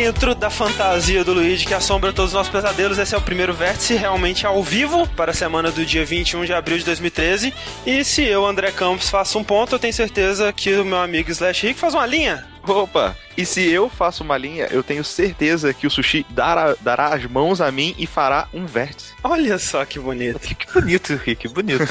Dentro 0.00 0.32
da 0.32 0.48
fantasia 0.48 1.24
do 1.24 1.32
Luigi 1.32 1.66
que 1.66 1.74
assombra 1.74 2.12
todos 2.12 2.30
os 2.30 2.34
nossos 2.34 2.52
pesadelos, 2.52 2.98
esse 2.98 3.16
é 3.16 3.18
o 3.18 3.20
primeiro 3.20 3.52
vértice 3.52 3.96
realmente 3.96 4.46
ao 4.46 4.62
vivo 4.62 5.08
para 5.08 5.32
a 5.32 5.34
semana 5.34 5.72
do 5.72 5.84
dia 5.84 6.04
21 6.04 6.44
de 6.44 6.52
abril 6.52 6.78
de 6.78 6.84
2013. 6.84 7.52
E 7.84 8.04
se 8.04 8.22
eu, 8.22 8.46
André 8.46 8.70
Campos, 8.70 9.10
faço 9.10 9.40
um 9.40 9.42
ponto, 9.42 9.74
eu 9.74 9.78
tenho 9.78 9.92
certeza 9.92 10.52
que 10.52 10.72
o 10.76 10.84
meu 10.84 10.98
amigo 10.98 11.32
Slash 11.32 11.66
Rick 11.66 11.80
faz 11.80 11.94
uma 11.94 12.06
linha. 12.06 12.46
Opa! 12.68 13.16
E 13.36 13.46
se 13.46 13.68
eu 13.70 13.88
faço 13.88 14.24
uma 14.24 14.36
linha, 14.36 14.66
eu 14.70 14.82
tenho 14.82 15.04
certeza 15.04 15.72
que 15.72 15.86
o 15.86 15.90
sushi 15.90 16.26
dará, 16.30 16.74
dará 16.80 17.14
as 17.14 17.24
mãos 17.24 17.60
a 17.60 17.70
mim 17.70 17.94
e 17.96 18.06
fará 18.06 18.48
um 18.52 18.66
vértice. 18.66 19.12
Olha 19.22 19.58
só 19.58 19.84
que 19.84 19.98
bonito. 19.98 20.40
Que 20.58 20.72
bonito, 20.72 21.14
Rick, 21.14 21.48
bonito. 21.48 21.84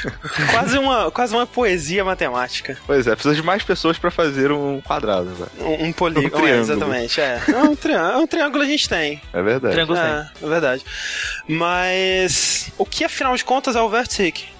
quase, 0.50 0.78
uma, 0.78 1.10
quase 1.10 1.34
uma 1.34 1.46
poesia 1.46 2.04
matemática. 2.04 2.76
Pois 2.86 3.06
é, 3.06 3.14
precisa 3.14 3.34
de 3.34 3.42
mais 3.42 3.62
pessoas 3.62 3.98
para 3.98 4.10
fazer 4.10 4.50
um 4.50 4.80
quadrado, 4.80 5.34
velho. 5.34 5.50
Um, 5.60 5.88
um 5.88 5.92
polígono, 5.92 6.44
um 6.44 6.48
é, 6.48 6.58
exatamente. 6.58 7.20
É. 7.20 7.42
é 7.48 7.56
um, 7.58 7.76
triângulo, 7.76 8.22
um 8.22 8.26
triângulo 8.26 8.62
a 8.64 8.66
gente 8.66 8.88
tem. 8.88 9.20
É 9.32 9.42
verdade. 9.42 9.74
Triângulo 9.74 9.98
é, 9.98 10.30
tem. 10.34 10.48
é 10.48 10.50
verdade. 10.50 10.84
Mas 11.46 12.72
o 12.78 12.86
que 12.86 13.04
afinal 13.04 13.36
de 13.36 13.44
contas 13.44 13.76
é 13.76 13.80
o 13.80 13.88
vértice, 13.90 14.22
Rick? 14.22 14.54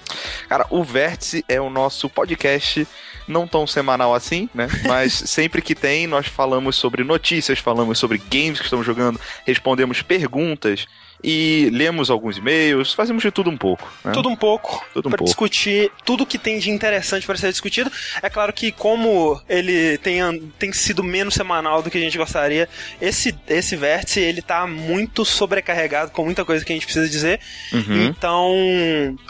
Cara, 0.49 0.67
o 0.71 0.83
Vértice 0.85 1.45
é 1.49 1.61
o 1.61 1.71
nosso 1.71 2.09
podcast 2.09 2.87
não 3.27 3.47
tão 3.47 3.67
semanal 3.67 4.15
assim, 4.15 4.49
né? 4.55 4.69
Mas 4.87 5.13
sempre 5.13 5.63
que 5.63 5.75
tem, 5.75 6.07
nós 6.07 6.27
falamos 6.27 6.77
sobre 6.77 7.05
notícias, 7.05 7.59
falamos 7.59 7.99
sobre 7.99 8.19
games 8.19 8.59
que 8.59 8.65
estamos 8.65 8.87
jogando, 8.87 9.21
respondemos 9.45 10.03
perguntas 10.03 10.87
e 11.27 11.71
lemos 11.73 12.11
alguns 12.11 12.37
e-mails, 12.37 12.93
fazemos 12.93 13.23
de 13.23 13.31
tudo 13.31 13.49
um 13.49 13.57
pouco. 13.57 13.91
Né? 14.05 14.13
Tudo 14.13 14.29
um 14.29 14.37
pouco. 14.37 14.87
Tudo 14.93 15.09
um 15.09 15.11
pra 15.11 15.19
pouco. 15.19 15.25
discutir 15.25 15.91
tudo 16.05 16.27
que 16.27 16.37
tem 16.37 16.59
de 16.59 16.71
interessante 16.71 17.25
para 17.27 17.35
ser 17.37 17.51
discutido. 17.51 17.91
É 18.21 18.29
claro 18.29 18.53
que 18.53 18.71
como 18.71 19.41
ele 19.49 19.97
tem, 19.99 20.21
tem 20.59 20.71
sido 20.71 21.03
menos 21.03 21.33
semanal 21.33 21.83
do 21.83 21.91
que 21.91 21.97
a 21.97 22.01
gente 22.01 22.19
gostaria, 22.19 22.69
esse, 23.01 23.35
esse 23.49 23.75
vértice 23.75 24.21
ele 24.21 24.43
tá 24.43 24.67
muito 24.67 25.25
sobrecarregado 25.25 26.11
com 26.11 26.27
muita 26.27 26.45
coisa 26.45 26.63
que 26.63 26.73
a 26.73 26.77
gente 26.77 26.85
precisa 26.85 27.09
dizer. 27.09 27.41
Uhum. 27.73 28.05
Então, 28.05 28.55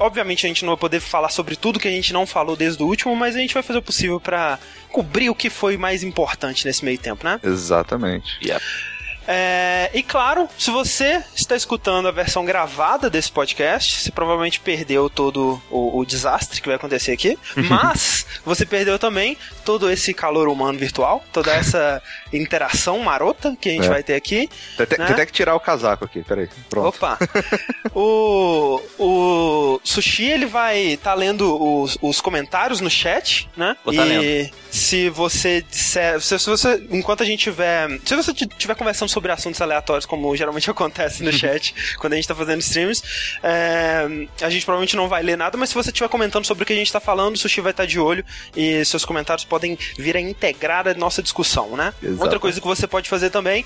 obviamente 0.00 0.44
a 0.46 0.48
gente 0.48 0.64
não 0.64 0.72
vai 0.72 0.80
poder 0.80 0.98
falar 0.98 1.28
sobre 1.28 1.54
tudo 1.54 1.78
que 1.78 1.86
a 1.86 1.92
gente 1.92 2.12
não 2.12 2.26
falou 2.26 2.56
desde 2.56 2.82
o 2.82 2.86
último, 2.86 3.14
mas 3.14 3.36
a 3.36 3.38
gente 3.38 3.54
vai 3.54 3.62
fazer 3.62 3.78
o 3.78 3.82
possível 3.82 4.18
para 4.18 4.58
cobrir 4.90 5.30
o 5.30 5.34
que 5.34 5.48
foi 5.48 5.76
mais 5.76 6.02
importante 6.02 6.66
nesse 6.66 6.84
meio 6.84 6.98
tempo, 6.98 7.24
né? 7.24 7.38
Exatamente. 7.44 8.36
Yep. 8.44 8.93
É, 9.26 9.90
e 9.94 10.02
claro, 10.02 10.48
se 10.58 10.70
você 10.70 11.22
está 11.34 11.56
escutando 11.56 12.08
a 12.08 12.10
versão 12.10 12.44
gravada 12.44 13.08
desse 13.08 13.30
podcast, 13.30 14.00
você 14.00 14.10
provavelmente 14.10 14.60
perdeu 14.60 15.08
todo 15.08 15.60
o, 15.70 15.98
o 15.98 16.04
desastre 16.04 16.60
que 16.60 16.68
vai 16.68 16.76
acontecer 16.76 17.12
aqui, 17.12 17.38
mas 17.68 18.26
você 18.44 18.66
perdeu 18.66 18.98
também 18.98 19.36
todo 19.64 19.90
esse 19.90 20.12
calor 20.12 20.48
humano 20.48 20.78
virtual, 20.78 21.24
toda 21.32 21.52
essa 21.52 22.02
interação 22.36 22.98
marota 22.98 23.56
que 23.60 23.68
a 23.68 23.72
gente 23.72 23.86
é. 23.86 23.88
vai 23.88 24.02
ter 24.02 24.14
aqui. 24.14 24.48
Tem, 24.76 24.98
né? 24.98 25.06
tem 25.06 25.14
até 25.14 25.26
que 25.26 25.32
tirar 25.32 25.54
o 25.54 25.60
casaco 25.60 26.04
aqui, 26.04 26.22
peraí. 26.22 26.48
Pronto. 26.68 26.88
Opa! 26.88 27.18
o, 27.94 28.80
o 28.98 29.80
Sushi, 29.84 30.24
ele 30.24 30.46
vai 30.46 30.78
estar 30.80 31.10
tá 31.10 31.16
lendo 31.16 31.56
os, 31.62 31.98
os 32.00 32.20
comentários 32.20 32.80
no 32.80 32.90
chat, 32.90 33.48
né? 33.56 33.76
Vou 33.84 33.94
tá 33.94 34.04
e 34.04 34.08
lendo. 34.08 34.50
se 34.70 35.08
você 35.10 35.62
disser, 35.62 36.20
se, 36.20 36.38
se 36.38 36.50
você, 36.50 36.86
enquanto 36.90 37.22
a 37.22 37.26
gente 37.26 37.40
tiver, 37.40 38.00
se 38.04 38.16
você 38.16 38.32
tiver 38.32 38.74
conversando 38.74 39.08
sobre 39.08 39.30
assuntos 39.30 39.60
aleatórios, 39.60 40.06
como 40.06 40.34
geralmente 40.36 40.68
acontece 40.70 41.22
no 41.22 41.32
chat, 41.32 41.74
quando 41.98 42.14
a 42.14 42.16
gente 42.16 42.28
tá 42.28 42.34
fazendo 42.34 42.60
streams, 42.60 43.02
é, 43.42 44.06
a 44.42 44.50
gente 44.50 44.64
provavelmente 44.64 44.96
não 44.96 45.08
vai 45.08 45.22
ler 45.22 45.36
nada, 45.36 45.56
mas 45.56 45.68
se 45.68 45.74
você 45.74 45.90
estiver 45.90 46.08
comentando 46.08 46.44
sobre 46.44 46.64
o 46.64 46.66
que 46.66 46.72
a 46.72 46.76
gente 46.76 46.92
tá 46.92 47.00
falando, 47.00 47.34
o 47.34 47.38
Sushi 47.38 47.60
vai 47.60 47.70
estar 47.70 47.84
tá 47.84 47.86
de 47.86 47.98
olho 47.98 48.24
e 48.56 48.84
seus 48.84 49.04
comentários 49.04 49.44
podem 49.44 49.78
vir 49.98 50.16
a 50.16 50.20
integrar 50.20 50.88
a 50.88 50.94
nossa 50.94 51.22
discussão, 51.22 51.76
né? 51.76 51.92
Exato. 52.02 52.23
Outra 52.24 52.40
coisa 52.40 52.60
que 52.60 52.66
você 52.66 52.86
pode 52.86 53.08
fazer 53.08 53.30
também 53.30 53.64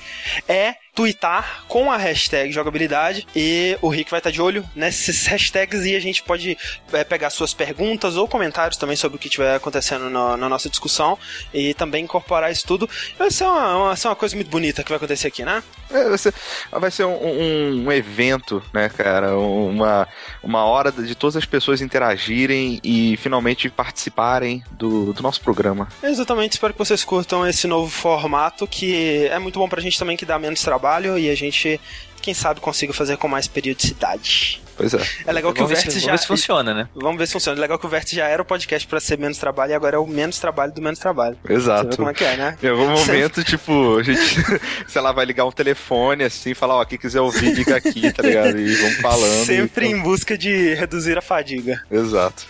é 0.48 0.74
twittar 0.98 1.62
com 1.68 1.92
a 1.92 1.96
hashtag 1.96 2.50
jogabilidade 2.50 3.24
e 3.36 3.78
o 3.80 3.88
Rick 3.88 4.10
vai 4.10 4.18
estar 4.18 4.32
de 4.32 4.42
olho 4.42 4.68
nesses 4.74 5.26
hashtags 5.28 5.84
e 5.84 5.94
a 5.94 6.00
gente 6.00 6.24
pode 6.24 6.58
é, 6.92 7.04
pegar 7.04 7.30
suas 7.30 7.54
perguntas 7.54 8.16
ou 8.16 8.26
comentários 8.26 8.76
também 8.76 8.96
sobre 8.96 9.14
o 9.14 9.18
que 9.18 9.28
estiver 9.28 9.54
acontecendo 9.54 10.10
na, 10.10 10.36
na, 10.36 10.48
nossa 10.48 10.68
discussão 10.68 11.16
e 11.54 11.72
também 11.72 12.02
incorporar 12.02 12.50
isso 12.50 12.66
tudo. 12.66 12.90
Vai 13.16 13.30
ser 13.30 13.44
uma, 13.44 13.76
uma, 13.76 13.96
ser 13.96 14.08
uma 14.08 14.16
coisa 14.16 14.34
muito 14.34 14.50
bonita 14.50 14.82
que 14.82 14.88
vai 14.88 14.96
acontecer 14.96 15.28
aqui, 15.28 15.44
né? 15.44 15.62
É, 15.88 16.08
vai 16.08 16.18
ser, 16.18 16.34
vai 16.72 16.90
ser 16.90 17.04
um, 17.04 17.14
um, 17.14 17.84
um, 17.86 17.92
evento, 17.92 18.60
né, 18.74 18.88
cara? 18.88 19.38
Uma, 19.38 20.08
uma 20.42 20.64
hora 20.64 20.90
de 20.90 21.14
todas 21.14 21.36
as 21.36 21.44
pessoas 21.44 21.80
interagirem 21.80 22.80
e 22.82 23.16
finalmente 23.18 23.70
participarem 23.70 24.64
do, 24.72 25.12
do 25.12 25.22
nosso 25.22 25.40
programa. 25.42 25.86
Exatamente, 26.02 26.54
espero 26.54 26.72
que 26.72 26.78
vocês 26.80 27.04
curtam 27.04 27.46
esse 27.46 27.68
novo 27.68 27.88
formato 27.88 28.66
que 28.66 29.28
é 29.28 29.38
muito 29.38 29.60
bom 29.60 29.68
pra 29.68 29.80
gente 29.80 29.96
também 29.96 30.16
que 30.16 30.26
dá 30.26 30.40
menos 30.40 30.60
trabalho 30.60 30.87
trabalho 30.88 31.18
e 31.18 31.28
a 31.28 31.34
gente, 31.34 31.80
quem 32.22 32.32
sabe, 32.32 32.60
consiga 32.60 32.92
fazer 32.92 33.16
com 33.18 33.28
mais 33.28 33.46
periodicidade. 33.46 34.62
Pois 34.76 34.94
é. 34.94 35.00
É 35.26 35.32
legal 35.32 35.52
que 35.52 35.58
vamos 35.60 35.72
o 35.72 35.74
Vértice 35.74 35.98
já. 35.98 36.06
Vamos 36.06 36.20
ver 36.20 36.22
se 36.22 36.26
funciona, 36.28 36.72
né? 36.72 36.88
Vamos 36.94 37.18
ver 37.18 37.26
se 37.26 37.32
funciona. 37.32 37.58
É 37.58 37.60
legal 37.60 37.78
que 37.80 37.86
o 37.86 37.88
Vértice 37.88 38.14
já 38.14 38.28
era 38.28 38.40
o 38.40 38.44
podcast 38.44 38.86
para 38.86 39.00
ser 39.00 39.18
menos 39.18 39.36
trabalho 39.36 39.72
e 39.72 39.74
agora 39.74 39.96
é 39.96 39.98
o 39.98 40.06
menos 40.06 40.38
trabalho 40.38 40.72
do 40.72 40.80
menos 40.80 41.00
trabalho. 41.00 41.36
Exato. 41.48 41.90
Você 41.90 41.96
como 41.96 42.08
é 42.08 42.14
que 42.14 42.24
é, 42.24 42.36
né? 42.36 42.56
Em 42.62 42.68
algum 42.68 42.88
momento, 42.88 43.42
tipo, 43.42 43.98
a 43.98 44.02
gente, 44.04 44.20
sei 44.86 45.02
lá, 45.02 45.10
vai 45.10 45.26
ligar 45.26 45.44
um 45.46 45.50
telefone 45.50 46.22
assim, 46.22 46.54
falar, 46.54 46.76
ó, 46.76 46.84
quem 46.84 46.96
quiser 46.96 47.20
ouvir, 47.20 47.52
liga 47.52 47.76
aqui, 47.76 48.12
tá 48.12 48.22
ligado? 48.22 48.56
E 48.56 48.72
vamos 48.76 48.96
falando. 48.98 49.44
Sempre 49.44 49.86
e... 49.86 49.90
em 49.90 50.00
busca 50.00 50.38
de 50.38 50.74
reduzir 50.74 51.18
a 51.18 51.22
fadiga. 51.22 51.82
Exato. 51.90 52.46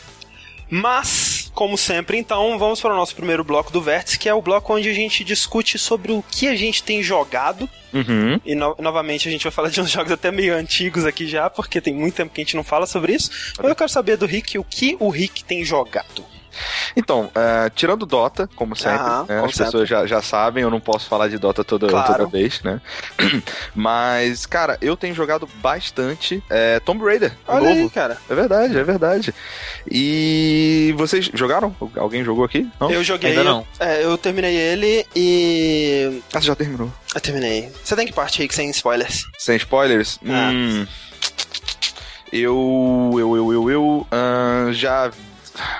Mas, 0.71 1.38
como 1.59 1.77
sempre, 1.77 2.17
então, 2.17 2.57
vamos 2.57 2.81
para 2.81 2.95
o 2.95 2.97
nosso 2.97 3.17
primeiro 3.17 3.43
bloco 3.43 3.73
do 3.73 3.83
Vértice, 3.83 4.17
que 4.17 4.29
é 4.29 4.33
o 4.33 4.41
bloco 4.41 4.73
onde 4.73 4.89
a 4.89 4.93
gente 4.93 5.25
discute 5.25 5.77
sobre 5.77 6.13
o 6.13 6.23
que 6.23 6.47
a 6.47 6.55
gente 6.55 6.85
tem 6.85 7.03
jogado. 7.03 7.69
Uhum. 7.93 8.41
E 8.47 8.55
no 8.55 8.77
novamente 8.79 9.27
a 9.27 9.33
gente 9.33 9.43
vai 9.43 9.51
falar 9.51 9.69
de 9.69 9.81
uns 9.81 9.91
jogos 9.91 10.13
até 10.13 10.31
meio 10.31 10.55
antigos 10.55 11.05
aqui 11.05 11.27
já, 11.27 11.51
porque 11.51 11.81
tem 11.81 11.93
muito 11.93 12.15
tempo 12.15 12.33
que 12.33 12.41
a 12.41 12.45
gente 12.45 12.55
não 12.55 12.63
fala 12.63 12.87
sobre 12.87 13.13
isso. 13.13 13.53
Mas 13.59 13.71
eu 13.71 13.75
quero 13.75 13.91
saber 13.91 14.17
do 14.17 14.25
Rick 14.25 14.57
o 14.57 14.63
que 14.63 14.97
o 15.01 15.09
Rick 15.09 15.43
tem 15.43 15.65
jogado. 15.65 16.25
Então, 16.97 17.25
uh, 17.27 17.71
tirando 17.75 18.07
Dota, 18.07 18.49
como 18.57 18.75
sempre, 18.77 19.05
né, 19.07 19.25
como 19.27 19.45
as 19.47 19.57
pessoas 19.57 19.89
já, 19.89 20.07
já 20.07 20.23
sabem, 20.23 20.63
eu 20.63 20.71
não 20.71 20.81
posso 20.81 21.09
falar 21.09 21.29
de 21.29 21.39
Dota 21.39 21.63
toda, 21.65 21.87
Claro. 21.89 22.13
toda 22.13 22.27
vez, 22.29 22.61
né? 22.63 22.81
Mas, 23.75 24.47
cara, 24.47 24.79
eu 24.81 24.97
tenho 24.97 25.15
jogado 25.15 25.49
bastante 25.57 26.43
é, 26.51 26.81
Tomb 26.81 27.05
Raider, 27.05 27.33
Olha 27.47 27.69
novo. 27.69 27.81
aí, 27.83 27.91
cara. 27.91 28.19
É 28.29 28.35
verdade, 28.35 28.79
é 28.79 28.85
verdade. 28.85 29.35
E 29.91 30.95
vocês 30.97 31.31
jogaram? 31.35 31.75
Alguém 31.97 32.25
jogou 32.25 32.45
aqui? 32.45 32.69
Não? 32.81 32.91
Eu 32.91 33.03
joguei. 33.05 33.31
Ainda 33.31 33.45
não. 33.45 33.67
É, 33.79 34.05
eu 34.05 34.17
terminei 34.19 34.55
ele 34.57 35.07
e. 35.15 36.23
Ah, 36.33 36.41
você 36.41 36.47
já 36.47 36.55
terminou. 36.57 36.93
Eu 37.15 37.21
terminei. 37.21 37.73
Você 37.83 37.97
tem 37.97 38.07
que 38.07 38.13
partir, 38.13 38.49
sem 38.53 38.71
spoilers. 38.71 39.25
Sem 39.39 39.57
spoilers? 39.57 40.19
Ah. 40.27 40.51
Hum, 40.53 40.87
eu, 42.33 43.11
eu, 43.15 43.37
eu, 43.37 43.53
eu, 43.53 43.71
eu 43.71 44.07
ah, 44.11 44.69
já. 44.73 45.11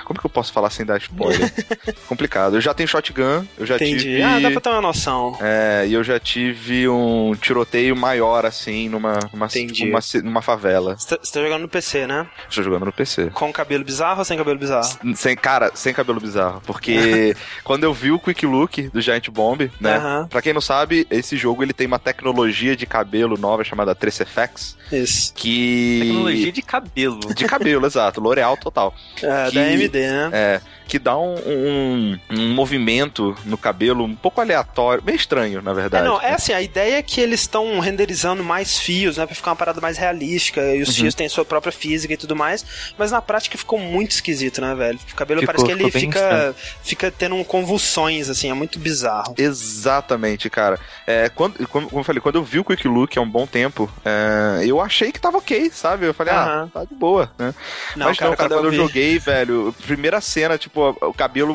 Como 0.05 0.19
que 0.19 0.25
eu 0.25 0.29
posso 0.29 0.51
falar 0.53 0.69
sem 0.69 0.85
dar 0.85 0.97
spoiler? 0.97 1.51
Complicado. 2.07 2.55
Eu 2.57 2.61
já 2.61 2.73
tenho 2.73 2.87
shotgun, 2.89 3.45
eu 3.57 3.65
já 3.65 3.75
Entendi. 3.75 3.99
tive. 4.03 4.21
Ah, 4.23 4.39
dá 4.39 4.51
pra 4.51 4.61
ter 4.61 4.69
uma 4.69 4.81
noção. 4.81 5.37
É, 5.41 5.85
e 5.87 5.93
eu 5.93 6.03
já 6.03 6.19
tive 6.19 6.87
um 6.89 7.33
tiroteio 7.35 7.95
maior, 7.95 8.45
assim, 8.45 8.89
numa, 8.89 9.19
numa, 9.33 9.45
Entendi. 9.47 9.85
numa, 9.85 9.99
numa 10.23 10.41
favela. 10.41 10.95
Você 10.97 11.15
tá, 11.15 11.21
tá 11.21 11.41
jogando 11.41 11.61
no 11.61 11.69
PC, 11.69 12.07
né? 12.07 12.27
Estou 12.49 12.63
jogando 12.63 12.85
no 12.85 12.91
PC. 12.93 13.27
Com 13.33 13.51
cabelo 13.53 13.83
bizarro 13.83 14.19
ou 14.19 14.25
sem 14.25 14.37
cabelo 14.37 14.57
bizarro? 14.59 14.89
Sem, 15.15 15.35
cara, 15.35 15.71
sem 15.73 15.93
cabelo 15.93 16.19
bizarro. 16.19 16.61
Porque 16.65 17.35
quando 17.63 17.83
eu 17.83 17.93
vi 17.93 18.11
o 18.11 18.19
Quick 18.19 18.45
Look 18.45 18.89
do 18.89 19.01
Giant 19.01 19.29
Bomb, 19.29 19.69
né? 19.79 19.95
Aham. 19.97 20.27
Pra 20.29 20.41
quem 20.41 20.53
não 20.53 20.61
sabe, 20.61 21.07
esse 21.09 21.37
jogo 21.37 21.63
ele 21.63 21.73
tem 21.73 21.87
uma 21.87 21.99
tecnologia 21.99 22.75
de 22.75 22.85
cabelo 22.85 23.37
nova 23.37 23.63
chamada 23.63 23.95
3FX, 23.95 24.75
Isso. 24.91 25.33
que. 25.33 25.99
Tecnologia 26.03 26.51
de 26.51 26.61
cabelo. 26.61 27.19
De 27.33 27.45
cabelo, 27.45 27.85
exato. 27.87 28.19
L'Oreal 28.21 28.57
total. 28.57 28.93
É, 29.21 29.49
Que- 29.49 29.57
AMD, 29.69 29.93
né? 29.93 30.29
É. 30.33 30.61
Que 30.89 30.97
dá 30.99 31.15
um, 31.17 31.35
um, 31.45 32.19
um 32.31 32.53
movimento 32.53 33.35
no 33.45 33.57
cabelo 33.57 34.03
um 34.03 34.15
pouco 34.15 34.41
aleatório, 34.41 35.03
meio 35.05 35.15
estranho, 35.15 35.61
na 35.61 35.69
É, 35.71 35.73
verdade. 35.75 36.03
não, 36.07 36.19
é 36.19 36.33
assim, 36.33 36.51
a 36.51 36.61
ideia 36.61 36.97
é 36.97 37.01
que 37.03 37.21
eles 37.21 37.41
estão 37.41 37.79
renderizando 37.79 38.43
mais 38.43 38.77
fios, 38.79 39.17
né, 39.17 39.25
pra 39.25 39.35
ficar 39.35 39.51
uma 39.51 39.55
parada 39.55 39.79
mais 39.79 39.97
realística, 39.99 40.61
e 40.61 40.77
Uhum. 40.77 40.83
os 40.83 40.95
fios 40.95 41.13
têm 41.13 41.29
sua 41.29 41.45
própria 41.45 41.71
física 41.71 42.13
e 42.13 42.17
tudo 42.17 42.35
mais, 42.35 42.65
mas 42.97 43.11
na 43.11 43.21
prática 43.21 43.55
ficou 43.57 43.77
muito 43.79 44.11
esquisito, 44.11 44.59
né, 44.61 44.73
velho? 44.73 44.99
O 45.11 45.15
cabelo 45.15 45.41
Ficou- 45.41 45.53
parece 45.55 45.65
que 45.65 45.71
ele 45.83 45.91
bem 45.91 46.01
fica, 46.01 46.19
estranho. 46.19 46.55
fica 46.83 47.11
tendo 47.11 47.45
convulsões, 47.45 48.27
assim, 48.29 48.49
é 48.49 48.53
muito 48.55 48.79
bizarro. 48.79 49.35
Exatamente, 49.37 50.49
cara. 50.49 50.79
É, 51.05 51.29
quando, 51.29 51.55
como, 51.67 51.87
como 51.87 51.99
eu 52.01 52.03
falei, 52.03 52.19
quando 52.21 52.35
eu 52.35 52.43
vi 52.43 52.59
o 52.59 52.63
Quick 52.65 52.87
Look 52.87 53.15
há 53.17 53.21
um 53.21 53.29
bom 53.29 53.45
tempo, 53.45 53.89
é, 54.03 54.65
eu 54.65 54.81
achei 54.81 55.11
que 55.11 55.19
tava 55.19 55.37
ok, 55.37 55.69
sabe? 55.71 56.05
Eu 56.07 56.13
falei, 56.13 56.33
ah, 56.33 56.43
Aham. 56.43 56.67
tá 56.73 56.83
de 56.85 56.95
boa, 56.95 57.31
né? 57.37 57.53
Não, 57.95 58.07
Mas 58.07 58.17
cara, 58.17 58.29
não, 58.31 58.37
cara, 58.37 58.49
quando 58.49 58.65
eu, 58.65 58.71
eu 58.73 58.75
joguei, 58.77 59.19
velho, 59.19 59.73
primeira 59.85 60.19
cena, 60.21 60.57
tipo, 60.57 60.78
o 60.79 61.13
cabelo 61.13 61.53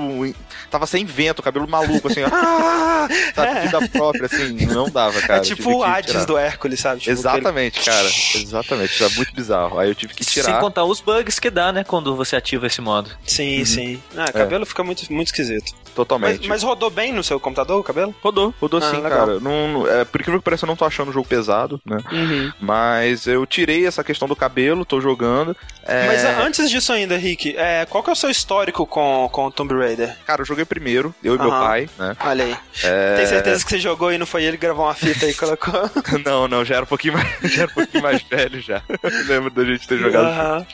tava 0.70 0.86
sem 0.86 1.04
vento, 1.04 1.38
o 1.38 1.42
cabelo 1.42 1.68
maluco, 1.68 2.08
assim, 2.08 2.20
ah, 2.30 3.08
sabe, 3.34 3.60
vida 3.60 3.88
própria, 3.88 4.26
assim, 4.26 4.66
não 4.66 4.88
dava, 4.90 5.20
cara. 5.22 5.38
é 5.40 5.40
tipo 5.42 5.70
o 5.78 5.84
Hades 5.84 6.10
tirar. 6.12 6.24
do 6.24 6.36
Hércules, 6.38 6.80
sabe? 6.80 7.00
Tipo, 7.00 7.12
Exatamente, 7.12 7.80
cara, 7.80 8.08
exatamente, 8.34 8.98
tá 8.98 9.08
muito 9.16 9.32
bizarro. 9.34 9.78
Aí 9.78 9.88
eu 9.88 9.94
tive 9.94 10.14
que 10.14 10.24
Sem 10.24 10.42
tirar. 10.42 10.60
contar 10.60 10.84
os 10.84 11.00
bugs 11.00 11.38
que 11.38 11.50
dá, 11.50 11.72
né, 11.72 11.84
quando 11.84 12.14
você 12.16 12.36
ativa 12.36 12.66
esse 12.66 12.80
modo. 12.80 13.10
Sim, 13.26 13.60
Uhum. 13.60 13.66
sim. 13.66 14.02
É. 14.16 14.22
Ah, 14.22 14.32
cabelo 14.32 14.66
fica 14.66 14.82
muito, 14.82 15.10
muito 15.12 15.28
esquisito. 15.28 15.72
Totalmente. 15.94 16.40
Mas, 16.40 16.48
mas 16.48 16.62
rodou 16.62 16.90
bem 16.90 17.12
no 17.12 17.22
seu 17.24 17.38
computador 17.40 17.78
o 17.80 17.84
cabelo? 17.84 18.14
Rodou, 18.22 18.52
rodou 18.60 18.80
Ah, 18.82 18.90
sim, 18.90 18.96
legal. 19.00 19.10
cara. 19.26 19.40
Não, 19.40 19.86
é, 19.88 20.04
por 20.04 20.20
incrível 20.20 20.40
que 20.40 20.44
pareça, 20.44 20.64
eu 20.64 20.68
não 20.68 20.76
tô 20.76 20.84
achando 20.84 21.08
o 21.08 21.12
jogo 21.12 21.26
pesado, 21.28 21.80
né? 21.84 21.98
Uhum. 22.12 22.52
Mas 22.60 23.26
eu 23.26 23.46
tirei 23.46 23.86
essa 23.86 24.02
questão 24.04 24.26
do 24.28 24.36
cabelo, 24.36 24.84
tô 24.84 25.00
jogando. 25.00 25.56
É, 25.86 26.06
Mas 26.06 26.24
ah, 26.24 26.40
antes 26.42 26.70
disso 26.70 26.92
ainda, 26.92 27.16
Rick, 27.16 27.54
é, 27.56 27.86
qual 27.86 28.02
que 28.02 28.10
é 28.10 28.12
o 28.12 28.16
seu 28.16 28.30
histórico 28.30 28.86
com, 28.86 29.28
com 29.30 29.50
Tomb 29.50 29.74
Raider? 29.74 30.16
Cara, 30.26 30.42
eu 30.42 30.46
joguei 30.46 30.64
primeiro, 30.64 31.14
eu 31.22 31.34
e 31.34 31.38
meu 31.38 31.50
Aham. 31.52 31.60
pai, 31.66 31.88
né? 31.98 32.16
Olha 32.20 32.44
aí. 32.44 32.56
É, 32.82 33.16
Tem 33.16 33.26
certeza 33.26 33.62
que 33.64 33.70
você 33.70 33.78
jogou 33.78 34.12
e 34.12 34.18
não 34.18 34.26
foi 34.26 34.44
ele 34.44 34.56
que 34.56 34.62
gravou 34.64 34.84
uma 34.86 34.94
fita 34.94 35.26
e 35.26 35.34
colocou? 35.34 35.74
Não, 36.24 36.48
não, 36.48 36.64
já 36.64 36.76
era 36.76 36.84
um 36.84 36.88
pouquinho 36.88 37.14
mais, 37.14 37.28
já 37.52 37.62
era 37.62 37.70
um 37.70 37.74
pouquinho 37.74 38.02
mais 38.02 38.22
velho 38.22 38.60
já. 38.60 38.82
Lembro 39.26 39.50
da 39.50 39.64
gente 39.64 39.86
ter 39.86 39.98
jogado. 39.98 40.26
Aham. 40.26 40.66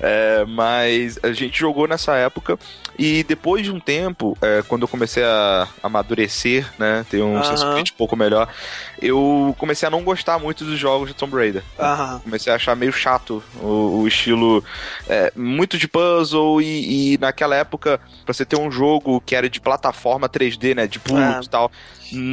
É, 0.00 0.44
mas 0.46 1.18
a 1.22 1.32
gente 1.32 1.58
jogou 1.58 1.86
nessa 1.86 2.14
época 2.16 2.58
e 2.98 3.22
depois 3.24 3.62
de 3.64 3.70
um 3.70 3.78
tempo, 3.80 4.36
é, 4.40 4.62
quando 4.66 4.82
eu 4.82 4.88
comecei 4.88 5.22
a 5.22 5.68
amadurecer, 5.82 6.66
né, 6.78 7.04
ter 7.10 7.22
um 7.22 7.36
Aham. 7.36 7.44
senso 7.44 7.70
crítico 7.72 7.96
um 7.96 7.98
pouco 7.98 8.16
melhor, 8.16 8.48
eu 9.00 9.54
comecei 9.58 9.86
a 9.86 9.90
não 9.90 10.02
gostar 10.02 10.38
muito 10.38 10.64
dos 10.64 10.78
jogos 10.78 11.08
de 11.08 11.14
Tomb 11.14 11.34
Raider. 11.36 11.62
Aham. 11.78 12.20
Comecei 12.24 12.52
a 12.52 12.56
achar 12.56 12.74
meio 12.76 12.92
chato 12.92 13.42
o, 13.60 14.00
o 14.02 14.08
estilo 14.08 14.64
é, 15.08 15.32
muito 15.36 15.78
de 15.78 15.86
puzzle 15.88 16.60
e, 16.62 17.14
e 17.14 17.18
naquela 17.18 17.54
época, 17.56 18.00
pra 18.24 18.32
você 18.34 18.44
ter 18.44 18.56
um 18.58 18.70
jogo 18.70 19.20
que 19.20 19.34
era 19.34 19.48
de 19.48 19.60
plataforma 19.60 20.28
3D, 20.28 20.74
né, 20.74 20.86
de 20.86 20.98
pulos 20.98 21.22
É. 21.22 21.40
e 21.42 21.48
tal, 21.48 21.70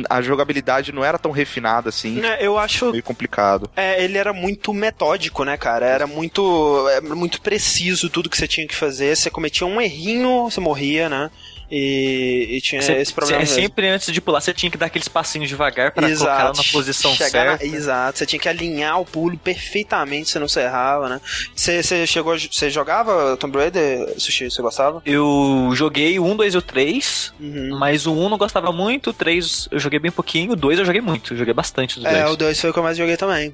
a 0.09 0.21
jogabilidade 0.21 0.91
não 0.91 1.03
era 1.03 1.17
tão 1.17 1.31
refinada 1.31 1.89
assim, 1.89 2.19
Né, 2.19 2.37
Eu 2.39 2.57
acho 2.57 2.91
meio 2.91 3.03
complicado. 3.03 3.69
É, 3.75 4.03
ele 4.03 4.17
era 4.17 4.33
muito 4.33 4.73
metódico, 4.73 5.43
né, 5.43 5.57
cara? 5.57 5.85
Era 5.85 6.07
muito, 6.07 6.87
é, 6.89 7.01
muito 7.01 7.41
preciso 7.41 8.09
tudo 8.09 8.29
que 8.29 8.37
você 8.37 8.47
tinha 8.47 8.67
que 8.67 8.75
fazer. 8.75 9.15
Você 9.15 9.29
cometia 9.29 9.65
um 9.67 9.79
errinho, 9.81 10.43
você 10.49 10.59
morria, 10.59 11.09
né? 11.09 11.29
E, 11.75 12.57
e 12.57 12.61
tinha 12.61 12.79
Você- 12.83 12.93
esse 12.97 13.11
problema. 13.11 13.43
você- 13.43 13.53
mesmo. 13.55 13.63
sempre 13.63 13.87
antes 13.87 14.13
de 14.13 14.21
pular, 14.21 14.39
você 14.39 14.53
tinha 14.53 14.69
que 14.69 14.77
dar 14.77 14.85
aqueles 14.85 15.07
passinhos 15.07 15.49
devagar 15.49 15.91
pra 15.91 16.07
Exato. 16.07 16.25
colocar 16.29 16.43
ela 16.43 16.53
na 16.55 16.71
posição 16.71 17.15
Chegar 17.15 17.45
na- 17.47 17.57
certa. 17.57 17.65
exato, 17.75 18.19
você 18.19 18.25
tinha 18.27 18.39
que 18.39 18.47
alinhar 18.47 19.01
o 19.01 19.05
pulo 19.05 19.35
perfeitamente, 19.39 20.29
você 20.29 20.37
não 20.37 20.47
se 20.47 20.59
errava, 20.61 21.09
né? 21.09 21.19
Você, 21.55 21.81
você 21.81 22.05
chegou, 22.05 22.37
você 22.37 22.69
jogava 22.69 23.35
Tomb 23.37 23.57
Raider, 23.57 24.13
Sushi, 24.19 24.51
você 24.51 24.61
gostava? 24.61 25.01
Eu 25.03 25.71
joguei 25.73 26.19
o 26.19 26.25
1, 26.25 26.35
2 26.35 26.53
e 26.53 26.57
o 26.57 26.61
3, 26.61 27.33
Uhum. 27.39 27.75
mas 27.79 28.05
o 28.05 28.13
1 28.13 28.29
não 28.29 28.37
gostava 28.37 28.71
muito, 28.71 29.09
o 29.09 29.13
3 29.13 29.67
eu 29.71 29.79
joguei 29.79 29.97
bem 29.97 30.11
pouquinho, 30.11 30.51
o 30.51 30.55
2 30.55 30.77
eu 30.77 30.85
joguei 30.85 31.01
muito, 31.01 31.33
eu 31.33 31.37
joguei 31.39 31.55
bastante 31.55 31.95
dos 31.99 32.05
É, 32.05 32.21
dois. 32.21 32.33
o 32.33 32.37
2 32.37 32.61
foi 32.61 32.69
o 32.69 32.73
que 32.73 32.77
eu 32.77 32.83
mais 32.83 32.97
joguei 32.97 33.17
também. 33.17 33.51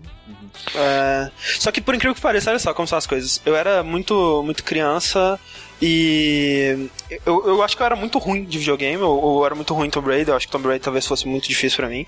É, 0.76 1.30
só 1.58 1.72
que 1.72 1.80
por 1.80 1.96
incrível 1.96 2.14
que 2.14 2.20
pareça, 2.20 2.50
olha 2.50 2.60
só 2.60 2.74
como 2.74 2.86
são 2.86 2.98
as 2.98 3.08
coisas. 3.08 3.42
Eu 3.46 3.56
era 3.56 3.82
muito, 3.82 4.42
muito 4.44 4.62
criança 4.62 5.40
e 5.82 6.90
eu, 7.26 7.44
eu 7.48 7.64
acho 7.64 7.76
que 7.76 7.82
eu 7.82 7.86
era 7.86 7.96
muito 7.96 8.18
ruim 8.20 8.44
de 8.44 8.58
videogame, 8.58 9.02
ou, 9.02 9.46
era 9.46 9.56
muito 9.56 9.74
ruim 9.74 9.88
em 9.88 9.90
Tomb 9.90 10.08
Raider, 10.10 10.30
eu 10.34 10.36
acho 10.38 10.46
que 10.48 10.52
Tomb 10.52 10.66
Raider 10.68 10.84
talvez 10.84 11.06
fosse 11.06 11.28
muito 11.28 11.48
difícil 11.48 11.78
pra 11.78 11.88
mim. 11.88 12.06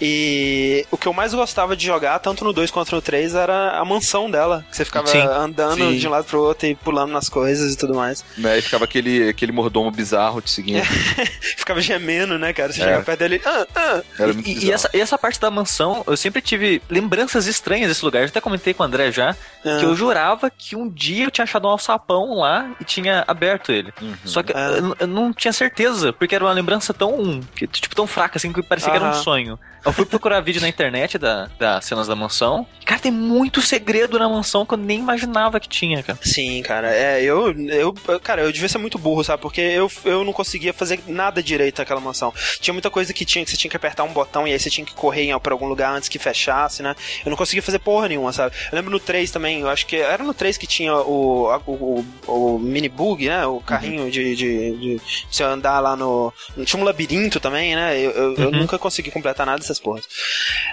E 0.00 0.86
o 0.90 0.96
que 0.96 1.06
eu 1.08 1.12
mais 1.12 1.32
gostava 1.34 1.76
de 1.76 1.86
jogar, 1.86 2.18
tanto 2.18 2.44
no 2.44 2.52
2 2.52 2.70
quanto 2.70 2.94
no 2.94 3.02
3, 3.02 3.34
era 3.34 3.78
a 3.78 3.84
mansão 3.84 4.30
dela, 4.30 4.64
que 4.70 4.76
você 4.76 4.84
ficava 4.84 5.06
Sim. 5.06 5.20
andando 5.20 5.76
Sim. 5.90 5.98
de 5.98 6.06
um 6.06 6.10
lado 6.10 6.24
pro 6.24 6.40
outro 6.42 6.66
e 6.66 6.74
pulando 6.74 7.12
nas 7.12 7.28
coisas 7.28 7.72
e 7.72 7.76
tudo 7.76 7.94
mais. 7.94 8.24
Né, 8.36 8.58
e 8.58 8.62
ficava 8.62 8.84
aquele, 8.84 9.28
aquele 9.28 9.52
mordomo 9.52 9.90
bizarro 9.90 10.40
te 10.40 10.50
seguindo. 10.50 10.84
ficava 11.56 11.80
gemendo, 11.80 12.38
né, 12.38 12.52
cara? 12.52 12.72
Você 12.72 12.80
É. 12.80 12.84
chegava 12.84 13.02
perto 13.04 13.18
dele, 13.18 13.40
ah, 13.44 13.66
ah. 13.74 14.02
Era 14.18 14.32
muito 14.32 14.48
E, 14.48 14.66
e 14.66 14.72
essa, 14.72 14.90
e 14.92 15.00
essa 15.00 15.16
parte 15.18 15.40
da 15.40 15.50
mansão, 15.50 16.04
eu 16.06 16.16
sempre 16.16 16.40
tive 16.42 16.82
lembranças 16.88 17.46
estranhas 17.46 17.88
desse 17.88 18.04
lugar. 18.04 18.22
Eu 18.22 18.28
até 18.28 18.40
comentei 18.40 18.74
com 18.74 18.82
o 18.82 18.86
André 18.86 19.10
já, 19.10 19.30
Ah. 19.64 19.78
que 19.78 19.84
eu 19.84 19.94
jurava 19.96 20.50
que 20.50 20.76
um 20.76 20.88
dia 20.88 21.24
eu 21.24 21.30
tinha 21.30 21.44
achado 21.44 21.66
um 21.66 21.70
alçapão 21.70 22.34
lá 22.34 22.70
e 22.80 22.84
tinha 22.84 23.05
aberto 23.26 23.72
ele. 23.72 23.92
Uhum. 24.00 24.14
Só 24.24 24.42
que 24.42 24.52
Ah. 24.52 24.70
eu, 24.78 24.96
eu 25.00 25.06
não 25.06 25.32
tinha 25.32 25.52
certeza, 25.52 26.12
porque 26.12 26.34
era 26.34 26.44
uma 26.44 26.52
lembrança 26.52 26.92
tão, 26.94 27.40
que, 27.54 27.66
tipo, 27.66 27.94
tão 27.94 28.06
fraca, 28.06 28.38
assim, 28.38 28.52
que 28.52 28.62
parecia 28.62 28.90
que 28.90 28.96
era 28.96 29.08
um 29.10 29.14
sonho. 29.14 29.58
Eu 29.84 29.92
fui 29.92 30.04
procurar 30.04 30.40
vídeo 30.42 30.60
na 30.60 30.68
internet 30.68 31.16
da, 31.18 31.48
das 31.58 31.84
cenas 31.84 32.06
da 32.08 32.16
mansão. 32.16 32.66
Cara, 32.84 33.00
tem 33.00 33.12
muito 33.12 33.62
segredo 33.62 34.18
na 34.18 34.28
mansão 34.28 34.66
que 34.66 34.74
eu 34.74 34.78
nem 34.78 34.98
imaginava 34.98 35.60
que 35.60 35.68
tinha, 35.68 36.02
cara. 36.02 36.18
Sim, 36.22 36.62
cara, 36.62 36.92
é, 36.94 37.22
eu, 37.22 37.52
eu, 37.68 37.94
cara, 38.22 38.42
eu 38.42 38.50
devia 38.52 38.68
ser 38.68 38.78
muito 38.78 38.98
burro, 38.98 39.22
sabe? 39.22 39.40
Porque 39.42 39.60
eu, 39.60 39.90
eu 40.04 40.24
não 40.24 40.32
conseguia 40.32 40.72
fazer 40.72 41.00
nada 41.06 41.42
direito 41.42 41.78
naquela 41.78 42.00
mansão. 42.00 42.32
Tinha 42.60 42.72
muita 42.74 42.90
coisa 42.90 43.12
que 43.12 43.24
tinha, 43.24 43.44
que 43.44 43.50
você 43.50 43.56
tinha 43.56 43.70
que 43.70 43.76
apertar 43.76 44.02
um 44.04 44.12
botão 44.12 44.46
e 44.46 44.52
aí 44.52 44.58
você 44.58 44.70
tinha 44.70 44.84
que 44.84 44.94
correr 44.94 45.26
pra 45.40 45.52
algum 45.54 45.66
lugar 45.66 45.92
antes 45.94 46.08
que 46.08 46.18
fechasse, 46.18 46.82
né? 46.82 46.94
Eu 47.24 47.30
não 47.30 47.36
conseguia 47.36 47.62
fazer 47.62 47.78
porra 47.78 48.08
nenhuma, 48.08 48.32
sabe? 48.32 48.54
Eu 48.70 48.76
lembro 48.76 48.90
no 48.90 48.98
3 49.00 49.30
também, 49.30 49.60
eu 49.60 49.68
acho 49.68 49.86
que 49.86 49.96
era 49.96 50.22
no 50.24 50.32
3 50.34 50.56
que 50.56 50.66
tinha 50.66 50.94
o, 50.94 51.50
o, 51.66 52.04
o, 52.26 52.54
o 52.54 52.58
mini 52.58 52.88
bug, 52.96 53.28
né? 53.28 53.46
O 53.46 53.60
carrinho 53.60 54.10
de, 54.10 54.34
de, 54.34 54.70
de 54.76 55.00
você 55.30 55.44
andar 55.44 55.78
lá 55.80 55.94
no. 55.94 56.32
Tinha 56.64 56.80
um 56.82 56.84
labirinto 56.84 57.38
também, 57.38 57.76
né? 57.76 57.96
Eu, 58.00 58.10
eu, 58.10 58.34
eu 58.36 58.44
Uhum. 58.46 58.50
nunca 58.60 58.78
consegui 58.78 59.10
completar 59.10 59.44
nada 59.46 59.58
dessas 59.58 59.78
porras. 59.78 60.04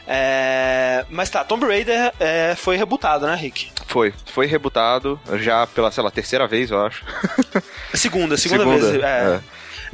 É, 0.08 1.06
mas 1.10 1.30
tá, 1.30 1.44
Tomb 1.44 1.66
Raider 1.66 2.12
é, 2.20 2.56
foi 2.56 2.78
rebutado, 2.78 3.25
né, 3.28 3.36
Rick? 3.36 3.72
Foi, 3.88 4.14
foi 4.34 4.46
rebutado 4.46 5.20
já 5.40 5.68
pela, 5.68 5.92
sei 5.92 6.04
lá, 6.04 6.10
terceira 6.12 6.48
vez, 6.48 6.72
eu 6.72 6.84
acho. 6.86 7.04
Segunda, 7.94 8.38
segunda, 8.38 8.66
vez. 8.66 8.84
É. 8.96 8.98
É, 8.98 9.40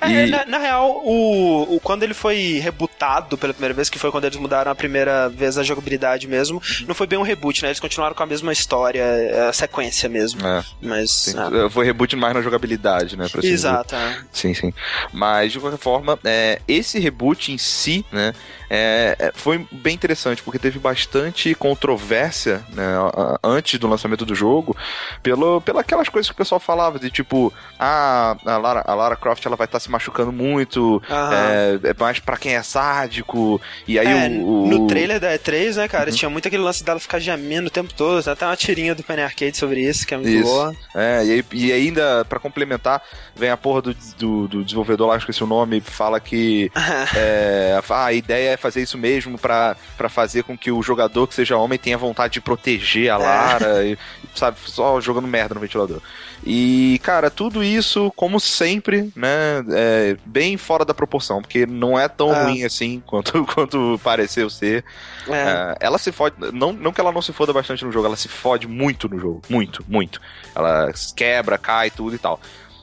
E- 0.08 0.28
na, 0.28 0.46
na 0.46 0.58
real, 0.58 1.02
o, 1.04 1.76
o- 1.76 1.80
quando 1.80 2.04
ele 2.04 2.14
foi 2.14 2.60
rebutado 2.62 3.38
pela 3.38 3.54
primeira 3.54 3.74
vez, 3.74 3.90
que 3.90 4.00
foi 4.00 4.12
quando 4.12 4.26
eles 4.26 4.38
mudaram 4.38 4.72
a 4.72 4.76
primeira 4.76 5.28
vez 5.30 5.58
a 5.58 5.64
jogabilidade 5.64 6.28
mesmo, 6.28 6.62
não 6.88 6.96
foi 6.96 7.08
bem 7.08 7.18
um 7.20 7.24
reboot, 7.24 7.62
né? 7.64 7.70
Eles 7.70 7.80
continuaram 7.80 8.16
com 8.16 8.24
a 8.24 8.26
mesma 8.26 8.52
história, 8.54 9.04
a 9.50 9.54
sequência 9.54 10.08
mesmo. 10.10 10.46
É, 10.46 10.64
Mas. 10.82 11.12
sim. 11.12 11.34
ah, 11.38 11.70
Foi 11.70 11.86
reboot 11.86 12.16
mais 12.16 12.34
na 12.34 12.42
jogabilidade, 12.42 13.18
né? 13.18 13.26
assim 13.26 13.48
exato. 13.48 13.96
é. 13.96 14.18
Sim, 14.32 14.54
sim. 14.54 14.74
Mas, 15.12 15.52
de 15.52 15.60
qualquer 15.60 15.78
forma, 15.80 16.18
é, 16.24 16.62
esse 16.68 17.00
reboot 17.00 17.52
em 17.52 17.58
si, 17.58 18.06
né, 18.12 18.34
é, 18.70 19.16
é, 19.20 19.32
foi 19.34 19.66
bem 19.72 19.96
interessante, 19.96 20.42
porque 20.44 20.60
teve 20.60 20.78
bastante 20.80 21.54
controvérsia, 21.56 22.64
né, 22.74 22.86
a- 22.86 23.22
a- 23.34 23.40
antes 23.44 23.80
do 23.80 23.88
lançamento 23.88 24.26
do 24.26 24.36
jogo, 24.36 24.76
pelo, 25.24 25.60
pelas 25.62 25.82
aquelas 25.82 26.10
coisas 26.10 26.30
que 26.30 26.34
o 26.34 26.38
pessoal 26.38 26.60
falava, 26.60 27.00
de 27.00 27.10
tipo, 27.10 27.52
ah, 27.80 28.36
a 28.46 28.58
Lara, 28.58 28.84
a 28.86 28.94
Lara 28.94 29.16
Croft 29.16 29.46
ela 29.46 29.56
vai 29.56 29.66
estar 29.66 29.80
se 29.80 29.90
machucando 29.90 30.32
muito, 30.32 31.02
é, 31.10 31.90
é 31.90 31.94
mais 32.00 32.20
pra 32.20 32.38
quem 32.38 32.56
é 32.56 32.62
sádico, 32.64 33.60
e 33.88 33.98
aí 33.98 34.08
É, 34.08 34.28
o, 34.40 34.64
o- 34.64 34.68
no 34.68 34.88
trailer 34.88 35.20
da 35.20 35.34
E3, 35.34 35.76
né, 35.78 35.84
Uhum. 35.84 35.90
cara, 35.90 36.12
tinha 36.12 36.30
muito 36.30 36.48
aquele 36.48 36.64
lance 36.64 36.84
dela 36.84 37.00
ficar 37.00 37.20
gemendo 37.20 37.68
o 37.68 37.72
tempo 37.72 37.94
todo. 37.94 38.22
Tem 38.24 38.34
até 38.34 38.46
uma 38.46 38.56
tirinha 38.56 38.94
do 38.94 39.04
Penny 39.04 39.22
Arcade 39.22 39.58
sobre 39.58 39.82
isso, 39.82 40.06
que 40.06 40.14
é 40.14 40.18
muito 40.18 40.30
Isso. 40.30 40.44
boa. 40.44 40.76
É, 40.96 41.24
e, 41.26 41.46
e 41.54 41.72
ainda, 41.72 42.24
pra 42.26 42.40
complementar, 42.40 43.02
vem 43.36 43.50
a 43.50 43.58
porra 43.58 43.82
do, 43.82 43.94
do, 44.18 44.48
do 44.48 44.64
desenvolvedor 44.64 45.08
lá, 45.08 45.18
esqueci 45.18 45.44
o 45.44 45.48
nome, 45.48 45.82
fala 45.82 46.20
que 46.20 46.72
é, 47.16 47.80
ah, 47.90 48.06
a 48.06 48.14
ideia 48.14 48.52
é 48.54 48.58
fazer 48.60 48.82
isso 48.82 48.98
mesmo 48.98 49.38
pra, 49.38 49.76
pra 49.98 50.10
fazer 50.10 50.44
com 50.44 50.58
que 50.58 50.72
o 50.72 50.82
jogador 50.84 51.28
que 51.28 51.34
seja 51.34 51.58
homem 51.58 51.80
tenha 51.80 51.98
vontade 51.98 52.34
de 52.34 52.42
proteger 52.42 53.10
a 53.12 53.18
Lara, 53.18 53.86
e, 53.86 53.98
sabe, 54.36 54.58
só 54.66 55.00
jogando 55.02 55.28
merda 55.28 55.54
no 55.56 55.62
ventilador. 55.62 56.02
E, 56.46 57.00
cara, 57.04 57.30
tudo 57.30 57.64
isso, 57.64 58.12
como 58.16 58.40
sempre, 58.40 59.12
né, 59.16 59.64
é 59.72 60.18
bem 60.26 60.56
fora 60.58 60.86
da 60.86 60.94
proporção, 60.94 61.42
porque 61.42 61.66
não 61.66 62.00
é 62.00 62.08
tão 62.08 62.34
É. 62.34 62.44
ruim 62.44 62.64
assim 62.64 63.02
quanto, 63.08 63.44
quanto 63.46 64.00
pareceu 64.04 64.50
ser. 64.50 64.84
É. 65.28 65.34
É, 65.34 65.76
ela 65.82 65.98
se 65.98 66.12
fode, 66.12 66.36
não, 66.54 66.72
não 66.74 66.92
que 66.94 67.02
ela 67.02 67.12
não 67.12 67.22
se 67.22 67.34
foda 67.34 67.52
bastante 67.54 67.84
no 67.84 67.92
jogo, 67.92 68.06
ela 68.08 68.16
se 68.16 68.28
fode 68.28 68.68
muito 68.68 69.10
no 69.10 69.20
jogo. 69.20 69.42
Muito, 69.50 69.84
muito. 69.88 70.22
Ela 70.56 70.92
quebra, 71.16 71.58
cai, 71.58 71.90
tudo 71.90 72.16
e 72.16 72.20
tal. 72.20 72.40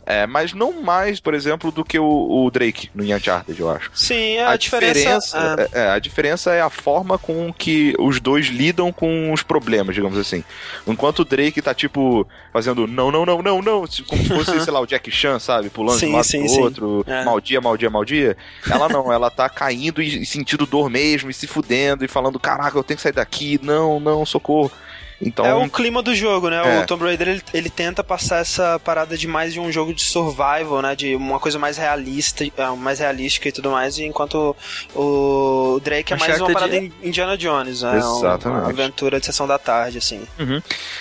É, 0.07 0.25
mas 0.25 0.53
não 0.53 0.81
mais, 0.83 1.19
por 1.19 1.35
exemplo, 1.35 1.73
do 1.73 1.85
que 1.85 1.99
o, 1.99 2.45
o 2.45 2.49
Drake 2.49 2.89
no 2.95 3.03
Uncharted, 3.03 3.59
eu 3.59 3.69
acho. 3.69 3.91
Sim, 3.93 4.39
a, 4.39 4.57
diferença. 4.57 5.37
ah, 5.37 5.69
é, 5.73 5.81
é, 5.81 5.89
a 5.91 5.99
diferença 5.99 6.55
é 6.55 6.61
a 6.61 6.71
forma 6.71 7.19
com 7.19 7.53
que 7.53 7.93
os 7.99 8.21
dois 8.21 8.47
lidam 8.47 8.93
com 8.93 9.33
os 9.33 9.43
problemas, 9.43 9.97
digamos 9.97 10.17
assim. 10.17 10.45
Enquanto 10.87 11.21
o 11.21 11.25
Drake 11.25 11.61
tá, 11.61 11.75
tipo, 11.75 12.25
fazendo 12.53 12.87
não, 12.87 13.11
não, 13.11 13.27
não, 13.27 13.43
não, 13.43 13.61
não, 13.61 13.85
como 14.07 14.23
se 14.23 14.29
fosse, 14.29 14.61
sei 14.63 14.73
lá, 14.73 14.81
o 14.81 14.87
Jack 14.87 15.11
Chan, 15.11 15.41
sabe? 15.41 15.71
Pulando 15.71 15.99
de 15.99 16.01
Sim, 16.01 16.13
um 16.13 16.17
lado 16.17 16.75
pro 16.75 16.89
outro, 16.89 17.05
É. 17.09 17.25
mal 17.25 17.41
dia, 17.41 17.61
mal 17.61 17.77
dia, 17.77 17.91
mal 17.91 18.05
dia. 18.05 18.37
Ela 18.71 18.89
não, 18.89 19.13
ela 19.13 19.29
tá 19.29 19.49
caindo 19.49 20.01
e 20.01 20.25
sentindo 20.25 20.67
dor 20.67 20.89
mesmo, 20.89 21.29
e 21.31 21.35
se 21.35 21.49
fudendo, 21.49 22.05
e 22.05 22.09
falando, 22.09 22.39
caraca, 22.39 22.79
eu 22.79 22.85
tenho 22.85 22.97
que 22.97 23.03
sair 23.03 23.13
daqui, 23.13 23.59
não, 23.61 23.99
não, 23.99 24.25
socorro. 24.25 24.71
Então, 25.21 25.47
É 25.47 25.55
o 25.55 25.69
clima 25.71 26.03
do 26.03 26.15
jogo, 26.15 26.51
né? 26.51 26.79
É. 26.79 26.83
O 26.83 26.87
Tomb 26.87 27.05
Raider 27.05 27.29
ele, 27.29 27.43
ele 27.55 27.71
tenta 27.71 28.05
passar 28.05 28.39
essa 28.41 28.79
parada 28.79 29.17
de 29.17 29.27
mais 29.27 29.53
de 29.53 29.59
um 29.61 29.73
jogo 29.73 29.95
de 29.95 30.03
survival, 30.03 30.83
né? 30.83 30.95
De 30.95 31.17
uma 31.17 31.41
coisa 31.41 31.59
mais 31.59 31.79
realista, 31.79 32.45
é, 32.45 32.71
mais 32.77 32.99
realística 32.99 33.49
e 33.49 33.53
tudo 33.53 33.71
mais, 33.71 33.99
enquanto 33.99 34.55
o 34.95 35.81
Drake 35.83 36.13
é 36.13 36.17
mais 36.17 36.41
uma 36.41 36.53
parada 36.53 36.77
é- 36.77 36.81
in- 36.81 36.93
Indiana 37.03 37.37
Jones, 37.37 37.83
né? 37.83 37.97
Exatamente. 37.97 38.63
Uma 38.65 38.69
aventura 38.71 39.19
de 39.19 39.27
sessão 39.27 39.47
da 39.47 39.59
tarde, 39.59 39.99
assim. 39.99 40.27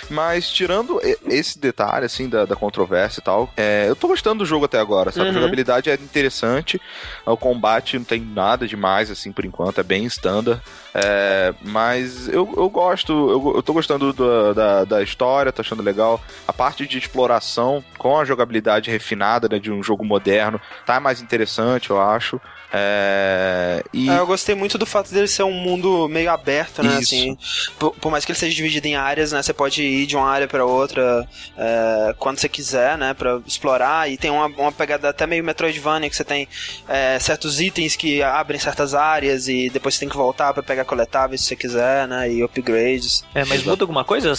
Mas 0.08 0.48
tirando 0.50 1.00
esse 1.28 1.58
detalhe, 1.58 2.06
assim, 2.06 2.28
da, 2.28 2.44
da 2.44 2.56
controvérsia 2.56 3.20
e 3.20 3.22
tal, 3.24 3.50
é, 3.56 3.86
eu 3.88 3.96
tô 3.96 4.08
gostando 4.08 4.38
do 4.38 4.46
jogo 4.46 4.64
até 4.64 4.78
agora, 4.78 5.10
sabe? 5.12 5.26
Uhum. 5.26 5.30
A 5.30 5.34
jogabilidade 5.34 5.90
é 5.90 5.94
interessante, 5.94 6.80
o 7.24 7.36
combate 7.36 7.98
não 7.98 8.04
tem 8.04 8.20
nada 8.20 8.66
demais, 8.66 9.10
assim, 9.10 9.32
por 9.32 9.44
enquanto, 9.44 9.80
é 9.80 9.84
bem 9.84 10.04
standard. 10.06 10.60
É, 10.94 11.52
mas 11.62 12.28
eu, 12.28 12.52
eu 12.56 12.68
gosto, 12.70 13.12
eu, 13.12 13.56
eu 13.56 13.62
tô 13.62 13.72
gostando 13.74 14.05
do, 14.12 14.12
do- 14.12 14.54
da, 14.54 14.84
da 14.84 15.02
história, 15.02 15.52
tô 15.52 15.62
achando 15.62 15.82
legal. 15.82 16.20
A 16.46 16.52
parte 16.52 16.86
de 16.86 16.98
exploração 16.98 17.82
com 17.98 18.18
a 18.18 18.24
jogabilidade 18.24 18.90
refinada 18.90 19.48
né, 19.48 19.58
de 19.58 19.70
um 19.70 19.82
jogo 19.82 20.04
moderno 20.04 20.60
tá 20.84 20.98
mais 21.00 21.20
interessante, 21.20 21.90
eu 21.90 22.00
acho. 22.00 22.40
É, 22.72 23.82
e 23.92 24.08
É, 24.10 24.18
eu 24.18 24.26
gostei 24.26 24.54
muito 24.54 24.76
do 24.76 24.84
fato 24.84 25.10
dele 25.12 25.28
ser 25.28 25.44
um 25.44 25.52
mundo 25.52 26.08
meio 26.08 26.30
aberto, 26.30 26.82
né? 26.82 26.98
Isso. 27.00 27.14
Assim, 27.14 27.38
por, 27.78 27.92
por 27.94 28.10
mais 28.10 28.24
que 28.24 28.32
ele 28.32 28.38
seja 28.38 28.54
dividido 28.54 28.86
em 28.86 28.96
áreas, 28.96 29.32
né? 29.32 29.42
Você 29.42 29.52
pode 29.52 29.82
ir 29.82 30.04
de 30.06 30.16
uma 30.16 30.28
área 30.28 30.46
pra 30.48 30.64
outra 30.64 31.26
é, 31.56 32.14
quando 32.18 32.38
você 32.38 32.48
quiser, 32.48 32.98
né? 32.98 33.14
Pra 33.14 33.40
explorar. 33.46 34.10
E 34.10 34.16
tem 34.16 34.30
uma, 34.30 34.46
uma 34.46 34.72
pegada 34.72 35.08
até 35.08 35.26
meio 35.26 35.44
Metroidvania, 35.44 36.10
que 36.10 36.16
você 36.16 36.24
tem 36.24 36.48
é, 36.88 37.18
certos 37.18 37.60
itens 37.60 37.96
que 37.96 38.22
abrem 38.22 38.58
certas 38.60 38.94
áreas 38.94 39.48
e 39.48 39.70
depois 39.70 39.94
você 39.94 40.00
tem 40.00 40.08
que 40.08 40.16
voltar 40.16 40.52
pra 40.52 40.62
pegar 40.62 40.84
coletáveis 40.84 41.40
se 41.42 41.46
você 41.48 41.56
quiser, 41.56 42.06
né? 42.08 42.30
E 42.30 42.42
upgrades. 42.42 43.24
É, 43.34 43.44
mas 43.44 43.62
muda 43.64 43.84
alguma 43.84 43.95
coisa? 44.04 44.32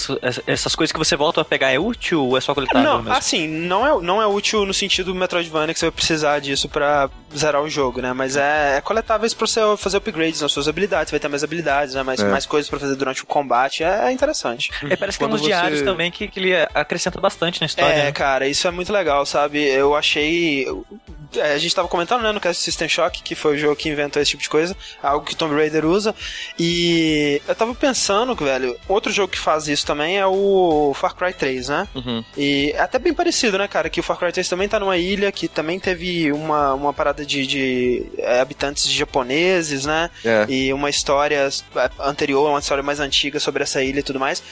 Essas, 0.45 0.75
coisas 0.75 0.91
que 0.91 0.97
você 0.99 1.15
volta 1.15 1.41
a 1.41 1.45
pegar 1.45 1.71
é 1.71 1.79
útil 1.79 2.23
ou 2.25 2.37
é 2.37 2.41
só 2.41 2.53
coletável 2.53 2.81
Não, 2.83 2.97
mesmo? 3.03 3.13
assim, 3.17 3.47
não 3.47 3.85
é, 3.85 4.01
não 4.01 4.21
é 4.21 4.27
útil 4.27 4.65
no 4.65 4.73
sentido 4.73 5.13
Metroidvania 5.15 5.73
que 5.73 5.79
você 5.79 5.85
vai 5.87 5.91
precisar 5.91 6.39
disso 6.39 6.67
pra 6.69 7.09
zerar 7.35 7.61
o 7.61 7.69
jogo, 7.69 8.01
né? 8.01 8.13
Mas 8.13 8.35
é, 8.35 8.77
é 8.77 8.81
coletáveis 8.81 9.33
pra 9.33 9.47
você 9.47 9.59
fazer 9.77 9.97
upgrades 9.97 10.41
nas 10.41 10.51
suas 10.51 10.67
habilidades, 10.67 11.09
você 11.09 11.13
vai 11.15 11.19
ter 11.19 11.27
mais 11.27 11.43
habilidades, 11.43 11.93
né? 11.95 12.03
Mais, 12.03 12.19
É. 12.19 12.29
mais 12.29 12.45
coisas 12.45 12.69
pra 12.69 12.79
fazer 12.79 12.95
durante 12.95 13.23
o 13.23 13.25
combate, 13.25 13.83
é, 13.83 14.07
é 14.07 14.11
interessante. 14.11 14.71
É, 14.89 14.95
parece 14.95 15.17
que 15.17 15.25
tem 15.25 15.33
uns 15.33 15.41
diários 15.41 15.79
você- 15.79 15.85
também 15.85 16.09
que, 16.11 16.27
que 16.27 16.39
ele 16.39 16.53
acrescenta 16.73 17.19
bastante 17.19 17.59
na 17.61 17.65
história. 17.67 17.93
É, 17.93 18.03
né? 18.05 18.11
cara, 18.11 18.47
isso 18.47 18.67
é 18.67 18.71
muito 18.71 18.91
legal, 18.91 19.25
sabe? 19.25 19.63
Eu 19.63 19.95
achei. 19.95 20.65
É, 21.35 21.53
a 21.53 21.57
gente 21.57 21.75
tava 21.75 21.87
comentando, 21.87 22.21
né, 22.21 22.31
no 22.31 22.39
caso 22.39 22.59
System 22.59 22.87
Shock, 22.87 23.21
que 23.23 23.35
foi 23.35 23.55
o 23.55 23.57
jogo 23.57 23.75
que 23.75 23.89
inventou 23.89 24.21
esse 24.21 24.31
tipo 24.31 24.43
de 24.43 24.49
coisa, 24.49 24.75
algo 25.01 25.25
que 25.25 25.35
Tomb 25.35 25.55
Raider 25.55 25.85
usa. 25.85 26.13
E 26.57 27.41
eu 27.47 27.55
tava 27.55 27.73
pensando, 27.73 28.35
velho, 28.35 28.77
outro 28.87 29.11
jogo 29.11 29.31
que 29.31 29.39
faz 29.39 29.67
isso 29.67 29.85
também 29.85 30.17
é 30.17 30.25
o 30.25 30.93
Far 30.95 31.15
Cry 31.15 31.33
3, 31.33 31.69
né? 31.69 31.87
Uhum. 31.95 32.23
E 32.37 32.71
é 32.75 32.81
até 32.81 32.99
bem 32.99 33.13
parecido, 33.13 33.57
né, 33.57 33.67
cara? 33.67 33.89
Que 33.89 33.99
o 33.99 34.03
Far 34.03 34.17
Cry 34.17 34.31
3 34.31 34.47
também 34.47 34.67
tá 34.67 34.79
numa 34.79 34.97
ilha 34.97 35.31
que 35.31 35.47
também 35.47 35.79
teve 35.79 36.31
uma, 36.31 36.73
uma 36.73 36.93
parada 36.93 37.25
de, 37.25 37.47
de 37.47 38.05
é, 38.17 38.39
habitantes 38.39 38.89
japoneses, 38.89 39.85
né? 39.85 40.09
É. 40.23 40.45
E 40.47 40.73
uma 40.73 40.89
história 40.89 41.49
anterior, 41.99 42.49
uma 42.49 42.59
história 42.59 42.83
mais 42.83 42.99
antiga 42.99 43.39
sobre 43.39 43.63
essa 43.63 43.81
ilha 43.83 43.99
e 43.99 44.03
tudo 44.03 44.19
mais. 44.19 44.43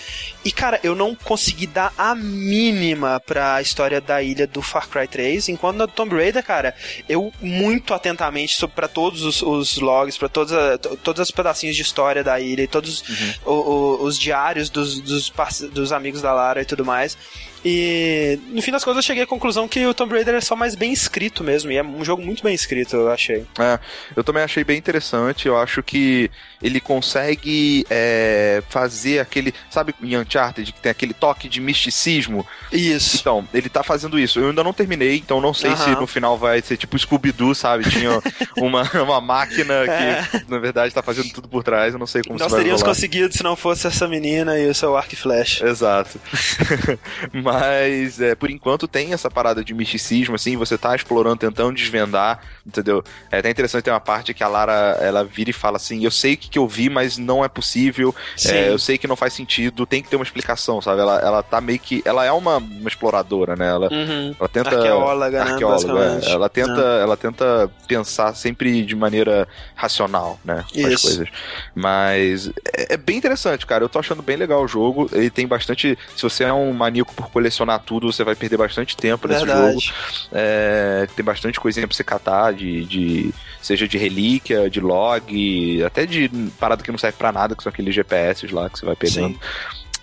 E, 0.44 0.51
cara, 0.51 0.79
eu 0.84 0.96
não 0.96 1.15
consegui 1.15 1.67
dar 1.67 1.94
a 1.98 2.15
mínima 2.15 3.20
pra 3.20 3.62
história 3.62 4.00
da 4.00 4.22
ilha 4.22 4.48
do 4.48 4.62
Far 4.62 4.88
Cry 4.88 5.08
3, 5.08 5.50
enquanto 5.50 5.77
na 5.77 5.88
Tomb 5.88 6.15
Raider, 6.15 6.44
cara, 6.44 6.65
eu 7.10 7.32
muito 7.42 7.94
atentamente 7.94 8.56
sobre 8.56 8.76
para 8.76 8.88
todos 8.88 9.24
os, 9.24 9.42
os 9.42 9.78
logs, 9.78 10.18
pra 10.18 10.30
todas, 10.30 10.54
a- 10.54 10.78
to- 10.78 10.98
todos 10.98 11.22
os 11.22 11.32
pedacinhos 11.32 11.76
de 11.76 11.82
história 11.82 12.24
da 12.24 12.40
ilha 12.40 12.64
e 12.64 12.68
todos 12.68 13.04
o- 13.46 13.52
o- 13.52 14.04
os 14.04 14.18
diários 14.18 14.70
dos, 14.70 15.00
dos, 15.02 15.32
dos 15.72 15.92
amigos 15.92 16.22
da 16.22 16.34
Lara 16.34 16.62
e 16.62 16.66
tudo 16.66 16.86
mais. 16.86 17.18
E 17.68 18.40
no 18.50 18.62
fim 18.62 18.72
das 18.72 18.84
contas 18.84 18.98
eu 18.98 19.08
cheguei 19.08 19.24
à 19.24 19.28
conclusão 19.28 19.68
que 19.68 19.84
o 19.88 19.94
Tomb 19.94 20.14
Raider 20.14 20.36
é 20.36 20.42
só 20.42 20.56
mais 20.56 20.76
bem 20.76 20.94
escrito 20.94 21.44
mesmo, 21.44 21.72
e 21.72 21.78
é 21.78 21.84
um 21.84 22.06
jogo 22.06 22.24
muito 22.24 22.44
bem 22.44 22.54
escrito, 22.54 22.96
eu 22.96 23.12
achei. 23.12 23.44
É, 23.60 23.80
eu 24.16 24.24
também 24.24 24.44
achei 24.44 24.64
bem 24.64 24.78
interessante. 24.78 25.48
Eu 25.48 25.58
acho 25.58 25.82
que 25.82 26.30
ele 26.62 26.80
consegue 26.80 27.84
é, 27.90 28.62
fazer 28.70 29.20
aquele. 29.20 29.52
Sabe 29.72 29.96
em 30.00 30.16
Uncharted 30.16 30.72
que 30.72 30.80
tem 30.80 30.92
aquele 30.92 31.14
toque 31.14 31.50
de 31.50 31.60
misticismo? 31.60 32.46
Isso. 32.72 33.18
Então, 33.18 33.48
ele 33.52 33.68
tá 33.68 33.84
fazendo 33.84 34.20
isso. 34.20 34.40
Eu 34.40 34.50
ainda 34.50 34.64
não 34.64 34.74
terminei, 34.74 35.18
então 35.18 35.42
não 35.42 35.54
sei 35.54 35.76
se 35.76 35.90
no 35.92 36.06
final 36.06 36.38
vai 36.38 36.62
ser 36.62 36.78
tipo 36.78 36.98
Scooby-Doo, 37.00 37.56
sabe? 37.56 37.90
Tinha 37.90 38.22
uma, 38.58 38.84
uma 39.02 39.20
máquina 39.20 39.74
que, 39.86 40.44
na 40.48 40.60
verdade, 40.60 40.94
tá 40.94 41.02
fazendo 41.02 41.32
tudo 41.34 41.48
por 41.48 41.64
trás. 41.64 41.94
Eu 41.94 42.00
não 42.00 42.08
sei 42.08 42.22
como 42.22 42.38
É. 42.38 42.44
Nós 42.44 42.54
teríamos 42.54 42.82
rolar. 42.82 42.94
conseguido 42.94 43.34
se 43.34 43.42
não 43.42 43.56
fosse 43.56 43.88
essa 43.88 44.08
menina 44.08 44.60
e 44.60 44.70
o 44.70 44.76
seu 44.76 44.96
arco 44.96 45.14
e 45.14 45.18
flecha. 45.18 45.68
Exato. 45.68 46.20
Mas, 47.34 47.55
é, 47.64 48.36
por 48.36 48.50
enquanto, 48.50 48.88
tem 48.88 49.14
essa 49.14 49.30
parada 49.30 49.64
de 49.64 49.74
misticismo, 49.74 50.36
assim, 50.36 50.58
você 50.58 50.78
tá 50.78 50.96
explorando, 50.96 51.38
tentando 51.38 51.76
desvendar, 51.76 52.40
entendeu? 52.66 53.04
É 53.32 53.40
até 53.40 53.50
interessante 53.50 53.84
ter 53.84 53.92
uma 53.92 54.00
parte 54.00 54.34
que 54.34 54.44
a 54.44 54.48
Lara, 54.48 54.98
ela 55.02 55.24
vira 55.24 55.50
e 55.50 55.54
fala 55.54 55.78
assim, 55.78 56.04
eu 56.04 56.12
sei 56.12 56.34
o 56.34 56.38
que, 56.38 56.50
que 56.50 56.60
eu 56.60 56.68
vi, 56.68 56.90
mas 56.90 57.18
não 57.18 57.44
é 57.44 57.48
possível, 57.48 58.14
é, 58.48 58.70
eu 58.70 58.80
sei 58.80 58.98
que 58.98 59.08
não 59.08 59.16
faz 59.16 59.34
sentido, 59.34 59.86
tem 59.86 60.02
que 60.02 60.10
ter 60.10 60.16
uma 60.16 60.24
explicação, 60.26 60.82
sabe? 60.82 61.02
Ela, 61.02 61.20
ela 61.20 61.44
tá 61.44 61.60
meio 61.62 61.80
que... 61.80 62.02
Ela 62.06 62.26
é 62.26 62.32
uma, 62.32 62.58
uma 62.58 62.88
exploradora, 62.90 63.56
né? 63.56 63.68
Ela, 63.70 63.90
Uhum. 63.92 64.36
ela 64.40 64.50
tenta... 64.50 64.70
Arqueóloga, 64.76 65.44
né, 65.46 65.52
Arqueóloga, 65.52 65.94
basicamente. 65.94 66.30
é. 66.30 66.32
Ela 66.32 66.50
tenta, 66.50 66.82
ela 66.82 67.18
tenta 67.18 67.72
pensar 67.88 68.36
sempre 68.36 68.84
de 68.84 68.96
maneira 68.96 69.48
racional, 69.76 70.40
né? 70.44 70.64
As 70.70 70.76
Isso. 70.76 71.08
coisas. 71.08 71.30
Mas 71.74 72.48
é, 72.74 72.94
é 72.94 72.98
bem 72.98 73.18
interessante, 73.18 73.66
cara. 73.66 73.84
Eu 73.84 73.90
tô 73.90 74.00
achando 74.00 74.22
bem 74.22 74.38
legal 74.38 74.64
o 74.64 74.68
jogo. 74.68 75.10
Ele 75.12 75.30
tem 75.30 75.48
bastante. 75.48 75.98
Se 76.16 76.24
você 76.24 76.44
é 76.44 76.54
um 76.54 76.74
maníaco 76.74 77.14
por 77.14 77.30
colecionar 77.46 77.80
tudo, 77.80 78.12
você 78.12 78.24
vai 78.24 78.36
perder 78.36 78.58
bastante 78.58 78.98
tempo 78.98 79.28
nesse 79.28 79.46
jogo. 79.46 79.54
Verdade. 79.62 79.94
É, 80.32 81.08
tem 81.16 81.24
bastante 81.24 81.60
coisinha 81.60 81.88
pra 81.88 81.96
você 81.96 82.04
catar, 82.04 82.54
de, 82.54 82.84
de- 82.86 83.34
seja 83.62 83.88
de 83.88 83.98
relíquia, 83.98 84.70
de 84.70 84.80
log, 84.80 85.84
até 85.84 86.06
de 86.06 86.28
parada 86.60 86.84
que 86.84 86.92
não 86.92 86.98
serve 86.98 87.18
pra 87.18 87.32
nada, 87.32 87.56
que 87.56 87.62
são 87.64 87.70
aqueles 87.70 87.94
GPS 87.94 88.48
lá 88.48 88.70
que 88.70 88.80
você 88.80 88.86
vai 88.86 88.96
pegando. 88.96 89.34
Sim. 89.36 89.40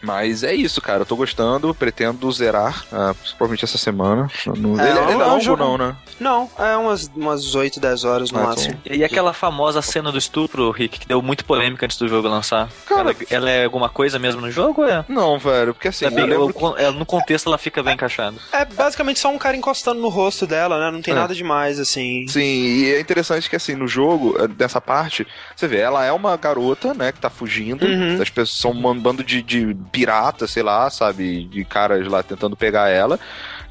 Mas 0.03 0.43
é 0.43 0.55
isso, 0.55 0.81
cara. 0.81 1.03
Eu 1.03 1.07
tô 1.07 1.17
gostando, 1.17 1.75
pretendo 1.75 2.31
zerar, 2.33 2.85
ah, 2.93 3.15
provavelmente 3.37 3.65
essa 3.65 3.79
semana. 3.79 4.29
Não- 4.59 4.79
É, 4.81 4.91
ele, 4.91 4.99
é 4.99 5.03
ele 5.03 5.11
é 5.13 5.15
é 5.15 5.27
longo, 5.27 5.41
jogo- 5.41 5.63
não, 5.63 5.79
né? 5.79 5.97
Não, 6.19 6.51
é 6.59 6.77
umas, 6.77 7.11
umas 7.15 7.55
8, 7.55 7.79
10 7.81 8.05
horas 8.05 8.31
no 8.31 8.39
Ah, 8.41 8.43
máximo. 8.49 8.79
E 8.85 9.05
aquela 9.05 9.33
famosa 9.33 9.81
cena 9.83 10.11
do 10.13 10.19
estupro, 10.19 10.71
Rick, 10.71 11.01
que 11.01 11.07
deu 11.07 11.23
muito 11.23 11.45
polêmica 11.45 11.87
antes 11.87 11.97
do 11.97 12.09
jogo 12.09 12.29
lançar. 12.29 12.69
Cara- 12.87 13.11
ela, 13.11 13.17
ela 13.31 13.51
é 13.51 13.65
alguma 13.65 13.89
coisa 13.89 14.19
mesmo 14.19 14.41
no 14.41 14.51
jogo? 14.51 14.85
É? 14.85 15.05
Não, 15.09 15.39
velho, 15.39 15.73
porque 15.75 15.89
assim, 15.89 16.05
É 16.07 16.11
bem- 16.11 16.29
eu 16.29 16.53
ela- 16.79 16.93
no 16.93 17.07
contexto 17.07 17.49
ela 17.49 17.59
fica 17.59 17.83
bem 17.83 17.95
encaixada. 17.95 18.37
É 18.53 18.65
basicamente 18.65 19.19
só 19.21 19.29
um 19.31 19.39
cara 19.39 19.57
encostando 19.57 20.01
no 20.01 20.09
rosto 20.09 20.47
dela, 20.47 20.79
né? 20.79 20.91
Não 20.91 21.01
tem 21.03 21.13
É. 21.13 21.17
nada 21.17 21.35
demais, 21.35 21.79
assim. 21.79 22.27
Sim, 22.29 22.41
e 22.41 22.93
é 22.95 23.01
interessante 23.01 23.49
que 23.49 23.57
assim, 23.57 23.75
no 23.75 23.87
jogo, 23.87 24.37
eh, 24.39 24.49
dessa 24.49 24.81
parte, 24.81 25.27
você 25.57 25.67
vê, 25.69 25.79
ela 25.79 26.05
é 26.05 26.13
uma 26.13 26.37
garota, 26.37 26.93
né, 26.95 27.13
que 27.13 27.21
tá 27.21 27.31
fugindo, 27.31 27.85
Uhum. 27.87 28.21
as 28.21 28.29
pessoas 28.31 28.59
são 28.59 28.71
um 28.73 28.99
bando 28.99 29.23
de, 29.25 29.43
de 29.43 29.75
piratas, 29.93 30.51
sei 30.51 30.63
lá, 30.63 30.89
sabe, 30.91 31.45
de 31.45 31.65
caras 31.65 32.07
lá 32.09 32.23
tentando 32.23 32.57
pegar 32.57 32.89
ela. 32.89 33.21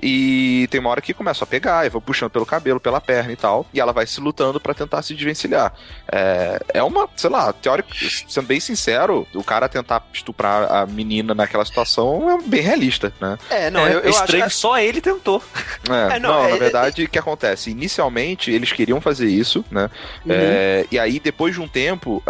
E 0.01 0.67
tem 0.72 0.79
uma 0.79 0.89
hora 0.89 1.01
que 1.01 1.13
começa 1.13 1.43
a 1.43 1.48
pegar, 1.48 1.86
e 1.86 1.89
vão 1.89 2.01
puxando 2.01 2.31
pelo 2.31 2.46
cabelo, 2.46 2.79
pela 2.79 3.00
perna 3.00 3.31
e 3.31 3.36
tal. 3.36 3.65
E 3.74 3.79
ela 3.79 3.93
vai 3.93 4.08
se 4.08 4.20
lutando 4.20 4.60
pra 4.60 4.74
tentar 4.74 5.01
se 5.01 5.13
desvencilhar. 5.13 5.74
É, 6.12 6.60
é 6.75 6.84
uma, 6.84 7.08
sei 7.15 7.29
lá, 7.29 7.53
teórico, 7.53 7.89
sendo 8.27 8.48
bem 8.48 8.60
sincero, 8.60 9.27
o 9.36 9.43
cara 9.43 9.70
tentar 9.70 10.03
estuprar 10.13 10.72
a 10.72 10.86
menina 10.86 11.34
naquela 11.36 11.63
situação 11.65 12.29
é 12.31 12.41
bem 12.48 12.62
realista, 12.62 13.13
né? 13.20 13.38
É, 13.50 13.70
não, 13.70 13.86
é, 13.86 13.93
eu, 13.96 14.00
eu 14.00 14.10
estranho, 14.10 14.46
acho. 14.46 14.58
só 14.58 14.77
ele 14.79 15.01
tentou. 15.01 15.41
É, 15.89 16.15
É, 16.15 16.20
não, 16.20 16.29
não, 16.34 16.46
é- 16.46 16.50
na 16.50 16.55
é- 16.55 16.60
verdade, 16.60 17.03
o 17.03 17.10
que 17.10 17.20
acontece? 17.20 17.70
Inicialmente, 17.70 18.51
eles 18.51 18.72
queriam 18.72 19.00
fazer 19.01 19.27
isso, 19.27 19.63
né? 19.70 19.89
Uhum. 20.25 20.31
É, 20.31 20.86
e 20.91 20.98
aí, 21.00 21.20
depois 21.20 21.53
de 21.53 21.62
um 21.62 21.67
tempo, 21.67 22.24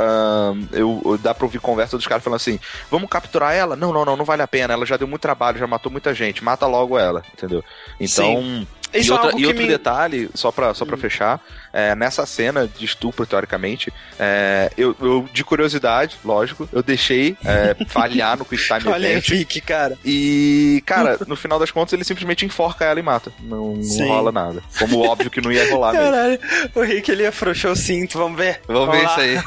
eu, 0.72 1.02
eu- 1.06 1.18
dá 1.18 1.34
pra 1.34 1.46
ouvir 1.46 1.60
conversa 1.60 1.98
dos 1.98 2.08
caras 2.08 2.24
falando 2.24 2.38
assim: 2.38 2.60
vamos 2.90 3.10
capturar 3.10 3.54
ela? 3.54 3.76
Não, 3.76 3.92
não, 3.94 4.04
não, 4.06 4.16
não 4.18 4.26
vale 4.26 4.42
a 4.42 4.48
pena. 4.48 4.74
Ela 4.74 4.86
já 4.86 4.98
deu 4.98 5.08
muito 5.08 5.22
trabalho, 5.22 5.58
já 5.60 5.68
matou 5.68 5.92
muita 5.92 6.14
gente. 6.14 6.44
Mata 6.44 6.66
logo 6.66 6.98
ela, 6.98 7.24
entendeu? 7.34 7.61
Então. 8.00 8.66
Isso 8.94 9.10
e 9.10 9.10
é 9.10 9.14
outra- 9.14 9.28
algo 9.30 9.40
e 9.40 9.46
outro 9.46 9.62
me- 9.62 9.70
detalhe, 9.70 10.30
só 10.34 10.52
pra, 10.52 10.74
só 10.74 10.84
pra 10.84 10.98
fechar, 10.98 11.40
é, 11.72 11.96
nessa 11.96 12.26
cena 12.26 12.68
de 12.68 12.84
estupro, 12.84 13.26
teoricamente, 13.26 13.90
é, 14.20 14.70
eu, 14.78 14.94
eu, 15.00 15.30
de 15.32 15.46
curiosidade, 15.46 16.18
lógico, 16.26 16.68
eu 16.74 16.84
deixei 16.84 17.38
é, 17.46 17.74
falhar 17.88 18.38
no 18.38 18.44
Quick 18.44 18.62
Time 18.62 18.82
Olha 18.94 19.08
Event. 19.08 19.24
Fique, 19.30 19.62
cara. 19.62 19.98
E, 20.04 20.84
cara, 20.86 21.18
no 21.26 21.38
final 21.38 21.58
das 21.58 21.72
contas, 21.72 21.94
ele 21.94 22.04
simplesmente 22.04 22.46
enforca 22.46 22.84
ela 22.84 23.00
e 23.00 23.04
mata. 23.04 23.32
Não, 23.40 23.76
não 23.78 23.82
Sim. 23.84 24.10
rola 24.10 24.30
nada. 24.30 24.62
Como 24.78 25.00
óbvio 25.08 25.32
que 25.32 25.40
não 25.40 25.54
ia 25.54 25.72
rolar 25.72 25.94
mesmo. 25.94 26.12
Caralho, 26.12 26.40
o 26.76 26.82
Rick 26.82 27.10
ele 27.12 27.26
afrouxou 27.26 27.72
o 27.72 27.76
cinto, 27.78 28.18
vamos 28.18 28.38
ver. 28.38 28.60
Vamos 28.68 28.94
ver 28.94 29.04
lá. 29.04 29.10
isso 29.10 29.20
aí. 29.22 29.40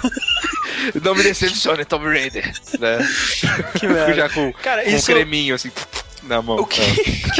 Não 1.02 1.14
me 1.14 1.22
decepcione, 1.22 1.84
Tomb 1.84 2.06
Raider. 2.06 2.50
Né? 2.78 2.98
Que 3.78 3.86
merda. 3.86 4.12
Já 4.14 4.28
com, 4.28 4.52
Cara, 4.54 4.82
com 4.82 4.90
isso- 4.90 5.10
um 5.10 5.14
creminho, 5.14 5.54
assim, 5.54 5.70
na 6.26 6.42
mão. 6.42 6.56
O 6.56 6.66
que, 6.66 6.80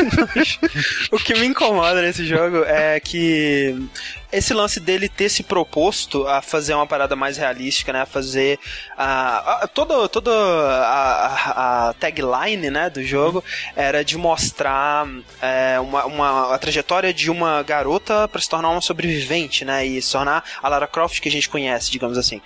nojo. 0.03 0.59
o 1.13 1.19
que 1.19 1.35
me 1.35 1.47
incomoda 1.47 2.03
nesse 2.03 2.25
jogo 2.27 2.65
é 2.65 2.99
que 3.01 3.77
esse 4.37 4.53
lance 4.55 4.81
dele 4.81 5.09
ter 5.09 5.29
se 5.29 5.43
proposto 5.43 6.27
a 6.27 6.43
fazer 6.43 6.75
uma 6.75 6.87
parada 6.87 7.15
mais 7.17 7.37
realística, 7.37 7.93
né? 7.93 8.03
A 8.03 8.07
fazer 8.07 8.59
a, 8.97 9.65
a, 9.65 9.69
toda, 9.69 10.09
toda 10.09 10.31
a, 10.33 11.89
a- 11.89 11.95
tagline 11.95 12.71
né, 12.71 12.91
do 12.91 13.03
jogo 13.03 13.43
era 13.77 14.05
de 14.05 14.17
mostrar 14.17 15.07
é, 15.41 15.79
uma, 15.81 16.05
uma, 16.05 16.55
a 16.55 16.59
trajetória 16.59 17.13
de 17.13 17.31
uma 17.31 17.63
garota 17.63 18.27
para 18.29 18.41
se 18.41 18.49
tornar 18.49 18.71
uma 18.71 18.81
sobrevivente, 18.81 19.65
né? 19.65 19.85
E 19.87 20.01
se 20.03 20.13
tornar 20.13 20.45
a 20.63 20.69
Lara 20.69 20.87
Croft 20.87 21.21
que 21.21 21.29
a 21.29 21.33
gente 21.33 21.49
conhece, 21.49 21.91
digamos 21.91 22.19
assim. 22.19 22.41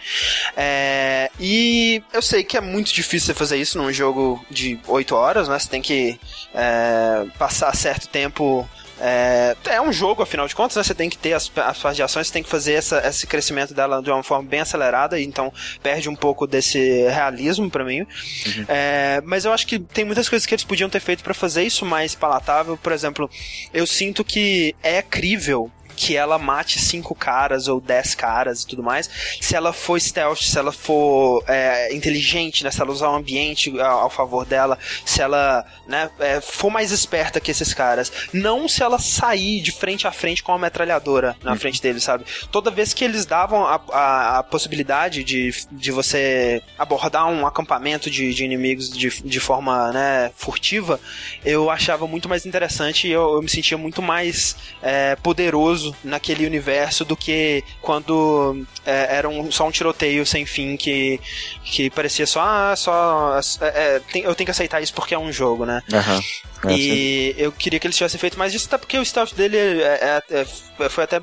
É, 0.57 1.31
e 1.41 2.03
eu 2.13 2.23
sei 2.23 2.43
que 2.45 2.57
é 2.57 2.61
muito 2.61 2.93
difícil 2.93 3.35
fazer 3.35 3.57
isso 3.57 3.79
num 3.79 3.93
jogo 3.93 4.45
de 4.51 4.79
8 4.87 5.15
horas, 5.15 5.49
né? 5.49 5.59
Você 5.59 5.69
tem 5.69 5.83
que 5.83 6.19
é, 6.55 7.25
passar 7.39 7.75
certo 7.75 8.09
tempo 8.09 8.69
É, 9.01 9.57
é 9.67 9.81
um 9.81 9.93
jogo, 9.93 10.23
afinal 10.23 10.47
de 10.47 10.55
contas, 10.55 10.77
né? 10.77 10.83
Você 10.83 10.95
tem 10.95 11.09
que 11.09 11.19
ter 11.19 11.33
as, 11.33 11.51
as 11.57 11.77
suas 11.77 11.97
de 11.97 12.03
ações, 12.03 12.27
você 12.27 12.33
tem 12.33 12.43
que 12.43 12.49
fazer 12.49 12.75
essa, 12.75 13.07
esse 13.07 13.27
crescimento 13.27 13.75
dela 13.75 14.03
de 14.03 14.11
uma 14.11 14.23
forma 14.23 14.49
bem 14.49 14.61
acelerada, 14.61 15.21
então 15.21 15.53
perde 15.83 16.09
um 16.09 16.17
pouco 16.17 16.47
desse 16.47 17.09
realismo 17.09 17.71
para 17.71 17.85
mim. 17.85 18.01
Uhum. 18.01 18.65
É, 18.69 19.23
mas 19.25 19.45
eu 19.45 19.53
acho 19.53 19.67
que 19.67 19.79
tem 19.79 20.05
muitas 20.05 20.29
coisas 20.29 20.47
que 20.47 20.55
eles 20.55 20.65
podiam 20.65 20.91
ter 20.91 21.01
feito 21.01 21.23
para 21.23 21.35
fazer 21.35 21.63
isso 21.65 21.85
mais 21.85 22.15
palatável. 22.15 22.77
Por 22.77 22.93
exemplo, 22.93 23.31
eu 23.73 23.87
sinto 23.87 24.25
que 24.25 24.75
é 24.83 25.03
crível 25.03 25.71
que 25.99 26.17
ela 26.17 26.39
mate 26.39 26.79
cinco 26.79 27.13
caras 27.13 27.67
ou 27.67 27.81
dez 27.81 28.15
caras 28.15 28.63
e 28.63 28.67
tudo 28.67 28.85
mais. 28.85 29.11
Se 29.41 29.57
ela 29.57 29.73
for 29.73 30.01
stealth, 30.01 30.41
se 30.43 30.57
ela 30.57 30.71
for 30.71 31.43
é, 31.49 31.93
inteligente, 31.93 32.63
né? 32.63 32.71
Se 32.71 32.81
ela 32.81 32.93
usar 32.93 33.11
o 33.11 33.17
ambiente 33.17 33.79
ao, 33.81 34.01
ao 34.03 34.11
favor 34.11 34.47
dela, 34.47 34.79
se 35.05 35.21
ela 35.21 35.67
né, 35.89 36.09
é, 36.21 36.41
for 36.41 36.71
mais 36.71 36.93
esperta 36.93 37.41
que 37.41 37.51
esses 37.51 37.75
caras. 37.75 38.13
Não 38.33 38.69
se 38.69 38.83
ela 38.83 38.99
sair 38.99 39.61
de 39.61 39.73
frente 39.73 40.07
a 40.07 40.13
frente 40.13 40.41
com 40.43 40.53
uma 40.53 40.59
metralhadora 40.59 41.37
na 41.43 41.53
uhum. 41.53 41.59
frente 41.59 41.83
deles, 41.83 42.05
sabe? 42.05 42.25
Toda 42.53 42.71
vez 42.71 42.95
que 42.95 43.05
eles 43.05 43.27
davam 43.27 43.67
a, 43.67 43.81
a, 43.91 44.39
a, 44.39 44.43
possibilidade 44.45 45.25
de, 45.25 45.53
de 45.73 45.91
você 45.91 46.63
abordar 46.79 47.27
um 47.29 47.45
acampamento 47.45 48.09
de, 48.09 48.33
de 48.33 48.45
inimigos 48.45 48.89
de, 48.91 49.09
de 49.23 49.41
forma 49.41 49.93
né, 49.93 50.31
furtiva, 50.37 51.01
eu 51.45 51.71
achava 51.71 52.07
muito 52.07 52.29
mais 52.29 52.47
interessante 52.47 53.09
e 53.09 53.11
eu, 53.11 53.35
eu 53.35 53.43
me 53.43 53.49
sentia 53.49 53.77
muito 53.77 54.01
mais 54.01 54.57
é, 54.81 55.17
poderoso 55.17 55.88
naquele 56.03 56.47
universo 56.47 57.05
do 57.05 57.17
que 57.17 57.63
quando 57.81 58.65
é, 58.85 59.17
era 59.17 59.29
um, 59.29 59.51
só 59.51 59.67
um 59.67 59.71
tiroteio 59.71 60.25
sem 60.25 60.47
fim 60.47 60.77
que, 60.77 61.21
que 61.65 61.91
parecia 61.91 62.27
só, 62.27 62.41
ah, 62.41 62.75
só 62.77 63.39
é, 63.61 63.67
é, 63.67 64.01
tem, 64.13 64.23
eu 64.23 64.35
tenho 64.35 64.47
que 64.47 64.51
aceitar 64.51 64.81
isso 64.81 64.95
porque 64.95 65.15
é 65.15 65.19
um 65.19 65.33
jogo, 65.33 65.65
né? 65.65 65.83
Uhum. 65.93 66.71
e 66.71 67.35
eu 67.39 67.53
queria 67.53 67.79
que 67.79 67.87
eles 67.87 67.97
tivessem 67.97 68.19
feito 68.19 68.39
mais 68.39 68.55
isso, 68.55 68.67
até 68.67 68.79
porque 68.79 68.99
o 68.99 69.05
stealth 69.05 69.35
dele 69.35 69.57
é, 69.57 70.23
é, 70.31 70.41
é 70.41 70.89
foi 70.89 71.05
até 71.05 71.21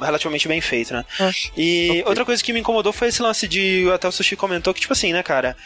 relativamente 0.00 0.48
bem 0.48 0.60
feito, 0.60 0.92
né? 0.92 1.04
E 1.56 1.88
okay. 1.90 2.04
outra 2.06 2.24
coisa 2.24 2.42
que 2.42 2.52
me 2.52 2.60
incomodou 2.60 2.92
foi 2.92 3.08
esse 3.08 3.22
lance 3.22 3.46
de. 3.46 3.88
Até 3.92 4.08
o 4.08 4.12
Sushi 4.12 4.36
comentou 4.36 4.74
que, 4.74 4.80
tipo 4.80 4.92
assim, 4.92 5.12
né, 5.12 5.22
cara? 5.22 5.56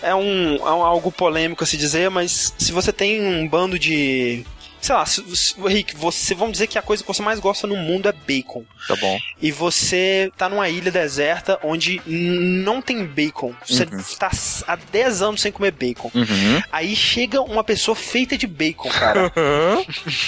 É 0.00 0.14
um, 0.14 0.54
é 0.56 0.72
um 0.72 0.84
algo 0.84 1.10
polêmico 1.10 1.64
a 1.64 1.66
se 1.66 1.76
dizer, 1.76 2.08
mas 2.08 2.54
se 2.56 2.70
você 2.70 2.92
tem 2.92 3.20
um 3.20 3.48
bando 3.48 3.76
de 3.76 4.46
sei 4.80 4.94
lá, 4.94 5.04
se, 5.06 5.36
se, 5.36 5.54
Rick, 5.60 5.96
você, 5.96 6.34
vamos 6.34 6.52
dizer 6.52 6.66
que 6.66 6.78
a 6.78 6.82
coisa 6.82 7.02
que 7.02 7.08
você 7.08 7.22
mais 7.22 7.40
gosta 7.40 7.66
no 7.66 7.76
mundo 7.76 8.08
é 8.08 8.12
bacon. 8.12 8.64
Tá 8.86 8.96
bom. 8.96 9.18
E 9.40 9.50
você 9.50 10.30
tá 10.36 10.48
numa 10.48 10.68
ilha 10.68 10.90
deserta 10.90 11.58
onde 11.62 12.00
não 12.06 12.80
tem 12.80 13.04
bacon. 13.04 13.54
Você 13.66 13.84
uhum. 13.84 14.02
tá 14.18 14.30
há 14.66 14.76
10 14.76 15.22
anos 15.22 15.40
sem 15.40 15.52
comer 15.52 15.72
bacon. 15.72 16.10
Uhum. 16.14 16.62
Aí 16.72 16.94
chega 16.94 17.40
uma 17.42 17.64
pessoa 17.64 17.94
feita 17.94 18.36
de 18.36 18.46
bacon, 18.46 18.88
cara. 18.88 19.32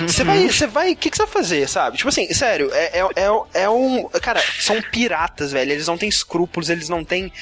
Você 0.00 0.24
vai, 0.24 0.48
você 0.48 0.66
vai, 0.66 0.92
o 0.92 0.96
que, 0.96 1.10
que 1.10 1.16
você 1.16 1.24
vai 1.24 1.32
fazer, 1.32 1.68
sabe? 1.68 1.96
Tipo 1.96 2.08
assim, 2.08 2.32
sério, 2.32 2.70
é, 2.72 3.00
é, 3.00 3.04
é, 3.16 3.62
é 3.62 3.70
um. 3.70 4.08
Cara, 4.20 4.42
são 4.58 4.80
piratas, 4.82 5.52
velho. 5.52 5.72
Eles 5.72 5.86
não 5.86 5.96
têm 5.96 6.08
escrúpulos, 6.08 6.70
eles 6.70 6.88
não 6.88 7.04
têm 7.04 7.32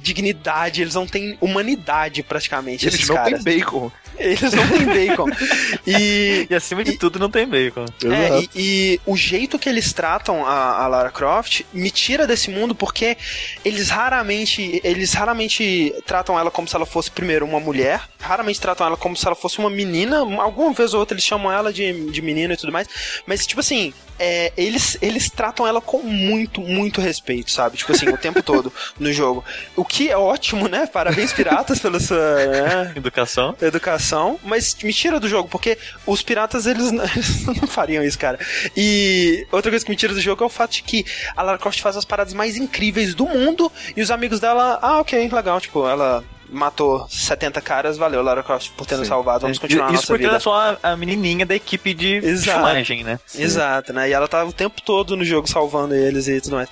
dignidade, 0.00 0.82
eles 0.82 0.94
não 0.94 1.06
têm 1.06 1.36
humanidade 1.40 2.22
praticamente. 2.22 2.86
Eles 2.86 3.08
não 3.08 3.16
caras. 3.16 3.44
têm 3.44 3.58
bacon. 3.58 3.90
Eles 4.18 4.52
não 4.52 4.66
têm 4.68 4.86
bacon. 4.86 5.26
E, 5.86 6.25
e 6.50 6.54
acima 6.54 6.84
de 6.84 6.92
e, 6.92 6.98
tudo 6.98 7.18
não 7.18 7.30
tem 7.30 7.46
bacon. 7.46 7.84
É, 8.04 8.40
e, 8.40 8.50
e, 8.54 9.00
o 9.06 9.16
jeito 9.16 9.58
que 9.58 9.68
eles 9.68 9.92
tratam 9.92 10.44
a, 10.44 10.84
a, 10.84 10.86
Lara 10.86 11.10
Croft 11.10 11.62
me 11.72 11.90
tira 11.90 12.26
desse 12.26 12.50
mundo 12.50 12.74
porque 12.74 13.16
eles 13.64 13.88
raramente 13.88 14.80
eles 14.82 15.12
raramente 15.12 15.94
tratam 16.04 16.38
ela 16.38 16.50
como 16.50 16.68
se 16.68 16.76
ela 16.76 16.86
fosse 16.86 17.10
primeiro 17.10 17.44
uma 17.44 17.60
mulher, 17.60 18.02
raramente 18.20 18.60
tratam 18.60 18.86
ela 18.86 18.96
como 18.96 19.16
se 19.16 19.26
ela 19.26 19.36
fosse 19.36 19.58
uma 19.58 19.70
menina, 19.70 20.18
alguma 20.40 20.72
vez 20.72 20.94
ou 20.94 21.00
outra 21.00 21.14
eles 21.14 21.24
chamam 21.24 21.52
ela 21.52 21.72
de, 21.72 22.10
de 22.10 22.22
menina 22.22 22.54
e 22.54 22.56
tudo 22.56 22.72
mais, 22.72 22.88
mas 23.26 23.46
tipo 23.46 23.60
assim, 23.60 23.92
é, 24.18 24.52
eles, 24.56 24.96
eles 25.00 25.30
tratam 25.30 25.66
ela 25.66 25.80
com 25.80 26.02
muito, 26.02 26.60
muito 26.60 27.00
respeito, 27.00 27.50
sabe? 27.50 27.76
Tipo 27.76 27.92
assim, 27.92 28.08
o 28.08 28.16
tempo 28.16 28.42
todo 28.42 28.72
no 28.98 29.12
jogo. 29.12 29.44
O 29.74 29.84
que 29.84 30.08
é 30.08 30.16
ótimo, 30.16 30.68
né? 30.68 30.86
Parabéns, 30.86 31.32
piratas, 31.32 31.78
pela 31.78 32.00
sua 32.00 32.16
né? 32.16 32.92
educação. 32.96 33.54
Educação, 33.60 34.38
mas 34.42 34.76
me 34.82 34.92
tira 34.92 35.20
do 35.20 35.28
jogo, 35.28 35.48
porque 35.48 35.78
os 36.06 36.22
piratas, 36.22 36.66
eles, 36.66 36.90
eles, 37.14 37.46
não 37.46 37.66
fariam 37.66 38.04
isso, 38.04 38.18
cara. 38.18 38.38
E 38.76 39.46
outra 39.52 39.70
coisa 39.70 39.84
que 39.84 39.90
me 39.90 39.96
tira 39.96 40.14
do 40.14 40.20
jogo 40.20 40.42
é 40.42 40.46
o 40.46 40.50
fato 40.50 40.72
de 40.72 40.82
que 40.82 41.04
a 41.36 41.42
Lara 41.42 41.58
Croft 41.58 41.80
faz 41.80 41.96
as 41.96 42.04
paradas 42.04 42.34
mais 42.34 42.56
incríveis 42.56 43.14
do 43.14 43.26
mundo 43.26 43.70
e 43.96 44.02
os 44.02 44.10
amigos 44.10 44.40
dela, 44.40 44.78
ah, 44.82 45.00
ok, 45.00 45.28
legal, 45.28 45.60
tipo, 45.60 45.86
ela 45.86 46.24
matou 46.50 47.06
70 47.08 47.60
caras, 47.60 47.96
valeu, 47.96 48.22
Lara 48.22 48.42
Croft, 48.42 48.70
por 48.72 48.86
ter 48.86 48.96
nos 48.96 49.08
salvado, 49.08 49.40
vamos 49.40 49.58
continuar 49.58 49.86
Isso 49.86 49.90
a 49.90 49.96
nossa 49.96 50.06
porque 50.06 50.22
vida. 50.22 50.28
ela 50.28 50.36
é 50.36 50.40
só 50.40 50.78
a, 50.82 50.96
menininha 50.96 51.46
da 51.46 51.54
equipe 51.54 51.94
de 51.94 52.20
filmagem, 52.20 53.04
né? 53.04 53.18
Sim. 53.26 53.42
Exato, 53.42 53.92
né? 53.92 54.08
E 54.08 54.12
ela 54.12 54.28
tá 54.28 54.44
o 54.44 54.52
tempo 54.52 54.80
todo 54.82 55.16
no 55.16 55.24
jogo 55.24 55.48
salvando 55.48 55.94
eles 55.94 56.28
e 56.28 56.40
tudo 56.40 56.56
mais. 56.56 56.68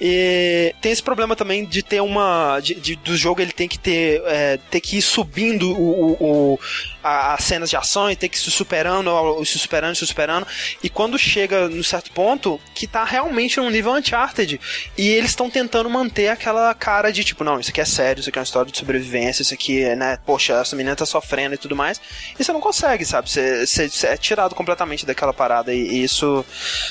E 0.00 0.74
tem 0.80 0.92
esse 0.92 1.02
problema 1.02 1.34
também 1.36 1.64
de 1.64 1.82
ter 1.82 2.00
uma... 2.00 2.60
De, 2.60 2.74
de 2.74 2.96
do 2.96 3.16
jogo 3.16 3.40
ele 3.40 3.52
tem 3.52 3.68
que 3.68 3.78
ter, 3.78 4.22
é, 4.26 4.58
ter 4.70 4.80
que 4.80 4.98
ir 4.98 5.02
subindo 5.02 5.72
o, 5.72 6.16
o, 6.20 6.52
o 6.52 6.60
as 7.02 7.44
cenas 7.44 7.70
de 7.70 7.76
ação 7.76 8.10
e 8.10 8.16
ter 8.16 8.28
que 8.28 8.36
ir 8.36 8.40
se 8.40 8.50
superando, 8.50 9.10
se 9.44 9.58
superando, 9.58 9.94
se 9.94 10.06
superando. 10.06 10.46
E 10.82 10.90
quando 10.90 11.18
chega 11.18 11.68
no 11.68 11.82
certo 11.84 12.10
ponto, 12.10 12.60
que 12.74 12.86
tá 12.86 13.04
realmente 13.04 13.58
num 13.58 13.70
nível 13.70 13.92
Uncharted. 13.92 14.60
E 14.96 15.08
eles 15.08 15.30
estão 15.30 15.48
tentando 15.48 15.88
manter 15.88 16.28
aquela 16.28 16.74
cara 16.74 17.10
de 17.10 17.24
tipo, 17.24 17.44
não, 17.44 17.58
isso 17.60 17.70
aqui 17.70 17.80
é 17.80 17.84
sério, 17.84 18.20
isso 18.20 18.28
aqui 18.28 18.38
é 18.38 18.40
uma 18.40 18.44
história 18.44 18.70
de 18.70 18.78
sobrevivência, 18.78 19.07
isso 19.16 19.54
aqui, 19.54 19.84
né, 19.94 20.18
poxa, 20.24 20.54
essa 20.54 20.76
menina 20.76 20.96
tá 20.96 21.06
sofrendo 21.06 21.54
e 21.54 21.58
tudo 21.58 21.76
mais. 21.76 22.00
E 22.38 22.44
você 22.44 22.52
não 22.52 22.60
consegue, 22.60 23.04
sabe? 23.04 23.30
Você, 23.30 23.66
você, 23.66 23.88
você 23.88 24.06
é 24.08 24.16
tirado 24.16 24.54
completamente 24.54 25.06
daquela 25.06 25.32
parada. 25.32 25.72
E, 25.72 25.78
e, 25.78 26.02
isso 26.02 26.44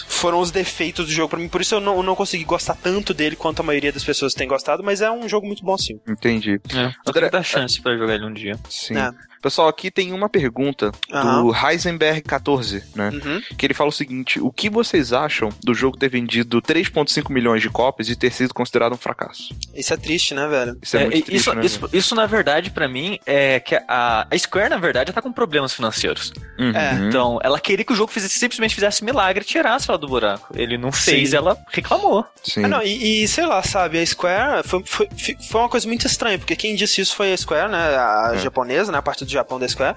foram 0.07 0.39
os 0.39 0.51
defeitos 0.51 1.05
do 1.05 1.11
jogo 1.11 1.29
para 1.29 1.39
mim. 1.39 1.47
Por 1.47 1.61
isso 1.61 1.75
eu 1.75 1.81
não, 1.81 2.01
não 2.03 2.15
consegui 2.15 2.43
gostar 2.43 2.75
tanto 2.75 3.13
dele 3.13 3.35
quanto 3.35 3.61
a 3.61 3.63
maioria 3.63 3.91
das 3.91 4.03
pessoas 4.03 4.33
tem 4.33 4.47
gostado, 4.47 4.83
mas 4.83 5.01
é 5.01 5.11
um 5.11 5.27
jogo 5.27 5.47
muito 5.47 5.63
bom 5.63 5.77
sim. 5.77 5.99
Entendi. 6.07 6.59
É, 6.73 6.91
André, 7.07 7.29
dar 7.29 7.43
chance 7.43 7.81
para 7.81 7.97
jogar 7.97 8.15
ele 8.15 8.25
um 8.25 8.33
dia. 8.33 8.57
Sim. 8.69 8.97
É. 8.97 9.11
Pessoal, 9.47 9.69
aqui 9.69 9.89
tem 9.89 10.11
uma 10.11 10.27
pergunta 10.27 10.91
uhum. 11.09 11.47
do 11.47 11.53
Heisenberg14, 11.53 12.83
né? 12.93 13.11
Uhum. 13.13 13.41
Que 13.57 13.65
ele 13.65 13.73
fala 13.73 13.89
o 13.89 13.93
seguinte: 13.93 14.41
o 14.41 14.51
que 14.51 14.69
vocês 14.69 15.13
acham 15.13 15.47
do 15.63 15.73
jogo 15.73 15.97
ter 15.97 16.09
vendido 16.09 16.61
3,5 16.61 17.31
milhões 17.31 17.61
de 17.61 17.69
cópias 17.69 18.09
e 18.09 18.15
ter 18.17 18.29
sido 18.33 18.53
considerado 18.53 18.91
um 18.91 18.97
fracasso? 18.97 19.55
Isso 19.73 19.93
é 19.93 19.97
triste, 19.97 20.33
né, 20.33 20.45
velho? 20.49 20.77
Isso 20.81 20.97
é, 20.97 21.03
é 21.03 21.03
muito 21.05 21.25
triste, 21.25 21.41
isso, 21.41 21.53
né, 21.55 21.65
isso, 21.65 21.89
isso, 21.93 22.13
na 22.13 22.25
verdade, 22.25 22.71
para 22.71 22.89
mim, 22.89 23.19
é 23.25 23.61
que 23.61 23.75
a, 23.87 24.27
a 24.29 24.37
Square, 24.37 24.69
na 24.69 24.77
verdade, 24.77 25.13
tá 25.13 25.21
com 25.21 25.31
problemas 25.31 25.73
financeiros. 25.73 26.33
Uhum. 26.59 26.75
É. 26.75 27.07
Então, 27.07 27.39
ela 27.41 27.57
queria 27.57 27.85
que 27.85 27.93
o 27.93 27.95
jogo 27.95 28.11
fizesse, 28.11 28.37
simplesmente 28.37 28.75
fizesse 28.75 29.01
milagre 29.01 29.45
e 29.45 29.47
tirasse 29.47 29.89
ela 29.89 29.97
do 29.97 30.09
buraco. 30.09 30.49
Ele 30.53 30.77
não 30.77 30.91
fez, 30.91 31.29
Sim. 31.29 31.37
ela 31.37 31.57
reclamou. 31.71 32.25
Sim. 32.43 32.65
Ah, 32.65 32.67
não, 32.67 32.83
e, 32.83 33.23
e, 33.23 33.27
sei 33.29 33.45
lá, 33.45 33.63
sabe, 33.63 33.97
a 33.97 34.05
Square 34.05 34.67
foi, 34.67 34.83
foi, 34.85 35.07
foi 35.49 35.61
uma 35.61 35.69
coisa 35.69 35.87
muito 35.87 36.05
estranha, 36.05 36.37
porque 36.37 36.55
quem 36.57 36.75
disse 36.75 36.99
isso 36.99 37.15
foi 37.15 37.31
a 37.31 37.37
Square, 37.37 37.71
né? 37.71 37.77
A 37.77 38.31
é. 38.33 38.37
japonesa, 38.39 38.91
né? 38.91 38.97
A 38.97 39.01
parte 39.01 39.23
do 39.23 39.36
Japão 39.37 39.59
da 39.59 39.67
Square. 39.67 39.95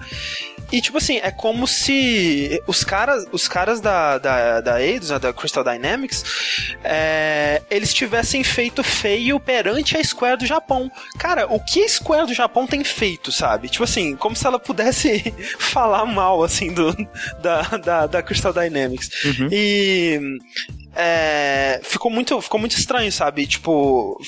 E, 0.71 0.81
tipo 0.81 0.97
assim, 0.97 1.17
é 1.17 1.31
como 1.31 1.67
se 1.67 2.61
os 2.67 2.83
caras, 2.83 3.25
os 3.31 3.47
caras 3.47 3.81
da, 3.81 4.17
da, 4.17 4.61
da 4.61 4.81
Eidos, 4.81 5.09
né, 5.09 5.19
da 5.19 5.33
Crystal 5.33 5.63
Dynamics, 5.63 6.23
é, 6.83 7.61
eles 7.69 7.93
tivessem 7.93 8.43
feito 8.43 8.83
feio 8.83 9.39
perante 9.39 9.97
a 9.97 10.03
Square 10.03 10.37
do 10.37 10.45
Japão. 10.45 10.91
Cara, 11.17 11.47
o 11.51 11.59
que 11.59 11.83
a 11.83 11.89
Square 11.89 12.27
do 12.27 12.33
Japão 12.33 12.65
tem 12.65 12.83
feito, 12.83 13.31
sabe? 13.31 13.69
Tipo 13.69 13.83
assim, 13.83 14.15
como 14.15 14.35
se 14.35 14.47
ela 14.47 14.59
pudesse 14.59 15.33
falar 15.59 16.05
mal, 16.05 16.43
assim, 16.43 16.73
do, 16.73 16.95
da, 17.41 17.61
da, 17.77 18.07
da 18.07 18.23
Crystal 18.23 18.53
Dynamics. 18.53 19.09
Uhum. 19.25 19.49
E 19.51 20.19
é, 20.93 21.79
ficou 21.83 22.11
muito 22.11 22.41
ficou 22.41 22.59
muito 22.59 22.77
estranho, 22.77 23.11
sabe? 23.11 23.47
Tipo, 23.47 24.19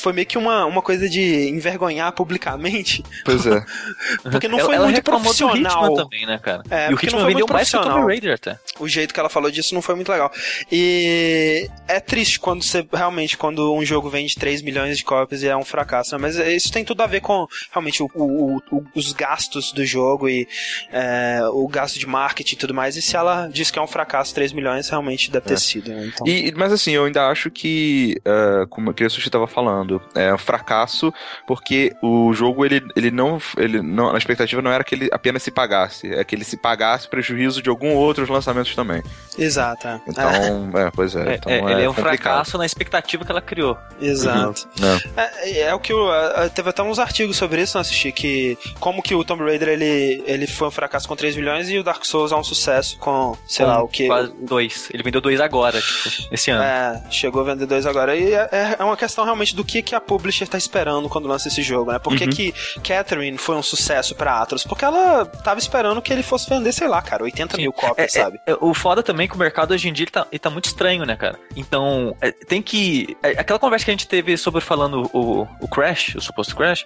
foi 0.00 0.12
meio 0.14 0.26
que 0.26 0.38
uma, 0.38 0.64
uma 0.64 0.80
coisa 0.80 1.08
de 1.08 1.48
envergonhar 1.48 2.12
publicamente. 2.12 3.02
Pois 3.24 3.46
é. 3.46 3.64
porque 4.30 4.48
não 4.48 4.58
foi 4.60 4.76
ela, 4.76 4.84
muito 4.86 5.10
ela 5.10 5.20
profissional. 5.62 5.94
também, 5.94 6.26
né, 6.26 6.38
cara? 6.38 6.62
É, 6.70 6.90
e 6.90 6.94
o 6.94 6.98
Hitman 7.00 7.26
vendeu 7.26 7.46
mais 7.48 7.70
que 7.70 7.76
o 7.76 7.82
Tomb 7.82 8.06
Raider 8.06 8.34
até. 8.34 8.58
O 8.78 8.88
jeito 8.88 9.14
que 9.14 9.20
ela 9.20 9.28
falou 9.28 9.50
disso 9.50 9.74
não 9.74 9.82
foi 9.82 9.94
muito 9.94 10.10
legal. 10.10 10.30
E 10.70 11.68
é 11.86 12.00
triste 12.00 12.40
quando 12.40 12.62
você 12.62 12.86
realmente 12.92 13.36
quando 13.36 13.72
um 13.72 13.84
jogo 13.84 14.10
vende 14.10 14.34
3 14.34 14.62
milhões 14.62 14.98
de 14.98 15.04
cópias 15.04 15.42
e 15.42 15.48
é 15.48 15.56
um 15.56 15.64
fracasso, 15.64 16.14
né? 16.14 16.18
mas 16.20 16.36
isso 16.36 16.72
tem 16.72 16.84
tudo 16.84 17.02
a 17.02 17.06
ver 17.06 17.20
com 17.20 17.46
realmente 17.70 18.02
o, 18.02 18.10
o, 18.14 18.56
o, 18.70 18.84
os 18.94 19.12
gastos 19.12 19.72
do 19.72 19.84
jogo 19.84 20.28
e 20.28 20.46
é, 20.92 21.40
o 21.52 21.66
gasto 21.68 21.98
de 21.98 22.06
marketing 22.06 22.54
e 22.54 22.58
tudo 22.58 22.74
mais. 22.74 22.96
E 22.96 23.02
se 23.02 23.16
ela 23.16 23.48
diz 23.48 23.70
que 23.70 23.78
é 23.78 23.82
um 23.82 23.86
fracasso 23.86 24.34
3 24.34 24.52
milhões, 24.52 24.88
realmente 24.88 25.30
deve 25.30 25.46
ter 25.46 25.54
é. 25.54 25.56
sido 25.56 25.84
né? 25.88 26.06
Então... 26.06 26.26
E, 26.26 26.52
mas 26.56 26.72
assim, 26.72 26.92
eu 26.92 27.04
ainda 27.04 27.28
acho 27.28 27.50
que, 27.50 28.20
uh, 28.26 28.66
como 28.68 28.90
a 28.90 29.08
Sushi 29.08 29.28
estava 29.28 29.46
falando, 29.46 30.00
é 30.14 30.32
um 30.32 30.38
fracasso 30.38 31.12
porque 31.46 31.94
o 32.02 32.32
jogo 32.32 32.64
ele, 32.64 32.82
ele 32.96 33.10
não. 33.10 33.38
Ele 33.56 33.82
não 33.82 34.14
a 34.14 34.18
expectativa 34.18 34.62
não 34.62 34.70
era 34.70 34.84
que 34.84 34.94
ele 34.94 35.08
apenas 35.12 35.42
se 35.44 35.50
pagasse, 35.50 36.12
é 36.12 36.24
que 36.24 36.34
ele 36.34 36.44
se 36.44 36.56
pagasse 36.56 37.08
prejuízo 37.08 37.62
de 37.62 37.68
algum 37.68 37.92
outros 37.94 38.28
lançamentos 38.28 38.74
também. 38.74 39.02
Exato. 39.38 39.74
É. 39.84 40.00
Então, 40.08 40.70
é, 40.80 40.90
pois 40.90 41.14
é. 41.16 41.34
Então 41.34 41.52
é, 41.52 41.58
é 41.58 41.72
ele 41.72 41.82
é 41.82 41.88
um 41.90 41.94
complicado. 41.94 42.18
fracasso 42.18 42.56
na 42.58 42.64
expectativa 42.66 43.24
que 43.24 43.30
ela 43.30 43.40
criou. 43.40 43.76
Exato. 44.00 44.68
Não. 44.78 44.98
É, 45.16 45.60
é 45.62 45.74
o 45.74 45.78
que 45.80 45.92
o, 45.92 46.12
é, 46.12 46.48
teve 46.48 46.70
até 46.70 46.82
uns 46.82 46.98
artigos 46.98 47.36
sobre 47.36 47.60
isso, 47.62 47.76
não 47.76 47.80
assisti, 47.82 48.12
que 48.12 48.56
como 48.80 49.02
que 49.02 49.14
o 49.14 49.24
Tomb 49.24 49.42
Raider 49.44 49.68
ele, 49.68 50.22
ele 50.26 50.46
foi 50.46 50.68
um 50.68 50.70
fracasso 50.70 51.06
com 51.08 51.16
3 51.16 51.36
milhões 51.36 51.68
e 51.68 51.78
o 51.78 51.82
Dark 51.84 52.04
Souls 52.04 52.32
é 52.32 52.36
um 52.36 52.44
sucesso 52.44 52.96
com, 52.98 53.36
sei 53.46 53.66
lá, 53.66 53.82
o 53.82 53.88
que. 53.88 54.06
Quase 54.06 54.32
dois. 54.40 54.88
Ele 54.92 55.02
vendeu 55.02 55.20
dois 55.20 55.40
agora, 55.40 55.80
tipo, 55.80 56.28
esse 56.32 56.50
ano. 56.50 56.62
É, 56.62 57.02
chegou 57.10 57.40
a 57.42 57.44
vender 57.44 57.66
dois 57.66 57.86
agora. 57.86 58.16
E 58.16 58.32
é, 58.32 58.76
é 58.78 58.84
uma 58.84 58.96
questão 58.96 59.24
realmente 59.24 59.54
do 59.54 59.64
que, 59.64 59.82
que 59.82 59.94
a 59.94 60.00
publisher 60.00 60.46
tá 60.46 60.56
esperando 60.58 61.08
quando 61.08 61.28
lança 61.28 61.48
esse 61.48 61.62
jogo, 61.62 61.90
né? 61.92 61.98
Por 61.98 62.16
que, 62.16 62.24
Uhum. 62.24 62.30
que 62.30 62.54
Catherine 62.82 63.36
foi 63.38 63.56
um 63.56 63.62
sucesso 63.62 64.14
pra 64.14 64.40
Atlas? 64.40 64.64
Porque 64.64 64.84
ela 64.84 65.30
tava 65.42 65.58
esperando 65.58 66.00
que 66.02 66.12
ele 66.12 66.22
fosse 66.22 66.48
vender, 66.48 66.72
sei 66.72 66.88
lá, 66.88 67.00
cara, 67.02 67.22
80 67.24 67.56
mil 67.56 67.72
cópias, 67.72 68.14
É, 68.16 68.22
sabe? 68.22 68.40
é, 68.46 68.52
é, 68.52 68.56
o 68.60 68.72
foda 68.74 69.02
também 69.02 69.24
é 69.24 69.28
que 69.28 69.34
o 69.34 69.38
mercado 69.38 69.72
hoje 69.72 69.88
em 69.88 69.92
dia 69.92 70.04
ele 70.04 70.10
tá, 70.10 70.26
ele 70.30 70.38
tá 70.38 70.50
muito 70.50 70.66
estranho, 70.66 71.04
né, 71.04 71.16
cara? 71.16 71.38
Então, 71.56 72.16
é, 72.20 72.30
tem 72.32 72.60
que. 72.62 73.16
é, 73.22 73.30
aquela 73.30 73.58
conversa 73.58 73.84
que 73.84 73.90
a 73.90 73.94
gente 73.94 74.06
teve 74.08 74.36
sobre 74.36 74.60
falando 74.60 75.10
o, 75.12 75.46
o 75.60 75.68
Crash, 75.68 76.14
o 76.16 76.20
suposto 76.20 76.54
Crash, 76.56 76.84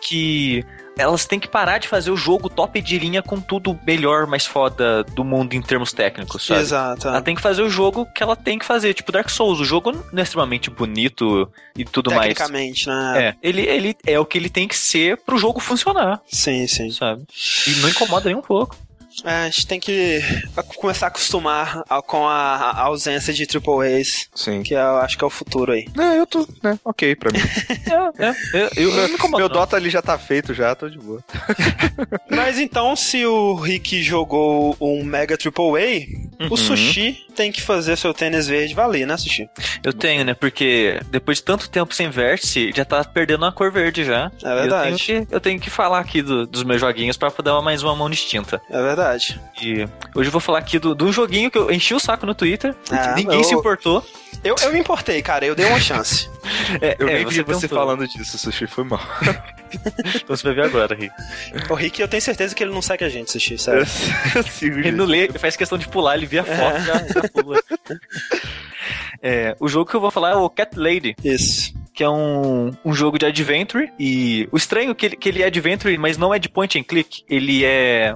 que 0.00 0.64
elas 0.96 1.26
têm 1.26 1.40
que 1.40 1.48
parar 1.48 1.78
de 1.78 1.88
fazer 1.88 2.10
o 2.10 2.16
jogo 2.16 2.48
top 2.48 2.80
de 2.80 2.98
linha 2.98 3.22
com 3.22 3.40
tudo 3.40 3.78
melhor, 3.86 4.26
mais 4.26 4.46
foda 4.46 5.02
do 5.04 5.24
mundo 5.24 5.54
em 5.54 5.62
termos 5.62 5.92
técnicos, 5.92 6.46
sabe? 6.46 6.60
Exato. 6.60 7.08
Ela 7.08 7.22
tem 7.22 7.34
que 7.34 7.42
fazer 7.42 7.62
o 7.62 7.70
jogo 7.70 8.06
que 8.06 8.22
ela 8.22 8.36
tem 8.36 8.58
que 8.58 8.64
fazer, 8.64 8.94
tipo 8.94 9.12
Dark 9.12 9.28
Souls. 9.28 9.60
O 9.60 9.64
jogo 9.64 9.92
não 9.92 10.20
é 10.20 10.22
extremamente 10.22 10.70
bonito 10.70 11.50
e 11.76 11.84
tudo 11.84 12.10
mais. 12.10 12.28
Tecnicamente, 12.28 12.88
né? 12.88 13.14
É, 13.16 13.34
ele, 13.42 13.62
ele 13.62 13.96
é 14.06 14.18
o 14.18 14.24
que 14.24 14.38
ele 14.38 14.48
tem 14.48 14.68
que 14.68 14.76
ser 14.76 15.16
pro 15.18 15.38
jogo 15.38 15.60
funcionar, 15.60 16.20
Sim, 16.26 16.66
sim. 16.66 16.90
sabe? 16.90 17.24
E 17.66 17.70
não 17.80 17.88
incomoda 17.88 18.26
nem 18.26 18.36
um 18.36 18.42
pouco. 18.42 18.76
É, 19.24 19.30
a 19.30 19.44
gente 19.46 19.66
tem 19.66 19.78
que 19.80 20.20
começar 20.76 21.06
a 21.06 21.08
acostumar 21.08 21.82
a- 21.88 22.02
com 22.02 22.26
a, 22.26 22.56
a 22.70 22.80
ausência 22.82 23.32
de 23.32 23.46
Triple 23.46 24.00
A's, 24.00 24.28
Sim. 24.34 24.62
que 24.62 24.74
eu 24.74 24.96
acho 24.98 25.16
que 25.16 25.24
é 25.24 25.26
o 25.26 25.30
futuro 25.30 25.72
aí. 25.72 25.86
É, 25.98 26.18
eu 26.18 26.26
tô, 26.26 26.46
né, 26.62 26.78
ok 26.84 27.14
pra 27.16 27.30
mim. 27.32 27.38
É, 28.18 28.26
é, 28.28 28.34
eu, 28.54 28.70
eu, 28.76 28.90
eu 28.92 29.08
incomodo. 29.14 29.38
Meu. 29.38 29.48
Dota 29.48 29.76
ali 29.76 29.88
já 29.90 30.00
tá 30.02 30.18
feito 30.18 30.52
já, 30.54 30.74
tô 30.74 30.88
de 30.88 30.98
boa. 30.98 31.22
Mas 32.30 32.58
então, 32.58 32.94
se 32.96 33.24
o 33.24 33.54
Rick 33.54 34.02
jogou 34.02 34.76
um 34.80 35.04
Mega 35.04 35.36
Triple 35.36 35.64
A, 35.64 36.24
Uhum. 36.40 36.48
o 36.50 36.56
Sushi 36.56 37.24
tem 37.36 37.52
que 37.52 37.62
fazer 37.62 37.96
seu 37.96 38.12
tênis 38.12 38.48
verde 38.48 38.74
valer, 38.74 39.06
né, 39.06 39.16
Sushi? 39.16 39.48
Eu 39.84 39.92
tenho, 39.92 40.24
né? 40.24 40.34
Porque 40.34 41.00
depois 41.08 41.38
de 41.38 41.44
tanto 41.44 41.70
tempo 41.70 41.94
sem 41.94 42.10
vértice, 42.10 42.72
já 42.74 42.84
tá 42.84 43.04
perdendo 43.04 43.44
a 43.44 43.52
cor 43.52 43.70
verde 43.70 44.04
já. 44.04 44.32
É 44.42 44.54
verdade. 44.54 44.90
Eu 44.90 44.96
tenho 44.98 44.98
que, 45.26 45.34
eu 45.34 45.40
tenho 45.40 45.60
que 45.60 45.70
falar 45.70 46.00
aqui 46.00 46.22
do- 46.22 46.44
dos 46.44 46.64
meus 46.64 46.80
joguinhos 46.80 47.16
pra 47.16 47.32
dar 47.42 47.62
mais 47.62 47.84
uma 47.84 47.94
mão 47.94 48.10
distinta. 48.10 48.60
É 48.68 48.82
verdade. 48.82 49.03
E 49.62 49.86
hoje 50.14 50.28
eu 50.28 50.32
vou 50.32 50.40
falar 50.40 50.58
aqui 50.58 50.78
do- 50.78 50.94
de 50.94 51.04
um 51.04 51.12
joguinho 51.12 51.50
que 51.50 51.58
eu 51.58 51.70
enchi 51.70 51.94
o 51.94 52.00
saco 52.00 52.24
no 52.26 52.34
Twitter. 52.34 52.74
Ah, 52.90 53.14
ninguém 53.14 53.38
eu- 53.38 53.44
se 53.44 53.54
importou. 53.54 54.04
Eu, 54.42 54.56
eu 54.62 54.72
me 54.72 54.78
importei, 54.78 55.22
cara, 55.22 55.46
eu 55.46 55.54
dei 55.54 55.64
uma 55.66 55.80
chance. 55.80 56.28
É, 56.80 56.96
Eu 56.98 57.08
é, 57.08 57.14
nem 57.14 57.26
vi 57.26 57.42
você 57.42 57.66
falando 57.66 58.06
disso, 58.06 58.36
Sushi, 58.38 58.66
foi 58.66 58.84
mal. 58.84 59.00
Então 60.14 60.36
você 60.36 60.42
vai 60.44 60.54
ver 60.54 60.64
agora, 60.66 60.94
Rick. 60.94 61.12
o 61.68 61.74
Rick, 61.74 62.00
eu 62.00 62.06
tenho 62.06 62.22
certeza 62.22 62.54
que 62.54 62.62
ele 62.62 62.72
não 62.72 62.80
segue 62.82 63.04
a 63.04 63.08
gente, 63.08 63.30
Sushi, 63.32 63.58
sério. 63.58 63.84
Ele 64.62 64.92
não 64.92 65.04
lê, 65.04 65.24
ele 65.24 65.38
faz 65.38 65.56
questão 65.56 65.76
de 65.76 65.88
pular, 65.88 66.16
ele 66.16 66.26
vê 66.26 66.38
a 66.38 66.44
foto 66.44 66.78
e 66.78 66.84
já, 66.84 66.94
já 67.22 67.28
pula. 67.28 67.60
É, 69.22 69.56
o 69.58 69.66
jogo 69.68 69.88
que 69.90 69.96
eu 69.96 70.00
vou 70.00 70.10
falar 70.10 70.32
é 70.32 70.34
o 70.36 70.50
Cat 70.50 70.78
Lady. 70.78 71.16
Isso. 71.24 71.72
que 71.94 72.04
é 72.04 72.08
um, 72.10 72.70
um 72.84 72.92
jogo 72.92 73.18
de 73.18 73.24
adventure. 73.24 73.90
E 73.98 74.46
o 74.52 74.56
estranho 74.56 74.90
é 74.90 74.94
que 74.94 75.06
ele, 75.06 75.16
que 75.16 75.28
ele 75.28 75.42
é 75.42 75.46
adventure, 75.46 75.96
mas 75.96 76.18
não 76.18 76.34
é 76.34 76.38
de 76.38 76.48
point 76.48 76.78
and 76.78 76.82
click. 76.82 77.24
Ele 77.28 77.64
é. 77.64 78.12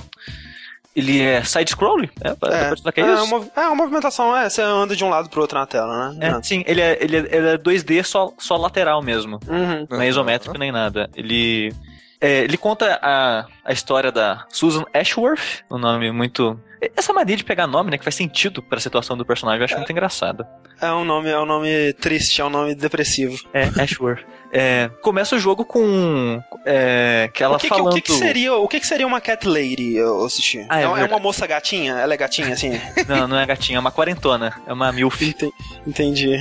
Ele 0.97 1.21
é 1.21 1.45
side-scrolling? 1.45 2.09
É, 2.23 2.31
É, 2.31 2.35
pode 2.35 2.83
falar 2.83 2.93
que 2.93 3.01
é, 3.01 3.05
é 3.05 3.15
isso? 3.15 3.25
uma, 3.25 3.47
é 3.57 3.61
uma 3.69 3.75
movimentação, 3.77 4.37
é, 4.37 4.49
você 4.51 4.63
anda 4.63 4.97
de 4.97 5.05
um 5.05 5.09
lado 5.11 5.29
pro 5.29 5.41
outro 5.41 5.59
na 5.59 5.67
tela, 5.67 6.13
né? 6.13 6.29
É, 6.29 6.43
sim, 6.43 6.65
ele 6.67 6.81
é, 6.81 6.99
ele 7.01 7.17
é, 7.17 7.21
ele 7.21 7.49
é 7.51 7.59
2D 7.59 8.03
só, 8.03 8.33
só 8.39 8.57
lateral 8.57 9.01
mesmo. 9.03 9.39
Uhum. 9.47 9.87
Não 9.89 10.03
é 10.03 10.09
isométrico 10.09 10.59
nem 10.59 10.73
nada. 10.73 11.09
Ele. 11.15 11.73
é, 12.21 12.39
ele 12.43 12.57
conta 12.57 12.99
a, 13.01 13.47
a 13.65 13.73
história 13.73 14.11
da 14.11 14.45
Susan 14.49 14.85
Ashworth, 14.93 15.63
um 15.71 15.79
nome 15.79 16.11
muito. 16.11 16.59
Essa 16.97 17.13
mania 17.13 17.37
de 17.37 17.45
pegar 17.45 17.67
nome, 17.67 17.91
né, 17.91 17.99
que 17.99 18.05
faz 18.05 18.15
sentido 18.15 18.63
pra 18.63 18.81
situação 18.81 19.17
do 19.17 19.25
personagem, 19.25 19.61
eu 19.61 19.65
acho 19.65 19.77
muito 19.77 19.93
engraçado. 19.93 20.45
É 20.81 20.93
um 20.93 21.05
nome, 21.05 21.29
é 21.29 21.39
um 21.39 21.45
nome 21.47 21.93
triste, 21.95 22.41
é 22.41 22.45
um 22.45 22.51
nome 22.51 22.75
depressivo. 22.75 23.37
É, 23.53 23.65
Ashworth. 23.83 24.21
É, 24.53 24.89
começa 25.03 25.37
o 25.37 25.39
jogo 25.39 25.65
com. 25.65 26.43
É, 26.65 27.29
que 27.35 27.43
ela 27.43 27.57
o 27.57 27.59
que, 27.59 27.69
que- 27.69 27.75
falando. 27.77 27.93
o 27.93 27.95
que, 27.97 28.01
que 28.03 28.13
seria, 28.13 28.55
o 28.55 28.67
que, 28.69 28.81
que 28.81 28.87
seria 28.87 29.07
uma 29.07 29.21
cat 29.21 29.47
lady, 29.47 30.01
ô, 30.03 30.29
Sushi? 30.29 30.65
Ah, 30.69 30.81
é 30.81 30.85
é, 30.85 30.89
uma- 30.89 31.01
é 31.01 31.05
uma 31.05 31.19
moça 31.19 31.47
gatinha? 31.47 31.95
Ela 31.95 32.15
é 32.15 32.17
gatinha, 32.17 32.55
assim? 32.55 32.81
Não, 33.09 33.29
não 33.29 33.39
é 33.39 33.45
gatinha, 33.45 33.77
é 33.77 33.81
uma 33.81 33.91
quarentona. 33.93 34.55
É 34.67 34.73
uma 34.73 34.91
MILF. 34.93 35.23
Enten- 35.29 35.53
Entendi. 35.87 36.39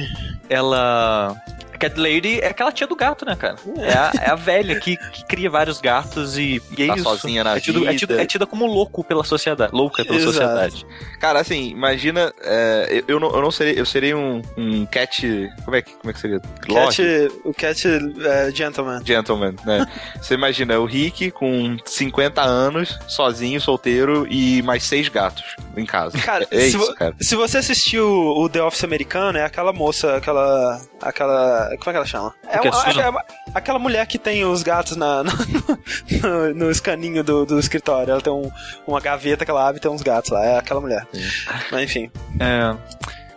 Ela. 0.49 1.35
Cat 1.77 1.99
Lady 1.99 2.39
é 2.41 2.47
aquela 2.47 2.71
tia 2.71 2.87
do 2.87 2.95
gato, 2.95 3.25
né, 3.25 3.35
cara? 3.35 3.55
É 3.77 3.93
a, 3.93 4.11
é 4.21 4.29
a 4.31 4.35
velha 4.35 4.79
que, 4.79 4.97
que 4.97 5.25
cria 5.25 5.49
vários 5.49 5.79
gatos 5.79 6.37
e, 6.37 6.61
e 6.77 6.83
é 6.83 6.87
Tá 6.87 6.95
isso. 6.95 7.03
sozinha 7.03 7.43
na 7.43 7.57
é, 7.57 7.59
tido, 7.59 7.87
é, 7.87 7.91
vida. 7.93 8.21
é 8.21 8.25
tida 8.25 8.45
como 8.45 8.65
louco 8.65 9.03
pela 9.03 9.23
sociedade. 9.23 9.71
Louca 9.73 10.03
pela 10.03 10.17
Exato. 10.17 10.33
sociedade. 10.33 10.85
Cara, 11.19 11.39
assim, 11.39 11.69
imagina, 11.69 12.33
é, 12.41 12.87
eu, 13.07 13.15
eu 13.15 13.19
não, 13.19 13.29
eu 13.31 13.41
não 13.41 13.51
serei, 13.51 13.79
eu 13.79 13.85
serei 13.85 14.13
um, 14.13 14.41
um 14.57 14.85
cat, 14.85 15.49
como 15.65 15.75
é 15.75 15.81
que, 15.81 15.93
como 15.93 16.09
é 16.09 16.13
que 16.13 16.19
seria? 16.19 16.39
Cat, 16.39 17.01
o 17.43 17.53
Cat 17.53 17.87
é, 17.87 18.51
Gentleman. 18.53 19.01
Gentleman, 19.05 19.55
né? 19.65 19.85
Você 20.21 20.33
imagina 20.33 20.79
o 20.79 20.85
Rick 20.85 21.31
com 21.31 21.77
50 21.85 22.41
anos, 22.41 22.97
sozinho, 23.07 23.59
solteiro 23.61 24.27
e 24.29 24.61
mais 24.63 24.83
seis 24.83 25.07
gatos 25.09 25.43
em 25.75 25.85
casa. 25.85 26.17
Cara, 26.17 26.47
é 26.51 26.59
se, 26.61 26.67
isso, 26.69 26.77
vo- 26.79 26.93
cara. 26.95 27.15
se 27.19 27.35
você 27.35 27.57
assistiu 27.59 28.07
o 28.07 28.49
The 28.49 28.63
Office 28.63 28.83
americano, 28.83 29.37
é 29.37 29.43
aquela 29.45 29.71
moça, 29.71 30.15
aquela. 30.17 30.81
aquela. 31.01 31.66
Como 31.77 31.89
é 31.89 31.91
que 31.91 31.97
ela 31.97 32.05
chama? 32.05 32.33
É, 32.47 32.55
é 32.57 33.01
é 33.01 33.09
uma- 33.09 33.23
aquela 33.53 33.79
mulher 33.79 34.05
que 34.07 34.17
tem 34.17 34.45
os 34.45 34.63
gatos 34.63 34.95
na, 34.95 35.23
no, 35.25 35.31
no, 36.21 36.53
no 36.53 36.71
escaninho 36.71 37.23
do, 37.23 37.45
do 37.45 37.59
escritório. 37.59 38.11
Ela 38.11 38.21
tem 38.21 38.31
um- 38.31 38.51
uma 38.85 38.99
gaveta 38.99 39.43
que 39.45 39.51
ela 39.51 39.67
abre 39.67 39.77
e 39.79 39.81
tem 39.81 39.91
uns 39.91 40.01
gatos 40.01 40.31
lá. 40.31 40.43
É 40.45 40.57
aquela 40.57 40.79
mulher. 40.81 41.05
Mas 41.71 41.83
enfim. 41.83 42.09
É. 42.39 42.75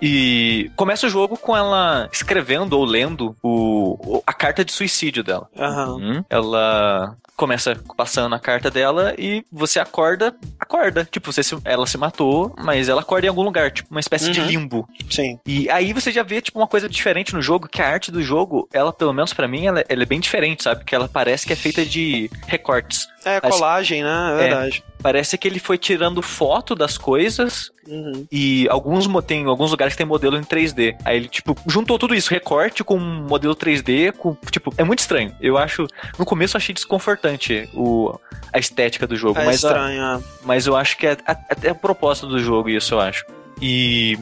E 0.02 0.70
começa 0.76 1.06
o 1.06 1.10
jogo 1.10 1.36
com 1.36 1.54
ela 1.54 2.08
escrevendo 2.12 2.72
ou 2.78 2.84
lendo 2.84 3.36
o, 3.42 4.16
o- 4.18 4.22
a 4.26 4.32
carta 4.32 4.64
de 4.64 4.72
suicídio 4.72 5.22
dela. 5.22 5.46
Aham. 5.58 5.96
Hum? 5.96 6.24
Ela 6.30 7.14
começa 7.40 7.74
passando 7.96 8.34
a 8.34 8.38
carta 8.38 8.70
dela 8.70 9.14
e 9.18 9.42
você 9.50 9.80
acorda, 9.80 10.34
acorda. 10.58 11.08
Tipo, 11.10 11.32
você 11.32 11.42
se- 11.42 11.56
ela 11.64 11.86
se 11.86 11.96
matou, 11.96 12.54
mas 12.62 12.86
ela 12.86 13.00
acorda 13.00 13.26
em 13.26 13.30
algum 13.30 13.40
lugar, 13.42 13.70
tipo 13.70 13.88
uma 13.90 13.98
espécie 13.98 14.30
de 14.30 14.40
Uhum. 14.40 14.46
limbo. 14.46 14.88
Sim. 15.10 15.38
E 15.46 15.70
aí 15.70 15.94
você 15.94 16.12
já 16.12 16.22
vê, 16.22 16.42
tipo, 16.42 16.58
uma 16.58 16.66
coisa 16.68 16.86
diferente 16.86 17.32
no 17.32 17.40
jogo, 17.40 17.66
que 17.66 17.80
a 17.80 17.88
arte 17.88 18.10
do 18.12 18.22
jogo, 18.22 18.68
ela, 18.74 18.92
pelo 18.92 19.14
menos 19.14 19.32
pra 19.32 19.48
mim, 19.48 19.64
ela, 19.66 19.82
ela 19.88 20.02
é 20.02 20.06
bem 20.06 20.20
diferente, 20.20 20.62
sabe? 20.62 20.84
Que 20.84 20.94
ela 20.94 21.08
parece 21.08 21.46
que 21.46 21.52
é 21.54 21.56
feita 21.56 21.82
de 21.86 22.30
recortes. 22.46 23.08
É, 23.24 23.40
colagem, 23.40 24.02
né? 24.02 24.32
É 24.34 24.36
verdade. 24.36 24.84
Parece 25.02 25.38
que 25.38 25.48
ele 25.48 25.58
foi 25.58 25.78
tirando 25.78 26.20
foto 26.20 26.74
das 26.74 26.98
coisas 26.98 27.70
Uhum. 27.90 28.26
e 28.30 28.68
alguns 28.70 29.08
tem 29.24 29.44
alguns 29.46 29.70
lugares 29.70 29.94
que 29.94 29.98
tem 29.98 30.06
modelo 30.06 30.36
em 30.36 30.42
3D. 30.44 30.96
Aí 31.04 31.16
ele, 31.16 31.28
tipo, 31.28 31.56
juntou 31.66 31.98
tudo 31.98 32.14
isso, 32.14 32.30
recorte 32.30 32.84
com 32.84 32.98
modelo 32.98 33.54
3D, 33.56 34.12
com, 34.12 34.36
tipo, 34.50 34.72
é 34.78 34.84
muito 34.84 35.00
estranho. 35.00 35.34
Eu 35.40 35.58
acho, 35.58 35.86
no 36.18 36.24
começo 36.24 36.56
eu 36.56 36.58
achei 36.58 36.74
desconfortante 36.74 37.68
o, 37.74 38.18
a 38.52 38.58
estética 38.58 39.06
do 39.06 39.16
jogo, 39.16 39.38
É 39.40 39.44
mas, 39.46 39.64
a- 39.64 39.68
estranho, 39.68 40.02
é. 40.02 40.20
mas 40.44 40.66
eu 40.66 40.76
acho 40.76 40.96
que 40.96 41.06
é 41.06 41.12
a- 41.26 41.32
até 41.48 41.70
a 41.70 41.74
proposta 41.74 42.26
do 42.26 42.38
jogo 42.38 42.68
isso, 42.68 42.94
eu 42.94 43.00
acho. 43.00 43.24
E, 43.60 44.18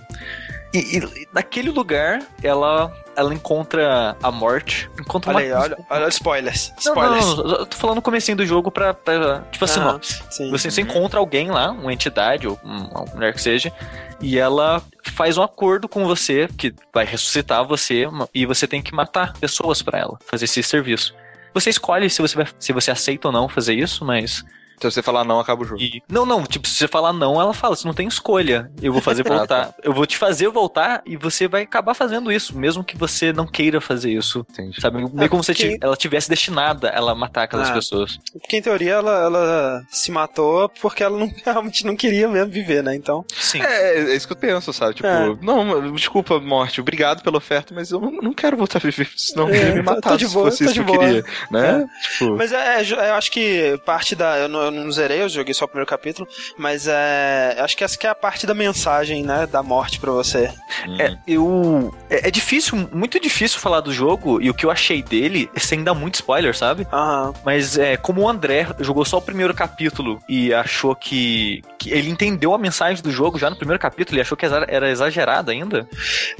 e, 0.73 0.99
e 0.99 1.29
naquele 1.33 1.71
lugar, 1.71 2.21
ela 2.43 2.93
ela 3.17 3.35
encontra 3.35 4.17
a 4.23 4.31
morte, 4.31 4.89
encontra 5.01 5.35
Olha 5.35 5.47
uma... 5.57 5.65
aí, 5.65 5.71
olha, 5.73 5.79
olha 5.91 6.09
spoilers. 6.09 6.69
Não, 6.85 6.93
Spoilers. 6.95 7.25
não, 7.27 7.37
não, 7.37 7.55
eu 7.57 7.67
tô 7.67 7.77
falando 7.77 7.97
no 7.97 8.03
comecinho 8.03 8.37
do 8.37 8.47
jogo 8.47 8.71
pra, 8.71 8.95
pra 8.95 9.41
tipo 9.51 9.65
a 9.65 9.67
Ah, 9.67 9.69
sinopse. 9.69 10.23
sim. 10.31 10.49
Você, 10.51 10.71
você 10.71 10.83
encontra 10.83 11.19
alguém 11.19 11.51
lá, 11.51 11.73
uma 11.73 11.93
entidade, 11.93 12.47
ou 12.47 12.57
um- 12.65 12.85
uma 12.87 13.05
mulher 13.13 13.35
que 13.35 13.43
seja, 13.43 13.73
e 14.21 14.39
ela 14.39 14.81
faz 15.03 15.37
um 15.37 15.43
acordo 15.43 15.89
com 15.89 16.07
você, 16.07 16.49
que 16.57 16.73
vai 16.95 17.05
ressuscitar 17.05 17.65
você, 17.67 18.05
e 18.33 18.47
você 18.47 18.69
tem 18.69 18.81
que 18.81 18.95
matar 18.95 19.33
pessoas 19.33 19.83
pra 19.83 19.99
ela, 19.99 20.17
fazer 20.25 20.45
esse 20.45 20.63
serviço. 20.63 21.13
Você 21.53 21.71
escolhe 21.71 22.09
se 22.09 22.23
você, 22.23 22.37
vai, 22.37 22.47
se 22.57 22.73
você 22.73 22.91
aceita 22.93 23.27
ou 23.27 23.33
não 23.33 23.49
fazer 23.49 23.75
isso, 23.75 24.05
mas 24.05 24.45
Se 24.81 24.91
você 24.91 25.03
falar 25.03 25.25
não, 25.25 25.41
acaba 25.41 25.63
o 25.63 25.65
jogo. 25.65 25.81
E- 25.81 26.03
Não, 26.09 26.25
não, 26.25 26.45
tipo, 26.45 26.67
se 26.69 26.75
você 26.75 26.89
falar 26.89 27.13
não, 27.13 27.41
ela 27.41 27.53
fala, 27.55 27.75
você 27.77 27.87
não 27.87 27.95
tem 27.95 28.07
escolha. 28.09 28.71
Eu 28.81 28.93
vou 28.93 29.03
fazer 29.03 29.23
voltar. 29.29 29.75
Eu 29.83 29.93
vou 29.93 30.07
te 30.07 30.17
fazer 30.17 30.49
voltar 30.49 31.03
e 31.05 31.17
você 31.17 31.47
vai 31.49 31.63
acabar 31.63 31.95
fazendo 31.95 32.31
isso, 32.33 32.57
mesmo 32.57 32.85
que 32.85 32.97
você 32.97 33.33
não 33.33 33.47
queira 33.47 33.81
fazer 33.81 34.11
isso. 34.13 34.47
Entendi. 34.51 34.81
Sabe? 34.81 34.99
Meio 35.13 35.29
como 35.31 35.43
se 35.43 35.53
porque- 35.53 35.79
ela 35.81 35.97
tivesse 35.97 36.29
destinada 36.29 36.91
a 36.91 36.95
ela 36.95 37.15
matar 37.15 37.45
aquelas 37.45 37.71
Ah. 37.71 37.75
pessoas. 37.75 38.19
Porque 38.33 38.57
em 38.57 38.63
teoria 38.63 38.95
ela, 38.95 39.11
ela 39.25 39.83
se 39.91 40.11
matou 40.11 40.69
porque 40.81 41.03
ela 41.03 41.19
não- 41.19 41.31
realmente 41.45 41.85
não 41.85 41.97
queria 41.97 42.29
mesmo 42.29 42.51
viver, 42.53 42.83
né? 42.83 42.95
Então. 42.95 43.25
Sim. 43.35 43.61
É, 43.63 43.99
é 44.13 44.15
isso 44.17 44.27
que 44.27 44.33
eu 44.33 44.37
penso, 44.39 44.73
sabe? 44.73 44.95
Tipo, 44.95 45.09
É. 45.09 45.37
não, 45.43 45.93
desculpa, 45.93 46.39
morte, 46.41 46.81
obrigado 46.81 47.23
pela 47.23 47.37
oferta, 47.39 47.75
mas 47.75 47.91
eu 47.91 48.01
não, 48.01 48.33
quero 48.33 48.57
voltar 48.57 48.79
a 48.79 48.83
viver, 48.83 49.09
senão 49.17 49.49
eu 49.49 49.55
É, 49.55 49.59
queria 49.59 49.75
me 49.75 49.83
tô- 49.85 49.91
matar 49.95 50.11
tô 50.11 50.17
de 50.17 50.29
se 50.29 50.35
boa, 50.35 50.51
fosse 50.51 50.65
tô 50.65 50.71
isso 50.71 50.75
que 50.75 50.85
de 50.85 50.93
eu 50.93 50.99
queria, 50.99 51.25
né? 51.51 51.87
Tipo, 52.19 52.37
Mas 52.37 52.53
é, 52.53 52.83
é, 52.83 53.11
eu 53.11 53.15
acho 53.15 53.31
que 53.31 53.79
parte 53.85 54.15
da. 54.15 54.39
Eu 54.39 54.49
não, 54.49 54.68
eu 54.69 54.85
não 54.85 54.93
zerei, 54.93 55.23
eu 55.23 55.29
joguei 55.29 55.55
só 55.55 55.65
o 55.65 55.69
primeiro 55.69 55.89
capítulo, 55.89 56.29
mas 56.57 56.87
é. 56.87 57.57
Acho 57.59 57.77
que 57.77 57.85
essa 57.85 57.99
que 57.99 58.07
é 58.07 58.11
a 58.11 58.15
parte 58.15 58.47
da 58.47 58.55
mensagem, 58.55 59.23
né? 59.23 59.47
Da 59.47 59.63
morte 59.63 59.99
pra 59.99 60.13
você. 60.13 60.51
É, 60.99 61.17
eu. 61.27 61.95
É, 62.09 62.29
é 62.29 62.31
difícil, 62.31 62.89
muito 62.93 63.19
difícil 63.21 63.59
falar 63.61 63.81
do 63.81 63.93
jogo 63.93 64.41
e 64.41 64.51
o 64.51 64.55
que 64.55 64.65
eu 64.65 64.71
achei 64.71 65.03
dele 65.03 65.51
sem 65.57 65.83
dar 65.83 65.95
muito 65.95 66.17
spoiler, 66.17 66.57
sabe? 66.57 66.87
Aham. 66.93 67.35
Mas 67.45 67.79
é, 67.79 67.97
como 67.97 68.23
o 68.23 68.29
André 68.29 68.67
jogou 68.81 69.05
só 69.05 69.19
o 69.19 69.23
primeiro 69.23 69.55
capítulo 69.55 70.23
e 70.29 70.53
achou 70.53 70.95
que, 70.95 71.63
que 71.79 71.91
ele 71.91 72.11
entendeu 72.11 72.55
a 72.55 72.59
mensagem 72.59 73.03
do 73.03 73.11
jogo 73.11 73.39
já 73.39 73.51
no 73.51 73.57
primeiro 73.57 73.81
capítulo 73.81 74.19
e 74.19 74.21
achou 74.21 74.37
que 74.37 74.47
era 74.47 74.91
exagerada 74.91 75.53
ainda. 75.53 75.89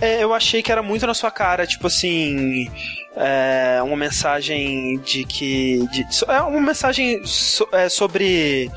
É, 0.01 0.23
eu 0.23 0.33
achei 0.35 0.63
que 0.63 0.73
era 0.73 0.83
muito 0.83 1.07
na 1.07 1.15
sua 1.15 1.31
cara, 1.31 1.67
tipo 1.67 1.87
assim. 1.87 2.71
É, 3.21 3.81
uma 3.83 3.97
mensagem 3.97 4.99
de 4.99 5.25
que. 5.25 5.87
de- 5.91 6.07
é 6.29 6.41
uma 6.41 6.61
mensagem 6.61 7.21
so- 7.27 7.69
é, 7.73 7.89
sobre 7.89 8.71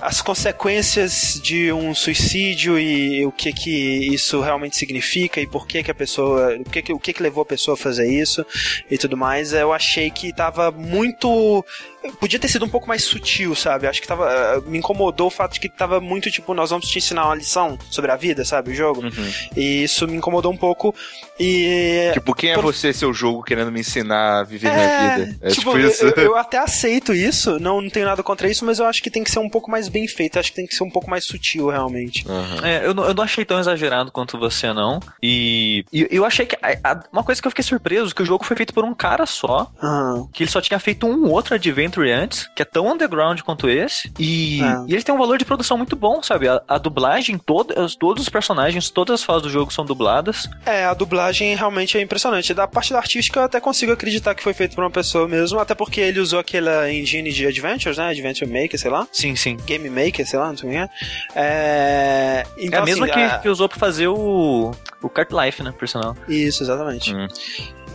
as 0.00 0.20
consequências 0.20 1.40
de 1.42 1.72
um 1.72 1.94
suicídio 1.94 2.78
e 2.78 3.24
o 3.24 3.32
que 3.32 3.50
que 3.52 4.12
isso 4.12 4.40
realmente 4.42 4.76
significa 4.76 5.40
e 5.40 5.46
por 5.46 5.66
que 5.66 5.82
que 5.82 5.90
a 5.90 5.94
pessoa, 5.94 6.54
o 6.56 6.64
que 6.64 6.82
que, 6.82 6.92
o 6.92 6.98
que 6.98 7.12
que 7.14 7.22
levou 7.22 7.42
a 7.42 7.46
pessoa 7.46 7.74
a 7.74 7.78
fazer 7.78 8.06
isso 8.06 8.44
e 8.90 8.98
tudo 8.98 9.16
mais. 9.16 9.52
Eu 9.54 9.72
achei 9.72 10.10
que 10.10 10.34
tava 10.34 10.70
muito 10.70 11.64
podia 12.12 12.38
ter 12.38 12.48
sido 12.48 12.64
um 12.64 12.68
pouco 12.68 12.86
mais 12.88 13.02
sutil, 13.04 13.54
sabe? 13.54 13.86
Acho 13.86 14.00
que 14.00 14.08
tava 14.08 14.30
eh, 14.30 14.60
me 14.66 14.78
incomodou 14.78 15.26
o 15.28 15.30
fato 15.30 15.54
de 15.54 15.60
que 15.60 15.68
tava 15.68 16.00
muito 16.00 16.30
tipo 16.30 16.54
nós 16.54 16.70
vamos 16.70 16.88
te 16.88 16.98
ensinar 16.98 17.26
uma 17.26 17.34
lição 17.34 17.78
sobre 17.90 18.10
a 18.10 18.16
vida, 18.16 18.44
sabe, 18.44 18.70
o 18.70 18.74
jogo. 18.74 19.02
uhum. 19.02 19.32
E 19.56 19.82
isso 19.84 20.06
me 20.06 20.16
incomodou 20.16 20.52
um 20.52 20.56
pouco. 20.56 20.94
E. 21.38 22.10
tipo, 22.14 22.34
quem 22.34 22.50
é 22.52 22.54
por- 22.54 22.64
você, 22.64 22.92
seu 22.92 23.12
jogo, 23.12 23.42
querendo 23.42 23.70
me 23.70 23.80
ensinar 23.80 24.40
a 24.40 24.42
viver 24.42 24.72
minha 24.72 25.16
vida? 25.16 25.36
É 25.42 25.48
tipo, 25.50 25.76
eu, 25.76 25.88
isso. 25.88 26.04
eu- 26.04 26.12
eu 26.22 26.36
até 26.36 26.58
aceito 26.58 27.12
isso, 27.12 27.58
não, 27.58 27.80
não 27.80 27.90
tenho 27.90 28.06
nada 28.06 28.22
contra 28.22 28.48
isso, 28.50 28.64
mas 28.64 28.78
eu 28.78 28.86
acho 28.86 29.02
que 29.02 29.10
tem 29.10 29.22
que 29.22 29.30
ser 29.30 29.38
um 29.38 29.48
pouco 29.48 29.70
mais 29.70 29.88
bem 29.88 30.08
feito, 30.08 30.38
acho 30.38 30.50
que 30.50 30.56
tem 30.56 30.66
que 30.66 30.74
ser 30.74 30.84
um 30.84 30.90
pouco 30.90 31.10
mais 31.10 31.24
sutil, 31.24 31.68
realmente. 31.68 32.24
Aham. 32.28 32.66
É, 32.66 32.86
eu, 32.86 32.94
não, 32.94 33.04
eu 33.04 33.14
não 33.14 33.22
achei 33.24 33.44
tão 33.44 33.58
exagerado 33.58 34.10
quanto 34.10 34.38
você, 34.38 34.72
não. 34.72 35.00
E, 35.22 35.84
e 35.92 36.06
eu 36.10 36.24
achei 36.24 36.46
que. 36.46 36.56
a- 36.62 36.78
a- 36.92 37.04
uma 37.12 37.22
coisa 37.22 37.40
que 37.40 37.46
eu 37.46 37.50
fiquei 37.50 37.64
surpreso, 37.64 38.14
que 38.14 38.22
o 38.22 38.26
jogo 38.26 38.44
foi 38.44 38.56
feito 38.56 38.72
por 38.72 38.84
um 38.84 38.94
cara 38.94 39.26
só. 39.26 39.70
Aham. 39.82 40.28
Que 40.32 40.42
ele 40.44 40.50
só 40.50 40.60
tinha 40.60 40.78
feito 40.78 41.06
um 41.06 41.30
outro 41.30 41.54
Que 42.54 42.62
é 42.62 42.64
tão 42.64 42.90
underground 42.92 43.40
quanto 43.40 43.68
esse. 43.68 44.12
E, 44.18 44.60
É. 44.62 44.84
e 44.88 44.94
ele 44.94 45.02
tem 45.02 45.14
um 45.14 45.18
valor 45.18 45.38
de 45.38 45.44
produção 45.44 45.76
muito 45.76 45.96
bom, 45.96 46.22
sabe? 46.22 46.48
A, 46.48 46.62
a 46.68 46.78
dublagem, 46.78 47.38
todas, 47.38 47.94
todos 47.94 48.22
os 48.22 48.28
personagens, 48.28 48.90
todas 48.90 49.14
as 49.20 49.22
fases 49.24 49.42
do 49.42 49.50
jogo 49.50 49.72
são 49.72 49.84
dubladas. 49.84 50.48
É, 50.64 50.84
a 50.84 50.94
dublagem 50.94 51.54
realmente 51.54 51.96
é 51.98 52.00
impressionante. 52.00 52.52
Da 52.54 52.66
parte 52.66 52.92
da 52.92 52.98
artística 52.98 53.40
eu 53.40 53.44
até 53.44 53.60
consigo 53.60 53.92
acreditar 53.92 54.34
que 54.34 54.42
foi 54.42 54.52
feito 54.54 54.74
por 54.74 54.84
uma 54.84 54.90
pessoa 54.90 55.26
mesmo, 55.28 55.58
até 55.58 55.74
porque 55.74 56.00
ele 56.00 56.20
usou 56.20 56.38
aquela 56.38 56.90
engine 56.92 57.30
de 57.32 57.46
Adventures, 57.46 57.98
né? 57.98 58.08
Adventure 58.08 58.50
Maker, 58.50 58.78
sei 58.78 58.90
lá. 58.90 59.06
Sim, 59.12 59.34
sim. 59.36 59.56
Game 59.66 59.88
Maker, 59.90 60.26
sei 60.26 60.38
lá, 60.38 60.48
não 60.48 60.56
sei 60.56 60.68
o 60.68 60.72
que 60.72 60.78
é. 60.78 60.88
É, 61.34 62.44
É 62.56 62.64
então, 62.64 62.82
a 62.82 62.84
mesma 62.84 63.04
assim, 63.06 63.14
que, 63.14 63.20
a- 63.20 63.38
que 63.38 63.48
usou 63.48 63.68
pra 63.68 63.78
fazer 63.78 64.08
o, 64.08 64.72
o 65.02 65.08
Cart 65.08 65.30
Life, 65.32 65.62
né, 65.62 65.72
por 65.76 65.88
sinal. 65.88 66.16
Isso, 66.28 66.62
exatamente. 66.62 67.14
Hum. 67.14 67.26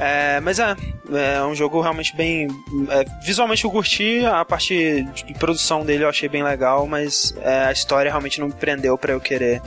É, 0.03 0.39
mas 0.39 0.57
é, 0.59 0.75
é 1.13 1.43
um 1.43 1.53
jogo 1.53 1.79
realmente 1.79 2.15
bem. 2.15 2.47
é, 2.89 3.05
visualmente 3.23 3.63
eu 3.65 3.71
curti, 3.71 4.25
a 4.25 4.43
parte 4.43 5.03
de 5.03 5.33
produção 5.35 5.85
dele 5.85 6.03
eu 6.03 6.09
achei 6.09 6.27
bem 6.27 6.43
legal, 6.43 6.87
mas 6.87 7.35
é, 7.41 7.65
a 7.65 7.71
história 7.71 8.09
realmente 8.09 8.39
não 8.39 8.47
me 8.47 8.53
prendeu 8.53 8.97
pra 8.97 9.13
eu 9.13 9.19
querer 9.21 9.61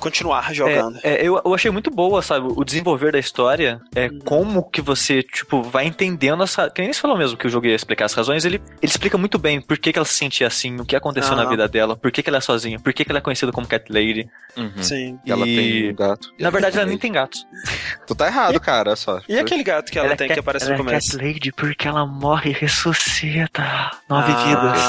continuar 0.00 0.52
jogando. 0.54 0.98
É, 1.02 1.14
é, 1.22 1.26
eu, 1.28 1.40
eu 1.44 1.54
achei 1.54 1.70
muito 1.70 1.90
boa, 1.90 2.22
sabe? 2.22 2.46
O 2.56 2.64
desenvolver 2.64 3.12
da 3.12 3.18
história, 3.18 3.80
é 3.94 4.06
Uhum. 4.08 4.18
como 4.24 4.62
que 4.70 4.80
você, 4.80 5.22
tipo, 5.22 5.62
vai 5.62 5.86
entendendo 5.86 6.42
essa. 6.42 6.68
Que 6.70 6.82
nem 6.82 6.92
você 6.92 7.00
falou 7.00 7.16
mesmo 7.16 7.36
que 7.36 7.46
o 7.46 7.50
jogo 7.50 7.66
ia 7.66 7.74
explicar 7.74 8.04
as 8.06 8.12
razões, 8.14 8.44
ele, 8.44 8.56
ele 8.56 8.90
explica 8.90 9.16
muito 9.18 9.38
bem 9.38 9.60
por 9.60 9.78
que, 9.78 9.92
que 9.92 9.98
ela 9.98 10.04
se 10.06 10.14
sentia 10.14 10.46
assim, 10.46 10.78
o 10.80 10.84
que 10.84 10.94
aconteceu 10.96 11.34
na 11.36 11.42
Aham. 11.42 11.50
vida 11.50 11.68
dela, 11.68 11.96
por 11.96 12.10
que, 12.10 12.22
que 12.22 12.28
ela 12.30 12.38
é 12.38 12.40
sozinha, 12.40 12.78
por 12.78 12.92
que, 12.92 13.04
que 13.04 13.10
ela 13.12 13.18
é 13.18 13.22
conhecida 13.22 13.52
como 13.52 13.66
Cat 13.66 13.90
Lady. 13.92 14.28
Uhum. 14.56 14.82
Sim. 14.82 15.18
E 15.24 15.32
ela 15.32 15.46
E- 15.46 15.54
tem 15.56 15.90
um 15.90 15.94
gato. 15.94 16.32
Na 16.38 16.50
verdade, 16.50 16.76
ela 16.78 16.86
nem 16.86 16.96
tem 16.98 17.10
gatos. 17.12 17.46
Tu 18.06 18.14
tá 18.14 18.26
errado, 18.26 18.58
cara, 18.60 18.90
olha 18.90 18.96
só. 18.96 19.20
E 19.34 19.38
aquele 19.40 19.62
gato 19.62 19.90
que 19.90 19.98
ela, 19.98 20.12
é 20.12 20.16
tem 20.16 20.28
Cat- 20.28 20.34
que 20.34 20.40
aparece 20.40 20.66
ela 20.66 20.76
no 20.76 20.82
é 20.82 20.84
começo? 20.86 21.12
Cat 21.18 21.24
Lady 21.26 21.52
porque 21.52 21.88
ela 21.88 22.06
morre 22.06 22.50
e 22.50 22.52
ressuscita. 22.54 23.62
Nove 24.08 24.32
Ah, 24.32 24.44
vidas. 24.44 24.80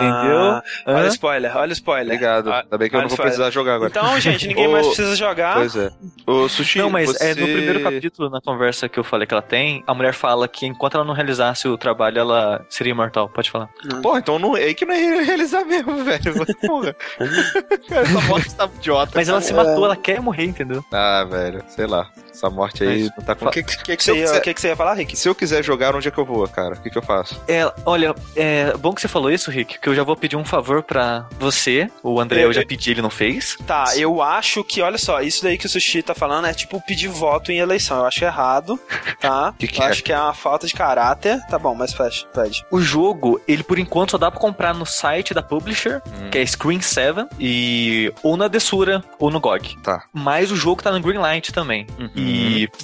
Entendeu? 0.00 0.40
Olha 0.86 0.96
o 0.96 0.98
Hã? 1.00 1.06
spoiler, 1.08 1.56
olha 1.56 1.70
o 1.70 1.72
spoiler. 1.72 2.06
Obrigado. 2.14 2.52
Ah, 2.52 2.60
Ainda 2.62 2.78
bem 2.78 2.88
que 2.88 2.94
eu 2.94 2.98
olha 3.00 3.08
não 3.08 3.08
vou 3.08 3.24
o 3.24 3.28
spoiler. 3.28 3.32
precisar 3.34 3.50
jogar 3.50 3.74
agora. 3.74 3.90
Então, 3.90 4.20
gente, 4.20 4.46
ninguém 4.48 4.68
mais 4.68 4.86
precisa 4.86 5.14
jogar. 5.16 5.54
Pois 5.56 5.76
é. 5.76 5.90
Ô, 6.26 6.48
Sushi, 6.48 6.78
Não, 6.78 6.90
mas 6.90 7.08
você... 7.08 7.24
é, 7.24 7.28
no 7.34 7.46
primeiro 7.46 7.80
capítulo, 7.82 8.30
na 8.30 8.40
conversa 8.40 8.88
que 8.88 8.98
eu 8.98 9.04
falei 9.04 9.26
que 9.26 9.34
ela 9.34 9.42
tem, 9.42 9.82
a 9.86 9.94
mulher 9.94 10.14
fala 10.14 10.48
que 10.48 10.66
enquanto 10.66 10.94
ela 10.96 11.04
não 11.04 11.14
realizasse 11.14 11.68
o 11.68 11.76
trabalho, 11.76 12.18
ela 12.18 12.64
seria 12.68 12.92
imortal. 12.92 13.28
Pode 13.28 13.50
falar. 13.50 13.68
Pô, 14.02 14.16
então 14.16 14.38
não, 14.38 14.56
é 14.56 14.72
que 14.74 14.84
não 14.84 14.94
ia 14.94 15.22
realizar 15.22 15.64
mesmo, 15.64 15.96
velho. 16.04 16.34
Porra. 16.66 16.94
Cara, 17.88 18.02
essa 18.02 18.20
morte 18.22 18.54
tá 18.54 18.68
idiota. 18.76 19.12
Mas 19.14 19.28
ela 19.28 19.40
se 19.40 19.52
matou, 19.52 19.84
ela 19.84 19.96
quer 19.96 20.20
morrer, 20.20 20.44
entendeu? 20.44 20.84
Ah, 20.92 21.24
velho, 21.28 21.62
sei 21.68 21.86
lá. 21.86 22.08
Essa 22.40 22.48
morte 22.48 22.82
aí 22.82 23.02
Mas- 23.04 23.10
não 23.18 23.24
tá 23.24 23.34
com... 23.34 23.46
O 23.46 23.50
que, 23.50 23.62
que, 23.62 23.96
que, 23.96 24.02
Se 24.02 24.10
eu 24.10 24.14
você 24.14 24.20
ia, 24.20 24.26
quiser- 24.26 24.38
o 24.38 24.42
que, 24.42 24.54
que 24.54 24.60
você 24.62 24.68
ia 24.68 24.76
falar, 24.76 24.94
Rick? 24.94 25.14
Se 25.16 25.28
eu 25.28 25.34
quiser 25.34 25.62
jogar, 25.62 25.94
onde 25.94 26.08
é 26.08 26.10
que 26.10 26.16
eu 26.18 26.24
vou, 26.24 26.48
cara? 26.48 26.74
O 26.74 26.80
que, 26.80 26.88
que 26.88 26.96
eu 26.96 27.02
faço? 27.02 27.38
É, 27.46 27.70
olha, 27.84 28.14
é 28.34 28.72
bom 28.78 28.94
que 28.94 29.00
você 29.02 29.08
falou 29.08 29.30
isso, 29.30 29.50
Rick, 29.50 29.78
que 29.78 29.88
eu 29.88 29.94
já 29.94 30.02
vou 30.02 30.16
pedir 30.16 30.36
um 30.36 30.44
favor 30.44 30.82
pra 30.82 31.26
você. 31.38 31.90
O 32.02 32.18
André 32.18 32.40
Eu- 32.42 32.46
eu 32.48 32.52
já 32.54 32.64
pedi, 32.64 32.92
ele 32.92 33.02
não 33.02 33.10
fez. 33.10 33.56
Tá, 33.66 33.84
eu 33.96 34.22
acho 34.22 34.64
que, 34.64 34.80
olha 34.80 34.96
só, 34.96 35.20
isso 35.20 35.42
daí 35.42 35.58
que 35.58 35.66
o 35.66 35.68
Sushi 35.68 36.02
tá 36.02 36.14
falando 36.14 36.46
é 36.46 36.54
tipo 36.54 36.80
pedir 36.86 37.08
voto 37.08 37.52
em 37.52 37.58
eleição. 37.58 37.98
Eu 37.98 38.06
acho 38.06 38.24
errado, 38.24 38.80
tá? 39.20 39.52
Que 39.58 39.66
que 39.68 39.80
eu 39.80 39.84
é? 39.84 39.88
acho 39.90 40.02
que 40.02 40.12
é 40.12 40.18
uma 40.18 40.32
falta 40.32 40.66
de 40.66 40.72
caráter. 40.72 41.38
Tá 41.48 41.58
bom, 41.58 41.74
mas 41.74 41.92
pede. 41.92 42.26
pede. 42.32 42.64
O 42.70 42.80
jogo, 42.80 43.38
ele 43.46 43.62
por 43.62 43.78
enquanto 43.78 44.12
só 44.12 44.18
dá 44.18 44.30
pra 44.30 44.40
comprar 44.40 44.72
no 44.74 44.86
site 44.86 45.34
da 45.34 45.42
publisher, 45.42 46.00
Hum. 46.06 46.30
que 46.30 46.38
é 46.38 46.46
Screen 46.46 46.80
7, 46.80 47.26
e 47.38 48.12
ou 48.22 48.36
na 48.36 48.48
Desura 48.48 49.02
ou 49.18 49.30
no 49.30 49.40
GOG. 49.40 49.76
Tá. 49.82 50.04
Mas 50.12 50.50
o 50.50 50.56
jogo 50.56 50.82
tá 50.82 50.90
no 50.90 51.00
Greenlight 51.00 51.52
também. 51.52 51.86
Uhum. 51.98 52.10
E 52.14 52.29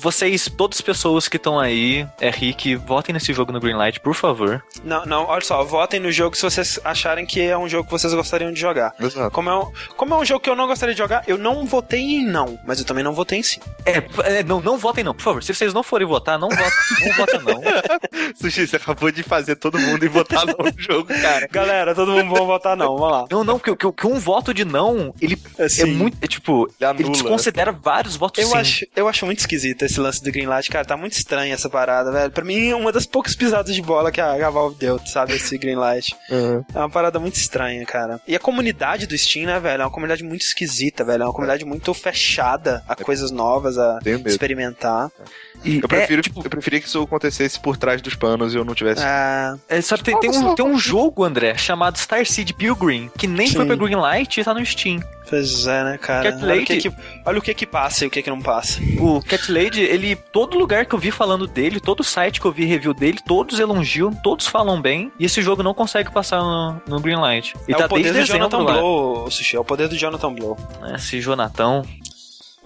vocês, 0.01 0.51
todas 0.57 0.79
as 0.79 0.81
pessoas 0.83 1.29
que 1.29 1.37
estão 1.37 1.59
aí, 1.59 2.07
é 2.21 2.31
Rick, 2.31 2.75
votem 2.77 3.13
nesse 3.13 3.33
jogo 3.33 3.53
no 3.53 3.61
Greenlight, 3.61 4.01
por 4.01 4.15
favor. 4.15 4.63
Não, 4.85 5.05
não, 5.07 5.25
olha 5.27 5.41
só, 5.41 5.63
votem 5.65 6.01
no 6.01 6.11
jogo 6.13 6.37
se 6.37 6.43
vocês 6.43 6.79
acharem 6.85 7.25
que 7.27 7.41
é 7.41 7.57
um 7.57 7.69
jogo 7.69 7.85
que 7.85 7.91
vocês 7.93 8.13
gostariam 8.15 8.53
de 8.53 8.61
jogar. 8.61 8.95
Exato. 9.01 9.31
Como 9.31 9.51
é, 9.51 9.59
um, 9.59 9.71
como 9.97 10.15
é 10.15 10.19
um 10.19 10.25
jogo 10.25 10.41
que 10.41 10.51
eu 10.51 10.57
não 10.57 10.67
gostaria 10.67 10.95
de 10.95 10.99
jogar, 10.99 11.23
eu 11.27 11.39
não 11.39 11.65
votei 11.67 12.01
em 12.01 12.25
não, 12.27 12.59
mas 12.67 12.79
eu 12.79 12.85
também 12.85 13.03
não 13.05 13.13
votei 13.13 13.39
em 13.39 13.43
sim. 13.43 13.61
É, 13.85 14.39
é, 14.39 14.43
não, 14.43 14.61
não 14.61 14.77
votem 14.79 15.05
não, 15.05 15.15
por 15.15 15.23
favor. 15.23 15.43
Se 15.43 15.55
vocês 15.55 15.73
não 15.73 15.83
forem 15.83 16.07
votar, 16.07 16.39
não 16.39 16.49
votem, 16.49 17.07
não 17.07 17.15
votem 17.15 17.41
não. 17.43 17.61
Sushi, 18.41 18.67
você 18.67 18.77
acabou 18.77 19.11
de 19.11 19.23
fazer 19.23 19.57
todo 19.57 19.79
mundo 19.79 20.05
ir 20.05 20.09
votar 20.09 20.45
no 20.47 20.55
jogo, 20.77 21.09
cara. 21.09 21.49
Galera, 21.51 21.95
todo 21.95 22.13
mundo 22.13 22.31
vai 22.33 22.45
votar 22.45 22.77
não, 22.77 22.97
vamos 22.97 23.11
lá. 23.13 23.25
Não, 23.31 23.45
não, 23.45 23.59
porque, 23.59 23.71
porque- 23.71 23.87
porque 23.87 24.07
um 24.07 24.19
voto 24.19 24.53
de 24.53 24.65
não, 24.65 25.15
ele 25.21 25.39
é 25.59 25.65
Assim, 25.65 25.85
muito, 25.87 26.17
é, 26.21 26.27
tipo, 26.27 26.69
Ele 26.81 27.03
ele 27.03 27.11
desconsidera 27.11 27.73
vários 27.73 28.17
votos 28.17 28.43
Eu 28.43 28.49
sim. 28.51 28.57
acho, 28.57 28.87
eu 28.95 29.09
acho 29.09 29.25
muito 29.27 29.36
esquisito 29.41 29.83
esse 29.83 30.01
lance 30.01 30.23
do 30.23 30.31
Greenlight, 30.31 30.71
cara. 30.71 30.85
Tá 30.85 30.97
muito 30.97 31.13
estranho 31.13 31.53
essa 31.53 31.69
parada, 31.69 32.11
velho. 32.11 32.31
Pra 32.31 32.45
mim, 32.45 32.73
uma 32.73 32.93
das 32.93 33.07
poucas 33.07 33.35
pisadas 33.35 33.75
de 33.75 33.83
bola 33.83 34.11
que 34.11 34.21
a, 34.21 34.47
a 34.47 34.51
Valve 34.51 34.77
deu, 34.79 35.01
sabe? 35.07 35.35
Esse 35.35 35.57
Greenlight. 35.59 36.15
É 36.75 36.79
uma 36.79 36.91
parada 36.91 37.19
muito 37.19 37.37
estranha, 37.37 37.85
cara. 37.85 38.21
E 38.27 38.35
a 38.35 38.39
comunidade 38.39 39.07
do 39.07 39.17
Steam, 39.17 39.47
né, 39.47 39.59
velho? 39.61 39.83
É 39.83 39.85
uma 39.85 39.91
comunidade 39.91 40.23
muito 40.23 40.43
esquisita, 40.43 41.05
velho. 41.05 41.23
É 41.23 41.27
uma 41.27 41.33
comunidade 41.33 41.65
muito 41.65 41.93
fechada 41.95 42.83
a 42.89 42.95
coisas 42.95 43.31
novas, 43.31 43.79
a 43.79 43.99
experimentar. 44.27 45.11
E, 45.65 45.81
Eu, 45.83 45.89
prefiro, 45.89 46.21
é, 46.21 46.23
tipo, 46.23 46.43
eu 46.45 46.51
preferia 46.51 46.81
que 46.81 46.87
isso 46.87 47.03
acontecesse 47.03 47.59
por 47.59 47.77
trás 47.77 48.01
dos 48.03 48.15
panos 48.15 48.55
e 48.55 48.57
eu 48.57 48.65
não 48.65 48.75
tivesse. 48.75 49.03
É, 49.03 49.55
é, 49.69 49.81
sabe, 49.81 50.03
tem, 50.03 50.19
tem 50.21 50.31
um, 50.31 50.55
tem 50.55 50.65
um 50.65 50.79
jogo, 50.79 51.25
André, 51.25 51.57
chamado 51.57 51.99
Star 51.99 52.25
Seed 52.27 52.53
Pilgrim, 52.53 53.11
que 53.17 53.27
nem 53.27 53.51
foi 53.51 53.63
Sim. 53.63 53.67
pra 53.67 53.77
Greenlight 53.77 54.41
e 54.41 54.45
tá 54.45 54.55
no 54.55 54.65
Steam. 54.65 55.01
Pois 55.29 55.67
é, 55.67 55.85
né, 55.85 55.99
cara? 55.99 56.31
Cat 56.33 56.43
Olha 56.43 56.45
o 56.45 56.57
Lady- 56.57 56.65
que, 56.67 56.91
que, 56.91 56.97
olha 57.25 57.39
o 57.39 57.43
que 57.43 57.55
que 57.55 57.67
passa 57.67 58.05
e 58.05 58.09
o 58.09 58.11
que 58.11 58.23
que 58.23 58.31
não 58.31 58.41
passa. 58.41 58.81
O 58.99 59.23
Cat 59.23 59.51
Lady, 59.51 59.83
ele, 59.83 60.17
todo 60.17 60.59
lugar 60.59 60.87
que 60.87 60.95
eu 60.95 60.99
vi 60.99 61.11
falando 61.11 61.47
dele, 61.47 61.81
todo 61.81 62.03
site 62.05 62.41
que 62.41 62.47
eu 62.47 62.53
vi 62.53 62.65
review 62.65 62.95
dele, 62.95 63.19
todos 63.27 63.59
elogiam, 63.59 64.13
todos 64.13 64.47
falam 64.47 64.81
bem, 64.81 65.13
e 65.19 65.25
esse 65.25 65.43
jogo 65.43 65.63
não 65.63 65.75
consegue 65.75 66.11
passar 66.13 66.41
no, 66.41 66.81
no 66.87 67.01
Greenlight. 67.01 67.55
E 67.69 67.73
é 67.73 67.77
tá 67.77 67.87
o 67.87 67.89
poder 67.89 68.13
do 68.13 68.25
Jonathan. 68.25 68.65
Blow, 68.65 69.31
Sushi. 69.31 69.57
É 69.57 69.61
o 69.61 69.65
poder 69.65 69.89
do 69.89 69.97
Jonathan 69.97 70.33
Blow. 70.33 70.57
Esse 70.95 71.21
Jonatão. 71.21 71.85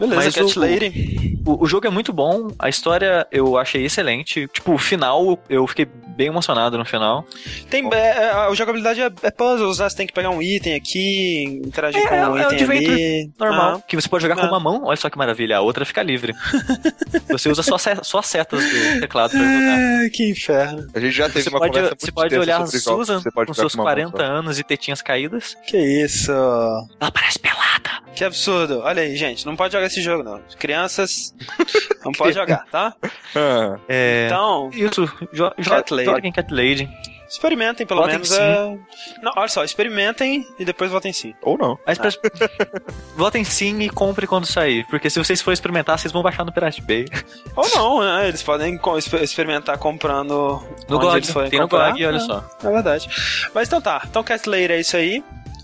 Beleza, 0.00 0.16
Mas 0.24 0.34
Cat 0.34 0.58
o- 0.58 0.60
Lady. 0.60 1.38
O, 1.46 1.64
o 1.64 1.66
jogo 1.66 1.86
é 1.86 1.90
muito 1.90 2.12
bom, 2.12 2.48
a 2.58 2.68
história 2.68 3.26
eu 3.30 3.56
achei 3.56 3.84
excelente. 3.84 4.46
Tipo, 4.48 4.72
o 4.74 4.78
final, 4.78 5.38
eu 5.48 5.66
fiquei 5.66 5.86
bem 5.86 6.26
emocionado 6.26 6.76
no 6.76 6.84
final. 6.84 7.24
Tem, 7.70 7.88
é, 7.94 7.96
é, 7.96 8.30
a 8.30 8.52
jogabilidade 8.54 9.00
é, 9.00 9.10
é 9.22 9.30
puzzles, 9.30 9.78
né? 9.78 9.88
Você 9.88 9.96
tem 9.96 10.06
que 10.06 10.12
pegar 10.12 10.28
um 10.30 10.42
item 10.42 10.74
aqui, 10.74 11.44
interagir 11.64 12.00
É, 12.02 12.06
com 12.08 12.14
um 12.14 12.18
é 12.18 12.28
o 12.28 12.36
item 12.38 12.46
adventure 12.58 12.92
ali. 12.92 13.30
Normal. 13.38 13.76
Ah. 13.78 13.82
Que 13.86 13.96
você 13.96 14.06
pode 14.08 14.22
jogar 14.22 14.36
com 14.36 14.42
Ah. 14.42 14.48
uma 14.48 14.60
mão, 14.60 14.82
olha 14.84 14.96
só 14.96 15.08
que 15.08 15.16
maravilha, 15.16 15.56
a 15.56 15.60
outra 15.62 15.84
fica 15.86 16.02
livre. 16.02 16.34
você 17.28 17.48
usa 17.48 17.62
só, 17.62 17.76
só 17.78 18.18
as 18.18 18.26
setas 18.26 18.62
do 18.62 19.00
teclado 19.00 19.30
pra 19.30 19.40
jogar. 19.40 19.78
Ah, 20.04 20.10
que 20.12 20.30
inferno. 20.30 20.86
A 20.94 21.00
gente 21.00 21.12
já 21.12 21.26
teve 21.28 21.42
Você 21.44 21.48
uma 21.50 21.58
pode, 21.58 21.72
conversa 21.72 21.96
você 21.98 22.06
muito 22.06 22.14
pode 22.14 22.38
olhar 22.38 22.60
a 22.62 22.66
sobre 22.66 22.80
Susan 22.80 23.20
você 23.20 23.30
pode 23.30 23.46
com 23.48 23.54
seus 23.54 23.74
com 23.74 23.78
uma 23.80 23.84
mão 23.84 23.94
40 23.94 24.16
só. 24.18 24.22
anos 24.24 24.58
e 24.58 24.62
tetinhas 24.64 25.00
caídas. 25.02 25.56
Que 25.66 25.78
isso. 25.78 26.32
Ela 26.32 27.10
parece 27.12 27.38
pelada. 27.38 28.00
Que 28.14 28.24
absurdo. 28.24 28.80
Olha 28.80 29.02
aí, 29.02 29.16
gente. 29.16 29.46
Não 29.46 29.56
pode 29.56 29.72
jogar 29.72 29.86
esse 29.90 30.02
jogo, 30.02 30.22
não. 30.22 30.40
Crianças 30.58 31.34
não 32.04 32.12
pode 32.12 32.34
jogar, 32.34 32.64
tá? 32.70 32.94
Ah, 33.34 33.78
É. 33.88 34.24
Então, 34.26 34.70
Isso, 34.72 35.06
jo 35.32 35.50
jo 35.58 35.70
Cat 35.70 35.92
Lady. 35.92 36.04
joguem 36.10 36.32
Cat 36.32 36.52
Lady. 36.52 36.88
experimentem, 37.28 37.86
pelo 37.86 38.00
Votem 38.00 38.14
menos. 38.16 38.32
É... 38.32 38.76
Não, 39.22 39.32
olha 39.36 39.48
só, 39.48 39.62
experimentem 39.64 40.44
e 40.58 40.64
depois 40.64 40.90
votem 40.90 41.12
sim. 41.12 41.32
ou 41.42 41.56
não. 41.56 41.78
Mas 41.86 41.96
pra... 41.98 42.10
Votem 43.16 43.44
sim 43.44 43.80
e 43.82 43.88
compre 43.90 44.26
quando 44.26 44.46
sair. 44.46 44.84
Porque 44.88 45.08
se 45.10 45.18
vocês 45.18 45.40
forem 45.40 45.54
experimentar, 45.54 45.98
vocês 45.98 46.12
vão 46.12 46.22
baixar 46.22 46.44
no 46.44 46.52
Pirate 46.52 46.82
Bay. 46.82 47.06
Ou 47.54 47.68
não, 47.74 48.00
né? 48.00 48.28
Eles 48.28 48.42
podem 48.42 48.80
experimentar 49.22 49.78
comprando 49.78 50.62
No 50.88 50.96
onde 50.96 51.06
GOG. 51.06 51.16
eles 51.18 51.30
forem 51.30 51.50
Tem 51.50 51.58
no 51.60 51.68
comprar. 51.68 51.90
GOG, 51.92 52.06
olha 52.06 52.16
É, 52.16 52.20
só. 52.20 52.44
É 52.64 52.70
verdade. 52.70 53.08
Mas 53.54 53.68
então 53.68 53.80
tá. 53.80 54.02
Então, 54.08 54.22
Cat 54.24 54.48
Lady 54.48 54.72
é 54.72 54.80
isso 54.80 54.96
aí. 54.96 55.22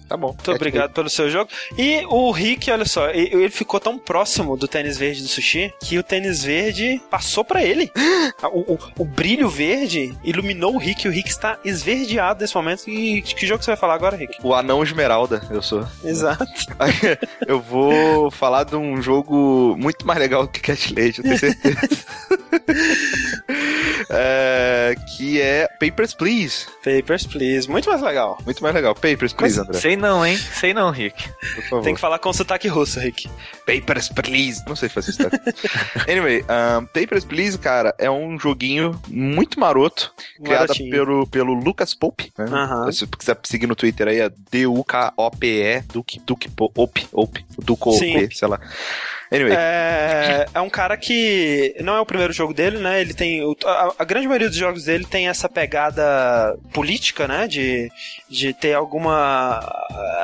Tá 0.08 0.16
bom. 0.16 0.28
Muito 0.28 0.52
obrigado 0.52 0.92
pelo 0.92 1.10
seu 1.10 1.28
jogo. 1.28 1.50
E 1.76 2.04
o 2.08 2.30
Rick, 2.30 2.70
olha 2.70 2.84
só, 2.84 3.08
ele 3.10 3.50
ficou 3.50 3.80
tão 3.80 3.98
próximo 3.98 4.56
do 4.56 4.68
tênis 4.68 4.96
verde 4.96 5.20
do 5.22 5.28
sushi 5.28 5.72
que 5.82 5.98
o 5.98 6.02
tênis 6.02 6.44
verde 6.44 7.00
passou 7.10 7.44
pra 7.44 7.62
ele. 7.62 7.90
O, 8.52 8.74
o- 8.74 8.78
o 8.98 9.04
brilho 9.04 9.48
verde 9.48 10.14
iluminou 10.22 10.74
o 10.74 10.78
Rick 10.78 11.06
e 11.06 11.08
o 11.08 11.12
Rick 11.12 11.28
está 11.28 11.58
esverdeado 11.64 12.40
nesse 12.40 12.54
momento. 12.54 12.88
E 12.88 13.22
que 13.22 13.46
jogo 13.46 13.62
você 13.62 13.70
vai 13.70 13.76
falar 13.76 13.94
agora, 13.94 14.16
Rick? 14.16 14.36
O 14.42 14.52
Anão 14.54 14.82
Esmeralda, 14.82 15.42
eu 15.50 15.62
sou. 15.62 15.86
Exato. 16.04 16.44
eu 17.46 17.60
vou 17.60 18.30
falar 18.30 18.64
de 18.64 18.76
um 18.76 19.00
jogo 19.00 19.74
muito 19.78 20.06
mais 20.06 20.18
legal 20.18 20.46
que 20.48 20.60
Cat 20.60 20.92
Lady, 20.94 21.18
eu 21.18 21.24
tenho 21.24 21.38
certeza. 21.38 21.78
É, 24.08 24.55
que 24.94 25.40
é 25.40 25.66
Papers, 25.80 26.14
Please. 26.14 26.66
Papers, 26.84 27.26
please. 27.26 27.68
Muito 27.68 27.88
mais 27.90 28.00
legal. 28.00 28.38
Muito 28.44 28.62
mais 28.62 28.74
legal. 28.74 28.94
Papers, 28.94 29.32
Please, 29.32 29.58
André. 29.58 29.78
Sei 29.80 29.96
não, 29.96 30.24
hein? 30.24 30.36
Sei 30.36 30.72
não, 30.72 30.90
Rick. 30.90 31.28
Tem 31.82 31.94
que 31.94 32.00
falar 32.00 32.18
com 32.18 32.32
sotaque 32.32 32.68
russo, 32.68 33.00
Rick. 33.00 33.28
Papers, 33.66 34.08
Please. 34.08 34.62
Não 34.68 34.76
sei 34.76 34.88
fazer 34.88 35.10
isso. 35.10 35.22
anyway, 36.08 36.42
um, 36.42 36.86
Papers, 36.86 37.24
Please, 37.24 37.58
cara, 37.58 37.94
é 37.98 38.10
um 38.10 38.38
joguinho 38.38 39.00
muito 39.08 39.58
maroto, 39.58 40.12
criado 40.42 40.60
Marotinho. 40.68 40.90
pelo, 40.90 41.26
pelo 41.26 41.54
Lucas 41.54 41.92
Pope. 41.94 42.32
Né? 42.38 42.46
Aham. 42.48 42.92
Se 42.92 43.00
você 43.00 43.06
quiser 43.18 43.38
seguir 43.44 43.66
no 43.66 43.74
Twitter 43.74 44.06
aí, 44.08 44.20
é 44.20 44.30
D-U-K-O-P-E, 44.50 45.80
Duke, 45.92 46.20
Duke, 46.24 46.48
Po- 46.50 46.70
Op, 46.74 47.06
Op, 47.12 47.44
Duco, 47.58 47.92
Sim. 47.92 48.24
Op, 48.24 48.36
sei 48.36 48.48
lá. 48.48 48.60
Anyway, 49.32 49.54
É, 49.56 50.46
é 50.54 50.60
um 50.60 50.70
cara 50.70 50.96
que 50.96 51.74
não 51.80 51.96
é 51.96 52.00
o 52.00 52.06
primeiro 52.06 52.32
jogo 52.32 52.54
dele, 52.54 52.78
né? 52.78 53.00
Ele 53.00 53.14
tem 53.14 53.42
a, 53.64 53.92
a 53.98 54.04
grande 54.04 54.26
maioria 54.26 54.48
dos 54.48 54.56
jogos 54.56 54.84
dele 54.84 55.04
tem 55.04 55.28
essa 55.28 55.48
pegada 55.48 56.56
política, 56.72 57.26
né? 57.26 57.46
De, 57.46 57.90
de 58.28 58.52
ter 58.52 58.74
alguma 58.74 59.60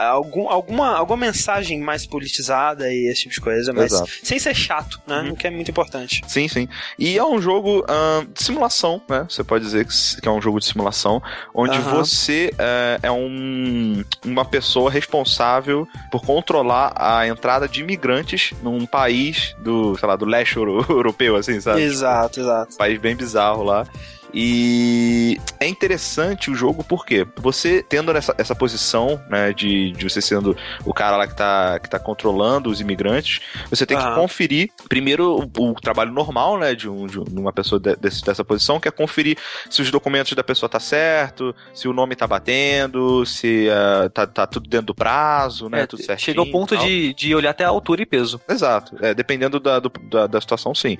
algum, 0.08 0.48
alguma 0.48 0.96
alguma 0.96 1.16
mensagem 1.16 1.80
mais 1.80 2.06
politizada 2.06 2.92
e 2.92 3.06
esse 3.06 3.22
tipo 3.22 3.34
de 3.34 3.40
coisa, 3.40 3.72
mas 3.72 3.92
Exato. 3.92 4.10
sem 4.22 4.38
ser 4.38 4.54
chato, 4.54 5.00
né? 5.06 5.30
O 5.32 5.36
que 5.36 5.46
é 5.46 5.50
muito 5.50 5.70
importante. 5.70 6.22
Sim, 6.26 6.48
sim. 6.48 6.68
E 6.98 7.18
é 7.18 7.24
um 7.24 7.40
jogo 7.40 7.84
de 8.32 8.42
simulação, 8.42 9.00
né? 9.08 9.26
Você 9.28 9.42
pode 9.42 9.64
dizer 9.64 9.86
que 9.86 10.28
é 10.28 10.30
um 10.30 10.40
jogo 10.40 10.60
de 10.60 10.66
simulação, 10.66 11.22
onde 11.54 11.76
Aham. 11.76 11.96
você 11.96 12.52
é, 12.58 13.00
é 13.02 13.10
um, 13.10 14.04
uma 14.24 14.44
pessoa 14.44 14.90
responsável 14.90 15.86
por 16.10 16.24
controlar 16.24 16.92
a 16.96 17.26
entrada 17.26 17.68
de 17.68 17.80
imigrantes 17.80 18.52
num 18.62 18.86
país 18.92 19.56
do, 19.58 19.96
sei 19.98 20.06
lá, 20.06 20.14
do 20.14 20.26
leste 20.26 20.56
euro- 20.56 20.84
europeu, 20.88 21.34
assim, 21.34 21.60
sabe? 21.60 21.80
Exato, 21.80 22.38
exato. 22.40 22.74
Um 22.74 22.76
país 22.76 23.00
bem 23.00 23.16
bizarro 23.16 23.64
lá. 23.64 23.86
E 24.34 25.38
é 25.60 25.66
interessante 25.66 26.50
o 26.50 26.54
jogo 26.54 26.82
porque 26.84 27.26
você 27.36 27.82
tendo 27.86 28.10
essa, 28.16 28.34
essa 28.38 28.54
posição, 28.54 29.20
né, 29.28 29.52
de, 29.52 29.92
de 29.92 30.08
você 30.08 30.20
sendo 30.22 30.56
o 30.84 30.92
cara 30.94 31.16
lá 31.16 31.26
que 31.26 31.36
tá, 31.36 31.78
que 31.78 31.88
tá 31.88 31.98
controlando 31.98 32.70
os 32.70 32.80
imigrantes, 32.80 33.40
você 33.68 33.84
tem 33.86 33.96
que 33.96 34.02
Aham. 34.04 34.14
conferir 34.16 34.70
primeiro 34.88 35.50
o, 35.58 35.70
o 35.70 35.74
trabalho 35.74 36.12
normal, 36.12 36.58
né, 36.58 36.74
de, 36.74 36.88
um, 36.88 37.06
de 37.06 37.18
um- 37.18 37.24
uma 37.32 37.52
pessoa 37.52 37.80
de- 37.80 37.96
desse- 37.96 38.24
dessa 38.24 38.44
posição, 38.44 38.78
que 38.80 38.88
é 38.88 38.90
conferir 38.90 39.36
se 39.68 39.82
os 39.82 39.90
documentos 39.90 40.32
da 40.34 40.44
pessoa 40.44 40.68
tá 40.68 40.80
certo, 40.80 41.54
se 41.74 41.86
o 41.88 41.92
nome 41.92 42.14
tá 42.16 42.26
batendo, 42.26 43.24
se 43.26 43.68
ah, 43.70 44.08
tá, 44.08 44.26
tá 44.26 44.46
tudo 44.46 44.68
dentro 44.68 44.86
do 44.86 44.94
prazo, 44.94 45.68
né, 45.68 45.82
É, 45.82 45.86
tudo 45.86 46.02
certinho. 46.02 46.24
Chega 46.24 46.40
ao 46.40 46.46
ponto 46.46 46.76
de, 46.76 47.12
de 47.14 47.34
olhar 47.34 47.50
até 47.50 47.64
a 47.64 47.68
altura 47.68 48.02
e 48.02 48.06
peso. 48.06 48.40
Exato. 48.48 48.96
É, 49.00 49.12
dependendo 49.14 49.58
da, 49.60 49.78
do- 49.78 49.92
da, 50.10 50.26
da 50.26 50.40
situação, 50.40 50.74
sim. 50.74 50.96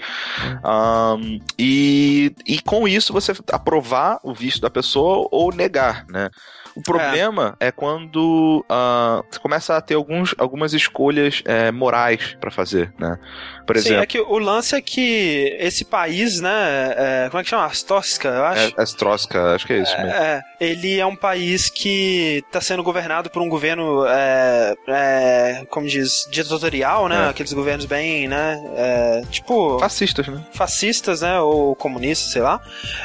Ahn, 0.65 1.39
e, 1.59 2.33
e 2.47 2.61
com 2.61 2.87
isso 2.89 3.13
você 3.13 3.22
aprovar 3.51 4.19
o 4.23 4.35
visto 4.35 4.61
da 4.61 4.71
pessoa 4.71 5.29
ou 5.31 5.53
negar, 5.53 6.07
né? 6.09 6.31
O 6.75 6.81
problema 6.81 7.55
é, 7.61 7.71
quando 7.71 8.65
ah, 8.69 9.23
você 9.31 9.39
começa 9.39 9.77
a 9.77 9.81
ter 9.81 9.95
alguns, 9.95 10.35
algumas 10.39 10.73
escolhas 10.73 11.43
é, 11.45 11.71
morais 11.71 12.37
pra 12.41 12.51
fazer, 12.51 12.93
né? 12.99 13.19
Por 13.67 13.77
Sim, 13.77 13.81
exemplo, 13.89 14.03
é 14.03 14.07
que 14.07 14.21
o 14.21 14.39
lance 14.39 14.75
é 14.75 14.81
que 14.81 15.57
esse 15.61 15.85
país, 15.85 16.41
né? 16.41 16.95
é- 16.97 17.29
como 17.31 17.41
é 17.41 17.45
que 17.45 17.51
chama? 17.51 17.67
Astósca, 17.67 18.29
eu 18.29 18.45
acho. 18.45 18.75
é, 18.77 18.83
Astroska, 18.83 19.55
acho 19.55 19.67
que 19.67 19.73
é 19.73 19.79
isso 19.83 19.97
mesmo. 19.97 20.11
É, 20.13 20.43
ele 20.61 20.99
é 20.99 21.07
um 21.07 21.17
país 21.17 21.69
que 21.71 22.43
está 22.47 22.61
sendo 22.61 22.83
governado 22.83 23.31
por 23.31 23.41
um 23.43 23.49
governo, 23.49 24.05
é, 24.07 24.75
é, 24.89 25.67
como 25.71 25.87
diz, 25.87 26.27
ditatorial, 26.31 27.09
né? 27.09 27.27
É. 27.27 27.29
Aqueles 27.31 27.53
governos 27.53 27.87
bem, 27.87 28.29
né? 28.29 28.61
é, 28.77 29.23
tipo, 29.31 29.79
Fascistas, 29.79 30.27
né? 30.29 30.45
fascistas, 30.53 31.23
né? 31.23 31.39
Ou 31.41 31.75
comunistas, 31.77 32.33
sei 32.33 32.43
lá. 32.43 32.61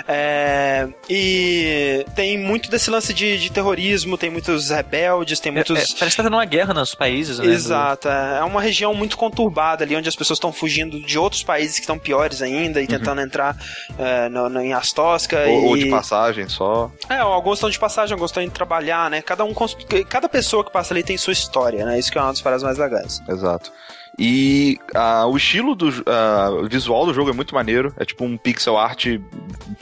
É, 0.08 0.88
e 1.10 2.06
tem 2.15 2.38
muito 2.38 2.70
desse 2.70 2.89
lance 2.89 3.13
de, 3.13 3.38
de 3.38 3.52
terrorismo, 3.52 4.17
tem 4.17 4.30
muitos 4.30 4.70
rebeldes, 4.70 5.39
tem 5.39 5.52
muitos. 5.52 5.78
É, 5.78 5.82
é, 5.84 5.86
parece 6.00 6.15
que 6.15 6.17
tá 6.17 6.24
tendo 6.24 6.34
uma 6.34 6.46
guerra 6.46 6.74
nos 6.74 6.93
países, 6.96 7.39
né? 7.39 7.46
Exato, 7.48 8.08
é 8.10 8.39
É 8.39 8.43
uma 8.43 8.62
região 8.62 8.93
muito 8.93 9.17
conturbada 9.17 9.84
ali, 9.84 9.96
onde 9.96 10.10
as 10.10 10.15
pessoas 10.15 10.38
estão 10.38 10.47
fugindo 10.52 11.00
de 11.00 11.18
outros 11.18 11.44
países 11.44 11.76
que 11.76 11.82
estão 11.82 11.98
piores 11.98 12.42
ainda 12.42 12.82
e 12.82 12.88
tentando 12.88 13.22
entrar 13.22 13.56
é, 13.98 14.30
no, 14.30 14.50
no- 14.50 14.62
em 14.62 14.74
Astosca. 14.74 15.46
Ou, 15.48 15.66
ou 15.66 15.78
e... 15.78 15.84
de 15.86 15.90
passagem 15.90 16.48
só. 16.50 16.92
É, 17.10 17.18
alguns 17.18 17.56
estão 17.58 17.70
de 17.70 17.80
passagem, 17.80 18.14
alguns 18.14 18.32
estão 18.32 18.44
indo 18.44 18.52
trabalhar, 18.52 19.10
né? 19.10 19.22
Cada 19.22 19.44
um, 19.44 19.54
cada 20.10 20.28
pessoa 20.30 20.64
que 20.64 20.72
passa 20.72 20.94
ali 20.94 21.04
tem 21.04 21.18
sua 21.18 21.34
história, 21.34 21.86
né? 21.86 21.98
Isso 22.00 22.12
que 22.12 22.18
é 22.18 22.22
uma 22.22 22.32
das 22.32 22.42
paradas 22.42 22.64
mais 22.64 22.78
legais. 22.78 23.22
Exato. 23.28 23.72
E 24.20 24.80
ah, 24.96 25.26
o 25.28 25.38
estilo 25.38 25.76
do 25.76 25.90
ah, 26.08 26.50
o 26.52 26.68
visual 26.68 27.06
do 27.06 27.14
jogo 27.14 27.30
é 27.30 27.34
muito 27.34 27.54
maneiro. 27.54 27.94
É 27.98 28.06
tipo 28.06 28.24
um 28.26 28.36
pixel 28.38 28.78
art 28.78 29.06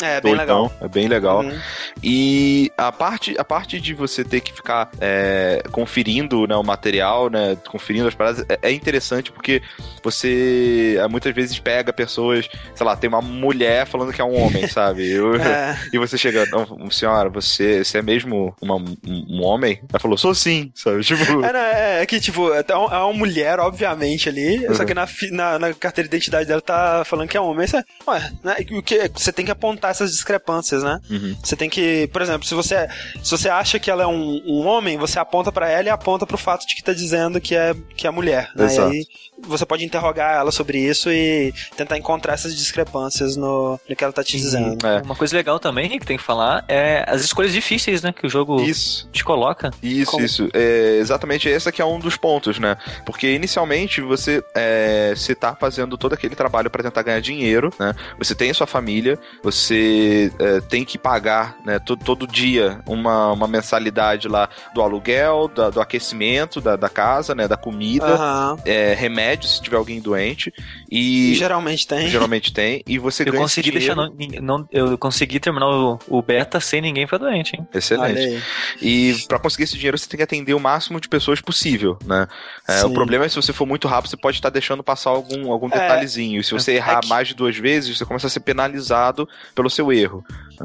É, 0.01 0.19
bem 0.21 0.35
legal. 0.35 0.71
É 0.81 0.87
bem 0.87 1.07
legal. 1.07 1.41
Uhum. 1.41 1.57
E 2.03 2.71
a 2.77 2.91
parte, 2.91 3.35
a 3.37 3.43
parte 3.43 3.79
de 3.79 3.93
você 3.93 4.23
ter 4.23 4.41
que 4.41 4.51
ficar 4.53 4.89
é, 4.99 5.63
conferindo 5.71 6.45
né, 6.47 6.55
o 6.55 6.63
material, 6.63 7.29
né, 7.29 7.57
conferindo 7.67 8.07
as 8.07 8.13
paradas, 8.15 8.45
é, 8.49 8.59
é 8.61 8.71
interessante 8.71 9.31
porque 9.31 9.61
você 10.03 10.97
é, 10.99 11.07
muitas 11.07 11.33
vezes 11.33 11.57
pega 11.59 11.91
pessoas, 11.93 12.47
sei 12.75 12.85
lá, 12.85 12.95
tem 12.95 13.07
uma 13.09 13.21
mulher 13.21 13.85
falando 13.87 14.11
que 14.13 14.21
é 14.21 14.23
um 14.25 14.39
homem, 14.41 14.67
sabe? 14.69 15.09
Eu- 15.09 15.35
É, 15.35 15.75
E 15.93 15.97
você 15.97 16.17
chega, 16.17 16.45
não, 16.47 16.89
senhora, 16.91 17.29
você, 17.29 17.83
você 17.83 17.99
é 17.99 18.01
mesmo 18.01 18.55
uma- 18.61 18.75
um, 18.75 19.41
homem? 19.43 19.79
Ela 19.89 19.99
falou, 19.99 20.17
sou 20.17 20.35
sim, 20.35 20.71
sabe? 20.75 21.03
Tipo, 21.15 21.43
é, 21.43 21.53
né, 21.53 22.01
é 22.01 22.05
que, 22.05 22.19
tipo, 22.19 22.53
é 22.53 22.63
é 22.67 22.75
uma 22.75 23.13
mulher, 23.13 23.59
obviamente, 23.59 24.24
ali, 24.29 24.61
só 24.75 24.81
Uhum. 24.81 24.85
que 24.85 24.93
na, 24.93 25.07
na, 25.31 25.59
na 25.59 25.73
carteira 25.73 26.07
de 26.09 26.15
identidade 26.15 26.47
dela 26.47 26.61
tá 26.61 27.03
falando 27.05 27.27
que 27.27 27.37
é 27.37 27.41
homem. 27.41 27.65
É, 27.65 28.09
ué, 28.09 28.31
né? 28.43 28.55
O 28.71 28.81
que, 28.81 29.09
você 29.13 29.31
tem 29.31 29.45
que 29.45 29.51
apontar 29.51 29.91
essas 29.91 30.11
discrepâncias, 30.11 30.83
né? 30.83 30.99
Uhum. 31.09 31.35
Você 31.43 31.55
tem 31.55 31.69
que, 31.69 32.07
por 32.07 32.21
exemplo, 32.21 32.47
se 32.47 32.53
você, 32.53 32.87
se 33.23 33.31
você 33.31 33.49
acha 33.49 33.79
que 33.79 33.89
ela 33.89 34.03
é 34.03 34.07
um, 34.07 34.41
um 34.45 34.65
homem, 34.67 34.97
você 34.97 35.19
aponta 35.19 35.51
pra 35.51 35.69
ela 35.69 35.87
e 35.87 35.89
aponta 35.89 36.25
pro 36.25 36.37
fato 36.37 36.65
de 36.67 36.75
que 36.75 36.83
tá 36.83 36.93
dizendo 36.93 37.41
que 37.41 37.55
é, 37.55 37.75
que 37.95 38.07
é 38.07 38.11
mulher. 38.11 38.49
Né? 38.55 38.63
E 38.63 38.67
Exato. 38.67 38.89
aí 38.91 39.05
você 39.47 39.65
pode 39.65 39.83
interrogar 39.85 40.35
ela 40.35 40.51
sobre 40.51 40.79
isso 40.79 41.09
e 41.11 41.53
tentar 41.75 41.97
encontrar 41.97 42.33
essas 42.33 42.55
discrepâncias 42.55 43.35
no, 43.35 43.79
no 43.87 43.95
que 43.95 44.03
ela 44.03 44.13
tá 44.13 44.23
te 44.23 44.37
dizendo. 44.37 44.85
É. 44.85 45.01
Uma 45.01 45.15
coisa 45.15 45.35
legal 45.35 45.59
também 45.59 45.89
que 45.99 46.05
tem 46.05 46.17
que 46.17 46.23
falar 46.23 46.63
é 46.67 47.03
as 47.07 47.21
escolhas 47.23 47.51
difíceis, 47.53 48.01
né? 48.01 48.11
Que 48.13 48.25
o 48.25 48.29
jogo 48.29 48.61
Isso. 48.61 49.07
te 49.11 49.23
coloca. 49.23 49.71
Isso, 49.81 50.11
Como- 50.11 50.25
isso. 50.25 50.49
É, 50.53 50.97
exatamente 50.99 51.47
esse 51.49 51.71
que 51.71 51.81
é 51.81 51.85
um 51.85 51.99
dos 51.99 52.17
pontos, 52.17 52.59
né? 52.59 52.77
Porque 53.05 53.31
inicialmente 53.33 54.01
você 54.01 54.43
é, 54.55 55.13
você 55.15 55.33
tá 55.35 55.55
fazendo 55.55 55.97
todo 55.97 56.13
aquele 56.13 56.35
trabalho 56.35 56.69
para 56.69 56.83
tentar 56.83 57.01
ganhar 57.03 57.19
dinheiro, 57.21 57.69
né? 57.79 57.93
Você 58.17 58.33
tem 58.35 58.49
a 58.51 58.53
sua 58.53 58.67
família, 58.67 59.17
você 59.43 60.31
é, 60.39 60.61
tem 60.61 60.83
que 60.85 60.97
pagar, 60.97 61.55
né? 61.65 61.79
Todo, 61.79 62.03
todo 62.03 62.27
dia 62.27 62.79
uma, 62.85 63.31
uma 63.31 63.47
mensalidade 63.47 64.27
lá 64.27 64.49
do 64.73 64.81
aluguel, 64.81 65.47
da- 65.47 65.69
do 65.69 65.81
aquecimento 65.81 66.59
da, 66.61 66.75
da 66.75 66.89
casa, 66.89 67.33
né? 67.35 67.47
Da 67.47 67.57
comida, 67.57 68.05
Aham. 68.05 68.57
é, 68.65 68.93
remédios 68.93 69.34
remédio 69.35 69.49
se 69.49 69.61
tiver 69.61 69.77
alguém 69.77 69.99
doente. 69.99 70.53
E, 70.89 71.31
E 71.31 71.35
geralmente 71.35 71.87
tem. 71.87 72.07
geralmente 72.07 72.53
tem. 72.53 72.81
E 72.87 72.97
você 72.97 73.23
Eu 73.23 73.31
ganha 73.31 73.41
consegui 73.43 73.71
deixar. 73.71 73.95
Não, 73.95 74.13
não- 74.41 74.67
eu 74.71 74.97
consegui 74.97 75.39
terminar 75.39 75.67
o, 75.67 75.99
o 76.07 76.21
beta 76.21 76.59
sem 76.59 76.81
ninguém 76.81 77.05
ficar 77.05 77.17
doente, 77.17 77.55
hein? 77.55 77.67
Excelente. 77.73 78.41
E 78.81 79.15
pra 79.27 79.39
conseguir 79.39 79.63
esse 79.63 79.75
dinheiro, 79.75 79.97
você 79.97 80.07
tem 80.07 80.17
que 80.17 80.23
atender 80.23 80.53
o 80.53 80.59
máximo 80.59 80.99
de 80.99 81.07
pessoas 81.09 81.41
possível, 81.41 81.97
né? 82.05 82.27
É, 82.67 82.83
o 82.85 82.91
problema 82.91 83.25
é 83.25 83.29
se 83.29 83.35
você 83.35 83.53
for 83.53 83.65
muito 83.65 83.87
rápido, 83.87 84.09
você 84.09 84.17
pode 84.17 84.37
estar 84.37 84.49
deixando 84.49 84.83
passar 84.83 85.09
algum, 85.09 85.51
algum 85.51 85.67
É. 85.67 85.71
detalhezinho. 85.79 86.39
E 86.39 86.43
se 86.43 86.51
você 86.53 86.73
errar 86.73 87.01
que- 87.01 87.07
mais 87.09 87.27
de 87.27 87.33
duas 87.35 87.57
vezes, 87.57 87.97
você 87.97 88.05
começa 88.05 88.27
a 88.27 88.29
ser 88.29 88.39
penalizado 88.39 89.27
pelo 89.53 89.69
seu 89.69 89.91
erro. 89.91 90.23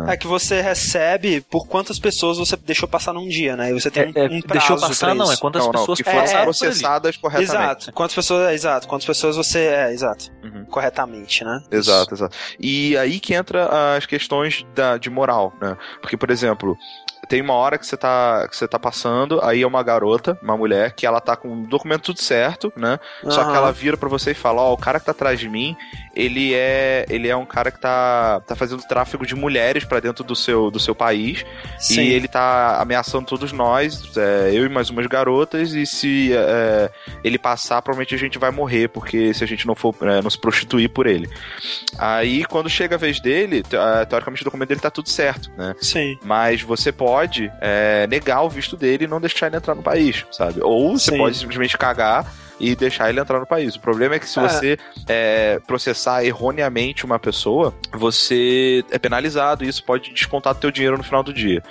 É 0.09 0.17
que 0.17 0.27
você 0.27 0.61
recebe 0.61 1.41
por 1.41 1.67
quantas 1.67 1.99
pessoas 1.99 2.39
você 2.39 2.57
deixou 2.57 2.89
passar 2.89 3.13
num 3.13 3.29
dia, 3.29 3.57
né? 3.57 3.71
E 3.71 3.73
você 3.73 3.91
tem 3.91 4.13
É, 4.15 4.21
é, 4.21 4.29
um, 4.29 4.37
um 4.37 4.41
prazo 4.41 4.69
deixou 4.69 4.81
passar, 4.81 5.07
pra 5.07 5.15
não, 5.15 5.33
é 5.33 5.37
quantas 5.37 5.65
não, 5.65 5.73
não, 5.73 5.81
pessoas 5.81 5.99
que 5.99 6.05
foram 6.05 6.23
é, 6.23 6.43
processadas 6.43 7.17
corretamente. 7.17 7.53
Exato. 7.53 7.93
Quantas 7.93 8.15
pessoas, 8.15 8.49
é, 8.49 8.55
exato. 8.55 8.89
Quantas 8.89 9.07
pessoas 9.07 9.37
você 9.37 9.61
é, 9.61 9.93
exato. 9.93 10.31
Uhum. 10.43 10.65
Corretamente, 10.67 11.45
né? 11.45 11.63
Exato, 11.71 12.15
exato. 12.15 12.37
E 12.59 12.97
aí 12.97 13.21
que 13.21 13.35
entra 13.35 13.97
as 13.97 14.07
questões 14.07 14.65
da, 14.75 14.97
de 14.97 15.11
moral, 15.11 15.53
né? 15.61 15.77
Porque, 16.01 16.17
por 16.17 16.31
exemplo, 16.31 16.77
tem 17.29 17.41
uma 17.41 17.55
hora 17.55 17.79
que 17.79 17.87
você 17.87 17.97
tá, 17.97 18.47
que 18.49 18.57
você 18.57 18.67
tá 18.67 18.79
passando, 18.79 19.41
aí 19.43 19.63
é 19.63 19.67
uma 19.67 19.83
garota, 19.83 20.39
uma 20.43 20.57
mulher, 20.57 20.93
que 20.93 21.07
ela 21.07 21.21
tá 21.21 21.37
com 21.37 21.63
o 21.63 21.67
documento 21.67 22.03
tudo 22.03 22.21
certo, 22.21 22.73
né? 22.77 22.99
Só 23.25 23.45
que 23.45 23.57
ela 23.57 23.73
vira 23.73 23.97
pra 23.97 24.09
você 24.09 24.33
e 24.33 24.35
fala, 24.35 24.63
ó, 24.63 24.73
o 24.73 24.77
cara 24.77 24.99
que 24.99 25.07
tá 25.07 25.13
atrás 25.13 25.39
de 25.39 25.49
mim, 25.49 25.77
ele 26.15 26.55
é, 26.55 27.07
ele 27.09 27.29
é 27.29 27.37
um 27.37 27.47
cara 27.47 27.71
que 27.71 27.81
tá, 27.81 28.41
tá 28.41 28.57
fazendo 28.57 28.83
tráfico 28.83 29.27
de 29.27 29.35
mulheres 29.35 29.85
pra 29.85 30.01
dentro 30.01 30.25
do 30.25 30.35
seu, 30.35 30.71
do 30.71 30.81
seu 30.81 30.95
país, 30.95 31.45
Sim. 31.79 32.01
e 32.01 32.13
ele 32.13 32.27
tá 32.27 32.81
ameaçando 32.81 33.27
todos 33.27 33.53
nós, 33.53 34.17
é, 34.17 34.51
eu 34.53 34.65
e 34.65 34.69
mais 34.69 34.91
umas 34.91 35.07
garotas, 35.07 35.73
e 35.73 35.87
se 35.87 36.33
é, 36.33 36.91
ele 37.23 37.39
passar, 37.39 37.83
provavelmente 37.83 38.15
a 38.15 38.19
gente 38.19 38.39
vai 38.39 38.51
morrer, 38.51 38.89
porque 38.89 39.33
se 39.35 39.45
a 39.45 39.47
gente 39.47 39.67
não 39.67 39.75
for 39.75 39.95
é, 40.03 40.23
não 40.23 40.31
se 40.31 40.39
prostituir 40.39 40.89
por 40.89 41.07
ele. 41.07 41.29
Aí, 41.99 42.45
quando 42.45 42.69
chega 42.69 42.97
a 42.97 42.99
vez 42.99 43.21
dele, 43.21 43.63
é, 43.71 44.05
teoricamente 44.05 44.43
o 44.43 44.45
documento 44.45 44.69
dele 44.69 44.81
tá 44.81 44.91
tudo 44.91 45.09
certo, 45.09 45.51
né? 45.57 45.75
Sim. 45.81 46.19
Mas 46.25 46.63
você 46.63 46.91
pode 46.91 47.10
é, 47.61 48.07
negar 48.09 48.43
o 48.43 48.49
visto 48.49 48.77
dele 48.77 49.05
e 49.05 49.09
não 49.09 49.21
deixar 49.21 49.47
ele 49.47 49.57
entrar 49.57 49.75
no 49.75 49.83
país, 49.83 50.25
sabe? 50.31 50.61
Ou 50.63 50.99
você 50.99 51.11
Sim. 51.13 51.19
pode 51.19 51.37
simplesmente 51.37 51.77
cagar 51.77 52.27
e 52.59 52.77
deixar 52.77 53.09
ele 53.09 53.19
entrar 53.19 53.41
no 53.41 53.47
país. 53.47 53.75
O 53.75 53.81
problema 53.81 54.17
é 54.17 54.19
que 54.19 54.29
se 54.29 54.39
É. 54.39 54.47
você 54.49 54.79
é, 55.09 55.59
processar 55.67 56.23
erroneamente 56.25 57.07
uma 57.07 57.19
pessoa, 57.19 57.75
você 57.93 58.85
é 58.91 58.99
penalizado 58.99 59.65
e 59.65 59.69
isso 59.69 59.83
pode 59.83 60.13
descontar 60.13 60.55
teu 60.55 60.71
dinheiro 60.71 60.99
no 60.99 61.03
final 61.03 61.23
do 61.23 61.33
dia. 61.33 61.63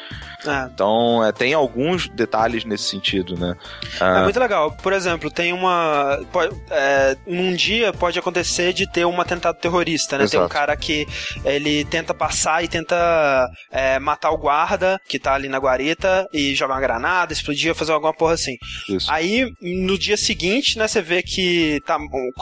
É. 0.45 0.69
Então, 0.73 1.23
é, 1.25 1.31
tem 1.31 1.53
alguns 1.53 2.07
detalhes 2.07 2.63
nesse 2.63 2.85
sentido, 2.85 3.37
né? 3.37 3.55
É 3.99 4.03
Ah, 4.03 4.23
muito 4.23 4.39
legal. 4.39 4.71
Por 4.71 4.93
exemplo, 4.93 5.29
tem 5.29 5.51
uma. 5.51 6.19
Pode, 6.31 6.55
é, 6.71 7.17
num 7.27 7.53
dia 7.55 7.91
pode 7.91 8.17
acontecer 8.17 8.71
de 8.73 8.89
ter 8.89 9.05
um 9.05 9.19
atentado 9.19 9.57
terrorista, 9.57 10.17
né? 10.17 10.27
Tem 10.27 10.39
um 10.39 10.43
Exato. 10.43 10.53
cara 10.53 10.75
que 10.77 11.05
ele 11.43 11.83
tenta 11.85 12.13
passar 12.13 12.63
e 12.63 12.67
tenta 12.67 13.49
é, 13.71 13.99
matar 13.99 14.31
o 14.31 14.37
guarda 14.37 14.99
que 15.07 15.19
tá 15.19 15.33
ali 15.33 15.49
na 15.49 15.57
guarita 15.57 16.27
e 16.33 16.55
jogar 16.55 16.75
uma 16.75 16.81
granada, 16.81 17.33
explodir, 17.33 17.75
fazer 17.75 17.91
alguma 17.91 18.13
porra 18.13 18.33
assim. 18.33 18.55
isso. 18.87 19.11
Aí, 19.11 19.51
no 19.61 19.97
dia 19.97 20.15
seguinte, 20.15 20.77
né, 20.77 20.87
você 20.87 21.01
vê 21.01 21.21
que 21.21 21.81
tá, 21.85 21.97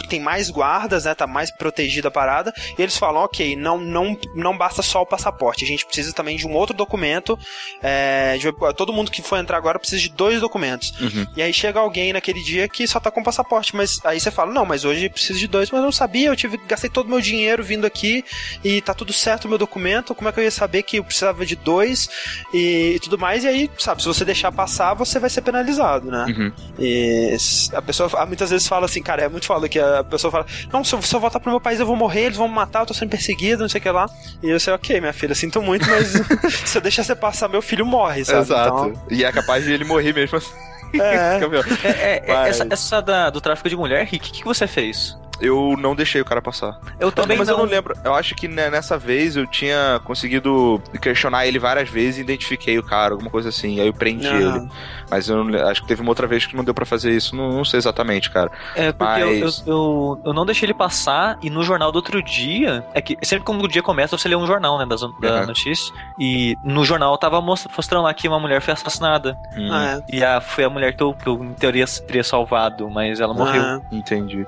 tem 0.09 0.19
mais 0.19 0.49
guardas, 0.49 1.05
né, 1.05 1.15
tá 1.15 1.25
mais 1.25 1.49
protegida 1.51 2.09
a 2.09 2.11
parada, 2.11 2.53
e 2.77 2.81
eles 2.81 2.97
falam, 2.97 3.23
ok, 3.23 3.55
não, 3.55 3.79
não, 3.79 4.17
não 4.35 4.57
basta 4.57 4.81
só 4.81 5.01
o 5.01 5.05
passaporte, 5.05 5.63
a 5.63 5.67
gente 5.67 5.85
precisa 5.85 6.13
também 6.13 6.37
de 6.37 6.47
um 6.47 6.53
outro 6.53 6.75
documento, 6.75 7.37
é, 7.81 7.86
de- 8.39 8.51
todo 8.75 8.91
mundo 8.91 9.11
que 9.11 9.21
for 9.21 9.37
entrar 9.37 9.57
agora 9.57 9.77
precisa 9.79 10.01
de 10.01 10.09
dois 10.09 10.39
documentos. 10.41 10.93
Uhum. 10.99 11.25
E 11.35 11.41
aí 11.41 11.53
chega 11.53 11.79
alguém 11.79 12.13
naquele 12.13 12.41
dia 12.43 12.67
que 12.67 12.87
só 12.87 12.99
tá 12.99 13.11
com 13.11 13.23
passaporte, 13.23 13.75
mas 13.75 13.99
aí 14.03 14.19
você 14.19 14.31
fala, 14.31 14.51
não, 14.51 14.65
mas 14.65 14.83
hoje 14.85 15.09
preciso 15.09 15.39
de 15.39 15.47
dois, 15.47 15.69
mas 15.71 15.79
eu 15.79 15.85
não 15.85 15.91
sabia, 15.91 16.27
eu 16.29 16.35
tive, 16.35 16.57
gastei 16.67 16.89
todo 16.89 17.05
o 17.07 17.09
meu 17.09 17.21
dinheiro 17.21 17.63
vindo 17.63 17.85
aqui 17.85 18.23
e 18.63 18.81
tá 18.81 18.93
tudo 18.93 19.13
certo 19.13 19.45
o 19.45 19.49
meu 19.49 19.57
documento, 19.57 20.13
como 20.15 20.29
é 20.29 20.31
que 20.31 20.39
eu 20.39 20.43
ia 20.43 20.51
saber 20.51 20.83
que 20.83 20.97
eu 20.97 21.03
precisava 21.03 21.45
de 21.45 21.55
dois 21.55 22.09
e, 22.53 22.93
e 22.95 22.99
tudo 22.99 23.17
mais, 23.17 23.43
e 23.43 23.47
aí, 23.47 23.71
sabe, 23.77 24.01
se 24.01 24.07
você 24.07 24.23
deixar 24.25 24.51
passar, 24.51 24.93
você 24.93 25.19
vai 25.19 25.29
ser 25.29 25.41
penalizado, 25.41 26.09
né? 26.11 26.25
Uhum. 26.27 26.51
E 26.79 27.35
a 27.73 27.81
pessoa 27.81 28.09
ah, 28.17 28.25
muitas 28.25 28.49
vezes 28.49 28.67
fala 28.67 28.85
assim, 28.85 29.01
cara, 29.01 29.23
é 29.23 29.29
muito 29.29 29.45
foda 29.45 29.67
que 29.69 29.79
a 29.79 30.03
pessoa 30.03 30.31
fala, 30.31 30.45
não, 30.71 30.83
se 30.83 30.93
eu, 30.95 31.01
se 31.01 31.13
eu 31.15 31.19
voltar 31.19 31.39
pro 31.39 31.49
meu 31.51 31.59
país 31.61 31.79
eu 31.79 31.85
vou 31.85 31.95
morrer, 31.95 32.25
eles 32.25 32.37
vão 32.37 32.47
me 32.47 32.53
matar, 32.55 32.81
eu 32.81 32.85
tô 32.85 32.93
sendo 32.93 33.09
perseguido, 33.09 33.61
não 33.61 33.69
sei 33.69 33.79
o 33.79 33.81
que 33.81 33.89
lá. 33.89 34.09
E 34.41 34.49
eu 34.49 34.59
sei, 34.59 34.73
ok, 34.73 34.99
minha 34.99 35.13
filha, 35.13 35.33
sinto 35.35 35.61
muito, 35.61 35.87
mas 35.89 36.13
se 36.65 36.77
eu 36.77 36.81
deixar 36.81 37.03
você 37.03 37.15
passar, 37.15 37.47
meu 37.47 37.61
filho 37.61 37.76
morre, 37.85 38.23
sabe? 38.25 38.39
Exato. 38.39 38.87
Então, 38.89 39.01
E 39.09 39.23
é 39.23 39.31
capaz 39.31 39.63
de 39.63 39.71
ele 39.71 39.83
morrer 39.85 40.13
mesmo 40.13 40.37
assim. 40.37 40.51
é. 40.93 41.39
É, 41.83 41.87
é, 41.87 42.23
é, 42.27 42.33
Mas- 42.33 42.47
essa, 42.61 42.67
essa 42.69 43.01
da- 43.01 43.29
do 43.29 43.41
tráfico 43.41 43.67
de 43.69 43.75
mulher, 43.75 44.05
Rick, 44.05 44.29
o 44.29 44.31
que, 44.31 44.39
que 44.39 44.45
você 44.45 44.65
fez? 44.67 45.17
Eu 45.39 45.75
não 45.77 45.95
deixei 45.95 46.21
o 46.21 46.25
cara 46.25 46.41
passar. 46.41 46.79
Eu 46.99 47.11
também 47.11 47.37
mas 47.37 47.47
não. 47.47 47.55
eu 47.55 47.59
não 47.59 47.65
lembro. 47.65 47.93
Eu 48.03 48.13
acho 48.13 48.33
que 48.35 48.47
né, 48.47 48.69
nessa 48.69 48.97
vez 48.97 49.35
eu 49.35 49.45
tinha 49.45 49.99
conseguido 50.03 50.81
questionar 51.01 51.45
ele 51.45 51.59
várias 51.59 51.89
vezes 51.89 52.17
e 52.17 52.21
identifiquei 52.21 52.77
o 52.79 52.83
cara, 52.83 53.13
alguma 53.13 53.29
coisa 53.29 53.49
assim. 53.49 53.79
Aí 53.79 53.87
eu 53.87 53.93
prendi 53.93 54.27
Ah. 54.27 54.35
ele. 54.35 54.69
Mas 55.09 55.29
eu 55.29 55.41
não 55.41 55.67
acho 55.69 55.81
que 55.83 55.87
teve 55.87 56.01
uma 56.01 56.11
outra 56.11 56.27
vez 56.27 56.45
que 56.45 56.55
não 56.55 56.63
deu 56.65 56.73
pra 56.73 56.85
fazer 56.85 57.11
isso. 57.15 57.33
Não, 57.35 57.49
não 57.51 57.63
sei 57.63 57.77
exatamente, 57.77 58.29
cara. 58.29 58.51
É, 58.75 58.91
porque 58.91 59.21
eu, 59.21 59.33
eu, 59.35 59.45
Mas- 59.45 59.63
eu, 59.65 60.21
eu 60.25 60.33
não 60.33 60.45
deixei 60.45 60.65
ele 60.65 60.73
passar 60.73 61.37
e 61.41 61.49
no 61.49 61.63
jornal 61.63 61.91
do 61.91 61.95
outro 61.95 62.21
dia. 62.21 62.83
É 62.93 62.99
que 63.01 63.17
sempre 63.23 63.45
quando 63.45 63.63
o 63.63 63.67
dia 63.69 63.81
começa, 63.81 64.17
você 64.17 64.27
lê 64.27 64.35
um 64.35 64.45
jornal, 64.45 64.77
né? 64.77 64.85
Das, 64.85 64.99
da 64.99 65.07
Uhum. 65.41 65.45
notícia. 65.47 65.93
E 66.19 66.57
no 66.63 66.83
jornal 66.83 67.17
tava 67.17 67.39
mostra- 67.39 67.71
mostrando 67.75 68.03
lá 68.03 68.13
que 68.13 68.27
uma 68.27 68.39
mulher 68.39 68.61
foi 68.61 68.73
assassinada. 68.73 69.37
Hum, 69.57 69.69
ah, 69.71 70.01
E 70.11 70.21
a, 70.23 70.41
foi 70.41 70.65
a 70.65 70.69
mulher 70.69 70.93
que 70.95 71.01
eu, 71.03 71.13
que 71.13 71.27
eu, 71.27 71.41
em 71.41 71.53
teoria, 71.53 71.85
teria 72.05 72.23
salvado, 72.23 72.89
mas 72.89 73.19
ela 73.21 73.33
é. 73.33 73.37
morreu. 73.37 73.61
Ah, 73.61 73.79
Entendi. 73.91 74.45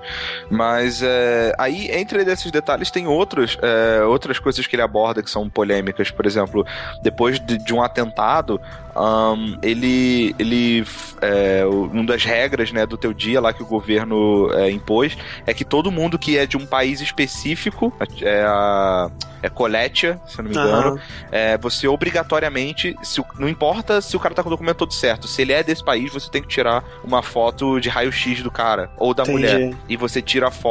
Mas 0.52 0.79
é, 1.02 1.54
aí, 1.58 1.90
entre 1.92 2.22
esses 2.24 2.52
detalhes, 2.52 2.92
tem 2.92 3.08
outros, 3.08 3.58
é, 3.62 4.04
outras 4.04 4.40
coisas 4.40 4.66
que 4.66 4.76
ele 4.76 4.82
aborda 4.82 5.24
que 5.24 5.30
são 5.30 5.50
polêmicas. 5.50 6.12
Por 6.12 6.26
exemplo, 6.26 6.66
depois 7.02 7.40
de, 7.40 7.58
de 7.58 7.74
um 7.74 7.82
atentado, 7.82 8.60
ahn, 8.96 9.58
ele. 9.62 10.36
ele 10.38 10.86
é, 11.22 11.66
uma 11.66 12.06
das 12.06 12.24
regras 12.24 12.72
né, 12.72 12.86
do 12.86 12.98
teu 12.98 13.14
dia 13.14 13.42
lá 13.42 13.52
que 13.52 13.64
o 13.64 13.66
governo 13.66 14.50
é, 14.54 14.72
impôs 14.72 15.18
é 15.46 15.54
que 15.54 15.66
todo 15.66 15.92
mundo 15.92 16.18
que 16.18 16.38
é 16.38 16.46
de 16.46 16.58
um 16.58 16.66
país 16.66 17.02
específico, 17.02 17.94
é 18.22 18.44
a. 18.44 19.10
É 19.42 19.48
Coletia, 19.48 20.20
se 20.28 20.38
eu 20.38 20.44
não 20.44 20.52
me 20.52 20.58
engano, 20.58 20.90
aham. 20.90 21.00
é, 21.32 21.58
você 21.58 21.88
obrigatoriamente, 21.88 22.94
se 23.02 23.24
não 23.38 23.48
importa 23.48 24.02
se 24.02 24.18
o 24.18 24.20
cara 24.20 24.36
tá 24.36 24.44
com 24.44 24.50
o 24.50 24.52
documento 24.52 24.76
todo 24.76 24.94
certo, 24.94 25.30
se 25.30 25.42
ele 25.42 25.54
é 25.54 25.64
desse 25.64 25.82
país, 25.82 26.12
você 26.12 26.30
tem 26.30 26.42
que 26.42 26.50
tirar 26.50 26.84
uma 27.06 27.24
foto 27.24 27.80
de 27.80 27.88
raio-x 27.88 28.44
do 28.44 28.52
cara 28.52 28.92
ou 28.98 29.14
da 29.14 29.24
mulher. 29.24 29.62
Entendi. 29.62 29.78
E 29.88 29.96
você 29.96 30.22
tira 30.22 30.50
a 30.50 30.52
foto 30.52 30.69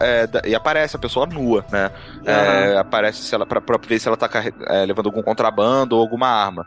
é, 0.00 0.26
da- 0.26 0.42
e 0.44 0.54
aparece 0.54 0.96
a 0.96 0.98
pessoa 0.98 1.26
nua, 1.26 1.64
né? 1.70 1.90
É, 2.24 2.76
aparece 2.78 3.22
se 3.22 3.34
ela, 3.34 3.46
pra, 3.46 3.60
pra 3.60 3.78
ver 3.78 3.98
se 3.98 4.08
ela 4.08 4.16
tá 4.16 4.28
é, 4.68 4.84
levando 4.84 5.06
algum 5.06 5.22
contrabando 5.22 5.94
ou 5.96 6.00
alguma 6.02 6.28
arma. 6.28 6.66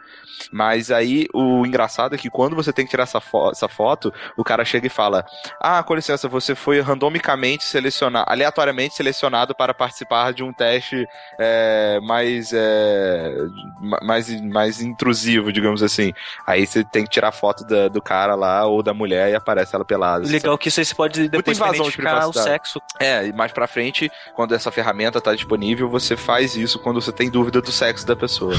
Mas 0.51 0.89
aí 0.91 1.27
o 1.33 1.65
engraçado 1.65 2.15
é 2.15 2.17
que 2.17 2.29
quando 2.29 2.55
você 2.55 2.73
tem 2.73 2.85
que 2.85 2.89
tirar 2.91 3.03
essa, 3.03 3.21
fo- 3.21 3.51
essa 3.51 3.67
foto, 3.67 4.11
o 4.35 4.43
cara 4.43 4.65
chega 4.65 4.87
e 4.87 4.89
fala: 4.89 5.23
Ah, 5.59 5.83
com 5.83 5.93
licença, 5.93 6.27
você 6.27 6.55
foi 6.55 6.79
randomicamente 6.79 7.63
selecionado, 7.63 8.25
aleatoriamente 8.27 8.95
selecionado 8.95 9.53
para 9.53 9.73
participar 9.73 10.33
de 10.33 10.43
um 10.43 10.51
teste 10.51 11.05
é, 11.39 11.99
mais, 12.01 12.51
é, 12.53 13.35
ma- 13.79 13.99
mais, 14.01 14.41
mais 14.41 14.81
intrusivo, 14.81 15.51
digamos 15.51 15.83
assim. 15.83 16.11
Aí 16.47 16.65
você 16.65 16.83
tem 16.83 17.03
que 17.03 17.09
tirar 17.11 17.27
a 17.29 17.31
foto 17.31 17.63
da- 17.65 17.87
do 17.87 18.01
cara 18.01 18.33
lá 18.33 18.65
ou 18.65 18.81
da 18.81 18.93
mulher 18.93 19.29
e 19.31 19.35
aparece 19.35 19.75
ela 19.75 19.85
pelada. 19.85 20.25
Legal 20.27 20.57
que 20.57 20.71
você 20.71 20.83
pode 20.95 21.27
depois 21.29 21.57
invasão 21.57 21.85
de 21.91 21.97
privacidade. 22.31 22.50
Sexo. 22.51 22.81
É, 22.99 23.27
e 23.27 23.33
mais 23.33 23.51
pra 23.51 23.67
frente, 23.67 24.11
quando 24.35 24.53
essa 24.53 24.71
ferramenta 24.71 25.21
tá 25.21 25.33
disponível, 25.33 25.89
você 25.89 26.17
faz 26.17 26.55
isso 26.55 26.79
quando 26.79 27.01
você 27.01 27.11
tem 27.11 27.29
dúvida 27.29 27.61
do 27.61 27.71
sexo 27.71 28.05
da 28.05 28.15
pessoa. 28.15 28.53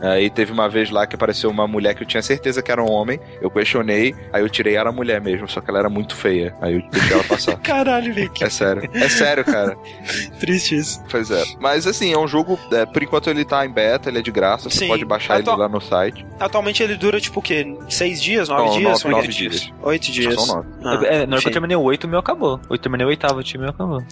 Aí 0.00 0.28
teve 0.30 0.52
uma 0.52 0.68
vez 0.68 0.90
lá 0.90 1.06
que 1.06 1.14
apareceu 1.14 1.50
uma 1.50 1.66
mulher 1.66 1.94
que 1.94 2.02
eu 2.02 2.06
tinha 2.06 2.22
certeza 2.22 2.62
que 2.62 2.72
era 2.72 2.82
um 2.82 2.90
homem, 2.90 3.20
eu 3.40 3.50
questionei, 3.50 4.14
aí 4.32 4.42
eu 4.42 4.48
tirei 4.48 4.74
ela 4.76 4.90
mulher 4.90 5.20
mesmo, 5.20 5.48
só 5.48 5.60
que 5.60 5.68
ela 5.70 5.78
era 5.80 5.88
muito 5.90 6.14
feia. 6.16 6.54
Aí 6.60 6.74
eu 6.76 6.82
deixei 6.90 7.12
ela 7.12 7.24
passar. 7.24 7.56
Caralho, 7.60 8.12
Rick. 8.12 8.42
É 8.42 8.48
sério. 8.50 8.88
É 8.94 9.08
sério, 9.08 9.44
cara. 9.44 9.76
Triste 10.40 10.76
isso. 10.76 11.02
Pois 11.10 11.30
é. 11.30 11.42
Mas 11.60 11.86
assim, 11.86 12.12
é 12.12 12.18
um 12.18 12.26
jogo. 12.28 12.58
é, 12.72 12.86
por 12.86 13.02
enquanto 13.02 13.28
ele 13.28 13.44
tá 13.44 13.64
em 13.66 13.70
beta, 13.70 14.08
ele 14.08 14.18
é 14.18 14.22
de 14.22 14.30
graça. 14.30 14.70
Você 14.70 14.78
Sim. 14.80 14.88
pode 14.88 15.04
baixar 15.04 15.38
Atual- 15.38 15.56
ele 15.56 15.62
lá 15.62 15.68
no 15.68 15.80
site. 15.80 16.24
Atualmente 16.40 16.82
ele 16.82 16.96
dura 16.96 17.20
tipo 17.20 17.40
o 17.40 17.42
quê? 17.42 17.76
Seis 17.88 18.22
dias? 18.22 18.48
Nove 18.48 18.62
Não, 18.64 18.78
dias? 18.78 18.84
nove- 18.84 18.98
é 18.98 19.02
que 19.02 19.10
nove 19.10 19.26
é? 19.28 19.30
dias. 19.30 19.72
Oito 19.82 20.10
dias. 20.12 20.34
são 20.34 20.56
nove. 20.56 20.68
Ah, 20.84 21.00
é, 21.04 21.26
na 21.26 21.34
hora 21.36 21.42
que 21.42 21.48
eu 21.48 21.52
terminei 21.52 21.76
o 21.76 21.82
8, 21.82 22.04
o 22.04 22.08
meu 22.08 22.18
acabou. 22.20 22.60
Eu 22.70 22.78
terminei 22.78 23.06
o 23.06 23.10
oitavo, 23.26 23.40
o 23.40 23.42
time 23.42 23.62
meu 23.64 23.70
acabou. 23.70 24.02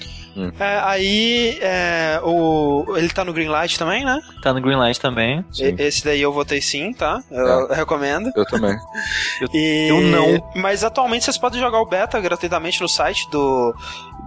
É, 0.58 0.78
aí 0.82 1.58
é, 1.60 2.20
o, 2.24 2.84
ele 2.96 3.08
tá 3.08 3.24
no 3.24 3.32
Greenlight 3.32 3.78
também, 3.78 4.04
né? 4.04 4.20
Tá 4.42 4.52
no 4.52 4.60
Greenlight 4.60 5.00
também. 5.00 5.44
E- 5.58 5.74
Esse 5.78 6.04
daí 6.04 6.20
eu 6.20 6.32
votei 6.32 6.60
sim, 6.60 6.92
tá? 6.92 7.22
Eu 7.30 7.68
recomendo. 7.68 8.30
Eu 8.34 8.44
também. 8.44 8.76
E- 9.54 9.86
eu 9.88 10.00
não. 10.00 10.50
Mas 10.56 10.82
atualmente 10.84 11.24
vocês 11.24 11.38
podem 11.38 11.60
jogar 11.60 11.80
o 11.80 11.86
beta 11.86 12.20
gratuitamente 12.20 12.80
no 12.80 12.88
site 12.88 13.28
do, 13.30 13.74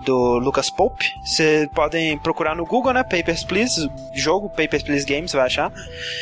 do 0.06 0.38
Lucas 0.40 0.70
Pope. 0.70 1.14
Vocês 1.24 1.68
podem 1.74 2.18
procurar 2.18 2.56
no 2.56 2.66
Google, 2.66 2.94
né? 2.94 3.04
Papers, 3.04 3.44
Please, 3.44 3.90
jogo 4.14 4.50
Papers, 4.50 4.84
Please 4.84 5.06
Games, 5.06 5.32
vai 5.34 5.46
achar. 5.46 5.72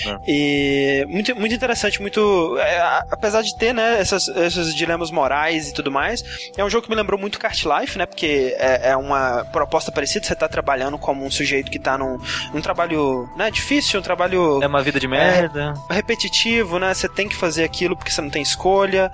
É. 0.05 0.17
E 0.27 1.05
muito, 1.07 1.35
muito 1.35 1.53
interessante, 1.55 2.01
muito... 2.01 2.57
é, 2.59 2.79
apesar 3.11 3.41
de 3.41 3.55
ter, 3.55 3.73
né, 3.73 3.99
essas, 3.99 4.27
esses 4.27 4.73
dilemas 4.73 5.11
morais 5.11 5.69
e 5.69 5.73
tudo 5.73 5.91
mais, 5.91 6.23
é 6.57 6.63
um 6.63 6.69
jogo 6.69 6.83
que 6.83 6.89
me 6.89 6.95
lembrou 6.95 7.19
muito 7.19 7.37
Cart 7.39 7.63
Life, 7.65 7.97
né? 7.97 8.05
Porque 8.05 8.55
é, 8.57 8.89
é 8.91 8.97
uma 8.97 9.45
proposta 9.51 9.91
parecida, 9.91 10.25
você 10.25 10.35
tá 10.35 10.47
trabalhando 10.47 10.97
como 10.97 11.25
um 11.25 11.31
sujeito 11.31 11.69
que 11.71 11.79
tá 11.79 11.97
num, 11.97 12.17
num 12.53 12.61
trabalho, 12.61 13.29
né, 13.37 13.49
difícil, 13.51 13.99
um 13.99 14.03
trabalho 14.03 14.61
É 14.63 14.67
uma 14.67 14.81
vida 14.81 14.99
de 14.99 15.07
merda. 15.07 15.73
repetitivo, 15.89 16.79
né? 16.79 16.93
Você 16.93 17.07
tem 17.09 17.27
que 17.27 17.35
fazer 17.35 17.63
aquilo 17.63 17.95
porque 17.95 18.11
você 18.11 18.21
não 18.21 18.29
tem 18.29 18.41
escolha 18.41 19.11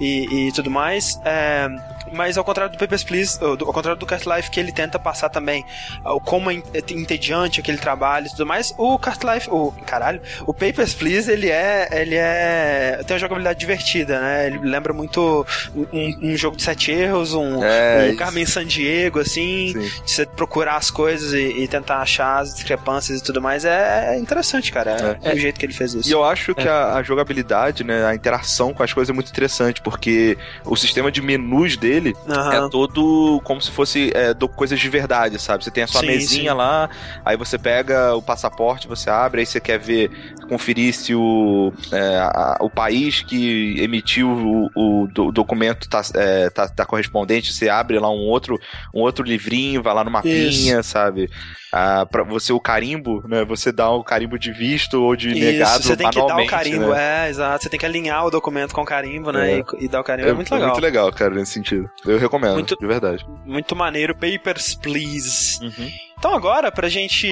e, 0.00 0.48
e 0.48 0.52
tudo 0.52 0.70
mais. 0.70 1.20
É, 1.24 1.66
mas 2.12 2.36
ao 2.38 2.44
contrário 2.44 2.72
do 2.72 2.78
Papers, 2.78 3.02
Please, 3.02 3.42
ou 3.42 3.56
do- 3.56 3.64
ao 3.66 3.72
contrário 3.72 3.98
do 3.98 4.03
Cart 4.06 4.24
Life, 4.26 4.50
que 4.50 4.60
ele 4.60 4.72
tenta 4.72 4.98
passar 4.98 5.28
também 5.28 5.64
o 6.04 6.20
como 6.20 6.50
é 6.50 6.54
é 6.72 6.82
entediante 6.92 7.60
aquele 7.60 7.78
trabalho 7.78 8.26
e 8.26 8.30
tudo 8.30 8.46
mais, 8.46 8.74
o 8.78 8.98
Cart 8.98 9.22
Life, 9.22 9.48
o 9.50 9.72
caralho, 9.86 10.20
o 10.46 10.52
Papers, 10.52 10.94
Please, 10.94 11.30
ele 11.30 11.50
é, 11.50 11.88
ele 11.92 12.14
é, 12.16 13.00
tem 13.06 13.14
uma 13.14 13.20
jogabilidade 13.20 13.58
divertida, 13.58 14.20
né? 14.20 14.46
Ele 14.46 14.58
lembra 14.58 14.92
muito 14.92 15.46
um, 15.74 16.30
um 16.32 16.36
jogo 16.36 16.56
de 16.56 16.62
sete 16.62 16.90
erros, 16.90 17.34
um, 17.34 17.62
É, 17.62 18.10
um. 18.12 18.16
Carmen 18.16 18.46
San 18.46 18.64
Diego, 18.64 19.20
assim, 19.20 19.72
Sim. 19.72 19.80
de 20.04 20.10
você 20.10 20.26
procurar 20.26 20.76
as 20.76 20.90
coisas 20.90 21.32
e, 21.32 21.62
e 21.62 21.68
tentar 21.68 21.98
achar 21.98 22.40
as 22.40 22.54
discrepâncias 22.54 23.20
e 23.20 23.24
tudo 23.24 23.40
mais. 23.40 23.64
É, 23.64 24.14
é 24.14 24.18
interessante, 24.18 24.70
cara, 24.72 25.18
é, 25.22 25.32
o 25.34 25.38
jeito 25.38 25.58
que 25.58 25.66
ele 25.66 25.72
fez 25.72 25.94
isso. 25.94 26.08
E 26.08 26.12
eu 26.12 26.24
acho 26.24 26.54
que 26.54 26.68
a, 26.68 26.94
a 26.94 27.02
jogabilidade, 27.02 27.84
né, 27.84 28.04
a 28.06 28.14
interação 28.14 28.72
com 28.72 28.82
as 28.82 28.92
coisas 28.92 29.10
é 29.10 29.12
muito 29.12 29.30
interessante, 29.30 29.80
porque 29.82 30.36
o 30.64 30.76
sistema 30.76 31.10
de 31.10 31.20
menus 31.20 31.76
dele 31.76 32.14
Aham. 32.28 32.66
é 32.66 32.70
todo 32.70 33.40
como 33.44 33.60
se 33.60 33.70
fosse 33.70 33.93
é, 34.14 34.34
do- 34.34 34.48
coisas 34.48 34.78
de 34.80 34.88
verdade, 34.88 35.38
sabe? 35.38 35.64
Você 35.64 35.70
tem 35.70 35.84
a 35.84 35.86
sua 35.86 36.02
Sim, 36.02 36.02
mesinha 36.02 36.52
sim. 36.52 36.54
lá, 36.54 36.88
aí 37.24 37.36
você 37.36 37.58
pega 37.58 38.14
o 38.14 38.22
passaporte, 38.22 38.88
você 38.88 39.10
abre, 39.10 39.40
aí 39.40 39.46
você 39.46 39.60
quer 39.60 39.78
ver, 39.78 40.10
conferir 40.48 40.92
se 40.94 41.14
o, 41.14 41.72
é, 41.92 42.18
a- 42.18 42.56
o 42.60 42.70
país 42.70 43.22
que 43.22 43.76
emitiu 43.80 44.28
o, 44.30 44.70
o 45.04 45.06
do- 45.08 45.32
documento 45.32 45.88
tá, 45.88 46.02
é, 46.14 46.50
tá, 46.50 46.68
tá 46.68 46.84
correspondente, 46.86 47.52
você 47.52 47.68
abre 47.68 47.98
lá 47.98 48.10
um 48.10 48.28
outro, 48.28 48.58
um 48.94 49.00
outro 49.00 49.24
livrinho, 49.24 49.82
vai 49.82 49.94
lá 49.94 50.04
no 50.04 50.10
mapinha, 50.10 50.82
sabe? 50.82 51.28
Ah, 51.76 52.06
pra 52.06 52.22
você 52.22 52.52
o 52.52 52.60
carimbo, 52.60 53.24
né? 53.26 53.44
Você 53.44 53.72
dá 53.72 53.90
o 53.90 54.04
carimbo 54.04 54.38
de 54.38 54.52
visto 54.52 55.02
ou 55.02 55.16
de 55.16 55.34
negado 55.34 55.80
Isso, 55.80 55.88
você 55.88 55.96
tem 55.96 56.08
que 56.08 56.24
dar 56.24 56.36
o 56.36 56.46
carimbo, 56.46 56.90
né? 56.90 57.26
é, 57.26 57.30
exato. 57.30 57.64
Você 57.64 57.68
tem 57.68 57.80
que 57.80 57.84
alinhar 57.84 58.24
o 58.24 58.30
documento 58.30 58.72
com 58.72 58.82
o 58.82 58.84
carimbo, 58.84 59.32
né? 59.32 59.54
É. 59.54 59.58
E, 59.80 59.84
e 59.86 59.88
dar 59.88 60.00
o 60.00 60.04
carimbo. 60.04 60.28
É, 60.28 60.32
muito 60.32 60.54
legal. 60.54 60.68
muito 60.70 60.80
legal, 60.80 61.12
cara, 61.12 61.34
nesse 61.34 61.50
sentido. 61.50 61.90
Eu 62.06 62.16
recomendo, 62.16 62.54
Muito- 62.54 62.76
de 62.78 62.86
verdade. 62.86 63.26
Muito 63.44 63.74
maneiro. 63.74 64.14
Papers, 64.14 64.76
please. 64.76 65.58
Uhum. 65.64 65.90
Então 66.18 66.34
agora, 66.34 66.72
pra 66.72 66.88
gente. 66.88 67.28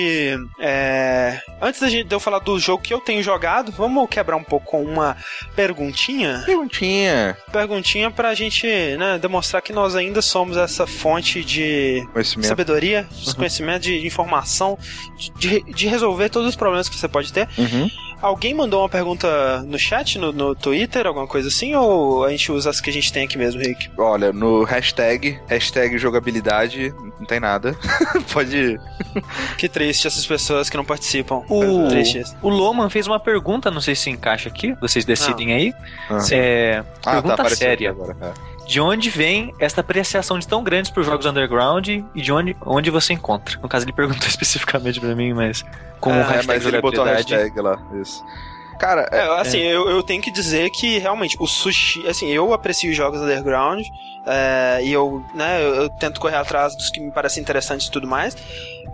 é, 0.61 1.41
Antes 1.61 1.81
da 1.81 1.89
gente, 1.89 2.09
de 2.09 2.15
eu 2.15 2.21
falar 2.21 2.41
do 2.41 2.59
jogo 2.59 2.83
que 2.83 2.93
eu 2.93 3.01
tenho 3.01 3.23
jogado, 3.23 3.73
vamos 3.73 4.09
quebrar 4.09 4.37
um 4.37 4.45
pouco 4.45 4.67
com 4.67 4.83
uma 4.85 5.17
perguntinha. 5.57 6.43
Perguntinha. 6.45 7.37
Perguntinha 7.51 8.11
pra 8.11 8.35
gente 8.35 8.67
né, 8.99 9.19
demonstrar 9.19 9.63
que 9.63 9.73
nós 9.73 9.95
ainda 9.97 10.21
somos 10.21 10.57
essa 10.57 10.87
fonte 10.87 11.43
de 11.43 12.07
sabedoria, 12.49 13.07
de 13.11 13.35
conhecimento, 13.35 13.83
de 13.83 14.07
informação, 14.07 14.79
de, 15.39 15.63
de 15.63 15.87
resolver 15.87 16.29
todos 16.29 16.49
os 16.49 16.57
problemas 16.57 16.89
que 16.89 16.97
você 16.97 17.09
pode 17.09 17.33
ter. 17.33 17.49
Uhum. 17.57 17.89
Alguém 18.23 18.55
mandou 18.55 18.81
uma 18.83 18.89
pergunta 18.89 19.63
no 19.63 19.79
chat, 19.79 20.19
no, 20.19 20.33
no 20.33 20.55
Twitter, 20.55 21.07
alguma 21.07 21.27
coisa 21.27 21.49
assim? 21.49 21.75
Ou 21.75 22.25
a 22.25 22.31
gente 22.31 22.53
usa 22.53 22.71
as 22.71 22.81
que 22.81 22.89
a 22.89 22.93
gente 22.93 23.13
tem 23.13 23.25
aqui 23.25 23.37
mesmo, 23.37 23.61
Rick? 23.61 23.91
Olha, 23.99 24.33
no 24.33 24.63
hashtag, 24.63 25.41
hashtag 25.49 25.99
jogabilidade, 25.99 26.95
não 27.19 27.27
tem 27.27 27.41
nada. 27.41 27.77
Pode. 28.33 28.79
Que 29.59 29.69
triste 29.69 30.07
essas 30.07 30.25
pessoas 30.25 30.71
que 30.71 30.77
não 30.77 30.85
participam. 30.85 31.43
O, 31.49 31.89
o 32.43 32.49
Loman 32.49 32.89
fez 32.89 33.07
uma 33.09 33.19
pergunta, 33.19 33.71
não 33.71 33.81
sei 33.81 33.97
se 33.97 34.09
encaixa 34.09 34.49
aqui, 34.49 34.75
vocês 34.81 35.05
decidem 35.05 35.53
aí. 35.53 35.75
Ah. 36.09 36.19
É, 36.31 36.85
Ah, 37.05 37.13
pergunta 37.13 37.35
apareceu 37.35 37.57
séria. 37.59 37.91
Agora, 37.91 38.17
é. 38.21 38.52
De 38.73 38.81
onde 38.81 39.11
vem 39.11 39.53
esta 39.59 39.83
apreciação 39.83 40.39
de 40.39 40.49
tão 40.49 40.65
grandes 40.65 40.91
por 40.91 41.05
jogos 41.05 41.27
underground 41.27 41.87
e 41.87 42.03
de 42.15 42.33
onde, 42.33 42.57
onde 42.65 42.89
você 42.89 43.13
encontra? 43.13 43.59
No 43.61 43.69
caso, 43.69 43.85
ele 43.85 43.93
perguntou 43.93 44.27
especificamente 44.27 44.99
pra 44.99 45.15
mim, 45.15 45.35
mas 45.35 45.63
com 46.01 46.09
o 46.09 46.15
É, 46.15 46.21
É, 46.21 46.23
hashtag 46.23 46.47
mas 46.47 46.65
ele 46.65 46.81
botou 46.81 47.05
a 47.05 47.09
hashtag 47.09 47.61
lá. 47.61 47.79
Isso. 48.01 48.25
Cara, 48.79 49.07
é, 49.13 49.19
É, 49.19 49.41
assim, 49.41 49.59
Eu, 49.59 49.91
eu 49.91 50.03
tenho 50.03 50.23
que 50.23 50.31
dizer 50.31 50.71
que 50.71 50.97
realmente 50.97 51.37
o 51.39 51.47
sushi, 51.47 52.09
assim, 52.09 52.31
eu 52.31 52.55
aprecio 52.55 52.95
jogos 52.95 53.21
underground 53.21 53.87
é, 54.25 54.81
e 54.83 54.91
eu, 54.91 55.23
né, 55.35 55.63
eu, 55.63 55.75
eu 55.75 55.91
tento 55.91 56.19
correr 56.19 56.37
atrás 56.37 56.75
dos 56.75 56.89
que 56.89 56.99
me 56.99 57.13
parecem 57.13 57.43
interessantes 57.43 57.89
e 57.89 57.91
tudo 57.91 58.07
mais, 58.07 58.35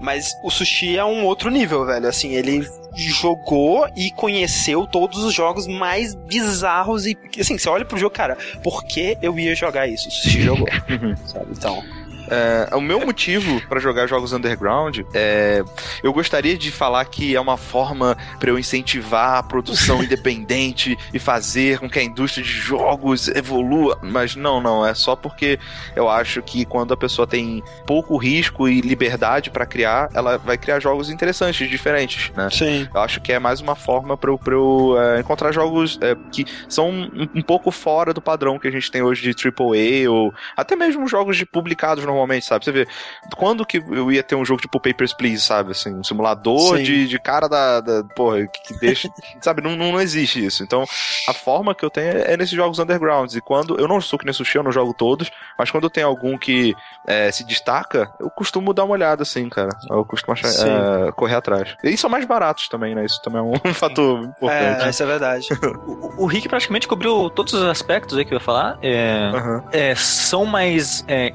mas 0.01 0.33
o 0.43 0.51
sushi 0.51 0.99
é 0.99 1.05
um 1.05 1.24
outro 1.24 1.51
nível, 1.51 1.87
velho. 1.87 2.09
Assim, 2.09 2.35
ele 2.35 2.68
jogou 3.03 3.88
e 3.96 4.11
conheceu 4.11 4.86
todos 4.86 5.22
os 5.22 5.32
jogos 5.32 5.66
mais 5.66 6.14
bizarros 6.14 7.07
e, 7.07 7.16
assim, 7.38 7.59
você 7.59 7.68
olha 7.68 7.84
pro 7.84 7.99
jogo, 7.99 8.14
cara, 8.14 8.36
por 8.62 8.84
que 8.84 9.16
eu 9.22 9.38
ia 9.38 9.55
jogar 9.55 9.86
isso? 9.86 10.11
Sushi 10.11 10.42
jogou, 10.42 10.68
sabe? 11.26 11.46
Então, 11.53 11.82
É, 12.31 12.74
o 12.74 12.81
meu 12.81 13.01
motivo 13.01 13.61
pra 13.68 13.81
jogar 13.81 14.07
jogos 14.07 14.33
underground 14.33 15.01
é. 15.14 15.62
Eu 16.03 16.12
gostaria 16.12 16.57
de 16.57 16.70
falar 16.70 17.05
que 17.07 17.35
é 17.35 17.41
uma 17.41 17.57
forma 17.57 18.16
pra 18.39 18.51
eu 18.51 18.59
incentivar 18.59 19.39
a 19.39 19.43
produção 19.43 20.03
independente 20.05 20.97
e 21.12 21.18
fazer 21.18 21.79
com 21.79 21.89
que 21.89 21.99
a 21.99 22.03
indústria 22.03 22.45
de 22.45 22.51
jogos 22.51 23.29
evolua, 23.29 23.99
mas 24.03 24.37
não, 24.37 24.61
não. 24.61 24.87
É 24.87 24.95
só 24.95 25.16
porque 25.16 25.59
eu 25.97 26.09
acho 26.09 26.43
que 26.43 26.64
quando 26.64 26.95
a 26.95 26.97
pessoa 26.97 27.26
tem 27.26 27.62
pouco 27.87 28.16
risco 28.16 28.68
e 28.68 28.81
liberdade 28.81 29.51
pra 29.51 29.66
criar, 29.66 30.09
ela 30.14 30.39
vai 30.39 30.57
criar 30.57 30.81
jogos 30.81 31.11
interessantes, 31.11 31.68
diferentes, 31.68 32.31
né? 32.37 32.49
sim. 32.51 32.89
Eu 32.95 33.01
acho 33.01 33.20
que 33.20 33.33
é 33.33 33.39
mais 33.39 33.61
uma 33.61 33.74
forma 33.74 34.16
pra 34.16 34.31
eu, 34.31 34.39
pra 34.39 34.55
eu 34.55 34.97
é, 34.99 35.20
encontrar 35.20 35.53
jogos 35.53 35.99
é, 36.01 36.16
que 36.33 36.45
são 36.68 36.91
um, 36.91 37.29
um 37.35 37.43
pouco 37.43 37.70
fora 37.70 38.12
do 38.12 38.20
padrão 38.20 38.59
que 38.59 38.68
a 38.68 38.70
gente 38.70 38.91
tem 38.91 39.03
hoje 39.03 39.33
de 39.33 39.49
AAA 39.49 40.11
ou 40.11 40.33
até 40.57 40.76
mesmo 40.76 41.07
jogos 41.09 41.37
de 41.37 41.47
publicados 41.47 42.05
normalmente, 42.05 42.17
sabe? 42.42 42.64
Você 42.64 42.72
vê, 42.72 42.88
quando 43.36 43.64
que 43.64 43.78
eu 43.78 44.10
ia 44.10 44.22
ter 44.22 44.34
um 44.34 44.44
jogo 44.44 44.60
tipo 44.60 44.80
Papers, 44.80 45.12
Please, 45.12 45.42
sabe? 45.42 45.72
Assim, 45.72 45.94
um 45.94 46.04
simulador 46.04 46.76
Sim. 46.76 46.82
de, 46.82 47.08
de 47.08 47.18
cara 47.18 47.48
da, 47.48 47.80
da 47.80 48.04
porra, 48.04 48.46
que, 48.46 48.62
que 48.62 48.80
deixa, 48.80 49.08
sabe? 49.40 49.62
Não, 49.62 49.76
não, 49.76 49.92
não 49.92 50.00
existe 50.00 50.44
isso. 50.44 50.62
Então, 50.62 50.84
a 51.28 51.32
forma 51.32 51.74
que 51.74 51.84
eu 51.84 51.90
tenho 51.90 52.18
é 52.18 52.36
nesses 52.36 52.54
jogos 52.54 52.78
undergrounds. 52.78 53.36
E 53.36 53.40
quando, 53.40 53.78
eu 53.78 53.88
não 53.88 54.00
sou 54.00 54.18
que 54.18 54.24
nem 54.24 54.32
sushi, 54.32 54.56
eu 54.56 54.62
não 54.62 54.72
jogo 54.72 54.94
todos, 54.94 55.30
mas 55.58 55.70
quando 55.70 55.84
eu 55.84 55.90
tenho 55.90 56.06
algum 56.06 56.36
que 56.38 56.74
é, 57.06 57.30
se 57.30 57.44
destaca, 57.44 58.12
eu 58.20 58.30
costumo 58.30 58.72
dar 58.72 58.84
uma 58.84 58.94
olhada, 58.94 59.22
assim, 59.22 59.48
cara. 59.48 59.70
Eu 59.90 60.04
costumo 60.04 60.32
achar, 60.32 60.48
é, 60.48 61.12
correr 61.12 61.34
atrás. 61.34 61.76
E 61.82 61.96
são 61.96 62.10
mais 62.10 62.24
baratos 62.24 62.68
também, 62.68 62.94
né? 62.94 63.04
Isso 63.04 63.20
também 63.22 63.40
é 63.40 63.68
um 63.68 63.72
fator 63.74 64.24
importante. 64.24 64.84
É, 64.84 64.90
isso 64.90 65.02
é 65.02 65.06
verdade. 65.06 65.48
O, 65.88 66.24
o 66.24 66.26
Rick 66.26 66.48
praticamente 66.48 66.88
cobriu 66.88 67.30
todos 67.30 67.52
os 67.52 67.62
aspectos 67.62 68.18
aí 68.18 68.24
que 68.24 68.32
eu 68.32 68.38
ia 68.38 68.44
falar. 68.44 68.78
É, 68.82 69.30
é, 69.72 69.94
são 69.94 70.44
mais 70.44 71.04
é, 71.06 71.28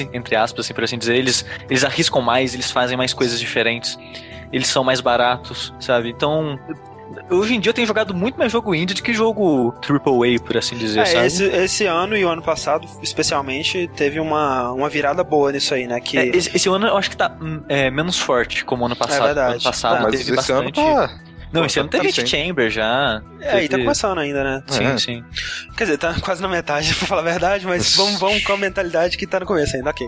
interessantes, 0.00 0.18
entre 0.18 0.36
aspas, 0.36 0.64
assim, 0.66 0.74
por 0.74 0.84
assim 0.84 0.98
dizer. 0.98 1.16
Eles, 1.16 1.44
eles 1.68 1.84
arriscam 1.84 2.20
mais, 2.22 2.54
eles 2.54 2.70
fazem 2.70 2.96
mais 2.96 3.12
coisas 3.12 3.38
diferentes. 3.38 3.98
Eles 4.52 4.68
são 4.68 4.82
mais 4.82 5.00
baratos, 5.00 5.74
sabe? 5.78 6.08
Então, 6.08 6.58
hoje 7.30 7.54
em 7.54 7.60
dia 7.60 7.68
eu 7.70 7.74
tenho 7.74 7.86
jogado 7.86 8.14
muito 8.14 8.38
mais 8.38 8.50
jogo 8.50 8.74
indie 8.74 8.94
do 8.94 9.02
que 9.02 9.12
jogo 9.12 9.74
AAA, 9.86 10.40
por 10.42 10.56
assim 10.56 10.76
dizer, 10.76 11.00
É, 11.00 11.04
sabe? 11.04 11.26
esse, 11.26 11.44
esse 11.44 11.84
ano 11.86 12.16
e 12.16 12.24
o 12.24 12.28
ano 12.30 12.40
passado, 12.42 12.88
especialmente, 13.02 13.88
teve 13.94 14.18
uma, 14.20 14.72
uma 14.72 14.88
virada 14.88 15.22
boa 15.22 15.52
nisso 15.52 15.74
aí, 15.74 15.86
né? 15.86 16.00
Que 16.00 16.16
É, 16.18 16.26
esse, 16.28 16.56
esse 16.56 16.68
ano 16.68 16.86
eu 16.86 16.96
acho 16.96 17.10
que 17.10 17.16
tá 17.16 17.36
hum, 17.40 17.62
é, 17.68 17.90
menos 17.90 18.18
forte 18.18 18.64
como 18.64 18.86
ano 18.86 18.96
passado. 18.96 19.24
verdade. 19.26 19.52
Ano 19.54 19.62
passado 19.62 19.96
Tá. 19.96 20.02
Mas 20.04 20.10
teve 20.12 20.22
esse 20.22 20.32
bastante. 20.36 20.80
ano 20.80 20.96
tá. 20.96 21.18
Não, 21.52 21.62
Pô, 21.62 21.66
esse 21.66 21.78
ano 21.80 21.88
teve 21.88 22.12
tá 22.12 22.20
sim. 22.20 22.26
Chamber 22.26 22.70
já. 22.70 23.22
É, 23.40 23.58
e 23.64 23.68
tá 23.68 23.70
teve- 23.76 23.82
começando 23.84 24.18
ainda, 24.18 24.44
né? 24.44 24.62
Sim, 24.66 24.84
É. 24.84 24.98
sim. 24.98 25.24
Quer 25.76 25.84
dizer, 25.84 25.98
tá 25.98 26.14
quase 26.20 26.42
na 26.42 26.48
metade, 26.48 26.92
pra 26.96 27.06
falar 27.06 27.20
a 27.22 27.24
verdade, 27.24 27.66
mas 27.66 27.94
vamos, 27.96 28.20
vamos 28.20 28.42
com 28.44 28.52
a 28.52 28.56
mentalidade 28.58 29.16
que 29.16 29.26
tá 29.26 29.40
no 29.40 29.46
começo 29.46 29.74
ainda, 29.76 29.90
ok. 29.90 30.06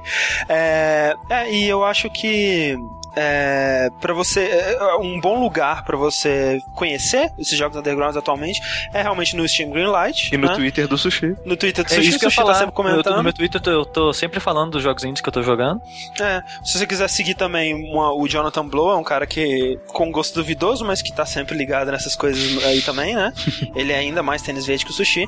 É, 0.49 1.15
é, 1.31 1.51
e 1.53 1.67
eu 1.69 1.85
acho 1.85 2.11
que 2.11 2.77
é, 3.17 3.89
para 4.01 4.13
você 4.15 4.41
é, 4.43 4.95
um 4.97 5.21
bom 5.21 5.43
lugar 5.43 5.85
pra 5.85 5.97
você 5.97 6.61
conhecer 6.75 7.33
esses 7.39 7.57
jogos 7.59 7.77
undergrounds 7.77 8.17
atualmente 8.17 8.61
é 8.93 9.03
realmente 9.03 9.37
no 9.37 9.47
Steam 9.49 9.71
Greenlight 9.71 10.35
E 10.35 10.37
no 10.39 10.49
né? 10.49 10.55
Twitter 10.55 10.87
do 10.89 10.97
Sushi. 10.97 11.35
no 11.45 11.57
Twitter 11.57 11.85
do 11.85 11.93
É 11.93 11.95
Sushi, 11.97 12.09
isso 12.09 12.19
que 12.19 12.27
eu 12.27 12.31
Sushi 12.31 12.47
tá 12.47 12.55
sempre 12.55 12.69
Eu, 12.69 12.73
comentando 12.73 13.17
no 13.17 13.23
meu 13.23 13.33
Twitter 13.33 13.59
eu 13.61 13.63
tô, 13.63 13.71
eu 13.71 13.85
tô 13.85 14.13
sempre 14.13 14.41
falando 14.41 14.73
dos 14.73 14.83
jogos 14.83 15.05
indies 15.05 15.21
que 15.21 15.29
eu 15.29 15.33
tô 15.33 15.43
jogando. 15.43 15.81
É, 16.21 16.43
se 16.65 16.79
você 16.79 16.87
quiser 16.87 17.09
seguir 17.09 17.35
também 17.35 17.75
uma- 17.75 18.13
o 18.13 18.27
Jonathan 18.29 18.67
Blow, 18.67 18.91
é 18.91 18.97
um 18.97 19.05
cara 19.05 19.27
que 19.27 19.79
com 19.89 20.11
gosto 20.11 20.35
duvidoso, 20.35 20.85
mas 20.85 21.03
que 21.03 21.13
tá 21.13 21.27
sempre 21.27 21.57
ligado 21.57 21.91
nessas 21.91 22.15
coisas 22.15 22.65
aí 22.65 22.81
também, 22.83 23.15
né? 23.15 23.33
Ele 23.75 23.93
é 23.93 23.99
ainda 23.99 24.23
mais 24.23 24.43
tênis 24.43 24.67
verde 24.67 24.85
que 24.85 24.91
o 24.91 24.95
sushi. 24.95 25.27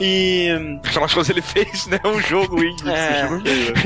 E. 0.00 0.48
Afinal 0.84 1.06
de 1.06 1.14
contas, 1.14 1.30
ele 1.30 1.42
fez, 1.42 1.86
né? 1.86 1.98
Um 2.04 2.20
jogo 2.20 2.62
indie. 2.62 2.88
É. 2.88 3.28
Né? 3.28 3.40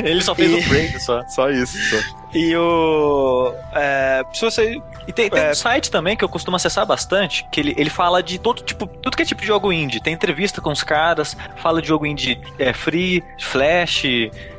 Ele 0.04 0.22
só 0.22 0.34
fez 0.34 0.50
E- 0.50 0.54
o 0.54 0.68
break 0.68 1.00
só. 1.00 1.22
Só 1.28 1.50
isso. 1.50 1.76
Só. 1.90 2.23
E 2.34 2.56
o. 2.56 3.54
É, 3.72 4.24
se 4.32 4.40
você. 4.44 4.82
E 5.06 5.12
tem, 5.12 5.28
tem 5.30 5.40
É. 5.42 5.50
um 5.50 5.54
site 5.54 5.90
também 5.90 6.16
que 6.16 6.24
eu 6.24 6.28
costumo 6.28 6.56
acessar 6.56 6.84
bastante, 6.86 7.46
que 7.52 7.60
ele, 7.60 7.74
ele 7.76 7.90
fala 7.90 8.22
de 8.22 8.38
todo 8.38 8.62
tipo, 8.62 8.86
tudo 8.86 9.16
que 9.16 9.22
é 9.22 9.26
tipo 9.26 9.40
de 9.40 9.46
jogo 9.46 9.72
indie. 9.72 10.00
Tem 10.00 10.12
entrevista 10.14 10.60
com 10.60 10.70
os 10.70 10.82
caras, 10.82 11.36
fala 11.56 11.80
de 11.82 11.88
jogo 11.88 12.06
indie 12.06 12.40
é, 12.58 12.72
free, 12.72 13.22
flash, 13.38 14.04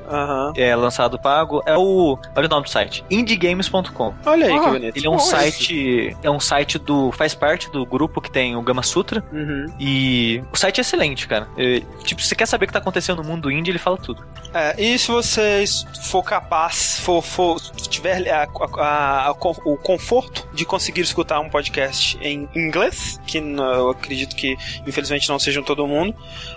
Aham. 0.10 0.53
é 0.56 0.76
lançado 0.76 1.20
pago. 1.20 1.62
É 1.66 1.78
o. 1.78 2.18
Olha 2.36 2.45
o 2.47 2.49
nome 2.49 2.64
do 2.64 2.70
site. 2.70 3.03
indiegames.com. 3.10 4.14
Olha 4.26 4.47
aí 4.47 4.53
que 4.60 4.66
Ah, 4.66 4.70
bonito. 4.72 4.97
Ele 4.97 5.08
é 5.08 5.10
um 5.10 5.14
Bom, 5.14 5.20
site. 5.20 6.18
É 6.24 6.30
um 6.32 6.39
site 6.39 6.78
do. 6.80 7.12
faz 7.12 7.34
parte 7.34 7.70
do 7.72 7.86
grupo 7.86 8.22
que 8.22 8.30
tem 8.32 8.56
o 8.56 8.62
Gama 8.62 8.84
Sutra. 8.84 9.24
Uhum. 9.32 9.66
E 9.80 10.43
o 10.51 10.58
site 10.58 10.80
é 10.80 10.82
excelente, 10.82 11.28
cara. 11.28 11.47
É, 11.58 11.82
tipo, 12.03 12.22
se 12.22 12.30
você 12.30 12.36
quer 12.36 12.45
saber 12.45 12.66
o 12.66 12.68
que 12.68 12.74
tá 12.74 12.80
acontecendo 12.80 13.22
no 13.22 13.30
mundo 13.30 13.51
indie, 13.51 13.72
ele 13.72 13.80
fala 13.80 13.97
tudo. 13.97 14.26
É, 14.53 14.76
e 14.82 14.97
se 14.97 15.12
você 15.12 15.64
for 16.10 16.24
capaz, 16.24 16.99
for, 16.99 17.22
for 17.22 17.60
tiver 17.89 18.28
a- 18.32 18.47
a- 18.80 19.28
a- 19.28 19.32
o 19.32 19.78
conforto 19.78 20.47
de 20.53 20.66
conseguir 20.66 21.01
escutar 21.01 21.39
um 21.39 21.49
podcast 21.49 22.18
em 22.22 22.47
inglês, 22.56 23.20
que 23.28 23.38
eu 23.38 23.89
acredito 23.89 24.36
que 24.36 24.56
infelizmente 24.88 25.28
não 25.30 25.38
sejam 25.39 25.62
todo 25.64 25.86
mundo, 25.88 26.16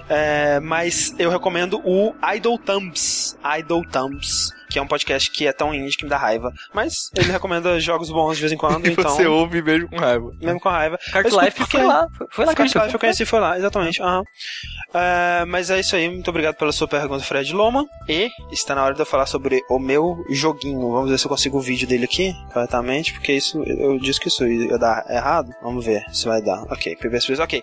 é, 0.09 0.61
mas 0.61 1.15
eu 1.19 1.31
recomendo 1.31 1.81
o 1.85 2.15
Idle 2.35 2.59
Thumbs. 2.59 3.37
Idle 3.59 3.85
Thumbs. 3.91 4.58
Que 4.71 4.79
é 4.79 4.83
um 4.83 4.87
podcast 4.87 5.31
que 5.31 5.47
é 5.47 5.53
tão 5.53 5.75
indie 5.75 5.97
que 5.97 6.05
me 6.05 6.11
dá 6.11 6.17
raiva. 6.17 6.53
Mas 6.75 7.11
ele 7.17 7.31
recomenda 7.33 7.79
jogos 7.81 8.11
bons 8.11 8.35
de 8.37 8.41
vez 8.43 8.53
em 8.53 8.57
quando, 8.57 8.85
E 8.89 8.93
então. 8.93 9.05
você 9.11 9.27
ouve 9.27 9.63
mesmo 9.63 9.89
com 9.89 9.97
raiva. 9.99 10.31
Mesmo 10.41 10.61
com 10.61 10.69
raiva. 10.69 10.99
Escuto 11.07 11.41
Life 11.41 11.57
porque- 11.57 11.77
foi 11.79 11.87
lá. 11.87 12.07
Foi 12.31 12.45
lá 12.45 12.55
que 12.55 12.63
gente 12.63 12.79
Life 12.79 12.95
eu 12.95 13.01
conheci, 13.01 13.25
foi 13.25 13.41
lá, 13.41 13.57
exatamente. 13.59 14.03
aham. 14.03 14.23
É, 14.95 15.45
mas 15.47 15.71
é 15.71 15.79
isso 15.81 15.95
aí, 15.97 16.09
muito 16.09 16.29
obrigado 16.29 16.55
pela 16.57 16.73
sua 16.73 16.89
pergunta, 16.89 17.23
Fred 17.25 17.53
Loma. 17.53 17.85
E 18.09 18.31
está 18.51 18.75
na 18.75 18.83
hora 18.85 18.95
de 18.95 19.01
eu 19.01 19.07
falar 19.07 19.27
sobre 19.27 19.63
o 19.69 19.79
meu 19.79 20.17
joguinho. 20.31 20.93
Vamos 20.93 21.11
ver 21.11 21.19
se 21.19 21.27
eu 21.27 21.29
consigo 21.31 21.59
o 21.59 21.61
vídeo 21.61 21.87
dele 21.87 22.05
aqui 22.05 22.33
corretamente, 22.53 23.13
porque 23.13 23.33
isso 23.33 23.63
eu 23.65 23.99
disse 23.99 24.19
que 24.21 24.29
isso 24.29 24.47
ia 24.47 24.79
dar 24.79 25.05
errado. 25.11 25.51
Vamos 25.63 25.85
ver 25.85 26.03
se 26.13 26.27
vai 26.27 26.41
dar. 26.43 26.63
Ok, 26.71 26.97
views, 27.01 27.39
ok. 27.39 27.63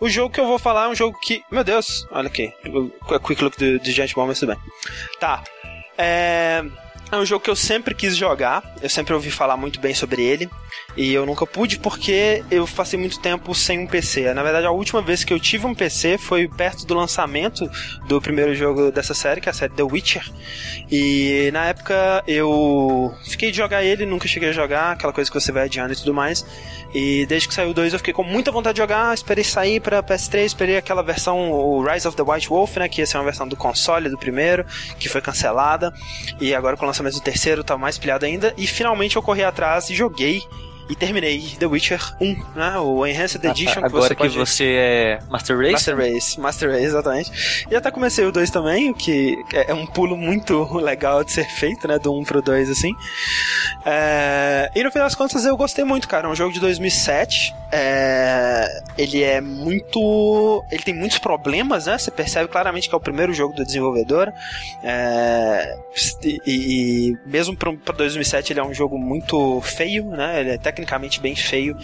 O 0.00 0.08
jogo 0.08 0.32
que 0.34 0.40
eu 0.40 0.46
vou 0.46 0.58
falar 0.58 0.84
é 0.84 0.88
um 0.88 0.94
jogo 0.94 1.18
que. 1.20 1.42
Meu 1.50 1.64
Deus, 1.64 2.06
olha 2.10 2.28
aqui. 2.28 2.52
O 2.68 3.20
quick 3.20 3.42
look 3.42 3.56
do, 3.58 3.78
do 3.78 3.90
Giant 3.90 4.12
Bomb, 4.14 4.28
mas 4.28 4.38
tudo 4.40 4.50
bem. 4.54 4.58
Tá. 5.18 5.42
É. 5.98 6.85
É 7.10 7.16
um 7.16 7.24
jogo 7.24 7.44
que 7.44 7.50
eu 7.50 7.56
sempre 7.56 7.94
quis 7.94 8.16
jogar, 8.16 8.62
eu 8.82 8.90
sempre 8.90 9.14
ouvi 9.14 9.30
falar 9.30 9.56
muito 9.56 9.78
bem 9.78 9.94
sobre 9.94 10.22
ele, 10.22 10.50
e 10.96 11.14
eu 11.14 11.24
nunca 11.24 11.46
pude 11.46 11.78
porque 11.78 12.42
eu 12.50 12.66
passei 12.66 12.98
muito 12.98 13.20
tempo 13.20 13.54
sem 13.54 13.78
um 13.78 13.86
PC. 13.86 14.34
Na 14.34 14.42
verdade, 14.42 14.66
a 14.66 14.72
última 14.72 15.00
vez 15.00 15.22
que 15.22 15.32
eu 15.32 15.38
tive 15.38 15.66
um 15.66 15.74
PC 15.74 16.18
foi 16.18 16.48
perto 16.48 16.84
do 16.84 16.94
lançamento 16.94 17.70
do 18.08 18.20
primeiro 18.20 18.54
jogo 18.54 18.90
dessa 18.90 19.14
série, 19.14 19.40
que 19.40 19.48
é 19.48 19.50
a 19.50 19.54
série 19.54 19.72
The 19.74 19.84
Witcher. 19.84 20.28
E 20.90 21.50
na 21.52 21.66
época 21.66 22.24
eu 22.26 23.14
fiquei 23.24 23.50
de 23.50 23.56
jogar 23.58 23.84
ele, 23.84 24.04
nunca 24.04 24.26
cheguei 24.26 24.48
a 24.48 24.52
jogar, 24.52 24.92
aquela 24.92 25.12
coisa 25.12 25.30
que 25.30 25.38
você 25.38 25.52
vai 25.52 25.64
adiando 25.64 25.92
e 25.92 25.96
tudo 25.96 26.12
mais. 26.12 26.44
E 26.94 27.26
desde 27.26 27.48
que 27.48 27.54
saiu 27.54 27.70
o 27.70 27.74
2 27.74 27.92
eu 27.92 27.98
fiquei 27.98 28.14
com 28.14 28.24
muita 28.24 28.50
vontade 28.50 28.76
de 28.76 28.80
jogar, 28.80 29.12
esperei 29.12 29.44
sair 29.44 29.80
pra 29.80 30.02
PS3, 30.02 30.44
esperei 30.44 30.76
aquela 30.78 31.02
versão, 31.02 31.50
o 31.50 31.84
Rise 31.84 32.08
of 32.08 32.16
the 32.16 32.22
White 32.22 32.48
Wolf, 32.48 32.76
né, 32.78 32.88
que 32.88 33.02
ia 33.02 33.06
ser 33.06 33.18
uma 33.18 33.24
versão 33.24 33.46
do 33.46 33.54
console 33.54 34.08
do 34.08 34.16
primeiro, 34.16 34.64
que 34.98 35.08
foi 35.08 35.20
cancelada. 35.20 35.92
E 36.40 36.54
agora 36.54 36.74
com 36.76 36.84
o 36.84 36.88
lançamento 36.96 37.14
do 37.14 37.20
terceiro 37.20 37.64
tá 37.64 37.76
mais 37.76 37.98
pilhado 37.98 38.24
ainda. 38.24 38.54
E 38.56 38.66
finalmente 38.66 39.16
eu 39.16 39.22
corri 39.22 39.44
atrás 39.44 39.90
e 39.90 39.94
joguei 39.94 40.42
e 40.88 40.94
terminei 40.94 41.40
The 41.58 41.66
Witcher 41.66 42.00
1, 42.20 42.42
né? 42.54 42.78
O 42.78 43.06
Enhanced 43.06 43.44
Edition 43.44 43.80
que 43.80 43.86
Agora 43.86 44.08
você 44.08 44.14
que 44.14 44.28
você 44.28 44.64
é 44.76 45.18
Master 45.28 45.58
Race. 45.58 45.72
Master 45.72 45.96
Race, 45.96 46.40
Master 46.40 46.70
Race, 46.70 46.84
exatamente. 46.84 47.66
E 47.70 47.74
até 47.76 47.90
comecei 47.90 48.24
o 48.24 48.32
2 48.32 48.50
também, 48.50 48.90
o 48.90 48.94
que 48.94 49.36
é 49.52 49.74
um 49.74 49.86
pulo 49.86 50.16
muito 50.16 50.62
legal 50.78 51.24
de 51.24 51.32
ser 51.32 51.48
feito, 51.48 51.88
né? 51.88 51.98
Do 51.98 52.12
1 52.18 52.24
pro 52.24 52.40
2, 52.42 52.70
assim. 52.70 52.92
É, 53.84 54.70
E 54.74 54.82
no 54.82 54.90
final 54.90 55.06
das 55.06 55.14
contas 55.14 55.44
eu 55.44 55.56
gostei 55.56 55.84
muito, 55.84 56.08
cara. 56.08 56.26
É 56.28 56.30
um 56.30 56.34
jogo 56.34 56.52
de 56.52 56.60
2007. 56.60 57.54
É... 57.72 58.66
Ele 58.96 59.22
é 59.22 59.40
muito. 59.40 60.64
Ele 60.70 60.82
tem 60.82 60.94
muitos 60.94 61.18
problemas, 61.18 61.86
né? 61.86 61.98
Você 61.98 62.10
percebe 62.10 62.48
claramente 62.48 62.88
que 62.88 62.94
é 62.94 62.98
o 62.98 63.00
primeiro 63.00 63.32
jogo 63.32 63.54
do 63.54 63.64
desenvolvedor. 63.64 64.32
É... 64.82 65.76
E, 66.24 66.40
e- 66.46 67.16
mesmo 67.26 67.56
para 67.56 67.94
2007 67.96 68.52
ele 68.52 68.60
é 68.60 68.64
um 68.64 68.72
jogo 68.74 68.98
muito 68.98 69.60
feio, 69.62 70.04
né? 70.06 70.40
Ele 70.40 70.50
é 70.50 70.58
tecnicamente 70.76 71.20
bem 71.20 71.34
feio. 71.34 71.76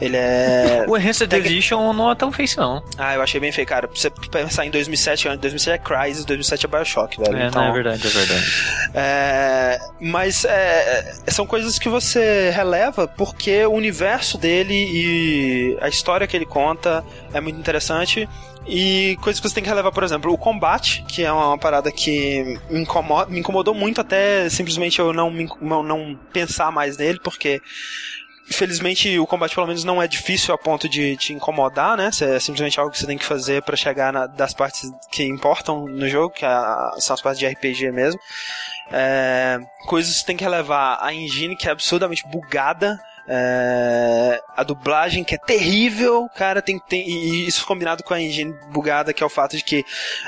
Ele 0.00 0.16
é. 0.16 0.84
O 0.92 0.96
Enhanced 0.98 1.28
Tec- 1.28 1.46
Edition 1.46 1.92
não 1.92 2.10
é 2.10 2.14
tão 2.14 2.32
feio, 2.32 2.48
não. 2.56 2.82
Ah, 2.98 3.14
eu 3.14 3.22
achei 3.22 3.40
bem 3.40 3.52
feio, 3.52 3.66
cara. 3.66 3.86
Pra 3.86 3.96
você 3.96 4.10
pensar 4.10 4.66
em 4.66 4.70
2007, 4.70 5.28
antes 5.28 5.40
2007 5.40 5.74
é 5.74 5.78
Crysis, 5.78 6.24
2007 6.24 6.66
é 6.66 6.68
Bioshock, 6.68 7.18
velho. 7.18 7.36
É, 7.36 7.46
então, 7.46 7.62
não, 7.62 7.70
é 7.70 7.72
verdade, 7.72 8.06
é 8.06 8.10
verdade. 8.10 8.44
é, 8.94 9.78
mas 10.00 10.44
é, 10.44 11.14
são 11.28 11.46
coisas 11.46 11.78
que 11.78 11.88
você 11.88 12.50
releva 12.50 13.06
porque 13.06 13.64
o 13.64 13.72
universo 13.72 14.36
dele 14.36 14.74
e 14.74 15.78
a 15.80 15.88
história 15.88 16.26
que 16.26 16.36
ele 16.36 16.46
conta 16.46 17.04
é 17.32 17.40
muito 17.40 17.58
interessante. 17.58 18.28
E 18.64 19.18
coisas 19.20 19.40
que 19.40 19.48
você 19.48 19.54
tem 19.56 19.64
que 19.64 19.68
relevar, 19.68 19.90
por 19.90 20.04
exemplo, 20.04 20.32
o 20.32 20.38
combate, 20.38 21.04
que 21.08 21.24
é 21.24 21.32
uma 21.32 21.58
parada 21.58 21.90
que 21.90 22.56
me, 22.70 22.82
incomoda, 22.82 23.28
me 23.28 23.40
incomodou 23.40 23.74
muito 23.74 24.00
até 24.00 24.48
simplesmente 24.48 25.00
eu 25.00 25.12
não, 25.12 25.32
me, 25.32 25.48
não 25.60 26.16
pensar 26.32 26.70
mais 26.70 26.96
nele, 26.96 27.18
porque 27.24 27.60
Infelizmente, 28.52 29.18
o 29.18 29.26
combate 29.26 29.54
pelo 29.54 29.66
menos 29.66 29.82
não 29.82 30.00
é 30.02 30.06
difícil 30.06 30.52
a 30.54 30.58
ponto 30.58 30.86
de 30.86 31.16
te 31.16 31.32
incomodar, 31.32 31.96
né? 31.96 32.10
É 32.20 32.38
simplesmente 32.38 32.78
algo 32.78 32.92
que 32.92 32.98
você 32.98 33.06
tem 33.06 33.16
que 33.16 33.24
fazer 33.24 33.62
pra 33.62 33.74
chegar 33.74 34.12
na- 34.12 34.26
das 34.26 34.52
partes 34.52 34.90
que 35.10 35.24
importam 35.24 35.86
no 35.86 36.06
jogo, 36.06 36.34
que 36.34 36.44
a- 36.44 36.92
são 36.98 37.14
as 37.14 37.22
partes 37.22 37.38
de 37.40 37.46
RPG 37.46 37.90
mesmo. 37.90 38.20
É, 38.92 39.58
coisas 39.86 40.12
que 40.12 40.20
você 40.20 40.26
tem 40.26 40.36
que 40.36 40.44
relevar. 40.44 40.98
A 41.00 41.14
engine 41.14 41.56
que 41.56 41.66
é 41.66 41.70
absurdamente 41.72 42.26
bugada. 42.28 43.00
É, 43.26 44.42
a 44.56 44.62
dublagem 44.62 45.22
que 45.22 45.34
é 45.34 45.38
terrível, 45.38 46.28
cara, 46.34 46.60
tem, 46.60 46.78
tem 46.78 47.08
e 47.08 47.46
isso 47.46 47.64
combinado 47.64 48.02
com 48.02 48.12
a 48.12 48.20
engine 48.20 48.54
bugada, 48.70 49.12
que 49.12 49.22
é 49.22 49.26
o 49.26 49.28
fato 49.28 49.56
de 49.56 49.62
que 49.62 49.84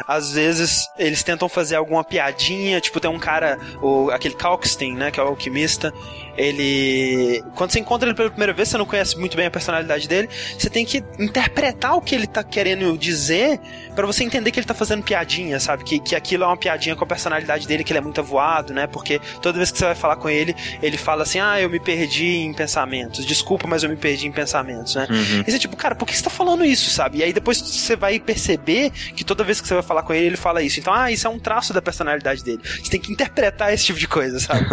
às 0.06 0.32
vezes 0.32 0.88
eles 0.96 1.22
tentam 1.22 1.48
fazer 1.48 1.76
alguma 1.76 2.04
piadinha, 2.04 2.80
tipo 2.80 3.00
tem 3.00 3.10
um 3.10 3.18
cara, 3.18 3.58
o, 3.82 4.10
aquele 4.10 4.34
Kalkstein, 4.34 4.94
né, 4.94 5.10
que 5.10 5.18
é 5.18 5.22
o 5.22 5.26
alquimista, 5.26 5.92
ele 6.36 7.44
quando 7.54 7.72
você 7.72 7.80
encontra 7.80 8.08
ele 8.08 8.16
pela 8.16 8.30
primeira 8.30 8.52
vez, 8.52 8.68
você 8.68 8.78
não 8.78 8.86
conhece 8.86 9.18
muito 9.18 9.36
bem 9.36 9.46
a 9.46 9.50
personalidade 9.50 10.08
dele, 10.08 10.28
você 10.58 10.70
tem 10.70 10.84
que 10.84 11.02
interpretar 11.18 11.96
o 11.96 12.00
que 12.00 12.14
ele 12.14 12.26
tá 12.26 12.42
querendo 12.44 12.96
dizer 12.96 13.60
pra 13.94 14.06
você 14.06 14.24
entender 14.24 14.50
que 14.50 14.58
ele 14.58 14.66
tá 14.66 14.74
fazendo 14.74 15.02
piadinha, 15.02 15.58
sabe? 15.60 15.84
Que, 15.84 15.98
que 15.98 16.14
aquilo 16.14 16.44
é 16.44 16.46
uma 16.46 16.56
piadinha 16.56 16.96
com 16.96 17.04
a 17.04 17.06
personalidade 17.06 17.66
dele, 17.66 17.84
que 17.84 17.92
ele 17.92 17.98
é 17.98 18.02
muito 18.02 18.20
avoado, 18.20 18.72
né? 18.72 18.86
Porque 18.86 19.20
toda 19.40 19.58
vez 19.58 19.70
que 19.70 19.78
você 19.78 19.84
vai 19.84 19.94
falar 19.94 20.16
com 20.16 20.28
ele, 20.28 20.54
ele 20.82 20.96
fala 20.96 21.22
assim: 21.22 21.38
"Ah, 21.38 21.60
eu 21.60 21.70
me 21.70 21.80
perdi 21.80 22.36
em 22.36 22.52
pensamentos. 22.94 23.26
Desculpa, 23.26 23.66
mas 23.66 23.82
eu 23.82 23.90
me 23.90 23.96
perdi 23.96 24.26
em 24.26 24.32
pensamentos", 24.32 24.94
né? 24.94 25.06
Uhum. 25.10 25.44
E 25.46 25.50
você, 25.50 25.58
tipo, 25.58 25.76
cara, 25.76 25.94
por 25.94 26.06
que 26.06 26.16
você 26.16 26.22
tá 26.22 26.30
falando 26.30 26.64
isso, 26.64 26.90
sabe? 26.90 27.18
E 27.18 27.22
aí 27.22 27.32
depois 27.32 27.58
você 27.60 27.96
vai 27.96 28.18
perceber 28.18 28.90
que 28.90 29.24
toda 29.24 29.42
vez 29.44 29.60
que 29.60 29.66
você 29.68 29.74
vai 29.74 29.82
falar 29.82 30.02
com 30.02 30.12
ele, 30.14 30.26
ele 30.26 30.36
fala 30.36 30.62
isso. 30.62 30.80
Então, 30.80 30.92
ah, 30.92 31.10
isso 31.10 31.26
é 31.26 31.30
um 31.30 31.38
traço 31.38 31.72
da 31.72 31.82
personalidade 31.82 32.42
dele. 32.44 32.60
Você 32.64 32.90
tem 32.90 33.00
que 33.00 33.12
interpretar 33.12 33.72
esse 33.72 33.84
tipo 33.84 33.98
de 33.98 34.08
coisa, 34.08 34.38
sabe? 34.40 34.66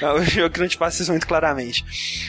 É 0.00 0.12
um 0.12 0.22
jogo 0.24 0.50
que 0.50 0.60
não 0.60 0.68
te 0.68 0.76
passa 0.76 1.02
isso 1.02 1.10
muito 1.10 1.26
claramente. 1.26 1.84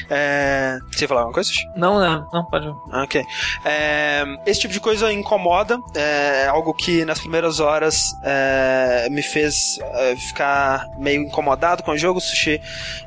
É... 0.09 0.77
Você 0.91 1.03
ia 1.03 1.07
falar 1.07 1.21
alguma 1.21 1.33
coisa? 1.33 1.49
Sushi? 1.49 1.67
Não, 1.75 1.99
não, 1.99 2.27
não, 2.33 2.45
pode. 2.45 2.67
Ah, 2.91 3.03
Ok. 3.03 3.23
É, 3.63 4.23
esse 4.45 4.61
tipo 4.61 4.73
de 4.73 4.79
coisa 4.79 5.11
incomoda. 5.11 5.79
É 5.95 6.47
algo 6.47 6.73
que 6.73 7.05
nas 7.05 7.19
primeiras 7.19 7.59
horas 7.59 8.11
é, 8.23 9.07
me 9.09 9.21
fez 9.21 9.79
é, 9.81 10.15
ficar 10.15 10.85
meio 10.97 11.21
incomodado 11.23 11.83
com 11.83 11.91
o 11.91 11.97
jogo. 11.97 12.19
Sushi. 12.19 12.61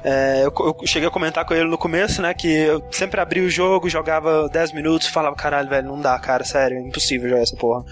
É, 0.04 0.42
eu, 0.44 0.52
eu 0.80 0.86
cheguei 0.86 1.08
a 1.08 1.10
comentar 1.10 1.44
com 1.44 1.54
ele 1.54 1.68
no 1.68 1.78
começo, 1.78 2.19
né? 2.20 2.34
Que 2.34 2.48
eu 2.48 2.82
sempre 2.90 3.20
abria 3.20 3.42
o 3.42 3.50
jogo, 3.50 3.88
jogava 3.88 4.48
10 4.48 4.72
minutos 4.72 5.08
e 5.08 5.10
falava: 5.10 5.34
caralho, 5.36 5.68
velho, 5.68 5.88
não 5.88 6.00
dá, 6.00 6.18
cara, 6.18 6.44
sério, 6.44 6.76
é 6.78 6.80
impossível 6.80 7.28
jogar 7.30 7.42
essa 7.42 7.56
porra. 7.56 7.84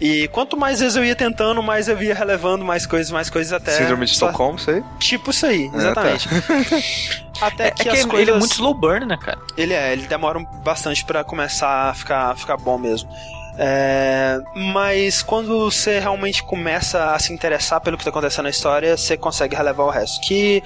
E 0.00 0.28
quanto 0.28 0.56
mais 0.56 0.80
vezes 0.80 0.96
eu 0.96 1.04
ia 1.04 1.14
tentando, 1.16 1.62
mais 1.62 1.88
eu 1.88 2.00
ia 2.02 2.14
relevando 2.14 2.64
mais 2.64 2.86
coisas, 2.86 3.10
mais 3.12 3.28
coisas 3.30 3.52
até. 3.52 3.72
Síndrome 3.72 4.06
de 4.06 4.14
só- 4.14 4.26
Estocolmo, 4.26 4.58
sei. 4.58 4.82
Tipo 4.98 5.30
isso 5.30 5.46
aí, 5.46 5.70
tá. 5.70 5.76
exatamente. 5.78 6.28
Até 7.40 7.68
É 7.68 7.70
que 7.70 7.82
que 7.84 7.88
as 7.90 7.98
ele 8.00 8.08
coisas. 8.08 8.34
é 8.34 8.38
muito 8.38 8.52
slow 8.54 8.74
burn, 8.74 9.06
né, 9.06 9.16
cara? 9.16 9.38
Ele 9.56 9.72
é, 9.72 9.92
ele 9.92 10.08
demora 10.08 10.40
bastante 10.64 11.04
pra 11.04 11.22
começar 11.22 11.88
a 11.90 11.94
ficar, 11.94 12.36
ficar 12.36 12.56
bom 12.56 12.76
mesmo. 12.76 13.08
É, 13.56 14.40
mas 14.72 15.22
quando 15.22 15.58
você 15.60 16.00
realmente 16.00 16.42
começa 16.42 17.12
a 17.12 17.18
se 17.20 17.32
interessar 17.32 17.80
pelo 17.80 17.96
que 17.96 18.02
tá 18.04 18.10
acontecendo 18.10 18.44
na 18.44 18.50
história, 18.50 18.96
você 18.96 19.16
consegue 19.16 19.54
relevar 19.54 19.84
o 19.84 19.90
resto. 19.90 20.20
Que 20.26 20.62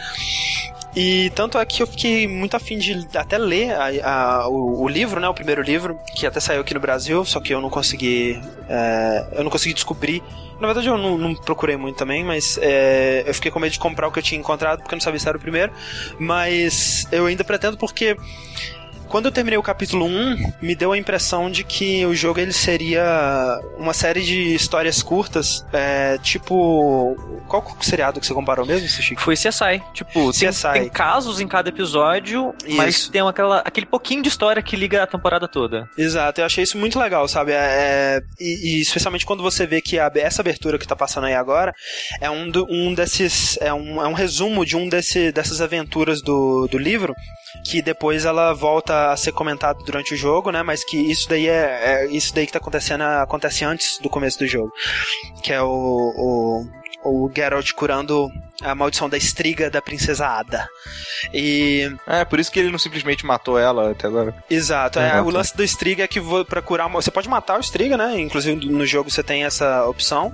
e 0.94 1.30
tanto 1.34 1.58
é 1.58 1.64
que 1.64 1.82
eu 1.82 1.86
fiquei 1.86 2.26
muito 2.28 2.54
afim 2.56 2.76
de 2.78 3.06
até 3.16 3.38
ler 3.38 3.70
a- 3.72 4.42
a- 4.42 4.48
o, 4.48 4.82
o 4.82 4.88
livro, 4.88 5.18
né? 5.20 5.28
O 5.28 5.34
primeiro 5.34 5.62
livro, 5.62 5.98
que 6.14 6.26
até 6.26 6.38
saiu 6.40 6.60
aqui 6.60 6.74
no 6.74 6.80
Brasil, 6.80 7.24
só 7.24 7.40
que 7.40 7.52
eu 7.54 7.60
não 7.60 7.70
consegui. 7.70 8.40
é, 8.68 9.24
eu 9.32 9.44
não 9.44 9.50
consegui 9.50 9.74
descobrir. 9.74 10.22
Na 10.60 10.66
verdade, 10.68 10.86
eu 10.86 10.96
não, 10.96 11.18
não 11.18 11.34
procurei 11.34 11.76
muito 11.76 11.96
também, 11.96 12.22
mas 12.22 12.56
é, 12.62 13.24
eu 13.26 13.34
fiquei 13.34 13.50
com 13.50 13.58
medo 13.58 13.72
de 13.72 13.78
comprar 13.80 14.06
o 14.06 14.12
que 14.12 14.18
eu 14.20 14.22
tinha 14.22 14.38
encontrado, 14.38 14.78
porque 14.80 14.94
eu 14.94 14.96
não 14.96 15.00
sabia 15.02 15.18
se 15.18 15.26
era 15.28 15.36
o 15.36 15.40
primeiro. 15.40 15.72
Mas 16.20 17.06
eu 17.10 17.26
ainda 17.26 17.42
pretendo 17.42 17.76
porque 17.76 18.16
quando 19.12 19.26
eu 19.26 19.32
terminei 19.32 19.58
o 19.58 19.62
capítulo 19.62 20.06
1, 20.06 20.52
me 20.62 20.74
deu 20.74 20.90
a 20.92 20.96
impressão 20.98 21.50
de 21.50 21.62
que 21.62 22.04
o 22.06 22.14
jogo 22.14 22.40
ele 22.40 22.52
seria 22.52 23.60
uma 23.78 23.92
série 23.92 24.22
de 24.22 24.54
histórias 24.54 25.02
curtas, 25.02 25.64
é, 25.72 26.18
tipo. 26.18 27.14
Qual 27.46 27.76
seriado 27.82 28.18
que 28.18 28.26
você 28.26 28.32
comparou 28.32 28.64
mesmo, 28.64 28.88
Sushi? 28.88 29.14
Foi 29.18 29.34
CSI. 29.34 29.82
Tipo, 29.92 30.30
CSI. 30.30 30.62
Tem, 30.72 30.82
tem 30.82 30.88
casos 30.88 31.40
em 31.40 31.46
cada 31.46 31.68
episódio, 31.68 32.54
mas 32.70 32.96
Isso. 32.96 33.12
tem 33.12 33.20
aquela, 33.20 33.58
aquele 33.58 33.84
pouquinho 33.86 34.22
de 34.22 34.28
história 34.30 34.62
que 34.62 34.74
liga 34.74 35.02
a 35.02 35.06
temporada 35.06 35.46
toda. 35.46 35.86
Exato, 35.98 36.40
eu 36.40 36.46
achei 36.46 36.64
isso 36.64 36.78
muito 36.78 36.98
legal, 36.98 37.28
sabe? 37.28 37.52
É, 37.52 37.56
é- 37.56 38.20
e, 38.40 38.78
e 38.78 38.80
especialmente 38.80 39.26
quando 39.26 39.42
você 39.42 39.66
vê 39.66 39.82
que 39.82 39.98
a- 39.98 40.10
essa 40.14 40.40
abertura 40.40 40.78
que 40.78 40.88
tá 40.88 40.96
passando 40.96 41.26
aí 41.26 41.34
agora 41.34 41.74
é 42.20 42.30
um, 42.30 42.48
do- 42.50 42.66
um 42.70 42.94
desses. 42.94 43.58
É 43.60 43.72
um, 43.74 44.00
é 44.02 44.08
um 44.08 44.14
resumo 44.14 44.64
de 44.64 44.74
um 44.76 44.88
desse, 44.88 45.30
dessas 45.30 45.60
aventuras 45.60 46.22
do, 46.22 46.66
do 46.70 46.78
livro. 46.78 47.14
Que 47.66 47.82
depois 47.82 48.24
ela 48.24 48.54
volta 48.54 48.94
a 49.10 49.16
ser 49.16 49.32
comentado 49.32 49.82
durante 49.84 50.14
o 50.14 50.16
jogo, 50.16 50.50
né? 50.50 50.62
Mas 50.62 50.84
que 50.84 50.96
isso 50.96 51.28
daí 51.28 51.48
é, 51.48 52.04
é- 52.04 52.06
isso 52.06 52.34
daí 52.34 52.46
que 52.46 52.52
tá 52.52 52.58
acontecendo 52.58 53.02
acontece 53.02 53.64
antes 53.64 53.98
do 53.98 54.08
começo 54.08 54.38
do 54.38 54.46
jogo. 54.46 54.72
Que 55.42 55.52
é 55.52 55.60
o, 55.62 56.66
o, 57.04 57.24
o 57.26 57.30
Geralt 57.34 57.72
curando 57.72 58.28
a 58.62 58.74
maldição 58.74 59.08
da 59.08 59.16
estriga 59.16 59.70
da 59.70 59.82
princesa 59.82 60.26
Ada. 60.26 60.68
E 61.32 61.90
É, 62.06 62.24
por 62.24 62.40
isso 62.40 62.50
que 62.50 62.58
ele 62.58 62.70
não 62.70 62.78
simplesmente 62.78 63.24
matou 63.24 63.58
ela 63.58 63.90
até 63.90 64.06
agora. 64.06 64.34
Exato, 64.48 64.98
é, 64.98 65.20
o 65.20 65.30
lance 65.30 65.56
do 65.56 65.62
Striga 65.62 66.04
é 66.04 66.08
que 66.08 66.20
pra 66.48 66.60
curar 66.62 66.88
você 66.88 67.10
pode 67.10 67.28
matar 67.28 67.58
o 67.58 67.60
Striga, 67.60 67.96
né? 67.96 68.20
Inclusive 68.20 68.66
no 68.66 68.86
jogo 68.86 69.10
você 69.10 69.22
tem 69.22 69.44
essa 69.44 69.86
opção, 69.86 70.32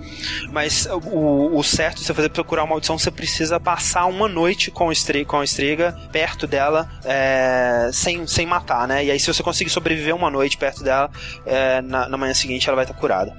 mas 0.51 0.87
o, 0.87 1.57
o 1.57 1.63
certo 1.63 2.01
você 2.01 2.15
fazer 2.15 2.29
pra 2.31 2.43
curar 2.45 2.63
uma 2.63 2.71
maldição, 2.71 2.99
você 2.99 3.11
precisa 3.11 3.61
passar 3.61 4.07
uma 4.07 4.29
noite 4.29 4.71
com 4.71 4.89
o 4.89 4.93
Striga, 4.93 5.27
com 5.27 5.39
o 5.39 5.45
Striga 5.45 5.97
perto 6.11 6.47
dela, 6.47 6.89
é, 7.05 7.91
sem, 7.93 8.27
sem 8.27 8.47
matar, 8.47 8.89
né? 8.89 9.05
E 9.05 9.11
aí 9.11 9.21
se 9.21 9.33
você 9.33 9.43
conseguir 9.43 9.71
sobreviver 9.71 10.15
uma 10.15 10.31
noite 10.31 10.57
perto 10.57 10.83
dela, 10.83 11.11
é, 11.47 11.81
na, 11.83 12.09
na 12.09 12.17
manhã 12.17 12.35
seguinte 12.35 12.69
ela 12.69 12.77
vai 12.77 12.85
estar 12.85 12.95
curada. 12.95 13.35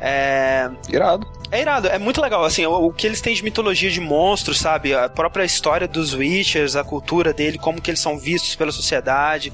É, 0.00 0.68
Irado. 0.88 1.26
é 1.50 1.60
irado, 1.60 1.88
é 1.88 1.98
muito 1.98 2.20
legal, 2.20 2.44
assim, 2.44 2.66
o, 2.66 2.86
o 2.86 2.92
que 2.92 3.06
eles 3.06 3.20
têm 3.20 3.34
de 3.34 3.42
mitologia 3.42 3.90
de 3.90 4.00
monstros, 4.12 4.58
sabe? 4.58 4.94
A 4.94 5.08
própria 5.08 5.44
história 5.44 5.88
dos 5.88 6.12
Witchers, 6.12 6.76
a 6.76 6.84
cultura 6.84 7.32
dele, 7.32 7.56
como 7.56 7.80
que 7.80 7.90
eles 7.90 8.00
são 8.00 8.18
vistos 8.18 8.54
pela 8.54 8.70
sociedade. 8.70 9.50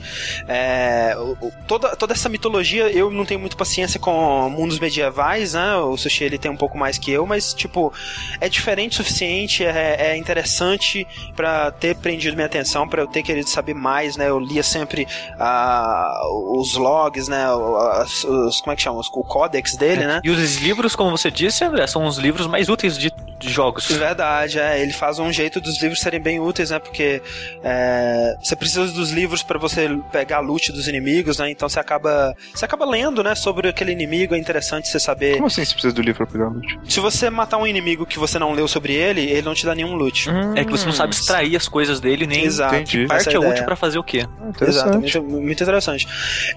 É, 0.48 1.14
o- 1.16 1.46
o- 1.46 1.52
toda, 1.66 1.94
toda 1.94 2.12
essa 2.12 2.28
mitologia, 2.28 2.90
eu 2.90 3.09
não 3.11 3.24
tenho 3.24 3.38
muita 3.38 3.56
paciência 3.56 4.00
com 4.00 4.48
mundos 4.50 4.78
medievais, 4.80 5.52
né? 5.54 5.76
O 5.76 5.96
Sushi, 5.96 6.24
ele 6.24 6.38
tem 6.38 6.50
um 6.50 6.56
pouco 6.56 6.76
mais 6.76 6.98
que 6.98 7.11
eu, 7.12 7.24
mas, 7.24 7.54
tipo, 7.54 7.92
é 8.40 8.48
diferente 8.48 8.92
o 8.92 8.96
suficiente, 9.04 9.64
é, 9.64 10.11
é 10.12 10.16
interessante 10.16 11.06
pra 11.36 11.70
ter 11.70 11.94
prendido 11.96 12.34
minha 12.34 12.46
atenção, 12.46 12.88
pra 12.88 13.02
eu 13.02 13.06
ter 13.06 13.22
querido 13.22 13.48
saber 13.48 13.74
mais, 13.74 14.16
né? 14.16 14.28
Eu 14.28 14.40
lia 14.40 14.62
sempre 14.62 15.06
ah, 15.38 16.20
os 16.56 16.74
logs, 16.74 17.28
né? 17.28 17.50
Os, 17.52 18.24
os- 18.24 18.61
como 18.61 18.72
é 18.72 18.76
que 18.76 18.82
chama? 18.82 18.98
O 19.00 19.24
códex 19.24 19.76
dele, 19.76 20.06
né? 20.06 20.20
E 20.24 20.30
os 20.30 20.56
livros, 20.56 20.96
como 20.96 21.11
você 21.16 21.30
disse, 21.30 21.64
André, 21.64 21.86
são 21.86 22.04
os 22.06 22.16
livros 22.18 22.46
mais 22.46 22.68
úteis 22.68 22.96
de, 22.98 23.12
de 23.38 23.48
jogos. 23.50 23.86
Verdade, 23.90 24.47
é. 24.57 24.80
Ele 24.80 24.92
faz 24.92 25.18
um 25.18 25.32
jeito 25.32 25.61
dos 25.61 25.80
livros 25.80 26.01
serem 26.01 26.20
bem 26.20 26.40
úteis, 26.40 26.70
né? 26.70 26.78
Porque 26.78 27.20
é, 27.62 28.36
você 28.42 28.55
precisa 28.57 28.86
dos 28.88 29.11
livros 29.11 29.42
pra 29.42 29.59
você 29.59 29.88
pegar 30.12 30.38
a 30.38 30.40
loot 30.40 30.72
dos 30.72 30.88
inimigos, 30.88 31.38
né? 31.38 31.51
Então 31.51 31.68
você 31.68 31.80
acaba. 31.80 32.34
Você 32.55 32.64
acaba 32.64 32.84
lendo, 32.84 33.22
né? 33.22 33.34
Sobre 33.34 33.68
aquele 33.68 33.92
inimigo. 33.92 34.34
É 34.34 34.38
interessante 34.38 34.88
você 34.88 35.01
saber. 35.01 35.34
Como 35.34 35.46
assim 35.46 35.64
você 35.64 35.72
precisa 35.72 35.94
do 35.94 36.03
livro 36.03 36.24
pra 36.24 36.26
pegar 36.26 36.49
loot? 36.49 36.80
Se 36.88 37.01
você 37.01 37.28
matar 37.28 37.59
um 37.59 37.66
inimigo 37.66 38.07
que 38.07 38.18
você 38.18 38.38
não 38.38 38.53
leu 38.53 38.68
sobre 38.68 38.94
ele, 38.94 39.22
ele 39.22 39.42
não 39.42 39.55
te 39.55 39.66
dá 39.66 39.74
nenhum 39.74 39.94
loot. 39.94 40.28
É 40.55 40.64
que 40.64 40.70
você 40.70 40.86
não 40.86 40.92
sabe 40.92 41.14
extrair 41.14 41.57
as 41.57 41.68
coisas 41.68 42.01
dele, 42.01 42.26
nem 42.26 42.44
Exato. 42.44 42.74
entendi. 42.74 43.03
que 43.03 43.07
parte 43.07 43.28
Essa 43.28 43.36
é 43.36 43.40
útil 43.40 43.64
pra 43.64 43.76
fazer 43.76 43.99
o 43.99 44.05
quê. 44.05 44.26
Exatamente, 44.61 45.18
muito 45.20 45.62
interessante. 45.62 46.07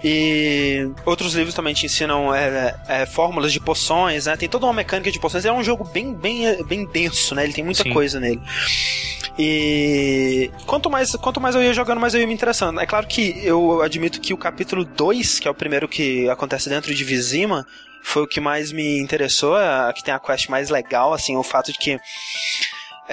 E 0.04 0.89
outros 1.06 1.34
livros 1.34 1.54
também 1.54 1.74
te 1.74 1.86
ensinam 1.86 2.34
é, 2.34 2.76
é, 2.88 3.06
fórmulas 3.06 3.52
de 3.52 3.60
poções, 3.60 4.26
né? 4.26 4.36
Tem 4.36 4.48
toda 4.50 4.66
uma 4.66 4.74
mecânica 4.74 5.12
de 5.12 5.20
poções. 5.20 5.46
É 5.46 5.52
um 5.52 5.64
jogo 5.64 5.84
bem, 5.84 6.14
bem, 6.14 6.64
bem 6.64 6.86
denso, 6.86 7.36
né? 7.36 7.44
Ele 7.44 7.54
tem 7.54 7.64
muita 7.72 7.84
Sim. 7.84 7.93
coisa 7.93 8.19
nele. 8.19 8.41
E 9.39 10.51
quanto 10.65 10.89
mais, 10.89 11.15
quanto 11.15 11.39
mais 11.39 11.55
eu 11.55 11.63
ia 11.63 11.74
jogando, 11.74 11.99
mais 11.99 12.13
eu 12.13 12.19
ia 12.19 12.28
me 12.28 12.34
interessando. 12.34 12.80
É 12.80 12.86
claro 12.86 13.07
que 13.07 13.39
eu 13.43 13.82
admito 13.82 14.19
que 14.19 14.34
o 14.34 14.38
capítulo 14.38 14.84
2, 14.84 15.39
que 15.39 15.47
é 15.47 15.51
o 15.51 15.55
primeiro 15.55 15.88
que 15.88 16.30
acontece 16.30 16.69
dentro 16.69 16.93
de 16.93 17.03
Vizima, 17.03 17.65
foi 18.03 18.24
o 18.24 18.28
que 18.28 18.39
mais 18.39 18.72
me 18.72 18.99
interessou, 18.99 19.55
a 19.55 19.91
que 19.93 20.03
tem 20.03 20.13
a 20.13 20.19
quest 20.19 20.49
mais 20.49 20.69
legal, 20.69 21.13
assim, 21.13 21.38
o 21.38 21.43
fato 21.43 21.72
de 21.72 21.78
que 21.78 21.99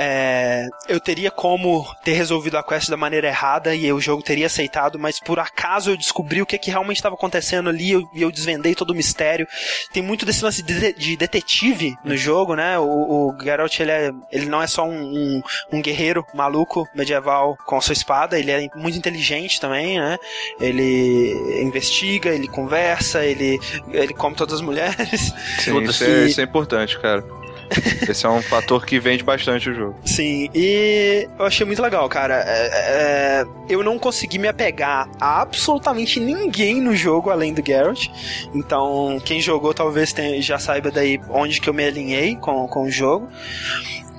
é, 0.01 0.69
eu 0.89 1.01
teria 1.01 1.29
como 1.29 1.85
ter 2.05 2.13
resolvido 2.13 2.57
a 2.57 2.63
quest 2.63 2.89
da 2.89 2.97
maneira 2.97 3.27
errada 3.27 3.75
e 3.75 3.93
o 3.93 4.01
jogo 4.01 4.23
teria 4.23 4.47
aceitado, 4.47 4.97
mas 4.97 5.19
por 5.19 5.41
acaso 5.41 5.91
eu 5.91 5.97
descobri 5.97 6.41
o 6.41 6.47
que, 6.47 6.57
que 6.57 6.71
realmente 6.71 6.99
estava 6.99 7.17
acontecendo 7.17 7.69
ali 7.69 7.89
e 7.89 7.93
eu, 7.93 8.09
eu 8.15 8.31
desvendei 8.31 8.77
todo 8.77 8.93
o 8.93 8.95
mistério. 8.95 9.45
Tem 9.93 10.01
muito 10.01 10.25
desse 10.25 10.45
lance 10.45 10.63
de, 10.63 10.93
de 10.93 11.17
detetive 11.17 11.97
no 12.05 12.17
jogo, 12.17 12.55
né? 12.55 12.79
O, 12.79 12.85
o 12.85 13.37
Geralt, 13.43 13.81
ele, 13.81 13.91
é, 13.91 14.13
ele 14.31 14.47
não 14.47 14.63
é 14.63 14.69
só 14.69 14.85
um, 14.85 14.93
um, 14.93 15.43
um 15.73 15.83
guerreiro 15.83 16.25
maluco 16.33 16.87
medieval 16.95 17.57
com 17.67 17.77
a 17.77 17.81
sua 17.81 17.93
espada, 17.93 18.39
ele 18.39 18.53
é 18.53 18.69
muito 18.77 18.97
inteligente 18.97 19.61
também, 19.61 19.99
né? 19.99 20.17
Ele 20.61 21.61
investiga, 21.61 22.31
ele 22.31 22.47
conversa, 22.47 23.25
ele, 23.25 23.59
ele 23.91 24.15
come 24.15 24.37
todas 24.37 24.55
as 24.55 24.61
mulheres. 24.61 25.35
Sim, 25.59 25.83
isso, 25.83 26.05
é, 26.05 26.23
isso 26.27 26.41
é 26.41 26.45
importante, 26.45 26.97
cara. 27.01 27.25
Esse 28.09 28.25
é 28.27 28.29
um 28.29 28.41
fator 28.43 28.85
que 28.87 28.99
vende 28.99 29.23
bastante 29.23 29.69
o 29.71 29.75
jogo. 29.75 29.97
Sim, 30.05 30.49
e 30.55 31.29
eu 31.39 31.45
achei 31.45 31.67
muito 31.67 31.83
legal, 31.83 32.09
cara. 32.09 32.43
É, 32.47 32.71
é, 33.43 33.47
eu 33.69 33.83
não 33.83 33.99
consegui 33.99 34.39
me 34.39 34.49
apegar 34.49 35.09
a 35.21 35.43
absolutamente 35.43 36.19
ninguém 36.21 36.81
no 36.81 36.95
jogo 36.97 37.31
além 37.31 37.53
do 37.53 37.65
Geralt. 37.65 38.09
Então, 38.55 39.21
quem 39.25 39.41
jogou 39.41 39.73
talvez 39.75 40.13
tenha- 40.13 40.41
já 40.41 40.59
saiba 40.59 40.91
daí 40.91 41.21
onde 41.31 41.61
que 41.61 41.69
eu 41.69 41.75
me 41.75 41.85
alinhei 41.85 42.37
com, 42.37 42.67
com 42.69 42.85
o 42.85 42.91
jogo. 42.91 43.29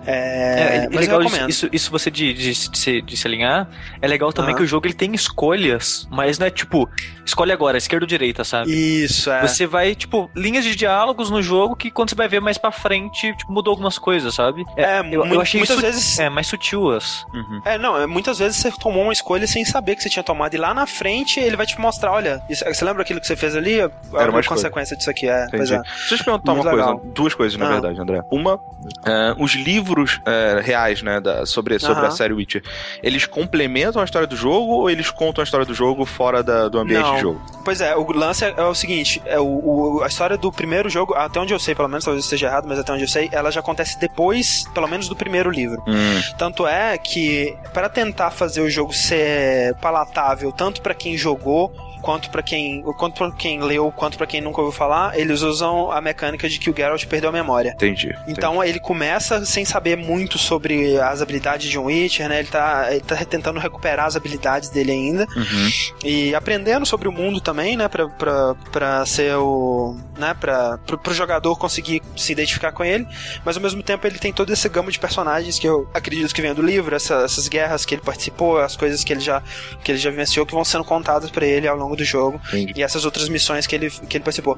É, 0.06 0.12
É, 0.12 0.86
é 0.86 0.98
legal 0.98 1.22
eu 1.22 1.28
isso, 1.28 1.50
isso, 1.50 1.70
isso 1.72 1.92
você 1.92 2.10
de, 2.12 2.34
de, 2.34 2.52
de 2.54 2.78
se, 2.78 3.02
de 3.02 3.18
se 3.18 3.28
alinhar. 3.28 3.68
É 4.02 4.08
legal 4.08 4.32
também 4.34 4.52
Aham. 4.52 4.58
que 4.60 4.64
o 4.64 4.68
jogo 4.68 4.88
ele 4.88 4.94
tem 4.94 5.14
escolhas, 5.14 6.08
mas 6.12 6.38
não 6.40 6.48
é 6.48 6.50
tipo, 6.50 6.90
escolhe 7.26 7.52
agora, 7.52 7.78
esquerda 7.78 8.04
ou 8.06 8.08
direita, 8.08 8.44
sabe? 8.44 8.72
Isso, 8.72 9.32
é. 9.32 9.42
Você 9.48 9.66
vai, 9.68 9.96
tipo, 9.96 10.30
linhas 10.36 10.64
de 10.64 10.76
diálogos 10.76 11.30
no 11.30 11.42
jogo 11.42 11.76
que 11.76 11.92
quando 11.92 12.10
você 12.10 12.16
vai 12.16 12.28
ver 12.28 12.40
mais 12.42 12.58
pra 12.58 12.72
frente, 12.72 13.34
tipo, 13.36 13.52
mudou 13.52 13.72
algumas 13.72 13.98
coisas, 13.98 14.34
sabe? 14.34 14.64
É, 14.76 15.00
eu, 15.00 15.26
mu- 15.26 15.34
eu 15.36 15.42
achei 15.42 15.60
muitas 15.60 15.76
isso, 15.78 15.86
vezes. 15.86 16.20
É, 16.20 16.30
mais 16.30 16.48
sutil 16.48 16.92
as. 16.92 17.24
Uhum. 17.34 17.62
É, 17.66 17.78
não, 17.78 17.98
é, 17.98 18.06
muitas 18.08 18.40
vezes 18.40 18.58
você 18.58 18.72
tomou 18.72 19.04
uma 19.04 19.14
escolha 19.14 19.46
sem 19.48 19.64
saber 19.66 19.96
que 19.96 20.04
você 20.04 20.10
tinha 20.10 20.24
tomado, 20.24 20.54
e 20.54 20.58
lá 20.58 20.74
na 20.74 20.86
frente 20.86 21.40
ele 21.40 21.56
vai 21.56 21.66
te 21.66 21.80
mostrar: 21.80 22.12
olha, 22.12 22.42
isso- 22.50 22.64
você 22.66 22.84
lembra 22.86 23.02
aquilo 23.04 23.20
que 23.20 23.28
você 23.28 23.36
fez 23.36 23.56
ali? 23.56 23.80
Olha 24.14 24.30
uma 24.30 24.44
consequência 24.44 24.96
disso 24.96 25.10
aqui, 25.10 25.28
é. 25.28 25.48
Pois 25.50 25.72
é. 25.72 25.82
Deixa 25.82 26.14
eu 26.14 26.18
te 26.18 26.24
perguntar 26.24 26.54
Muito 26.54 26.66
uma 26.68 26.72
coisa, 26.72 26.86
legal. 26.94 27.02
duas 27.14 27.34
coisas, 27.34 27.58
na 27.58 27.68
Ah. 27.68 27.72
verdade, 27.74 28.00
André. 28.00 28.22
Uma, 28.32 28.60
é, 29.06 29.36
os 29.38 29.54
livros 29.54 29.89
é, 30.26 30.62
reais, 30.64 31.02
né, 31.02 31.20
da- 31.20 31.46
sobre, 31.46 31.80
sobre 31.80 32.00
Aham. 32.04 32.08
a 32.08 32.12
série 32.12 32.34
Witcher, 32.34 32.64
eles 33.04 33.26
complementam 33.26 34.02
a 34.02 34.06
história 34.06 34.28
do 34.28 34.36
jogo 34.36 34.72
ou 34.74 34.90
eles 34.90 35.10
contam 35.10 35.42
a 35.42 35.44
história 35.44 35.66
do 35.66 35.74
jogo 35.74 36.06
fora 36.06 36.42
da- 36.44 36.68
do 36.70 36.80
ambiente 36.80 37.02
Não. 37.04 37.16
de 37.16 37.22
jogo? 37.22 37.42
Pois 37.66 37.82
é, 37.82 37.96
o 37.96 38.12
lance 38.12 38.46
é, 38.46 38.54
é 38.58 38.64
o 38.64 38.74
seguinte: 38.76 39.22
é 39.26 39.40
o, 39.40 39.44
o- 39.46 40.04
a 40.04 40.08
história 40.08 40.38
do 40.38 40.52
primeiro 40.52 40.90
jogo, 40.90 41.14
até 41.14 41.40
onde 41.40 41.54
eu 41.54 41.60
sei, 41.60 41.74
pelo 41.76 41.88
menos, 41.88 42.04
talvez 42.06 42.24
eu 42.24 42.26
esteja 42.26 42.48
errado, 42.48 42.66
mas 42.68 42.80
até 42.80 42.92
onde 42.94 43.04
eu 43.04 43.08
sei, 43.08 43.30
ela 43.32 43.52
já 43.52 43.60
acontece 43.60 44.00
depois, 44.00 44.64
pelo 44.74 44.88
menos, 44.88 45.08
do 45.08 45.16
primeiro 45.16 45.50
livro. 45.50 45.84
Hum, 45.88 46.22
Tanto 46.38 46.66
é 46.68 46.98
que, 46.98 47.56
para 47.74 47.90
tentar 47.90 48.32
fazer 48.32 48.62
o 48.62 48.70
jogo 48.70 48.94
ser 48.94 49.76
palatável, 49.76 50.52
tanto 50.52 50.82
pra 50.82 50.94
quem 50.94 51.18
jogou, 51.18 51.72
quanto 52.02 52.30
pra 52.30 52.42
quem, 52.42 52.82
quanto 52.98 53.16
para 53.18 53.32
quem 53.32 53.62
leu, 53.62 53.92
quanto 53.96 54.18
pra 54.18 54.26
quem 54.28 54.42
nunca 54.42 54.62
ouviu 54.62 54.78
falar, 54.78 55.18
eles 55.20 55.42
usam 55.42 55.92
a 55.92 56.00
mecânica 56.02 56.48
de 56.50 56.60
que 56.60 56.70
o 56.70 56.76
Geralt 56.76 57.06
perdeu 57.06 57.30
a 57.30 57.34
memória. 57.34 57.72
entendi. 57.72 58.16
Então 58.28 58.64
ele 58.64 58.80
começa 58.80 59.46
sem 59.46 59.66
saber 59.66 59.96
muito 59.98 60.38
sobre 60.38 60.98
as 61.00 61.22
habilidades 61.22 61.70
de 61.70 61.78
um 61.78 61.86
Witcher, 61.86 62.28
né? 62.30 62.40
Ele 62.40 62.48
tá, 62.48 62.88
ele 62.92 63.02
tá 63.02 63.16
tentando 63.26 63.60
recuperar 63.60 64.06
as 64.06 64.16
habilidades 64.16 64.70
dele 64.70 64.92
ainda 64.92 65.24
entendi. 65.24 65.50
Uhum. 65.56 65.70
e 66.04 66.36
aprendendo 66.36 66.86
sobre 66.86 67.08
o 67.08 67.12
mundo 67.12 67.40
também, 67.42 67.76
né, 67.78 67.88
pra, 67.88 68.08
pra, 68.08 68.56
pra 68.72 69.06
ser 69.06 69.36
o, 69.36 69.96
né, 70.18 70.34
pra, 70.40 70.78
pro, 70.86 70.98
pro 70.98 71.14
jogador 71.14 71.56
conseguir 71.58 72.02
se 72.16 72.32
identificar 72.32 72.72
com 72.72 72.84
ele, 72.84 73.08
mas 73.44 73.56
ao 73.58 73.62
mesmo 73.64 73.82
tempo 73.84 74.06
ele 74.08 74.18
tem 74.20 74.32
todo 74.32 74.52
esse 74.52 74.68
gama 74.70 74.92
de 74.92 75.00
personagens 75.00 75.58
que 75.60 75.68
eu 75.68 75.90
acredito 75.94 76.34
que 76.34 76.42
vem 76.42 76.54
do 76.54 76.62
livro, 76.62 76.96
essa- 76.96 77.24
essas 77.24 77.48
guerras 77.48 77.86
que 77.86 77.96
ele 77.96 78.02
participou, 78.02 78.60
as 78.60 78.76
coisas 78.76 79.04
que 79.04 79.12
ele 79.14 79.20
já, 79.22 79.42
que 79.84 79.92
ele 79.92 80.00
já 80.00 80.10
vivenciou, 80.10 80.46
que 80.46 80.54
vão 80.54 80.64
sendo 80.66 80.84
contadas 80.84 81.30
pra 81.30 81.46
ele 81.46 81.68
ao 81.68 81.76
longo 81.78 81.89
longo 81.90 81.96
do 81.96 82.06
jogo. 82.06 82.40
Entendi. 82.48 82.74
E 82.76 82.84
essas 82.84 83.06
outras 83.06 83.28
missões 83.28 83.66
que 83.66 83.76
ele, 83.76 83.90
que 83.90 84.18
ele 84.18 84.24
participou. 84.24 84.58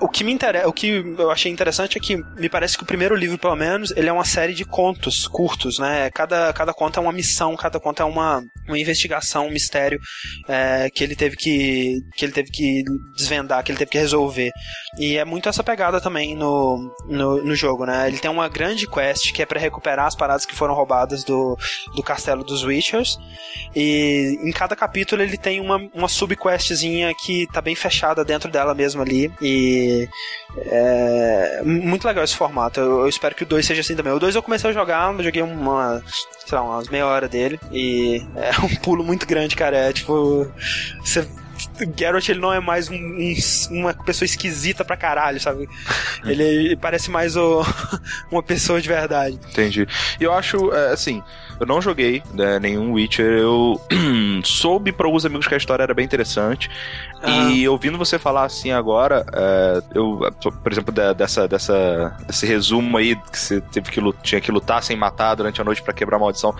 O 0.00 0.08
que 0.08 0.22
me 0.22 0.32
interessa, 0.32 0.68
o 0.68 0.72
que 0.72 0.88
eu 1.18 1.30
achei 1.30 1.50
interessante 1.50 1.98
é 1.98 2.00
que 2.00 2.16
me 2.16 2.48
parece 2.48 2.76
que 2.76 2.84
o 2.84 2.86
primeiro 2.86 3.14
livro, 3.14 3.36
pelo 3.38 3.56
menos, 3.56 3.90
ele 3.96 4.08
é 4.08 4.12
uma 4.12 4.24
série 4.24 4.54
de 4.54 4.64
contos 4.64 5.26
curtos, 5.26 5.78
né? 5.78 6.10
Cada, 6.10 6.52
cada 6.52 6.72
conto 6.72 6.98
é 6.98 7.02
uma 7.02 7.12
missão, 7.12 7.56
cada 7.56 7.80
conto 7.80 8.02
é 8.02 8.04
uma, 8.04 8.42
uma 8.66 8.78
investigação, 8.78 9.46
um 9.46 9.50
mistério 9.50 9.98
é, 10.48 10.88
que 10.90 11.02
ele 11.02 11.16
teve 11.16 11.36
que 11.36 11.96
que 12.14 12.24
ele 12.24 12.32
teve 12.32 12.50
que 12.50 12.84
desvendar, 13.16 13.62
que 13.64 13.72
ele 13.72 13.78
teve 13.78 13.90
que 13.90 13.98
resolver. 13.98 14.50
E 14.98 15.16
é 15.16 15.24
muito 15.24 15.48
essa 15.48 15.64
pegada 15.64 16.00
também 16.00 16.34
no, 16.34 16.94
no, 17.08 17.42
no 17.42 17.54
jogo, 17.54 17.84
né? 17.84 18.06
Ele 18.06 18.18
tem 18.18 18.30
uma 18.30 18.48
grande 18.48 18.86
quest 18.86 19.32
que 19.32 19.42
é 19.42 19.46
para 19.46 19.60
recuperar 19.60 20.06
as 20.06 20.14
paradas 20.14 20.46
que 20.46 20.54
foram 20.54 20.74
roubadas 20.74 21.24
do, 21.24 21.56
do 21.94 22.02
castelo 22.02 22.44
dos 22.44 22.64
Witchers. 22.64 23.18
E 23.74 24.38
em 24.42 24.52
cada 24.52 24.76
capítulo 24.76 25.22
ele 25.22 25.36
tem 25.36 25.60
uma, 25.60 25.76
uma 25.94 26.08
subquestzinha 26.36 27.14
que 27.14 27.46
tá 27.48 27.60
bem 27.60 27.74
fechada 27.74 28.24
dentro 28.24 28.50
dela 28.50 28.74
mesmo 28.74 29.02
ali. 29.02 29.32
E 29.40 30.08
é 30.58 31.62
muito 31.64 32.06
legal 32.06 32.22
esse 32.22 32.36
formato. 32.36 32.78
Eu, 32.78 33.00
eu 33.00 33.08
espero 33.08 33.34
que 33.34 33.42
o 33.42 33.46
2 33.46 33.64
seja 33.64 33.80
assim 33.80 33.96
também. 33.96 34.12
O 34.12 34.18
2 34.18 34.34
eu 34.34 34.42
comecei 34.42 34.70
a 34.70 34.72
jogar, 34.72 35.12
eu 35.12 35.24
joguei 35.24 35.42
uma, 35.42 36.02
sei 36.46 36.58
lá, 36.58 36.62
umas 36.62 36.88
meia 36.88 37.06
hora 37.06 37.28
dele. 37.28 37.58
E 37.72 38.22
é 38.36 38.64
um 38.64 38.74
pulo 38.76 39.02
muito 39.02 39.26
grande, 39.26 39.56
cara. 39.56 39.76
É 39.76 39.92
tipo. 39.92 40.46
Você 41.00 41.26
Geralt 41.96 42.28
ele 42.28 42.40
não 42.40 42.52
é 42.52 42.60
mais 42.60 42.88
um, 42.88 42.94
um, 42.94 43.34
uma 43.70 43.94
pessoa 43.94 44.24
esquisita 44.24 44.84
pra 44.84 44.96
caralho, 44.96 45.40
sabe? 45.40 45.68
Ele, 46.24 46.42
ele 46.42 46.76
parece 46.76 47.10
mais 47.10 47.36
o, 47.36 47.62
uma 48.32 48.42
pessoa 48.42 48.80
de 48.80 48.88
verdade. 48.88 49.38
Entendi. 49.50 49.86
E 50.18 50.24
eu 50.24 50.32
acho, 50.32 50.72
é, 50.72 50.92
assim, 50.92 51.22
eu 51.58 51.66
não 51.66 51.80
joguei 51.80 52.22
né, 52.32 52.58
nenhum 52.58 52.92
Witcher, 52.92 53.26
eu 53.26 53.80
soube 54.44 54.92
para 54.92 55.06
alguns 55.06 55.24
amigos 55.24 55.46
que 55.46 55.54
a 55.54 55.56
história 55.56 55.82
era 55.82 55.94
bem 55.94 56.04
interessante. 56.04 56.70
Ah. 57.22 57.50
E 57.50 57.68
ouvindo 57.68 57.96
você 57.96 58.18
falar 58.18 58.44
assim 58.44 58.72
agora, 58.72 59.24
é, 59.32 59.82
eu, 59.94 60.20
por 60.62 60.72
exemplo, 60.72 60.92
da- 60.92 61.12
dessa, 61.12 61.48
dessa, 61.48 62.16
desse 62.26 62.46
resumo 62.46 62.96
aí 62.96 63.16
que 63.16 63.38
você 63.38 63.60
teve 63.60 63.90
que, 63.90 64.00
tinha 64.22 64.40
que 64.40 64.50
lutar 64.50 64.82
sem 64.82 64.96
matar 64.96 65.34
durante 65.34 65.60
a 65.60 65.64
noite 65.64 65.82
pra 65.82 65.92
quebrar 65.92 66.16
a 66.16 66.20
maldição, 66.20 66.54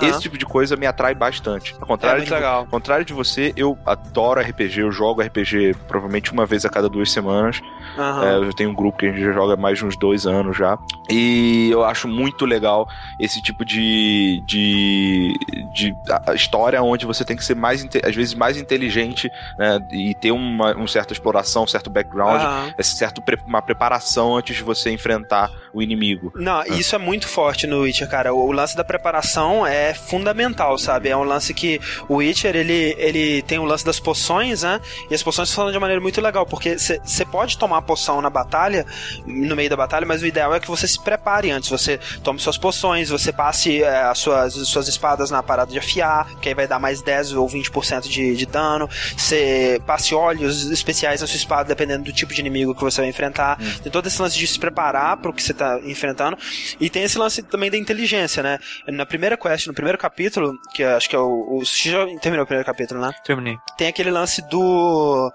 esse 0.00 0.20
tipo 0.20 0.36
de 0.36 0.44
coisa 0.44 0.76
me 0.76 0.86
atrai 0.86 1.14
bastante. 1.14 1.74
Ao 1.74 1.82
é 1.82 1.86
contrário, 1.86 2.18
muito 2.18 2.36
de, 2.36 2.44
ao 2.44 2.66
contrário 2.66 3.04
de 3.04 3.12
você, 3.12 3.52
eu 3.56 3.78
adoro 3.86 4.40
RPG, 4.40 4.80
eu 4.80 4.92
jogo 4.92 5.22
RPG 5.22 5.74
provavelmente 5.88 6.32
uma 6.32 6.46
vez 6.46 6.64
a 6.64 6.68
cada 6.68 6.88
duas 6.88 7.10
semanas. 7.10 7.60
Aham. 7.98 8.24
É, 8.24 8.36
eu 8.36 8.52
tenho 8.52 8.70
um 8.70 8.74
grupo 8.74 8.98
que 8.98 9.06
a 9.06 9.10
gente 9.10 9.22
já 9.22 9.32
joga 9.32 9.56
mais 9.56 9.78
de 9.78 9.86
uns 9.86 9.96
dois 9.96 10.26
anos 10.26 10.56
já. 10.56 10.78
E 11.10 11.68
eu 11.70 11.84
acho 11.84 12.08
muito 12.08 12.46
legal 12.46 12.88
esse 13.20 13.42
tipo 13.42 13.64
de, 13.64 14.31
de, 14.40 15.32
de 15.72 15.94
história 16.34 16.82
onde 16.82 17.06
você 17.06 17.24
tem 17.24 17.36
que 17.36 17.44
ser 17.44 17.54
mais, 17.54 17.86
às 18.04 18.14
vezes, 18.14 18.34
mais 18.34 18.56
inteligente 18.56 19.30
né, 19.58 19.78
e 19.90 20.14
ter 20.14 20.32
uma 20.32 20.76
um 20.76 20.86
certa 20.86 21.12
exploração, 21.12 21.64
um 21.64 21.66
certo 21.66 21.90
background, 21.90 22.40
certo 22.80 23.22
uma 23.46 23.62
preparação 23.62 24.36
antes 24.36 24.56
de 24.56 24.62
você 24.62 24.90
enfrentar 24.90 25.50
o 25.72 25.82
inimigo. 25.82 26.32
Não, 26.36 26.62
isso 26.64 26.94
é 26.94 26.98
muito 26.98 27.26
forte 27.26 27.66
no 27.66 27.80
Witcher, 27.80 28.08
cara. 28.08 28.34
O, 28.34 28.46
o 28.46 28.52
lance 28.52 28.76
da 28.76 28.84
preparação 28.84 29.66
é 29.66 29.94
fundamental, 29.94 30.76
sabe? 30.78 31.08
É 31.08 31.16
um 31.16 31.24
lance 31.24 31.54
que 31.54 31.80
o 32.08 32.16
Witcher, 32.16 32.54
ele, 32.54 32.94
ele 32.98 33.42
tem 33.42 33.58
o 33.58 33.64
lance 33.64 33.84
das 33.84 33.98
poções, 33.98 34.62
né? 34.62 34.80
E 35.10 35.14
as 35.14 35.22
poções 35.22 35.48
funcionam 35.48 35.70
de 35.70 35.76
uma 35.78 35.82
maneira 35.82 36.00
muito 36.00 36.20
legal, 36.20 36.44
porque 36.44 36.76
você 36.78 37.24
pode 37.24 37.56
tomar 37.56 37.78
a 37.78 37.82
poção 37.82 38.20
na 38.20 38.28
batalha, 38.28 38.84
no 39.26 39.56
meio 39.56 39.70
da 39.70 39.76
batalha, 39.76 40.06
mas 40.06 40.22
o 40.22 40.26
ideal 40.26 40.54
é 40.54 40.60
que 40.60 40.68
você 40.68 40.86
se 40.86 41.02
prepare 41.02 41.50
antes. 41.50 41.70
Você 41.70 41.98
tome 42.22 42.38
suas 42.38 42.58
poções, 42.58 43.08
você 43.08 43.32
passe 43.32 43.82
é, 43.82 44.02
as 44.02 44.18
suas, 44.18 44.54
suas 44.68 44.88
espadas 44.88 45.30
na 45.30 45.42
parada 45.42 45.72
de 45.72 45.78
afiar, 45.78 46.28
que 46.40 46.48
aí 46.48 46.54
vai 46.54 46.66
dar 46.66 46.78
mais 46.78 47.00
10 47.00 47.32
ou 47.34 47.48
20% 47.48 48.02
de, 48.02 48.36
de 48.36 48.46
dano. 48.46 48.88
Você 49.16 49.80
passe 49.86 50.14
óleos 50.14 50.70
especiais 50.70 51.20
na 51.20 51.26
sua 51.26 51.36
espada, 51.36 51.64
dependendo 51.64 52.04
do 52.04 52.12
tipo 52.12 52.34
de 52.34 52.40
inimigo 52.40 52.74
que 52.74 52.82
você 52.82 53.00
vai 53.00 53.08
enfrentar. 53.08 53.58
Tem 53.82 53.90
todo 53.90 54.06
esse 54.06 54.20
lance 54.20 54.38
de 54.38 54.46
se 54.46 54.58
preparar 54.58 55.16
pro 55.16 55.32
que 55.32 55.42
você 55.42 55.54
tá 55.54 55.61
enfrentando. 55.84 56.36
E 56.80 56.88
tem 56.90 57.02
esse 57.02 57.18
lance 57.18 57.42
também 57.42 57.70
da 57.70 57.76
inteligência, 57.76 58.42
né? 58.42 58.58
Na 58.88 59.06
primeira 59.06 59.36
quest, 59.36 59.66
no 59.66 59.74
primeiro 59.74 59.98
capítulo, 59.98 60.58
que 60.74 60.82
acho 60.82 61.08
que 61.08 61.16
é 61.16 61.18
o. 61.18 61.42
O 61.52 61.64
Sushi 61.64 61.90
já 61.90 62.06
terminou 62.20 62.44
o 62.44 62.46
primeiro 62.46 62.66
capítulo, 62.66 63.00
né? 63.00 63.12
Terminei. 63.24 63.56
Tem 63.76 63.88
aquele 63.88 64.10
lance 64.10 64.42
do. 64.48 65.32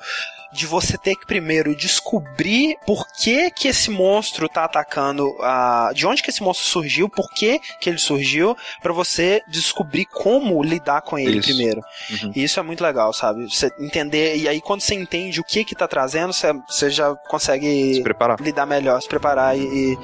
De 0.53 0.65
você 0.65 0.97
ter 0.97 1.15
que 1.15 1.25
primeiro 1.25 1.75
descobrir 1.75 2.77
por 2.85 3.05
que 3.07 3.51
que 3.51 3.67
esse 3.67 3.89
monstro 3.89 4.47
tá 4.47 4.63
atacando 4.63 5.35
a. 5.41 5.91
De 5.93 6.05
onde 6.07 6.21
que 6.23 6.29
esse 6.29 6.41
monstro 6.41 6.67
surgiu, 6.67 7.09
por 7.09 7.29
que 7.31 7.59
que 7.79 7.89
ele 7.89 7.97
surgiu, 7.97 8.55
pra 8.81 8.93
você 8.93 9.41
descobrir 9.47 10.05
como 10.05 10.61
lidar 10.63 11.01
com 11.01 11.17
ele 11.19 11.39
Isso. 11.39 11.47
primeiro. 11.49 11.81
Uhum. 12.09 12.31
E 12.35 12.43
isso 12.43 12.59
é 12.59 12.63
muito 12.63 12.81
legal, 12.83 13.11
sabe? 13.13 13.43
Você 13.49 13.69
entender. 13.79 14.37
E 14.37 14.47
aí 14.47 14.61
quando 14.61 14.81
você 14.81 14.95
entende 14.95 15.39
o 15.39 15.43
que 15.43 15.63
que 15.65 15.75
tá 15.75 15.87
trazendo, 15.87 16.31
você, 16.33 16.53
você 16.67 16.89
já 16.89 17.13
consegue 17.27 18.01
lidar 18.39 18.65
melhor, 18.65 19.01
se 19.01 19.07
preparar 19.07 19.57
e, 19.57 19.61
e 19.61 19.97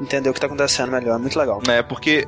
entender 0.00 0.28
o 0.28 0.34
que 0.34 0.40
tá 0.40 0.46
acontecendo 0.46 0.90
melhor. 0.90 1.18
Muito 1.18 1.38
legal. 1.38 1.60
É, 1.68 1.82
porque. 1.82 2.26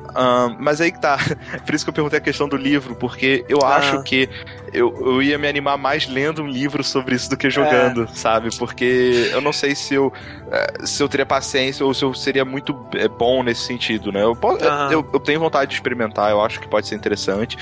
mas 0.59 0.79
aí 0.81 0.91
que 0.91 0.99
tá. 0.99 1.17
Por 1.65 1.75
isso 1.75 1.83
que 1.85 1.89
eu 1.89 1.93
perguntei 1.93 2.19
a 2.19 2.21
questão 2.21 2.47
do 2.47 2.55
livro, 2.57 2.95
porque 2.95 3.45
eu 3.49 3.59
Ah. 3.63 3.75
acho 3.77 4.03
que 4.03 4.29
eu, 4.73 4.93
eu 5.05 5.21
ia 5.21 5.37
me 5.37 5.47
animar 5.47 5.77
mais 5.77 6.07
lendo 6.07 6.41
um 6.43 6.47
livro 6.47 6.83
sobre 6.83 7.15
isso 7.15 7.29
do 7.29 7.37
que 7.37 7.49
jogando, 7.63 8.03
É. 8.03 8.07
sabe? 8.07 8.49
Porque 8.57 9.29
eu 9.31 9.41
não 9.41 9.51
sei 9.53 9.75
se 9.75 9.93
eu. 9.93 10.11
eh, 10.51 10.85
Se 10.85 11.01
eu 11.03 11.09
teria 11.09 11.25
paciência 11.25 11.85
ou 11.85 11.93
se 11.93 12.03
eu 12.03 12.13
seria 12.13 12.45
muito 12.45 12.75
eh, 12.95 13.07
bom 13.07 13.43
nesse 13.43 13.61
sentido, 13.61 14.11
né? 14.11 14.23
Eu, 14.23 14.35
po- 14.35 14.57
Aham. 14.61 14.91
eu, 14.91 15.09
eu 15.13 15.19
tenho 15.19 15.39
vontade 15.39 15.69
de 15.71 15.75
experimentar, 15.75 16.31
eu 16.31 16.41
acho 16.41 16.59
que 16.59 16.67
pode 16.67 16.87
ser 16.87 16.95
interessante, 16.95 17.57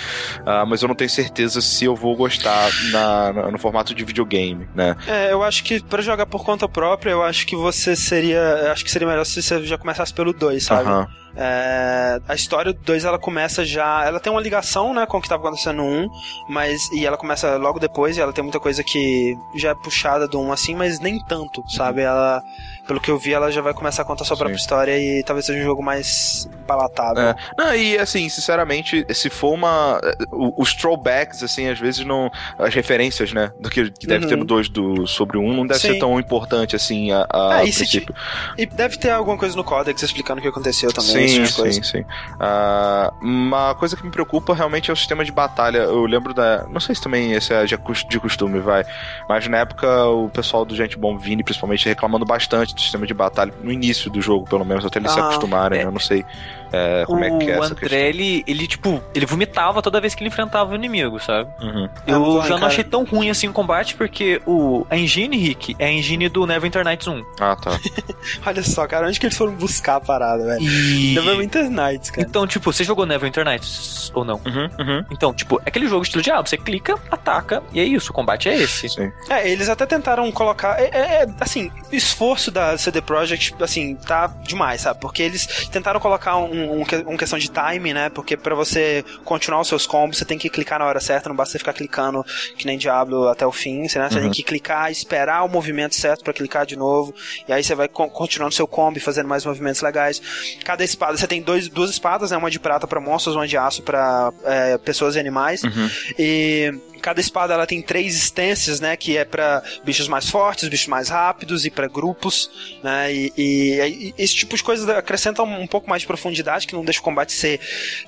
ah, 0.45 0.65
mas 0.65 0.81
eu 0.81 0.87
não 0.87 0.95
tenho 0.95 1.09
certeza 1.09 1.61
se 1.61 1.85
eu 1.85 1.95
vou 1.95 2.15
gostar 2.15 2.69
na- 2.91 3.33
na- 3.33 3.51
no 3.51 3.57
formato 3.57 3.93
de 3.95 4.03
videogame, 4.03 4.67
né? 4.75 4.95
É, 5.07 5.31
eu 5.31 5.41
acho 5.43 5.63
que 5.63 5.81
pra 5.81 6.01
jogar 6.01 6.25
por 6.25 6.43
conta 6.43 6.67
própria, 6.69 7.11
eu 7.11 7.23
acho 7.23 7.45
que 7.47 7.55
você 7.55 7.95
seria. 7.95 8.71
Acho 8.71 8.83
que 8.83 8.91
seria 8.91 9.07
melhor 9.07 9.25
se 9.25 9.41
você 9.41 9.63
já 9.65 9.77
começasse 9.77 10.13
pelo 10.13 10.31
2, 10.33 10.63
sabe? 10.63 10.89
Aham. 10.89 11.07
É, 11.35 12.21
a 12.27 12.33
história 12.33 12.71
do 12.71 12.79
2 12.79 13.03
ela 13.03 13.19
começa 13.19 13.65
já. 13.65 14.05
Ela 14.05 14.19
tem 14.19 14.31
uma 14.31 14.41
ligação, 14.41 14.93
né, 14.93 15.05
com 15.05 15.17
o 15.17 15.21
que 15.21 15.27
tava 15.27 15.43
acontecendo 15.43 15.77
no 15.77 15.83
1, 15.83 16.03
um, 16.03 16.09
mas. 16.49 16.89
E 16.91 17.05
ela 17.05 17.17
começa 17.17 17.57
logo 17.57 17.79
depois, 17.79 18.17
e 18.17 18.21
ela 18.21 18.31
tem 18.31 18.43
muita 18.43 18.59
coisa 18.59 18.83
que 18.83 19.37
já 19.55 19.69
é 19.71 19.75
puxada 19.75 20.27
do 20.27 20.39
1 20.39 20.45
um, 20.45 20.51
assim, 20.51 20.75
mas 20.75 20.99
nem 20.99 21.19
tanto, 21.25 21.63
sabe? 21.69 22.01
Ela. 22.01 22.41
Pelo 22.87 22.99
que 23.01 23.09
eu 23.09 23.17
vi, 23.17 23.33
ela 23.33 23.51
já 23.51 23.61
vai 23.61 23.73
começar 23.73 24.03
a 24.03 24.05
contar 24.05 24.25
sua 24.25 24.37
própria 24.37 24.55
Sim. 24.57 24.61
história 24.61 24.97
e 24.97 25.23
talvez 25.23 25.45
seja 25.45 25.59
um 25.59 25.63
jogo 25.63 25.81
mais 25.83 26.47
palatável. 26.67 27.23
É. 27.23 27.35
Não, 27.57 27.75
e 27.75 27.97
assim, 27.97 28.27
sinceramente, 28.29 29.05
se 29.13 29.29
for 29.29 29.53
uma. 29.53 29.99
o- 30.31 30.61
Os 30.61 30.73
throwbacks, 30.73 31.41
assim, 31.43 31.67
às 31.67 31.79
vezes 31.79 32.05
não. 32.05 32.29
As 32.59 32.73
referências, 32.73 33.33
né? 33.33 33.51
Do 33.59 33.69
que, 33.69 33.89
que 33.91 34.05
deve 34.05 34.25
Uhum. 34.25 34.29
ter 34.29 34.35
no 34.37 34.45
2 34.45 34.69
do, 34.69 35.07
sobre 35.07 35.37
o 35.37 35.41
1, 35.41 35.53
não 35.53 35.65
deve 35.67 35.79
Sim. 35.79 35.93
ser 35.93 35.99
tão 35.99 36.19
importante 36.19 36.75
assim 36.75 37.11
a, 37.11 37.25
a 37.29 37.55
a 37.55 37.63
e 37.65 37.71
princípio. 37.71 38.13
E 38.57 38.65
deve 38.65 38.97
ter 38.97 39.09
alguma 39.09 39.37
coisa 39.37 39.55
no 39.55 39.63
códex 39.63 40.01
explicando 40.03 40.39
o 40.39 40.41
que 40.43 40.47
aconteceu 40.49 40.91
também, 40.93 41.27
Sim, 41.27 41.35
tipo 41.43 41.47
sim, 41.47 41.61
coisa. 41.61 41.83
sim. 41.83 42.05
Ah, 42.39 43.11
uma 43.21 43.73
coisa 43.75 43.95
que 43.97 44.03
me 44.03 44.11
preocupa 44.11 44.53
realmente 44.53 44.89
é 44.89 44.93
o 44.93 44.95
sistema 44.95 45.25
de 45.25 45.31
batalha. 45.31 45.79
Eu 45.79 46.05
lembro 46.05 46.33
da. 46.33 46.65
Não 46.69 46.79
sei 46.79 46.93
se 46.95 47.01
também 47.01 47.33
esse 47.33 47.53
é 47.53 47.65
de 47.65 47.75
cos- 47.77 48.05
de 48.07 48.19
costume, 48.19 48.59
vai. 48.59 48.85
Mas 49.27 49.47
na 49.47 49.57
época 49.57 50.05
o 50.07 50.29
pessoal 50.29 50.63
do 50.65 50.75
Gente 50.75 50.97
Bom 50.97 51.17
Vini, 51.17 51.43
principalmente, 51.43 51.85
reclamando 51.87 52.25
bastante 52.25 52.74
sistema 52.81 53.05
de 53.07 53.13
batalha, 53.13 53.53
no 53.63 53.71
início 53.71 54.09
do 54.11 54.21
jogo, 54.21 54.45
pelo 54.47 54.65
menos, 54.65 54.85
até 54.85 54.99
eles 54.99 55.11
se 55.11 55.19
Ah, 55.19 55.25
acostumarem. 55.29 55.79
né? 55.79 55.85
Eu 55.85 55.91
não 55.91 55.99
sei 55.99 56.25
é, 56.71 57.03
como 57.05 57.23
é 57.23 57.29
que 57.37 57.51
é 57.51 57.59
o 57.59 57.63
essa 57.63 57.73
André, 57.73 57.89
questão. 57.89 57.99
ele, 57.99 58.43
ele, 58.47 58.67
tipo, 58.67 59.01
ele 59.13 59.25
vomitava 59.25 59.81
toda 59.81 59.99
vez 60.01 60.15
que 60.15 60.23
ele 60.23 60.29
enfrentava 60.29 60.71
o 60.71 60.75
inimigo, 60.75 61.19
sabe? 61.19 61.49
Uhum. 61.61 61.89
Eu 62.07 62.41
já 62.43 62.49
não 62.49 62.59
cara. 62.59 62.67
achei 62.67 62.83
tão 62.83 63.03
ruim 63.03 63.29
assim 63.29 63.47
o 63.47 63.53
combate, 63.53 63.95
porque 63.95 64.41
o, 64.45 64.85
a 64.89 64.97
engine, 64.97 65.37
Rick, 65.37 65.75
é 65.79 65.85
a 65.85 65.91
engine 65.91 66.29
do 66.29 66.45
Neverwinter 66.45 66.83
Nights 66.83 67.07
1. 67.07 67.23
Ah, 67.39 67.55
tá. 67.55 67.79
Olha 68.45 68.63
só, 68.63 68.87
cara, 68.87 69.07
onde 69.07 69.19
que 69.19 69.25
eles 69.25 69.37
foram 69.37 69.53
buscar 69.53 69.95
a 69.95 70.01
parada, 70.01 70.45
velho? 70.45 70.61
E... 70.61 71.13
Neverwinter 71.15 71.69
Nights, 71.69 72.11
cara. 72.11 72.27
Então, 72.27 72.45
tipo, 72.47 72.71
você 72.71 72.83
jogou 72.83 73.05
Neverwinter 73.05 73.45
Nights 73.45 74.11
ou 74.13 74.23
não? 74.23 74.41
Uhum, 74.45 74.69
uhum. 74.79 75.05
Então, 75.11 75.33
tipo, 75.33 75.59
é 75.65 75.69
aquele 75.69 75.87
jogo 75.87 76.03
estilo 76.03 76.23
Diablo, 76.23 76.47
você 76.47 76.57
clica, 76.57 76.95
ataca, 77.11 77.61
e 77.73 77.79
é 77.79 77.83
isso, 77.83 78.11
o 78.11 78.13
combate 78.13 78.49
é 78.49 78.55
esse. 78.55 78.89
Sim. 78.89 79.11
É, 79.29 79.49
eles 79.49 79.69
até 79.69 79.85
tentaram 79.85 80.31
colocar. 80.31 80.79
É, 80.79 80.85
é, 80.85 81.23
é, 81.23 81.27
assim, 81.39 81.71
o 81.91 81.95
esforço 81.95 82.51
da 82.51 82.77
CD 82.77 83.01
Projekt, 83.01 83.55
assim, 83.61 83.95
tá 83.95 84.27
demais, 84.43 84.81
sabe? 84.81 84.99
Porque 84.99 85.21
eles 85.21 85.45
tentaram 85.69 85.99
colocar 85.99 86.37
um, 86.37 86.64
um, 86.69 86.81
um 87.13 87.17
questão 87.17 87.37
de 87.39 87.49
time, 87.49 87.93
né? 87.93 88.09
Porque 88.09 88.35
pra 88.37 88.55
você 88.55 89.03
continuar 89.23 89.61
os 89.61 89.67
seus 89.67 89.85
combos, 89.87 90.17
você 90.17 90.25
tem 90.25 90.37
que 90.37 90.49
clicar 90.49 90.79
na 90.79 90.85
hora 90.85 90.99
certa, 90.99 91.29
não 91.29 91.35
basta 91.35 91.53
você 91.53 91.59
ficar 91.59 91.73
clicando 91.73 92.23
que 92.57 92.65
nem 92.65 92.77
Diablo 92.77 93.27
até 93.27 93.45
o 93.45 93.51
fim, 93.51 93.87
você, 93.87 93.99
né? 93.99 94.09
Você 94.09 94.15
Uhum. 94.17 94.21
tem 94.23 94.31
que 94.31 94.43
clicar, 94.43 94.91
esperar 94.91 95.43
o 95.43 95.49
movimento 95.49 95.95
certo 95.95 96.23
pra 96.23 96.33
clicar 96.33 96.65
de 96.65 96.75
novo, 96.75 97.13
e 97.47 97.53
aí 97.53 97.63
você 97.63 97.75
vai 97.75 97.87
co- 97.87 98.09
continuando 98.09 98.53
seu 98.53 98.67
combo 98.67 98.97
e 98.97 99.01
fazendo 99.01 99.27
mais 99.27 99.45
movimentos 99.45 99.81
legais. 99.81 100.21
Cada 100.63 100.83
espada, 100.83 101.17
você 101.17 101.27
tem 101.27 101.41
dois, 101.41 101.67
duas 101.69 101.89
espadas, 101.89 102.31
né? 102.31 102.37
Uma 102.37 102.49
de 102.51 102.59
prata 102.59 102.87
pra 102.87 102.99
monstros, 102.99 103.35
uma 103.35 103.47
de 103.47 103.57
aço 103.57 103.81
pra 103.83 104.31
é, 104.43 104.77
pessoas 104.77 105.15
e 105.15 105.19
animais. 105.19 105.63
Uhum. 105.63 105.89
E 106.19 106.73
cada 107.05 107.21
espada 107.21 107.53
ela 107.53 107.67
tem 107.67 107.83
três 107.83 108.15
stances, 108.15 108.79
né? 108.79 108.97
Que 108.97 109.15
é 109.15 109.23
para 109.23 109.61
bichos 109.83 110.07
mais 110.07 110.27
fortes, 110.27 110.67
bichos 110.67 110.87
mais 110.87 111.07
rápidos 111.07 111.63
e 111.63 111.69
para 111.69 111.87
grupos, 111.87 112.49
né? 112.83 113.13
E, 113.13 113.31
e, 113.37 114.13
e, 114.17 114.23
esse 114.23 114.33
tipo 114.33 114.57
de 114.57 114.63
coisa 114.63 114.97
acrescenta 114.97 115.43
um 115.43 115.67
pouco 115.67 115.87
mais 115.87 116.01
de 116.01 116.07
profundidade, 116.07 116.65
que 116.65 116.73
não 116.73 116.83
deixa 116.83 116.99
o 116.99 117.03
combate 117.03 117.31
ser 117.31 117.59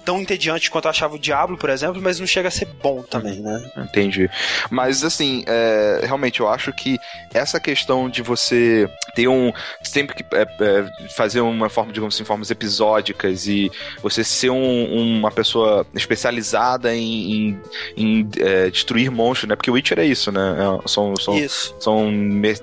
tão 0.03 0.19
entediante 0.19 0.71
quanto 0.71 0.85
eu 0.85 0.89
achava 0.89 1.13
o 1.13 1.19
Diablo, 1.19 1.59
por 1.59 1.69
exemplo, 1.69 2.01
mas 2.01 2.19
não 2.19 2.25
chega 2.25 2.47
a 2.47 2.51
ser 2.51 2.65
bom 2.65 3.03
também, 3.03 3.39
né? 3.39 3.71
Entendi. 3.77 4.27
Mas 4.71 5.03
assim, 5.03 5.43
é, 5.45 5.99
realmente 6.01 6.39
eu 6.39 6.49
acho 6.49 6.73
que 6.73 6.97
essa 7.35 7.59
questão 7.59 8.09
de 8.09 8.23
você 8.23 8.89
ter 9.13 9.27
um. 9.27 9.53
Sempre 9.83 10.15
que 10.15 10.35
é, 10.35 10.41
é, 10.41 11.09
fazer 11.09 11.41
uma 11.41 11.69
forma, 11.69 11.93
digamos 11.93 12.15
assim, 12.15 12.23
formas 12.23 12.49
episódicas 12.49 13.45
e 13.45 13.71
você 14.01 14.23
ser 14.23 14.49
um, 14.49 15.17
uma 15.19 15.29
pessoa 15.29 15.85
especializada 15.93 16.95
em, 16.95 17.31
em, 17.31 17.61
em 17.95 18.29
é, 18.39 18.71
destruir 18.87 19.11
monstros, 19.11 19.49
né? 19.49 19.55
Porque 19.55 19.69
o 19.69 19.73
Witcher 19.73 19.99
é 19.99 20.05
isso, 20.05 20.31
né? 20.31 20.55
É, 20.57 20.87
são, 20.87 21.15
são, 21.17 21.37
isso. 21.37 21.75
são 21.79 22.09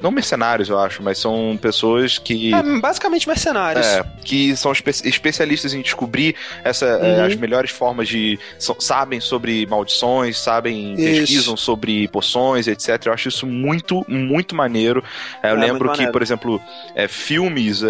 não 0.01 0.11
mercenários, 0.11 0.69
eu 0.71 0.79
acho, 0.79 1.03
mas 1.03 1.19
são 1.19 1.59
pessoas 1.61 2.19
que. 2.19 2.55
É, 2.55 2.63
basicamente 2.81 3.29
mercenários. 3.29 3.87
É, 3.87 4.05
que 4.25 4.57
são 4.57 4.73
espe 4.73 4.91
especialistas 4.91 5.75
em 5.75 5.83
descobrir 5.83 6.35
essa, 6.63 6.87
é, 6.87 7.19
uhum. 7.19 7.27
as 7.27 7.37
melhores 7.37 7.71
formas 7.71 8.09
de. 8.09 8.39
São, 8.59 8.77
sabem 8.79 9.21
sobre 9.21 9.67
maldições, 9.67 10.39
sabem, 10.39 10.95
isso. 10.95 11.03
pesquisam 11.03 11.57
sobre 11.57 12.09
poções, 12.09 12.67
etc. 12.67 13.07
Eu 13.07 13.13
acho 13.13 13.29
isso 13.29 13.47
muito, 13.47 14.05
muito 14.09 14.55
maneiro. 14.55 15.05
É, 15.43 15.51
eu 15.51 15.57
lembro 15.57 15.93
que, 15.93 16.07
por 16.11 16.23
exemplo, 16.23 16.61
filmes 17.09 17.83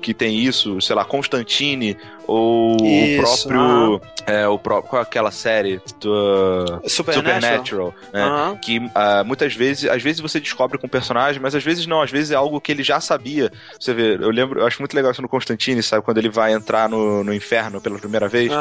que 0.00 0.14
tem 0.14 0.38
isso, 0.38 0.80
sei 0.80 0.96
lá, 0.96 1.04
Constantine 1.04 1.96
ou 2.26 2.76
Isso, 2.84 3.44
o 3.44 3.48
próprio. 3.48 4.00
Ah. 4.26 4.32
É, 4.32 4.48
o 4.48 4.58
próprio. 4.58 4.90
Qual 4.90 5.00
é 5.00 5.02
aquela 5.02 5.30
série? 5.30 5.80
Do, 6.00 6.80
Supernatural. 6.86 7.40
Supernatural 7.40 7.71
né? 8.12 8.58
Que 8.60 8.78
uh, 8.78 9.24
muitas 9.24 9.54
vezes. 9.54 9.88
Às 9.88 10.02
vezes 10.02 10.20
você 10.20 10.40
descobre 10.40 10.78
com 10.78 10.86
o 10.86 10.90
personagem, 10.90 11.40
mas 11.40 11.54
às 11.54 11.62
vezes 11.62 11.86
não. 11.86 12.02
Às 12.02 12.10
vezes 12.10 12.30
é 12.30 12.34
algo 12.34 12.60
que 12.60 12.72
ele 12.72 12.82
já 12.82 13.00
sabia. 13.00 13.50
Você 13.78 13.94
vê, 13.94 14.14
eu 14.14 14.30
lembro, 14.30 14.60
eu 14.60 14.66
acho 14.66 14.80
muito 14.80 14.94
legal 14.94 15.12
isso 15.12 15.22
no 15.22 15.28
Constantine, 15.28 15.82
sabe? 15.82 16.02
Quando 16.02 16.18
ele 16.18 16.28
vai 16.28 16.52
entrar 16.52 16.88
no, 16.88 17.22
no 17.22 17.32
inferno 17.32 17.80
pela 17.80 17.98
primeira 17.98 18.28
vez. 18.28 18.52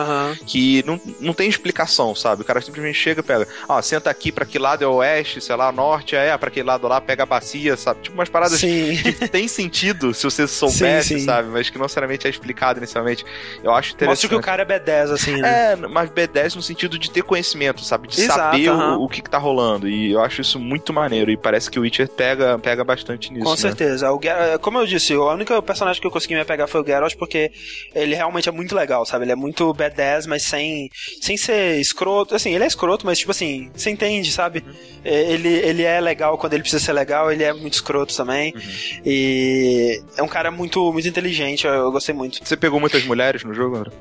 Que 0.46 0.84
não, 0.86 1.00
não 1.20 1.34
tem 1.34 1.50
explicação, 1.50 2.14
sabe? 2.16 2.42
O 2.42 2.46
cara 2.46 2.62
simplesmente 2.62 2.98
chega 2.98 3.24
pega. 3.24 3.48
Ó, 3.68 3.82
senta 3.82 4.10
aqui 4.10 4.32
pra 4.32 4.46
que 4.46 4.60
lado 4.60 4.84
é 4.84 4.88
o 4.88 4.96
oeste, 4.96 5.42
sei 5.42 5.56
lá, 5.56 5.72
norte, 5.72 6.16
é, 6.16 6.36
pra 6.38 6.52
que 6.52 6.62
lado 6.64 6.88
lá, 6.88 7.00
pega 7.02 7.24
a 7.24 7.26
bacia, 7.26 7.76
sabe? 7.78 8.02
Tipo 8.02 8.16
umas 8.16 8.30
paradas 8.30 8.60
sim. 8.60 8.96
que 8.98 9.28
tem 9.28 9.48
sentido 9.48 10.14
se 10.14 10.24
você 10.24 10.48
soubesse, 10.48 11.10
sim, 11.10 11.20
sim. 11.20 11.26
sabe? 11.26 11.50
Mas 11.50 11.70
que 11.70 11.78
não 11.78 11.86
necessariamente 11.86 12.28
é 12.28 12.30
explicado 12.30 12.80
inicialmente. 12.80 13.26
Eu 13.64 13.74
acho 13.74 13.94
interessante. 13.94 14.10
Mostra 14.10 14.30
que 14.30 14.36
o 14.36 14.42
cara 14.42 14.64
é 14.64 14.66
B10, 14.66 15.12
assim, 15.12 15.38
né? 15.38 15.74
É, 15.74 15.76
mas 15.76 16.10
B10 16.10 16.56
no 16.56 16.62
sentido 16.62 16.98
de 16.98 17.10
ter 17.10 17.24
conhecimento, 17.24 17.84
sabe? 17.84 18.08
De 18.08 18.22
Exato, 18.22 18.40
saber 18.40 18.70
o, 18.70 19.01
o, 19.04 19.10
que, 19.10 19.22
que 19.22 19.30
tá 19.30 19.38
rolando. 19.38 19.88
E 19.88 20.12
eu 20.12 20.22
acho 20.22 20.42
isso 20.42 20.60
muito 20.60 20.94
maneiro. 20.94 21.32
E 21.32 21.38
parece 21.38 21.70
que 21.70 21.80
o 21.80 21.84
Witcher 21.84 22.08
pega, 22.08 22.58
pega 22.60 22.84
bastante 22.84 23.32
nisso. 23.32 23.46
Com 23.46 23.52
né? 23.52 23.58
certeza. 23.58 24.12
O 24.12 24.20
Geralt, 24.22 24.62
como 24.62 24.80
eu 24.80 24.86
disse, 24.86 25.16
o 25.16 25.32
único 25.32 25.62
personagem 25.62 26.02
que 26.02 26.08
eu 26.08 26.12
consegui 26.12 26.36
me 26.36 26.46
pegar 26.46 26.68
foi 26.68 26.82
o 26.82 26.86
Geralt, 26.86 27.16
porque 27.16 27.52
ele 27.94 28.16
realmente 28.16 28.50
é 28.50 28.52
muito 28.52 28.76
legal, 28.76 29.06
sabe? 29.06 29.26
Ele 29.26 29.32
é 29.32 29.36
muito 29.36 29.74
B10, 29.74 30.28
mas 30.28 30.44
sem, 30.44 30.90
sem 31.22 31.38
ser 31.38 31.80
escroto. 31.80 32.36
Assim, 32.36 32.54
ele 32.54 32.64
é 32.64 32.68
escroto, 32.68 33.06
mas 33.06 33.20
tipo 33.20 33.32
assim, 33.32 33.72
você 33.74 33.90
entende, 33.90 34.32
sabe? 34.32 34.64
Uhum. 34.66 34.74
Ele, 35.04 35.50
ele 35.50 35.84
é 35.84 36.00
legal 36.00 36.38
quando 36.38 36.54
ele 36.54 36.64
precisa 36.64 36.84
ser 36.84 36.94
legal, 36.94 37.32
ele 37.32 37.44
é 37.44 37.54
muito 37.54 37.74
escroto 37.74 38.16
também. 38.16 38.54
Uhum. 38.54 38.62
E 39.06 40.02
é 40.18 40.24
um 40.24 40.28
cara 40.28 40.52
muito, 40.52 40.92
muito 40.92 41.08
inteligente, 41.08 41.66
eu, 41.66 41.74
eu 41.74 41.92
gostei 41.92 42.14
muito. 42.14 42.40
Você 42.44 42.58
pegou 42.58 42.80
muitas 42.80 43.04
mulheres 43.06 43.44
no 43.44 43.54
jogo, 43.54 43.78
André? 43.78 43.92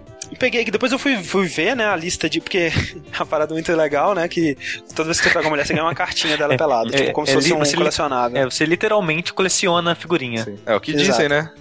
Peguei, 0.41 0.65
que 0.65 0.71
depois 0.71 0.91
eu 0.91 0.99
fui, 0.99 1.23
fui 1.23 1.47
ver, 1.47 1.77
né, 1.77 1.85
a 1.85 1.95
lista 1.95 2.29
de. 2.29 2.41
Porque 2.41 2.73
é 3.13 3.17
uma 3.19 3.27
parada 3.27 3.53
muito 3.53 3.71
legal, 3.77 4.15
né? 4.15 4.27
Que 4.27 4.57
toda 4.97 5.05
vez 5.05 5.19
que 5.21 5.25
você 5.25 5.35
pega 5.35 5.45
uma 5.45 5.51
mulher, 5.51 5.67
você 5.67 5.75
ganha 5.75 5.85
uma 5.85 5.95
cartinha 5.95 6.35
dela 6.35 6.55
é, 6.55 6.57
pelada. 6.57 6.89
É, 6.89 6.99
tipo, 6.99 7.13
como 7.13 7.27
é, 7.27 7.31
se 7.31 7.35
fosse 7.35 7.75
um 7.75 7.77
colecionável. 7.77 8.41
É, 8.41 8.45
você 8.47 8.65
literalmente 8.65 9.35
coleciona 9.35 9.93
a 9.93 9.95
figurinha. 9.95 10.45
Sim. 10.45 10.59
É 10.65 10.75
o 10.75 10.81
que 10.81 10.93
Exato. 10.93 11.11
dizem, 11.11 11.29
né? 11.29 11.51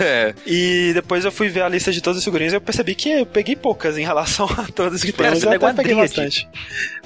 É. 0.00 0.34
e 0.44 0.90
depois 0.94 1.24
eu 1.24 1.30
fui 1.30 1.48
ver 1.48 1.62
a 1.62 1.68
lista 1.68 1.92
de 1.92 2.00
todas 2.00 2.18
as 2.18 2.24
figurinhas 2.24 2.52
e 2.52 2.56
eu 2.56 2.60
percebi 2.60 2.94
que 2.94 3.08
eu 3.08 3.26
peguei 3.26 3.54
poucas 3.54 3.96
em 3.96 4.04
relação 4.04 4.46
a 4.58 4.66
todas 4.72 5.02
que 5.04 5.12
tem. 5.12 5.30
Mas 5.30 5.42
eu 5.42 5.52
até 5.52 5.72
peguei 5.72 5.94
bastante. 5.94 6.48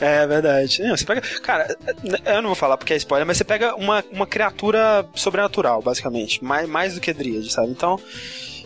É 0.01 0.27
verdade. 0.27 0.83
Não, 0.83 0.97
você 0.97 1.05
pega. 1.05 1.21
Cara, 1.43 1.77
eu 2.25 2.41
não 2.41 2.49
vou 2.49 2.55
falar 2.55 2.79
porque 2.79 2.95
é 2.95 2.97
spoiler, 2.97 3.27
mas 3.27 3.37
você 3.37 3.45
pega 3.45 3.75
uma, 3.75 4.03
uma 4.11 4.27
criatura 4.27 5.05
sobrenatural, 5.15 5.83
basicamente. 5.83 6.43
Mais, 6.43 6.67
mais 6.67 6.95
do 6.95 7.01
que 7.03 7.13
Dríade, 7.13 7.53
sabe? 7.53 7.71
Então. 7.71 8.01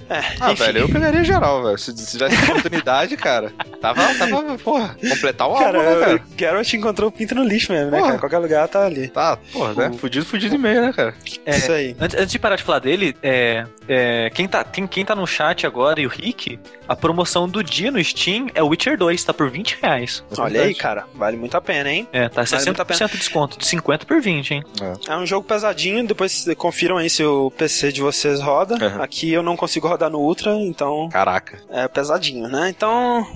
É, 0.09 0.23
ah, 0.41 0.53
enfim. 0.53 0.65
velho, 0.65 0.79
eu 0.81 0.89
pegaria 0.89 1.23
geral, 1.23 1.63
velho. 1.63 1.79
Se, 1.79 1.97
se 1.97 2.13
tivesse 2.13 2.43
oportunidade, 2.51 3.17
cara, 3.17 3.53
tava, 3.81 4.15
tava, 4.15 4.59
porra, 4.59 4.97
completar 5.09 5.49
o 5.49 5.55
cara, 5.55 5.79
álbum, 5.79 5.91
né, 5.91 6.01
cara? 6.01 6.17
O 6.17 6.39
Geralt 6.39 6.73
encontrou 6.73 7.09
o 7.09 7.13
pinto 7.13 7.35
no 7.35 7.45
lixo 7.45 7.73
mesmo, 7.73 7.91
né, 7.91 8.01
cara? 8.01 8.19
Qualquer 8.19 8.39
lugar 8.39 8.69
tá 8.69 8.87
ali. 8.87 9.09
Tá, 9.09 9.37
porra, 9.53 9.75
né? 9.75 9.99
Fudido, 9.99 10.25
fudido 10.25 10.55
e 10.55 10.59
meio, 10.59 10.81
né, 10.81 10.93
cara? 10.93 11.15
É, 11.45 11.57
Isso 11.57 11.73
aí. 11.73 11.97
Antes, 12.01 12.19
antes, 12.19 12.33
de 12.33 12.39
parar 12.39 12.57
de 12.57 12.63
falar 12.63 12.79
dele, 12.79 13.17
é, 13.23 13.67
é, 13.89 14.31
quem, 14.31 14.49
tá, 14.49 14.65
quem, 14.65 14.87
quem 14.87 15.05
tá 15.05 15.15
no 15.15 15.27
chat 15.27 15.67
agora 15.67 16.01
e 16.01 16.07
o 16.07 16.09
Rick, 16.09 16.59
a 16.89 16.97
promoção 16.97 17.49
do 17.49 17.63
dia 17.63 17.91
no 17.91 18.03
Steam 18.03 18.47
é 18.55 18.63
o 18.63 18.69
Witcher 18.69 18.97
2, 18.97 19.23
tá 19.25 19.35
por 19.35 19.51
20 19.51 19.79
reais. 19.83 20.25
Olha 20.39 20.63
aí, 20.63 20.75
cara, 20.75 21.05
vale 21.15 21.37
muito 21.37 21.57
a 21.57 21.61
pena, 21.61 21.91
hein? 21.91 22.09
É, 22.13 22.29
tá 22.29 22.43
vale 22.43 22.65
60% 22.65 23.11
de 23.11 23.19
desconto, 23.19 23.59
de 23.59 23.67
50 23.67 24.07
por 24.07 24.21
20, 24.21 24.55
hein? 24.55 24.65
É. 24.81 25.13
é 25.13 25.17
um 25.17 25.27
jogo 25.27 25.47
pesadinho, 25.47 26.07
depois 26.07 26.47
confiram 26.57 26.97
aí 26.97 27.11
se 27.11 27.25
o 27.25 27.51
PC 27.51 27.93
de 27.93 28.01
vocês 28.01 28.41
roda. 28.41 28.75
Uhum. 28.75 29.03
Aqui 29.03 29.33
eu 29.33 29.43
não 29.43 29.57
consigo 29.57 29.89
rodar 29.89 29.98
no 30.11 30.19
Ultra, 30.19 30.55
então. 30.55 31.09
Caraca. 31.09 31.59
É 31.71 31.89
pesadinho, 31.89 32.47
né? 32.49 32.69
Então, 32.69 33.27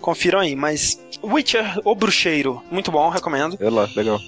confiram 0.00 0.40
aí. 0.40 0.56
Mas 0.56 1.00
Witcher, 1.22 1.78
o 1.84 1.94
Bruxeiro, 1.94 2.62
muito 2.70 2.90
bom, 2.90 3.08
recomendo. 3.08 3.56
É 3.60 3.70
lá, 3.70 3.88
legal. 3.94 4.18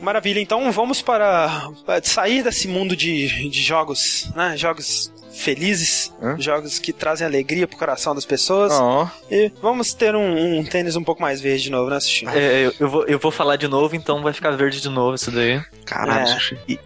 Maravilha, 0.00 0.40
então 0.40 0.70
vamos 0.70 1.02
para 1.02 1.70
sair 2.02 2.42
desse 2.42 2.68
mundo 2.68 2.94
de, 2.94 3.48
de 3.48 3.62
jogos, 3.62 4.30
né? 4.36 4.56
Jogos 4.56 5.12
felizes, 5.36 6.12
Hã? 6.20 6.36
jogos 6.38 6.78
que 6.78 6.92
trazem 6.92 7.26
alegria 7.26 7.66
pro 7.66 7.76
coração 7.76 8.14
das 8.14 8.24
pessoas. 8.24 8.72
Oh. 8.72 9.06
E 9.30 9.52
vamos 9.62 9.92
ter 9.92 10.14
um, 10.14 10.58
um, 10.58 10.64
tênis 10.64 10.96
um 10.96 11.04
pouco 11.04 11.20
mais 11.20 11.40
verde 11.40 11.64
de 11.64 11.70
novo, 11.70 11.90
né, 11.90 12.00
Sushi? 12.00 12.26
É, 12.28 12.66
eu, 12.66 12.74
eu, 12.80 12.88
vou, 12.88 13.04
eu 13.06 13.18
vou 13.18 13.30
falar 13.30 13.56
de 13.56 13.68
novo, 13.68 13.94
então 13.94 14.22
vai 14.22 14.32
ficar 14.32 14.50
verde 14.52 14.80
de 14.80 14.88
novo 14.88 15.14
isso 15.14 15.30
daí. 15.30 15.60
Caralho, 15.84 16.22
é. 16.22 16.26
Sushi. 16.26 16.58
E, 16.68 16.80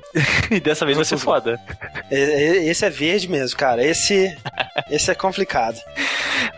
e 0.51 0.61
dessa 0.61 0.84
vez 0.84 0.96
vai 0.96 1.05
ser 1.05 1.16
foda. 1.16 1.59
Esse 2.11 2.84
é 2.84 2.90
verde 2.90 3.28
mesmo, 3.28 3.57
cara. 3.57 3.84
Esse, 3.84 4.36
esse 4.90 5.11
é 5.11 5.14
complicado. 5.14 5.78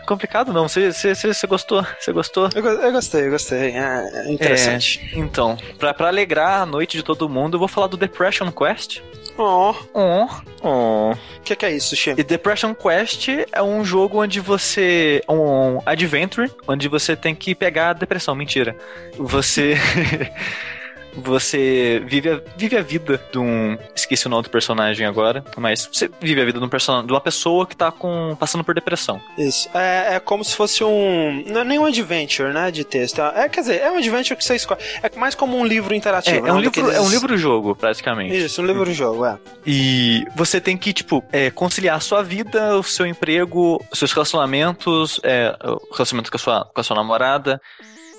Complicado 0.05 0.51
não, 0.51 0.67
você, 0.67 0.91
você, 0.91 1.15
você 1.15 1.47
gostou? 1.47 1.85
Você 1.99 2.11
gostou? 2.11 2.49
Eu, 2.53 2.65
eu, 2.65 2.91
gostei, 2.91 3.27
eu 3.27 3.31
gostei. 3.31 3.71
É, 3.71 4.25
é 4.27 4.31
interessante. 4.31 4.99
É, 5.13 5.19
então, 5.19 5.57
pra, 5.77 5.93
pra 5.93 6.07
alegrar 6.07 6.61
a 6.61 6.65
noite 6.65 6.97
de 6.97 7.03
todo 7.03 7.29
mundo, 7.29 7.55
eu 7.55 7.59
vou 7.59 7.67
falar 7.67 7.87
do 7.87 7.97
Depression 7.97 8.51
Quest. 8.51 9.01
Oh. 9.37 9.73
Oh. 9.93 10.27
Oh. 10.61 11.11
O 11.11 11.41
que, 11.43 11.55
que, 11.55 11.65
é 11.65 11.71
isso, 11.71 11.95
Xê? 11.95 12.11
E 12.17 12.23
Depression 12.23 12.73
Quest 12.73 13.27
é 13.51 13.61
um 13.61 13.83
jogo 13.83 14.21
onde 14.21 14.39
você. 14.39 15.21
Um 15.27 15.79
adventure, 15.85 16.51
onde 16.67 16.87
você 16.87 17.15
tem 17.15 17.33
que 17.33 17.55
pegar 17.55 17.89
a 17.89 17.93
depressão. 17.93 18.35
Mentira. 18.35 18.75
Você. 19.17 19.75
você 21.15 22.01
vive 22.05 22.29
a, 22.29 22.41
vive 22.57 22.77
a 22.77 22.81
vida 22.81 23.19
de 23.31 23.37
um. 23.37 23.77
Esqueci 23.95 24.27
o 24.27 24.29
nome 24.29 24.43
do 24.43 24.49
personagem 24.49 25.05
agora, 25.05 25.43
mas 25.57 25.89
você 25.91 26.09
vive 26.21 26.41
a 26.41 26.45
vida 26.45 26.59
de, 26.59 26.65
um 26.65 26.69
person, 26.69 27.05
de 27.05 27.11
uma 27.11 27.21
pessoa 27.21 27.65
que 27.65 27.75
tá 27.75 27.91
com, 27.91 28.35
passando 28.39 28.63
por 28.63 28.73
depressão. 28.73 29.21
Isso. 29.37 29.69
É, 29.73 30.15
é 30.15 30.19
como 30.19 30.43
se 30.43 30.55
fosse 30.55 30.83
um. 30.83 31.43
Não 31.47 31.61
é 31.61 31.63
nem 31.63 31.79
um 31.79 31.85
adventure, 31.85 32.53
né? 32.53 32.71
De 32.71 32.83
texto. 32.83 33.21
É, 33.21 33.47
quer 33.49 33.61
dizer, 33.61 33.81
é 33.81 33.91
um 33.91 33.97
adventure 33.97 34.35
que 34.37 34.43
você 34.43 34.55
escolhe. 34.55 34.81
É 35.01 35.09
mais 35.17 35.35
como 35.35 35.57
um 35.57 35.65
livro 35.65 35.93
interativo. 35.93 36.45
É, 36.45 36.49
é 36.49 36.53
um, 36.53 36.59
livro, 36.59 36.81
daqueles... 36.81 36.97
é 36.97 37.01
um 37.01 37.09
livro-jogo, 37.09 37.75
praticamente. 37.75 38.35
Isso, 38.35 38.61
um 38.61 38.65
livro-jogo, 38.65 39.25
é. 39.25 39.37
E 39.65 40.25
você 40.35 40.59
tem 40.59 40.77
que, 40.77 40.93
tipo, 40.93 41.23
é, 41.31 41.49
conciliar 41.51 41.97
a 41.97 41.99
sua 41.99 42.23
vida, 42.23 42.77
o 42.77 42.83
seu 42.83 43.05
emprego, 43.05 43.83
seus 43.93 44.11
relacionamentos, 44.11 45.19
é, 45.23 45.55
o 45.63 45.93
relacionamento 45.93 46.31
com 46.31 46.37
a 46.37 46.39
sua, 46.39 46.65
com 46.73 46.81
a 46.81 46.83
sua 46.83 46.95
namorada. 46.95 47.61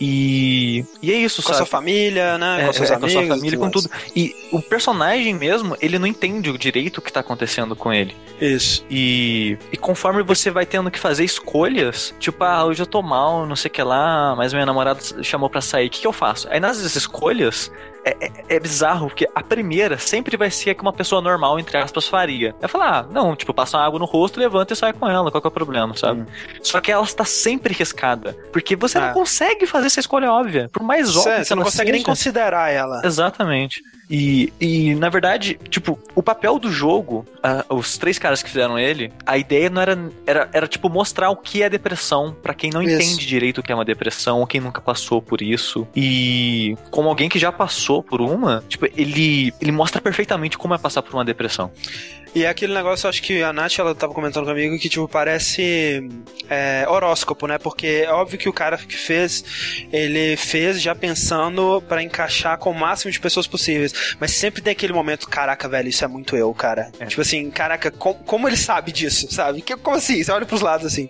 E, 0.00 0.84
e 1.00 1.12
é 1.12 1.16
isso, 1.16 1.42
com 1.42 1.48
sabe? 1.48 1.58
Com 1.58 1.62
a 1.62 1.66
sua 1.66 1.66
família, 1.66 2.38
né? 2.38 2.62
É, 2.62 2.66
com, 2.66 2.72
seus 2.72 2.90
é, 2.90 2.94
amigos, 2.94 3.12
com 3.12 3.18
a 3.18 3.22
sua 3.22 3.36
família, 3.36 3.58
com 3.58 3.70
tudo. 3.70 3.90
E 4.14 4.34
o 4.50 4.60
personagem 4.60 5.34
mesmo, 5.34 5.76
ele 5.80 5.98
não 5.98 6.06
entende 6.06 6.50
o 6.50 6.58
direito 6.58 7.00
que 7.00 7.12
tá 7.12 7.20
acontecendo 7.20 7.76
com 7.76 7.92
ele. 7.92 8.16
Isso. 8.40 8.84
E, 8.90 9.56
e 9.72 9.76
conforme 9.76 10.22
você 10.22 10.50
vai 10.50 10.66
tendo 10.66 10.90
que 10.90 10.98
fazer 10.98 11.24
escolhas, 11.24 12.14
tipo, 12.18 12.42
ah, 12.44 12.64
hoje 12.64 12.82
eu 12.82 12.86
tô 12.86 13.02
mal, 13.02 13.46
não 13.46 13.56
sei 13.56 13.70
o 13.70 13.72
que 13.72 13.82
lá, 13.82 14.34
mas 14.36 14.52
minha 14.52 14.66
namorada 14.66 15.00
chamou 15.22 15.48
pra 15.48 15.60
sair, 15.60 15.86
o 15.86 15.90
que, 15.90 16.00
que 16.00 16.06
eu 16.06 16.12
faço? 16.12 16.48
Aí 16.50 16.60
nas 16.60 16.78
escolhas, 16.78 17.70
é, 18.04 18.16
é, 18.20 18.56
é, 18.56 18.60
bizarro, 18.60 19.08
porque 19.08 19.28
a 19.34 19.42
primeira 19.42 19.98
sempre 19.98 20.36
vai 20.36 20.50
ser 20.50 20.70
a 20.70 20.74
que 20.74 20.82
uma 20.82 20.92
pessoa 20.92 21.22
normal, 21.22 21.58
entre 21.58 21.76
aspas, 21.76 22.06
faria. 22.06 22.54
Vai 22.60 22.68
falar, 22.68 23.00
ah, 23.00 23.06
não, 23.10 23.34
tipo, 23.34 23.54
passa 23.54 23.78
água 23.78 23.98
no 23.98 24.04
rosto, 24.04 24.38
levanta 24.38 24.72
e 24.72 24.76
sai 24.76 24.92
com 24.92 25.08
ela, 25.08 25.30
qual 25.30 25.40
que 25.40 25.46
é 25.46 25.50
o 25.50 25.52
problema, 25.52 25.96
sabe? 25.96 26.20
Hum. 26.22 26.26
Só 26.62 26.80
que 26.80 26.92
ela 26.92 27.04
está 27.04 27.24
sempre 27.24 27.72
riscada, 27.74 28.36
porque 28.52 28.76
você 28.76 28.98
não 29.00 29.08
é. 29.08 29.12
consegue 29.12 29.66
fazer 29.66 29.86
essa 29.86 30.00
escolha 30.00 30.30
óbvia, 30.30 30.68
por 30.72 30.82
mais 30.82 31.16
óbvia 31.16 31.44
Você 31.44 31.54
não 31.54 31.62
consegue 31.62 31.90
seja. 31.90 31.92
nem 31.92 32.02
considerar 32.02 32.70
ela. 32.70 33.00
Exatamente. 33.04 33.82
E, 34.08 34.52
e, 34.60 34.94
na 34.94 35.08
verdade, 35.08 35.58
tipo, 35.68 35.98
o 36.14 36.22
papel 36.22 36.58
do 36.58 36.70
jogo, 36.70 37.26
uh, 37.38 37.74
os 37.74 37.96
três 37.96 38.18
caras 38.18 38.42
que 38.42 38.50
fizeram 38.50 38.78
ele, 38.78 39.12
a 39.24 39.38
ideia 39.38 39.70
não 39.70 39.80
era. 39.80 39.98
Era, 40.26 40.48
era 40.52 40.68
tipo, 40.68 40.88
mostrar 40.88 41.30
o 41.30 41.36
que 41.36 41.62
é 41.62 41.70
depressão 41.70 42.36
para 42.42 42.54
quem 42.54 42.70
não 42.70 42.82
isso. 42.82 42.94
entende 42.94 43.26
direito 43.26 43.58
o 43.58 43.62
que 43.62 43.72
é 43.72 43.74
uma 43.74 43.84
depressão, 43.84 44.40
ou 44.40 44.46
quem 44.46 44.60
nunca 44.60 44.80
passou 44.80 45.22
por 45.22 45.40
isso. 45.40 45.86
E 45.96 46.76
como 46.90 47.08
alguém 47.08 47.28
que 47.28 47.38
já 47.38 47.50
passou 47.50 48.02
por 48.02 48.20
uma, 48.20 48.62
tipo, 48.68 48.86
ele, 48.96 49.52
ele 49.60 49.72
mostra 49.72 50.00
perfeitamente 50.00 50.58
como 50.58 50.74
é 50.74 50.78
passar 50.78 51.02
por 51.02 51.14
uma 51.14 51.24
depressão. 51.24 51.70
E 52.34 52.44
é 52.44 52.48
aquele 52.48 52.74
negócio, 52.74 53.08
acho 53.08 53.22
que 53.22 53.42
a 53.42 53.52
Nath, 53.52 53.78
ela 53.78 53.94
tava 53.94 54.12
comentando 54.12 54.46
comigo, 54.46 54.76
que, 54.78 54.88
tipo, 54.88 55.06
parece 55.06 56.08
é, 56.50 56.84
horóscopo, 56.88 57.46
né? 57.46 57.58
Porque 57.58 58.04
é 58.04 58.10
óbvio 58.10 58.38
que 58.38 58.48
o 58.48 58.52
cara 58.52 58.76
que 58.76 58.96
fez, 58.96 59.86
ele 59.92 60.36
fez 60.36 60.82
já 60.82 60.94
pensando 60.94 61.82
para 61.88 62.02
encaixar 62.02 62.58
com 62.58 62.70
o 62.70 62.74
máximo 62.74 63.12
de 63.12 63.20
pessoas 63.20 63.46
possíveis. 63.46 64.16
Mas 64.18 64.32
sempre 64.32 64.60
tem 64.60 64.72
aquele 64.72 64.92
momento, 64.92 65.28
caraca, 65.28 65.68
velho, 65.68 65.88
isso 65.88 66.04
é 66.04 66.08
muito 66.08 66.36
eu, 66.36 66.52
cara. 66.52 66.90
É. 66.98 67.06
Tipo 67.06 67.22
assim, 67.22 67.50
caraca, 67.50 67.90
com, 67.92 68.14
como 68.14 68.48
ele 68.48 68.56
sabe 68.56 68.90
disso, 68.90 69.28
sabe? 69.30 69.62
Que, 69.62 69.76
como 69.76 69.96
assim? 69.96 70.22
Você 70.22 70.32
olha 70.32 70.44
pros 70.44 70.60
lados 70.60 70.86
assim. 70.86 71.08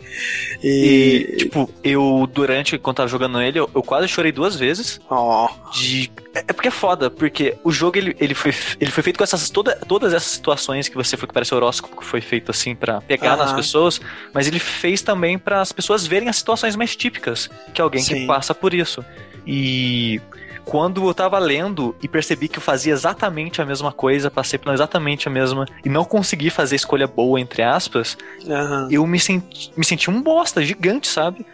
E, 0.63 1.27
e 1.33 1.37
tipo, 1.39 1.71
eu, 1.83 2.29
durante, 2.31 2.77
quando 2.77 2.97
tava 2.97 3.09
jogando 3.09 3.41
ele, 3.41 3.59
eu, 3.59 3.71
eu 3.75 3.83
quase 3.83 4.09
chorei 4.09 4.31
duas 4.31 4.57
vezes. 4.57 5.01
Oh. 5.09 5.49
De 5.73 6.11
é, 6.35 6.41
é 6.49 6.53
porque 6.53 6.69
é 6.69 6.71
foda, 6.71 7.11
porque 7.11 7.57
o 7.63 7.71
jogo 7.71 7.97
ele, 7.97 8.17
ele, 8.19 8.35
foi, 8.35 8.53
ele 8.81 8.91
foi 8.91 9.03
feito 9.03 9.17
com 9.17 9.25
essas 9.25 9.49
toda, 9.51 9.77
todas 9.77 10.13
essas 10.13 10.31
situações 10.31 10.89
que 10.89 10.97
você 10.97 11.17
foi 11.17 11.29
que 11.29 11.35
parece 11.35 11.55
horóscopo 11.55 11.97
que 11.97 12.05
foi 12.05 12.21
feito 12.21 12.51
assim 12.51 12.75
para 12.75 13.01
pegar 13.01 13.37
nas 13.37 13.53
pessoas, 13.53 14.01
mas 14.33 14.47
ele 14.47 14.59
fez 14.59 15.03
também 15.03 15.39
para 15.39 15.61
as 15.61 15.73
pessoas 15.73 16.07
verem 16.07 16.29
as 16.29 16.37
situações 16.37 16.77
mais 16.77 16.97
típicas 16.97 17.49
que 17.73 17.81
alguém 17.81 18.03
Sim. 18.03 18.15
que 18.15 18.27
passa 18.27 18.55
por 18.55 18.75
isso. 18.75 19.05
E 19.47 20.21
quando 20.65 21.07
eu 21.07 21.15
tava 21.15 21.39
lendo 21.39 21.95
e 22.03 22.09
percebi 22.09 22.49
que 22.49 22.59
eu 22.59 22.63
fazia 22.63 22.93
exatamente 22.93 23.61
a 23.61 23.67
mesma 23.67 23.93
coisa, 23.93 24.31
passei 24.31 24.59
por 24.59 24.73
exatamente 24.73 25.29
a 25.29 25.31
mesma 25.31 25.67
e 25.85 25.89
não 25.89 26.05
consegui 26.05 26.51
fazer 26.51 26.77
escolha 26.77 27.07
boa, 27.07 27.39
entre 27.39 27.63
aspas, 27.63 28.17
uhum. 28.45 28.89
eu 28.91 29.07
me 29.07 29.21
senti, 29.21 29.73
me 29.77 29.85
senti 29.85 30.11
um 30.11 30.23
bosta 30.23 30.63
gigante, 30.63 31.07
sabe? 31.07 31.45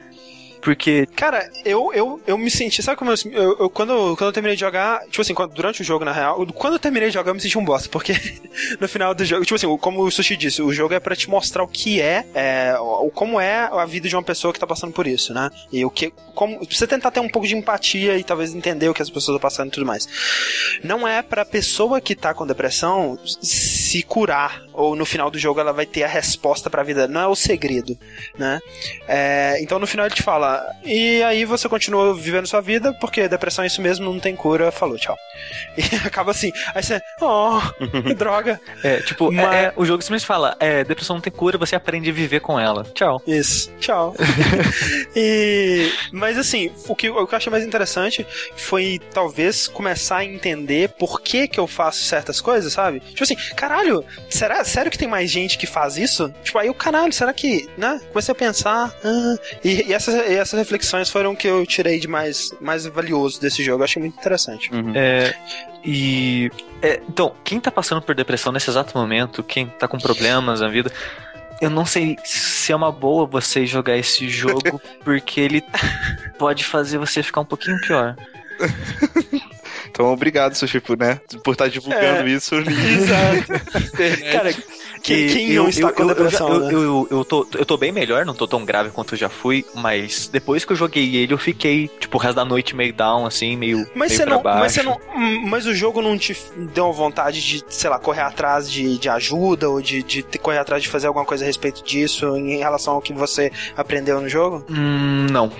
Porque. 0.60 1.06
Cara, 1.16 1.50
eu, 1.64 1.92
eu, 1.92 2.20
eu 2.26 2.38
me 2.38 2.50
senti. 2.50 2.82
Sabe 2.82 2.96
como 2.96 3.10
eu, 3.10 3.16
eu, 3.32 3.58
eu 3.60 3.70
quando, 3.70 4.16
quando 4.16 4.28
eu 4.28 4.32
terminei 4.32 4.56
de 4.56 4.60
jogar. 4.60 5.00
Tipo 5.06 5.22
assim, 5.22 5.34
quando, 5.34 5.52
durante 5.54 5.80
o 5.80 5.84
jogo, 5.84 6.04
na 6.04 6.12
real. 6.12 6.46
Quando 6.54 6.74
eu 6.74 6.78
terminei 6.78 7.08
de 7.08 7.14
jogar, 7.14 7.30
eu 7.30 7.34
me 7.34 7.40
senti 7.40 7.58
um 7.58 7.64
bosta. 7.64 7.88
Porque 7.88 8.12
no 8.80 8.88
final 8.88 9.14
do 9.14 9.24
jogo. 9.24 9.44
Tipo 9.44 9.56
assim, 9.56 9.78
como 9.78 10.02
o 10.02 10.10
Sushi 10.10 10.36
disse, 10.36 10.62
o 10.62 10.72
jogo 10.72 10.94
é 10.94 11.00
pra 11.00 11.16
te 11.16 11.28
mostrar 11.28 11.62
o 11.62 11.68
que 11.68 12.00
é. 12.00 12.26
é 12.34 12.74
o, 12.78 13.10
como 13.10 13.40
é 13.40 13.68
a 13.72 13.84
vida 13.84 14.08
de 14.08 14.14
uma 14.14 14.22
pessoa 14.22 14.52
que 14.52 14.60
tá 14.60 14.66
passando 14.66 14.92
por 14.92 15.06
isso, 15.06 15.32
né? 15.32 15.50
E 15.72 15.84
o 15.84 15.90
que. 15.90 16.12
Como, 16.34 16.60
você 16.64 16.86
tentar 16.86 17.10
ter 17.10 17.20
um 17.20 17.28
pouco 17.28 17.46
de 17.46 17.56
empatia 17.56 18.16
e 18.16 18.24
talvez 18.24 18.54
entender 18.54 18.88
o 18.88 18.94
que 18.94 19.02
as 19.02 19.08
pessoas 19.08 19.36
estão 19.36 19.40
passando 19.40 19.68
e 19.68 19.72
tudo 19.72 19.86
mais. 19.86 20.08
Não 20.82 21.06
é 21.06 21.22
pra 21.22 21.44
pessoa 21.44 22.00
que 22.00 22.14
tá 22.14 22.32
com 22.34 22.46
depressão 22.46 23.18
se 23.24 24.02
curar. 24.02 24.62
Ou 24.80 24.96
no 24.96 25.04
final 25.04 25.30
do 25.30 25.38
jogo 25.38 25.60
ela 25.60 25.72
vai 25.72 25.86
ter 25.86 26.02
a 26.02 26.08
resposta 26.08 26.70
pra 26.70 26.82
vida. 26.82 27.06
Não 27.06 27.20
é 27.20 27.26
o 27.26 27.36
segredo, 27.36 27.98
né? 28.38 28.60
É, 29.06 29.58
então 29.60 29.78
no 29.78 29.86
final 29.86 30.06
ele 30.06 30.14
te 30.14 30.22
fala 30.22 30.64
e 30.84 31.22
aí 31.22 31.44
você 31.44 31.68
continua 31.68 32.14
vivendo 32.14 32.46
sua 32.46 32.60
vida, 32.60 32.92
porque 32.94 33.28
depressão 33.28 33.64
é 33.64 33.66
isso 33.66 33.82
mesmo, 33.82 34.10
não 34.10 34.20
tem 34.20 34.34
cura, 34.34 34.70
falou, 34.72 34.96
tchau. 34.96 35.16
E 35.76 36.06
acaba 36.06 36.30
assim. 36.30 36.52
Aí 36.74 36.82
você, 36.82 37.00
oh, 37.20 37.60
que 38.02 38.14
droga. 38.14 38.60
É, 38.82 39.00
tipo, 39.00 39.30
Mas... 39.30 39.54
é, 39.54 39.64
é, 39.64 39.72
o 39.76 39.84
jogo 39.84 40.02
simplesmente 40.02 40.26
fala, 40.26 40.56
é, 40.60 40.84
depressão 40.84 41.16
não 41.16 41.20
tem 41.20 41.32
cura, 41.32 41.56
você 41.56 41.76
aprende 41.76 42.10
a 42.10 42.12
viver 42.12 42.40
com 42.40 42.58
ela. 42.58 42.84
Tchau. 42.94 43.20
Isso, 43.26 43.70
tchau. 43.78 44.14
e, 45.14 45.90
mas 46.12 46.36
assim, 46.38 46.70
o 46.88 46.94
que, 46.94 47.08
o 47.08 47.26
que 47.26 47.34
eu 47.34 47.36
achei 47.36 47.50
mais 47.50 47.64
interessante 47.64 48.26
foi 48.56 49.00
talvez 49.12 49.68
começar 49.68 50.18
a 50.18 50.24
entender 50.24 50.90
por 50.90 51.20
que 51.20 51.48
que 51.48 51.58
eu 51.58 51.66
faço 51.66 52.04
certas 52.04 52.40
coisas, 52.40 52.72
sabe? 52.72 53.00
Tipo 53.00 53.24
assim, 53.24 53.36
caralho, 53.54 54.04
será, 54.28 54.64
sério 54.70 54.90
que 54.90 54.98
tem 54.98 55.08
mais 55.08 55.30
gente 55.30 55.58
que 55.58 55.66
faz 55.66 55.96
isso? 55.96 56.32
Tipo, 56.42 56.58
aí 56.58 56.70
o 56.70 56.74
caralho, 56.74 57.12
será 57.12 57.32
que, 57.32 57.68
né? 57.76 58.00
Comecei 58.08 58.32
a 58.32 58.34
pensar, 58.34 58.94
ah, 59.04 59.36
e, 59.64 59.88
e 59.88 59.92
essas, 59.92 60.14
e 60.14 60.34
essas 60.34 60.58
reflexões 60.58 61.10
foram 61.10 61.34
que 61.34 61.46
eu 61.46 61.66
tirei 61.66 61.98
de 61.98 62.08
mais, 62.08 62.52
mais 62.60 62.86
valioso 62.86 63.40
desse 63.40 63.62
jogo. 63.62 63.80
Eu 63.80 63.84
achei 63.84 64.00
muito 64.00 64.18
interessante. 64.18 64.72
Uhum. 64.72 64.92
É, 64.94 65.34
e. 65.84 66.50
É, 66.82 67.00
então, 67.08 67.34
quem 67.44 67.60
tá 67.60 67.70
passando 67.70 68.00
por 68.00 68.14
depressão 68.14 68.52
nesse 68.52 68.70
exato 68.70 68.96
momento, 68.96 69.42
quem 69.42 69.66
tá 69.66 69.86
com 69.86 69.98
problemas 69.98 70.60
na 70.60 70.68
vida. 70.68 70.90
Eu 71.60 71.68
não 71.68 71.84
sei 71.84 72.16
se 72.24 72.72
é 72.72 72.76
uma 72.76 72.90
boa 72.90 73.26
você 73.26 73.66
jogar 73.66 73.94
esse 73.94 74.30
jogo, 74.30 74.80
porque 75.04 75.40
ele 75.42 75.62
pode 76.38 76.64
fazer 76.64 76.96
você 76.96 77.22
ficar 77.22 77.42
um 77.42 77.44
pouquinho 77.44 77.78
pior. 77.82 78.16
Então, 80.00 80.12
obrigado, 80.12 80.54
Sushi, 80.54 80.80
por, 80.80 80.96
né, 80.96 81.20
por 81.44 81.52
estar 81.52 81.68
divulgando 81.68 82.26
é, 82.26 82.30
isso. 82.30 82.54
Exato. 82.64 83.52
Cara, 84.32 84.54
quem, 85.02 85.28
quem 85.28 85.52
não 85.52 85.68
está 85.68 85.92
com 85.92 86.06
depressão, 86.06 86.48
eu, 86.48 86.60
né? 86.60 86.74
eu, 86.74 86.82
eu, 86.82 87.08
eu, 87.10 87.24
tô, 87.24 87.46
eu 87.54 87.66
tô 87.66 87.76
bem 87.76 87.92
melhor, 87.92 88.24
não 88.24 88.34
tô 88.34 88.48
tão 88.48 88.64
grave 88.64 88.90
quanto 88.90 89.14
eu 89.14 89.18
já 89.18 89.28
fui, 89.28 89.64
mas 89.74 90.28
depois 90.28 90.64
que 90.64 90.72
eu 90.72 90.76
joguei 90.76 91.16
ele, 91.16 91.34
eu 91.34 91.38
fiquei, 91.38 91.88
tipo, 92.00 92.16
o 92.16 92.20
resto 92.20 92.36
da 92.36 92.44
noite 92.46 92.74
meio 92.74 92.94
down, 92.94 93.26
assim, 93.26 93.56
meio, 93.56 93.86
mas 93.94 94.08
meio 94.08 94.10
você 94.10 94.24
não, 94.24 94.42
baixo. 94.42 94.60
Mas 94.60 94.72
você 94.72 94.82
não. 94.82 95.00
Mas 95.46 95.66
o 95.66 95.74
jogo 95.74 96.00
não 96.00 96.16
te 96.16 96.34
deu 96.74 96.90
vontade 96.92 97.40
de, 97.40 97.62
sei 97.68 97.90
lá, 97.90 97.98
correr 97.98 98.22
atrás 98.22 98.70
de, 98.70 98.96
de 98.96 99.08
ajuda 99.10 99.68
ou 99.68 99.82
de, 99.82 100.02
de 100.02 100.22
correr 100.38 100.58
atrás 100.58 100.82
de 100.82 100.88
fazer 100.88 101.08
alguma 101.08 101.26
coisa 101.26 101.44
a 101.44 101.46
respeito 101.46 101.84
disso 101.84 102.36
em 102.36 102.58
relação 102.58 102.94
ao 102.94 103.02
que 103.02 103.12
você 103.12 103.52
aprendeu 103.76 104.18
no 104.18 104.28
jogo? 104.28 104.64
Hum, 104.70 105.26
não. 105.30 105.52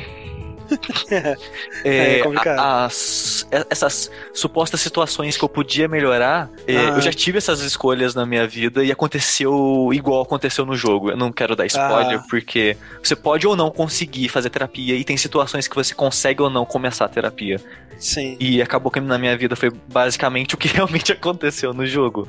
é, 1.85 2.21
é 2.21 2.23
as, 2.59 3.47
essas 3.69 4.11
supostas 4.33 4.81
situações 4.81 5.37
que 5.37 5.45
eu 5.45 5.49
podia 5.49 5.89
melhorar, 5.89 6.49
é, 6.67 6.77
ah. 6.77 6.81
eu 6.91 7.01
já 7.01 7.13
tive 7.13 7.39
essas 7.39 7.61
escolhas 7.61 8.15
na 8.15 8.25
minha 8.25 8.47
vida 8.47 8.85
e 8.85 8.93
aconteceu 8.93 9.91
igual 9.93 10.23
aconteceu 10.23 10.65
no 10.65 10.77
jogo. 10.77 11.11
Eu 11.11 11.17
não 11.17 11.33
quero 11.33 11.57
dar 11.57 11.67
spoiler, 11.67 12.19
ah. 12.19 12.25
porque 12.29 12.77
você 13.03 13.17
pode 13.17 13.47
ou 13.47 13.57
não 13.57 13.71
conseguir 13.71 14.29
fazer 14.29 14.51
terapia 14.51 14.95
e 14.95 15.05
tem 15.05 15.17
situações 15.17 15.67
que 15.67 15.75
você 15.75 15.95
consegue 15.95 16.43
ou 16.43 16.51
não 16.51 16.65
começar 16.65 17.05
a 17.05 17.09
terapia. 17.09 17.61
Sim. 18.01 18.35
E 18.41 18.63
acabou 18.63 18.91
que 18.91 18.99
na 18.99 19.19
minha 19.19 19.37
vida 19.37 19.55
foi 19.55 19.71
basicamente 19.71 20.55
o 20.57 20.59
que 20.59 20.69
realmente 20.69 21.13
aconteceu 21.13 21.75
no 21.75 21.87
jogo. 21.87 22.27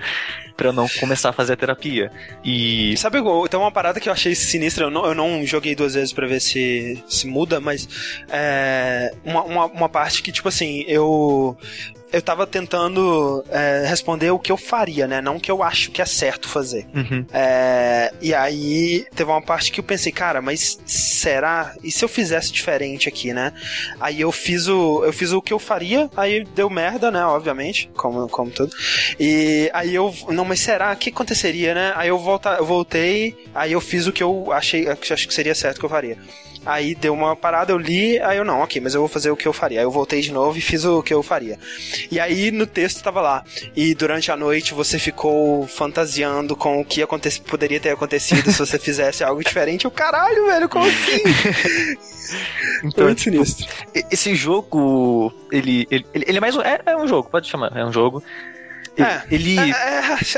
para 0.58 0.68
eu 0.68 0.74
não 0.74 0.88
começar 1.00 1.30
a 1.30 1.34
fazer 1.34 1.54
a 1.54 1.56
terapia. 1.56 2.12
E. 2.44 2.96
Sabe, 2.98 3.20
tem 3.50 3.60
uma 3.60 3.72
parada 3.72 4.00
que 4.00 4.10
eu 4.10 4.14
achei 4.14 4.36
sinistra, 4.36 4.86
eu 4.86 4.92
não, 4.92 5.06
eu 5.06 5.16
não 5.16 5.46
joguei 5.46 5.74
duas 5.74 5.94
vezes 5.96 6.12
para 6.12 6.28
ver 6.28 6.42
se, 6.42 7.02
se 7.08 7.26
muda, 7.26 7.62
mas 7.62 7.88
é, 8.32 9.14
uma, 9.24 9.44
uma, 9.44 9.66
uma 9.66 9.90
parte 9.90 10.22
que, 10.24 10.32
tipo 10.32 10.48
assim, 10.48 10.84
eu 10.88 11.58
eu 12.12 12.22
tava 12.22 12.46
tentando 12.46 13.44
é, 13.50 13.86
responder 13.88 14.32
o 14.32 14.40
que 14.40 14.52
eu 14.52 14.58
faria, 14.58 15.08
né? 15.08 15.22
Não 15.22 15.38
o 15.38 15.40
que 15.40 15.50
eu 15.50 15.64
acho 15.64 15.92
que 15.92 16.02
é 16.02 16.06
certo 16.06 16.50
fazer. 16.50 16.86
Uhum. 16.94 17.26
É, 17.32 18.14
e 18.22 18.34
aí 18.34 19.06
teve 19.16 19.32
uma 19.32 19.42
parte 19.42 19.72
que 19.72 19.80
eu 19.80 19.84
pensei, 19.84 20.12
cara, 20.12 20.42
mas 20.42 20.80
será? 20.86 21.74
E 21.84 21.92
se 21.92 22.04
eu 22.04 22.10
fizesse 22.10 22.52
diferente 22.52 23.08
aqui, 23.08 23.34
né? 23.34 23.54
Aí 24.00 24.20
eu 24.20 24.32
fiz 24.32 24.68
o, 24.68 25.06
eu 25.06 25.14
fiz 25.14 25.32
o 25.32 25.42
que 25.42 25.54
eu 25.54 25.60
faria, 25.60 26.10
aí 26.18 26.44
deu 26.44 26.70
merda, 26.70 27.10
né? 27.10 27.26
Obviamente, 27.26 27.90
como, 27.96 28.28
como 28.28 28.52
tudo. 28.52 28.76
E 29.20 29.70
aí 29.74 29.96
eu, 29.96 30.14
não, 30.30 30.44
mas 30.44 30.60
será? 30.60 30.92
O 30.92 30.98
que 30.98 31.10
aconteceria, 31.10 31.74
né? 31.74 31.94
Aí 31.96 32.10
eu, 32.10 32.20
volta, 32.20 32.56
eu 32.56 32.66
voltei, 32.66 33.38
aí 33.56 33.72
eu 33.72 33.80
fiz 33.80 34.06
o 34.06 34.12
que 34.12 34.22
eu 34.22 34.52
achei, 34.52 34.88
acho 34.88 35.28
que 35.28 35.34
seria 35.34 35.56
certo 35.56 35.80
que 35.80 35.86
eu 35.86 35.90
faria. 35.90 36.18
Aí 36.66 36.94
deu 36.94 37.14
uma 37.14 37.36
parada, 37.36 37.72
eu 37.72 37.78
li, 37.78 38.20
aí 38.20 38.38
eu 38.38 38.46
não, 38.46 38.62
ok, 38.62 38.80
mas 38.80 38.94
eu 38.94 39.02
vou 39.02 39.10
fazer 39.10 39.32
o 39.32 39.36
que 39.36 39.48
eu 39.48 39.54
faria. 39.54 39.80
Aí 39.80 39.86
eu 39.86 39.92
voltei 39.92 40.22
de 40.22 40.32
novo 40.32 40.58
e 40.58 40.62
fiz 40.62 40.86
o 40.86 41.02
que 41.02 41.14
eu 41.14 41.24
faria. 41.24 41.58
E 42.12 42.20
aí 42.20 42.52
no 42.52 42.68
texto 42.68 43.04
tava 43.04 43.20
lá. 43.20 43.44
E 43.76 43.96
durante 43.96 44.32
a 44.32 44.38
noite 44.38 44.74
você 44.74 45.00
ficou 45.00 45.68
fantasiando 45.68 46.56
com 46.56 46.80
o 46.80 46.86
que 46.86 47.02
poderia 47.46 47.80
ter 47.80 47.90
acontecido 47.90 48.52
se 48.52 48.60
você 48.60 48.78
fizesse 48.78 49.24
algo 49.24 49.44
diferente. 49.44 49.88
O 49.88 49.92
caralho, 49.92 50.46
velho, 50.46 50.70
como 50.70 50.86
assim? 50.86 51.22
Então, 52.84 53.10
é 53.10 53.16
tipo, 53.16 53.44
esse 54.10 54.36
jogo, 54.36 55.34
ele, 55.52 55.86
ele, 55.92 56.06
ele 56.14 56.38
é 56.38 56.40
mais 56.40 56.56
um, 56.56 56.62
é, 56.62 56.80
é 56.86 56.96
um 56.96 57.08
jogo, 57.08 57.30
pode 57.30 57.48
chamar, 57.48 57.76
é 57.76 57.86
um 57.86 57.92
jogo. 57.92 58.24
É, 58.98 59.22
ele. 59.30 59.60
É, 59.60 59.70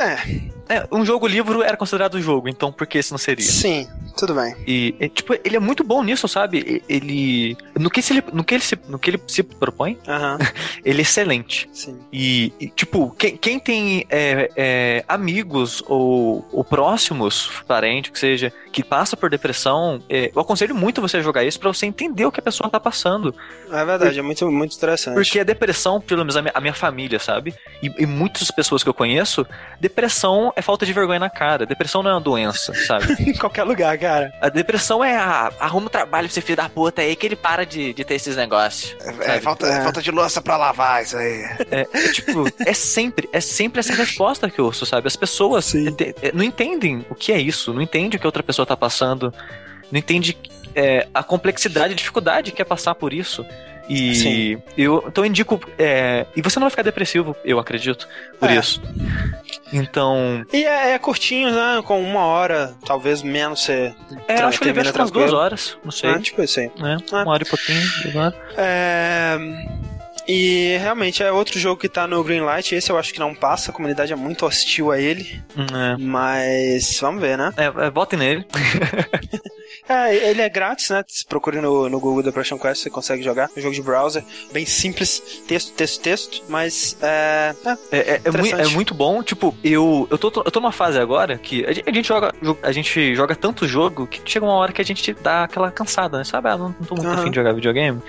é, 0.01 0.52
é. 0.73 0.77
É, 0.77 0.87
um 0.91 1.05
jogo 1.05 1.27
livro 1.27 1.61
era 1.61 1.77
considerado 1.77 2.19
jogo, 2.21 2.49
então 2.49 2.71
por 2.71 2.87
que 2.87 2.97
esse 2.97 3.11
não 3.11 3.17
seria? 3.17 3.45
Sim, 3.45 3.87
tudo 4.17 4.33
bem. 4.33 4.55
E, 4.65 4.95
e, 4.99 5.09
tipo, 5.09 5.33
ele 5.33 5.55
é 5.55 5.59
muito 5.59 5.83
bom 5.83 6.03
nisso, 6.03 6.27
sabe? 6.27 6.83
Ele. 6.89 7.55
No 7.77 7.89
que, 7.89 8.01
se 8.01 8.13
ele, 8.13 8.23
no 8.33 8.43
que, 8.43 8.55
ele, 8.55 8.63
se, 8.63 8.77
no 8.87 8.97
que 8.97 9.11
ele 9.11 9.21
se 9.27 9.43
propõe, 9.43 9.97
ele 10.83 10.99
é 10.99 11.01
excelente. 11.01 11.69
Sim. 11.71 11.99
E, 12.11 12.51
e 12.59 12.67
tipo, 12.69 13.11
quem, 13.17 13.37
quem 13.37 13.59
tem 13.59 14.05
é, 14.09 14.49
é, 14.55 15.05
amigos 15.07 15.83
ou, 15.87 16.47
ou 16.51 16.63
próximos, 16.63 17.49
parente, 17.67 18.11
que 18.11 18.17
seja, 18.19 18.51
que 18.73 18.83
passa 18.83 19.15
por 19.15 19.29
depressão, 19.29 20.01
é, 20.09 20.31
eu 20.35 20.41
aconselho 20.41 20.75
muito 20.75 20.99
você 20.99 21.21
jogar 21.21 21.43
isso 21.43 21.59
para 21.59 21.71
você 21.71 21.85
entender 21.85 22.25
o 22.25 22.31
que 22.31 22.39
a 22.39 22.43
pessoa 22.43 22.69
tá 22.69 22.79
passando. 22.79 23.33
É 23.71 23.85
verdade, 23.85 24.17
é 24.19 24.21
muito, 24.21 24.51
muito 24.51 24.75
interessante. 24.75 25.13
Porque 25.13 25.39
a 25.39 25.43
depressão, 25.43 26.01
pelo 26.01 26.21
menos 26.21 26.35
a 26.35 26.41
minha, 26.41 26.51
a 26.55 26.59
minha 26.59 26.73
família, 26.73 27.19
sabe? 27.19 27.53
E, 27.81 27.91
e 27.99 28.05
muitas 28.05 28.49
pessoas 28.49 28.83
que 28.83 28.89
eu 28.89 28.93
conheço, 28.93 29.45
depressão 29.79 30.51
é 30.55 30.61
falta 30.61 30.85
de 30.85 30.91
vergonha 30.93 31.19
na 31.19 31.29
cara. 31.29 31.65
Depressão 31.65 32.01
não 32.01 32.11
é 32.11 32.13
uma 32.15 32.21
doença, 32.21 32.73
sabe? 32.73 33.13
em 33.29 33.33
qualquer 33.37 33.63
lugar, 33.63 33.97
cara? 33.97 34.33
A 34.41 34.49
depressão 34.49 35.03
é 35.03 35.15
a, 35.15 35.51
arruma 35.59 35.85
um 35.85 35.89
trabalho 35.89 36.27
pra 36.27 36.33
você 36.33 36.41
filho 36.41 36.57
da 36.57 36.67
puta 36.67 37.01
aí 37.01 37.15
que 37.15 37.25
ele 37.25 37.35
para 37.35 37.65
de, 37.65 37.93
de 37.93 38.03
ter 38.03 38.15
esses 38.15 38.35
negócios. 38.35 38.95
É, 39.21 39.39
falta, 39.39 39.67
É. 39.67 39.83
falta 39.83 40.01
de 40.01 40.09
louça 40.11 40.41
pra 40.41 40.57
lavar 40.57 41.03
isso 41.03 41.15
aí. 41.17 41.43
É, 41.69 41.87
é 41.93 42.11
tipo, 42.11 42.45
é 42.65 42.73
sempre, 42.73 43.29
é 43.31 43.39
sempre 43.39 43.79
essa 43.79 43.93
resposta 43.93 44.49
que 44.49 44.59
eu 44.59 44.65
ouço, 44.65 44.85
sabe? 44.85 45.07
As 45.07 45.15
pessoas 45.15 45.73
é, 45.75 46.31
não 46.33 46.43
entendem 46.43 47.05
o 47.09 47.15
que 47.15 47.31
é 47.31 47.39
isso, 47.39 47.73
não 47.73 47.81
entendem 47.81 48.17
o 48.17 48.19
que 48.19 48.25
a 48.25 48.29
outra 48.29 48.41
pessoa 48.41 48.62
tá 48.65 48.77
passando, 48.77 49.33
não 49.91 49.99
entende 49.99 50.37
é, 50.75 51.07
a 51.13 51.21
complexidade, 51.23 51.93
a 51.93 51.95
dificuldade 51.95 52.51
que 52.51 52.61
é 52.61 52.65
passar 52.65 52.95
por 52.95 53.13
isso. 53.13 53.45
E 53.89 54.15
Sim. 54.15 54.61
eu 54.77 55.03
então 55.07 55.25
eu 55.25 55.29
indico. 55.29 55.59
é, 55.77 56.25
e 56.37 56.41
você 56.41 56.57
não 56.57 56.63
vai 56.65 56.69
ficar 56.69 56.83
depressivo, 56.83 57.35
eu 57.43 57.59
acredito, 57.59 58.07
por 58.39 58.49
É. 58.49 58.55
isso. 58.55 58.81
Então. 59.73 60.45
E 60.53 60.63
é, 60.65 60.91
é 60.93 60.99
curtinho, 60.99 61.51
né? 61.51 61.81
Com 61.85 62.01
uma 62.01 62.21
hora, 62.21 62.73
talvez 62.85 63.21
menos 63.21 63.59
você. 63.61 63.93
É, 64.27 64.35
acho 64.41 64.59
que 64.59 64.69
ele 64.69 64.81
que 64.81 64.97
umas 64.97 65.11
duas 65.11 65.33
horas, 65.33 65.77
não 65.83 65.91
sei. 65.91 66.11
Ah, 66.11 66.19
tipo 66.19 66.41
isso 66.41 66.61
aí. 66.61 66.71
né? 66.79 66.97
Ah. 67.11 67.23
Uma 67.23 67.31
hora 67.33 67.43
e 67.43 67.45
pouquinho. 67.45 67.81
É. 68.55 69.37
E 70.27 70.77
realmente 70.79 71.21
é 71.21 71.31
outro 71.31 71.59
jogo 71.59 71.79
que 71.81 71.89
tá 71.89 72.07
no 72.07 72.23
Greenlight. 72.23 72.73
Esse 72.75 72.91
eu 72.91 72.97
acho 72.97 73.13
que 73.13 73.19
não 73.19 73.35
passa, 73.35 73.71
a 73.71 73.73
comunidade 73.73 74.13
é 74.13 74.15
muito 74.15 74.45
hostil 74.45 74.91
a 74.91 74.99
ele. 74.99 75.41
É. 75.57 75.97
Mas 75.99 76.97
vamos 77.01 77.21
ver, 77.21 77.37
né? 77.37 77.53
É, 77.57 77.65
é, 77.65 77.89
votem 77.89 78.17
nele. 78.19 78.45
É, 79.89 80.15
ele 80.29 80.41
é 80.41 80.47
grátis, 80.47 80.89
né? 80.91 81.03
Se 81.05 81.25
procure 81.25 81.59
no, 81.59 81.89
no 81.89 81.99
Google 81.99 82.23
Depression 82.23 82.57
Quest, 82.57 82.83
você 82.83 82.89
consegue 82.89 83.21
jogar. 83.21 83.49
É 83.53 83.59
um 83.59 83.61
jogo 83.61 83.75
de 83.75 83.81
browser, 83.81 84.23
bem 84.53 84.65
simples, 84.65 85.19
texto, 85.45 85.73
texto, 85.73 86.01
texto, 86.01 86.41
mas 86.47 86.95
é. 87.01 87.53
é, 87.65 87.69
É, 87.91 87.97
é, 87.97 87.99
é, 88.13 88.21
é 88.23 88.29
Interessante. 88.29 88.73
muito 88.75 88.93
bom, 88.93 89.21
tipo, 89.21 89.53
eu, 89.61 90.07
eu, 90.09 90.17
tô, 90.17 90.27
eu 90.41 90.49
tô 90.51 90.61
numa 90.61 90.71
fase 90.71 90.97
agora 90.97 91.37
que 91.37 91.65
a 91.65 91.73
gente, 91.73 91.89
a 91.89 91.93
gente 91.93 92.07
joga, 92.07 92.33
jo- 92.41 92.57
a 92.63 92.71
gente 92.71 93.13
joga 93.13 93.35
tanto 93.35 93.67
jogo 93.67 94.07
que 94.07 94.21
chega 94.25 94.45
uma 94.45 94.55
hora 94.55 94.71
que 94.71 94.81
a 94.81 94.85
gente 94.85 95.13
dá 95.15 95.43
aquela 95.43 95.69
cansada, 95.69 96.17
né? 96.17 96.23
Sabe? 96.23 96.47
Ah, 96.47 96.57
não, 96.57 96.69
não 96.69 96.85
tô 96.87 96.95
muito 96.95 97.09
Aham. 97.09 97.19
afim 97.19 97.29
de 97.29 97.35
jogar 97.35 97.51
videogame. 97.51 98.01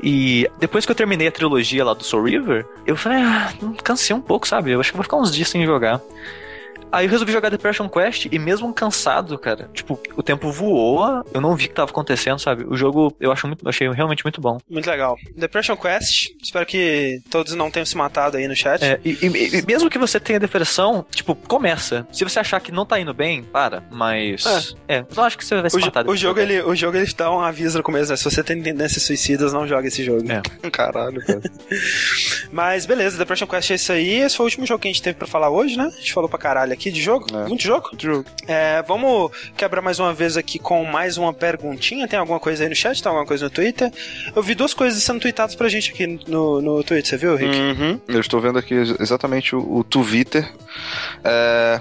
E 0.00 0.48
depois 0.60 0.86
que 0.86 0.92
eu 0.92 0.96
terminei 0.96 1.26
a 1.26 1.32
trilogia 1.32 1.55
lá 1.84 1.94
do 1.94 2.04
Soul 2.04 2.24
River, 2.24 2.66
eu 2.86 2.96
falei, 2.96 3.18
ah, 3.18 3.52
cansei 3.82 4.14
um 4.14 4.20
pouco, 4.20 4.46
sabe? 4.46 4.70
Eu 4.70 4.80
acho 4.80 4.90
que 4.90 4.96
vou 4.96 5.04
ficar 5.04 5.16
uns 5.16 5.32
dias 5.32 5.48
sem 5.48 5.64
jogar. 5.64 6.00
Aí 6.96 7.06
eu 7.06 7.10
resolvi 7.10 7.32
jogar 7.32 7.50
Depression 7.50 7.88
Quest 7.88 8.26
e 8.30 8.38
mesmo 8.38 8.72
cansado, 8.72 9.38
cara, 9.38 9.68
tipo, 9.74 10.00
o 10.16 10.22
tempo 10.22 10.50
voou, 10.50 11.22
eu 11.34 11.40
não 11.40 11.54
vi 11.54 11.66
o 11.66 11.68
que 11.68 11.74
tava 11.74 11.90
acontecendo, 11.90 12.38
sabe? 12.38 12.64
O 12.68 12.76
jogo 12.76 13.14
eu 13.20 13.30
acho 13.30 13.46
muito, 13.46 13.68
achei 13.68 13.88
realmente 13.90 14.24
muito 14.24 14.40
bom. 14.40 14.58
muito 14.70 14.88
legal. 14.88 15.16
Depression 15.36 15.76
Quest, 15.76 16.30
espero 16.42 16.64
que 16.64 17.20
todos 17.30 17.54
não 17.54 17.70
tenham 17.70 17.84
se 17.86 17.96
matado 17.96 18.36
aí 18.36 18.48
no 18.48 18.56
chat. 18.56 18.82
É, 18.82 18.98
e, 19.04 19.10
e- 19.22 19.58
e 19.58 19.66
mesmo 19.66 19.90
que 19.90 19.98
você 19.98 20.18
tenha 20.18 20.40
depressão, 20.40 21.04
tipo, 21.10 21.34
começa. 21.34 22.06
Se 22.12 22.24
você 22.24 22.38
achar 22.40 22.60
que 22.60 22.72
não 22.72 22.86
tá 22.86 22.98
indo 22.98 23.12
bem, 23.12 23.42
para. 23.42 23.82
Mas. 23.90 24.74
É, 24.88 25.04
eu 25.16 25.22
acho 25.22 25.36
que 25.36 25.44
você 25.44 25.60
vai 25.60 25.68
se 25.70 25.76
O, 25.76 25.80
matar. 25.80 26.08
o 26.08 26.16
jogo, 26.16 26.40
ele, 26.40 26.62
o 26.62 26.74
jogo 26.74 26.96
ele 26.96 27.06
dá 27.16 27.30
um 27.30 27.40
aviso 27.40 27.76
no 27.78 27.84
começo, 27.84 28.10
né? 28.10 28.16
Se 28.16 28.24
você 28.24 28.42
tem 28.42 28.62
tendências 28.62 29.02
suicidas, 29.02 29.52
não 29.52 29.66
joga 29.66 29.86
esse 29.88 30.02
jogo. 30.04 30.24
É. 30.30 30.40
Caralho, 30.70 31.20
cara. 31.24 31.42
Mas 32.52 32.86
beleza, 32.86 33.18
Depression 33.18 33.46
Quest 33.46 33.70
é 33.70 33.74
isso 33.74 33.92
aí. 33.92 34.20
Esse 34.20 34.36
foi 34.36 34.44
o 34.44 34.46
último 34.48 34.66
jogo 34.66 34.80
que 34.80 34.88
a 34.88 34.92
gente 34.92 35.02
teve 35.02 35.18
pra 35.18 35.26
falar 35.26 35.50
hoje, 35.50 35.76
né? 35.76 35.84
A 35.86 35.98
gente 36.00 36.12
falou 36.12 36.28
pra 36.28 36.38
caralho 36.38 36.72
aqui 36.72 36.85
de 36.90 37.00
jogo. 37.00 37.26
É. 37.36 37.48
Muito 37.48 37.62
jogo. 37.62 37.90
Jogo. 37.98 38.24
É, 38.46 38.82
vamos 38.82 39.30
quebrar 39.56 39.80
mais 39.82 39.98
uma 39.98 40.12
vez 40.14 40.36
aqui 40.36 40.58
com 40.58 40.84
mais 40.84 41.16
uma 41.16 41.32
perguntinha. 41.32 42.06
Tem 42.08 42.18
alguma 42.18 42.40
coisa 42.40 42.64
aí 42.64 42.68
no 42.68 42.74
chat? 42.76 43.02
Tem 43.02 43.08
alguma 43.10 43.26
coisa 43.26 43.44
no 43.44 43.50
Twitter? 43.50 43.92
Eu 44.34 44.42
vi 44.42 44.54
duas 44.54 44.74
coisas 44.74 45.02
sendo 45.02 45.20
tweetadas 45.20 45.54
pra 45.54 45.68
gente 45.68 45.92
aqui 45.92 46.06
no, 46.26 46.60
no 46.60 46.82
Twitter, 46.84 47.06
você 47.10 47.16
viu, 47.16 47.36
Rick? 47.36 47.56
Uhum. 47.56 48.00
Eu 48.08 48.20
estou 48.20 48.40
vendo 48.40 48.58
aqui 48.58 48.74
ex- 48.74 48.94
exatamente 49.00 49.54
o, 49.54 49.78
o 49.78 49.84
Twitter. 49.84 50.50
É... 51.24 51.80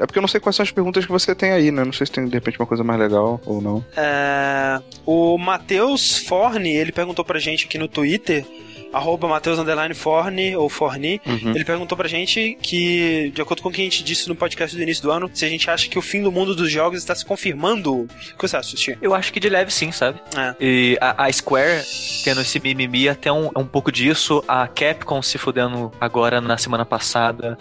é 0.00 0.06
porque 0.06 0.18
eu 0.18 0.22
não 0.22 0.28
sei 0.28 0.40
quais 0.40 0.56
são 0.56 0.62
as 0.64 0.70
perguntas 0.70 1.04
que 1.06 1.12
você 1.12 1.34
tem 1.34 1.52
aí, 1.52 1.70
né? 1.70 1.84
Não 1.84 1.92
sei 1.92 2.06
se 2.06 2.12
tem 2.12 2.26
de 2.26 2.34
repente 2.34 2.58
uma 2.58 2.66
coisa 2.66 2.82
mais 2.84 2.98
legal 2.98 3.40
ou 3.46 3.60
não. 3.60 3.84
É, 3.96 4.80
o 5.04 5.38
Matheus 5.38 6.18
Forne, 6.18 6.74
ele 6.74 6.92
perguntou 6.92 7.24
pra 7.24 7.38
gente 7.38 7.66
aqui 7.66 7.78
no 7.78 7.88
Twitter, 7.88 8.44
arroba 8.92 9.28
Matheus 9.28 9.58
Forne, 9.94 10.56
ou 10.56 10.68
Forni, 10.68 11.20
Uhum. 11.26 11.52
ele 11.54 11.64
perguntou 11.64 11.96
pra 11.96 12.08
gente 12.08 12.56
que, 12.62 13.30
de 13.34 13.40
acordo 13.42 13.62
com 13.62 13.68
o 13.68 13.72
que 13.72 13.80
a 13.80 13.84
gente 13.84 14.02
disse 14.02 14.28
no 14.28 14.34
podcast 14.34 14.76
do 14.76 14.82
início 14.82 15.02
do 15.02 15.10
ano, 15.10 15.30
se 15.32 15.44
a 15.44 15.48
gente 15.48 15.68
acha 15.70 15.88
que 15.88 15.98
o 15.98 16.02
fim 16.02 16.22
do 16.22 16.30
mundo 16.32 16.54
dos 16.54 16.70
jogos 16.70 16.98
está 16.98 17.14
se 17.14 17.24
confirmando. 17.24 18.02
O 18.02 18.06
que 18.38 18.48
você 18.48 18.56
acha, 18.56 18.70
Sushi? 18.70 18.96
Eu 19.00 19.14
acho 19.14 19.32
que 19.32 19.40
de 19.40 19.48
leve 19.48 19.70
sim, 19.72 19.92
sabe? 19.92 20.20
É. 20.36 20.54
E 20.60 20.98
a, 21.00 21.24
a 21.24 21.32
Square 21.32 21.82
tendo 22.24 22.40
esse 22.40 22.60
mimimi 22.60 23.08
até 23.08 23.32
um, 23.32 23.50
um 23.56 23.64
pouco 23.66 23.90
disso. 23.90 24.42
A 24.46 24.66
Capcom 24.68 25.22
se 25.22 25.38
fudendo 25.38 25.92
agora 26.00 26.40
na 26.40 26.56
semana 26.58 26.84
passada. 26.84 27.58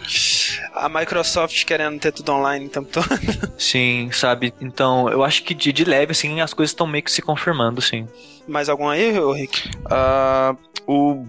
A 0.73 0.89
Microsoft 0.89 1.65
querendo 1.65 1.99
ter 1.99 2.11
tudo 2.11 2.31
online 2.31 2.65
o 2.65 2.69
tempo 2.69 2.89
todo. 2.91 3.05
Sim, 3.57 4.09
sabe? 4.11 4.53
Então, 4.61 5.09
eu 5.09 5.23
acho 5.23 5.43
que 5.43 5.53
de, 5.53 5.71
de 5.71 5.83
leve, 5.83 6.11
assim, 6.11 6.41
as 6.41 6.53
coisas 6.53 6.71
estão 6.71 6.85
meio 6.87 7.03
que 7.03 7.11
se 7.11 7.21
confirmando, 7.21 7.81
sim. 7.81 8.07
Mais 8.47 8.69
algum 8.69 8.87
aí, 8.87 9.11
Rick? 9.33 9.69
Ah, 9.85 10.55
o 10.87 11.25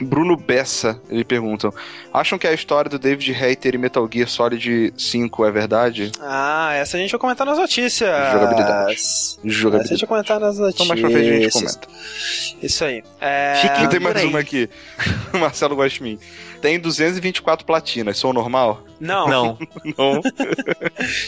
Bruno 0.00 0.36
Bessa, 0.36 1.00
ele 1.08 1.24
pergunta: 1.24 1.70
Acham 2.12 2.38
que 2.38 2.46
a 2.46 2.52
história 2.52 2.90
do 2.90 2.98
David 2.98 3.32
Hater 3.32 3.74
e 3.74 3.78
Metal 3.78 4.08
Gear 4.12 4.28
Solid 4.28 4.92
5 4.96 5.44
é 5.44 5.50
verdade? 5.50 6.12
Ah, 6.20 6.72
essa 6.74 6.96
a 6.96 7.00
gente 7.00 7.10
vai 7.10 7.20
comentar 7.20 7.46
nas 7.46 7.58
notícias. 7.58 8.10
Jogabilidade. 8.32 8.92
Essa 8.92 9.40
a 9.40 9.48
Jogabilidade. 9.48 9.88
gente 9.88 10.00
vai 10.00 10.08
comentar 10.08 10.40
nas 10.40 10.58
notícias. 10.58 10.74
Então 10.74 10.86
mais 10.86 11.00
pra 11.00 11.10
frente 11.10 11.28
a 11.28 11.40
gente 11.40 11.52
comenta. 11.52 11.88
Isso 12.62 12.84
aí. 12.84 13.04
É... 13.20 13.86
Tem 13.88 14.00
mais 14.00 14.24
uma 14.24 14.40
aqui. 14.40 14.68
O 15.32 15.38
Marcelo 15.38 15.76
mim. 16.00 16.18
Tem 16.60 16.78
224 16.78 17.66
platinas, 17.66 18.18
sou 18.18 18.32
normal? 18.32 18.82
Não, 19.02 19.28
Não. 19.28 19.58
Não. 19.98 20.20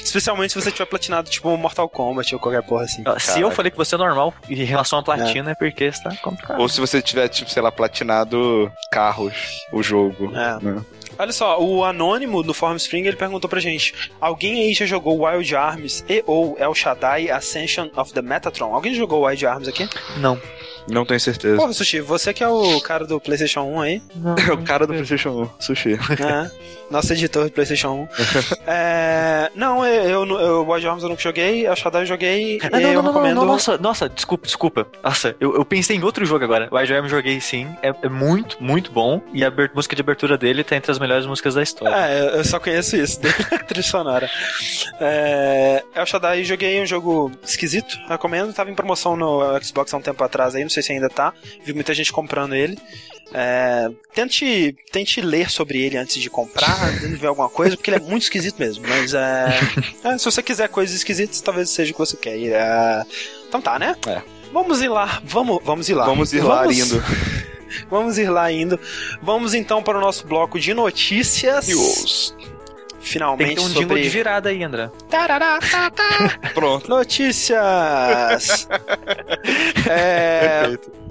especialmente 0.05 0.53
se 0.53 0.61
você 0.61 0.71
tiver 0.71 0.87
platinado 0.87 1.29
tipo 1.29 1.55
Mortal 1.57 1.89
Kombat 1.89 2.33
ou 2.33 2.41
qualquer 2.41 2.63
porra 2.63 2.85
assim. 2.85 2.99
Se 2.99 3.03
Caraca. 3.03 3.41
eu 3.41 3.51
falei 3.51 3.71
que 3.73 3.77
você 3.77 3.97
é 3.97 3.99
normal 3.99 4.33
em 4.49 4.63
relação 4.63 5.01
à 5.01 5.03
platina, 5.03 5.51
é, 5.51 5.55
porque 5.57 5.85
está 5.85 6.15
complicado. 6.17 6.61
Ou 6.61 6.69
se 6.69 6.81
você 6.81 7.03
tiver, 7.03 7.29
tipo, 7.29 7.51
sei 7.51 7.61
lá, 7.61 7.73
platinado 7.73 8.71
carros, 8.93 9.35
o 9.73 9.83
jogo. 9.83 10.31
É. 10.37 10.65
né? 10.65 10.85
Olha 11.19 11.33
só, 11.33 11.61
o 11.61 11.85
Anônimo 11.85 12.43
do 12.43 12.53
Form 12.55 12.77
Spring 12.77 13.07
ele 13.07 13.17
perguntou 13.17 13.49
pra 13.49 13.61
gente: 13.61 13.95
alguém 14.21 14.63
aí 14.65 14.75
já 14.75 14.87
jogou 14.87 15.25
Wild 15.27 15.55
Arms 15.55 16.05
e 16.09 16.23
ou 16.27 16.57
El 16.59 16.75
Shaddai 16.75 17.31
Ascension 17.31 17.89
of 17.97 18.13
the 18.13 18.23
Metatron? 18.23 18.75
Alguém 18.75 18.95
jogou 18.95 19.27
Wild 19.27 19.47
Arms 19.47 19.69
aqui? 19.69 19.89
Não. 20.19 20.41
Não 20.87 21.07
tenho 21.07 21.19
certeza. 21.19 21.57
Porra, 21.57 21.73
Sushi, 21.73 22.03
você 22.03 22.35
que 22.35 22.45
é 22.45 22.49
o 22.49 22.79
cara 22.83 23.07
do 23.07 23.19
PlayStation 23.19 23.63
1 23.63 23.81
aí, 23.81 24.03
Não. 24.15 24.35
É 24.47 24.53
o 24.53 24.59
cara 24.63 24.87
do 24.87 24.93
PlayStation 24.93 25.31
1, 25.31 25.51
sushi. 25.59 25.99
né? 26.21 26.51
Nosso 26.91 27.11
editor 27.15 27.45
do 27.47 27.51
PlayStation 27.51 27.89
1. 27.89 28.09
é, 28.71 29.51
não, 29.55 29.83
eu, 29.87 30.27
eu, 30.27 30.41
eu 30.41 30.69
Wild 30.71 30.87
Arms 30.87 31.03
eu 31.03 31.09
nunca 31.09 31.23
joguei, 31.23 31.67
El 31.67 31.75
Shaddai 31.75 32.03
eu 32.03 32.07
joguei 32.07 32.59
Ah, 32.63 32.79
e 32.79 32.83
não, 32.83 32.91
eu 32.91 32.95
não, 32.97 33.03
não, 33.03 33.13
recomendo. 33.13 33.37
não, 33.37 33.45
nossa, 33.47 33.79
nossa, 33.79 34.11
desculpa, 34.11 34.45
desculpa. 34.45 34.87
Nossa, 35.03 35.35
eu, 35.41 35.55
eu 35.57 35.65
pensei 35.65 35.97
em 35.97 36.03
outro 36.05 36.23
jogo 36.27 36.45
agora. 36.45 36.69
Wild 36.71 36.93
Arms 36.93 37.11
joguei 37.11 37.41
sim, 37.41 37.67
é, 37.83 37.89
é 38.03 38.09
muito, 38.11 38.63
muito 38.63 38.93
bom. 38.93 39.23
E 39.33 39.43
a 39.43 39.51
música 39.75 39.97
de 39.97 40.03
abertura 40.03 40.37
dele 40.37 40.63
tá 40.63 40.77
entre 40.77 40.93
as 40.93 40.99
melhores 41.05 41.27
músicas 41.27 41.55
da 41.55 41.63
história. 41.63 41.95
É, 41.95 42.39
eu- 42.39 42.45
só 42.45 42.59
conheço 42.59 42.97
isso, 42.97 43.21
trilha 43.69 43.83
sonora. 43.83 44.31
É, 45.01 45.83
El 45.95 46.07
Shaddai 46.07 46.45
joguei 46.45 46.81
um 46.83 46.87
jogo 46.87 47.31
esquisito, 47.43 47.99
recomendo. 48.09 48.53
Tava 48.53 48.71
em 48.71 48.75
promoção 48.75 49.17
no 49.17 49.41
Xbox 49.63 49.93
há 49.93 49.97
um 49.97 50.03
tempo 50.03 50.23
atrás 50.25 50.55
aí, 50.55 50.63
não 50.63 50.71
sei 50.71 50.83
se 50.83 50.93
ainda 50.93 51.09
tá. 51.09 51.33
Vi 51.65 51.73
muita 51.73 51.93
gente 51.95 52.13
comprando 52.13 52.55
ele. 52.55 52.79
É, 53.33 53.91
tente, 54.15 54.77
tente 54.93 55.21
ler 55.21 55.51
sobre 55.51 55.83
ele 55.83 55.97
antes 55.97 56.21
de 56.23 56.31
comprar, 56.31 56.77
tente 57.01 57.17
ver 57.17 57.27
alguma 57.27 57.49
coisa, 57.49 57.77
porque 57.77 57.91
ele 57.91 57.97
é 57.97 58.01
muito 58.01 58.23
esquisito 58.23 58.59
mesmo. 58.59 58.85
Mas 58.87 59.13
é, 59.15 59.47
é, 60.05 60.19
se 60.19 60.25
você 60.25 60.43
quiser 60.43 60.69
coisas 60.69 60.95
esquisitas, 60.97 61.41
talvez 61.41 61.71
seja 61.71 61.91
o 61.91 61.95
que 61.95 61.99
você 61.99 62.17
quer. 62.17 62.37
É, 62.39 63.03
então 63.49 63.61
tá, 63.61 63.79
né? 63.79 63.97
É. 64.07 64.23
Vamos 64.53 64.81
ir 64.81 64.89
lá, 64.89 65.21
vamos, 65.25 65.59
vamos 65.65 65.89
ir 65.89 65.95
lá. 65.95 66.05
Vamos 66.05 66.33
ir 66.33 66.43
lá 66.43 66.63
Vamos- 66.63 66.79
indo. 66.79 67.03
Vamos 67.91 68.19
ir 68.19 68.29
lá 68.29 68.51
indo. 68.51 68.79
Vamos 69.23 69.55
então 69.55 69.83
para 69.83 69.99
o 69.99 70.01
nosso 70.01 70.27
bloco 70.27 70.59
de 70.59 70.75
notícias. 70.75 71.69
News. 71.69 72.35
Tem 72.37 72.49
que 72.49 73.11
Finalmente 73.11 73.55
ter 73.57 73.61
um 73.61 73.69
jingle 73.69 73.83
sobre 73.83 74.03
de 74.03 74.09
virada 74.09 74.49
aí, 74.49 74.63
André. 74.63 74.91
Tarará, 75.11 75.59
tá, 75.59 75.91
tá. 75.91 76.39
Pronto. 76.55 76.89
notícias. 76.89 78.67
é, 79.89 80.61
Perfeito. 80.63 81.05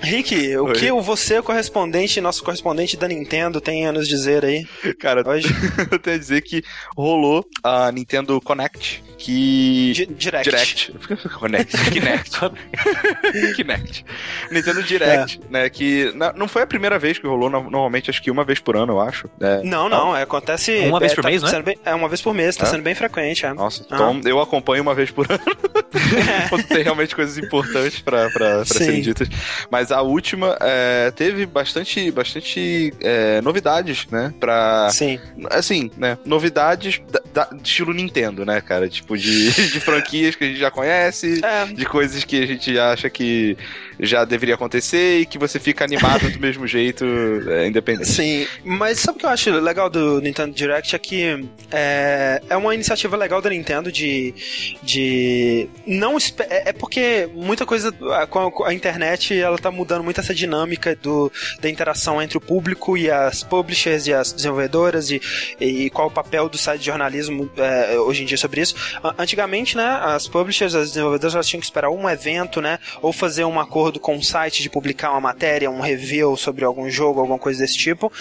Rick, 0.00 0.56
o 0.56 0.66
Oi. 0.66 0.72
que 0.74 0.92
o 0.92 1.00
você, 1.00 1.42
correspondente, 1.42 2.20
nosso 2.20 2.42
correspondente 2.42 2.96
da 2.96 3.08
Nintendo, 3.08 3.60
tem 3.60 3.86
a 3.86 3.92
nos 3.92 4.06
dizer 4.06 4.44
aí 4.44 4.66
Cara, 4.98 5.28
hoje? 5.28 5.48
eu 5.90 5.98
tenho 5.98 6.16
a 6.16 6.18
dizer 6.18 6.42
que 6.42 6.62
rolou 6.96 7.44
a 7.62 7.90
Nintendo 7.90 8.40
Connect, 8.40 9.02
que... 9.18 9.92
Di- 9.94 10.06
Direct. 10.06 10.50
Direct. 10.50 10.92
Connect. 11.38 11.76
Kinect. 11.92 12.30
Kinect. 13.56 14.04
Nintendo 14.50 14.82
Direct, 14.82 15.40
É. 15.48 15.52
né? 15.52 15.70
Que 15.70 16.12
na- 16.14 16.32
não 16.32 16.46
foi 16.48 16.62
a 16.62 16.66
primeira 16.66 16.98
vez 16.98 17.18
que 17.18 17.26
rolou, 17.26 17.48
no- 17.50 17.62
normalmente 17.70 18.10
acho 18.10 18.22
que 18.22 18.30
uma 18.30 18.44
vez 18.44 18.58
por 18.60 18.76
ano, 18.76 18.94
eu 18.94 19.00
acho. 19.00 19.28
É. 19.40 19.62
Não, 19.62 19.88
não, 19.88 20.16
é, 20.16 20.22
acontece. 20.22 20.72
Uma 20.88 20.98
é, 20.98 21.00
vez 21.00 21.14
por 21.14 21.22
tá 21.22 21.28
mês, 21.28 21.42
é? 21.42 21.46
sendo 21.48 21.62
bem- 21.64 21.78
é 21.84 21.94
uma 21.94 22.08
vez 22.08 22.20
por 22.22 22.34
mês, 22.34 22.56
tá 22.56 22.66
É? 22.66 22.70
sendo 22.70 22.82
bem 22.82 22.94
frequente, 22.94 23.44
é. 23.46 23.52
Nossa, 23.52 23.82
Ah. 23.90 23.94
então 23.94 24.20
eu 24.24 24.40
acompanho 24.40 24.82
uma 24.82 24.94
vez 24.94 25.10
por 25.10 25.26
ano. 25.30 25.40
Quando 26.50 26.64
tem 26.64 26.82
realmente 26.82 27.14
coisas 27.14 27.38
importantes 27.38 28.00
pra, 28.00 28.28
pra, 28.30 28.56
pra 28.56 28.64
serem 28.64 29.00
ditas. 29.00 29.28
Mas 29.70 29.90
a 29.90 30.02
última 30.02 30.56
é, 30.60 31.10
teve 31.10 31.46
bastante, 31.46 32.10
bastante 32.10 32.92
é, 33.00 33.40
novidades, 33.40 34.06
né? 34.10 34.32
Pra. 34.38 34.88
Sim. 34.90 35.18
Assim, 35.50 35.90
né? 35.96 36.18
Novidades 36.24 37.00
da, 37.10 37.20
da, 37.32 37.56
estilo 37.62 37.92
Nintendo, 37.92 38.44
né, 38.44 38.60
cara? 38.60 38.88
Tipo, 38.88 39.05
de, 39.14 39.50
de 39.70 39.80
franquias 39.80 40.34
que 40.34 40.44
a 40.44 40.46
gente 40.48 40.58
já 40.58 40.70
conhece, 40.70 41.40
é. 41.44 41.66
de 41.66 41.84
coisas 41.84 42.24
que 42.24 42.42
a 42.42 42.46
gente 42.46 42.78
acha 42.78 43.10
que 43.10 43.56
já 43.98 44.24
deveria 44.24 44.54
acontecer 44.54 45.20
e 45.20 45.26
que 45.26 45.38
você 45.38 45.58
fica 45.58 45.84
animado 45.84 46.30
do 46.30 46.40
mesmo 46.40 46.66
jeito, 46.66 47.04
é, 47.48 47.66
independente. 47.66 48.08
Sim, 48.08 48.46
mas 48.64 49.00
sabe 49.00 49.16
o 49.16 49.20
que 49.20 49.26
eu 49.26 49.30
acho 49.30 49.50
legal 49.50 49.88
do 49.88 50.20
Nintendo 50.20 50.54
Direct? 50.54 50.94
É 50.94 50.98
que 50.98 51.48
é, 51.70 52.42
é 52.48 52.56
uma 52.56 52.74
iniciativa 52.74 53.16
legal 53.16 53.40
da 53.40 53.50
Nintendo 53.50 53.90
de. 53.90 54.34
de 54.82 55.68
não 55.86 56.16
é, 56.16 56.70
é 56.70 56.72
porque 56.72 57.28
muita 57.34 57.64
coisa 57.64 57.92
com 58.30 58.64
a, 58.64 58.68
a, 58.68 58.74
internet 58.74 59.38
ela 59.38 59.58
tá 59.58 59.70
mudando 59.70 60.04
muito 60.04 60.20
essa 60.20 60.34
dinâmica 60.34 60.94
do, 60.96 61.30
da 61.60 61.68
interação 61.68 62.20
entre 62.20 62.38
o 62.38 62.40
público 62.40 62.96
e 62.96 63.10
as 63.10 63.42
publishers 63.42 64.06
e 64.06 64.12
as 64.12 64.32
desenvolvedoras 64.32 65.10
e, 65.10 65.20
e 65.60 65.90
qual 65.90 66.08
o 66.08 66.10
papel 66.10 66.48
do 66.48 66.58
site 66.58 66.80
de 66.80 66.86
jornalismo 66.86 67.50
é, 67.56 67.98
hoje 67.98 68.22
em 68.22 68.26
dia 68.26 68.36
sobre 68.36 68.60
isso. 68.60 68.74
Antigamente, 69.18 69.76
né, 69.76 69.98
as 70.02 70.28
publishers, 70.28 70.74
as 70.74 70.88
desenvolvedoras, 70.88 71.34
elas 71.34 71.46
tinham 71.46 71.60
que 71.60 71.66
esperar 71.66 71.90
um 71.90 72.08
evento, 72.08 72.60
né, 72.60 72.78
ou 73.00 73.12
fazer 73.12 73.44
um 73.44 73.58
acordo 73.60 73.85
com 73.94 74.16
o 74.16 74.22
site 74.22 74.62
de 74.62 74.70
publicar 74.70 75.10
uma 75.10 75.20
matéria, 75.20 75.70
um 75.70 75.80
review 75.80 76.36
sobre 76.36 76.64
algum 76.64 76.88
jogo, 76.90 77.20
alguma 77.20 77.38
coisa 77.38 77.60
desse 77.60 77.76
tipo. 77.76 78.12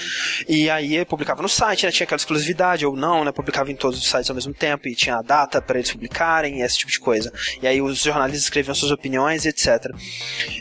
E 0.47 0.69
aí 0.69 1.03
publicava 1.05 1.41
no 1.41 1.49
site, 1.49 1.85
né, 1.85 1.91
tinha 1.91 2.05
aquela 2.05 2.17
exclusividade 2.17 2.85
ou 2.85 2.95
não, 2.95 3.23
né, 3.23 3.31
publicava 3.31 3.71
em 3.71 3.75
todos 3.75 3.99
os 3.99 4.07
sites 4.07 4.29
ao 4.29 4.35
mesmo 4.35 4.53
tempo 4.53 4.87
e 4.87 4.95
tinha 4.95 5.17
a 5.17 5.21
data 5.21 5.61
para 5.61 5.77
eles 5.77 5.91
publicarem, 5.91 6.61
esse 6.61 6.77
tipo 6.77 6.91
de 6.91 6.99
coisa. 6.99 7.31
E 7.61 7.67
aí 7.67 7.81
os 7.81 7.99
jornalistas 7.99 8.43
escreviam 8.43 8.75
suas 8.75 8.91
opiniões, 8.91 9.45
etc. 9.45 9.93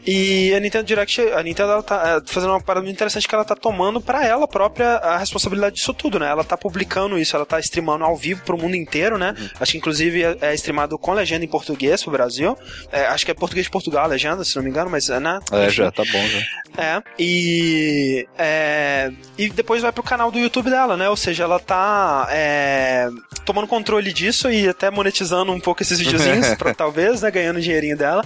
E 0.06 0.52
a 0.54 0.60
Nintendo 0.60 0.84
Direct, 0.84 1.20
a 1.32 1.42
Nintendo 1.42 1.72
ela 1.72 1.82
tá 1.82 2.22
é, 2.24 2.32
fazendo 2.32 2.50
uma 2.50 2.60
parada 2.60 2.84
muito 2.84 2.94
interessante 2.94 3.28
que 3.28 3.34
ela 3.34 3.44
tá 3.44 3.54
tomando 3.54 4.00
para 4.00 4.26
ela 4.26 4.46
própria 4.46 4.96
a 4.96 5.18
responsabilidade 5.18 5.76
disso 5.76 5.94
tudo, 5.94 6.18
né? 6.18 6.28
Ela 6.28 6.44
tá 6.44 6.56
publicando 6.56 7.18
isso, 7.18 7.36
ela 7.36 7.46
tá 7.46 7.58
streamando 7.60 8.04
ao 8.04 8.16
vivo 8.16 8.42
pro 8.44 8.58
mundo 8.58 8.76
inteiro, 8.76 9.18
né? 9.18 9.34
Uhum. 9.38 9.48
Acho 9.60 9.72
que 9.72 9.78
inclusive 9.78 10.22
é, 10.22 10.36
é, 10.40 10.54
streamado 10.54 10.98
com 10.98 11.12
legenda 11.12 11.44
em 11.44 11.48
português 11.48 12.02
pro 12.02 12.12
Brasil. 12.12 12.56
É, 12.90 13.06
acho 13.06 13.24
que 13.24 13.30
é 13.30 13.34
português 13.34 13.66
de 13.66 13.70
Portugal 13.70 14.04
a 14.04 14.08
legenda, 14.08 14.44
se 14.44 14.54
não 14.56 14.62
me 14.62 14.70
engano, 14.70 14.90
mas 14.94 15.08
né? 15.08 15.40
É, 15.50 15.68
já 15.68 15.90
tá 15.90 16.04
bom 16.04 16.26
já. 16.28 16.38
É. 16.76 17.02
E 17.18 18.26
é, 18.38 19.10
e 19.36 19.48
depois 19.48 19.82
vai 19.82 19.92
pro 19.92 20.02
canal 20.02 20.30
do 20.30 20.38
YouTube 20.38 20.70
dela, 20.70 20.96
né? 20.96 21.08
Ou 21.08 21.16
seja, 21.16 21.44
ela 21.44 21.58
tá 21.58 22.28
é, 22.30 23.08
tomando 23.44 23.66
controle 23.66 24.12
disso 24.12 24.50
e 24.50 24.68
até 24.68 24.90
monetizando 24.90 25.52
um 25.52 25.60
pouco 25.60 25.82
esses 25.82 25.98
videozinhos, 25.98 26.54
pra, 26.58 26.74
talvez, 26.74 27.22
né? 27.22 27.30
Ganhando 27.30 27.56
o 27.58 27.60
dinheirinho 27.60 27.96
dela. 27.96 28.24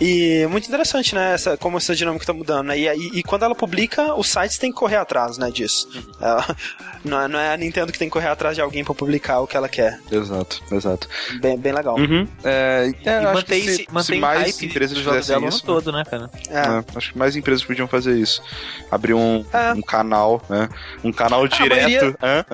E 0.00 0.46
muito 0.48 0.66
interessante, 0.66 1.14
né? 1.14 1.34
Essa, 1.34 1.56
como 1.56 1.76
essa 1.76 1.94
dinâmica 1.94 2.26
tá 2.26 2.32
mudando, 2.32 2.66
né? 2.66 2.78
E, 2.78 2.86
e, 2.88 3.18
e, 3.18 3.22
quando 3.22 3.44
ela 3.44 3.54
publica, 3.54 4.14
os 4.14 4.28
sites 4.28 4.58
têm 4.58 4.72
que 4.72 4.76
correr 4.76 4.96
atrás, 4.96 5.38
né? 5.38 5.50
Disso. 5.50 5.88
Uhum. 5.94 6.02
Ela, 6.20 6.56
não, 7.04 7.20
é, 7.20 7.28
não 7.28 7.38
é 7.38 7.52
a 7.52 7.56
Nintendo 7.56 7.92
que 7.92 7.98
tem 7.98 8.08
que 8.08 8.12
correr 8.12 8.28
atrás 8.28 8.56
de 8.56 8.60
alguém 8.60 8.84
para 8.84 8.94
publicar 8.94 9.40
o 9.40 9.46
que 9.46 9.56
ela 9.56 9.68
quer. 9.68 10.00
Exato, 10.10 10.60
exato. 10.72 11.08
Bem, 11.40 11.56
bem 11.56 11.72
legal. 11.72 11.96
Uhum. 11.96 12.26
É, 12.42 12.92
é, 13.04 13.22
e 13.22 13.34
mantém, 13.34 13.62
se, 13.62 13.76
se, 13.76 13.86
mantém 13.90 14.16
se 14.16 14.20
mais 14.20 14.62
empresas 14.62 14.98
fizessem 14.98 15.46
isso. 15.46 15.64
todo, 15.64 15.92
né, 15.92 16.02
cara? 16.04 16.28
É. 16.48 16.58
é. 16.58 16.84
acho 16.96 17.12
que 17.12 17.18
mais 17.18 17.36
empresas 17.36 17.64
podiam 17.64 17.86
fazer 17.86 18.16
isso. 18.16 18.42
Abrir 18.90 19.14
um, 19.14 19.44
é. 19.52 19.72
um 19.74 19.82
canal, 19.82 20.42
né? 20.48 20.68
Um 21.04 21.12
canal 21.12 21.46
direto. 21.46 21.74
Maioria... 21.74 22.16
Hã? 22.22 22.44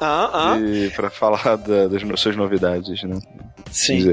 Ah, 0.00 0.30
ah. 0.32 0.58
E, 0.58 0.90
pra 0.90 1.08
falar 1.08 1.56
da, 1.56 1.86
das 1.86 2.20
suas 2.20 2.36
novidades, 2.36 3.02
né? 3.04 3.20
Sim. 3.70 4.12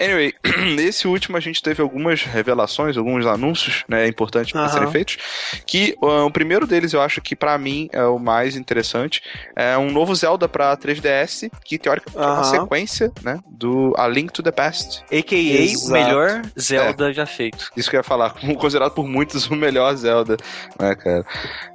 Anyway, 0.00 0.34
nesse 0.74 1.06
último 1.06 1.36
a 1.36 1.40
gente 1.40 1.62
teve 1.62 1.82
algumas 1.82 2.22
revelações, 2.22 2.96
alguns 2.96 3.26
anúncios, 3.26 3.84
né, 3.88 4.06
importantes 4.06 4.52
para 4.52 4.68
serem 4.68 4.90
feitos. 4.90 5.16
Que 5.66 5.96
uh, 6.02 6.26
o 6.26 6.30
primeiro 6.30 6.66
deles 6.66 6.92
eu 6.92 7.00
acho 7.00 7.20
que 7.20 7.34
para 7.34 7.56
mim 7.58 7.88
é 7.92 8.04
o 8.04 8.18
mais 8.18 8.56
interessante. 8.56 9.22
É 9.56 9.76
um 9.76 9.90
novo 9.90 10.14
Zelda 10.14 10.48
para 10.48 10.76
3DS, 10.76 11.50
que 11.64 11.78
teoricamente 11.78 12.18
é 12.18 12.26
uma 12.26 12.44
sequência, 12.44 13.12
né, 13.22 13.40
do 13.50 13.94
A 13.96 14.06
Link 14.08 14.32
to 14.32 14.42
the 14.42 14.52
Past. 14.52 15.02
AKA 15.12 15.36
Exato. 15.36 15.88
o 15.88 15.92
melhor 15.92 16.42
Zelda 16.58 17.10
é. 17.10 17.12
já 17.12 17.26
feito. 17.26 17.70
Isso 17.76 17.90
que 17.90 17.96
eu 17.96 18.00
ia 18.00 18.04
falar, 18.04 18.34
considerado 18.58 18.92
por 18.92 19.06
muitos 19.06 19.46
o 19.48 19.56
melhor 19.56 19.94
Zelda, 19.96 20.36
né, 20.78 20.94
cara. 20.94 21.24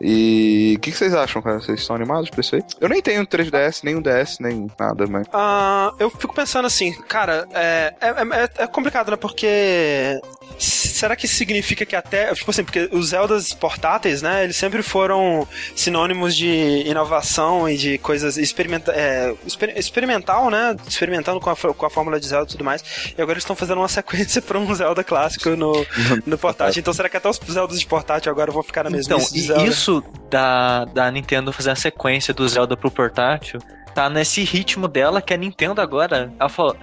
E 0.01 0.75
o 0.77 0.79
que, 0.79 0.91
que, 0.91 0.97
vocês 0.97 1.13
acham, 1.13 1.41
cara? 1.41 1.59
Vocês 1.59 1.79
estão 1.79 1.95
animados 1.95 2.29
pra 2.29 2.41
isso 2.41 2.55
aí? 2.55 2.63
Eu 2.79 2.89
nem 2.89 3.01
tenho 3.01 3.25
3DS, 3.25 3.81
nem 3.83 3.95
um 3.95 4.01
DS, 4.01 4.39
nem 4.39 4.67
nada, 4.79 5.05
mas. 5.07 5.27
Uh, 5.27 5.95
eu 5.99 6.09
fico 6.09 6.33
pensando 6.33 6.65
assim, 6.65 6.93
cara, 7.03 7.16
é, 7.25 7.93
é, 8.01 8.09
é, 8.09 8.63
é 8.63 8.67
complicado, 8.67 9.11
né? 9.11 9.17
Porque 9.17 10.19
será 10.57 11.15
que 11.15 11.25
isso 11.25 11.35
significa 11.35 11.85
que 11.85 11.95
até. 11.95 12.33
Tipo 12.33 12.51
assim, 12.51 12.63
porque 12.63 12.89
os 12.91 13.09
Zeldas 13.09 13.53
portáteis, 13.53 14.21
né? 14.21 14.43
Eles 14.43 14.55
sempre 14.55 14.81
foram 14.81 15.47
sinônimos 15.75 16.35
de 16.35 16.83
inovação 16.85 17.69
e 17.69 17.77
de 17.77 17.97
coisas 17.97 18.37
experimenta 18.37 18.91
é, 18.91 19.33
exper 19.45 19.77
experimental, 19.77 20.49
né? 20.49 20.75
Experimentando 20.87 21.39
com 21.39 21.49
a, 21.49 21.55
com 21.55 21.85
a 21.85 21.89
fórmula 21.89 22.19
de 22.19 22.27
Zelda 22.27 22.47
e 22.49 22.51
tudo 22.51 22.63
mais. 22.63 22.83
E 23.17 23.21
agora 23.21 23.33
eles 23.33 23.43
estão 23.43 23.55
fazendo 23.55 23.79
uma 23.79 23.87
sequência 23.89 24.41
para 24.41 24.57
um 24.57 24.73
Zelda 24.73 25.03
clássico 25.03 25.49
no, 25.51 25.85
no 26.25 26.37
portátil. 26.37 26.79
Então 26.79 26.93
será 26.93 27.09
que 27.09 27.17
até 27.17 27.29
os 27.29 27.39
Zeldas 27.49 27.79
de 27.79 27.85
portátil 27.85 28.31
agora 28.31 28.51
vão 28.51 28.63
ficar 28.63 28.83
na 28.83 28.89
mesma 28.89 29.15
Então, 29.15 29.65
isso 29.65 30.03
da, 30.29 30.85
da 30.85 31.09
Nintendo 31.11 31.53
fazer 31.53 31.71
a 31.71 31.75
sequência 31.75 32.33
do 32.33 32.47
Zelda 32.47 32.75
pro 32.75 32.91
portátil 32.91 33.59
tá 33.97 34.11
nesse 34.11 34.43
ritmo 34.43 34.87
dela 34.87 35.23
que 35.23 35.33
a 35.33 35.37
Nintendo 35.37 35.81
agora. 35.81 36.31
Ela, 36.39 36.49
falou, 36.49 36.77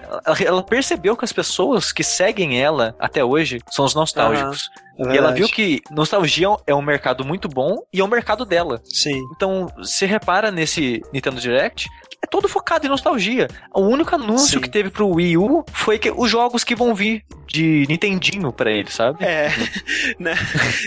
ela 0.45 0.63
percebeu 0.65 1.17
que 1.17 1.25
as 1.25 1.33
pessoas 1.33 1.93
que 1.93 2.03
seguem 2.03 2.61
ela 2.61 2.97
até 2.99 3.25
hoje 3.25 3.61
são 3.71 3.85
os 3.85 3.95
nostálgicos. 3.95 4.67
Uhum. 4.67 4.84
É 4.99 5.15
e 5.15 5.19
ela 5.19 5.33
viu 5.33 5.49
que 5.49 5.81
nostalgia 5.91 6.49
é 6.67 6.75
um 6.75 6.83
mercado 6.83 7.25
muito 7.25 7.49
bom 7.49 7.79
e 7.93 8.01
é 8.01 8.05
um 8.05 8.09
mercado 8.09 8.45
dela. 8.45 8.81
Sim. 8.85 9.23
Então, 9.35 9.67
você 9.77 10.07
repara 10.07 10.51
nesse 10.51 11.03
Nintendo 11.13 11.41
Direct, 11.41 11.89
é 12.23 12.27
todo 12.27 12.49
focado 12.49 12.87
em 12.87 12.89
nostalgia. 12.89 13.49
O 13.75 13.83
único 13.83 14.15
anúncio 14.15 14.55
Sim. 14.55 14.61
que 14.61 14.71
teve 14.71 14.91
pro 14.91 15.09
Wii 15.09 15.37
U 15.37 15.65
foi 15.73 15.99
que 15.99 16.11
os 16.11 16.31
jogos 16.31 16.65
que 16.65 16.75
vão 16.75 16.95
vir 16.95 17.23
de 17.47 17.85
Nintendinho 17.89 18.53
pra 18.53 18.71
ele, 18.71 18.91
sabe? 18.91 19.23
É, 19.25 19.51
né? 20.19 20.35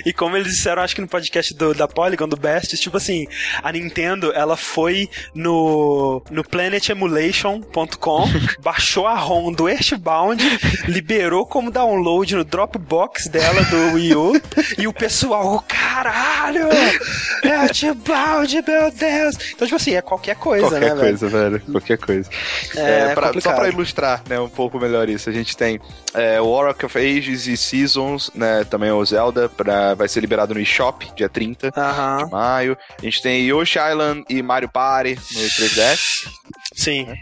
E 0.06 0.12
como 0.12 0.36
eles 0.36 0.52
disseram, 0.52 0.82
acho 0.82 0.96
que 0.96 1.02
no 1.02 1.08
podcast 1.08 1.54
do, 1.54 1.74
da 1.74 1.88
Polygon, 1.88 2.28
do 2.28 2.36
Best, 2.36 2.76
tipo 2.78 2.98
assim, 2.98 3.28
a 3.62 3.72
Nintendo, 3.72 4.32
ela 4.34 4.58
foi 4.58 5.08
no, 5.34 6.22
no 6.30 6.44
planetemulation.com, 6.44 8.26
baixou 8.62 9.08
a 9.08 9.16
ROM 9.16 9.54
do 9.54 9.70
Earthbound, 9.70 10.44
liberou 10.88 11.46
como 11.46 11.72
download 11.72 12.36
no 12.36 12.44
Dropbox 12.44 13.28
dela 13.28 13.62
do 13.64 13.97
Wii 13.98 14.16
U, 14.16 14.42
e 14.78 14.88
o 14.88 14.94
pessoal, 14.94 15.64
caralho! 15.68 16.70
É 17.44 17.48
Earthbound, 17.48 18.64
meu 18.68 18.92
Deus! 18.92 19.36
Então, 19.54 19.68
tipo 19.68 19.76
assim, 19.76 19.96
é 19.96 20.02
qualquer 20.02 20.36
coisa, 20.36 20.70
qualquer 20.70 20.96
né, 20.96 21.02
coisa, 21.02 21.28
velho? 21.28 21.52
velho. 21.52 21.64
Qualquer 21.72 21.98
coisa. 21.98 22.30
É, 22.76 23.00
é 23.00 23.14
pra, 23.16 23.42
só 23.42 23.54
pra 23.54 23.70
ilustrar, 23.70 24.22
né, 24.30 24.40
um 24.40 24.50
pouco 24.50 24.80
melhor 24.80 25.10
isso, 25.10 25.30
a 25.30 25.34
gente 25.34 25.58
tem 25.58 25.80
é, 26.14 26.40
o 26.40 26.48
of 26.48 26.98
Ages 26.98 27.48
e 27.48 27.58
Seasons, 27.58 28.32
né, 28.34 28.64
também 28.64 28.92
o 28.92 29.04
Zelda, 29.04 29.50
pra, 29.50 29.96
vai 29.96 30.08
ser 30.08 30.20
liberado 30.20 30.54
no 30.54 30.60
eShop, 30.60 31.12
dia 31.16 31.30
30 31.30 31.72
de 31.72 32.32
maio. 32.32 32.78
A 32.98 33.06
gente 33.06 33.22
tem 33.22 33.46
Yoshi 33.48 33.80
Island 33.80 34.24
e 34.30 34.42
Mario 34.42 34.70
Party 34.70 35.16
no 35.16 35.42
3DS. 35.42 36.28
Sim. 36.74 37.06
Né? 37.06 37.16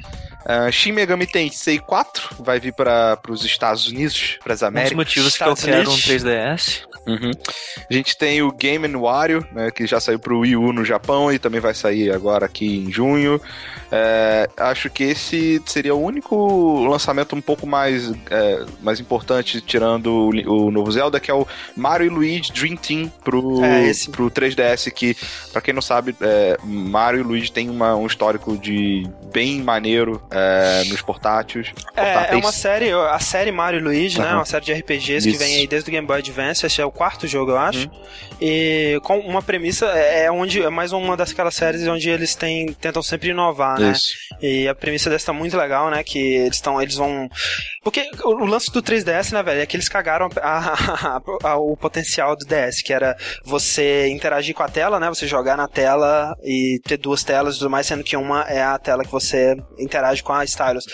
Uh, 0.45 0.71
Shin 0.71 0.91
Megami 0.91 1.25
Tensei 1.25 1.79
4 1.79 2.35
vai 2.39 2.59
vir 2.59 2.71
para 2.71 3.19
os 3.29 3.43
Estados 3.43 3.87
Unidos, 3.87 4.37
para 4.43 4.53
as 4.53 4.61
Américas. 4.61 4.91
Um 4.91 4.95
dos 4.95 5.05
motivos 5.05 5.33
Estados 5.33 5.63
que 5.63 5.69
eu 5.69 5.73
quero 5.73 5.89
um 5.89 5.95
3DS. 5.95 6.83
Uhum. 7.07 7.31
A 7.89 7.93
gente 7.93 8.17
tem 8.17 8.41
o 8.41 8.51
Game 8.51 8.87
Wario, 8.95 9.45
né, 9.51 9.69
que 9.71 9.85
já 9.85 9.99
saiu 9.99 10.19
para 10.19 10.33
o 10.33 10.39
Wii 10.39 10.55
U 10.55 10.73
no 10.73 10.83
Japão 10.83 11.31
e 11.31 11.37
também 11.37 11.59
vai 11.59 11.73
sair 11.73 12.11
agora 12.11 12.45
aqui 12.45 12.77
em 12.77 12.91
junho. 12.91 13.39
É, 13.91 14.49
acho 14.57 14.89
que 14.89 15.03
esse 15.03 15.61
seria 15.65 15.93
o 15.93 16.01
único 16.01 16.85
lançamento 16.85 17.35
um 17.35 17.41
pouco 17.41 17.67
mais, 17.67 18.11
é, 18.29 18.65
mais 18.81 18.99
importante, 18.99 19.61
tirando 19.61 20.07
o, 20.07 20.65
o, 20.65 20.71
novo 20.71 20.91
Zelda, 20.91 21.19
que 21.19 21.29
é 21.29 21.33
o 21.33 21.47
Mario 21.75 22.07
e 22.07 22.09
Luigi 22.09 22.51
Dream 22.51 22.75
Team 22.75 23.11
pro, 23.23 23.63
é, 23.63 23.91
pro 24.11 24.31
3DS, 24.31 24.91
que, 24.91 25.15
para 25.51 25.61
quem 25.61 25.73
não 25.73 25.81
sabe, 25.81 26.15
é, 26.19 26.57
Mario 26.63 27.21
e 27.21 27.23
Luigi 27.23 27.51
tem 27.51 27.69
uma, 27.69 27.95
um 27.95 28.07
histórico 28.07 28.57
de 28.57 29.07
bem 29.31 29.61
maneiro 29.61 30.21
é, 30.31 30.83
nos 30.85 31.01
portáteis. 31.01 31.71
É, 31.95 32.33
é 32.33 32.35
uma 32.35 32.51
série, 32.51 32.91
a 32.91 33.19
série 33.19 33.51
Mario 33.51 33.79
e 33.79 33.83
Luigi, 33.83 34.17
uhum. 34.17 34.25
né? 34.25 34.33
Uma 34.33 34.45
série 34.45 34.65
de 34.65 34.73
RPGs 34.73 35.29
Isso. 35.29 35.37
que 35.37 35.43
vem 35.43 35.57
aí 35.57 35.67
desde 35.67 35.89
o 35.89 35.91
Game 35.91 36.07
Boy 36.07 36.19
Advance, 36.19 36.65
esse 36.65 36.81
é 36.81 36.85
o 36.85 36.91
quarto 36.95 37.27
jogo, 37.27 37.51
eu 37.51 37.57
acho. 37.57 37.87
Uhum. 37.87 37.93
E 38.41 38.99
com 39.03 39.19
uma 39.19 39.41
premissa, 39.41 39.85
é, 39.87 40.25
é 40.25 40.31
onde 40.31 40.61
é 40.61 40.69
mais 40.69 40.91
uma 40.91 41.15
daquelas 41.15 41.55
séries 41.55 41.87
onde 41.87 42.09
eles 42.09 42.35
têm, 42.35 42.73
tentam 42.73 43.03
sempre 43.03 43.29
inovar, 43.29 43.79
né? 43.79 43.91
Isso. 43.91 44.13
E 44.41 44.67
a 44.67 44.73
premissa 44.75 45.09
dessa 45.09 45.27
tá 45.27 45.33
muito 45.33 45.55
legal, 45.57 45.89
né? 45.89 46.03
Que 46.03 46.19
eles 46.19 46.55
estão, 46.55 46.81
eles 46.81 46.95
vão 46.95 47.29
porque 47.85 48.09
o 48.23 48.45
lance 48.45 48.71
do 48.71 48.81
3DS, 48.81 49.31
né, 49.31 49.43
velho, 49.43 49.61
é 49.61 49.65
que 49.67 49.77
eles 49.77 49.87
cagaram 49.87 50.27
a, 50.41 51.19
a, 51.43 51.49
a, 51.51 51.57
o 51.57 51.77
potencial 51.77 52.35
do 52.35 52.43
DS, 52.43 52.81
que 52.81 52.91
era 52.91 53.15
você 53.43 54.07
interagir 54.07 54.55
com 54.55 54.63
a 54.63 54.67
tela, 54.67 54.99
né? 54.99 55.07
Você 55.07 55.27
jogar 55.27 55.55
na 55.55 55.67
tela 55.67 56.35
e 56.43 56.81
ter 56.83 56.97
duas 56.97 57.23
telas 57.23 57.55
e 57.55 57.59
tudo 57.59 57.69
mais, 57.69 57.85
sendo 57.85 58.03
que 58.03 58.17
uma 58.17 58.41
é 58.49 58.63
a 58.63 58.79
tela 58.79 59.03
que 59.03 59.11
você 59.11 59.55
interage 59.77 60.23
com 60.23 60.33
a 60.33 60.43
Stylus. 60.43 60.85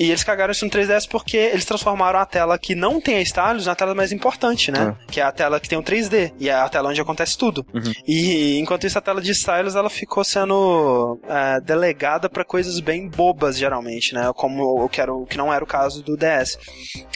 E 0.00 0.10
eles 0.10 0.24
cagaram 0.24 0.50
isso 0.50 0.64
no 0.64 0.70
3DS 0.70 1.06
porque 1.08 1.36
eles 1.36 1.64
transformaram 1.64 2.18
a 2.18 2.26
tela 2.26 2.58
que 2.58 2.74
não 2.74 3.00
tem 3.00 3.18
a 3.18 3.22
Stylus 3.22 3.66
na 3.66 3.76
tela 3.76 3.94
mais 3.94 4.10
importante, 4.10 4.72
né? 4.72 4.96
É. 5.00 5.12
Que 5.12 5.20
é 5.20 5.24
a 5.26 5.32
tela 5.32 5.60
que 5.60 5.68
tem 5.68 5.78
o 5.78 5.82
3D, 5.82 6.32
e 6.38 6.48
é 6.48 6.54
a 6.54 6.68
tela 6.68 6.90
onde 6.90 7.00
acontece 7.00 7.36
tudo. 7.36 7.66
Uhum. 7.72 7.92
E 8.06 8.58
enquanto 8.58 8.86
isso, 8.86 8.98
a 8.98 9.00
tela 9.00 9.20
de 9.20 9.30
stylus, 9.32 9.74
ela 9.74 9.90
ficou 9.90 10.24
sendo 10.24 11.18
é, 11.28 11.60
delegada 11.60 12.28
para 12.28 12.44
coisas 12.44 12.80
bem 12.80 13.08
bobas, 13.08 13.58
geralmente, 13.58 14.14
né? 14.14 14.30
Como 14.34 14.84
o 14.84 14.88
que, 14.88 15.00
era, 15.00 15.12
o 15.12 15.26
que 15.26 15.36
não 15.36 15.52
era 15.52 15.62
o 15.62 15.66
caso 15.66 16.02
do 16.02 16.16
DS. 16.16 16.58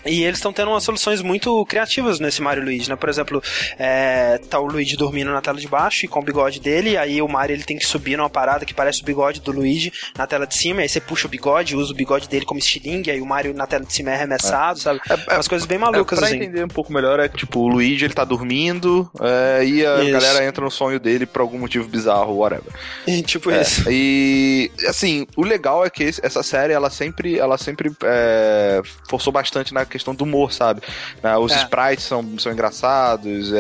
E 0.04 0.22
eles 0.22 0.38
estão 0.38 0.52
tendo 0.52 0.70
umas 0.70 0.82
soluções 0.82 1.22
muito 1.22 1.64
criativas 1.66 2.20
nesse 2.20 2.40
Mario 2.40 2.64
Luigi, 2.64 2.88
né? 2.88 2.96
Por 2.96 3.08
exemplo, 3.08 3.42
é, 3.78 4.38
tá 4.48 4.58
o 4.58 4.66
Luigi 4.66 4.96
dormindo 4.96 5.30
na 5.30 5.40
tela 5.40 5.58
de 5.58 5.68
baixo 5.68 6.04
e 6.04 6.08
com 6.08 6.20
o 6.20 6.24
bigode 6.24 6.60
dele, 6.60 6.96
aí 6.96 7.20
o 7.20 7.28
Mario 7.28 7.54
ele 7.54 7.64
tem 7.64 7.76
que 7.76 7.86
subir 7.86 8.16
numa 8.16 8.30
parada 8.30 8.64
que 8.64 8.74
parece 8.74 9.02
o 9.02 9.04
bigode 9.04 9.40
do 9.40 9.52
Luigi 9.52 9.92
na 10.16 10.26
tela 10.26 10.46
de 10.46 10.54
cima, 10.54 10.82
aí 10.82 10.88
você 10.88 11.00
puxa 11.00 11.26
o 11.26 11.30
bigode, 11.30 11.76
usa 11.76 11.92
o 11.92 11.96
bigode 11.96 12.28
dele 12.28 12.44
como 12.44 12.58
estilingue, 12.58 13.10
aí 13.10 13.20
o 13.20 13.26
Mario 13.26 13.54
na 13.54 13.66
tela 13.66 13.84
de 13.84 13.92
cima 13.92 14.10
é 14.10 14.14
arremessado, 14.14 14.78
é. 14.78 14.82
sabe? 14.82 15.00
É, 15.08 15.34
umas 15.34 15.48
coisas 15.48 15.66
bem 15.66 15.78
malucas, 15.78 16.18
é, 16.18 16.20
pra 16.20 16.28
assim. 16.28 16.36
entender 16.36 16.64
um 16.64 16.68
pouco 16.68 16.92
melhor, 16.92 17.20
é 17.20 17.28
tipo, 17.28 17.60
o 17.60 17.68
Luigi 17.68 17.99
ele 18.04 18.14
tá 18.14 18.24
dormindo 18.24 19.10
é, 19.20 19.64
e 19.64 19.86
a 19.86 20.02
isso. 20.02 20.12
galera 20.12 20.44
entra 20.44 20.64
no 20.64 20.70
sonho 20.70 20.98
dele 20.98 21.26
por 21.26 21.40
algum 21.40 21.58
motivo 21.58 21.88
bizarro, 21.88 22.36
whatever. 22.36 22.72
E, 23.06 23.22
tipo 23.22 23.50
isso. 23.50 23.84
E, 23.90 24.70
assim, 24.88 25.26
o 25.36 25.42
legal 25.42 25.84
é 25.84 25.90
que 25.90 26.04
essa 26.04 26.42
série, 26.42 26.72
ela 26.72 26.90
sempre, 26.90 27.38
ela 27.38 27.58
sempre 27.58 27.92
é, 28.02 28.80
forçou 29.08 29.32
bastante 29.32 29.72
na 29.74 29.84
questão 29.84 30.14
do 30.14 30.24
humor, 30.24 30.52
sabe? 30.52 30.82
Né, 31.22 31.36
os 31.36 31.52
sprites 31.54 32.04
são, 32.04 32.38
são 32.38 32.52
engraçados, 32.52 33.52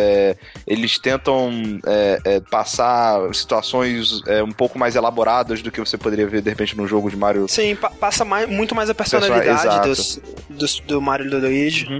eles 0.66 0.98
tentam 0.98 1.50
passar 2.50 3.32
situações 3.34 4.20
um 4.46 4.52
pouco 4.52 4.78
mais 4.78 4.96
elaboradas 4.96 5.62
do 5.62 5.70
que 5.70 5.80
você 5.80 5.96
poderia 5.96 6.26
ver, 6.26 6.42
de 6.42 6.50
repente, 6.50 6.76
num 6.76 6.86
jogo 6.86 7.10
de 7.10 7.16
Mario. 7.16 7.48
Sim, 7.48 7.76
pa 7.76 7.90
passa 7.90 8.24
mais, 8.24 8.48
muito 8.48 8.74
mais 8.74 8.88
a 8.88 8.94
personalidade 8.94 9.88
dos, 9.88 10.20
dos, 10.48 10.80
do 10.80 11.00
Mario 11.00 11.26
e 11.26 11.30
do 11.30 11.38
Luigi. 11.38 11.86
Uhum. 11.86 11.98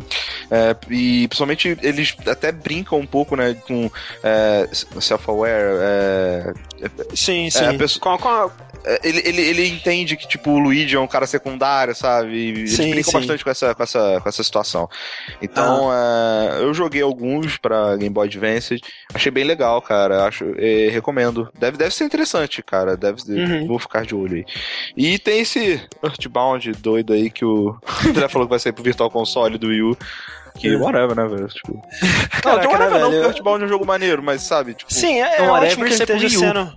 É, 0.50 0.76
e 0.90 1.28
principalmente 1.28 1.76
eles 1.82 2.16
até 2.30 2.52
brincam 2.52 2.98
um 2.98 3.06
pouco, 3.06 3.36
né, 3.36 3.54
com 3.66 3.90
é, 4.22 4.68
self-aware. 4.72 5.78
É, 5.80 6.52
sim, 7.14 7.46
é, 7.46 7.50
sim. 7.50 7.78
Pessoa... 7.78 8.00
Com, 8.00 8.22
com 8.22 8.28
a 8.28 8.50
é, 8.84 9.00
ele, 9.04 9.22
ele, 9.24 9.42
ele 9.42 9.68
entende 9.68 10.16
que, 10.16 10.26
tipo, 10.26 10.50
o 10.50 10.58
Luigi 10.58 10.96
é 10.96 11.00
um 11.00 11.06
cara 11.06 11.26
secundário, 11.26 11.94
sabe? 11.94 12.32
E 12.32 12.48
eles 12.48 12.72
sim, 12.72 12.90
brincam 12.90 13.12
sim. 13.12 13.18
bastante 13.18 13.44
com 13.44 13.50
essa, 13.50 13.74
com, 13.74 13.82
essa, 13.82 14.20
com 14.22 14.28
essa 14.28 14.42
situação. 14.42 14.88
Então, 15.42 15.90
ah. 15.90 16.58
é, 16.58 16.62
eu 16.62 16.72
joguei 16.72 17.02
alguns 17.02 17.58
pra 17.58 17.96
Game 17.96 18.12
Boy 18.12 18.26
Advance. 18.26 18.80
Achei 19.12 19.30
bem 19.30 19.44
legal, 19.44 19.80
cara. 19.82 20.24
Acho, 20.24 20.44
é, 20.56 20.88
recomendo. 20.88 21.50
Deve, 21.58 21.76
deve 21.76 21.94
ser 21.94 22.04
interessante, 22.04 22.62
cara. 22.62 22.96
Deve, 22.96 23.20
uhum. 23.28 23.66
Vou 23.66 23.78
ficar 23.78 24.04
de 24.04 24.14
olho 24.14 24.36
aí. 24.36 24.44
E 24.96 25.18
tem 25.18 25.40
esse 25.40 25.80
Earthbound 26.02 26.72
doido 26.72 27.12
aí 27.12 27.30
que 27.30 27.44
o 27.44 27.76
André 28.06 28.28
falou 28.28 28.46
que 28.46 28.50
vai 28.50 28.58
sair 28.58 28.72
pro 28.72 28.84
Virtual 28.84 29.10
Console 29.10 29.58
do 29.58 29.68
Wii 29.68 29.82
U. 29.82 29.96
Que 30.58 30.68
é. 30.68 30.76
whatever, 30.76 31.16
né, 31.16 31.26
velho? 31.26 31.48
Tipo. 31.48 31.82
Caraca, 32.42 32.64
não, 32.64 32.72
whatever 32.72 32.92
né, 32.92 33.00
não, 33.00 33.10
porque 33.10 33.28
futebol 33.28 33.60
é 33.60 33.64
um 33.64 33.68
jogo 33.68 33.86
maneiro, 33.86 34.22
mas 34.22 34.42
sabe, 34.42 34.74
tipo. 34.74 34.92
Sim, 34.92 35.20
é, 35.20 35.38
é 35.38 35.42
ótimo 35.42 35.84
que 35.84 35.92
ele 35.92 36.02
esteja 36.02 36.28
sendo. 36.28 36.76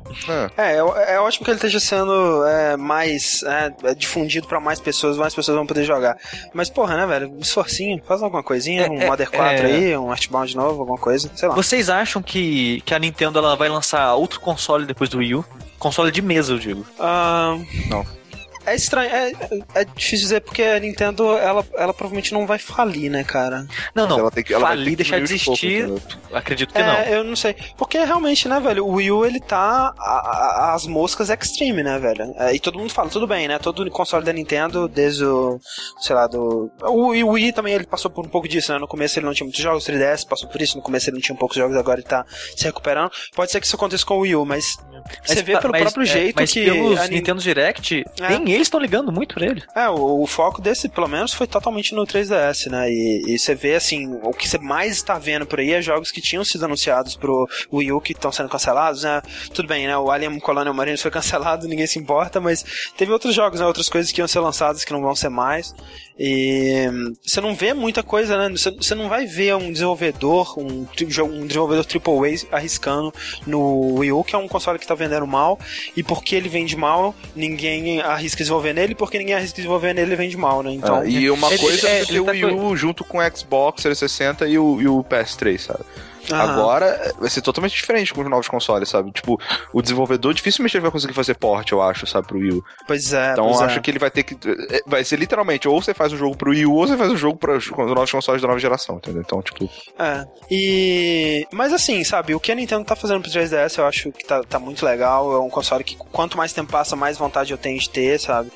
É. 0.58 0.74
é, 0.74 0.78
é, 1.16 1.20
ótimo 1.20 1.46
que 1.46 1.52
ele 1.52 1.58
esteja 1.58 1.80
sendo 1.80 2.46
é, 2.46 2.78
mais 2.78 3.44
é, 3.44 3.94
difundido 3.94 4.48
pra 4.48 4.60
mais 4.60 4.80
pessoas, 4.80 5.18
mais 5.18 5.34
pessoas 5.34 5.56
vão 5.56 5.66
poder 5.66 5.84
jogar. 5.84 6.18
Mas, 6.54 6.70
porra, 6.70 6.98
né, 6.98 7.06
velho? 7.06 7.32
Um 7.32 7.40
esforcinho, 7.40 8.02
faz 8.06 8.22
alguma 8.22 8.44
coisinha, 8.44 8.90
um 8.90 9.06
Mother 9.08 9.30
4 9.30 9.66
aí, 9.66 9.98
um 9.98 10.12
Artbound 10.12 10.56
novo, 10.56 10.82
alguma 10.82 10.98
coisa, 10.98 11.30
sei 11.36 11.48
lá. 11.48 11.56
Vocês 11.56 11.90
acham 11.90 12.22
que, 12.22 12.82
que 12.86 12.94
a 12.94 13.00
Nintendo 13.00 13.40
ela 13.40 13.56
vai 13.56 13.70
lançar 13.70 14.14
outro 14.16 14.40
console 14.40 14.86
depois 14.86 15.10
do 15.10 15.18
Wii 15.18 15.36
U? 15.36 15.46
Console 15.80 16.12
de 16.12 16.22
mesa, 16.22 16.54
eu 16.54 16.60
digo. 16.60 16.86
Uh... 16.98 17.90
Não. 17.90 18.23
É 18.66 18.76
estranho, 18.76 19.10
é, 19.10 19.32
é 19.76 19.86
difícil 19.86 20.26
dizer 20.26 20.42
porque 20.42 20.64
a 20.64 20.80
Nintendo, 20.80 21.38
ela, 21.38 21.66
ela 21.76 21.94
provavelmente 21.94 22.34
não 22.34 22.48
vai 22.48 22.58
falir, 22.58 23.10
né, 23.10 23.24
cara? 23.24 23.66
Não, 23.94 24.08
não. 24.08 24.20
Ela 24.20 24.32
tem 24.32 24.44
que, 24.44 24.54
ela 24.54 24.68
falir, 24.68 24.96
deixar 24.96 25.18
de 25.18 25.24
existir, 25.24 25.88
pouco, 25.88 26.02
acredito 26.34 26.74
que 26.74 26.80
é, 26.80 26.86
não. 26.86 27.14
Eu 27.14 27.24
não 27.24 27.36
sei. 27.36 27.56
Porque 27.78 27.98
realmente, 27.98 28.48
né, 28.48 28.60
velho, 28.60 28.86
o 28.86 28.94
Wii 28.94 29.12
U, 29.12 29.26
ele 29.26 29.40
tá 29.40 29.94
a, 29.98 30.70
a, 30.70 30.74
as 30.74 30.88
moscas 30.88 31.30
extreme, 31.30 31.84
né, 31.84 32.00
velho? 32.00 32.34
É, 32.38 32.54
e 32.54 32.60
todo 32.60 32.80
mundo 32.80 32.92
fala, 32.92 33.10
tudo 33.10 33.28
bem, 33.28 33.48
né? 33.48 33.60
Todo 33.60 33.90
console 33.92 34.26
da 34.26 34.32
Nintendo, 34.32 34.88
desde 34.88 35.26
o, 35.26 35.60
sei 36.00 36.16
lá, 36.16 36.28
do... 36.28 36.72
O, 36.84 37.14
o 37.14 37.30
Wii 37.32 37.52
também, 37.54 37.74
ele 37.74 37.86
passou 37.86 38.10
por 38.10 38.26
um 38.26 38.30
pouco 38.30 38.48
disso, 38.48 38.72
né? 38.72 38.80
No 38.80 38.88
começo 38.88 39.20
ele 39.20 39.26
não 39.26 39.34
tinha 39.34 39.46
muitos 39.46 39.62
jogos, 39.62 39.86
3DS 39.86 40.28
passou 40.28 40.48
por 40.50 40.62
isso, 40.62 40.78
no 40.78 40.84
começo 40.84 41.10
ele 41.10 41.16
não 41.18 41.22
tinha 41.22 41.38
poucos 41.38 41.58
jogos, 41.58 41.76
agora 41.76 42.00
ele 42.00 42.08
tá 42.08 42.26
se 42.56 42.64
recuperando. 42.64 43.12
Pode 43.36 43.52
ser 43.52 43.60
que 43.60 43.68
isso 43.68 43.76
aconteça 43.76 44.06
com 44.06 44.16
o 44.16 44.20
Wii 44.20 44.36
U, 44.36 44.46
mas, 44.46 44.78
mas 44.92 45.32
você 45.32 45.44
vê 45.44 45.60
pelo 45.60 45.72
mas, 45.72 45.82
próprio 45.82 46.04
é, 46.04 46.06
jeito 46.06 46.36
mas 46.36 46.52
que... 46.52 46.64
pelos 46.64 47.00
a 47.00 47.08
Nintendo 47.08 47.42
Direct, 47.42 48.04
é. 48.20 48.30
nem 48.30 48.53
eles 48.54 48.68
estão 48.68 48.80
ligando 48.80 49.12
muito 49.12 49.36
pra 49.36 49.46
ele. 49.46 49.64
É, 49.76 49.90
o, 49.90 50.22
o, 50.22 50.28
foco 50.28 50.62
desse, 50.62 50.90
pelo 50.90 51.08
menos, 51.08 51.34
foi 51.34 51.48
totalmente 51.48 51.96
no 51.96 52.06
3DS, 52.06 52.70
né? 52.70 52.92
E, 52.92 53.24
e, 53.28 53.40
você 53.40 53.56
vê, 53.56 53.76
assim, 53.76 54.20
o 54.22 54.34
que 54.34 54.48
você 54.48 54.58
mais 54.58 54.94
está 54.94 55.18
vendo 55.18 55.46
por 55.46 55.60
aí 55.60 55.72
é 55.72 55.82
jogos 55.82 56.12
que 56.12 56.22
tinham 56.22 56.44
sido 56.44 56.66
anunciados 56.66 57.16
pro 57.16 57.48
Wii 57.72 57.92
U 57.92 58.02
que 58.02 58.12
estão 58.14 58.32
sendo 58.32 58.50
cancelados, 58.50 59.04
né? 59.04 59.22
Tudo 59.54 59.68
bem, 59.68 59.88
né? 59.88 59.98
O 59.98 60.12
Alien 60.12 60.40
Colonial 60.40 60.74
Marines 60.74 61.02
foi 61.02 61.12
cancelado, 61.12 61.68
ninguém 61.70 61.88
se 61.88 61.98
importa, 61.98 62.40
mas 62.40 62.92
teve 62.98 63.12
outros 63.12 63.34
jogos, 63.34 63.60
né? 63.60 63.66
Outras 63.66 63.90
coisas 63.90 64.12
que 64.12 64.22
iam 64.22 64.28
ser 64.28 64.40
lançadas 64.40 64.84
que 64.84 64.94
não 64.94 65.02
vão 65.02 65.16
ser 65.16 65.30
mais. 65.30 65.74
E 66.18 66.86
você 67.24 67.42
não 67.42 67.56
vê 67.56 67.74
muita 67.74 68.04
coisa, 68.04 68.38
né? 68.38 68.56
Você 68.56 68.94
não 68.94 69.10
vai 69.10 69.26
ver 69.26 69.56
um 69.56 69.72
desenvolvedor, 69.72 70.60
um, 70.60 70.86
um 70.86 71.48
desenvolvedor 71.48 71.86
AAA 71.86 72.56
arriscando 72.56 73.12
no 73.48 73.96
Wii 73.96 74.12
U, 74.12 74.24
que 74.24 74.36
é 74.36 74.38
um 74.38 74.48
console 74.48 74.78
que 74.78 74.86
está 74.86 74.94
vendendo 74.94 75.26
mal, 75.26 75.60
e 75.98 76.04
porque 76.04 76.36
ele 76.36 76.50
vende 76.50 76.76
mal, 76.76 77.16
ninguém 77.36 78.00
arrisca 78.00 78.43
desenvolver 78.44 78.74
nele, 78.74 78.96
porque 78.96 79.18
ninguém 79.18 79.36
arrisca 79.36 79.56
desenvolver 79.56 79.94
nele, 79.94 80.10
ele 80.10 80.16
vende 80.16 80.38
mal, 80.38 80.62
né? 80.62 80.72
Então, 80.72 80.98
ah, 80.98 81.06
e 81.06 81.30
uma 81.30 81.50
coisa 81.58 81.88
é, 81.90 82.02
é 82.02 82.06
ter 82.06 82.20
o 82.20 82.26
tá 82.26 82.32
Wii 82.32 82.46
U 82.46 82.76
junto 82.76 83.04
com 83.04 83.18
o 83.18 83.22
Xbox 83.36 83.82
360 83.84 84.48
e 84.48 84.58
o, 84.58 84.82
e 84.82 84.88
o 84.88 85.04
PS3, 85.04 85.58
sabe? 85.60 85.84
Agora 86.32 87.14
vai 87.20 87.30
ser 87.30 87.42
totalmente 87.42 87.76
diferente 87.76 88.14
com 88.14 88.22
os 88.22 88.30
novos 88.30 88.48
consoles, 88.48 88.90
sabe? 88.90 89.12
Tipo, 89.12 89.40
o 89.74 89.82
desenvolvedor 89.82 90.34
dificilmente 90.34 90.80
vai 90.80 90.92
conseguir 90.92 91.14
fazer 91.14 91.36
port, 91.36 91.70
eu 91.72 91.82
acho, 91.82 92.08
sabe, 92.08 92.28
pro 92.28 92.38
Wii 92.38 92.54
U. 92.54 92.64
Pois 92.88 93.14
é. 93.14 93.32
Então 93.34 93.50
eu 93.50 93.60
acho 93.60 93.80
é. 93.80 93.82
que 93.82 93.92
ele 93.92 94.00
vai 94.00 94.12
ter 94.12 94.24
que. 94.24 94.36
É, 94.70 94.82
vai 94.86 95.04
ser 95.04 95.18
literalmente, 95.18 95.68
ou 95.68 95.82
você 95.82 95.94
faz 95.94 96.14
um 96.14 96.18
jogo 96.18 96.38
pro 96.38 96.52
Wii 96.52 96.66
U, 96.66 96.76
ou 96.76 96.88
você 96.88 96.98
faz 96.98 97.12
um 97.12 97.18
jogo 97.18 97.38
para 97.38 97.58
os 97.58 97.70
novos 97.70 98.12
consoles 98.12 98.42
da 98.42 98.48
nova 98.48 98.60
geração, 98.60 98.98
entendeu? 98.98 99.22
Então, 99.22 99.42
tipo. 99.42 99.70
É. 100.00 100.26
E. 100.50 101.48
Mas 101.52 101.74
assim, 101.74 102.04
sabe, 102.04 102.36
o 102.36 102.40
que 102.40 102.52
a 102.52 102.56
Nintendo 102.56 102.86
tá 102.86 102.96
fazendo 102.96 103.22
pro 103.22 103.32
3DS 103.32 103.78
eu 103.78 103.86
acho 103.86 104.12
que 104.12 104.26
tá, 104.26 104.42
tá 104.44 104.60
muito 104.60 104.86
legal. 104.86 105.34
É 105.34 105.40
um 105.40 105.50
console 105.50 105.84
que 105.84 105.96
quanto 106.12 106.38
mais 106.38 106.54
tempo 106.54 106.72
passa, 106.72 106.96
mais 106.96 107.18
vontade 107.18 107.52
eu 107.52 107.58
tenho 107.58 107.80
de 107.80 107.90
ter, 107.90 108.20
sabe? 108.20 108.52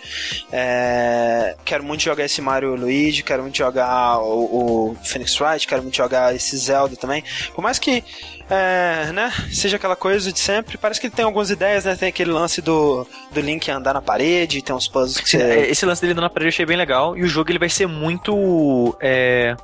É... 0.51 1.55
Quero 1.65 1.83
muito 1.83 2.03
jogar 2.03 2.25
esse 2.25 2.41
Mario 2.41 2.75
Luigi, 2.75 3.23
quero 3.23 3.43
muito 3.43 3.57
jogar 3.57 4.19
o, 4.19 4.91
o 4.91 4.95
Phoenix 5.03 5.39
Wright, 5.39 5.67
quero 5.67 5.81
muito 5.81 5.95
jogar 5.95 6.35
esse 6.35 6.57
Zelda 6.57 6.95
também. 6.95 7.23
Por 7.57 7.63
mais 7.63 7.79
que 7.79 8.03
é, 8.51 9.11
né, 9.11 9.33
seja 9.51 9.77
aquela 9.77 9.95
coisa 9.95 10.31
de 10.31 10.39
sempre. 10.39 10.77
Parece 10.77 11.01
que 11.01 11.07
ele 11.07 11.15
tem 11.15 11.25
algumas 11.25 11.49
ideias, 11.49 11.85
né? 11.85 11.95
Tem 11.95 12.09
aquele 12.09 12.29
lance 12.29 12.61
do, 12.61 13.03
do 13.31 13.41
Link 13.41 13.67
andar 13.71 13.95
na 13.95 14.01
parede, 14.01 14.61
tem 14.61 14.75
uns 14.75 14.87
puzzles 14.87 15.19
que 15.19 15.27
você... 15.27 15.65
Esse 15.67 15.83
lance 15.83 15.99
dele 15.99 16.13
andar 16.13 16.21
na 16.21 16.29
parede 16.29 16.49
eu 16.49 16.53
achei 16.53 16.67
bem 16.67 16.77
legal. 16.77 17.17
E 17.17 17.23
o 17.23 17.27
jogo 17.27 17.49
ele 17.49 17.57
vai 17.57 17.67
ser 17.67 17.87
muito. 17.87 18.95
É... 19.01 19.57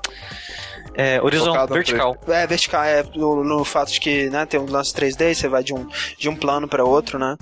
É, 0.96 1.22
horizontal, 1.22 1.68
vertical. 1.68 2.18
É, 2.28 2.46
vertical, 2.46 2.84
é, 2.84 3.04
no, 3.16 3.44
no, 3.44 3.66
fato 3.66 3.92
de 3.92 4.00
que, 4.00 4.30
né, 4.30 4.46
tem 4.46 4.60
um 4.60 4.70
lance 4.70 4.94
3D, 4.94 5.34
você 5.34 5.48
vai 5.48 5.64
de 5.64 5.74
um, 5.74 5.88
de 6.18 6.30
um 6.30 6.36
plano 6.36 6.68
para 6.68 6.84
outro, 6.84 7.18
né? 7.18 7.36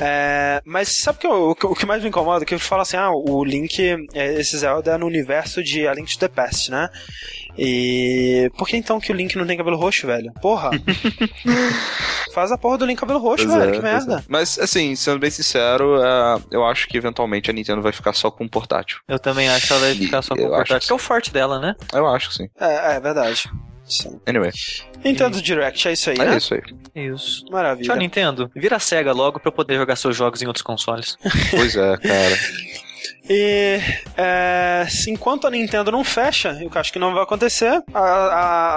É, 0.00 0.60
mas 0.64 1.00
sabe 1.00 1.18
que 1.18 1.26
o, 1.26 1.50
o 1.50 1.74
que 1.74 1.86
mais 1.86 2.02
me 2.02 2.08
incomoda? 2.08 2.44
Que 2.44 2.54
eu 2.54 2.58
falo 2.58 2.82
assim, 2.82 2.96
ah, 2.96 3.10
o 3.10 3.44
Link, 3.44 3.80
é, 4.14 4.34
esse 4.34 4.58
Zelda 4.58 4.92
é 4.92 4.98
no 4.98 5.06
universo 5.06 5.62
de 5.62 5.86
A 5.86 5.94
Link 5.94 6.12
to 6.12 6.18
the 6.18 6.28
Past, 6.28 6.70
né? 6.70 6.88
E. 7.58 8.50
Por 8.56 8.68
que 8.68 8.76
então 8.76 9.00
que 9.00 9.10
o 9.10 9.14
Link 9.14 9.36
não 9.36 9.46
tem 9.46 9.56
cabelo 9.56 9.76
roxo, 9.76 10.06
velho? 10.06 10.32
Porra! 10.40 10.70
Faz 12.38 12.52
a 12.52 12.56
porra 12.56 12.78
do 12.78 12.86
Link 12.86 13.00
cabelo 13.00 13.18
roxo, 13.18 13.48
pois 13.48 13.58
velho. 13.58 13.70
É, 13.72 13.76
que 13.76 13.82
merda. 13.82 14.18
É. 14.18 14.22
Mas, 14.28 14.60
assim, 14.60 14.94
sendo 14.94 15.18
bem 15.18 15.28
sincero, 15.28 15.98
uh, 15.98 16.40
eu 16.52 16.64
acho 16.64 16.86
que 16.86 16.96
eventualmente 16.96 17.50
a 17.50 17.52
Nintendo 17.52 17.82
vai 17.82 17.90
ficar 17.90 18.12
só 18.12 18.30
com 18.30 18.46
portátil. 18.46 19.00
Eu 19.08 19.18
também 19.18 19.48
acho 19.48 19.66
que 19.66 19.72
ela 19.72 19.80
vai 19.82 19.94
ficar 19.96 20.22
só 20.22 20.36
com 20.36 20.42
eu 20.42 20.50
portátil. 20.50 20.86
Que 20.86 20.92
é 20.92 20.94
o 20.94 20.98
forte 20.98 21.32
dela, 21.32 21.58
né? 21.58 21.74
Eu 21.92 22.06
acho 22.06 22.28
que 22.28 22.34
sim. 22.36 22.48
É, 22.60 22.94
é 22.94 23.00
verdade. 23.00 23.50
Sim. 23.84 24.20
Anyway. 24.24 24.52
Nintendo 25.04 25.42
Direct, 25.42 25.88
é 25.88 25.92
isso 25.94 26.10
aí, 26.10 26.16
é 26.16 26.24
né? 26.24 26.34
É 26.34 26.36
isso 26.36 26.54
aí. 26.54 26.62
Isso. 26.94 27.44
Maravilha. 27.50 27.88
Tchau, 27.88 27.96
Nintendo. 27.96 28.50
Vira 28.54 28.78
cega 28.78 29.12
logo 29.12 29.40
pra 29.40 29.48
eu 29.48 29.52
poder 29.52 29.76
jogar 29.76 29.96
seus 29.96 30.16
jogos 30.16 30.40
em 30.40 30.46
outros 30.46 30.62
consoles. 30.62 31.18
pois 31.50 31.74
é, 31.74 31.96
cara. 31.96 32.38
E 33.28 33.80
é, 34.16 34.86
enquanto 35.06 35.46
a 35.46 35.50
Nintendo 35.50 35.92
não 35.92 36.02
fecha, 36.02 36.58
eu 36.60 36.70
acho 36.74 36.92
que 36.92 36.98
não 36.98 37.12
vai 37.12 37.22
acontecer, 37.22 37.82
a, 37.92 38.00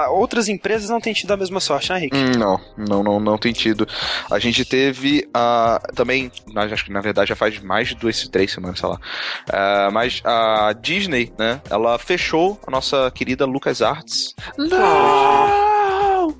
a, 0.05 0.09
outras 0.11 0.49
empresas 0.49 0.89
não 0.89 0.99
têm 0.99 1.13
tido 1.13 1.31
a 1.31 1.37
mesma 1.37 1.59
sorte, 1.59 1.91
né, 1.91 1.99
Rick? 1.99 2.17
Hum, 2.17 2.31
não, 2.37 2.59
não, 2.77 3.03
não, 3.03 3.19
não 3.19 3.37
tem 3.37 3.53
tido. 3.53 3.87
A 4.29 4.39
gente 4.39 4.65
teve 4.65 5.27
a 5.33 5.81
também, 5.95 6.31
acho 6.55 6.85
que 6.85 6.91
na 6.91 7.01
verdade 7.01 7.29
já 7.29 7.35
faz 7.35 7.59
mais 7.59 7.89
de 7.89 7.95
duas, 7.95 8.27
três 8.27 8.51
semanas, 8.51 8.79
sei 8.79 8.89
lá. 8.89 8.95
Uh, 8.95 9.91
mas 9.93 10.21
a 10.25 10.73
Disney, 10.73 11.31
né, 11.37 11.61
ela 11.69 11.97
fechou 11.97 12.59
a 12.67 12.71
nossa 12.71 13.09
querida 13.11 13.45
LucasArts. 13.45 14.35
Não! 14.57 15.70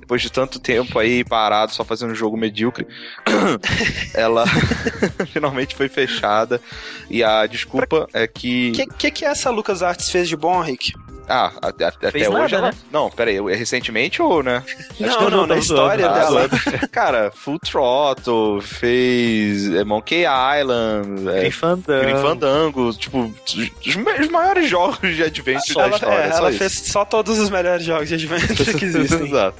Depois 0.02 0.20
de 0.20 0.32
tanto 0.32 0.58
tempo 0.58 0.98
aí 0.98 1.22
parado, 1.22 1.72
só 1.72 1.84
fazendo 1.84 2.10
um 2.10 2.14
jogo 2.14 2.36
medíocre, 2.36 2.84
ela 4.12 4.44
finalmente 5.32 5.76
foi 5.76 5.88
fechada. 5.88 6.60
E 7.08 7.22
a 7.22 7.46
desculpa 7.46 8.08
pra... 8.08 8.20
é 8.20 8.26
que. 8.26 8.70
O 8.70 8.72
que, 8.72 8.86
que, 8.86 9.10
que 9.12 9.24
essa 9.24 9.48
LucasArts 9.48 10.10
fez 10.10 10.28
de 10.28 10.36
bom, 10.36 10.60
Rick? 10.60 10.92
Ah, 11.28 11.52
até, 11.62 11.84
até 11.86 12.10
Fez 12.10 12.26
hoje 12.28 12.36
nada, 12.36 12.56
ela. 12.56 12.66
né? 12.68 12.74
Não, 12.90 13.08
peraí, 13.10 13.36
é 13.38 13.54
recentemente 13.54 14.20
ou, 14.20 14.42
né? 14.42 14.62
Não, 14.98 15.30
não, 15.30 15.46
na 15.46 15.54
tá 15.54 15.60
história 15.60 16.08
dela. 16.08 16.48
Cara, 16.90 17.30
Full 17.34 17.58
Throttle, 17.60 18.60
fez 18.60 19.72
é, 19.72 19.84
Monkey 19.84 20.24
Island, 20.60 21.28
é, 21.30 21.50
Fandango. 21.50 22.02
Grim 22.04 22.16
Fandango, 22.20 22.92
tipo, 22.94 23.34
os, 23.46 23.96
os 24.20 24.28
maiores 24.28 24.68
jogos 24.70 25.14
de 25.14 25.22
adventure 25.22 25.74
da 25.74 25.82
Ela, 25.84 25.94
história. 25.96 26.14
é, 26.22 26.28
ela 26.30 26.50
isso. 26.50 26.58
fez 26.58 26.72
só 26.72 27.04
todos 27.04 27.38
os 27.38 27.48
melhores 27.50 27.84
jogos 27.84 28.08
de 28.08 28.14
adventure 28.14 28.74
que 28.78 28.84
existem. 28.84 29.26
Exato. 29.28 29.56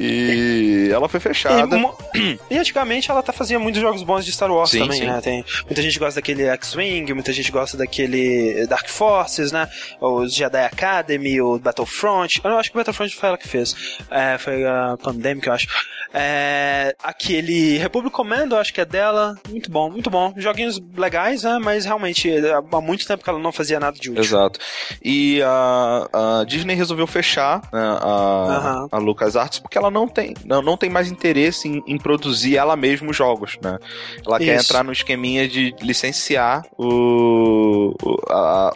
E 0.00 0.88
ela 0.92 1.08
foi 1.08 1.18
E, 1.18 1.22
fechada. 1.22 1.76
mo- 1.76 1.96
e 2.50 2.56
antigamente 2.58 3.10
ela 3.10 3.22
tá 3.22 3.32
fazia 3.32 3.58
muitos 3.58 3.80
jogos 3.80 4.02
bons 4.02 4.24
de 4.24 4.32
Star 4.32 4.50
Wars 4.50 4.70
Sim, 4.70 4.80
também, 4.80 5.00
sim. 5.00 5.06
né? 5.06 5.20
Tem, 5.20 5.44
muita 5.64 5.82
gente 5.82 5.98
gosta 5.98 6.16
daquele 6.20 6.44
X-Wing, 6.44 7.12
muita 7.12 7.32
gente 7.32 7.50
gosta 7.50 7.76
daquele 7.76 8.66
Dark 8.66 8.88
Forces, 8.88 9.52
né? 9.52 9.68
Os 10.00 10.34
Jedi 10.34 10.58
Academy, 10.76 11.40
o 11.40 11.58
Battlefront. 11.58 12.40
Eu 12.44 12.58
acho 12.58 12.70
que 12.70 12.76
o 12.76 12.78
Battlefront 12.80 13.16
foi 13.16 13.28
ela 13.30 13.38
que 13.38 13.48
fez. 13.48 13.74
É, 14.10 14.36
foi 14.38 14.64
a 14.66 14.96
Pandemic, 15.02 15.46
eu 15.46 15.52
acho. 15.54 15.66
É, 16.12 16.94
aquele 17.02 17.78
Republic 17.78 18.14
Commando, 18.14 18.54
eu 18.54 18.58
acho 18.58 18.72
que 18.72 18.80
é 18.80 18.84
dela. 18.84 19.34
Muito 19.48 19.70
bom, 19.70 19.90
muito 19.90 20.08
bom. 20.10 20.32
Joguinhos 20.36 20.80
legais, 20.96 21.42
né? 21.42 21.58
Mas 21.62 21.84
realmente, 21.84 22.30
há 22.48 22.80
muito 22.80 23.06
tempo 23.06 23.24
que 23.24 23.30
ela 23.30 23.38
não 23.38 23.52
fazia 23.52 23.80
nada 23.80 23.96
de 23.98 24.10
útil. 24.10 24.22
Exato. 24.22 24.60
E 25.02 25.40
a, 25.42 26.40
a 26.40 26.44
Disney 26.44 26.74
resolveu 26.74 27.06
fechar 27.06 27.60
né, 27.72 27.80
a, 28.00 28.56
Aham. 28.56 28.88
a 28.92 28.98
LucasArts 28.98 29.58
porque 29.58 29.76
ela 29.78 29.90
não 29.90 30.06
tem, 30.06 30.34
não, 30.44 30.62
não 30.62 30.76
tem 30.76 30.88
mais 30.90 31.10
interesse 31.10 31.68
em, 31.68 31.82
em 31.86 31.98
produzir 31.98 32.56
ela 32.56 32.76
mesma 32.76 33.10
os 33.10 33.16
jogos, 33.16 33.56
né? 33.62 33.78
Ela 34.26 34.38
quer 34.38 34.56
Isso. 34.56 34.64
entrar 34.66 34.84
no 34.84 34.92
esqueminha 34.92 35.48
de 35.48 35.74
licenciar 35.80 36.62
o, 36.78 37.94
o, 38.02 38.16
a- 38.30 38.72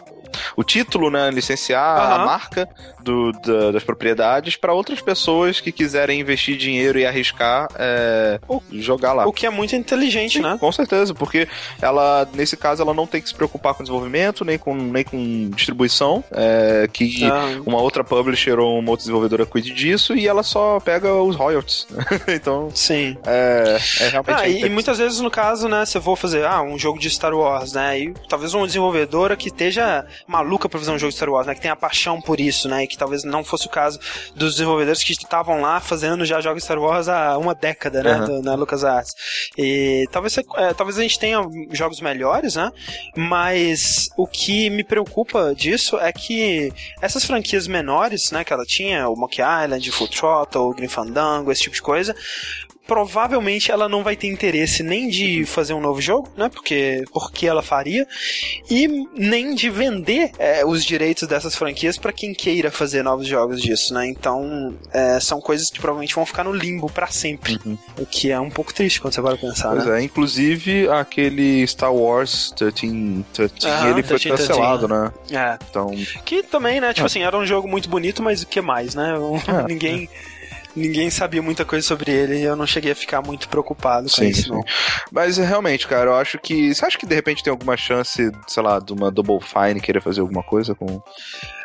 o 0.55 0.63
título, 0.63 1.09
né? 1.09 1.29
Licenciar 1.31 1.81
a 1.83 2.15
Aham. 2.15 2.25
marca 2.25 2.69
do- 3.03 3.31
da- 3.31 3.71
das 3.71 3.83
propriedades 3.83 4.55
para 4.55 4.73
outras 4.73 5.01
pessoas 5.01 5.59
que 5.59 5.71
quiserem 5.71 6.19
investir 6.19 6.57
dinheiro 6.57 6.99
e 6.99 7.05
arriscar 7.05 7.67
é, 7.75 8.39
O- 8.47 8.61
jogar 8.71 9.13
lá. 9.13 9.25
O 9.27 9.33
que 9.33 9.45
é 9.45 9.49
muito 9.49 9.75
inteligente, 9.75 10.33
Sim, 10.37 10.41
né? 10.41 10.57
Com 10.59 10.71
certeza, 10.71 11.13
porque 11.13 11.47
ela, 11.81 12.27
nesse 12.33 12.55
caso, 12.57 12.81
ela 12.81 12.93
não 12.93 13.07
tem 13.07 13.21
que 13.21 13.29
se 13.29 13.35
preocupar 13.35 13.73
com 13.73 13.83
desenvolvimento, 13.83 14.43
nem 14.45 14.57
com, 14.57 14.73
nem 14.75 15.03
com 15.03 15.49
distribuição, 15.55 16.23
é, 16.31 16.87
que 16.91 17.23
Ah, 17.25 17.61
uma 17.65 17.79
outra 17.81 18.03
publisher 18.03 18.59
ou 18.59 18.79
uma 18.79 18.91
outra 18.91 19.01
desenvolvedora 19.03 19.45
cuide 19.45 19.73
disso 19.73 20.15
e 20.15 20.27
ela 20.27 20.43
só 20.43 20.79
pega 20.79 21.13
os 21.13 21.35
royalties. 21.35 21.87
então, 22.27 22.69
sim. 22.73 23.17
é, 23.25 23.77
é 24.01 24.07
realmente... 24.09 24.41
Ah, 24.41 24.47
e, 24.47 24.69
muitas 24.69 24.97
vezes, 24.97 25.19
no 25.19 25.29
caso, 25.31 25.67
né, 25.67 25.85
se 25.85 25.97
eu 25.97 26.01
vou 26.01 26.15
fazer 26.15 26.45
ah, 26.45 26.61
um 26.61 26.77
jogo 26.77 26.99
de 26.99 27.09
Star 27.09 27.33
Wars, 27.33 27.73
né, 27.73 27.99
e 27.99 28.13
talvez 28.27 28.53
uma 28.53 28.65
desenvolvedora 28.65 29.35
que 29.35 29.47
esteja 29.47 30.05
maluca 30.27 30.67
pra 30.69 30.79
fazer 30.79 30.91
um 30.91 30.99
jogo 30.99 31.09
de 31.11 31.15
Star 31.15 31.29
Wars, 31.29 31.47
né, 31.47 31.55
que 31.55 31.61
tenha 31.61 31.75
paixão 31.75 32.21
por 32.21 32.39
isso, 32.39 32.67
né, 32.67 32.85
que 32.91 32.97
talvez 32.97 33.23
não 33.23 33.43
fosse 33.43 33.65
o 33.65 33.69
caso 33.69 33.99
dos 34.35 34.53
desenvolvedores 34.53 35.03
que 35.03 35.13
estavam 35.13 35.61
lá 35.61 35.79
fazendo 35.79 36.25
já 36.25 36.39
jogos 36.41 36.63
Star 36.63 36.77
Wars 36.79 37.07
há 37.07 37.37
uma 37.37 37.55
década, 37.55 38.03
né, 38.03 38.19
do- 38.25 38.41
na 38.41 38.55
LucasArts. 38.55 39.13
E 39.57 40.07
talvez, 40.11 40.37
é, 40.37 40.73
talvez 40.73 40.97
a 40.99 41.01
gente 41.01 41.17
tenha 41.19 41.39
jogos 41.71 41.99
melhores, 42.01 42.55
né, 42.55 42.71
mas 43.15 44.09
o 44.17 44.27
que 44.27 44.69
me 44.69 44.83
preocupa 44.83 45.53
disso 45.55 45.97
é 45.99 46.11
que 46.11 46.71
essas 47.01 47.25
franquias 47.25 47.67
menores, 47.67 48.31
né, 48.31 48.43
que 48.43 48.53
ela 48.53 48.65
tinha, 48.65 49.07
o 49.07 49.15
Monkey 49.15 49.41
Island, 49.41 49.89
o 49.89 49.93
Full 49.93 50.07
Throttle, 50.09 50.61
o 50.63 50.73
Grim 50.73 50.87
Fandango, 50.87 51.51
esse 51.51 51.61
tipo 51.63 51.75
de 51.75 51.81
coisa, 51.81 52.15
provavelmente 52.91 53.71
ela 53.71 53.87
não 53.87 54.03
vai 54.03 54.17
ter 54.17 54.27
interesse 54.27 54.83
nem 54.83 55.07
de 55.07 55.45
fazer 55.45 55.73
um 55.73 55.79
novo 55.79 56.01
jogo, 56.01 56.27
né? 56.35 56.49
Porque, 56.49 57.05
porque 57.13 57.47
ela 57.47 57.61
faria, 57.61 58.05
e 58.69 58.85
nem 59.15 59.55
de 59.55 59.69
vender 59.69 60.31
é, 60.37 60.65
os 60.65 60.83
direitos 60.83 61.25
dessas 61.25 61.55
franquias 61.55 61.97
para 61.97 62.11
quem 62.11 62.33
queira 62.33 62.69
fazer 62.69 63.01
novos 63.01 63.25
jogos 63.25 63.61
disso, 63.61 63.93
né? 63.93 64.05
Então, 64.09 64.73
é, 64.91 65.21
são 65.21 65.39
coisas 65.39 65.69
que 65.69 65.79
provavelmente 65.79 66.13
vão 66.13 66.25
ficar 66.25 66.43
no 66.43 66.51
limbo 66.51 66.91
para 66.91 67.07
sempre, 67.07 67.57
Uhum. 67.65 67.77
o 67.97 68.05
que 68.05 68.29
é 68.29 68.37
um 68.37 68.49
pouco 68.49 68.73
triste 68.73 68.99
quando 68.99 69.13
você 69.13 69.21
vai 69.21 69.37
pensar, 69.37 69.69
Pois 69.71 69.85
né? 69.85 70.01
é, 70.01 70.03
inclusive 70.03 70.89
aquele 70.89 71.65
Star 71.67 71.93
Wars 71.95 72.51
13, 72.57 73.23
13 73.31 73.53
Aham, 73.63 73.89
ele 73.91 74.03
foi 74.03 74.19
13, 74.19 74.29
cancelado, 74.29 74.87
né? 74.89 75.13
É. 75.31 75.57
Então, 75.69 75.91
Que 76.25 76.43
também, 76.43 76.81
né? 76.81 76.89
Tipo 76.93 77.05
Ah. 77.05 77.07
assim, 77.07 77.23
era 77.23 77.37
um 77.37 77.45
jogo 77.45 77.69
muito 77.69 77.87
bonito, 77.89 78.21
mas 78.21 78.41
o 78.43 78.47
que 78.47 78.59
mais, 78.59 78.95
né? 78.95 79.13
Ah. 79.47 79.63
ninguém. 79.69 80.09
Ninguém 80.75 81.09
sabia 81.09 81.41
muita 81.41 81.65
coisa 81.65 81.85
sobre 81.85 82.11
ele 82.11 82.37
e 82.39 82.43
eu 82.43 82.55
não 82.55 82.65
cheguei 82.65 82.91
a 82.91 82.95
ficar 82.95 83.21
muito 83.21 83.49
preocupado 83.49 84.03
com 84.09 84.15
Sim, 84.15 84.27
isso, 84.27 84.43
sim. 84.43 84.49
não. 84.49 84.63
mas 85.11 85.37
realmente, 85.37 85.87
cara, 85.87 86.11
eu 86.11 86.15
acho 86.15 86.39
que. 86.39 86.73
Você 86.73 86.85
acha 86.85 86.97
que 86.97 87.05
de 87.05 87.15
repente 87.15 87.43
tem 87.43 87.51
alguma 87.51 87.75
chance, 87.75 88.31
sei 88.47 88.63
lá, 88.63 88.79
de 88.79 88.93
uma 88.93 89.11
Double 89.11 89.39
Fine 89.41 89.81
querer 89.81 90.01
fazer 90.01 90.21
alguma 90.21 90.43
coisa 90.43 90.73
com. 90.73 91.01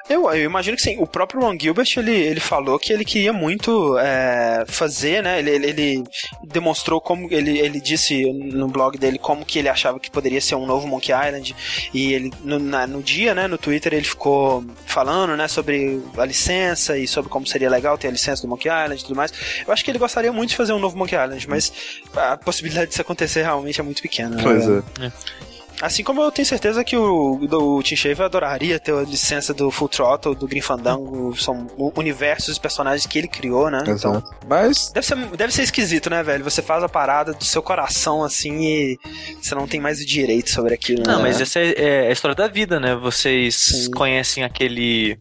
Eu, 0.08 0.30
eu 0.30 0.44
imagino 0.44 0.76
que 0.76 0.82
sim. 0.82 0.96
O 1.00 1.06
próprio 1.06 1.40
Ron 1.40 1.58
Gilbert, 1.58 1.88
ele, 1.96 2.12
ele 2.12 2.38
falou 2.38 2.78
que 2.78 2.92
ele 2.92 3.04
queria 3.04 3.32
muito 3.32 3.98
é, 3.98 4.64
fazer, 4.68 5.20
né? 5.22 5.40
Ele, 5.40 5.50
ele, 5.50 5.66
ele 5.68 6.04
demonstrou 6.44 7.00
como... 7.00 7.26
Ele, 7.32 7.58
ele 7.58 7.80
disse 7.80 8.24
no 8.32 8.68
blog 8.68 8.96
dele 8.98 9.18
como 9.18 9.44
que 9.44 9.58
ele 9.58 9.68
achava 9.68 9.98
que 9.98 10.08
poderia 10.10 10.40
ser 10.40 10.54
um 10.54 10.64
novo 10.64 10.86
Monkey 10.86 11.10
Island. 11.12 11.56
E 11.92 12.12
ele, 12.12 12.32
no, 12.44 12.58
na- 12.58 12.86
no 12.86 13.02
dia, 13.02 13.34
né, 13.34 13.48
no 13.48 13.58
Twitter, 13.58 13.92
ele 13.94 14.04
ficou 14.06 14.64
falando, 14.86 15.36
né, 15.36 15.48
sobre 15.48 16.00
a 16.16 16.24
licença 16.24 16.96
e 16.96 17.08
sobre 17.08 17.28
como 17.28 17.44
seria 17.46 17.68
legal 17.68 17.98
ter 17.98 18.06
a 18.06 18.12
licença 18.12 18.42
do 18.42 18.48
Monkey 18.48 18.68
Island 18.68 19.00
e 19.00 19.04
tudo 19.04 19.16
mais. 19.16 19.32
Eu 19.66 19.72
acho 19.72 19.84
que 19.84 19.90
ele 19.90 19.98
gostaria 19.98 20.32
muito 20.32 20.50
de 20.50 20.56
fazer 20.56 20.72
um 20.72 20.78
novo 20.78 20.96
Monkey 20.96 21.16
Island, 21.16 21.48
mas 21.48 21.72
a 22.14 22.36
possibilidade 22.36 22.90
disso 22.90 23.00
acontecer 23.00 23.42
realmente 23.42 23.80
é 23.80 23.82
muito 23.82 24.00
pequena. 24.02 24.36
né? 24.36 24.42
Pois 24.42 24.68
é. 24.68 24.82
Assim 25.80 26.02
como 26.02 26.22
eu 26.22 26.30
tenho 26.30 26.46
certeza 26.46 26.82
que 26.82 26.96
o, 26.96 27.38
o 27.40 27.82
Tim 27.82 27.96
Schafer 27.96 28.24
adoraria 28.24 28.78
ter 28.78 28.94
a 28.94 29.02
licença 29.02 29.52
do 29.52 29.70
Full 29.70 29.88
Throttle, 29.88 30.34
do 30.34 30.48
Grim 30.48 30.60
Fandango, 30.60 31.36
são 31.36 31.66
universos 31.94 32.56
e 32.56 32.60
personagens 32.60 33.06
que 33.06 33.18
ele 33.18 33.28
criou, 33.28 33.70
né? 33.70 33.80
Então, 33.82 33.94
Exato. 33.94 34.30
Mas. 34.48 34.90
deve 34.90 35.06
ser, 35.06 35.16
deve 35.36 35.52
ser 35.52 35.62
esquisito, 35.62 36.08
né, 36.08 36.22
velho? 36.22 36.44
Você 36.44 36.62
faz 36.62 36.82
a 36.82 36.88
parada 36.88 37.32
do 37.32 37.44
seu 37.44 37.62
coração, 37.62 38.24
assim, 38.24 38.60
e 38.62 38.98
você 39.40 39.54
não 39.54 39.66
tem 39.66 39.80
mais 39.80 40.00
o 40.00 40.06
direito 40.06 40.50
sobre 40.50 40.74
aquilo, 40.74 41.02
né? 41.06 41.12
Não, 41.12 41.22
mas 41.22 41.40
essa 41.40 41.60
é, 41.60 41.74
é 41.76 42.08
a 42.08 42.12
história 42.12 42.34
da 42.34 42.48
vida, 42.48 42.80
né? 42.80 42.94
Vocês 42.94 43.54
Sim. 43.54 43.90
conhecem 43.90 44.44
aquele 44.44 45.18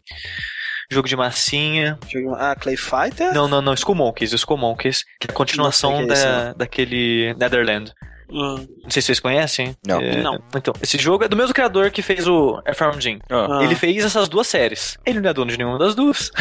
jogo 0.90 1.08
de 1.08 1.16
massinha. 1.16 2.00
Ah, 2.38 2.56
Clay 2.56 2.78
Fighter? 2.78 3.34
Não, 3.34 3.48
não, 3.48 3.62
não, 3.62 3.74
Skull 3.74 3.96
Monkeys, 3.96 4.32
Skull 4.34 4.58
Monkeys, 4.58 5.04
que 5.20 5.28
é 5.28 5.32
a 5.32 5.34
continuação 5.34 5.98
que 5.98 6.04
é 6.04 6.08
da, 6.08 6.54
daquele 6.54 7.34
Netherland. 7.38 7.92
Hum, 8.30 8.56
Não 8.84 8.90
sei 8.90 9.02
se 9.02 9.08
vocês 9.08 9.20
conhecem. 9.20 9.76
Não. 9.86 10.00
É, 10.02 10.22
Não. 10.22 10.40
Então, 10.56 10.74
esse 10.82 10.98
jogo 10.98 11.24
é 11.24 11.28
do 11.28 11.36
mesmo 11.36 11.54
criador 11.54 11.92
que 11.92 12.02
fez 12.02 12.28
o 12.28 12.62
Air 12.66 12.76
Farm 12.76 13.00
Jim. 13.00 13.20
Ah. 13.30 13.60
ah, 13.60 13.64
Ele 13.64 13.76
fez 13.76 14.04
essas 14.04 14.28
duas 14.28 14.48
séries. 14.48 14.98
Ele 15.06 15.20
não 15.22 15.30
é 15.30 15.34
dono 15.34 15.52
de 15.52 15.58
nenhuma 15.58 15.78
das 15.78 15.96
duas, 15.96 16.32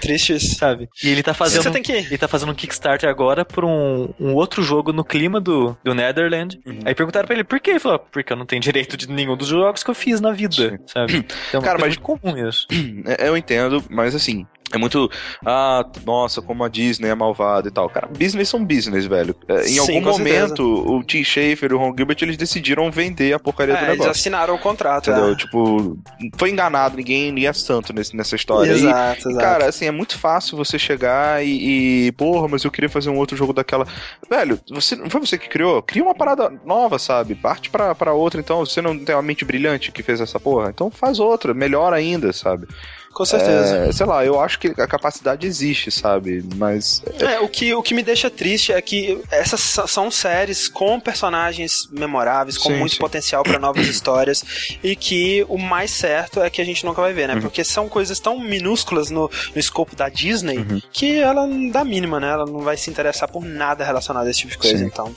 Triste 0.00 0.32
isso. 0.34 0.54
sabe? 0.54 0.88
E 1.02 1.08
ele 1.08 1.24
tá 1.24 1.34
fazendo. 1.34 1.60
Você 1.64 1.72
tem 1.72 1.82
que... 1.82 1.90
Ele 1.90 2.16
tá 2.16 2.28
fazendo 2.28 2.52
um 2.52 2.54
Kickstarter 2.54 3.10
agora 3.10 3.44
por 3.44 3.64
um, 3.64 4.14
um 4.20 4.32
outro 4.32 4.62
jogo 4.62 4.92
no 4.92 5.04
clima 5.04 5.40
do, 5.40 5.76
do 5.82 5.92
Netherland. 5.92 6.56
Uhum. 6.64 6.78
Aí 6.84 6.94
perguntaram 6.94 7.26
pra 7.26 7.34
ele 7.34 7.42
por 7.42 7.58
quê? 7.58 7.70
Ele 7.72 7.80
falou, 7.80 7.96
"Ah, 7.96 8.08
porque 8.12 8.32
eu 8.32 8.36
não 8.36 8.46
tenho 8.46 8.62
direito 8.62 8.96
de 8.96 9.08
nenhum 9.08 9.36
dos 9.36 9.48
jogos 9.48 9.82
que 9.82 9.90
eu 9.90 9.94
fiz 9.96 10.20
na 10.20 10.30
vida, 10.30 10.78
sabe? 10.86 11.26
Então, 11.48 11.60
Cara, 11.60 11.78
é 11.78 11.80
mas- 11.80 11.96
muito 11.96 12.00
comum 12.02 12.48
isso. 12.48 12.64
É, 13.18 13.28
Eu 13.28 13.36
entendo, 13.36 13.82
mas 13.90 14.14
assim, 14.14 14.46
é 14.72 14.78
muito. 14.78 15.10
Ah, 15.44 15.84
nossa, 16.04 16.42
como 16.42 16.62
a 16.64 16.68
Disney 16.68 17.08
é 17.08 17.14
malvada 17.14 17.68
e 17.68 17.70
tal. 17.70 17.88
Cara, 17.88 18.06
business 18.06 18.48
são 18.48 18.64
business, 18.64 19.06
velho. 19.06 19.34
É, 19.48 19.62
Em 19.62 19.80
Sim, 19.80 19.96
algum 19.96 20.10
momento, 20.10 20.62
o 20.64 21.02
Tim 21.02 21.22
Schafer 21.24 21.70
e 21.70 21.74
o 21.74 21.78
Ron 21.78 21.94
Gilbert 21.96 22.18
eles 22.22 22.36
decidiram 22.36 22.90
vender 22.90 23.32
a 23.32 23.38
porcaria 23.38 23.74
do 23.74 23.78
É, 23.78 23.82
eles 23.84 23.90
negócio. 23.92 24.10
assinaram 24.12 24.54
o 24.54 24.58
contrato, 24.58 25.10
Entendeu? 25.10 25.32
é. 25.32 25.36
Tipo, 25.36 25.98
foi 26.36 26.50
enganado, 26.50 26.96
ninguém, 26.96 27.30
ninguém 27.32 27.48
é 27.48 27.52
santo 27.52 27.92
nesse, 27.92 28.14
nessa 28.16 28.36
história. 28.36 28.72
Exato, 28.72 29.28
E, 29.28 29.32
exato. 29.32 29.38
cara, 29.38 29.66
assim, 29.68 29.86
é 29.86 29.90
muito 29.90 30.18
fácil 30.18 30.56
você 30.56 30.78
chegar 30.78 31.44
e, 31.44 32.06
e, 32.08 32.12
porra, 32.12 32.48
mas 32.48 32.64
eu 32.64 32.70
queria 32.70 32.88
fazer 32.90 33.10
um 33.10 33.16
outro 33.16 33.36
jogo 33.36 33.52
daquela. 33.52 33.86
Velho, 34.28 34.58
você 34.70 34.94
não 34.96 35.08
foi 35.08 35.20
você 35.20 35.38
que 35.38 35.48
criou? 35.48 35.82
Cria 35.82 36.02
uma 36.02 36.14
parada 36.14 36.50
nova, 36.64 36.98
sabe? 36.98 37.34
Parte 37.34 37.70
pra, 37.70 37.94
pra 37.94 38.12
outra, 38.12 38.40
então. 38.40 38.64
Você 38.64 38.82
não 38.82 38.98
tem 38.98 39.14
uma 39.14 39.22
mente 39.22 39.44
brilhante 39.44 39.90
que 39.92 40.02
fez 40.02 40.20
essa 40.20 40.38
porra? 40.38 40.70
Então 40.70 40.90
faz 40.90 41.18
outra, 41.18 41.54
melhor 41.54 41.92
ainda, 41.92 42.32
sabe? 42.32 42.66
Com 43.12 43.24
certeza. 43.24 43.76
É, 43.88 43.92
sei 43.92 44.06
lá, 44.06 44.24
eu 44.24 44.40
acho 44.40 44.58
que 44.58 44.68
a 44.68 44.86
capacidade 44.86 45.46
existe, 45.46 45.90
sabe? 45.90 46.44
Mas. 46.56 47.02
É, 47.18 47.40
o 47.40 47.48
que, 47.48 47.74
o 47.74 47.82
que 47.82 47.94
me 47.94 48.02
deixa 48.02 48.30
triste 48.30 48.72
é 48.72 48.80
que 48.80 49.20
essas 49.30 49.60
são 49.60 50.10
séries 50.10 50.68
com 50.68 51.00
personagens 51.00 51.88
memoráveis, 51.90 52.56
com 52.56 52.68
Sim, 52.70 52.78
muito 52.78 52.92
sim. 52.94 52.98
potencial 52.98 53.42
pra 53.42 53.58
novas 53.58 53.86
histórias, 53.88 54.44
e 54.82 54.94
que 54.94 55.44
o 55.48 55.58
mais 55.58 55.90
certo 55.90 56.40
é 56.40 56.50
que 56.50 56.60
a 56.60 56.64
gente 56.64 56.84
nunca 56.84 57.00
vai 57.00 57.12
ver, 57.12 57.26
né? 57.28 57.34
Uhum. 57.34 57.40
Porque 57.42 57.64
são 57.64 57.88
coisas 57.88 58.20
tão 58.20 58.38
minúsculas 58.38 59.10
no, 59.10 59.30
no 59.54 59.58
escopo 59.58 59.96
da 59.96 60.08
Disney 60.08 60.58
Uhum. 60.58 60.80
que 60.92 61.18
ela 61.18 61.46
não 61.46 61.70
dá 61.70 61.84
mínima, 61.84 62.18
né? 62.20 62.30
Ela 62.30 62.46
não 62.46 62.60
vai 62.60 62.76
se 62.76 62.90
interessar 62.90 63.28
por 63.30 63.44
nada 63.44 63.84
relacionado 63.84 64.26
a 64.26 64.30
esse 64.30 64.40
tipo 64.40 64.52
de 64.52 64.58
coisa, 64.58 64.78
Sim. 64.78 64.84
então. 64.84 65.14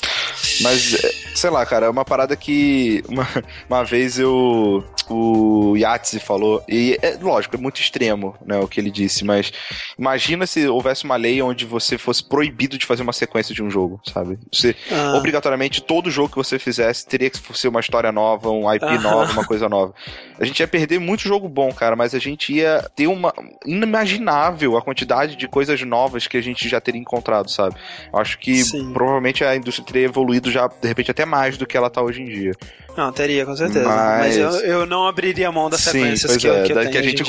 Mas 0.62 0.96
Sei 1.34 1.50
lá, 1.50 1.66
cara, 1.66 1.86
é 1.86 1.90
uma 1.90 2.04
parada 2.06 2.36
que 2.36 3.04
uma, 3.08 3.28
uma 3.70 3.84
vez 3.84 4.20
eu 4.20 4.84
o 5.10 5.41
Yahtzee 5.78 6.20
falou, 6.20 6.64
e 6.68 6.98
é 7.02 7.18
lógico, 7.22 7.56
é 7.56 7.60
muito 7.60 7.80
extremo, 7.80 8.36
né, 8.46 8.58
o 8.58 8.68
que 8.68 8.80
ele 8.80 8.92
disse, 8.92 9.24
mas 9.24 9.52
imagina 9.98 10.46
se 10.46 10.68
houvesse 10.68 11.04
uma 11.06 11.16
lei 11.16 11.42
onde 11.42 11.66
você 11.66 11.98
fosse 11.98 12.24
proibido 12.24 12.78
de 12.78 12.86
fazer 12.86 13.04
uma 13.04 13.14
sequência 13.14 13.54
de 13.54 13.64
um 13.64 13.70
jogo, 13.70 14.00
sabe? 14.12 14.40
Você, 14.52 14.76
ah. 14.92 15.16
obrigatoriamente, 15.18 15.82
todo 15.82 16.12
jogo 16.12 16.30
que 16.30 16.38
você 16.38 16.58
fizesse 16.58 17.06
teria 17.06 17.30
que 17.30 17.40
ser 17.58 17.68
uma 17.68 17.80
história 17.80 18.12
nova, 18.12 18.50
um 18.50 18.72
IP 18.74 18.86
ah. 18.86 19.00
nova, 19.00 19.32
uma 19.32 19.46
coisa 19.46 19.68
nova. 19.68 19.94
A 20.40 20.46
gente 20.46 20.60
ia 20.60 20.68
perder 20.68 21.00
muito 21.00 21.22
jogo 21.22 21.48
bom, 21.48 21.72
cara, 21.72 21.96
mas 21.96 22.16
a 22.16 22.20
gente 22.20 22.54
ia 22.54 22.90
ter 22.96 23.08
uma 23.08 23.34
inimaginável 23.66 24.78
a 24.78 24.82
quantidade 24.82 25.36
de 25.36 25.48
coisas 25.48 25.82
novas 25.82 26.28
que 26.28 26.38
a 26.38 26.42
gente 26.42 26.68
já 26.68 26.80
teria 26.82 27.00
encontrado, 27.00 27.50
sabe? 27.50 27.76
Eu 28.12 28.20
acho 28.20 28.38
que 28.40 28.64
Sim. 28.64 28.92
provavelmente 28.94 29.44
a 29.44 29.56
indústria 29.56 29.86
teria 29.86 30.06
evoluído 30.06 30.52
já, 30.52 30.68
de 30.68 30.88
repente, 30.88 31.12
até 31.12 31.26
mais 31.26 31.58
do 31.58 31.66
que 31.66 31.78
ela 31.78 31.90
tá 31.90 32.02
hoje 32.02 32.22
em 32.22 32.26
dia. 32.26 32.52
Não, 32.96 33.12
teria, 33.12 33.46
com 33.46 33.56
certeza. 33.56 33.88
Mas, 33.88 34.20
mas 34.20 34.38
eu, 34.38 34.50
eu, 34.62 34.86
não 34.86 35.08
abriria 35.08 35.52
mão 35.52 35.70
das 35.70 35.82
sequências 35.82 36.34
Sim, 36.34 36.40
que, 36.40 36.48
é, 36.48 36.64
que, 36.64 36.72
eu, 36.74 36.90
que 36.90 36.98
a 36.98 37.02
gente 37.02 37.24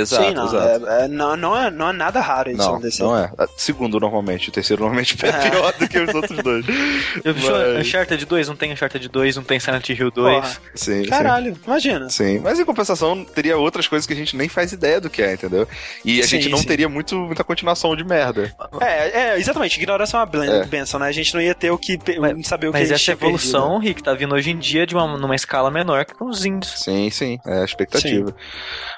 Exato, 0.00 0.24
Sim, 0.24 0.34
não, 0.34 0.46
exato. 0.46 0.86
É, 0.86 1.04
é, 1.04 1.08
não, 1.08 1.36
não, 1.36 1.56
é, 1.56 1.70
não 1.70 1.88
é 1.90 1.92
nada 1.92 2.20
raro 2.20 2.50
isso 2.50 2.58
não, 2.58 2.74
acontecer. 2.74 3.02
Não 3.02 3.18
é. 3.18 3.30
Segundo, 3.56 3.98
normalmente. 3.98 4.48
O 4.48 4.52
terceiro, 4.52 4.82
normalmente, 4.82 5.16
é, 5.24 5.28
é 5.28 5.50
pior 5.50 5.72
do 5.72 5.88
que 5.88 5.98
os 5.98 6.14
outros 6.14 6.42
dois. 6.42 6.64
Eu 7.24 7.34
vi 7.34 7.48
Mas... 7.48 7.86
Uncharted 7.86 8.24
2, 8.24 8.48
não 8.48 8.56
tem 8.56 8.72
Uncharted 8.72 9.08
2, 9.08 9.36
não 9.36 9.42
tem 9.42 9.58
Silent 9.58 9.88
Hill 9.88 10.10
2. 10.10 10.34
Porra. 10.36 10.56
Sim, 10.74 11.04
Caralho, 11.06 11.54
sim. 11.54 11.60
imagina. 11.66 12.08
Sim, 12.08 12.38
mas 12.38 12.58
em 12.58 12.64
compensação, 12.64 13.24
teria 13.24 13.56
outras 13.56 13.88
coisas 13.88 14.06
que 14.06 14.12
a 14.12 14.16
gente 14.16 14.36
nem 14.36 14.48
faz 14.48 14.72
ideia 14.72 15.00
do 15.00 15.10
que 15.10 15.22
é, 15.22 15.34
entendeu? 15.34 15.66
E 16.04 16.20
a 16.20 16.22
sim, 16.22 16.40
gente 16.40 16.48
não 16.48 16.58
sim. 16.58 16.66
teria 16.66 16.88
muito, 16.88 17.16
muita 17.16 17.42
continuação 17.42 17.94
de 17.96 18.04
merda. 18.04 18.54
É, 18.80 19.20
é 19.20 19.38
exatamente. 19.38 19.76
Ignorância 19.76 20.16
é 20.16 20.20
uma 20.20 20.44
é. 20.44 20.66
benção, 20.66 21.00
né? 21.00 21.08
A 21.08 21.12
gente 21.12 21.34
não 21.34 21.40
ia 21.40 21.54
ter 21.54 21.70
o 21.70 21.78
que 21.78 21.98
mas, 22.18 22.46
saber 22.46 22.68
o 22.68 22.72
que 22.72 22.78
Mas 22.78 22.90
essa 22.90 23.12
evolução, 23.12 23.70
perdido. 23.70 23.88
Rick, 23.88 24.02
tá 24.02 24.14
vindo 24.14 24.34
hoje 24.34 24.50
em 24.50 24.58
dia 24.58 24.86
de 24.86 24.94
uma, 24.94 25.16
numa 25.16 25.34
escala 25.34 25.70
menor 25.70 26.04
que 26.04 26.14
com 26.14 26.26
os 26.26 26.44
índios. 26.44 26.80
Sim, 26.80 27.10
sim. 27.10 27.38
É 27.46 27.60
a 27.60 27.64
expectativa. 27.64 28.28
Sim. 28.28 28.34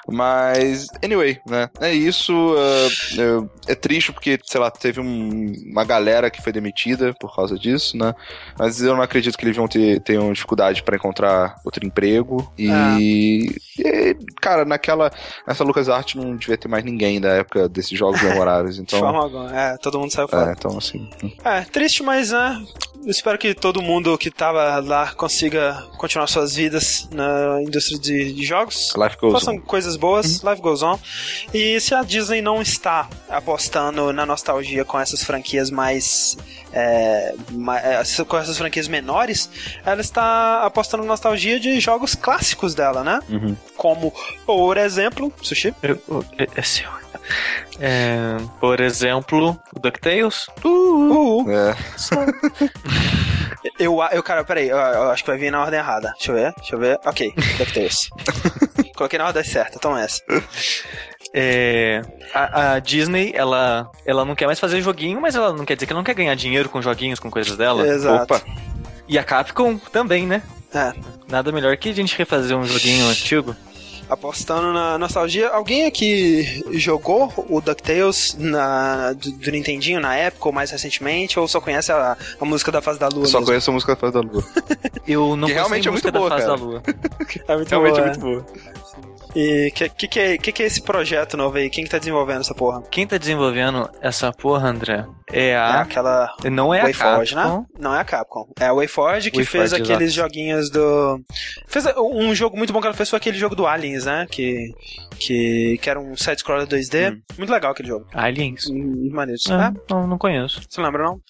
Mas, 0.07 0.87
anyway, 1.03 1.39
né? 1.47 1.69
É 1.79 1.93
isso. 1.93 2.33
Uh, 2.33 3.49
é, 3.67 3.71
é, 3.71 3.75
triste 3.75 4.11
porque, 4.11 4.39
sei 4.43 4.59
lá, 4.59 4.69
teve 4.69 4.99
um, 4.99 5.53
uma 5.71 5.83
galera 5.83 6.29
que 6.29 6.41
foi 6.41 6.51
demitida 6.51 7.13
por 7.19 7.35
causa 7.35 7.57
disso, 7.57 7.97
né? 7.97 8.13
Mas 8.57 8.81
eu 8.81 8.95
não 8.95 9.01
acredito 9.01 9.37
que 9.37 9.45
eles 9.45 9.57
vão 9.57 9.67
ter 9.67 10.01
tenham 10.01 10.31
dificuldade 10.31 10.83
para 10.83 10.95
encontrar 10.95 11.55
outro 11.63 11.85
emprego. 11.85 12.51
E, 12.57 12.69
ah. 12.69 12.97
e, 12.99 13.55
cara, 14.41 14.65
naquela. 14.65 15.11
Nessa 15.47 15.63
LucasArts 15.63 16.15
não 16.15 16.35
devia 16.35 16.57
ter 16.57 16.67
mais 16.67 16.83
ninguém 16.83 17.19
da 17.19 17.29
época 17.29 17.67
desses 17.69 17.97
jogos 17.97 18.21
memoráveis. 18.21 18.77
Então. 18.81 18.97
De 18.97 19.05
forma 19.05 19.19
alguma. 19.21 19.55
É, 19.55 19.77
todo 19.77 19.99
mundo 19.99 20.11
saiu 20.11 20.27
fora. 20.27 20.49
É, 20.49 20.53
então 20.53 20.75
assim. 20.75 21.07
É, 21.43 21.61
triste, 21.61 22.01
mas 22.01 22.31
né, 22.31 22.59
eu 23.03 23.09
espero 23.09 23.37
que 23.37 23.53
todo 23.53 23.81
mundo 23.81 24.17
que 24.17 24.29
tava 24.29 24.79
lá 24.79 25.11
consiga 25.13 25.87
continuar 25.97 26.27
suas 26.27 26.55
vidas 26.55 27.07
na 27.11 27.61
indústria 27.61 27.99
de, 27.99 28.33
de 28.33 28.43
jogos. 28.43 28.93
Life 28.95 29.17
goes 29.19 29.33
Façam 29.33 29.55
on. 29.55 29.61
coisas 29.61 29.95
boas, 29.95 30.41
uhum. 30.41 30.49
life 30.49 30.61
goes 30.61 30.80
E 31.53 31.79
se 31.79 31.93
a 31.93 32.01
Disney 32.01 32.41
não 32.41 32.61
está 32.61 33.07
apostando 33.29 34.11
na 34.11 34.25
nostalgia 34.25 34.83
com 34.85 34.99
essas 34.99 35.23
franquias 35.23 35.69
mais. 35.69 36.37
É, 36.73 37.33
é 37.83 38.23
com 38.23 38.37
essas 38.37 38.57
franquias 38.57 38.87
menores, 38.87 39.49
ela 39.85 40.01
está 40.01 40.63
apostando 40.63 41.03
na 41.03 41.09
nostalgia 41.09 41.59
de 41.59 41.79
jogos 41.79 42.15
clássicos 42.15 42.73
dela, 42.73 43.03
né? 43.03 43.19
Uhum. 43.29 43.55
Como, 43.75 44.13
por 44.45 44.77
exemplo, 44.77 45.33
Sushi. 45.41 45.73
Eu, 45.83 46.01
eu, 46.07 46.25
é 46.55 46.61
seu. 46.61 46.89
É, 47.79 48.37
por 48.59 48.79
exemplo, 48.79 49.59
DuckTales. 49.79 50.47
Uh, 50.63 50.67
uh, 50.67 51.43
uh. 51.43 51.51
É. 51.51 51.75
eu, 53.79 53.99
eu, 54.11 54.23
cara, 54.23 54.43
peraí, 54.43 54.69
eu, 54.69 54.77
eu, 54.77 55.09
acho 55.09 55.23
que 55.23 55.29
vai 55.29 55.39
vir 55.39 55.51
na 55.51 55.61
ordem 55.61 55.79
errada. 55.79 56.13
Deixa 56.17 56.31
eu 56.31 56.35
ver, 56.35 56.53
deixa 56.57 56.75
eu 56.75 56.79
ver. 56.79 56.99
Ok, 57.05 57.33
DuckTales. 57.57 58.09
Coloquei 59.01 59.17
na 59.17 59.25
ordem 59.25 59.43
certa, 59.43 59.77
então 59.77 59.97
essa. 59.97 60.21
É, 61.33 62.03
a, 62.35 62.73
a, 62.73 62.79
Disney, 62.79 63.31
ela, 63.33 63.89
ela 64.05 64.23
não 64.23 64.35
quer 64.35 64.45
mais 64.45 64.59
fazer 64.59 64.79
joguinho, 64.79 65.19
mas 65.19 65.33
ela 65.33 65.51
não 65.51 65.65
quer 65.65 65.73
dizer 65.73 65.87
que 65.87 65.91
ela 65.91 65.99
não 65.99 66.03
quer 66.03 66.13
ganhar 66.13 66.35
dinheiro 66.35 66.69
com 66.69 66.79
joguinhos, 66.83 67.19
com 67.19 67.31
coisas 67.31 67.57
dela. 67.57 67.87
Exato. 67.87 68.35
Opa. 68.35 68.43
E 69.07 69.17
a 69.17 69.23
Capcom 69.23 69.79
também, 69.79 70.27
né? 70.27 70.43
É. 70.71 70.93
Nada 71.27 71.51
melhor 71.51 71.75
que 71.77 71.89
a 71.89 71.93
gente 71.93 72.15
refazer 72.15 72.55
um 72.55 72.63
joguinho 72.63 73.07
antigo 73.07 73.55
apostando 74.11 74.73
na 74.73 74.97
nostalgia. 74.97 75.49
Alguém 75.49 75.85
aqui 75.85 76.61
jogou 76.73 77.33
o 77.49 77.61
DuckTales 77.61 78.35
na, 78.37 79.13
do, 79.13 79.31
do 79.31 79.51
Nintendinho 79.51 80.01
na 80.01 80.13
época 80.13 80.49
ou 80.49 80.53
mais 80.53 80.69
recentemente? 80.69 81.39
Ou 81.39 81.47
só 81.47 81.61
conhece 81.61 81.93
a, 81.93 82.17
a 82.39 82.45
música 82.45 82.73
da 82.73 82.81
Fase 82.81 82.99
da 82.99 83.07
Lua? 83.07 83.23
Eu 83.23 83.27
só 83.27 83.37
mesmo? 83.37 83.47
conheço 83.47 83.71
a 83.71 83.73
música 83.73 83.95
da 83.95 84.01
Fase 84.01 84.13
da 84.13 84.19
Lua. 84.19 84.43
Eu 85.07 85.37
não 85.37 85.47
que 85.47 85.53
realmente 85.53 85.87
é 85.87 85.91
muito 85.91 86.11
boa, 86.11 86.29
da 86.29 86.35
Fase 86.35 86.47
cara. 86.47 86.57
da 86.57 86.63
Lua. 86.63 86.83
é 87.47 87.55
muito 87.55 87.69
realmente 87.69 87.93
boa, 87.93 88.01
é 88.01 88.05
muito 88.05 88.19
boa. 88.19 88.45
E 89.35 89.69
o 89.69 89.73
que, 89.73 89.89
que, 89.89 90.07
que, 90.07 90.19
é, 90.19 90.37
que, 90.37 90.51
que 90.51 90.63
é 90.63 90.65
esse 90.65 90.81
projeto 90.81 91.37
novo 91.37 91.57
aí? 91.57 91.69
Quem 91.69 91.83
que 91.83 91.89
tá 91.89 91.97
desenvolvendo 91.97 92.41
essa 92.41 92.53
porra? 92.53 92.81
Quem 92.91 93.07
tá 93.07 93.17
desenvolvendo 93.17 93.89
essa 94.01 94.31
porra, 94.31 94.69
André? 94.69 95.05
É 95.31 95.55
a. 95.55 95.77
É 95.77 95.81
aquela. 95.81 96.35
Não 96.51 96.73
é 96.73 96.81
Wayforge, 96.81 97.33
a 97.33 97.37
Capcom. 97.37 97.59
né? 97.59 97.65
Não 97.79 97.95
é 97.95 97.99
a 97.99 98.03
Capcom. 98.03 98.45
É 98.59 98.65
a 98.65 98.73
Wayforge 98.73 99.31
que 99.31 99.37
Wayforge, 99.37 99.69
fez 99.69 99.73
aqueles 99.73 100.13
joguinhos 100.13 100.69
do. 100.69 101.21
Fez 101.67 101.85
um 101.97 102.35
jogo 102.35 102.57
muito 102.57 102.73
bom 102.73 102.81
que 102.81 102.87
ela 102.87 102.95
fez 102.95 103.09
foi 103.09 103.17
aquele 103.17 103.37
jogo 103.37 103.55
do 103.55 103.65
Aliens, 103.65 104.05
né? 104.05 104.27
Que. 104.29 104.71
Que, 105.17 105.77
que 105.79 105.87
era 105.87 105.99
um 105.99 106.17
side-scroller 106.17 106.67
2D. 106.67 107.13
Hum. 107.13 107.21
Muito 107.37 107.51
legal 107.51 107.71
aquele 107.71 107.89
jogo. 107.89 108.07
Aliens? 108.11 108.65
Muito 108.67 109.15
maneiro. 109.15 109.39
Ah, 109.51 109.71
é? 109.73 109.93
não, 109.93 110.07
não 110.07 110.17
conheço. 110.17 110.61
Você 110.67 110.81
lembra, 110.81 111.03
não? 111.03 111.21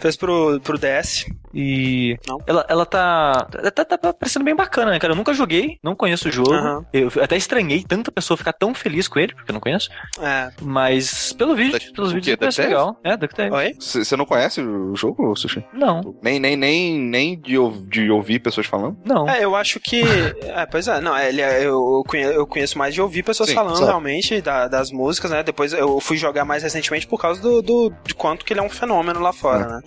Fez 0.00 0.16
pro, 0.16 0.60
pro 0.60 0.76
DS. 0.76 1.26
E. 1.54 2.18
Não? 2.26 2.38
Ela, 2.46 2.66
ela 2.68 2.84
tá, 2.84 3.46
tá. 3.74 3.84
Tá 3.84 4.12
parecendo 4.12 4.44
bem 4.44 4.56
bacana, 4.56 4.90
né, 4.90 4.98
cara? 4.98 5.12
Eu 5.12 5.16
nunca 5.16 5.32
joguei, 5.32 5.78
não 5.82 5.94
conheço 5.94 6.28
o 6.28 6.32
jogo. 6.32 6.52
Uhum. 6.52 6.84
Eu 6.92 7.10
até 7.22 7.36
estranhei 7.36 7.84
tanta 7.86 8.10
pessoa 8.10 8.36
ficar 8.36 8.52
tão 8.52 8.74
feliz 8.74 9.08
com 9.08 9.18
ele, 9.18 9.34
porque 9.34 9.50
eu 9.50 9.54
não 9.54 9.60
conheço. 9.60 9.88
É. 10.20 10.50
Mas 10.60 11.32
pelo 11.32 11.54
vídeo, 11.54 11.72
da, 11.72 11.94
pelos 11.94 12.12
vídeos 12.12 12.36
parece 12.36 12.62
legal. 12.62 12.98
É, 13.04 13.16
DuckTales. 13.16 13.52
Oi? 13.52 13.74
Você 13.78 14.16
não 14.16 14.24
conhece 14.24 14.60
o 14.60 14.94
jogo, 14.96 15.34
Sushi? 15.36 15.64
Não. 15.72 16.14
Nem, 16.22 16.40
nem, 16.40 16.56
nem, 16.56 16.98
nem 16.98 17.40
de, 17.40 17.56
de 17.88 18.10
ouvir 18.10 18.40
pessoas 18.40 18.66
falando? 18.66 18.96
Não. 19.04 19.28
É, 19.28 19.44
eu 19.44 19.54
acho 19.54 19.78
que. 19.80 20.02
é, 20.42 20.66
pois 20.66 20.88
é, 20.88 21.00
não, 21.00 21.16
ele, 21.16 21.40
é, 21.40 21.64
eu, 21.64 22.02
conheço, 22.06 22.32
eu 22.32 22.46
conheço 22.46 22.78
mais 22.78 22.94
de 22.94 23.00
ouvir 23.00 23.22
pessoas 23.22 23.48
Sim, 23.50 23.54
falando 23.54 23.84
realmente 23.84 24.40
da, 24.40 24.68
das 24.68 24.90
músicas, 24.90 25.30
né? 25.30 25.42
Depois 25.42 25.72
eu 25.72 26.00
fui 26.00 26.16
jogar 26.16 26.44
mais 26.44 26.62
recentemente 26.62 27.06
por 27.06 27.20
causa 27.20 27.40
do, 27.40 27.62
do 27.62 27.92
de 28.04 28.14
quanto 28.14 28.44
que 28.44 28.52
ele 28.52 28.60
é 28.60 28.62
um 28.62 28.70
fenômeno 28.70 29.20
lá 29.20 29.32
fora, 29.32 29.62
é. 29.62 29.68
né? 29.68 29.80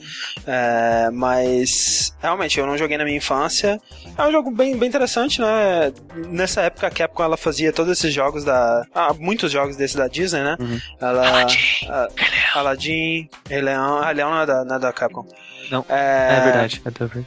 É, 0.48 1.10
mas 1.12 2.16
realmente, 2.20 2.60
eu 2.60 2.66
não 2.66 2.78
joguei 2.78 2.98
na 2.98 3.04
minha 3.04 3.18
infância. 3.18 3.80
É 4.18 4.24
um 4.24 4.32
jogo 4.32 4.52
bem, 4.52 4.78
bem 4.78 4.88
interessante, 4.88 5.42
né? 5.42 5.92
Nessa 6.30 6.62
época 6.62 6.88
a 6.88 6.90
Capcom 6.90 7.25
ela 7.26 7.38
fazia 7.38 7.74
todos 7.74 7.92
esses 7.92 8.14
jogos 8.14 8.44
da. 8.44 8.86
Ah, 8.94 9.14
muitos 9.18 9.52
jogos 9.52 9.76
desses 9.76 9.96
da 9.96 10.08
Disney, 10.08 10.44
né? 10.44 10.58
Uhum. 10.60 10.80
Ela. 11.00 11.28
Aladdin, 11.28 11.88
a, 11.90 12.08
Aladdin 12.60 13.30
Rei 13.50 13.62
Leão. 13.62 13.98
Ah, 13.98 14.12
Leão 14.12 14.32
não 14.32 14.42
é 14.42 14.46
da, 14.46 14.66
não 14.66 14.76
é 14.76 14.80
da 14.80 14.94
Capcom. 14.94 15.28
Não. 15.70 15.86
É, 15.90 16.38
é 16.38 16.42
verdade, 16.44 16.82
é 16.86 16.90
verdade. 16.90 17.26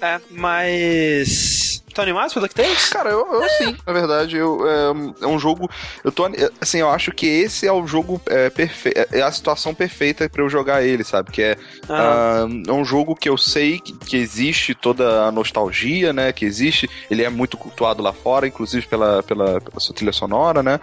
É, 0.00 0.20
mas. 0.30 1.75
Tá 1.96 2.02
animado 2.02 2.30
pro 2.30 2.42
DuckTales? 2.42 2.90
Cara, 2.90 3.08
eu, 3.08 3.26
eu 3.32 3.48
sim, 3.48 3.74
na 3.86 3.90
verdade. 3.90 4.36
Eu, 4.36 4.68
é, 4.68 5.24
é, 5.24 5.26
um 5.26 5.38
jogo. 5.38 5.66
Eu 6.04 6.12
tô. 6.12 6.28
Assim, 6.60 6.76
eu 6.76 6.90
acho 6.90 7.10
que 7.10 7.26
esse 7.26 7.66
é 7.66 7.72
o 7.72 7.86
jogo 7.86 8.20
é, 8.26 8.50
perfeito. 8.50 8.98
É 9.14 9.22
a 9.22 9.32
situação 9.32 9.74
perfeita 9.74 10.28
para 10.28 10.42
eu 10.42 10.48
jogar 10.50 10.84
ele, 10.84 11.02
sabe? 11.02 11.32
Que 11.32 11.40
é, 11.40 11.56
ah. 11.88 12.46
uh, 12.46 12.70
é 12.70 12.72
um 12.74 12.84
jogo 12.84 13.16
que 13.16 13.26
eu 13.26 13.38
sei 13.38 13.78
que, 13.78 13.94
que, 13.94 14.18
existe 14.18 14.74
toda 14.74 15.22
a 15.22 15.32
nostalgia, 15.32 16.12
né? 16.12 16.34
Que 16.34 16.44
existe. 16.44 16.86
Ele 17.10 17.24
é 17.24 17.30
muito 17.30 17.56
cultuado 17.56 18.02
lá 18.02 18.12
fora, 18.12 18.46
inclusive 18.46 18.86
pela, 18.86 19.22
pela, 19.22 19.58
pela 19.58 19.80
sua 19.80 19.94
trilha 19.94 20.12
sonora, 20.12 20.62
né? 20.62 20.78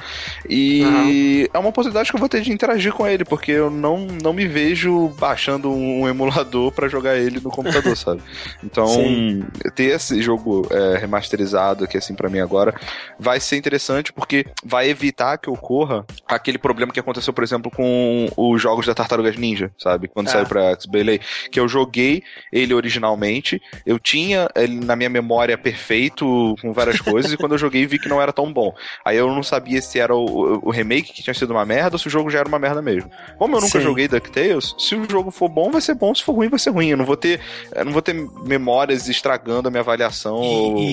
E 0.49 1.47
é 1.53 1.59
uma 1.59 1.69
oportunidade 1.69 2.09
que 2.09 2.15
eu 2.15 2.19
vou 2.19 2.29
ter 2.29 2.41
de 2.41 2.51
interagir 2.51 2.91
com 2.91 3.05
ele, 3.05 3.23
porque 3.23 3.51
eu 3.51 3.69
não, 3.69 4.07
não 4.19 4.33
me 4.33 4.47
vejo 4.47 5.09
baixando 5.09 5.71
um 5.71 6.09
emulador 6.09 6.71
para 6.71 6.87
jogar 6.87 7.17
ele 7.17 7.39
no 7.39 7.51
computador, 7.51 7.95
sabe? 7.95 8.23
Então, 8.63 8.87
Sim. 8.87 9.43
ter 9.75 9.95
esse 9.95 10.21
jogo. 10.21 10.65
É, 10.71 11.02
remasterizado 11.03 11.83
aqui 11.83 11.97
assim 11.97 12.15
para 12.15 12.29
mim 12.29 12.39
agora, 12.39 12.73
vai 13.19 13.39
ser 13.39 13.57
interessante 13.57 14.11
porque 14.11 14.45
vai 14.63 14.89
evitar 14.89 15.37
que 15.37 15.49
ocorra 15.49 16.05
aquele 16.27 16.57
problema 16.57 16.91
que 16.91 16.99
aconteceu, 16.99 17.33
por 17.33 17.43
exemplo, 17.43 17.69
com 17.69 18.27
os 18.35 18.61
jogos 18.61 18.85
da 18.85 18.95
Tartarugas 18.95 19.37
Ninja, 19.37 19.71
sabe? 19.77 20.07
Quando 20.07 20.27
é. 20.27 20.31
saiu 20.31 20.45
pra 20.45 20.71
X-Belay, 20.71 21.19
que 21.51 21.59
eu 21.59 21.67
joguei 21.67 22.23
ele 22.51 22.73
originalmente, 22.73 23.61
eu 23.85 23.99
tinha 23.99 24.49
ele 24.55 24.83
na 24.83 24.95
minha 24.95 25.09
memória 25.09 25.57
perfeito 25.57 26.55
com 26.61 26.73
várias 26.73 26.99
coisas 27.01 27.31
e 27.31 27.37
quando 27.37 27.53
eu 27.53 27.57
joguei 27.57 27.85
vi 27.85 27.99
que 27.99 28.09
não 28.09 28.21
era 28.21 28.31
tão 28.31 28.51
bom. 28.51 28.73
Aí 29.03 29.17
eu 29.17 29.27
não 29.27 29.43
sabia 29.43 29.81
se 29.81 29.99
era 29.99 30.15
o, 30.15 30.67
o 30.67 30.71
remake 30.71 31.13
que 31.13 31.23
tinha 31.23 31.33
sido 31.33 31.51
uma 31.51 31.65
merda 31.65 31.95
ou 31.95 31.99
se 31.99 32.07
o 32.07 32.11
jogo 32.11 32.29
já 32.29 32.39
era 32.39 32.47
uma 32.47 32.59
merda 32.59 32.81
mesmo. 32.81 33.09
Como 33.37 33.55
eu 33.55 33.61
nunca 33.61 33.79
Sim. 33.79 33.85
joguei 33.85 34.07
DuckTales, 34.07 34.75
se 34.77 34.95
o 34.95 35.09
jogo 35.09 35.31
for 35.31 35.49
bom 35.49 35.71
vai 35.71 35.81
ser 35.81 35.95
bom, 35.95 36.13
se 36.13 36.23
for 36.23 36.33
ruim 36.33 36.49
vai 36.49 36.59
ser 36.59 36.69
ruim. 36.69 36.89
Eu 36.89 36.97
não 36.97 37.05
vou 37.05 37.17
ter, 37.17 37.39
eu 37.75 37.85
não 37.85 37.91
vou 37.91 38.01
ter 38.01 38.13
memórias 38.45 39.07
estragando 39.09 39.67
a 39.67 39.71
minha 39.71 39.81
avaliação 39.81 40.43
e, 40.43 40.92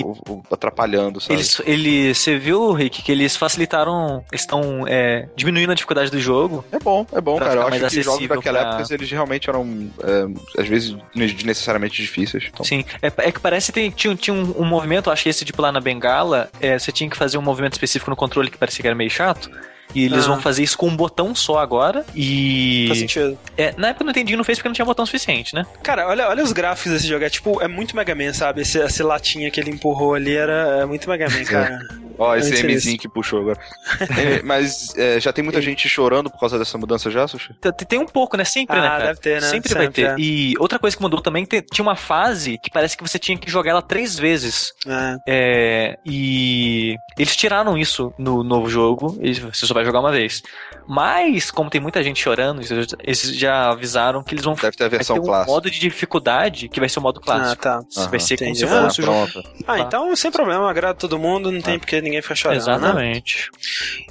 Atrapalhando, 0.51 1.19
sabe? 1.19 1.33
Eles, 1.35 1.61
ele, 1.65 2.13
você 2.13 2.37
viu, 2.37 2.71
Rick, 2.73 3.01
que 3.01 3.11
eles 3.11 3.35
facilitaram, 3.35 4.23
estão 4.33 4.85
é, 4.87 5.27
diminuindo 5.35 5.71
a 5.71 5.75
dificuldade 5.75 6.11
do 6.11 6.19
jogo. 6.19 6.63
É 6.71 6.79
bom, 6.79 7.05
é 7.11 7.21
bom, 7.21 7.37
cara. 7.37 7.61
Eu 7.61 7.67
acho 7.67 7.71
que 7.71 7.79
jogos 7.79 8.13
acessível 8.13 8.35
daquela 8.37 8.59
pra- 8.59 8.79
época, 8.79 8.93
eles 8.93 9.11
realmente 9.11 9.49
eram, 9.49 9.91
é, 10.03 10.61
às 10.61 10.67
vezes, 10.67 10.95
desnecessariamente 11.15 12.01
difíceis. 12.01 12.45
Então, 12.51 12.65
Sim, 12.65 12.85
é, 13.01 13.11
é 13.17 13.31
que 13.31 13.39
parece 13.39 13.71
que 13.71 13.91
tinha, 13.91 14.15
tinha 14.15 14.33
um, 14.33 14.61
um 14.61 14.65
movimento, 14.65 15.09
acho 15.11 15.23
que 15.23 15.29
esse 15.29 15.45
tipo 15.45 15.61
lá 15.61 15.71
na 15.71 15.79
Bengala, 15.79 16.49
é, 16.59 16.77
você 16.77 16.91
tinha 16.91 17.09
que 17.09 17.17
fazer 17.17 17.37
um 17.37 17.41
movimento 17.41 17.73
específico 17.73 18.09
no 18.09 18.15
controle 18.15 18.49
que 18.49 18.57
parecia 18.57 18.81
que 18.81 18.87
era 18.87 18.95
meio 18.95 19.09
chato. 19.09 19.49
E 19.93 20.05
eles 20.05 20.25
Ah. 20.25 20.27
vão 20.29 20.41
fazer 20.41 20.63
isso 20.63 20.77
com 20.77 20.87
um 20.87 20.95
botão 20.95 21.33
só 21.35 21.59
agora. 21.59 22.05
E. 22.15 22.85
Faz 22.87 22.99
sentido. 22.99 23.37
É, 23.57 23.73
na 23.77 23.89
época 23.89 24.03
eu 24.03 24.05
não 24.05 24.11
entendi, 24.11 24.35
não 24.35 24.43
fez 24.43 24.57
porque 24.57 24.69
não 24.69 24.73
tinha 24.73 24.85
botão 24.85 25.05
suficiente, 25.05 25.53
né? 25.55 25.65
Cara, 25.83 26.07
olha, 26.07 26.27
olha 26.29 26.43
os 26.43 26.51
gráficos 26.51 26.91
desse 26.93 27.07
jogo. 27.07 27.23
É 27.23 27.29
tipo, 27.29 27.61
é 27.61 27.67
muito 27.67 27.95
Mega 27.95 28.15
Man, 28.15 28.33
sabe? 28.33 28.61
Esse, 28.61 28.79
esse 28.79 29.03
latinha 29.03 29.49
que 29.51 29.59
ele 29.59 29.71
empurrou 29.71 30.13
ali 30.13 30.35
era 30.35 30.79
é 30.81 30.85
muito 30.85 31.09
Mega 31.09 31.29
Man, 31.29 31.43
cara. 31.45 31.79
Ó, 32.17 32.35
esse 32.35 32.49
Antes 32.53 32.63
Mzinho 32.85 32.97
que 32.97 33.07
puxou 33.09 33.39
agora. 33.41 33.59
É, 34.17 34.41
Mas 34.43 34.95
é, 34.97 35.19
já 35.19 35.31
tem 35.33 35.43
muita 35.43 35.61
gente 35.61 35.87
chorando 35.89 36.29
por 36.29 36.39
causa 36.39 36.57
dessa 36.59 36.77
mudança 36.77 37.09
já, 37.09 37.27
Sushi? 37.27 37.53
Tem, 37.59 37.71
tem 37.71 37.99
um 37.99 38.05
pouco, 38.05 38.35
né? 38.37 38.43
Sempre, 38.43 38.79
né, 38.79 38.87
Ah, 38.87 38.89
cara? 38.91 39.05
deve 39.07 39.19
ter, 39.19 39.41
né? 39.41 39.47
Sempre, 39.47 39.73
vai 39.73 39.83
Sempre, 39.85 40.03
ter. 40.03 40.09
é. 40.11 40.15
E 40.19 40.53
outra 40.59 40.77
coisa 40.79 40.95
que 40.95 41.01
mudou 41.01 41.21
também, 41.21 41.45
tem- 41.45 41.61
tinha 41.61 41.83
uma 41.83 41.95
fase 41.95 42.57
que 42.61 42.69
parece 42.69 42.95
que 42.97 43.03
você 43.03 43.17
tinha 43.19 43.37
que 43.37 43.49
jogar 43.49 43.71
ela 43.71 43.81
três 43.81 44.17
vezes. 44.17 44.71
É. 44.87 45.17
É, 45.27 45.97
e 46.05 46.95
eles 47.17 47.35
tiraram 47.35 47.77
isso 47.77 48.13
no 48.17 48.43
novo 48.43 48.69
jogo, 48.69 49.17
e 49.21 49.33
você 49.33 49.65
só 49.65 49.73
vai 49.73 49.85
jogar 49.85 49.99
uma 49.99 50.11
vez. 50.11 50.41
Mas, 50.87 51.49
como 51.51 51.69
tem 51.69 51.79
muita 51.79 52.03
gente 52.03 52.21
chorando, 52.21 52.61
eles 53.03 53.21
já 53.35 53.69
avisaram 53.69 54.23
que 54.23 54.33
eles 54.33 54.43
vão 54.43 54.55
Deve 54.55 54.75
ter 54.75 54.83
a 54.83 54.89
vai 54.89 54.97
versão 54.97 55.15
ter 55.15 55.21
um 55.21 55.25
clássica. 55.25 55.51
modo 55.51 55.71
de 55.71 55.79
dificuldade 55.79 56.67
que 56.67 56.79
vai 56.79 56.89
ser 56.89 56.99
o 56.99 57.01
modo 57.01 57.19
Ah, 57.21 57.25
clássico. 57.25 57.61
tá. 57.61 57.79
Vai 58.09 58.19
ser 58.19 58.37
como 58.37 58.55
se 58.55 58.63
Entendi. 58.63 58.65
Ah, 58.65 58.83
fosse 58.89 59.01
o 59.01 59.05
jogo. 59.05 59.43
Ah, 59.67 59.79
então 59.79 60.15
sem 60.15 60.31
problema, 60.31 60.69
agrada 60.69 60.95
todo 60.95 61.17
mundo, 61.19 61.51
não 61.51 61.61
tem 61.61 61.79
porque 61.79 62.00
ninguém 62.01 62.21
fica 62.21 62.35
chorando. 62.35 62.57
né? 62.65 62.73
Exatamente. 62.73 63.49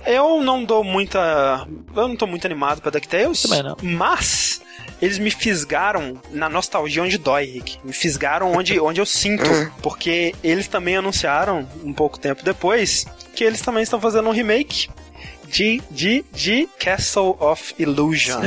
Eu 0.07 0.43
não 0.43 0.65
dou 0.65 0.83
muita. 0.85 1.67
Eu 1.97 2.09
não 2.09 2.17
tô 2.17 2.27
muito 2.27 2.47
animado 2.47 2.81
pra 2.81 2.91
DuckTales. 2.91 3.43
Também 3.43 3.63
não. 3.63 3.77
Mas 3.83 4.61
eles 5.01 5.19
me 5.19 5.31
fisgaram 5.31 6.21
na 6.31 6.49
nostalgia 6.49 7.03
onde 7.03 7.19
dói, 7.19 7.45
Rick. 7.47 7.79
Me 7.85 7.93
fisgaram 7.93 8.53
onde, 8.53 8.79
onde 8.81 9.01
eu 9.01 9.07
sinto. 9.07 9.45
Porque 9.83 10.35
eles 10.43 10.69
também 10.69 10.97
anunciaram, 10.97 11.69
um 11.83 11.93
pouco 11.93 12.19
tempo 12.19 12.45
depois, 12.45 13.07
que 13.35 13.45
eles 13.45 13.61
também 13.63 13.83
estão 13.83 14.01
fazendo 14.01 14.29
um 14.29 14.33
remake 14.33 14.89
de, 15.51 15.83
de, 15.91 16.25
de 16.33 16.69
Castle 16.79 17.37
of 17.41 17.75
Illusion. 17.79 18.41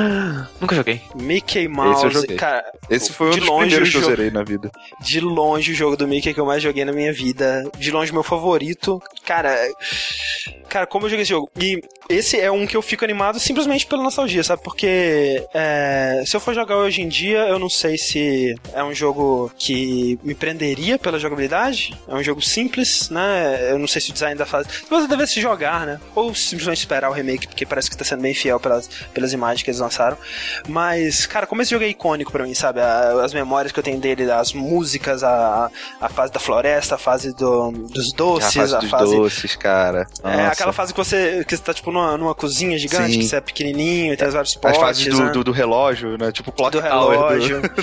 Nunca 0.60 0.76
joguei. 0.76 1.00
Mickey 1.16 1.66
Mouse. 1.68 2.08
joguei. 2.12 2.36
Cara, 2.36 2.64
Esse 2.88 3.12
foi 3.12 3.28
um 3.28 3.30
de 3.30 3.40
dos 3.40 3.48
longe 3.48 3.60
primeiros 3.76 3.88
o 3.88 3.92
que 3.92 3.96
eu 3.96 4.00
jogo- 4.02 4.16
zerei 4.16 4.30
na 4.30 4.42
vida. 4.44 4.70
de 5.00 5.20
longe 5.20 5.72
o 5.72 5.74
jogo 5.74 5.96
do 5.96 6.06
Mickey 6.08 6.32
que 6.32 6.40
eu 6.40 6.46
mais 6.46 6.62
joguei 6.62 6.84
na 6.84 6.92
minha 6.92 7.12
vida. 7.12 7.68
De 7.78 7.90
longe 7.90 8.12
meu 8.12 8.22
favorito. 8.22 9.02
Cara, 9.24 9.54
cara, 10.74 10.88
como 10.88 11.06
eu 11.06 11.10
joguei 11.10 11.22
esse 11.22 11.30
jogo. 11.30 11.48
E 11.56 11.80
esse 12.08 12.38
é 12.38 12.50
um 12.50 12.66
que 12.66 12.76
eu 12.76 12.82
fico 12.82 13.04
animado 13.04 13.38
simplesmente 13.38 13.86
pela 13.86 14.02
nostalgia, 14.02 14.42
sabe? 14.42 14.60
Porque 14.60 15.46
é, 15.54 16.24
se 16.26 16.36
eu 16.36 16.40
for 16.40 16.52
jogar 16.52 16.76
hoje 16.78 17.00
em 17.00 17.06
dia, 17.06 17.46
eu 17.46 17.60
não 17.60 17.70
sei 17.70 17.96
se 17.96 18.56
é 18.72 18.82
um 18.82 18.92
jogo 18.92 19.52
que 19.56 20.18
me 20.24 20.34
prenderia 20.34 20.98
pela 20.98 21.16
jogabilidade. 21.16 21.96
É 22.08 22.14
um 22.14 22.22
jogo 22.24 22.42
simples, 22.42 23.08
né? 23.08 23.70
Eu 23.70 23.78
não 23.78 23.86
sei 23.86 24.02
se 24.02 24.10
o 24.10 24.12
design 24.12 24.36
da 24.36 24.44
fase. 24.44 24.68
Você 24.90 25.06
deve 25.06 25.24
se 25.28 25.40
jogar, 25.40 25.86
né? 25.86 26.00
Ou 26.12 26.34
simplesmente 26.34 26.78
esperar 26.78 27.08
o 27.08 27.12
remake, 27.12 27.46
porque 27.46 27.64
parece 27.64 27.88
que 27.88 27.96
tá 27.96 28.04
sendo 28.04 28.22
bem 28.22 28.34
fiel 28.34 28.58
pelas, 28.58 28.88
pelas 29.14 29.32
imagens 29.32 29.62
que 29.62 29.70
eles 29.70 29.78
lançaram. 29.78 30.18
Mas, 30.66 31.24
cara, 31.24 31.46
como 31.46 31.62
esse 31.62 31.70
jogo 31.70 31.84
é 31.84 31.88
icônico 31.88 32.32
pra 32.32 32.42
mim, 32.42 32.52
sabe? 32.52 32.80
As 32.80 33.32
memórias 33.32 33.70
que 33.70 33.78
eu 33.78 33.84
tenho 33.84 34.00
dele, 34.00 34.28
as 34.28 34.52
músicas, 34.52 35.22
a, 35.22 35.70
a 36.00 36.08
fase 36.08 36.32
da 36.32 36.40
floresta, 36.40 36.96
a 36.96 36.98
fase 36.98 37.32
do, 37.32 37.70
dos 37.70 38.12
doces, 38.12 38.56
a 38.56 38.60
fase 38.60 38.74
a 38.74 38.78
dos 38.80 38.90
fase. 38.90 39.16
doces, 39.16 39.54
cara. 39.54 40.08
É, 40.24 40.36
Nossa. 40.48 40.63
Aquela 40.64 40.72
fase 40.72 40.92
que 40.92 40.98
você, 40.98 41.44
que 41.46 41.56
você 41.56 41.62
tá, 41.62 41.72
tipo, 41.74 41.90
numa, 41.90 42.16
numa 42.16 42.34
cozinha 42.34 42.78
gigante, 42.78 43.12
Sim. 43.12 43.18
que 43.20 43.26
você 43.26 43.36
é 43.36 43.40
pequenininho 43.40 44.12
e 44.12 44.16
tem 44.16 44.28
vários 44.28 44.52
As 44.52 44.56
potes, 44.60 44.78
fases 44.80 45.06
do, 45.14 45.24
né? 45.24 45.30
do, 45.32 45.44
do 45.44 45.52
relógio, 45.52 46.16
né? 46.18 46.32
Tipo 46.32 46.50
o 46.50 46.52
Clock 46.52 46.72
Do 46.72 46.80
relógio. 46.80 47.60
do, 47.62 47.68
do. 47.68 47.82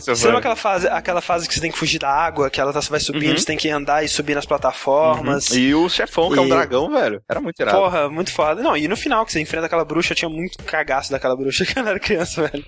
Você 0.00 0.24
lembra 0.26 0.38
aquela 0.38 0.56
fase, 0.56 0.88
aquela 0.88 1.20
fase 1.20 1.46
que 1.48 1.54
você 1.54 1.60
tem 1.60 1.70
que 1.70 1.78
fugir 1.78 1.98
da 1.98 2.08
água, 2.10 2.48
que 2.50 2.60
ela 2.60 2.72
tá- 2.72 2.80
vai 2.80 3.00
subindo, 3.00 3.30
Uhum. 3.32 3.38
você 3.38 3.44
tem 3.46 3.56
que 3.56 3.68
andar 3.70 4.04
e 4.04 4.08
subir 4.08 4.34
nas 4.34 4.46
plataformas. 4.46 5.50
E 5.50 5.74
o 5.74 5.88
chefão, 5.88 6.30
que 6.32 6.38
é 6.38 6.42
um 6.42 6.46
E- 6.46 6.48
dragão, 6.48 6.90
velho. 6.90 7.20
Era 7.28 7.40
muito 7.40 7.60
irado. 7.60 7.76
Porra, 7.78 8.08
muito 8.08 8.30
foda. 8.32 8.62
Não, 8.62 8.76
e 8.76 8.86
no 8.88 8.96
final, 8.96 9.24
que 9.24 9.32
você 9.32 9.40
enfrenta 9.40 9.66
aquela 9.66 9.84
bruxa, 9.84 10.12
eu 10.12 10.16
tinha 10.16 10.28
muito 10.28 10.58
cagaço 10.64 11.10
daquela 11.10 11.36
bruxa 11.36 11.64
quando 11.72 11.86
eu 11.86 11.90
era 11.90 12.00
criança, 12.00 12.42
velho. 12.48 12.64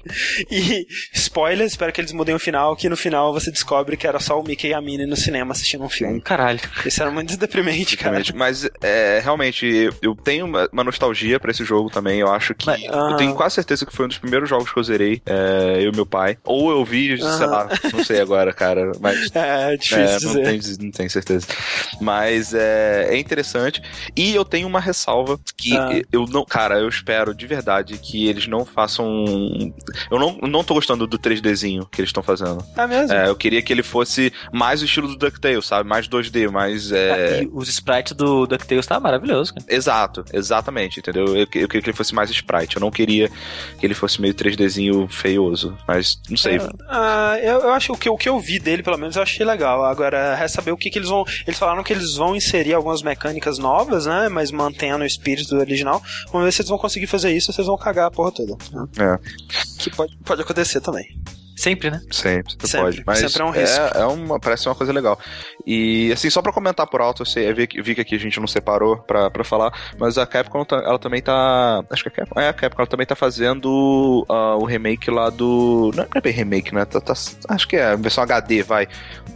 E, 0.51 0.87
spoiler, 1.15 1.67
espero 1.67 1.93
que 1.93 2.01
eles 2.01 2.13
mudem 2.13 2.35
o 2.35 2.39
final, 2.39 2.75
que 2.77 2.89
no 2.89 2.97
final 2.97 3.33
você 3.33 3.51
descobre 3.51 3.97
que 3.97 4.07
era 4.07 4.19
só 4.21 4.39
o 4.41 4.43
Mickey 4.45 4.69
e 4.69 4.75
a 4.75 4.81
Minnie 4.81 5.07
no 5.07 5.17
cinema 5.17 5.53
assistindo 5.53 5.85
um 5.85 5.89
filme. 5.89 6.21
Caralho. 6.21 6.61
Isso 6.85 7.01
era 7.03 7.11
muito 7.11 7.37
deprimente, 7.37 7.97
cara. 7.97 8.23
Mas, 8.35 8.69
é, 8.83 9.21
realmente, 9.23 9.44
eu- 9.53 9.93
eu 10.03 10.15
tenho 10.15 10.47
uma, 10.47 10.69
uma 10.73 10.85
nostalgia 10.85 11.39
pra 11.41 11.51
esse 11.51 11.65
jogo 11.65 11.91
também. 11.91 12.21
Eu 12.21 12.33
acho 12.33 12.55
que. 12.55 12.67
Mas- 12.67 12.83
eu 12.85 12.93
Aham. 12.93 13.17
tenho 13.17 13.35
quase 13.35 13.57
certeza 13.57 13.85
que 13.85 13.95
foi 13.95 14.05
um 14.05 14.09
dos 14.09 14.19
primeiros 14.19 14.49
jogos 14.49 14.73
que 14.73 14.79
eu 14.79 14.83
zerei, 14.85 15.21
é, 15.27 15.79
eu 15.81 15.93
e 15.93 15.95
meu 15.95 16.07
pai. 16.07 16.39
Ou 16.45 16.71
eu 16.71 16.85
vi, 16.85 17.17
sei 17.19 17.27
Aham. 17.27 17.47
lá, 17.47 17.69
não 17.93 18.05
sei 18.05 18.21
agora, 18.21 18.53
cara. 18.53 18.93
Mas. 19.01 19.31
É, 19.35 19.77
difícil 19.77 19.99
É, 19.99 20.11
não, 20.13 20.19
dizer. 20.19 20.43
tenho, 20.45 20.85
não 20.85 20.91
tenho 20.91 21.11
certeza. 21.11 21.47
Mas 22.01 22.55
é, 22.55 23.09
é 23.11 23.19
interessante. 23.19 23.83
E 24.17 24.35
eu 24.35 24.45
tenho 24.45 24.67
uma 24.67 24.81
ressalva 24.81 25.39
que 25.57 25.77
Ah. 25.77 25.91
eu 26.13 26.27
não. 26.27 26.45
Cara, 26.45 26.79
eu 26.79 26.89
espero 26.89 27.35
de 27.35 27.47
verdade 27.47 27.99
que 27.99 28.27
eles 28.27 28.47
não 28.47 28.65
façam. 28.65 29.07
Eu 30.11 30.19
não, 30.19 30.39
não 30.43 30.65
tô 30.65 30.75
gostando 30.75 31.07
do 31.07 31.19
3Dzinho 31.19 31.87
que 31.91 32.01
eles 32.01 32.09
estão 32.11 32.23
fazendo. 32.23 32.65
É 32.77 32.87
mesmo? 32.87 33.13
É, 33.13 33.29
eu 33.29 33.35
queria 33.37 33.61
que 33.63 33.73
ele 33.73 33.83
fosse 33.83 34.33
mais 34.53 34.83
o 34.83 34.85
estilo 34.85 35.09
do 35.09 35.17
DuckTales, 35.17 35.67
sabe? 35.67 35.89
Mais 35.89 36.07
2D, 36.09 36.49
mais. 36.51 36.91
É... 36.93 37.43
E 37.43 37.51
os 37.53 37.69
sprites 37.69 38.13
do 38.13 38.47
DuckTales 38.47 38.87
tá 38.87 38.99
maravilhoso, 39.01 39.34
cara. 39.43 39.67
Exato, 39.69 40.25
exatamente, 40.33 41.01
entendeu? 41.01 41.27
Eu, 41.27 41.37
eu 41.37 41.47
queria 41.47 41.69
que 41.69 41.77
ele 41.91 41.93
fosse 41.97 42.15
mais 42.15 42.31
sprite. 42.31 42.77
Eu 42.77 42.81
não 42.81 42.91
queria 42.91 43.31
que 43.79 43.87
ele 43.87 43.95
fosse 43.95 44.21
meio 44.21 44.35
3Dzinho 44.35 45.09
feioso. 45.11 45.77
Mas 45.87 46.21
não 46.29 46.37
sei. 46.37 46.61
Ah, 46.89 47.37
eu, 47.43 47.61
eu 47.61 47.73
acho 47.73 47.87
que 47.87 47.93
o 47.93 47.97
que, 47.99 48.11
o 48.11 48.17
que 48.17 48.29
eu 48.29 48.39
vi 48.41 48.59
dele, 48.59 48.83
pelo 48.83 48.99
menos, 48.99 49.17
eu 49.17 49.23
achei 49.23 49.45
legal. 49.45 49.85
Agora, 49.85 50.35
resta 50.35 50.57
saber 50.57 50.73
o 50.73 50.77
que, 50.77 50.91
que 50.91 50.99
eles 50.99 51.09
vão. 51.09 51.25
Eles 51.47 51.59
falaram 51.59 51.83
que 51.83 51.93
eles 51.93 52.15
vão 52.15 52.37
inserir 52.37 52.75
algumas 52.75 53.03
mecânicas 53.03 53.59
novas, 53.59 54.07
né? 54.07 54.29
Mas 54.29 54.51
mantendo 54.51 55.03
o 55.03 55.07
espírito 55.07 55.51
do 55.55 55.61
original. 55.61 56.03
Vamos 56.31 56.45
ver 56.47 56.53
se 56.53 56.63
eles 56.63 56.69
vão 56.69 56.79
conseguir 56.79 57.07
fazer 57.07 57.33
isso 57.33 57.51
ou 57.51 57.55
se 57.55 57.61
eles 57.61 57.67
vão 57.69 57.77
cagar 57.77 58.07
a 58.07 58.11
porra 58.11 58.33
toda. 58.33 58.57
né? 58.73 58.87
É. 58.99 59.19
Que 59.79 59.91
pode, 59.91 60.17
pode 60.25 60.43
acontecer 60.43 60.81
também. 60.81 61.07
Sempre, 61.57 61.89
né? 61.91 62.01
Sempre, 62.11 62.53
sempre, 62.53 62.69
Sempre, 62.69 62.85
pode. 62.85 63.03
Mas 63.07 63.19
sempre 63.19 63.43
é 63.43 63.45
um 63.45 63.51
risco. 63.51 63.81
É, 63.97 64.07
uma, 64.07 64.41
parece 64.41 64.69
uma 64.69 64.75
coisa 64.75 64.93
legal. 64.93 65.19
E, 65.67 66.13
assim, 66.13 66.29
só 66.29 66.43
pra 66.43 66.53
comentar 66.53 66.87
por 66.87 67.01
alto, 67.01 67.23
eu, 67.23 67.27
sei, 67.27 67.49
eu 67.51 67.55
vi, 67.55 67.67
que- 67.67 67.81
vi 67.81 67.95
que 67.95 68.01
aqui 68.03 68.15
a 68.15 68.19
gente 68.19 68.39
não 68.39 68.47
separou 68.47 68.99
pra, 68.99 69.31
pra 69.31 69.43
falar, 69.45 69.73
mas 69.99 70.19
a 70.19 70.27
Capcom, 70.27 70.65
tá- 70.65 70.77
ela 70.85 70.99
também 70.99 71.23
tá... 71.23 71.83
Acho 71.91 72.03
que 72.05 72.09
é 72.09 72.13
a 72.13 72.17
Capcom. 72.27 72.41
É, 72.41 72.49
a 72.49 72.53
Capcom, 72.53 72.83
ela 72.83 72.87
também 72.87 73.07
tá 73.07 73.15
fazendo 73.17 74.27
ah, 74.29 74.57
o 74.57 74.65
remake 74.65 75.11
lá 75.11 75.31
do... 75.31 75.91
Não 75.95 76.07
é 76.15 76.21
bem 76.21 76.33
remake, 76.33 76.75
né? 76.75 76.85
Tá- 76.85 77.01
tá- 77.01 77.15
acho 77.49 77.67
que 77.69 77.77
é 77.77 77.85
a 77.93 77.97
versão 77.97 78.23
HD, 78.25 78.63
vai. 78.63 78.87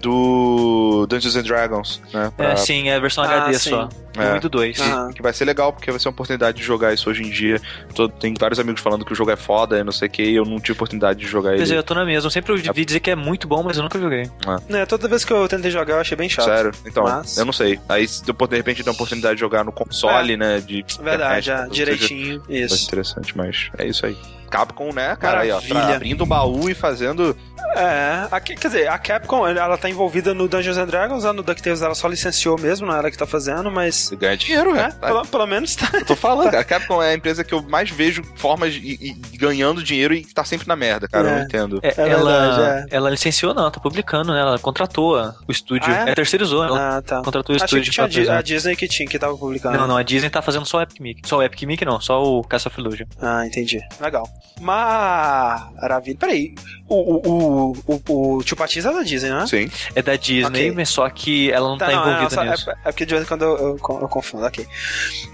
Do 0.03 1.07
Dungeons 1.09 1.37
and 1.37 1.43
Dragons, 1.43 2.03
né? 2.13 2.33
Pra- 2.37 2.51
É, 2.53 2.57
sim, 2.57 2.89
é 2.89 2.97
a 2.97 3.01
versão 3.01 3.25
Ah, 3.25 3.29
HD 3.45 3.59
sim. 3.59 3.71
só. 3.71 3.89
É. 4.17 4.33
Um 4.33 4.37
e 4.37 4.41
do 4.41 4.49
2. 4.49 4.81
Ah. 4.81 5.11
Que 5.15 5.23
vai 5.23 5.33
ser 5.33 5.45
legal, 5.45 5.73
porque 5.73 5.91
vai 5.93 6.01
ser 6.01 6.09
uma 6.09 6.13
oportunidade 6.13 6.57
de 6.59 6.65
jogar 6.65 6.93
isso 6.93 7.09
hoje 7.09 7.23
em 7.23 7.31
dia. 7.31 7.61
Tô- 7.95 8.09
tem 8.09 8.35
vários 8.39 8.59
amigos 8.59 8.81
falando 8.81 9.05
que 9.05 9.13
o 9.13 9.15
jogo 9.15 9.31
é 9.31 9.37
foda 9.37 9.79
e 9.79 9.85
não 9.85 9.93
sei 9.93 10.09
o 10.09 10.11
que, 10.11 10.23
e 10.23 10.35
eu 10.35 10.45
não 10.45 10.59
tive 10.59 10.73
oportunidade 10.73 11.21
de 11.21 11.27
jogar 11.27 11.51
Pois 11.57 11.69
é, 11.71 11.73
ele. 11.75 11.79
eu 11.79 11.83
tô 11.85 11.95
na 11.95 12.05
mesma. 12.05 12.27
Eu 12.27 12.31
sempre 12.31 12.51
ouvi 12.53 12.85
dizer 12.85 12.99
que 13.01 13.11
é 13.11 13.15
muito 13.15 13.47
bom, 13.47 13.63
mas 13.63 13.77
eu 13.77 13.83
nunca 13.85 13.99
joguei. 13.99 14.29
É, 14.71 14.85
toda 14.87 15.07
vez 15.07 15.25
que 15.25 15.33
eu 15.33 15.47
tentei 15.49 15.71
jogar, 15.71 15.95
eu 15.95 16.01
achei 16.01 16.17
bem 16.19 16.29
chato. 16.29 16.45
Sério? 16.47 16.73
Então, 16.85 17.05
Mas- 17.05 17.39
eu 17.39 17.45
não 17.45 17.53
sei. 17.53 17.79
Aí, 17.89 18.07
se 18.07 18.23
eu 18.29 18.35
de 18.47 18.57
repente 18.57 18.83
ter 18.83 18.91
a 18.91 18.93
oportunidade 18.93 19.37
de 19.37 19.41
jogar 19.41 19.65
no 19.65 19.73
console, 19.73 20.37
né? 20.37 20.61
De 20.61 20.85
Verdade, 21.01 21.19
talvez 21.19 21.45
seja 21.45 21.69
direitinho. 21.71 22.43
Isso. 22.49 22.87
interessante, 22.87 23.37
mas 23.37 23.71
é 23.79 23.87
isso 23.87 24.05
aí. 24.05 24.17
Capcom, 24.49 24.93
né, 24.93 25.15
cara? 25.17 25.41
Aí, 25.41 25.51
ó, 25.51 25.61
tra- 25.61 25.95
abrindo 25.95 26.23
o 26.23 26.27
baú 26.27 26.69
e 26.69 26.75
fazendo. 26.75 27.37
É, 27.77 28.27
a- 28.31 28.41
quer 28.41 28.55
dizer, 28.57 28.89
a 28.89 28.99
Capcom, 28.99 29.47
ela 29.47 29.77
tá 29.77 29.91
envolvida 29.91 30.33
no 30.33 30.49
Dungeons 30.49 30.79
and 30.79 30.87
Dragons, 30.87 31.25
né? 31.25 31.33
no 31.33 31.43
DuckTales 31.43 31.83
ela 31.83 31.95
só 31.95 32.09
licenciou 32.09 32.59
mesmo, 32.59 32.87
não 32.87 32.95
é 32.95 32.99
ela 32.99 33.11
que 33.11 33.19
tá 33.19 33.27
fazendo, 33.27 33.71
mas... 33.71 34.11
ganhar 34.19 34.37
dinheiro, 34.37 34.71
É, 34.71 34.89
né? 34.89 34.95
pelo, 35.01 35.27
pelo 35.27 35.47
menos 35.47 35.77
tá. 35.77 35.89
Eu 35.93 36.05
tô 36.05 36.17
falando, 36.17 36.47
cara. 36.51 36.61
A 36.61 36.65
Capcom 36.65 37.03
é 37.03 37.11
a 37.11 37.15
empresa 37.15 37.45
que 37.45 37.53
eu 37.53 37.63
mais 37.63 37.91
vejo 37.91 38.23
formas 38.37 38.73
de 38.73 38.97
de- 38.97 39.13
de 39.13 39.37
ganhando 39.37 39.83
dinheiro 39.83 40.15
e 40.15 40.25
tá 40.25 40.45
sempre 40.45 40.67
na 40.67 40.75
merda, 40.77 41.07
cara. 41.09 41.29
Eu 41.29 41.31
É. 41.33 41.37
não 41.39 41.45
entendo. 41.45 41.81
É, 41.83 41.89
É 41.89 42.09
ela, 42.09 42.41
verdade, 42.57 42.87
ela 42.91 43.11
licenciou, 43.11 43.53
não, 43.55 43.71
tá 43.71 43.79
publicando, 43.81 44.33
né? 44.33 44.41
Ela 44.41 44.59
contratou 44.59 45.17
o 45.47 45.53
estúdio. 45.53 45.93
Ah, 45.93 46.09
é? 46.09 46.13
é? 46.13 46.15
terceirizou, 46.15 46.65
ela 46.65 46.97
Ah, 46.99 47.03
tá. 47.03 47.23
contratou 47.23 47.55
o 47.55 47.57
Achei 47.57 47.67
estúdio 47.81 47.93
que 47.93 48.09
de 48.09 48.23
tinha 48.25 48.35
a, 48.35 48.39
a 48.39 48.43
Disney 48.43 48.77
que 48.77 48.89
tinha, 48.89 49.07
que 49.09 49.19
tava 49.19 49.37
publicando. 49.37 49.77
Não, 49.77 49.87
não, 49.87 49.97
a 49.97 50.03
Disney 50.03 50.31
tá 50.31 50.41
fazendo 50.41 50.65
só 50.65 50.79
o 50.79 50.83
Epic 50.83 51.01
Mickey. 51.01 51.23
Só 51.29 51.39
o 51.39 51.43
Epic 51.43 51.63
Mickey 51.65 51.85
não, 51.85 52.01
só 52.01 52.23
o 52.23 52.43
Castle 52.43 52.71
of 52.73 52.81
Illusion. 52.81 53.07
Ah, 53.21 53.47
entendi. 53.47 53.81
Legal. 54.01 54.27
Maravilha. 54.61 56.17
Peraí, 56.19 56.55
o, 56.89 56.95
o, 56.97 57.73
o, 57.87 58.03
o, 58.09 58.37
o 58.39 58.43
Tio 58.43 58.57
Patins 58.57 58.85
é 58.85 58.93
da 58.93 59.03
Disney, 59.03 59.31
né? 59.31 59.47
Sim. 59.47 59.71
É 59.95 60.03
da 60.03 60.17
Disney, 60.17 60.67
Ok. 60.69 60.73
mas 60.73 60.89
só 60.89 61.09
que 61.09 61.51
ela 61.53 61.69
não 61.69 61.79
tá, 61.79 61.87
não, 61.91 62.01
envolvida 62.03 62.31
só- 62.31 62.43
é, 62.45 62.51
nisso. 62.51 62.71
é 62.71 62.75
porque 62.93 63.07
de 63.07 63.15
vez 63.15 63.25
em 63.25 63.29
quando 63.29 63.43
eu, 63.43 63.57
eu, 63.57 63.69
eu 63.79 64.09
confundo, 64.09 64.45
ok. 64.47 64.67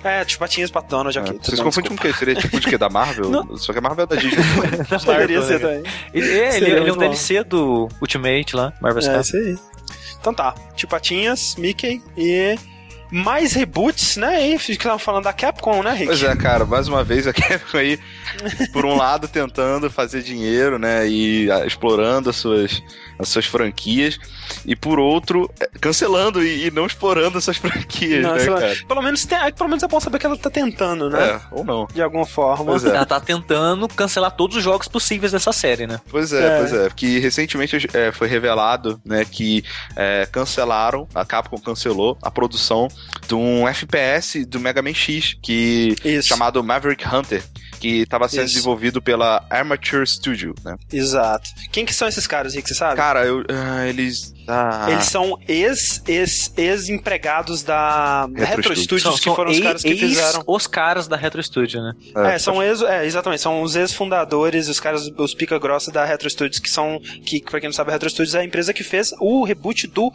É, 0.02 0.24
Tio 0.24 0.38
Patinhas, 0.38 0.70
Pato 0.70 0.88
Donald, 0.88 1.18
ok. 1.18 1.30
É. 1.30 1.32
tudo 1.34 1.44
Vocês 1.46 1.60
confundem 1.60 1.88
com 1.90 1.96
o 1.96 1.98
quê? 2.00 2.12
Seria 2.12 2.34
tipo 2.34 2.60
de 2.60 2.68
quê? 2.68 2.76
Da 2.78 2.88
Marvel? 2.88 3.56
Só 3.56 3.72
que 3.72 3.78
a 3.78 3.82
Marvel 3.82 4.04
é 4.04 4.06
da 4.06 4.16
Disney. 4.16 4.44
Poderia 5.04 5.40
Marvel, 5.40 5.42
ser 5.42 5.52
né? 5.54 5.58
também. 5.58 5.92
Ele, 6.12 6.38
é, 6.38 6.56
ele, 6.56 6.88
é 6.88 6.92
um. 6.92 6.96
DLC 6.96 7.42
do 7.44 7.88
Ultimate 8.00 8.54
lá, 8.54 8.72
Marvel 8.80 9.10
É, 9.10 9.20
isso 9.20 9.36
aí. 9.36 9.56
Então 10.20 10.32
tá. 10.34 10.54
Tio 10.74 10.88
Patinhas, 10.88 11.54
Mickey 11.56 12.02
e 12.16 12.56
mais 13.14 13.52
reboots, 13.52 14.16
né? 14.16 14.48
E 14.50 14.54
estavam 14.56 14.98
falando 14.98 15.22
da 15.24 15.32
Capcom, 15.32 15.84
né, 15.84 15.92
Rick? 15.92 16.06
Pois 16.06 16.22
é, 16.24 16.34
cara, 16.34 16.64
mais 16.64 16.88
uma 16.88 17.04
vez 17.04 17.28
a 17.28 17.32
Capcom 17.32 17.78
aí, 17.78 17.96
por 18.72 18.84
um 18.84 18.96
lado, 18.96 19.28
tentando 19.28 19.88
fazer 19.88 20.20
dinheiro, 20.20 20.80
né? 20.80 21.06
E 21.06 21.48
ah, 21.48 21.64
explorando 21.64 22.28
as 22.28 22.34
suas, 22.34 22.82
as 23.18 23.28
suas 23.28 23.46
franquias, 23.46 24.18
e 24.66 24.74
por 24.76 24.98
outro, 24.98 25.50
eh, 25.60 25.68
cancelando 25.80 26.42
e, 26.44 26.66
e 26.66 26.70
não 26.70 26.86
explorando 26.86 27.38
essas 27.38 27.56
franquias, 27.58 28.22
Não, 28.22 28.34
né, 28.34 28.44
cara? 28.44 28.74
pelo, 28.86 29.02
menos 29.02 29.24
tem, 29.24 29.38
pelo 29.52 29.68
menos 29.68 29.82
é 29.82 29.88
bom 29.88 30.00
saber 30.00 30.18
que 30.18 30.26
ela 30.26 30.36
tá 30.36 30.50
tentando, 30.50 31.08
né? 31.10 31.30
É, 31.30 31.40
ou 31.50 31.64
não. 31.64 31.86
De 31.92 32.02
alguma 32.02 32.26
forma. 32.26 32.74
É. 32.76 32.88
Ela 32.88 33.06
tá 33.06 33.20
tentando 33.20 33.86
cancelar 33.88 34.30
todos 34.32 34.56
os 34.56 34.62
jogos 34.62 34.88
possíveis 34.88 35.32
dessa 35.32 35.52
série, 35.52 35.86
né? 35.86 36.00
Pois 36.10 36.32
é, 36.32 36.46
É. 36.46 36.58
pois 36.58 36.72
é. 36.72 36.90
Que 36.94 37.18
recentemente 37.18 37.86
é, 37.92 38.12
foi 38.12 38.28
revelado, 38.28 39.00
né, 39.04 39.24
que 39.24 39.64
é, 39.96 40.26
cancelaram, 40.30 41.08
a 41.14 41.24
Capcom 41.24 41.58
cancelou 41.58 42.18
a 42.22 42.30
produção 42.30 42.88
de 43.26 43.34
um 43.34 43.66
FPS 43.68 44.44
do 44.44 44.60
Mega 44.60 44.82
Man 44.82 44.94
X, 44.94 45.36
que 45.42 45.94
Isso. 46.04 46.28
chamado 46.28 46.62
Maverick 46.62 47.04
Hunter, 47.06 47.42
que 47.84 48.00
estava 48.00 48.26
sendo 48.28 48.46
Isso. 48.46 48.54
desenvolvido 48.54 49.02
pela 49.02 49.44
Armature 49.50 50.06
Studio, 50.06 50.54
né? 50.64 50.76
Exato. 50.90 51.50
Quem 51.70 51.84
que 51.84 51.92
são 51.92 52.08
esses 52.08 52.26
caras, 52.26 52.54
Rick, 52.54 52.66
você 52.66 52.74
sabe? 52.74 52.96
Cara, 52.96 53.26
eu, 53.26 53.44
ah, 53.50 53.86
eles 53.86 54.33
ah, 54.46 54.86
Eles 54.90 55.06
são 55.06 55.38
ex, 55.48 56.02
ex, 56.06 56.52
ex-empregados 56.56 57.62
da 57.62 58.26
Retro 58.26 58.44
Retro, 58.44 58.62
Studios. 58.76 58.84
Studios, 58.84 59.20
que 59.20 59.30
foram 59.34 59.50
os 59.50 59.60
caras 59.60 59.82
que 59.82 59.88
ex- 59.90 60.00
fizeram. 60.00 60.42
os 60.46 60.66
caras 60.66 61.08
da 61.08 61.16
Retro 61.16 61.42
Studio, 61.42 61.80
né? 61.82 61.92
É, 62.32 62.38
são 62.38 62.62
ex, 62.62 62.82
é, 62.82 63.04
exatamente, 63.06 63.40
são 63.42 63.62
os 63.62 63.74
ex-fundadores, 63.76 64.68
os 64.68 64.78
caras, 64.80 65.10
os 65.16 65.34
pica 65.34 65.58
grossa 65.58 65.90
da 65.90 66.04
Retro 66.04 66.28
Studios, 66.28 66.58
que 66.60 66.70
são, 66.70 67.00
que 67.24 67.42
pra 67.42 67.60
quem 67.60 67.68
não 67.68 67.74
sabe, 67.74 67.90
a 67.90 67.92
Retro 67.94 68.08
Studios 68.10 68.34
é 68.34 68.40
a 68.40 68.44
empresa 68.44 68.72
que 68.72 68.82
fez 68.82 69.12
o 69.20 69.44
reboot 69.44 69.86
do 69.86 70.12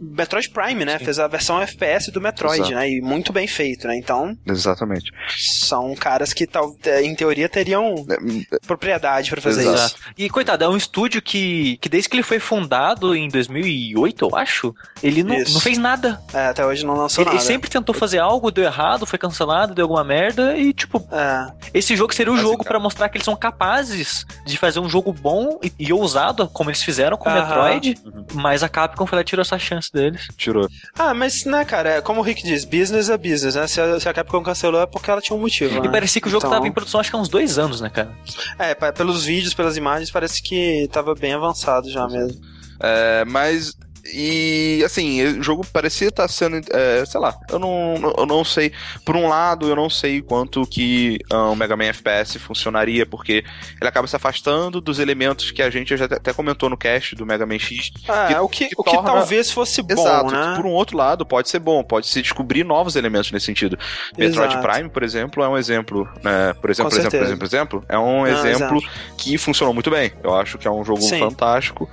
Metroid 0.00 0.48
Prime, 0.50 0.84
né? 0.84 0.98
Fez 0.98 1.18
a 1.18 1.26
versão 1.26 1.60
FPS 1.60 2.10
do 2.10 2.20
Metroid, 2.20 2.60
Exato. 2.60 2.74
né? 2.74 2.90
E 2.90 3.00
muito 3.00 3.32
bem 3.32 3.46
feito, 3.46 3.86
né? 3.86 3.96
Então, 3.96 4.36
Exatamente. 4.46 5.10
são 5.38 5.94
caras 5.94 6.32
que, 6.32 6.46
tal, 6.46 6.74
é, 6.84 7.02
em 7.02 7.14
teoria, 7.14 7.48
teriam 7.48 7.94
É, 8.10 8.58
propriedade 8.66 9.30
pra 9.30 9.40
fazer 9.40 9.62
Exato. 9.62 9.78
isso. 9.86 9.96
E, 10.16 10.28
coitado, 10.28 10.64
é 10.64 10.68
um 10.68 10.76
estúdio 10.76 11.20
que, 11.22 11.76
que 11.80 11.88
desde 11.88 12.08
que 12.08 12.16
ele 12.16 12.22
foi 12.22 12.38
fundado 12.38 13.14
em 13.14 13.28
2008, 13.70 14.24
eu 14.30 14.36
acho, 14.36 14.74
ele 15.02 15.22
não, 15.22 15.36
não 15.38 15.60
fez 15.60 15.78
nada. 15.78 16.20
É, 16.32 16.46
até 16.46 16.64
hoje 16.64 16.84
não 16.84 16.94
lançou 16.94 17.22
Ele, 17.22 17.30
ele 17.30 17.36
nada. 17.36 17.46
sempre 17.46 17.70
tentou 17.70 17.94
fazer 17.94 18.18
algo, 18.18 18.50
deu 18.50 18.64
errado, 18.64 19.06
foi 19.06 19.18
cancelado, 19.18 19.74
deu 19.74 19.84
alguma 19.84 20.04
merda 20.04 20.56
e, 20.56 20.72
tipo, 20.72 21.02
É, 21.12 21.52
esse 21.72 21.94
jogo 21.96 22.14
seria 22.14 22.30
o 22.32 22.34
Basicamente. 22.34 22.52
jogo 22.58 22.64
pra 22.68 22.78
mostrar 22.80 23.08
que 23.08 23.16
eles 23.16 23.24
são 23.24 23.36
capazes 23.36 24.26
de 24.44 24.56
fazer 24.58 24.80
um 24.80 24.88
jogo 24.88 25.12
bom 25.12 25.58
e, 25.62 25.72
e 25.78 25.92
ousado, 25.92 26.48
como 26.48 26.70
eles 26.70 26.82
fizeram 26.82 27.16
com 27.16 27.28
o. 27.28 27.32
Metroid, 27.32 27.96
Uhum. 28.04 28.24
mas 28.34 28.62
a 28.62 28.68
Capcom 28.68 29.06
foi 29.06 29.16
lá 29.16 29.22
e 29.22 29.24
tirou 29.24 29.42
essa 29.42 29.58
chance 29.58 29.92
deles. 29.92 30.28
tirou. 30.36 30.68
Ah, 30.98 31.14
mas, 31.14 31.44
né, 31.44 31.64
cara, 31.64 31.90
é 31.90 32.00
como 32.00 32.20
o 32.20 32.22
Rick 32.22 32.42
diz, 32.42 32.64
business 32.64 33.08
é 33.08 33.16
business, 33.16 33.54
né? 33.54 33.66
Se 33.66 33.80
a, 33.80 33.98
se 34.00 34.08
a 34.08 34.12
Capcom 34.12 34.42
cancelou 34.42 34.80
é 34.82 34.86
porque 34.86 35.10
ela 35.10 35.20
tinha 35.20 35.36
um 35.36 35.40
motivo, 35.40 35.76
E 35.76 35.80
né? 35.80 35.88
parecia 35.88 36.20
que 36.20 36.28
o 36.28 36.30
jogo 36.30 36.40
Então- 36.44 36.50
tava 36.50 36.66
em 36.66 36.72
produção 36.72 37.00
acho 37.00 37.10
que 37.10 37.16
há 37.16 37.18
uns 37.18 37.28
dois 37.28 37.58
anos, 37.58 37.80
né, 37.80 37.88
cara? 37.88 38.10
É, 38.58 38.74
pelos 38.92 39.24
vídeos, 39.24 39.54
pelas 39.54 39.76
imagens, 39.76 40.10
parece 40.10 40.42
que 40.42 40.88
tava 40.92 41.14
bem 41.14 41.32
avançado 41.34 41.90
já 41.90 42.06
mesmo. 42.08 42.40
É, 42.80 43.24
mas. 43.26 43.76
E 44.12 44.82
assim, 44.84 45.22
o 45.22 45.42
jogo 45.42 45.66
parecia 45.72 46.08
estar 46.08 46.26
sendo. 46.28 46.60
é, 46.72 47.04
sei 47.04 47.20
lá, 47.20 47.36
eu 47.50 47.58
não, 47.58 48.14
eu 48.18 48.26
não 48.26 48.44
sei. 48.44 48.72
Por 49.04 49.16
um 49.16 49.28
lado, 49.28 49.68
eu 49.68 49.76
não 49.76 49.90
sei 49.90 50.20
quanto 50.22 50.66
que 50.66 51.18
ah, 51.30 51.50
o 51.50 51.56
Mega 51.56 51.76
Man 51.76 51.84
FPS 51.86 52.38
funcionaria, 52.38 53.04
porque 53.06 53.44
ele 53.80 53.88
acaba 53.88 54.06
se 54.06 54.16
afastando 54.16 54.80
dos 54.80 54.98
elementos 54.98 55.50
que 55.50 55.62
a 55.62 55.70
gente 55.70 55.96
já 55.96 56.04
até- 56.06 56.32
comentou 56.32 56.68
no 56.70 56.76
cast 56.76 57.14
do 57.14 57.26
Mega 57.26 57.44
Man 57.46 57.58
X. 57.58 57.90
Ah, 58.08 58.26
Que- 58.28 58.34
é 58.34 58.40
o 58.40 58.48
que, 58.48 58.68
que 58.68 58.74
o 58.76 58.82
que 58.82 58.90
torna- 58.92 59.10
talvez 59.12 59.50
fosse 59.50 59.82
bom, 59.82 59.92
Exato. 59.92 60.30
né? 60.30 60.54
Por 60.56 60.66
um 60.66 60.70
outro 60.72 60.96
lado, 60.96 61.24
pode 61.26 61.48
ser 61.48 61.58
bom, 61.58 61.82
pode 61.84 62.06
se 62.06 62.22
descobrir 62.22 62.64
novos 62.64 62.96
elementos 62.96 63.30
nesse 63.32 63.46
sentido. 63.46 63.78
Metroid 64.16 64.54
Exato. 64.54 64.66
Prime, 64.68 64.88
por 64.88 65.02
exemplo, 65.02 65.42
é 65.42 65.48
um 65.48 65.56
exemplo. 65.58 66.08
né? 66.22 66.54
por 66.60 66.70
exemplo, 66.70 66.90
por 66.90 66.98
exemplo, 66.98 67.10
por 67.18 67.24
exemplo, 67.24 67.38
por 67.38 67.44
exemplo, 67.46 67.84
é 67.88 67.98
um 67.98 68.22
Não, 68.22 68.26
exemplo 68.26 68.82
que 69.16 69.36
funcionou 69.38 69.72
muito 69.74 69.90
bem. 69.90 70.12
Eu 70.22 70.34
acho 70.34 70.58
que 70.58 70.66
é 70.66 70.70
um 70.70 70.84
jogo 70.84 71.00
Sim. 71.02 71.18
fantástico. 71.18 71.88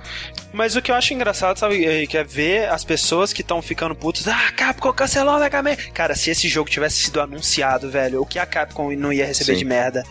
Mas 0.52 0.74
o 0.76 0.82
que 0.82 0.90
eu 0.90 0.94
acho 0.94 1.12
engraçado, 1.12 1.58
sabe, 1.58 1.84
Henrique, 1.98 2.16
é 2.16 2.24
ver 2.24 2.68
as 2.68 2.84
pessoas 2.84 3.32
que 3.32 3.42
estão 3.42 3.60
ficando 3.60 3.94
putas. 3.94 4.26
Ah, 4.28 4.52
Capcom 4.56 4.92
cancelou 4.92 5.36
o 5.36 5.40
Mega 5.40 5.62
Man. 5.62 5.76
Cara, 5.92 6.14
se 6.14 6.30
esse 6.30 6.48
jogo 6.48 6.70
tivesse 6.70 6.96
sido 6.96 7.20
anunciado, 7.20 7.90
velho, 7.90 8.22
o 8.22 8.26
que 8.26 8.38
a 8.38 8.46
Capcom 8.46 8.92
não 8.92 9.12
ia 9.12 9.26
receber 9.26 9.52
Sim. 9.52 9.58
de 9.58 9.64
merda? 9.64 10.04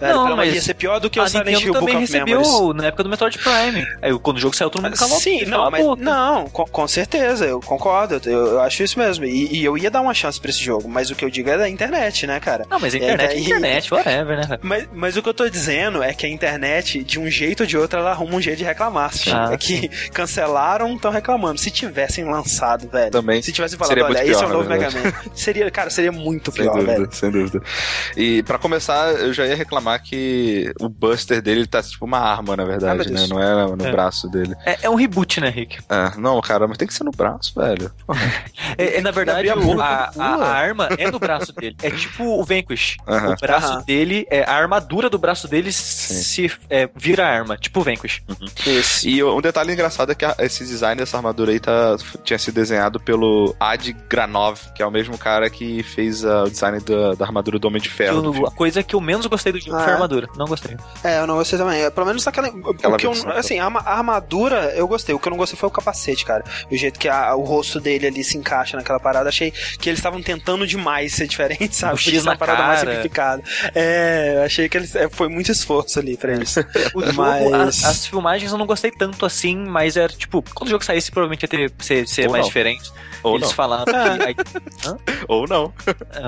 Não, 0.00 0.36
mas 0.36 0.54
ia 0.54 0.60
ser 0.62 0.74
pior 0.74 0.98
do 1.00 1.08
que 1.10 1.18
o 1.20 1.26
Silent 1.28 1.46
Nintendo 1.46 1.66
Hill 1.66 1.72
Book 1.74 1.86
também 1.86 2.04
of 2.04 2.12
Memories. 2.12 2.76
na 2.76 2.86
época 2.86 3.02
do 3.02 3.08
Metroid 3.08 3.38
Prime. 3.38 3.86
Aí 4.02 4.18
quando 4.18 4.36
o 4.36 4.40
jogo 4.40 4.54
saiu, 4.56 4.70
todo 4.70 4.82
mundo 4.82 4.96
calou. 4.96 5.18
Sim, 5.20 5.44
não, 5.46 5.70
mas 5.70 5.84
não, 5.98 6.48
com, 6.48 6.64
com 6.66 6.88
certeza, 6.88 7.46
eu 7.46 7.60
concordo, 7.60 8.20
eu, 8.28 8.46
eu 8.46 8.60
acho 8.60 8.82
isso 8.82 8.98
mesmo. 8.98 9.24
E, 9.24 9.58
e 9.60 9.64
eu 9.64 9.76
ia 9.78 9.90
dar 9.90 10.00
uma 10.00 10.14
chance 10.14 10.40
pra 10.40 10.50
esse 10.50 10.60
jogo, 10.62 10.88
mas 10.88 11.10
o 11.10 11.14
que 11.14 11.24
eu 11.24 11.30
digo 11.30 11.48
é 11.50 11.58
da 11.58 11.68
internet, 11.68 12.26
né, 12.26 12.38
cara? 12.40 12.66
Não, 12.68 12.78
mas 12.78 12.94
a 12.94 12.98
internet 12.98 13.22
é, 13.30 13.34
daí- 13.34 13.44
internet, 13.44 13.92
whatever, 13.94 14.36
né? 14.48 14.58
Mas, 14.62 14.88
mas 14.92 15.16
o 15.16 15.22
que 15.22 15.28
eu 15.28 15.34
tô 15.34 15.48
dizendo 15.48 16.02
é 16.02 16.12
que 16.14 16.26
a 16.26 16.28
internet, 16.28 17.02
de 17.04 17.18
um 17.18 17.28
jeito 17.30 17.60
ou 17.60 17.66
de 17.66 17.76
outro, 17.76 17.98
ela 17.98 18.10
arruma 18.10 18.34
um 18.36 18.40
jeito 18.40 18.58
de 18.58 18.64
reclamar. 18.64 19.12
Sim. 19.14 19.30
Ah, 19.32 19.50
é 19.52 19.56
que 19.56 19.88
cancelaram, 20.12 20.94
estão 20.94 21.10
reclamando. 21.10 21.58
Se 21.60 21.70
tivessem 21.70 22.24
lançado, 22.24 22.88
velho. 22.88 23.10
Também 23.10 23.42
Se 23.42 23.52
tivessem 23.52 23.78
falado, 23.78 23.90
seria 23.90 24.04
olha, 24.04 24.24
esse 24.24 24.42
é 24.42 24.46
o 24.46 24.48
novo 24.50 24.68
na 24.68 24.76
Mega 24.76 24.90
Man. 24.90 25.12
Seria, 25.34 25.70
cara, 25.70 25.90
seria 25.90 26.12
muito 26.12 26.52
Sem 26.52 26.62
pior, 26.62 26.74
dúvida, 26.74 26.92
velho. 26.92 27.08
sem 27.12 27.30
dúvida. 27.30 27.60
E 28.16 28.42
pra 28.42 28.58
começar, 28.58 29.12
eu 29.14 29.32
já 29.32 29.46
ia 29.46 29.54
reclamar 29.56 29.69
que 30.02 30.72
o 30.80 30.88
Buster 30.88 31.40
dele 31.42 31.66
tá 31.66 31.82
tipo 31.82 32.04
uma 32.04 32.18
arma, 32.18 32.56
na 32.56 32.64
verdade, 32.64 33.10
né? 33.12 33.26
Não 33.28 33.40
é 33.40 33.76
no 33.76 33.86
É. 33.86 33.90
braço 33.92 34.28
dele. 34.28 34.54
É, 34.64 34.78
é 34.82 34.90
um 34.90 34.94
reboot, 34.94 35.40
né, 35.40 35.48
Rick? 35.48 35.78
É, 35.88 36.16
não, 36.18 36.40
cara, 36.40 36.66
mas 36.66 36.76
tem 36.78 36.86
que 36.88 36.94
ser 36.94 37.04
no 37.04 37.10
braço, 37.10 37.52
velho. 37.54 37.90
É, 38.78 38.98
é, 38.98 39.00
na 39.00 39.10
verdade, 39.10 39.48
a 39.48 39.54
a, 39.54 40.10
a- 40.18 40.48
arma 40.52 40.88
é 40.96 41.10
no 41.10 41.18
braço 41.18 41.52
dele. 41.52 41.76
É 41.82 41.90
tipo 41.90 42.24
o 42.24 42.44
Vanquish. 42.44 42.96
Aham. 43.06 43.32
O 43.32 43.36
braço 43.36 43.72
Aham. 43.72 43.82
dele, 43.82 44.26
é, 44.30 44.44
a 44.44 44.52
armadura 44.54 45.10
do 45.10 45.18
braço 45.18 45.48
dele 45.48 45.72
se 45.72 46.50
é, 46.68 46.88
vira 46.94 47.26
arma, 47.26 47.56
tipo 47.56 47.80
o 47.80 47.82
Vanquish. 47.82 48.22
Isso. 48.66 49.08
E 49.08 49.22
um 49.24 49.40
detalhe 49.40 49.72
engraçado 49.72 50.12
é 50.12 50.14
que 50.14 50.24
a- 50.24 50.36
esse 50.40 50.64
design 50.64 50.98
dessa 50.98 51.16
armadura 51.16 51.50
aí 51.52 51.58
tá, 51.60 51.96
tinha 52.24 52.38
sido 52.38 52.54
desenhado 52.54 53.00
pelo 53.00 53.54
Ad 53.58 53.92
Granov, 54.08 54.58
que 54.74 54.82
é 54.82 54.86
o 54.86 54.90
mesmo 54.90 55.18
cara 55.18 55.50
que 55.50 55.82
fez 55.82 56.24
ah, 56.24 56.44
o 56.44 56.50
design 56.50 56.78
da, 56.80 57.14
da 57.14 57.24
armadura 57.24 57.58
do 57.58 57.66
Homem 57.68 57.82
de 57.82 57.88
Ferro. 57.88 58.46
a 58.46 58.50
coisa 58.50 58.82
que 58.82 58.94
eu 58.94 59.00
menos 59.00 59.26
gostei 59.26 59.52
do 59.52 59.59
Ah, 59.68 59.78
foi 59.78 59.86
a 59.86 59.90
é? 59.90 59.92
armadura. 59.94 60.28
Não 60.36 60.46
gostei. 60.46 60.76
É, 61.04 61.18
eu 61.18 61.26
não 61.26 61.34
gostei 61.36 61.58
também. 61.58 61.82
É, 61.82 61.90
Pelo 61.90 62.06
menos 62.06 62.24
naquela. 62.24 62.48
Aquela 62.48 62.94
o 62.94 62.98
que 62.98 63.06
eu, 63.06 63.12
assim, 63.36 63.58
a, 63.58 63.64
arma- 63.64 63.82
a 63.84 63.96
armadura 63.98 64.72
eu 64.76 64.86
gostei. 64.88 65.14
O 65.14 65.18
que 65.18 65.28
eu 65.28 65.30
não 65.30 65.36
gostei 65.38 65.58
foi 65.58 65.68
o 65.68 65.72
capacete, 65.72 66.24
cara. 66.24 66.44
O 66.70 66.76
jeito 66.76 66.98
que 66.98 67.08
a- 67.08 67.34
o 67.34 67.42
rosto 67.44 67.80
dele 67.80 68.06
ali 68.06 68.22
se 68.24 68.36
encaixa 68.38 68.76
naquela 68.76 69.00
parada. 69.00 69.28
Achei 69.28 69.50
que 69.50 69.88
eles 69.88 69.98
estavam 69.98 70.22
tentando 70.22 70.66
demais 70.66 71.14
ser 71.14 71.26
diferente, 71.26 71.74
sabe? 71.76 71.98
Que 71.98 72.10
X 72.10 72.24
na 72.24 72.36
parada 72.36 72.62
mais 72.62 72.80
cara. 72.80 72.90
simplificada. 72.92 73.42
É, 73.74 74.34
eu 74.36 74.42
achei 74.44 74.68
que 74.68 74.76
eles, 74.76 74.94
é, 74.94 75.08
foi 75.08 75.28
muito 75.28 75.50
esforço 75.52 75.98
ali 75.98 76.16
pra 76.16 76.32
eles. 76.32 76.56
O 76.94 77.00
jogo, 77.04 77.14
Mas- 77.14 77.84
a- 77.84 77.90
as 77.90 78.06
filmagens 78.06 78.50
eu 78.52 78.58
não 78.58 78.66
gostei 78.66 78.90
tanto 78.90 79.24
assim, 79.26 79.56
mas 79.56 79.96
era 79.96 80.12
tipo, 80.12 80.42
quando 80.54 80.68
o 80.68 80.70
jogo 80.70 80.84
saísse, 80.84 81.10
provavelmente 81.10 81.42
ia 81.42 81.48
ter, 81.48 81.72
ser, 81.78 82.06
ser 82.08 82.28
mais 82.28 82.42
não. 82.42 82.48
diferente. 82.48 82.90
Ou 83.22 83.36
eles 83.36 83.48
não. 83.48 83.54
falaram 83.54 83.84
que. 84.18 84.22
aí- 84.24 84.36
Ou 85.28 85.46
não. 85.46 85.72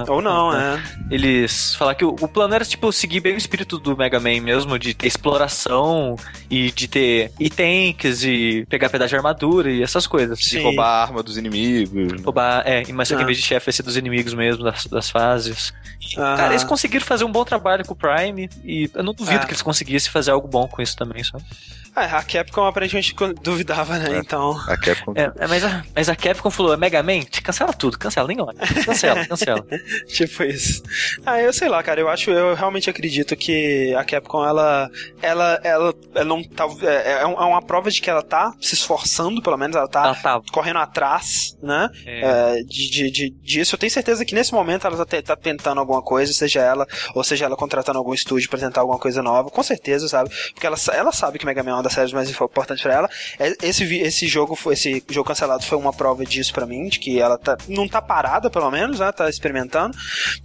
Ou 0.08 0.20
não, 0.22 0.54
é. 0.54 0.82
Eles 1.10 1.74
falaram 1.74 1.98
que 1.98 2.04
o, 2.04 2.10
o 2.20 2.28
plano 2.28 2.54
era, 2.54 2.64
tipo, 2.64 2.92
seguir 2.92 3.20
bem 3.22 3.34
o 3.34 3.38
espírito 3.38 3.78
do 3.78 3.96
Mega 3.96 4.18
Man 4.20 4.40
mesmo, 4.40 4.78
de 4.78 4.92
ter 4.94 5.06
exploração 5.06 6.16
e 6.50 6.70
de 6.72 6.88
ter 6.88 7.30
e 7.38 7.48
tanks 7.48 8.22
e 8.24 8.66
pegar 8.68 8.88
pedaço 8.90 9.10
de 9.10 9.16
armadura 9.16 9.70
e 9.70 9.82
essas 9.82 10.06
coisas. 10.06 10.38
De 10.38 10.44
Sim. 10.50 10.62
roubar 10.62 10.86
a 10.86 11.02
arma 11.02 11.22
dos 11.22 11.36
inimigos. 11.36 12.20
Roubar, 12.22 12.62
é, 12.66 12.82
mas 12.92 13.08
só 13.08 13.14
que 13.14 13.20
Ah. 13.20 13.22
em 13.22 13.26
vez 13.26 13.38
de 13.38 13.44
chefe 13.44 13.66
vai 13.66 13.72
ser 13.72 13.82
dos 13.82 13.96
inimigos 13.96 14.34
mesmo, 14.34 14.64
das, 14.64 14.86
das 14.86 15.08
fases. 15.10 15.72
Aham. 16.18 16.36
Cara, 16.36 16.52
eles 16.52 16.64
conseguiram 16.64 17.04
fazer 17.06 17.24
um 17.24 17.32
bom 17.32 17.44
trabalho 17.44 17.84
com 17.86 17.92
o 17.94 17.96
Prime 17.96 18.50
e 18.64 18.90
eu 18.94 19.02
não 19.02 19.14
duvido 19.14 19.40
Ah. 19.42 19.46
que 19.46 19.52
eles 19.52 19.62
conseguissem 19.62 20.10
fazer 20.10 20.30
algo 20.32 20.48
bom 20.48 20.66
com 20.68 20.82
isso 20.82 20.96
também, 20.96 21.22
só. 21.24 21.38
É, 21.94 22.04
a 22.04 22.22
Capcom 22.22 22.64
aparentemente 22.64 23.14
duvidava, 23.42 23.98
né? 23.98 24.16
É. 24.16 24.18
Então. 24.18 24.58
A 24.66 24.76
Capcom. 24.78 25.12
É, 25.14 25.30
é, 25.38 25.46
mas, 25.46 25.62
a, 25.64 25.84
mas 25.94 26.08
a 26.08 26.16
Capcom 26.16 26.50
falou, 26.50 26.76
Mega 26.78 27.02
Man, 27.02 27.20
cancela 27.42 27.72
tudo, 27.72 27.98
cancela, 27.98 28.26
nem 28.26 28.40
olha. 28.40 28.56
Cancela, 28.84 29.24
cancela. 29.28 29.64
Tipo 30.08 30.42
isso. 30.44 30.82
Ah, 31.26 31.40
eu 31.40 31.52
sei 31.52 31.68
lá, 31.68 31.82
cara. 31.82 32.00
Eu 32.00 32.08
acho, 32.08 32.30
eu 32.30 32.54
realmente 32.54 32.88
acredito 32.88 33.36
que 33.36 33.94
a 33.94 34.04
Capcom, 34.04 34.44
ela, 34.44 34.90
ela, 35.20 35.60
ela, 35.62 35.94
ela 36.14 36.24
não 36.24 36.42
tá, 36.42 36.66
é, 36.82 37.12
é 37.12 37.22
é 37.22 37.26
uma 37.26 37.60
prova 37.62 37.90
de 37.90 38.00
que 38.00 38.08
ela 38.08 38.22
tá 38.22 38.52
se 38.60 38.74
esforçando, 38.74 39.42
pelo 39.42 39.56
menos 39.58 39.76
ela 39.76 39.88
tá 39.88 40.04
Ela 40.04 40.14
tá. 40.14 40.40
correndo 40.50 40.78
atrás, 40.78 41.56
né? 41.62 41.90
É, 42.06 42.20
É, 42.22 42.62
de, 42.62 42.90
de, 42.90 43.10
de- 43.10 43.30
disso. 43.42 43.74
Eu 43.74 43.78
tenho 43.78 43.92
certeza 43.92 44.24
que 44.24 44.34
nesse 44.34 44.52
momento 44.54 44.86
ela 44.86 45.04
tá, 45.04 45.20
tá 45.20 45.36
tentando 45.36 45.78
alguma 45.80 46.00
coisa, 46.00 46.32
seja 46.32 46.60
ela, 46.60 46.86
ou 47.14 47.22
seja 47.22 47.44
ela 47.44 47.56
contratando 47.56 47.98
algum 47.98 48.14
estúdio 48.14 48.48
pra 48.48 48.58
tentar 48.58 48.80
alguma 48.80 48.98
coisa 48.98 49.22
nova, 49.22 49.50
com 49.50 49.62
certeza, 49.62 50.08
sabe? 50.08 50.30
Porque 50.54 50.66
ela, 50.66 50.76
ela 50.94 51.12
sabe 51.12 51.38
que 51.38 51.44
Mega 51.44 51.62
Man 51.62 51.78
é 51.78 51.81
uma 51.82 51.84
das 51.84 51.92
séries 51.92 52.12
mais 52.12 52.30
importantes 52.30 52.82
pra 52.82 52.94
ela. 52.94 53.10
É, 53.38 53.54
Esse, 53.62 53.84
esse 53.98 54.26
jogo 54.26 54.54
foi, 54.54 54.74
esse 54.74 55.02
jogo 55.10 55.26
cancelado 55.28 55.64
foi 55.64 55.76
uma 55.76 55.92
prova 55.92 56.24
disso 56.24 56.52
pra 56.52 56.64
mim, 56.64 56.88
de 56.88 56.98
que 56.98 57.20
ela 57.20 57.36
tá, 57.36 57.56
não 57.68 57.88
tá 57.88 58.00
parada, 58.00 58.48
pelo 58.48 58.70
menos, 58.70 59.00
né? 59.00 59.10
Tá 59.12 59.28
experimentando. 59.28 59.96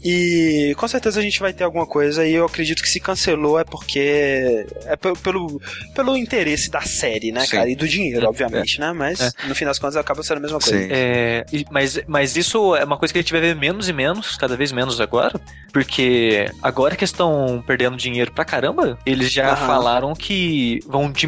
E 0.03 0.73
com 0.77 0.87
certeza 0.87 1.19
a 1.19 1.23
gente 1.23 1.39
vai 1.39 1.53
ter 1.53 1.63
alguma 1.63 1.85
coisa 1.85 2.25
e 2.25 2.33
eu, 2.33 2.45
acredito 2.45 2.81
que 2.81 2.89
se 2.89 2.99
cancelou 2.99 3.59
é 3.59 3.63
porque 3.63 4.65
é 4.85 4.95
pelo, 4.95 5.61
pelo 5.95 6.17
interesse 6.17 6.69
da 6.69 6.81
série, 6.81 7.31
né, 7.31 7.41
Sim. 7.41 7.51
cara? 7.57 7.69
E 7.69 7.75
do 7.75 7.87
dinheiro, 7.87 8.25
É, 8.25 8.29
obviamente, 8.29 8.79
né? 8.79 8.91
Mas 8.93 9.19
É. 9.21 9.31
no 9.47 9.53
fim 9.55 9.65
das 9.65 9.77
contas 9.77 9.95
acaba 9.97 10.23
sendo 10.23 10.37
a 10.37 10.41
mesma 10.41 10.59
coisa. 10.59 10.77
Sim. 10.79 10.87
É, 10.89 11.45
mas, 11.69 11.99
mas 12.07 12.35
isso 12.35 12.75
é 12.75 12.83
uma 12.83 12.97
coisa 12.97 13.13
que 13.13 13.19
a 13.19 13.21
gente 13.21 13.31
vai 13.31 13.41
ver 13.41 13.55
menos 13.55 13.87
e 13.87 13.93
menos, 13.93 14.37
cada 14.37 14.55
vez 14.55 14.71
menos 14.71 14.99
agora, 14.99 15.39
porque 15.71 16.49
agora 16.61 16.95
que 16.95 17.03
estão 17.03 17.63
perdendo 17.65 17.97
dinheiro 17.97 18.31
pra 18.31 18.45
caramba, 18.45 18.97
eles 19.05 19.31
já 19.31 19.51
Aham. 19.53 19.67
falaram 19.67 20.13
que 20.15 20.79
vão 20.87 21.11
diminuir 21.11 21.26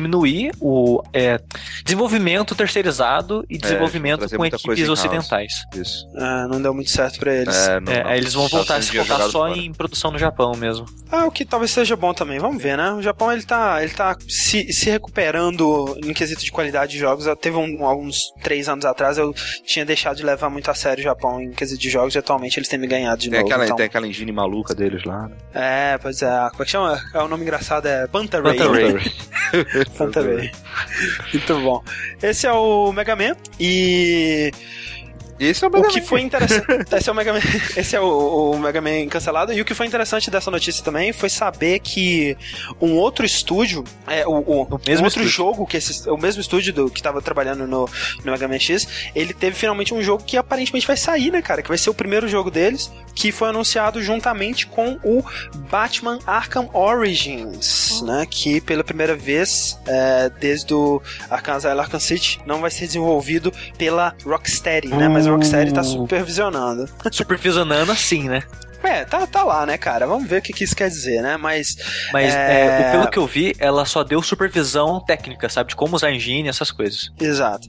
o 0.59 1.01
é, 1.13 1.39
desenvolvimento 1.83 2.55
terceirizado 2.55 3.45
e 3.49 3.57
desenvolvimento 3.57 4.19
trazer 4.19 4.37
com 4.37 4.45
equipes 4.45 4.87
ocidentais. 4.89 5.53
Isso. 5.75 6.07
Ah, 6.15 6.47
não 6.49 6.61
deu 6.61 6.73
muito 6.73 6.89
certo 6.89 7.19
pra 7.19 7.33
eles. 7.33 7.55
É, 7.55 7.79
não, 7.79 7.91
É, 7.91 8.03
não. 8.03 8.11
eles 8.13 8.33
vão 8.33 8.47
Tá 8.49 8.57
voltar 8.57 8.75
a 8.77 8.81
se 8.81 8.97
focar 8.97 9.21
só 9.23 9.31
fora. 9.31 9.57
em 9.57 9.73
produção 9.73 10.11
no 10.11 10.17
Japão 10.19 10.53
mesmo. 10.55 10.85
Ah, 11.11 11.25
o 11.25 11.31
que 11.31 11.43
talvez 11.45 11.71
seja 11.71 11.95
bom 11.95 12.13
também. 12.13 12.39
Vamos 12.39 12.61
ver, 12.61 12.77
né? 12.77 12.91
O 12.91 13.01
Japão 13.01 13.31
ele 13.31 13.43
tá, 13.43 13.81
ele 13.83 13.91
tá 13.93 14.15
se, 14.27 14.71
se 14.71 14.89
recuperando 14.89 15.97
em 16.03 16.13
quesito 16.13 16.43
de 16.43 16.51
qualidade 16.51 16.91
de 16.93 16.99
jogos. 16.99 17.25
Eu- 17.25 17.35
Teve 17.35 17.57
um, 17.57 17.85
alguns 17.85 18.31
três 18.43 18.67
anos 18.69 18.85
atrás 18.85 19.17
eu 19.17 19.33
tinha 19.65 19.85
deixado 19.85 20.17
de 20.17 20.23
levar 20.23 20.49
muito 20.49 20.69
a 20.69 20.73
sério 20.75 20.99
o 20.99 21.03
Japão 21.03 21.41
em 21.41 21.51
quesito 21.51 21.79
de 21.81 21.89
jogos 21.89 22.13
e 22.15 22.17
atualmente 22.17 22.59
eles 22.59 22.67
têm 22.67 22.77
me 22.79 22.85
ganhado 22.87 23.21
de 23.21 23.29
Tem 23.29 23.39
novo. 23.39 23.49
aquela, 23.49 23.65
então- 23.65 23.77
tem 23.77 23.85
aquela 23.85 24.07
engine 24.07 24.31
maluca 24.31 24.75
deles 24.75 25.03
lá. 25.03 25.27
né? 25.27 25.35
É, 25.53 25.97
pois 25.97 26.21
é. 26.21 26.27
Como 26.51 26.61
é 26.61 26.65
que 26.65 26.71
chama? 26.71 27.01
É, 27.13 27.19
o 27.19 27.27
nome 27.27 27.43
engraçado 27.43 27.87
é 27.87 28.05
Bantaray. 28.07 28.57
Bantaray. 29.97 30.51
Bantaray. 30.51 30.51
Muito 31.33 31.59
bom. 31.61 31.83
Esse 32.21 32.47
é 32.47 32.51
o 32.51 32.91
Mega 32.91 33.15
Man 33.15 33.35
e 33.59 34.51
Esse 35.39 35.63
é 35.63 35.67
o 35.67 35.69
o 35.69 35.73
Mega 35.73 35.87
que 35.87 35.99
Man. 36.01 36.05
foi 36.05 36.21
interessante. 36.21 36.65
Esse 36.95 37.09
é 37.09 37.11
o 37.11 37.15
Mega 37.15 37.33
Man, 37.33 37.39
esse 37.77 37.95
é 37.95 38.01
o, 38.01 38.51
o 38.51 38.59
Mega 38.59 38.81
Man 38.81 39.07
cancelado. 39.07 39.53
E 39.53 39.61
o 39.61 39.65
que 39.65 39.73
foi 39.73 39.85
interessante 39.85 40.29
dessa 40.29 40.51
notícia 40.51 40.83
também 40.83 41.13
foi 41.13 41.29
saber 41.29 41.79
que 41.79 42.35
um 42.81 42.93
outro 42.95 43.25
estúdio, 43.25 43.83
é, 44.07 44.25
o, 44.27 44.31
o, 44.31 44.61
O 44.63 44.81
mesmo 44.85 45.03
um 45.03 45.05
outro 45.05 45.21
estúdio. 45.23 45.29
jogo, 45.29 45.65
que 45.65 45.77
esse, 45.77 46.09
o 46.09 46.17
mesmo 46.17 46.41
estúdio 46.41 46.73
do, 46.73 46.89
que 46.89 47.01
tava 47.01 47.21
trabalhando 47.21 47.65
no, 47.67 47.87
no 48.23 48.31
Mega 48.31 48.47
Man 48.47 48.59
X, 48.59 48.87
ele 49.15 49.33
teve 49.33 49.55
finalmente 49.55 49.93
um 49.93 50.01
jogo 50.01 50.23
que 50.23 50.35
aparentemente 50.37 50.85
vai 50.85 50.97
sair, 50.97 51.31
né, 51.31 51.41
cara? 51.41 51.61
Que 51.61 51.69
vai 51.69 51.77
ser 51.77 51.89
o 51.89 51.93
primeiro 51.93 52.27
jogo 52.27 52.51
deles, 52.51 52.91
que 53.15 53.31
foi 53.31 53.49
anunciado 53.49 54.01
juntamente 54.01 54.67
com 54.67 54.99
o 55.03 55.23
Batman 55.69 56.19
Arkham 56.25 56.69
Origins, 56.73 58.01
né? 58.03 58.25
Que 58.29 58.59
pela 58.61 58.83
primeira 58.83 59.15
vez, 59.15 59.79
é, 59.87 60.29
desde 60.39 60.73
o 60.73 61.01
Arkham 61.29 61.55
Asylum 61.55 61.79
Arkham 61.79 61.99
City, 61.99 62.39
não 62.45 62.59
vai 62.61 62.71
ser 62.71 62.85
desenvolvido 62.87 63.51
pela 63.77 64.13
Rocksteady, 64.25 64.87
né? 64.89 65.07
Mas 65.07 65.28
Rocksteady 65.29 65.73
tá 65.73 65.83
supervisionando. 65.83 66.87
Supervisionando 67.11 67.91
assim, 67.91 68.27
né? 68.29 68.43
É, 68.83 69.03
tá, 69.05 69.27
tá 69.27 69.43
lá, 69.43 69.65
né, 69.65 69.77
cara? 69.77 70.07
Vamos 70.07 70.27
ver 70.29 70.37
o 70.39 70.41
que, 70.41 70.53
que 70.53 70.63
isso 70.63 70.75
quer 70.75 70.89
dizer, 70.89 71.21
né? 71.21 71.37
Mas 71.37 71.75
Mas 72.13 72.33
É. 72.33 72.61
é, 72.87 72.91
pelo 72.91 73.09
que 73.09 73.17
eu 73.19 73.27
vi, 73.27 73.53
ela 73.59 73.85
só 73.85 74.03
deu 74.03 74.21
supervisão 74.21 74.99
técnica, 75.05 75.49
sabe? 75.49 75.69
De 75.69 75.75
como 75.75 75.95
usar 75.95 76.11
engine, 76.11 76.47
essas 76.49 76.71
coisas. 76.71 77.11
Exato. 77.19 77.67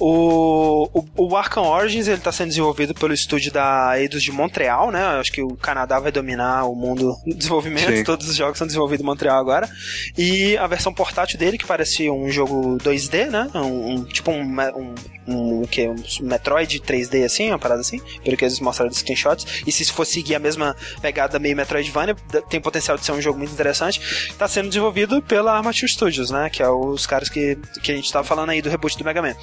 O, 0.00 0.88
o, 0.92 1.04
o 1.28 1.36
Arkham 1.36 1.64
Origins 1.64 2.08
ele 2.08 2.20
tá 2.20 2.32
sendo 2.32 2.48
desenvolvido 2.48 2.94
pelo 2.94 3.12
estúdio 3.12 3.52
da 3.52 3.98
Eidos 4.00 4.22
de 4.22 4.32
Montreal, 4.32 4.90
né? 4.90 5.00
Eu 5.02 5.20
acho 5.20 5.32
que 5.32 5.42
o 5.42 5.56
Canadá 5.56 5.98
vai 5.98 6.12
dominar 6.12 6.64
o 6.64 6.74
mundo 6.74 7.14
do 7.26 7.34
desenvolvimento. 7.34 7.94
Sim. 7.96 8.04
Todos 8.04 8.28
os 8.28 8.36
jogos 8.36 8.58
são 8.58 8.66
desenvolvidos 8.66 9.02
em 9.02 9.06
Montreal 9.06 9.38
agora. 9.38 9.68
E 10.16 10.56
a 10.56 10.66
versão 10.66 10.92
portátil 10.92 11.38
dele, 11.38 11.58
que 11.58 11.66
parece 11.66 12.08
um 12.10 12.30
jogo 12.30 12.78
2D, 12.78 13.30
né? 13.30 13.48
Um, 13.54 13.90
um- 13.94 14.04
tipo 14.04 14.30
um, 14.30 14.42
um, 14.42 14.94
um, 15.26 15.62
o 15.62 15.68
quê? 15.68 15.88
um 15.88 16.24
Metroid 16.26 16.80
3D 16.80 17.24
assim, 17.24 17.48
uma 17.50 17.58
parada 17.58 17.80
assim, 17.80 18.00
pelo 18.24 18.36
que 18.36 18.44
eles 18.44 18.60
mostraram 18.60 18.88
dos 18.90 18.98
screenshots. 18.98 19.62
E 19.66 19.72
se 19.72 19.84
for 19.92 20.04
seguir 20.04 20.34
a 20.34 20.38
mesma 20.46 20.76
pegada 21.02 21.38
meio 21.38 21.56
Metroidvania, 21.56 22.14
tem 22.48 22.60
potencial 22.60 22.96
de 22.96 23.04
ser 23.04 23.12
um 23.12 23.20
jogo 23.20 23.38
muito 23.38 23.52
interessante. 23.52 24.34
Tá 24.38 24.48
sendo 24.48 24.68
desenvolvido 24.68 25.20
pela 25.20 25.56
Armature 25.56 25.88
Studios, 25.88 26.30
né? 26.30 26.48
Que 26.48 26.62
é 26.62 26.68
os 26.68 27.06
caras 27.06 27.28
que, 27.28 27.56
que 27.82 27.92
a 27.92 27.96
gente 27.96 28.10
tava 28.12 28.24
falando 28.24 28.50
aí 28.50 28.62
do 28.62 28.70
reboot 28.70 28.96
do 28.96 29.04
Mega 29.04 29.20
Man. 29.20 29.34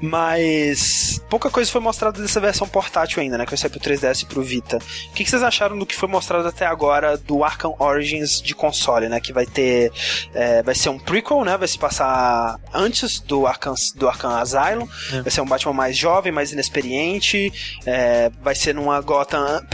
Mas 0.00 1.20
pouca 1.28 1.50
coisa 1.50 1.70
foi 1.70 1.80
mostrada 1.80 2.20
dessa 2.20 2.40
versão 2.40 2.68
portátil 2.68 3.22
ainda, 3.22 3.36
né? 3.36 3.44
Que 3.44 3.50
vai 3.50 3.58
sair 3.58 3.70
pro 3.70 3.80
3DS 3.80 4.22
e 4.22 4.26
pro 4.26 4.42
Vita. 4.42 4.78
O 5.10 5.12
que, 5.12 5.24
que 5.24 5.30
vocês 5.30 5.42
acharam 5.42 5.78
do 5.78 5.84
que 5.84 5.96
foi 5.96 6.08
mostrado 6.08 6.46
até 6.46 6.66
agora 6.66 7.16
do 7.16 7.44
Arkham 7.44 7.74
Origins 7.78 8.40
de 8.40 8.54
console, 8.54 9.08
né? 9.08 9.20
Que 9.20 9.32
vai 9.32 9.46
ter. 9.46 9.92
é, 10.34 10.62
vai 10.62 10.74
ser 10.74 10.88
um 10.88 10.98
prequel, 10.98 11.44
né? 11.44 11.56
Vai 11.56 11.68
se 11.68 11.78
passar 11.78 12.58
antes 12.72 13.20
do 13.20 13.46
Arkham, 13.46 13.74
do 13.96 14.08
Arkham 14.08 14.30
Asylum. 14.30 14.88
É. 15.12 15.22
Vai 15.22 15.30
ser 15.30 15.40
um 15.40 15.46
Batman 15.46 15.72
mais 15.72 15.96
jovem, 15.96 16.32
mais 16.32 16.52
inexperiente. 16.52 17.52
é, 17.84 18.30
vai 18.42 18.54
ser 18.54 18.74
numa 18.74 19.00
Gotham 19.00 19.64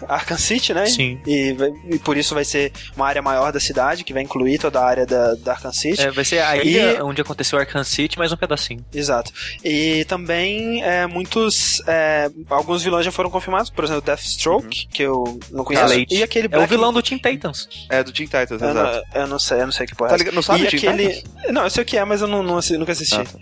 pré-Arkham 0.00 0.38
City, 0.38 0.74
né? 0.74 0.86
Sim. 0.86 1.20
E, 1.26 1.56
e 1.90 1.98
por 1.98 2.16
isso 2.16 2.34
vai 2.34 2.44
ser 2.44 2.72
uma 2.96 3.06
área 3.06 3.22
maior 3.22 3.52
da 3.52 3.60
cidade, 3.60 4.04
que 4.04 4.12
vai 4.12 4.22
incluir 4.22 4.58
toda 4.58 4.80
a 4.80 4.84
área 4.86 5.06
da, 5.06 5.34
da 5.34 5.52
Arkham 5.52 5.72
City. 5.72 6.00
É, 6.00 6.10
vai 6.10 6.24
ser 6.24 6.40
a 6.40 6.56
E- 6.56 6.68
ilha 6.68 7.04
onde 7.04 7.20
aconteceu 7.20 7.58
Arkham 7.58 7.84
City, 7.84 8.18
mais 8.18 8.32
um 8.32 8.36
pedacinho. 8.36 8.84
Exato. 8.92 9.32
E 9.64 10.04
também 10.06 10.82
é, 10.82 11.06
muitos. 11.06 11.82
é, 11.86 12.30
alguns 12.48 12.82
vilões 12.82 13.04
já 13.04 13.12
foram 13.12 13.30
confirmados, 13.30 13.70
por 13.70 13.84
exemplo, 13.84 14.02
Deathstroke, 14.02 14.86
que 14.88 15.02
eu 15.02 15.38
não 15.50 15.64
conheço. 15.64 15.94
E 16.10 16.22
aquele 16.22 16.46
É 16.46 16.48
o 16.48 16.50
Black 16.50 16.68
vilão 16.70 16.92
do 16.92 17.02
Teen 17.02 17.18
Titans. 17.18 17.68
É 17.88 18.02
do 18.02 18.12
Teen 18.12 18.26
Titans, 18.26 18.60
Eu 18.62 18.70
exato. 18.70 19.04
não, 19.14 19.22
eu 19.22 19.26
não 19.26 19.38
sei, 19.38 19.60
eu 19.60 19.66
não 19.66 19.72
sei 19.72 19.86
que 19.86 19.94
porra 19.94 20.10
Tá 20.10 20.14
é 20.16 20.18
ligado? 20.18 20.34
Não 20.34 20.42
sabe 20.42 20.64
e 20.64 20.66
aquele... 20.66 21.08
Titans? 21.08 21.52
Não, 21.52 21.62
eu 21.64 21.70
sei 21.70 21.82
o 21.82 21.86
que 21.86 21.96
é, 21.96 22.04
mas 22.04 22.20
eu 22.20 22.28
não, 22.28 22.42
não 22.42 22.60
nunca 22.78 22.92
assisti. 22.92 23.14
Ah, 23.16 23.24
tá. 23.24 23.38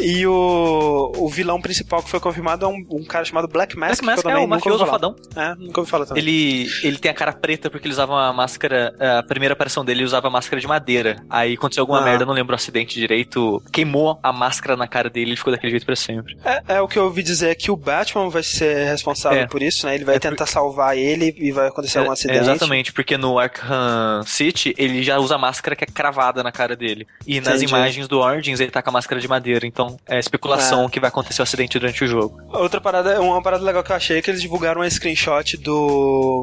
E 0.00 0.26
o, 0.26 1.12
o 1.16 1.28
vilão 1.28 1.60
principal 1.60 2.02
que 2.02 2.10
foi 2.10 2.18
confirmado 2.18 2.64
é 2.64 2.68
um, 2.68 2.84
um 2.90 3.04
cara 3.04 3.24
chamado 3.24 3.46
Black 3.46 3.76
Mask. 3.76 4.02
Black 4.02 4.04
Mask 4.04 4.22
que 4.22 4.26
eu 4.26 4.30
é 4.30 4.32
também 4.34 4.46
o 4.46 4.48
mafioso 4.48 4.86
fadão. 4.86 5.14
É, 5.36 5.54
nunca 5.54 5.80
ouvi 5.80 5.90
falar 5.94 6.06
também. 6.06 6.22
Ele, 6.22 6.68
ele 6.82 6.98
tem 6.98 7.10
a 7.10 7.14
cara 7.14 7.32
preta 7.32 7.70
porque 7.70 7.86
ele 7.86 7.92
usava 7.92 8.12
uma 8.12 8.32
máscara. 8.32 8.94
A 9.18 9.22
primeira 9.22 9.52
aparição 9.54 9.84
dele 9.84 10.00
ele 10.00 10.06
usava 10.06 10.28
máscara 10.30 10.60
de 10.60 10.66
madeira. 10.66 11.16
Aí 11.30 11.54
aconteceu 11.54 11.82
alguma 11.82 12.00
Ah. 12.00 12.04
merda, 12.04 12.24
não 12.26 12.32
lembro 12.34 12.52
o 12.52 12.56
acidente 12.56 12.94
direito. 12.98 13.62
Queimou 13.72 14.18
a 14.22 14.32
máscara 14.32 14.76
na 14.76 14.86
cara 14.88 15.08
dele 15.08 15.32
e 15.32 15.36
ficou 15.36 15.52
daquele 15.52 15.70
jeito 15.70 15.86
pra 15.86 15.96
sempre. 15.96 16.36
É, 16.44 16.62
é 16.76 16.80
o 16.80 16.88
que 16.88 16.98
eu 16.98 17.04
ouvi 17.04 17.22
dizer 17.22 17.50
é 17.50 17.54
que 17.54 17.70
o 17.70 17.76
Batman 17.76 18.28
vai 18.28 18.42
ser 18.42 18.86
responsável 18.86 19.40
É. 19.40 19.46
por 19.46 19.62
isso, 19.62 19.86
né? 19.86 19.94
Ele 19.94 20.04
vai 20.04 20.16
É 20.16 20.18
por- 20.18 20.28
tentar 20.30 20.46
salvar 20.46 20.96
ele 20.96 21.34
e 21.38 21.52
vai 21.52 21.68
acontecer 21.68 21.98
algum 21.98 22.10
É, 22.10 22.14
acidente. 22.14 22.38
exatamente, 22.40 22.92
porque 22.92 23.16
no 23.16 23.38
Arkham 23.38 24.22
City 24.26 24.74
ele 24.76 25.02
já 25.02 25.18
usa 25.18 25.34
a 25.36 25.38
máscara 25.38 25.76
que 25.76 25.84
é 25.84 25.86
cravada 25.86 26.42
na 26.42 26.52
cara 26.52 26.74
dele. 26.76 27.06
E 27.26 27.40
nas 27.40 27.56
Entendi. 27.56 27.66
imagens 27.72 28.08
do 28.08 28.18
Origins 28.20 28.60
ele 28.60 28.70
tá 28.70 28.82
com 28.82 28.90
a 28.90 28.92
máscara 28.92 29.20
de 29.20 29.28
madeira. 29.28 29.66
Então 29.66 29.96
é 30.08 30.18
especulação 30.18 30.88
que 30.88 30.98
vai 31.00 31.08
acontecer 31.08 31.40
o 31.40 31.44
acidente 31.44 31.78
durante 31.78 32.02
o 32.04 32.06
jogo. 32.06 32.40
Outra 32.52 32.80
parada, 32.80 33.20
uma 33.20 33.42
parada 33.42 33.64
legal 33.64 33.82
que 33.82 33.92
eu 33.92 33.96
achei 33.96 34.18
é 34.18 34.22
que 34.22 34.30
eles 34.30 34.40
divulgaram 34.42 34.80
um 34.82 34.90
screenshot 34.90 35.56
do. 35.56 35.83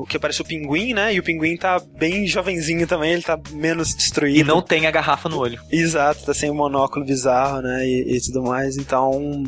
Que 0.09 0.17
aparece 0.17 0.41
o 0.41 0.45
pinguim, 0.45 0.93
né? 0.93 1.13
E 1.13 1.19
o 1.19 1.23
pinguim 1.23 1.55
tá 1.57 1.79
bem 1.97 2.27
jovenzinho 2.27 2.87
também, 2.87 3.13
ele 3.13 3.21
tá 3.21 3.39
menos 3.51 3.93
destruído. 3.95 4.39
E 4.39 4.43
não 4.43 4.61
tem 4.61 4.87
a 4.87 4.91
garrafa 4.91 5.29
no 5.29 5.39
olho. 5.39 5.61
Exato, 5.71 6.25
tá 6.25 6.33
sem 6.33 6.49
o 6.49 6.55
monóculo 6.55 7.05
bizarro, 7.05 7.61
né? 7.61 7.85
E, 7.85 8.17
e 8.17 8.21
tudo 8.21 8.43
mais. 8.43 8.77
Então. 8.77 9.43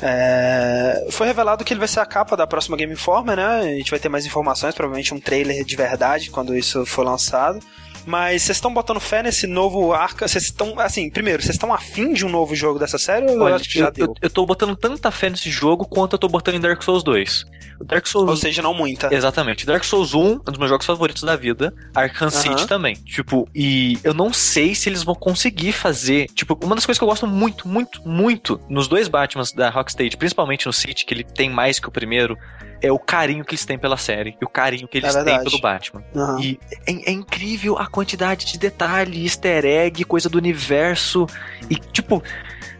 é, 0.00 1.06
Foi 1.10 1.26
revelado 1.26 1.64
que 1.64 1.72
ele 1.72 1.80
vai 1.80 1.88
ser 1.88 2.00
a 2.00 2.06
capa 2.06 2.36
da 2.36 2.46
próxima 2.46 2.76
Game 2.76 2.92
Informer, 2.92 3.36
né? 3.36 3.60
A 3.60 3.76
gente 3.76 3.90
vai 3.90 4.00
ter 4.00 4.08
mais 4.08 4.26
informações, 4.26 4.74
provavelmente 4.74 5.14
um 5.14 5.20
trailer 5.20 5.64
de 5.64 5.76
verdade 5.76 6.30
quando 6.30 6.56
isso 6.56 6.84
for 6.86 7.04
lançado. 7.04 7.60
Mas 8.06 8.42
vocês 8.42 8.56
estão 8.56 8.72
botando 8.72 9.00
fé 9.00 9.22
nesse 9.22 9.46
novo 9.46 9.92
Arca? 9.92 10.28
Vocês 10.28 10.44
estão. 10.44 10.78
Assim, 10.78 11.08
primeiro, 11.10 11.42
vocês 11.42 11.54
estão 11.54 11.72
afim 11.72 12.12
de 12.12 12.24
um 12.24 12.28
novo 12.28 12.54
jogo 12.54 12.78
dessa 12.78 12.98
série 12.98 13.26
ou 13.26 13.32
eu 13.32 13.42
Olha, 13.42 13.54
acho 13.56 13.68
que 13.68 13.78
já 13.78 13.86
eu, 13.86 13.92
deu? 13.92 14.06
eu, 14.06 14.14
eu 14.22 14.30
tô 14.30 14.44
botando 14.44 14.76
tanta 14.76 15.10
fé 15.10 15.30
nesse 15.30 15.50
jogo 15.50 15.86
quanto 15.86 16.14
eu 16.14 16.18
tô 16.18 16.28
botando 16.28 16.56
em 16.56 16.60
Dark 16.60 16.82
Souls 16.82 17.02
2. 17.02 17.44
O 17.80 17.84
Dark 17.84 18.06
Souls 18.06 18.30
Ou 18.30 18.36
seja, 18.36 18.62
não 18.62 18.74
muita. 18.74 19.12
Exatamente. 19.12 19.66
Dark 19.66 19.82
Souls 19.84 20.14
1, 20.14 20.20
um 20.20 20.38
dos 20.38 20.58
meus 20.58 20.70
jogos 20.70 20.86
favoritos 20.86 21.22
da 21.22 21.34
vida. 21.34 21.74
Arkham 21.94 22.28
Aham. 22.28 22.30
City 22.30 22.66
também. 22.66 22.94
Tipo, 22.94 23.48
e 23.54 23.98
eu 24.04 24.14
não 24.14 24.32
sei 24.32 24.74
se 24.74 24.88
eles 24.88 25.02
vão 25.02 25.14
conseguir 25.14 25.72
fazer. 25.72 26.26
Tipo, 26.34 26.58
uma 26.62 26.74
das 26.74 26.86
coisas 26.86 26.98
que 26.98 27.04
eu 27.04 27.08
gosto 27.08 27.26
muito, 27.26 27.66
muito, 27.66 28.06
muito 28.06 28.60
nos 28.68 28.86
dois 28.86 29.08
Batmans 29.08 29.52
da 29.52 29.70
Rocksteady, 29.70 30.16
principalmente 30.16 30.66
no 30.66 30.72
City, 30.72 31.04
que 31.04 31.14
ele 31.14 31.24
tem 31.24 31.50
mais 31.50 31.78
que 31.80 31.88
o 31.88 31.90
primeiro, 31.90 32.38
é 32.84 32.92
o 32.92 32.98
carinho 32.98 33.44
que 33.44 33.54
eles 33.54 33.64
têm 33.64 33.78
pela 33.78 33.96
série. 33.96 34.36
E 34.40 34.44
o 34.44 34.48
carinho 34.48 34.86
que 34.86 34.98
eles 34.98 35.14
É 35.14 35.24
têm 35.24 35.42
pelo 35.42 35.60
Batman. 35.60 36.04
Aham. 36.14 36.40
E 36.40 36.60
é, 36.86 37.10
é 37.10 37.12
incrível 37.12 37.78
a 37.78 37.86
quantidade 37.86 38.46
de 38.46 38.58
detalhe, 38.58 39.24
easter 39.24 39.64
egg, 39.64 40.04
coisa 40.04 40.28
do 40.28 40.36
universo. 40.38 41.26
E, 41.70 41.76
tipo, 41.76 42.22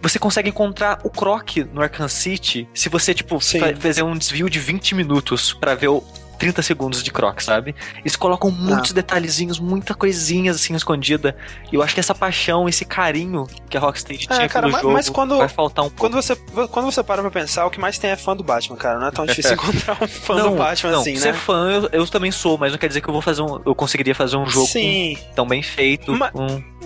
você 0.03 0.19
consegue 0.19 0.51
encontrar 0.51 1.01
o 1.03 1.11
Croc 1.11 1.57
no 1.73 1.81
Arkham 1.81 2.09
City 2.09 2.69
se 2.75 2.89
você, 2.89 3.15
tipo, 3.15 3.39
fazer 3.79 4.03
um 4.03 4.17
desvio 4.17 4.51
de 4.51 4.59
20 4.59 4.95
minutos 4.95 5.53
pra 5.55 5.75
ver 5.75 5.89
o 5.89 6.05
30 6.45 6.63
segundos 6.63 7.03
de 7.03 7.11
Croc, 7.11 7.41
sabe? 7.41 7.75
Eles 8.01 8.17
colocam 8.17 8.51
muitos 8.51 8.91
Ah. 8.91 8.95
detalhezinhos, 8.95 9.59
muita 9.59 9.95
coisinha 9.95 10.51
assim 10.51 10.75
escondida. 10.75 11.35
E 11.73 11.77
eu 11.77 11.83
acho 11.83 11.95
que 11.95 12.01
essa 12.01 12.15
paixão, 12.15 12.69
esse 12.69 12.85
carinho 12.85 13.47
que 13.71 13.77
a 13.79 13.81
Rocksteady 13.81 14.27
É, 14.31 14.35
tinha 14.35 14.49
cara, 14.49 14.67
pelo 14.67 14.73
mas- 14.73 14.83
jogo 14.83 14.93
mas 14.95 15.09
quando- 15.09 15.39
vai 15.39 15.49
faltar 15.49 15.85
um 15.87 15.89
pouco. 15.89 16.01
Quando 16.01 16.15
você, 16.23 16.37
quando 16.71 16.85
você 16.85 17.03
para 17.03 17.23
pra 17.23 17.31
pensar, 17.31 17.65
o 17.65 17.71
que 17.71 17.81
mais 17.81 17.97
tem 17.99 18.11
é 18.11 18.17
fã 18.17 18.37
do 18.37 18.45
Batman, 18.45 18.77
cara. 18.77 18.99
Não 18.99 19.07
é 19.07 19.11
tão 19.11 19.25
difícil 19.25 19.53
encontrar 19.57 19.97
um 20.03 20.07
fã 20.07 20.37
do 20.37 20.51
Batman 20.57 20.93
não, 20.93 21.01
assim, 21.01 21.17
ser 21.17 21.33
né? 21.33 21.39
fã 21.39 21.71
eu, 21.71 21.89
eu 22.01 22.07
também 22.07 22.31
sou, 22.31 22.59
mas 22.59 22.73
não 22.73 22.79
quer 22.79 22.89
dizer 22.89 23.01
que 23.01 23.09
eu 23.09 23.13
vou 23.13 23.23
fazer 23.23 23.41
um, 23.41 23.61
eu 23.65 23.75
conseguiria 23.75 24.15
fazer 24.15 24.37
um 24.37 24.47
jogo 24.47 24.67
Sim. 24.67 25.17
com- 25.29 25.35
tão 25.35 25.47
bem 25.49 25.63
feito. 25.63 26.13
Ma- 26.13 26.31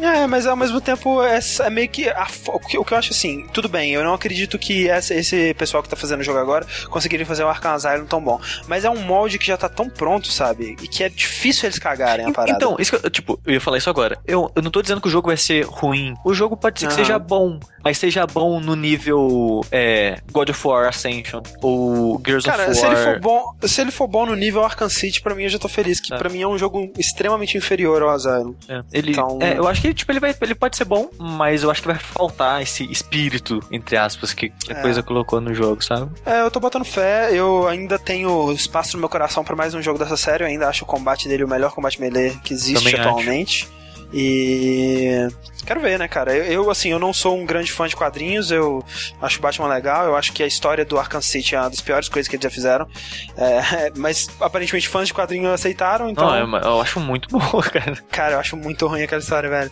É, 0.01 0.29
mas 0.29 0.47
ao 0.47 0.55
mesmo 0.55 0.81
tempo 0.81 1.21
é, 1.25 1.41
é 1.65 1.71
meio 1.71 1.89
que. 1.89 2.09
A, 2.09 2.29
o, 2.49 2.61
que 2.61 2.79
o 2.79 2.85
que 2.85 2.95
eu 2.95 2.99
acho 2.99 3.11
assim, 3.13 3.45
tudo 3.53 3.69
bem, 3.69 3.91
eu 3.91 4.05
não 4.05 4.15
acredito 4.15 4.57
que 4.57 4.89
essa, 4.89 5.13
esse 5.13 5.53
pessoal 5.55 5.83
que 5.83 5.89
tá 5.89 5.97
fazendo 5.97 6.21
o 6.21 6.23
jogo 6.23 6.39
agora 6.39 6.65
conseguiria 6.89 7.27
fazer 7.27 7.43
o 7.43 7.49
Arkham 7.49 7.73
Asylum 7.73 8.07
tão 8.07 8.23
bom. 8.23 8.41
Mas 8.69 8.85
é 8.85 8.91
um 8.91 9.01
molde 9.03 9.39
que 9.39 9.45
já 9.49 9.57
tá 9.57 9.69
tão 9.69 9.89
pronto, 9.89 10.29
sabe? 10.31 10.77
E 10.83 10.89
que 10.89 11.03
é 11.05 11.09
difícil 11.09 11.67
eles 11.67 11.79
cagarem 11.79 12.27
a 12.27 12.33
parada. 12.33 12.57
Então, 12.57 12.77
isso 12.79 12.97
que 12.99 13.07
eu, 13.07 13.11
tipo, 13.11 13.41
eu 13.47 13.55
ia 13.55 13.61
falar 13.61 13.79
isso 13.79 13.91
agora. 13.91 14.19
Eu, 14.27 14.51
eu 14.55 14.63
não 14.63 14.71
tô 14.71 14.81
dizendo 14.83 15.01
que 15.01 15.09
o 15.09 15.11
jogo 15.11 15.29
vai 15.29 15.37
ser 15.37 15.65
ruim. 15.67 16.15
O 16.25 16.33
jogo 16.35 16.57
pode 16.57 16.81
ser 16.81 16.87
que 16.87 16.93
Aham. 16.93 17.05
seja 17.05 17.19
bom, 17.19 17.59
mas 17.85 17.99
seja 17.99 18.27
bom 18.27 18.61
no 18.61 18.75
nível 18.77 19.65
é, 19.73 20.21
God 20.31 20.51
of 20.51 20.67
War 20.67 20.89
Ascension 20.89 21.43
ou 21.63 22.21
Gears 22.25 22.45
Cara, 22.45 22.67
of 22.69 22.75
se 22.75 22.83
War. 22.85 22.93
ele, 22.93 23.05
for 23.05 23.21
bom, 23.21 23.53
se 23.63 23.81
ele 23.81 23.91
for 23.91 24.07
bom 24.07 24.27
no 24.27 24.35
nível 24.35 24.65
Arkham 24.65 24.89
City, 24.89 25.21
pra 25.21 25.35
mim 25.35 25.45
eu 25.45 25.49
já 25.49 25.59
tô 25.59 25.69
feliz, 25.69 26.01
que 26.01 26.13
É. 26.13 26.19
pra 26.19 26.29
mim 26.29 26.43
é 26.43 26.47
um 26.49 26.59
jogo 26.59 26.93
extremamente 26.99 27.57
inferior 27.57 28.03
ao 28.03 28.11
Asylum. 28.11 28.55
É, 28.69 28.81
ele, 28.93 29.13
Então- 29.13 29.39
é, 29.41 29.57
eu 29.59 29.67
acho 29.67 29.81
que 29.83 29.95
tipo, 29.95 30.11
ele, 30.13 30.21
vai, 30.21 30.35
ele 30.41 30.55
pode 30.55 30.77
ser 30.77 30.85
bom, 30.85 31.09
mas 31.19 31.63
eu 31.63 31.71
acho 31.71 31.81
que 31.83 31.89
vai 31.89 31.99
faltar 31.99 32.63
esse 32.63 32.85
espírito, 32.91 33.61
entre 33.71 33.97
aspas, 33.97 34.33
que 34.33 34.53
a 34.69 34.73
É. 34.73 34.83
coisa 34.83 35.03
colocou 35.03 35.41
no 35.41 35.55
jogo, 35.55 35.83
sabe? 35.83 36.11
É, 36.27 36.43
eu 36.43 36.51
tô 36.51 36.61
botando 36.61 36.85
fé, 36.85 37.31
eu 37.33 37.67
ainda 37.69 37.99
tenho 37.99 38.51
espaço 38.53 38.97
no 38.97 39.01
meu 39.01 39.09
coração 39.09 39.28
pra 39.45 39.55
mais 39.57 39.75
um 39.75 39.83
jogo 39.83 39.99
dessa 39.99 40.17
série, 40.17 40.43
eu 40.45 40.49
ainda 40.49 40.69
acho 40.69 40.85
o 40.85 40.87
combate 40.87 41.29
dele 41.29 41.45
o 41.45 41.49
melhor 41.49 41.73
combate 41.73 42.01
melee 42.01 42.37
que 42.43 42.53
existe 42.53 42.75
Também 42.75 42.95
acho. 42.95 43.09
atualmente. 43.09 43.69
E 44.13 45.29
quero 45.69 45.81
ver, 45.81 45.99
né, 45.99 46.09
cara? 46.09 46.35
Eu, 46.35 46.45
eu, 46.45 46.71
assim, 46.71 46.91
eu 46.91 46.99
não 46.99 47.13
sou 47.13 47.37
um 47.37 47.45
grande 47.45 47.71
fã 47.71 47.87
de 47.87 47.95
quadrinhos, 47.95 48.51
eu 48.51 48.83
acho 49.21 49.39
o 49.39 49.43
Batman 49.43 49.69
legal, 49.69 50.07
eu 50.07 50.17
acho 50.17 50.33
que 50.33 50.43
a 50.43 50.47
história 50.47 50.83
do 50.83 50.99
Arkham 50.99 51.21
City 51.21 51.55
é 51.55 51.61
uma 51.61 51.69
das 51.69 51.83
piores 51.83 52.09
coisas 52.09 52.27
que 52.27 52.37
eles 52.37 52.43
já 52.43 52.51
fizeram. 52.51 52.89
É, 53.37 53.93
mas 53.97 54.31
aparentemente 54.41 54.89
fãs 54.89 55.09
de 55.09 55.15
quadrinhos 55.15 55.53
aceitaram, 55.53 56.09
então. 56.09 56.27
Não, 56.27 56.57
eu, 56.57 56.63
eu 56.63 56.81
acho 56.81 56.99
muito 56.99 57.29
bom, 57.37 57.61
cara. 57.61 57.99
Cara, 58.11 58.35
eu 58.35 58.41
acho 58.41 58.57
muito 58.57 58.87
ruim 58.87 59.03
aquela 59.03 59.21
história, 59.21 59.49
velho. 59.49 59.71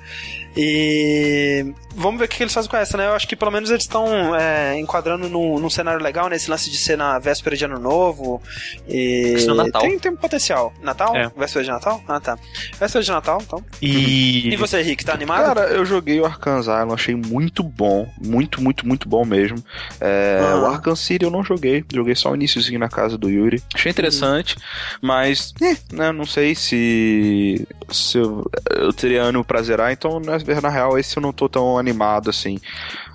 E 0.59 1.75
vamos 1.95 2.19
ver 2.19 2.25
o 2.25 2.29
que 2.29 2.43
eles 2.43 2.55
fazem 2.55 2.71
com 2.71 2.77
essa, 2.79 2.97
né? 2.97 3.07
Eu 3.07 3.13
acho 3.13 3.29
que 3.29 3.37
pelo 3.37 3.51
menos 3.51 3.69
eles 3.69 3.83
estão 3.83 4.35
é, 4.35 4.79
enquadrando 4.79 5.29
num, 5.29 5.59
num 5.59 5.69
cenário 5.69 6.03
legal, 6.03 6.31
nesse 6.31 6.51
lance 6.51 6.71
de 6.71 6.79
ser 6.79 6.97
na 6.97 7.19
véspera 7.19 7.55
de 7.55 7.67
ano 7.67 7.79
novo. 7.79 8.43
E 8.89 9.35
Isso 9.37 9.49
no 9.49 9.55
Natal. 9.55 9.83
Tem, 9.83 9.99
tem 9.99 10.13
um 10.13 10.17
potencial. 10.17 10.73
Natal? 10.81 11.15
É. 11.15 11.31
Véspera 11.37 11.63
de 11.63 11.71
Natal? 11.71 12.03
Ah, 12.09 12.21
tá. 12.21 12.39
Véspera 12.81 13.05
de 13.05 13.11
Natal, 13.11 13.43
então. 13.43 13.63
E. 13.83 14.49
E 14.49 14.57
você, 14.57 14.81
Rick, 14.81 15.05
tá 15.05 15.13
animado? 15.13 15.45
Cara, 15.45 15.69
eu 15.69 15.85
joguei 15.87 16.21
o 16.21 16.27
Arkham 16.27 16.59
Asylum, 16.59 16.93
achei 16.93 17.15
muito 17.15 17.63
bom. 17.63 18.07
Muito, 18.23 18.61
muito, 18.63 18.87
muito 18.87 19.09
bom 19.09 19.25
mesmo. 19.25 19.57
É, 20.01 20.39
Ah. 20.43 20.57
O 20.61 20.67
Arkham 20.67 20.95
City 20.97 21.25
eu 21.25 21.31
não 21.31 21.43
joguei. 21.43 21.85
Joguei 21.93 22.15
só 22.15 22.31
o 22.33 22.35
iníciozinho 22.35 22.79
na 22.79 22.89
casa 22.89 23.17
do 23.17 23.31
Yuri. 23.31 23.63
Achei 23.75 23.91
interessante, 23.91 24.57
mas 25.01 25.55
eh, 25.63 25.77
né, 25.93 26.13
não 26.13 26.27
sei 26.27 26.55
se, 26.55 27.67
se 27.91 28.19
eu, 28.19 28.45
eu 28.71 28.93
teria 28.93 29.23
ânimo 29.23 29.45
pra 29.45 29.63
zerar. 29.63 29.93
Então, 29.93 30.21
na, 30.21 30.39
na 30.61 30.69
real, 30.69 30.99
esse 30.99 31.17
eu 31.17 31.23
não 31.23 31.33
tô 31.33 31.49
tão 31.49 31.79
animado 31.79 32.29
assim. 32.31 32.59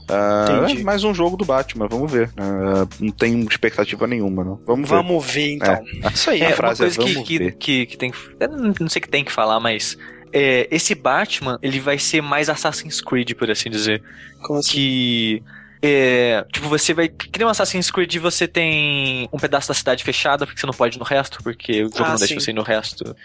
Entendi. 0.04 0.82
é 0.82 0.84
mais 0.84 1.04
um 1.06 1.14
jogo 1.14 1.38
do 1.38 1.46
Batman, 1.46 1.88
vamos 1.88 2.12
ver. 2.12 2.30
Ah, 2.36 2.86
não 3.00 3.12
tenho 3.12 3.40
expectativa 3.50 4.06
nenhuma, 4.08 4.44
não. 4.44 4.60
Vamos, 4.66 4.90
ver. 4.90 4.96
Vamos 4.96 5.26
ver, 5.26 5.52
então. 5.54 5.80
Isso 6.14 6.30
aí. 6.30 6.42
É, 6.42 6.46
a 6.46 6.50
uma 6.50 6.56
frase 6.56 6.82
é, 6.84 6.86
coisa 6.86 7.00
que, 7.00 7.14
"Vamos 7.14 7.28
que, 7.28 7.38
ver". 7.38 7.52
que, 7.56 7.86
que 7.86 7.98
tem 7.98 8.12
que. 8.12 8.18
Não 8.40 8.74
não 8.80 8.90
sei 8.90 9.00
o 9.00 9.04
que 9.04 9.10
tem 9.10 9.24
que 9.24 9.32
falar, 9.32 9.60
mas. 9.60 9.98
É, 10.34 10.68
esse 10.72 10.94
Batman, 10.96 11.58
ele 11.62 11.80
vai 11.80 11.98
ser 11.98 12.22
mais 12.22 12.50
Assassin's 12.50 13.02
Creed, 13.02 13.34
por 13.34 13.50
assim 13.50 13.70
dizer. 13.70 14.02
Como 14.44 14.60
assim? 14.60 14.72
Que. 14.72 15.44
É, 15.84 16.46
tipo, 16.54 16.68
você 16.70 16.94
vai. 16.94 17.08
Que 17.10 17.40
nem 17.40 17.48
um 17.48 17.50
Assassin's 17.50 17.90
Creed, 17.90 18.16
você 18.18 18.48
tem 18.48 19.28
um 19.34 19.38
pedaço 19.40 19.68
da 19.68 19.74
cidade 19.74 20.04
fechada, 20.04 20.46
porque 20.46 20.60
você 20.60 20.68
não 20.68 20.74
pode 20.74 20.98
ir 20.98 21.00
no 21.00 21.06
resto, 21.06 21.42
porque 21.44 21.84
o 21.84 21.90
jogo 21.90 22.04
Ah, 22.04 22.10
não 22.10 22.16
deixa 22.18 22.34
sim. 22.36 22.40
você 22.40 22.52
ir 22.52 22.54
no 22.54 22.62
resto. 22.62 23.16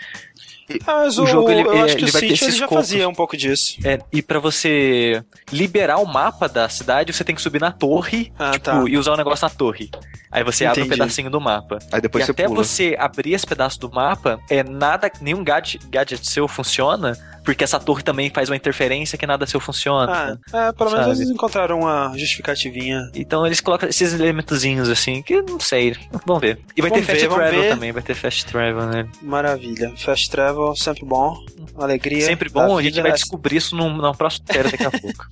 Ah, 0.85 0.95
mas 1.05 1.16
o 1.16 1.23
o, 1.23 1.27
jogo, 1.27 1.49
ele- 1.51 1.61
eu 1.61 1.85
acho 1.85 1.95
que 1.97 2.03
ele 2.03 2.11
o 2.11 2.12
vai 2.12 2.20
ter 2.23 2.28
City 2.31 2.45
ele 2.45 2.51
esses 2.51 2.57
já 2.57 2.66
fazia 2.66 3.09
um 3.09 3.15
pouco 3.15 3.37
disso. 3.37 3.77
É, 3.85 4.01
e 4.12 4.20
pra 4.20 4.41
você 4.41 5.23
liberar 5.53 5.99
o 5.99 6.05
mapa 6.07 6.49
da 6.49 6.69
cidade, 6.69 7.12
você 7.12 7.23
tem 7.23 7.37
que 7.37 7.43
subir 7.43 7.61
na 7.61 7.70
torre 7.70 8.33
Ah, 8.39 8.51
tipo, 8.53 8.65
tá. 8.65 8.85
e 8.89 8.97
usar 8.99 9.12
o 9.12 9.16
negócio 9.16 9.45
na 9.47 9.51
torre. 9.51 9.91
Aí 10.37 10.45
você 10.45 10.67
abre 10.67 10.83
um 10.83 10.85
Entendi. 10.85 10.99
pedacinho 11.01 11.31
do 11.31 11.41
mapa. 11.41 11.79
Aí 11.91 11.99
depois 11.99 12.23
e 12.23 12.27
você 12.27 12.31
até 12.33 12.45
pula. 12.47 12.63
você 12.63 12.95
abrir 12.99 13.33
esse 13.33 13.47
pedaço 13.47 13.81
do 13.81 13.91
mapa, 13.91 14.39
é 14.51 14.63
nada, 14.63 15.11
nenhum 15.19 15.43
gadget, 15.43 15.81
gadget 15.89 16.29
seu 16.29 16.47
funciona, 16.47 17.17
porque 17.43 17.65
essa 17.65 17.81
torre 17.81 18.03
também 18.03 18.29
faz 18.29 18.51
uma 18.51 18.57
interferência 18.57 19.17
que 19.17 19.27
nada 19.27 19.47
seu 19.47 19.59
funciona. 19.59 20.39
Ah, 20.53 20.69
é, 20.69 20.73
pelo 20.73 20.91
menos 20.91 21.07
Sabe? 21.07 21.19
eles 21.21 21.31
encontraram 21.31 21.81
uma 21.81 22.13
justificativinha. 22.19 23.11
Então 23.15 23.47
eles 23.47 23.61
colocam 23.61 23.89
esses 23.89 24.13
elementozinhos 24.13 24.91
assim, 24.91 25.23
que 25.23 25.35
eu 25.37 25.43
não 25.43 25.59
sei. 25.59 25.97
Vamos 26.27 26.43
ver. 26.43 26.59
E 26.77 26.83
vai 26.83 26.91
Vamos 26.91 27.07
ter 27.07 27.13
ver, 27.15 27.21
fast 27.21 27.35
travel 27.35 27.61
ver. 27.63 27.69
também, 27.71 27.93
vai 27.93 28.03
ter 28.03 28.15
fast 28.15 28.45
travel, 28.45 28.87
né? 28.89 29.09
Maravilha. 29.23 29.93
Fast 29.97 30.29
travel, 30.31 30.77
sempre 30.77 31.07
bom. 31.07 31.35
Alegria. 31.79 32.27
Sempre 32.27 32.49
bom, 32.51 32.77
a 32.77 32.83
gente 32.83 33.01
vai 33.01 33.13
descobrir 33.13 33.57
isso 33.57 33.75
num, 33.75 33.97
na 33.97 34.13
próxima 34.13 34.45
série 34.53 34.71
daqui 34.71 34.85
a 34.85 34.91
pouco. 35.01 35.27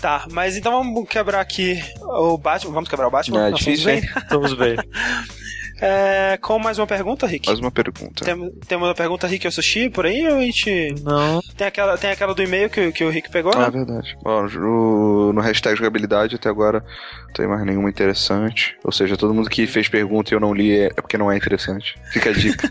Tá, 0.00 0.26
mas 0.30 0.56
então 0.56 0.72
vamos 0.72 1.08
quebrar 1.08 1.40
aqui 1.40 1.82
o 2.00 2.38
Batman. 2.38 2.72
Vamos 2.72 2.88
quebrar 2.88 3.08
o 3.08 3.10
Batman? 3.10 3.48
É 3.48 3.52
difícil, 3.52 3.84
vamos 3.92 4.07
bem? 4.14 4.24
Vamos 4.30 4.52
ver. 4.54 4.78
É, 5.80 6.36
com 6.42 6.58
mais 6.58 6.76
uma 6.76 6.88
pergunta, 6.88 7.24
Rick? 7.24 7.46
Mais 7.46 7.60
uma 7.60 7.70
pergunta. 7.70 8.24
Tem, 8.24 8.34
temos 8.66 8.88
uma 8.88 8.94
pergunta 8.96 9.28
Rick 9.28 9.46
ou 9.46 9.52
Sushi 9.52 9.88
por 9.88 10.06
aí? 10.06 10.26
Ou 10.26 10.38
a 10.38 10.40
gente. 10.40 10.92
Não. 11.04 11.40
Tem 11.56 11.68
aquela, 11.68 11.96
tem 11.96 12.10
aquela 12.10 12.34
do 12.34 12.42
e-mail 12.42 12.68
que, 12.68 12.90
que 12.90 13.04
o 13.04 13.10
Rick 13.10 13.30
pegou, 13.30 13.52
Ah, 13.54 13.60
né? 13.60 13.66
é 13.68 13.70
verdade. 13.70 14.16
Ó, 14.24 14.42
no, 14.42 15.32
no 15.32 15.40
hashtag 15.40 15.76
jogabilidade 15.78 16.34
até 16.34 16.48
agora 16.48 16.82
não 17.26 17.32
tem 17.32 17.46
mais 17.46 17.64
nenhuma 17.64 17.88
interessante. 17.88 18.76
Ou 18.82 18.90
seja, 18.90 19.16
todo 19.16 19.32
mundo 19.32 19.48
que 19.48 19.68
fez 19.68 19.88
pergunta 19.88 20.34
e 20.34 20.36
eu 20.36 20.40
não 20.40 20.52
li 20.52 20.76
é 20.76 20.86
é 20.86 21.00
porque 21.00 21.16
não 21.16 21.30
é 21.30 21.36
interessante. 21.36 21.94
Fica 22.10 22.30
a 22.30 22.32
dica. 22.32 22.68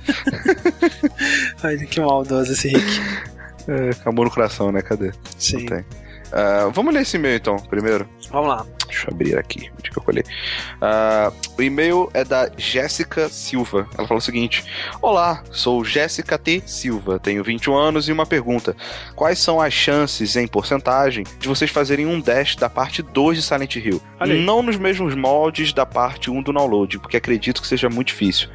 Ai, 1.64 1.78
que 1.78 2.02
maldoso 2.02 2.52
esse 2.52 2.68
Rick. 2.68 3.02
é, 3.70 3.90
acabou 3.92 4.26
no 4.26 4.32
coração, 4.32 4.70
né? 4.70 4.82
Cadê? 4.82 5.12
Sim. 5.38 5.66
Tem. 5.66 5.86
Ah, 6.32 6.70
vamos 6.74 6.94
ler 6.94 7.02
esse 7.02 7.18
e-mail 7.18 7.38
então, 7.38 7.58
primeiro. 7.58 8.08
Vamos 8.32 8.50
lá. 8.50 8.66
Deixa 8.88 9.10
eu 9.10 9.14
abrir 9.14 9.38
aqui, 9.38 9.70
onde 9.78 9.90
que 9.90 9.98
eu 9.98 10.04
colhei. 10.04 10.24
Ah, 10.82 11.32
o 11.58 11.62
e-mail 11.62 12.10
é 12.14 12.24
da 12.24 12.50
Jéssica 12.58 13.30
Silva. 13.30 13.88
Ela 13.98 14.08
fala 14.08 14.18
o 14.18 14.22
seguinte: 14.22 14.64
Olá, 15.02 15.44
sou 15.52 15.84
Jéssica 15.84 16.38
T. 16.38 16.62
Silva, 16.66 17.20
tenho 17.20 17.44
21 17.44 17.76
anos 17.76 18.08
e 18.08 18.12
uma 18.12 18.26
pergunta. 18.26 18.76
Quais 19.16 19.40
são 19.40 19.60
as 19.60 19.74
chances, 19.74 20.36
em 20.36 20.48
porcentagem, 20.48 21.26
de 21.40 21.48
vocês 21.48 21.72
fazerem 21.72 22.06
um 22.06 22.20
dash 22.20 22.56
da 22.56 22.70
parte 22.70 23.02
2 23.02 23.38
de 23.38 23.44
Silent 23.44 23.76
Hill? 23.76 24.02
Aí. 24.20 24.42
Não 24.42 24.62
nos 24.62 24.78
mesmos 24.78 25.16
moldes 25.16 25.74
da 25.74 25.86
parte 25.86 26.30
1 26.30 26.42
do 26.42 26.54
download, 26.54 27.00
porque 27.00 27.18
acredito 27.18 27.62
que 27.62 27.68
seja 27.68 27.90
muito 27.90 28.08
difícil. 28.08 28.50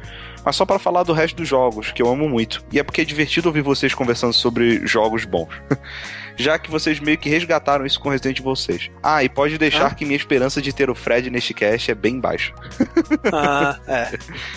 Mas 0.45 0.55
só 0.55 0.65
para 0.65 0.79
falar 0.79 1.03
do 1.03 1.13
resto 1.13 1.37
dos 1.37 1.47
jogos, 1.47 1.91
que 1.91 2.01
eu 2.01 2.09
amo 2.09 2.27
muito. 2.27 2.63
E 2.71 2.79
é 2.79 2.83
porque 2.83 3.01
é 3.01 3.05
divertido 3.05 3.47
ouvir 3.47 3.61
vocês 3.61 3.93
conversando 3.93 4.33
sobre 4.33 4.85
jogos 4.85 5.25
bons. 5.25 5.53
Já 6.37 6.57
que 6.57 6.69
vocês 6.71 6.99
meio 6.99 7.17
que 7.17 7.29
resgataram 7.29 7.85
isso 7.85 7.99
com 7.99 8.09
Resident 8.09 8.39
Evil 8.39 8.55
6. 8.55 8.89
Ah, 9.01 9.23
e 9.23 9.29
pode 9.29 9.57
deixar 9.57 9.87
Ah. 9.87 9.93
que 9.95 10.03
minha 10.05 10.17
esperança 10.17 10.61
de 10.61 10.73
ter 10.73 10.89
o 10.89 10.95
Fred 10.95 11.29
neste 11.29 11.53
cast 11.53 11.91
é 11.91 11.95
bem 11.95 12.19
baixa. 12.19 12.53
Ah, 13.31 13.79
é. 13.87 14.11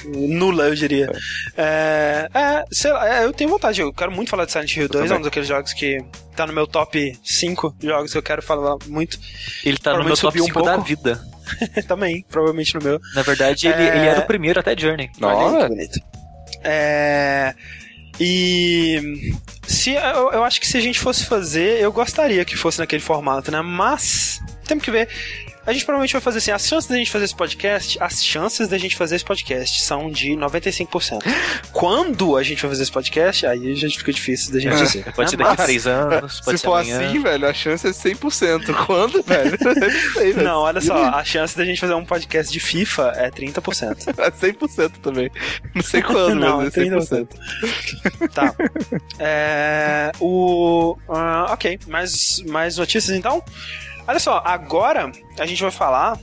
Nula, 0.05 0.65
eu 0.69 0.75
diria. 0.75 1.11
É, 1.57 2.29
é, 2.35 2.65
sei 2.71 2.93
lá, 2.93 3.21
é, 3.21 3.25
eu 3.25 3.33
tenho 3.33 3.49
vontade. 3.51 3.81
Eu 3.81 3.93
quero 3.93 4.11
muito 4.11 4.29
falar 4.29 4.45
de 4.45 4.53
Silent 4.53 4.77
Hill 4.77 4.89
2. 4.89 5.11
É 5.11 5.15
um 5.15 5.23
daqueles 5.23 5.49
jogos 5.49 5.73
que 5.73 5.99
tá 6.35 6.47
no 6.47 6.53
meu 6.53 6.67
top 6.67 7.17
5 7.23 7.77
jogos 7.83 8.13
que 8.13 8.19
eu 8.19 8.23
quero 8.23 8.43
falar 8.43 8.77
muito. 8.87 9.19
Ele 9.65 9.79
tá 9.79 9.93
no 9.93 10.05
meu 10.05 10.17
Provavelmente 10.17 10.21
top 10.21 10.39
subiu 10.39 10.45
um 10.45 10.47
5 10.47 10.63
da 10.63 10.77
vida. 10.79 11.25
Também, 11.87 12.25
provavelmente 12.29 12.75
no 12.75 12.83
meu. 12.83 13.01
Na 13.15 13.23
verdade, 13.23 13.69
ele, 13.69 13.83
É. 13.83 13.97
ele 13.97 14.07
era 14.07 14.21
o 14.21 14.27
primeiro 14.27 14.59
até 14.61 14.77
Journey. 14.77 15.11
Olha 15.23 15.33
aí, 15.33 15.45
Olha. 15.45 15.63
que 15.63 15.69
bonito. 15.69 16.01
É. 16.65 17.55
E. 18.21 19.33
Se, 19.67 19.91
eu, 19.91 20.33
eu 20.33 20.45
acho 20.45 20.61
que 20.61 20.67
se 20.67 20.77
a 20.77 20.81
gente 20.81 20.99
fosse 21.01 21.25
fazer, 21.27 21.81
eu 21.81 21.93
gostaria 21.93 22.45
que 22.45 22.57
fosse 22.57 22.79
naquele 22.79 23.03
formato, 23.03 23.51
né? 23.51 23.61
Mas. 23.61 24.41
Temos 24.65 24.85
que 24.85 24.91
ver. 24.91 25.09
A 25.67 25.73
gente 25.73 25.85
provavelmente 25.85 26.13
vai 26.13 26.21
fazer 26.23 26.39
assim: 26.39 26.51
as 26.53 26.67
chances 26.67 26.89
da 26.89 26.97
gente 26.97 27.11
fazer 27.11 27.25
esse 27.25 27.35
podcast, 27.35 27.99
as 28.01 28.25
chances 28.25 28.69
da 28.69 28.79
gente 28.79 28.95
fazer 28.97 29.17
esse 29.17 29.25
podcast 29.25 29.83
são 29.83 30.11
de 30.11 30.31
95%. 30.33 31.19
Quando 31.73 32.37
a 32.37 32.43
gente 32.43 32.63
vai 32.63 32.71
fazer 32.71 32.83
esse 32.85 32.93
podcast, 32.93 33.47
aí 33.47 33.75
já 33.75 33.89
fica 33.91 34.13
difícil 34.13 34.53
da 34.53 34.61
gente 34.61 34.77
dizer. 34.77 35.13
Pode 35.13 35.31
ser 35.31 35.37
daqui 35.37 35.51
a 35.51 35.55
Mas- 35.57 35.65
três 35.67 35.87
anos, 35.87 36.41
pode 36.41 36.59
Se 36.59 36.63
ser 36.63 36.67
for 36.69 36.75
amanhã. 36.81 37.09
assim, 37.09 37.23
velho, 37.23 37.49
a 37.49 37.53
chance 37.55 37.87
é 37.87 37.91
100%. 37.91 38.75
Quando, 38.87 39.23
velho? 39.23 39.59
Sei, 40.15 40.33
velho. 40.33 40.45
Não, 40.45 40.61
olha 40.61 40.81
só, 40.81 40.95
a 41.09 41.25
chance 41.25 41.57
da 41.57 41.65
gente 41.65 41.81
fazer 41.81 41.95
um 41.95 42.05
podcast 42.05 42.53
de 42.53 42.61
FIFA 42.61 43.13
é 43.17 43.31
30%. 43.31 44.15
É 44.19 44.31
100% 44.31 44.93
também. 45.03 45.31
Não 45.75 45.83
sei 45.83 46.03
quando, 46.03 46.35
Não, 46.37 46.59
mas 46.59 46.77
é 46.77 46.85
100%. 46.85 47.29
Tá. 48.33 48.55
É, 49.19 50.13
o. 50.21 50.97
ah, 51.09 51.47
ok, 51.51 51.79
mais, 51.87 52.43
mais 52.47 52.77
notícias 52.77 53.17
então? 53.17 53.43
Olha 54.07 54.21
só, 54.21 54.43
agora 54.45 55.11
a 55.39 55.47
gente 55.47 55.63
vai 55.63 55.71
falar 55.71 56.19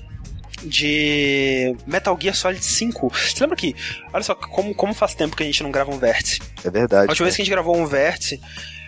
de 0.64 1.76
Metal 1.86 2.18
Gear 2.20 2.36
Solid 2.36 2.64
5. 2.64 3.10
Você 3.10 3.42
lembra 3.42 3.56
que, 3.56 3.76
olha 4.14 4.24
só, 4.24 4.34
como, 4.34 4.74
como 4.74 4.94
faz 4.94 5.14
tempo 5.14 5.36
que 5.36 5.44
a 5.44 5.46
gente 5.46 5.62
não 5.62 5.72
grava 5.72 5.92
um 5.92 5.98
vértice? 5.98 6.40
É 6.64 6.70
verdade. 6.70 7.08
A 7.08 7.12
última 7.12 7.26
vez 7.26 7.36
que 7.36 7.42
a 7.42 7.46
gente 7.46 7.52
gravou 7.54 7.76
um 7.76 7.86
vértice, 7.86 8.40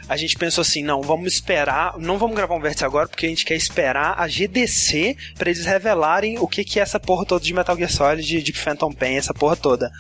a 0.08 0.18
gente 0.18 0.36
pensou 0.38 0.62
assim, 0.62 0.84
não, 0.84 1.02
vamos 1.02 1.34
esperar, 1.34 1.96
não 1.98 2.18
vamos 2.18 2.36
gravar 2.36 2.56
um 2.56 2.60
vértice 2.62 2.86
agora, 2.86 3.08
porque 3.08 3.26
a 3.26 3.30
gente 3.30 3.46
quer 3.46 3.56
esperar 3.56 4.16
a 4.18 4.28
GDC 4.28 5.16
pra 5.38 5.50
eles 5.50 5.66
revelarem 5.66 6.38
o 6.40 6.48
que 6.48 6.64
que 6.64 6.80
é 6.80 6.84
essa 6.84 7.00
porra 7.00 7.26
toda 7.26 7.44
de 7.44 7.54
Metal 7.54 7.76
Gear 7.76 7.92
Solid, 7.92 8.42
de 8.44 8.54
Phantom 8.54 8.92
Pain, 8.92 9.16
essa 9.18 9.34
porra 9.34 9.56
toda. 9.56 9.92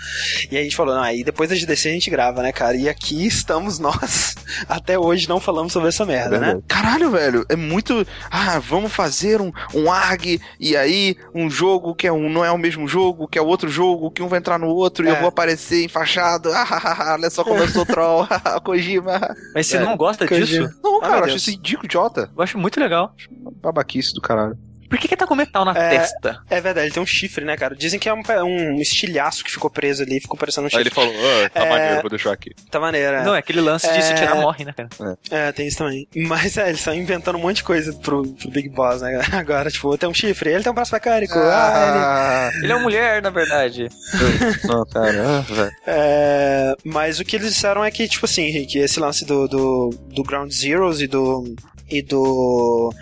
E 0.51 0.57
a 0.57 0.63
gente 0.63 0.75
falou, 0.75 0.93
não, 0.95 1.01
aí 1.03 1.23
depois 1.23 1.49
da 1.49 1.55
GDC 1.55 1.89
a 1.89 1.91
gente 1.91 2.09
grava, 2.09 2.41
né, 2.43 2.51
cara? 2.51 2.75
E 2.77 2.87
aqui 2.87 3.25
estamos 3.25 3.79
nós, 3.79 4.35
até 4.69 4.97
hoje 4.99 5.27
não 5.27 5.39
falamos 5.39 5.73
sobre 5.73 5.89
essa 5.89 6.05
merda, 6.05 6.39
né? 6.39 6.59
Caralho, 6.67 7.09
velho, 7.11 7.45
é 7.49 7.55
muito. 7.55 8.05
Ah, 8.29 8.59
vamos 8.59 8.91
fazer 8.93 9.41
um, 9.41 9.51
um 9.73 9.91
ARG 9.91 10.39
e 10.59 10.75
aí 10.77 11.15
um 11.33 11.49
jogo 11.49 11.95
que 11.95 12.07
é 12.07 12.11
um, 12.11 12.29
não 12.29 12.43
é 12.45 12.51
o 12.51 12.57
mesmo 12.57 12.87
jogo, 12.87 13.27
que 13.27 13.37
é 13.37 13.41
outro 13.41 13.69
jogo, 13.69 14.11
que 14.11 14.21
um 14.21 14.27
vai 14.27 14.39
entrar 14.39 14.59
no 14.59 14.67
outro 14.67 15.05
e 15.05 15.09
É. 15.09 15.11
eu 15.11 15.19
vou 15.19 15.29
aparecer 15.29 15.83
enfaixado. 15.83 16.49
Ah, 16.75 17.13
olha 17.13 17.29
só 17.29 17.43
como 17.43 17.59
eu 17.59 17.67
sou 17.69 17.85
troll. 17.85 18.27
Kojima. 18.63 19.19
Mas 19.53 19.67
você 19.67 19.77
É, 19.77 19.79
não 19.79 19.94
gosta 19.97 20.27
Kojima. 20.27 20.67
disso? 20.67 20.79
Não, 20.83 20.97
Ah, 20.97 21.01
cara, 21.01 21.11
meu 21.13 21.19
eu 21.21 21.25
acho 21.25 21.35
isso 21.37 21.51
ridículo, 21.51 21.85
idiota. 21.85 22.29
Eu 22.35 22.43
acho 22.43 22.57
muito 22.57 22.79
legal. 22.79 23.13
Babaquice 23.61 24.13
do 24.13 24.21
caralho. 24.21 24.57
Por 24.89 24.97
que 24.99 25.07
que 25.07 25.15
tá 25.17 25.25
com 25.27 25.35
metal 25.35 25.65
na 25.65 25.71
É, 25.71 25.89
testa? 25.97 26.39
É 26.49 26.61
verdade, 26.61 26.87
ele 26.87 26.93
tem 26.93 27.01
um 27.03 27.05
chifre, 27.05 27.43
né, 27.43 27.57
cara? 27.57 27.75
Dizem 27.75 27.99
que 27.99 28.07
é 28.07 28.13
um, 28.13 28.21
um 28.43 28.81
estilhaço 28.81 29.43
que 29.43 29.51
ficou 29.51 29.69
preso 29.69 30.03
ali, 30.03 30.19
ficou 30.19 30.37
parecendo 30.37 30.67
um 30.67 30.69
chifre. 30.69 30.89
falou, 30.89 31.13
ah, 31.13 31.49
tá 31.49 31.65
maneiro, 31.65 32.01
vou 32.01 32.09
deixar 32.09 32.31
aqui. 32.31 32.51
Tá 32.69 32.79
maneiro, 32.79 33.17
é. 33.17 33.23
Não, 33.23 33.35
é 33.35 33.39
aquele 33.39 33.61
lance 33.61 33.91
de 33.91 34.01
se 34.03 34.11
É. 34.11 34.15
tirar 34.15 34.35
morre, 34.35 34.63
né, 34.65 34.73
cara? 34.73 34.89
É, 35.31 35.51
tem 35.51 35.67
isso 35.67 35.77
também. 35.79 36.07
Mas 36.15 36.57
é, 36.57 36.67
eles 36.67 36.79
estão 36.79 36.93
inventando 36.93 37.37
um 37.37 37.41
monte 37.41 37.57
de 37.57 37.63
coisa 37.63 37.93
pro, 37.93 38.23
pro 38.33 38.49
Big 38.51 38.69
Boss, 38.69 39.01
né? 39.01 39.19
Agora, 39.33 39.69
tipo, 39.71 39.97
tem 39.97 40.07
um 40.07 40.13
chifre, 40.13 40.51
ele 40.51 40.63
tem 40.63 40.71
um 40.71 40.75
braço 40.75 40.93
mecânico. 40.93 41.33
Ah, 41.37 42.49
ele... 42.53 42.63
Ele 42.65 42.71
é 42.71 42.75
uma 42.75 42.83
mulher, 42.83 43.21
na 43.21 43.29
verdade. 43.29 43.89
Não, 44.65 44.85
cara, 44.85 45.39
ah, 45.39 45.41
velho. 45.41 45.71
É, 45.87 46.73
mas 46.83 47.19
o 47.19 47.25
que 47.25 47.35
eles 47.35 47.49
disseram 47.53 47.83
é 47.83 47.91
que, 47.91 48.07
tipo 48.07 48.25
assim, 48.25 48.43
Henrique, 48.43 48.77
esse 48.79 48.99
lance 48.99 49.25
do, 49.25 49.47
do, 49.47 49.89
do 50.13 50.23
Ground 50.23 50.51
Zeroes 50.51 51.01
e 51.01 51.07
do. 51.07 51.55
e 51.89 52.01
do. 52.01 52.93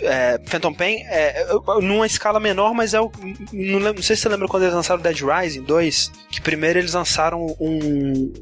É, 0.00 0.40
Phantom 0.46 0.72
Pain 0.72 1.02
é, 1.06 1.46
numa 1.82 2.06
escala 2.06 2.38
menor, 2.38 2.72
mas 2.72 2.94
é 2.94 3.00
o. 3.00 3.10
Não, 3.52 3.80
não 3.80 4.02
sei 4.02 4.14
se 4.14 4.22
você 4.22 4.28
lembra 4.28 4.46
quando 4.46 4.62
eles 4.62 4.74
lançaram 4.74 5.02
Dead 5.02 5.20
Rising 5.20 5.62
2, 5.62 6.12
que 6.30 6.40
primeiro 6.40 6.78
eles 6.78 6.94
lançaram 6.94 7.44
um, 7.44 7.56
um, 7.60 8.32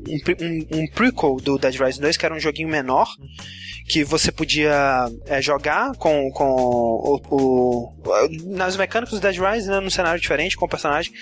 um, 0.41 0.79
um 0.79 0.87
prequel 0.89 1.37
do 1.37 1.59
Dead 1.59 1.75
Rising 1.75 2.01
2, 2.01 2.17
que 2.17 2.27
era 2.27 2.35
um 2.35 2.41
joguinho 2.41 2.69
menor, 2.69 3.09
que 3.89 4.03
você 4.05 4.33
podia 4.33 5.07
é, 5.27 5.41
jogar 5.41 5.93
com, 5.97 6.31
com 6.33 6.45
o, 6.51 7.21
o- 7.31 7.93
nas 8.45 8.77
mecânicas 8.77 9.19
do 9.19 9.21
Dead 9.21 9.37
Rising, 9.39 9.69
né, 9.71 9.81
num 9.81 9.91
cenário 9.91 10.21
diferente, 10.21 10.57
com 10.57 10.65
o 10.65 10.69
personagem, 10.69 11.13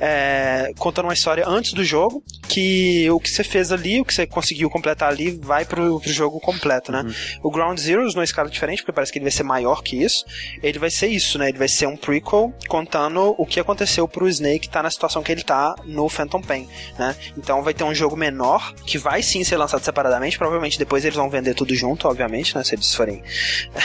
é, 0.00 0.72
contando 0.78 1.06
uma 1.06 1.14
história 1.14 1.44
antes 1.46 1.72
do 1.72 1.84
jogo, 1.84 2.22
que 2.48 3.08
o 3.10 3.18
que 3.20 3.30
você 3.30 3.42
fez 3.44 3.72
ali, 3.72 4.00
o 4.00 4.04
que 4.04 4.14
você 4.14 4.26
conseguiu 4.26 4.68
completar 4.70 5.10
ali, 5.10 5.30
vai 5.42 5.64
pro, 5.64 6.00
pro 6.00 6.12
jogo 6.12 6.40
completo, 6.40 6.92
né? 6.92 7.02
O 7.42 7.50
Ground 7.50 7.78
Zeroes, 7.78 8.14
numa 8.14 8.24
escala 8.24 8.48
diferente, 8.48 8.78
porque 8.82 8.92
parece 8.92 9.12
que 9.12 9.18
ele 9.18 9.24
vai 9.24 9.32
ser 9.32 9.42
maior 9.42 9.82
que 9.82 10.02
isso, 10.02 10.24
ele 10.62 10.78
vai 10.78 10.90
ser 10.90 11.08
isso, 11.08 11.38
né? 11.38 11.48
Ele 11.48 11.58
vai 11.58 11.68
ser 11.68 11.86
um 11.86 11.96
prequel 11.96 12.52
contando 12.68 13.34
o 13.38 13.46
que 13.46 13.58
aconteceu 13.60 14.06
pro 14.06 14.28
Snake 14.28 14.66
estar 14.66 14.82
na 14.82 14.90
situação 14.90 15.22
que 15.22 15.32
ele 15.32 15.42
tá 15.42 15.74
no 15.84 16.08
Phantom 16.08 16.40
Pain, 16.40 16.68
né? 16.98 17.14
Então 17.36 17.62
vai 17.62 17.74
ter 17.74 17.84
um 17.84 17.94
jogo 17.94 18.16
menor, 18.16 18.72
que 18.86 18.98
vai 18.98 19.22
sim 19.22 19.42
ser 19.44 19.56
lançado 19.56 19.82
separadamente, 19.84 20.38
provavelmente 20.38 20.78
depois 20.78 21.04
eles 21.04 21.16
vão 21.16 21.28
vender 21.30 21.54
tudo 21.54 21.74
junto, 21.74 22.06
obviamente, 22.14 22.56
né? 22.56 22.64
Se 22.64 22.74
eles 22.74 22.94
forem 22.94 23.22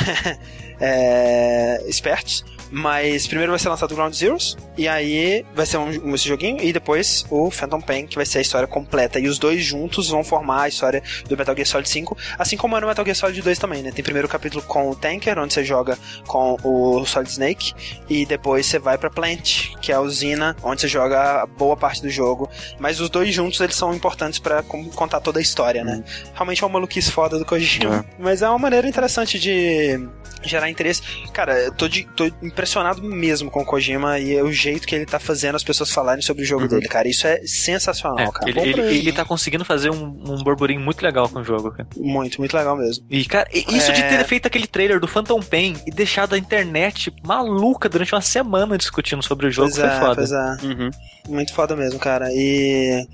é, 0.80 1.84
espertos. 1.88 2.45
Mas 2.71 3.25
primeiro 3.27 3.51
vai 3.51 3.59
ser 3.59 3.69
lançado 3.69 3.91
o 3.91 3.95
Ground 3.95 4.13
Zeroes, 4.13 4.55
e 4.77 4.87
aí 4.87 5.45
vai 5.55 5.65
ser 5.65 5.77
um, 5.77 6.13
esse 6.13 6.27
joguinho, 6.27 6.61
e 6.61 6.71
depois 6.71 7.25
o 7.29 7.49
Phantom 7.49 7.81
Pain, 7.81 8.05
que 8.07 8.15
vai 8.15 8.25
ser 8.25 8.37
a 8.39 8.41
história 8.41 8.67
completa. 8.67 9.19
E 9.19 9.27
os 9.27 9.39
dois 9.39 9.63
juntos 9.63 10.09
vão 10.09 10.23
formar 10.23 10.63
a 10.63 10.67
história 10.67 11.01
do 11.27 11.35
Metal 11.37 11.55
Gear 11.55 11.67
Solid 11.67 11.89
5, 11.89 12.17
assim 12.37 12.57
como 12.57 12.77
é 12.77 12.81
no 12.81 12.87
Metal 12.87 13.03
Gear 13.03 13.15
Solid 13.15 13.41
2 13.41 13.57
também, 13.57 13.81
né? 13.81 13.91
Tem 13.91 14.03
primeiro 14.03 14.27
o 14.27 14.31
capítulo 14.31 14.63
com 14.63 14.89
o 14.89 14.95
Tanker, 14.95 15.37
onde 15.39 15.53
você 15.53 15.63
joga 15.63 15.97
com 16.27 16.57
o 16.63 17.05
Solid 17.05 17.29
Snake, 17.31 17.73
e 18.09 18.25
depois 18.25 18.65
você 18.65 18.77
vai 18.79 18.97
pra 18.97 19.09
Plant, 19.09 19.75
que 19.81 19.91
é 19.91 19.95
a 19.95 20.01
usina, 20.01 20.55
onde 20.63 20.81
você 20.81 20.87
joga 20.87 21.41
a 21.41 21.45
boa 21.45 21.75
parte 21.75 22.01
do 22.01 22.09
jogo. 22.09 22.49
Mas 22.79 22.99
os 22.99 23.09
dois 23.09 23.33
juntos, 23.33 23.59
eles 23.61 23.75
são 23.75 23.93
importantes 23.93 24.39
pra 24.39 24.61
com- 24.63 24.85
contar 24.89 25.19
toda 25.21 25.39
a 25.39 25.41
história, 25.41 25.83
né? 25.83 26.03
Realmente 26.33 26.63
é 26.63 26.65
uma 26.67 26.73
maluquice 26.73 27.11
foda 27.11 27.37
do 27.39 27.45
Kojima. 27.45 28.05
Mas 28.17 28.41
é 28.41 28.49
uma 28.49 28.59
maneira 28.59 28.87
interessante 28.87 29.39
de 29.39 30.07
gerar 30.43 30.69
interesse. 30.69 31.01
Cara, 31.33 31.59
eu 31.59 31.71
tô, 31.73 31.87
de- 31.87 32.05
tô 32.15 32.29
impressionado 32.60 33.02
mesmo 33.02 33.49
com 33.49 33.61
o 33.61 33.65
Kojima 33.65 34.19
e 34.19 34.41
o 34.41 34.52
jeito 34.52 34.86
que 34.86 34.94
ele 34.94 35.06
tá 35.06 35.18
fazendo 35.19 35.56
as 35.56 35.64
pessoas 35.64 35.91
falarem 35.91 36.22
sobre 36.22 36.44
o 36.44 36.45
jogo 36.45 36.68
dele, 36.68 36.88
cara. 36.88 37.07
Isso 37.07 37.26
é 37.26 37.40
sensacional, 37.45 38.19
É, 38.19 38.31
cara. 38.31 38.49
ele, 38.49 38.60
ele, 38.60 38.73
pra 38.73 38.86
ele 38.91 39.11
tá 39.14 39.23
conseguindo 39.23 39.64
fazer 39.64 39.90
um, 39.90 40.03
um 40.06 40.44
burburinho 40.44 40.81
muito 40.81 41.02
legal 41.02 41.30
com 41.30 41.40
o 41.40 41.44
jogo, 41.44 41.72
cara. 41.72 41.88
Muito, 41.95 42.40
muito 42.40 42.56
legal 42.56 42.76
mesmo. 42.76 43.06
E, 43.10 43.23
cara, 43.26 43.48
isso 43.53 43.91
de 43.94 44.02
É. 44.02 44.10
ter 44.18 44.26
feito 44.26 44.45
aquele 44.48 44.68
trailer 44.68 44.99
do 44.99 45.07
Phantom 45.07 45.40
Pain 45.41 45.76
e 45.88 45.91
deixado 45.91 46.36
a 46.36 46.38
internet 46.38 47.14
maluca 47.23 47.88
durante 47.88 48.14
uma 48.14 48.22
semana 48.22 48.77
discutindo 48.77 49.23
sobre 49.23 49.48
o 49.48 49.52
jogo 49.52 49.69
pois 49.72 49.80
foi 49.80 49.90
é, 49.90 49.99
foda. 49.99 50.15
pois 50.15 50.31
é. 50.31 50.57
Uhum. 50.65 50.90
Muito 51.30 51.53
foda 51.53 51.76
mesmo, 51.76 51.99
cara. 51.99 52.27
E. 52.34 53.07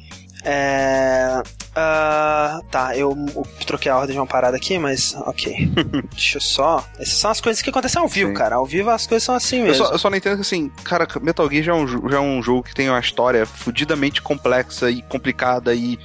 É. 0.46 1.42
ah, 1.76 2.60
tá, 2.72 2.96
eu, 2.96 3.16
eu 3.36 3.46
troquei 3.66 3.92
a 3.92 3.98
ordem 3.98 4.14
de 4.14 4.20
uma 4.20 4.28
parada 4.28 4.56
aqui, 4.56 4.78
mas 4.78 5.16
ok. 5.26 5.70
Deixa 6.14 6.38
eu 6.38 6.42
só. 6.42 6.86
Essas 7.00 7.16
são 7.16 7.32
as 7.32 7.42
coisas 7.42 7.62
que 7.62 7.70
acontecem 7.70 8.02
ao 8.02 8.08
vivo, 8.08 8.30
Sim. 8.30 8.36
cara. 8.36 8.56
Ao 8.56 8.66
vivo 8.66 8.90
as 8.92 9.08
coisas 9.08 9.24
são 9.24 9.34
assim 9.36 9.60
Eu 9.60 9.66
mesmo. 9.66 9.86
só, 9.86 9.92
eu 9.92 9.98
só 9.98 10.10
não 10.10 10.18
entendo 10.18 10.36
que, 10.36 10.42
assim, 10.42 10.70
cara, 10.84 11.08
Metal 11.22 11.50
Gear 11.50 11.64
já 11.64 11.72
é, 11.72 11.76
um, 11.76 11.88
já 11.88 12.18
é 12.18 12.20
um 12.20 12.42
jogo 12.44 12.64
que 12.64 12.76
tem 12.76 12.90
uma 12.90 13.00
história 13.00 13.46
fudidamente 13.46 14.22
complexa 14.22 14.90
e 14.90 15.02
complicada 15.02 15.74
e 15.74 15.98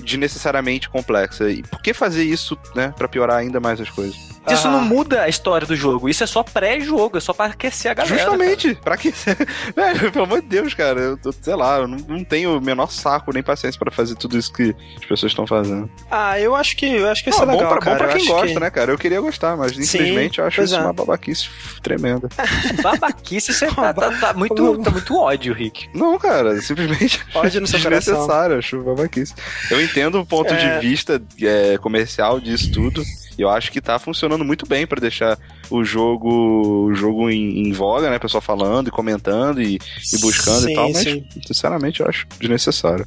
desnecessariamente 0.00 0.88
complexa. 0.88 1.50
E 1.50 1.62
por 1.62 1.82
que 1.82 1.92
fazer 1.92 2.22
isso, 2.24 2.56
né, 2.74 2.94
pra 2.96 3.08
piorar 3.08 3.38
ainda 3.38 3.58
mais 3.60 3.80
as 3.80 3.90
coisas? 3.90 4.16
Isso 4.52 4.66
Ah. 4.68 4.70
não 4.70 4.80
muda 4.82 5.22
a 5.22 5.28
história 5.28 5.66
do 5.66 5.76
jogo, 5.76 6.08
isso 6.08 6.22
é 6.24 6.26
só 6.26 6.42
pré-jogo, 6.42 7.16
é 7.16 7.20
só 7.20 7.32
pra 7.32 7.46
aquecer 7.46 7.90
a 7.90 7.94
galera. 7.94 8.16
Justamente, 8.16 8.74
pra 8.76 8.96
que 8.96 9.12
Velho, 9.76 10.12
pelo 10.12 10.24
amor 10.24 10.40
de 10.42 10.48
Deus, 10.48 10.74
cara, 10.74 11.00
eu 11.00 11.16
tô, 11.16 11.32
sei 11.32 11.54
lá, 11.54 11.78
eu 11.78 11.88
não, 11.88 11.98
não 12.08 12.24
tenho 12.24 12.56
o 12.56 12.60
menor 12.60 12.90
saco 12.90 13.32
nem 13.32 13.42
paciência 13.42 13.78
pra 13.78 13.90
fazer 13.90 14.14
tudo 14.16 14.36
isso 14.38 14.52
que 14.52 14.74
as 14.96 15.04
pessoas 15.04 15.32
estão 15.32 15.46
fazendo. 15.46 15.90
Ah, 16.10 16.38
eu 16.40 16.54
acho 16.54 16.76
que 16.76 16.86
eu 16.86 17.08
acho 17.08 17.22
que 17.24 17.30
isso 17.30 17.44
Não, 17.44 17.50
é 17.52 17.56
legal, 17.56 17.68
bom 17.70 17.74
pra, 17.76 17.84
cara. 17.84 17.98
bom 17.98 18.04
pra 18.04 18.12
quem 18.18 18.26
gosta, 18.26 18.46
que- 18.48 18.60
né, 18.60 18.70
cara? 18.70 18.92
Eu 18.92 18.98
queria 18.98 19.20
gostar, 19.20 19.56
mas 19.56 19.72
infelizmente 19.78 20.38
eu 20.38 20.46
acho 20.46 20.62
isso 20.62 20.74
é. 20.74 20.80
uma 20.80 20.92
babaquice 20.92 21.48
tremenda. 21.82 22.28
cara. 22.28 22.48
Babaquice, 22.82 23.52
você 23.52 23.66
tá, 23.74 23.92
tá- 23.92 24.10
tá 24.18 24.32
muito, 24.34 24.78
tá 24.82 24.90
muito 24.90 25.16
ódio, 25.16 25.52
Rick. 25.54 25.88
Não, 25.94 26.18
cara, 26.18 26.60
simplesmente 26.60 27.24
Pode 27.32 27.58
no 27.60 27.66
seu 27.66 27.80
coração. 27.80 28.14
desnecessário, 28.14 28.58
acho 28.58 28.82
babaquice. 28.82 29.34
Eu 29.70 29.82
entendo 29.82 30.20
o 30.20 30.26
ponto 30.26 30.52
É. 30.52 30.78
de 30.80 30.86
vista 30.86 31.20
é, 31.42 31.78
comercial 31.78 32.40
disso 32.40 32.70
tudo. 32.72 33.02
Eu 33.38 33.48
acho 33.48 33.70
que 33.70 33.80
tá 33.80 33.98
funcionando 33.98 34.44
muito 34.44 34.66
bem 34.66 34.86
pra 34.86 35.00
deixar 35.00 35.38
o 35.70 35.84
jogo 35.84 36.88
o 36.88 36.94
jogo 36.94 37.30
em, 37.30 37.68
em 37.68 37.72
voga, 37.72 38.10
né? 38.10 38.18
Pessoal 38.18 38.40
falando 38.40 38.88
e 38.88 38.90
comentando 38.90 39.62
e, 39.62 39.78
e 40.12 40.18
buscando 40.18 40.62
Sim, 40.62 40.72
e 40.72 40.74
tal, 40.74 40.92
mas 40.92 41.02
sim. 41.02 41.24
sinceramente 41.46 42.00
eu 42.00 42.08
acho 42.08 42.26
desnecessário. 42.40 43.06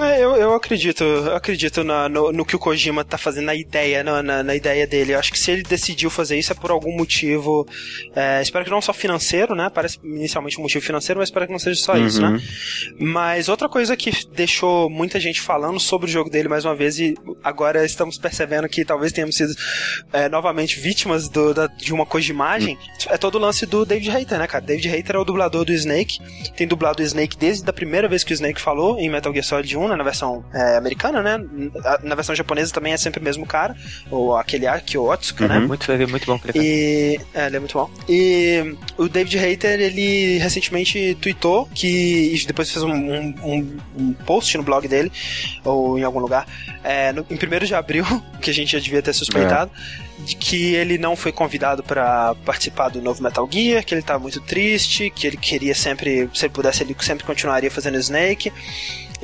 É, 0.00 0.22
eu, 0.22 0.36
eu 0.36 0.54
acredito, 0.54 1.02
eu 1.04 1.34
acredito 1.34 1.82
na- 1.84 2.08
no, 2.08 2.32
no 2.32 2.44
que 2.44 2.54
o 2.56 2.58
Kojima 2.58 3.04
tá 3.04 3.16
fazendo, 3.16 3.46
na 3.46 3.54
ideia, 3.54 4.02
na, 4.04 4.22
na, 4.22 4.42
na 4.42 4.54
ideia 4.54 4.86
dele. 4.86 5.14
Eu 5.14 5.18
acho 5.18 5.32
que 5.32 5.38
se 5.38 5.50
ele 5.50 5.62
decidiu 5.62 6.10
fazer 6.10 6.38
isso 6.38 6.52
é 6.52 6.54
por 6.54 6.70
algum 6.70 6.96
motivo. 6.96 7.66
é, 8.14 8.40
espero 8.42 8.64
que 8.64 8.70
não 8.70 8.80
só 8.80 8.92
financeiro, 8.92 9.54
né? 9.54 9.70
Parece 9.72 9.98
inicialmente 10.04 10.58
um 10.58 10.62
motivo 10.62 10.84
financeiro, 10.84 11.18
mas 11.20 11.28
espero 11.28 11.46
que 11.46 11.52
não 11.52 11.58
seja 11.58 11.80
só 11.80 11.96
isso, 11.96 12.22
Uhum. 12.22 12.32
né? 12.32 12.42
Mas 12.98 13.48
outra 13.48 13.68
coisa 13.68 13.96
que 13.96 14.10
deixou 14.34 14.88
muita 14.90 15.18
gente 15.20 15.40
falando 15.40 15.78
sobre 15.80 16.06
o 16.08 16.12
jogo 16.12 16.28
dele 16.30 16.48
mais 16.48 16.64
uma 16.64 16.74
vez, 16.74 16.98
e 16.98 17.14
agora 17.42 17.84
estamos 17.84 18.18
percebendo 18.18 18.68
que 18.68 18.84
talvez 18.84 19.12
tenhamos 19.12 19.36
sido 19.36 19.54
é, 20.12 20.28
novamente 20.28 20.78
vítimas 20.80 21.28
do- 21.28 21.54
da- 21.54 21.66
de 21.66 21.92
uma 21.92 22.06
Kojimagem, 22.06 22.78
é 23.08 23.16
todo 23.16 23.36
o 23.36 23.38
lance 23.38 23.66
do 23.66 23.84
David 23.84 24.10
Hayter, 24.10 24.38
né, 24.38 24.46
cara? 24.46 24.64
David 24.64 24.88
Hayter 24.88 25.16
é 25.16 25.18
o 25.18 25.24
dublador 25.24 25.64
do 25.64 25.72
Snake, 25.72 26.18
tem 26.56 26.66
dublado 26.66 27.02
o 27.02 27.06
Snake 27.06 27.36
desde 27.36 27.68
a 27.68 27.72
primeira 27.72 28.08
vez 28.08 28.22
que 28.24 28.32
o 28.32 28.34
Snake 28.34 28.60
falou 28.60 28.98
em 28.98 29.08
Metal 29.08 29.32
Gear 29.32 29.44
Solid 29.44 29.76
1, 29.76 29.85
né, 29.88 29.96
na 29.96 30.04
versão 30.04 30.44
é, 30.52 30.76
americana, 30.76 31.22
né? 31.22 31.38
Na- 32.02 32.14
versão 32.14 32.34
japonesa 32.34 32.72
também 32.72 32.92
é 32.92 32.96
sempre 32.96 33.20
o 33.20 33.22
mesmo 33.22 33.44
cara, 33.46 33.76
ou 34.10 34.36
aquele 34.36 34.66
Akio 34.66 35.04
Otsuka, 35.10 35.46
né? 35.48 35.58
Uhum. 35.58 35.68
Muito, 35.68 35.90
muito 36.08 36.26
bom 36.26 36.38
que 36.38 36.50
ele 36.50 36.58
E. 36.58 37.20
É, 37.34 37.46
ele 37.46 37.56
é 37.56 37.58
muito 37.60 37.72
bom. 37.78 37.90
E 38.08 38.74
o 38.96 39.08
David 39.08 39.38
Hayter, 39.38 39.80
ele 39.80 40.38
recentemente 40.38 41.16
tweetou 41.20 41.68
que. 41.74 42.32
depois 42.46 42.70
fez 42.70 42.82
um, 42.82 42.92
um- 42.92 43.34
um- 43.96 44.12
post 44.26 44.56
no 44.56 44.62
blog 44.62 44.86
dele, 44.88 45.10
ou 45.64 45.98
em 45.98 46.02
algum 46.02 46.18
lugar, 46.20 46.46
é, 46.82 47.12
no- 47.12 47.26
em 47.30 47.36
1 47.36 47.64
de 47.66 47.74
abril, 47.74 48.04
que 48.40 48.50
a 48.50 48.54
gente 48.54 48.72
já 48.72 48.78
devia 48.78 49.02
ter 49.02 49.12
suspeitado. 49.12 49.70
De 50.18 50.34
que 50.34 50.74
ele 50.74 50.98
não 50.98 51.14
foi 51.14 51.30
convidado 51.30 51.84
pra 51.84 52.34
participar 52.44 52.88
do 52.88 53.00
novo 53.00 53.22
Metal 53.22 53.48
Gear, 53.48 53.84
que 53.84 53.94
ele 53.94 54.02
tá 54.02 54.18
muito 54.18 54.40
triste, 54.40 55.08
que 55.14 55.24
ele 55.26 55.36
queria 55.36 55.72
sempre, 55.74 56.28
se 56.34 56.46
ele 56.46 56.52
pudesse, 56.54 56.82
ele 56.82 56.96
sempre 57.00 57.24
continuaria 57.24 57.70
fazendo 57.70 57.96
Snake, 57.98 58.50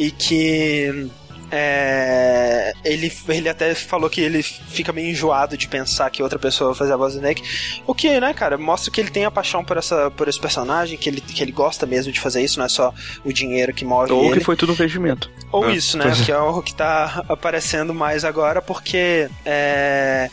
e 0.06 0.10
que 0.10 1.08
É, 1.54 2.72
ele, 2.82 3.12
ele 3.28 3.46
até 3.46 3.74
falou 3.74 4.08
que 4.08 4.22
ele 4.22 4.42
fica 4.42 4.90
meio 4.90 5.10
enjoado 5.10 5.54
de 5.54 5.68
pensar 5.68 6.08
que 6.08 6.22
outra 6.22 6.38
pessoa 6.38 6.70
vai 6.70 6.78
fazer 6.78 6.94
a 6.94 6.96
voz 6.96 7.12
do 7.12 7.16
Snake. 7.18 7.42
O 7.86 7.94
que, 7.94 8.18
né, 8.18 8.32
cara, 8.32 8.56
mostra 8.56 8.90
que 8.90 8.98
ele 8.98 9.10
tem 9.10 9.26
a 9.26 9.30
paixão 9.30 9.62
por, 9.62 9.76
essa, 9.76 10.10
por 10.12 10.28
esse 10.28 10.40
personagem, 10.40 10.96
que 10.96 11.10
ele, 11.10 11.20
que 11.20 11.42
ele 11.42 11.52
gosta 11.52 11.84
mesmo 11.84 12.10
de 12.10 12.18
fazer 12.18 12.42
isso, 12.42 12.58
não 12.58 12.64
é 12.64 12.70
só 12.70 12.94
o 13.22 13.30
dinheiro 13.34 13.74
que 13.74 13.84
move 13.84 14.10
Ou 14.10 14.30
ele. 14.30 14.38
que 14.38 14.44
foi 14.46 14.56
tudo 14.56 14.70
um 14.70 14.74
investimento. 14.74 15.30
Ou 15.52 15.68
É, 15.68 15.74
isso, 15.74 15.98
né? 15.98 16.04
pois 16.04 16.22
é. 16.22 16.24
Que 16.24 16.32
é 16.32 16.36
algo 16.36 16.62
que 16.62 16.74
tá 16.74 17.22
aparecendo 17.28 17.92
mais 17.92 18.24
agora, 18.24 18.62
porque 18.62 19.28
é, 19.44 20.30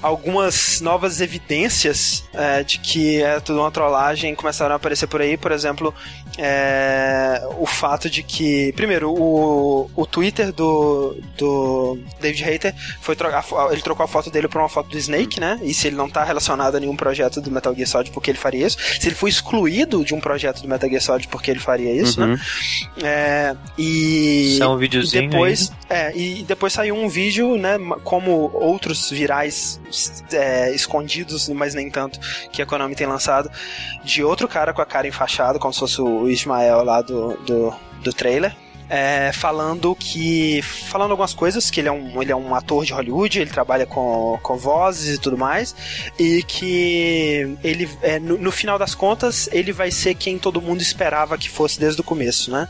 algumas 0.00 0.80
novas 0.80 1.20
evidências 1.20 2.22
é, 2.32 2.62
de 2.62 2.78
que 2.78 3.20
é 3.20 3.40
tudo 3.40 3.58
uma 3.58 3.70
trollagem 3.72 4.32
começaram 4.36 4.74
a 4.74 4.76
aparecer 4.76 5.08
por 5.08 5.20
aí. 5.20 5.36
Por 5.36 5.50
exemplo, 5.50 5.92
é, 6.38 7.42
o 7.58 7.66
fato 7.66 8.08
de 8.08 8.22
que, 8.22 8.72
primeiro, 8.72 9.10
o, 9.12 9.90
o 9.94 10.06
Twitter 10.06 10.52
do, 10.52 11.16
do 11.36 11.98
David 12.20 12.44
Hayter 12.44 12.74
foi 13.00 13.14
trocar, 13.14 13.44
ele 13.70 13.82
trocou 13.82 14.04
a 14.04 14.08
foto 14.08 14.30
dele 14.30 14.48
por 14.48 14.60
uma 14.60 14.68
foto 14.68 14.88
do 14.88 14.98
Snake, 14.98 15.38
né? 15.40 15.58
E 15.62 15.74
se 15.74 15.88
ele 15.88 15.96
não 15.96 16.08
tá 16.08 16.24
relacionado 16.24 16.76
a 16.76 16.80
nenhum 16.80 16.96
projeto 16.96 17.40
do 17.40 17.50
Metal 17.50 17.74
Gear 17.74 17.88
Solid, 17.88 18.10
porque 18.10 18.30
ele 18.30 18.38
faria 18.38 18.66
isso? 18.66 18.78
Se 19.00 19.08
ele 19.08 19.14
foi 19.14 19.30
excluído 19.30 20.04
de 20.04 20.14
um 20.14 20.20
projeto 20.20 20.62
do 20.62 20.68
Metal 20.68 20.88
Gear 20.88 21.02
Solid, 21.02 21.28
porque 21.28 21.50
ele 21.50 21.60
faria 21.60 21.92
isso, 21.92 22.20
Uhum. 22.20 22.28
né? 22.28 22.40
É, 23.02 23.56
e 23.78 24.58
é 24.60 24.66
um 24.66 24.76
videozinho 24.76 25.24
e 25.24 25.28
depois, 25.28 25.72
é, 25.88 26.16
e 26.16 26.42
depois 26.44 26.72
saiu 26.72 26.94
um 26.94 27.08
vídeo, 27.08 27.56
né, 27.56 27.78
como 28.04 28.50
outros 28.54 29.10
virais 29.10 29.80
é, 30.32 30.74
escondidos, 30.74 31.48
mas 31.48 31.74
nem 31.74 31.90
tanto, 31.90 32.18
que 32.50 32.62
a 32.62 32.66
Konami 32.66 32.94
tem 32.94 33.06
lançado, 33.06 33.50
de 34.04 34.22
outro 34.22 34.48
cara 34.48 34.72
com 34.72 34.80
a 34.82 34.86
cara 34.86 35.06
enfaixada, 35.06 35.58
como 35.58 35.72
se 35.72 35.80
fosse 35.80 36.00
o 36.00 36.21
Ismael 36.28 36.84
lá 36.84 37.02
do, 37.02 37.36
do, 37.38 37.74
do 38.02 38.12
trailer. 38.12 38.54
é, 38.92 39.32
falando 39.32 39.94
que. 39.94 40.60
falando 40.60 41.12
algumas 41.12 41.32
coisas, 41.32 41.70
que 41.70 41.80
ele 41.80 41.88
é 41.88 41.92
um, 41.92 42.20
ele 42.20 42.30
é 42.30 42.36
um 42.36 42.54
ator 42.54 42.84
de 42.84 42.92
Hollywood, 42.92 43.40
ele 43.40 43.50
trabalha 43.50 43.86
com, 43.86 44.38
com 44.42 44.56
vozes 44.58 45.16
e 45.16 45.18
tudo 45.18 45.38
mais, 45.38 45.74
e 46.18 46.42
que 46.42 47.56
ele, 47.64 47.88
é, 48.02 48.18
no, 48.18 48.36
no 48.36 48.52
final 48.52 48.78
das 48.78 48.94
contas, 48.94 49.48
ele 49.50 49.72
vai 49.72 49.90
ser 49.90 50.14
quem 50.14 50.38
todo 50.38 50.60
mundo 50.60 50.82
esperava 50.82 51.38
que 51.38 51.48
fosse 51.48 51.80
desde 51.80 52.02
o 52.02 52.04
começo, 52.04 52.50
né? 52.50 52.68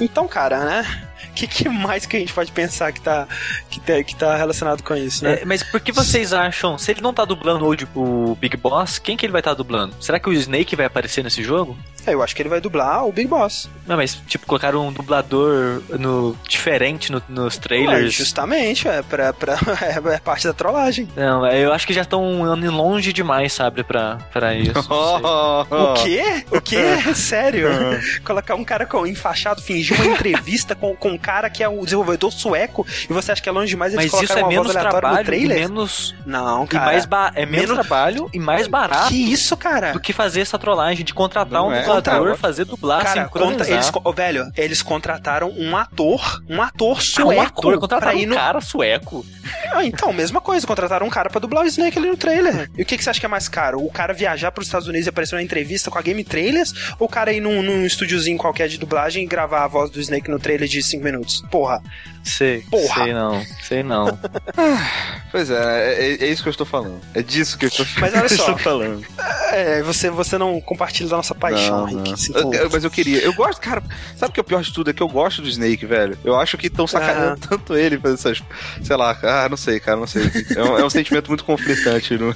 Então, 0.00 0.26
cara, 0.26 0.64
né? 0.64 1.07
O 1.30 1.32
que, 1.34 1.46
que 1.46 1.68
mais 1.68 2.06
que 2.06 2.16
a 2.16 2.20
gente 2.20 2.32
pode 2.32 2.50
pensar 2.52 2.92
que 2.92 3.00
tá, 3.00 3.26
que 3.70 3.80
tá, 3.80 4.02
que 4.02 4.14
tá 4.16 4.36
relacionado 4.36 4.82
com 4.82 4.94
isso, 4.96 5.24
né? 5.24 5.40
É, 5.42 5.44
mas 5.44 5.62
por 5.62 5.80
que 5.80 5.92
vocês 5.92 6.32
acham, 6.32 6.76
se 6.78 6.90
ele 6.90 7.00
não 7.00 7.12
tá 7.14 7.24
dublando 7.24 7.64
hoje 7.66 7.86
o 7.94 8.36
Big 8.40 8.56
Boss, 8.56 8.98
quem 8.98 9.16
que 9.16 9.24
ele 9.26 9.32
vai 9.32 9.40
estar 9.40 9.54
dublando? 9.54 9.94
Será 10.00 10.18
que 10.18 10.28
o 10.28 10.32
Snake 10.32 10.74
vai 10.76 10.86
aparecer 10.86 11.22
nesse 11.22 11.42
jogo? 11.42 11.76
É, 12.06 12.14
eu 12.14 12.22
acho 12.22 12.34
que 12.34 12.40
ele 12.42 12.48
vai 12.48 12.60
dublar 12.60 13.04
o 13.06 13.12
Big 13.12 13.28
Boss. 13.28 13.68
Não, 13.86 13.96
mas 13.96 14.14
tipo, 14.26 14.46
colocaram 14.46 14.86
um 14.88 14.92
dublador 14.92 15.82
no, 15.98 16.36
diferente 16.48 17.12
no- 17.12 17.22
nos 17.28 17.54
Ué, 17.56 17.60
trailers. 17.60 18.14
justamente, 18.14 18.88
é, 18.88 19.02
pra, 19.02 19.32
pra, 19.32 19.58
é, 19.82 20.14
é 20.14 20.18
parte 20.18 20.46
da 20.46 20.52
trollagem. 20.52 21.08
Não, 21.14 21.46
eu 21.48 21.72
acho 21.72 21.86
que 21.86 21.92
já 21.92 22.02
estão 22.02 22.56
indo 22.56 22.70
longe 22.72 23.12
demais, 23.12 23.52
sabe, 23.52 23.82
pra, 23.84 24.16
pra 24.32 24.54
isso. 24.54 24.72
não 24.74 24.82
sei. 24.82 24.90
O 24.90 25.94
quê? 26.02 26.44
O 26.50 26.60
quê? 26.60 26.82
Sério? 27.14 27.68
Colocar 28.24 28.54
um 28.54 28.64
cara 28.64 28.86
com 28.86 29.06
enfaixado, 29.06 29.60
fingir 29.60 30.00
uma 30.00 30.06
entrevista 30.14 30.74
com, 30.74 30.94
com 30.96 31.07
um 31.08 31.18
cara 31.18 31.48
que 31.50 31.62
é 31.62 31.68
o 31.68 31.84
desenvolvedor 31.84 32.32
sueco 32.32 32.86
e 33.08 33.12
você 33.12 33.32
acha 33.32 33.42
que 33.42 33.48
é 33.48 33.52
longe 33.52 33.70
demais 33.70 33.92
eles 33.94 34.10
Mas 34.12 34.22
isso 34.22 34.32
é 34.32 34.36
uma 34.36 34.42
voz 34.44 34.54
menos 34.54 34.70
aleatória 34.76 34.94
no 34.96 35.00
trabalho 35.00 35.22
e 35.22 35.26
trailer? 35.26 35.58
menos. 35.60 36.14
Não, 36.26 36.64
E 36.64 36.68
cara. 36.68 36.84
mais 36.86 37.04
ba- 37.06 37.32
é 37.34 37.46
menos, 37.46 37.68
menos- 37.70 37.86
trabalho 37.86 38.30
e 38.32 38.38
mais 38.38 38.66
barato 38.66 39.08
Que 39.08 39.32
isso, 39.32 39.56
cara? 39.56 39.92
do 39.92 40.00
que 40.00 40.12
fazer 40.12 40.40
essa 40.40 40.58
trollagem 40.58 41.04
de 41.04 41.14
contratar 41.14 41.52
Não 41.60 41.68
um 41.68 41.72
é. 41.72 41.80
dublador, 41.80 42.36
fazer 42.36 42.64
dublar, 42.64 43.02
Cara, 43.04 43.28
conta, 43.28 43.68
eles, 43.70 43.90
ô, 44.04 44.12
velho, 44.12 44.50
eles 44.56 44.82
contrataram 44.82 45.50
um 45.56 45.76
ator, 45.76 46.42
um 46.48 46.60
ator 46.62 46.96
Ah, 46.98 47.00
sueco 47.00 47.32
um 47.32 47.40
ator, 47.40 47.70
pra 47.72 47.80
contrataram 47.80 48.18
ir 48.18 48.26
um 48.26 48.30
no... 48.30 48.34
cara 48.36 48.60
sueco. 48.60 49.24
Ah, 49.72 49.84
então, 49.84 50.12
mesma 50.12 50.40
coisa, 50.40 50.66
contrataram 50.66 51.06
um 51.06 51.10
cara 51.10 51.30
pra 51.30 51.40
dublar 51.40 51.64
o 51.64 51.66
Snake 51.66 51.98
ali 51.98 52.08
no 52.08 52.16
trailer. 52.16 52.70
E 52.76 52.82
o 52.82 52.84
que, 52.86 52.96
que 52.96 53.04
você 53.04 53.10
acha 53.10 53.20
que 53.20 53.26
é 53.26 53.28
mais 53.28 53.48
caro? 53.48 53.82
O 53.84 53.90
cara 53.90 54.12
viajar 54.12 54.50
pros 54.52 54.66
Estados 54.66 54.88
Unidos 54.88 55.06
e 55.06 55.10
aparecer 55.10 55.34
numa 55.36 55.42
entrevista 55.42 55.90
com 55.90 55.98
a 55.98 56.02
Game 56.02 56.22
Trailers? 56.24 56.72
Ou 56.98 57.06
o 57.06 57.10
cara 57.10 57.32
ir 57.32 57.40
num, 57.40 57.62
num 57.62 57.86
estúdiozinho 57.86 58.36
qualquer 58.38 58.68
de 58.68 58.78
dublagem 58.78 59.24
e 59.24 59.26
gravar 59.26 59.64
a 59.64 59.66
voz 59.68 59.90
do 59.90 60.00
Snake 60.00 60.30
no 60.30 60.38
trailer 60.38 60.68
de 60.68 60.82
5 60.82 60.97
minutos? 61.02 61.42
Porra. 61.50 61.82
Sei, 62.24 62.60
Porra. 62.70 63.04
sei 63.04 63.12
não, 63.14 63.42
sei 63.62 63.82
não. 63.82 64.18
Pois 65.30 65.50
é, 65.50 65.94
é, 65.94 66.24
é 66.24 66.26
isso 66.26 66.42
que 66.42 66.48
eu 66.48 66.52
estou 66.52 66.66
falando. 66.66 67.00
É 67.12 67.22
disso 67.22 67.58
que 67.58 67.66
eu 67.66 67.68
estou, 67.68 67.84
Mas 68.00 68.14
olha 68.14 68.28
só. 68.30 68.34
estou 68.34 68.58
falando. 68.58 69.04
É, 69.52 69.82
você, 69.82 70.08
você 70.08 70.38
não 70.38 70.58
compartilha 70.60 71.08
da 71.08 71.16
nossa 71.18 71.34
paixão, 71.34 71.86
Não, 71.86 72.02
Rick. 72.04 72.30
não. 72.32 72.54
Eu- 72.54 72.70
mas 72.72 72.82
eu 72.82 72.90
queria. 72.90 73.18
Eu 73.20 73.34
gosto, 73.34 73.60
cara. 73.60 73.82
Sabe 74.16 74.30
o 74.30 74.32
que 74.34 74.40
é 74.40 74.42
o 74.42 74.44
pior 74.44 74.62
de 74.62 74.72
tudo? 74.72 74.88
É 74.88 74.92
que 74.94 75.02
eu 75.02 75.08
gosto 75.08 75.42
do 75.42 75.48
Snake, 75.48 75.84
velho. 75.84 76.18
Eu 76.24 76.34
acho 76.38 76.56
que 76.56 76.68
estão 76.68 76.86
sacaneando 76.86 77.40
tanto 77.46 77.76
ele 77.76 77.98
fazer 77.98 78.14
essas. 78.14 78.42
Sei 78.82 78.96
lá, 78.96 79.16
ah, 79.22 79.48
não 79.50 79.56
sei, 79.58 79.78
cara, 79.80 79.98
não 79.98 80.06
sei. 80.06 80.22
É 80.56 80.62
um, 80.62 80.78
é 80.78 80.84
um 80.84 80.90
sentimento 80.90 81.28
muito 81.28 81.44
conflitante 81.44 82.16
no, 82.16 82.28
no- 82.28 82.34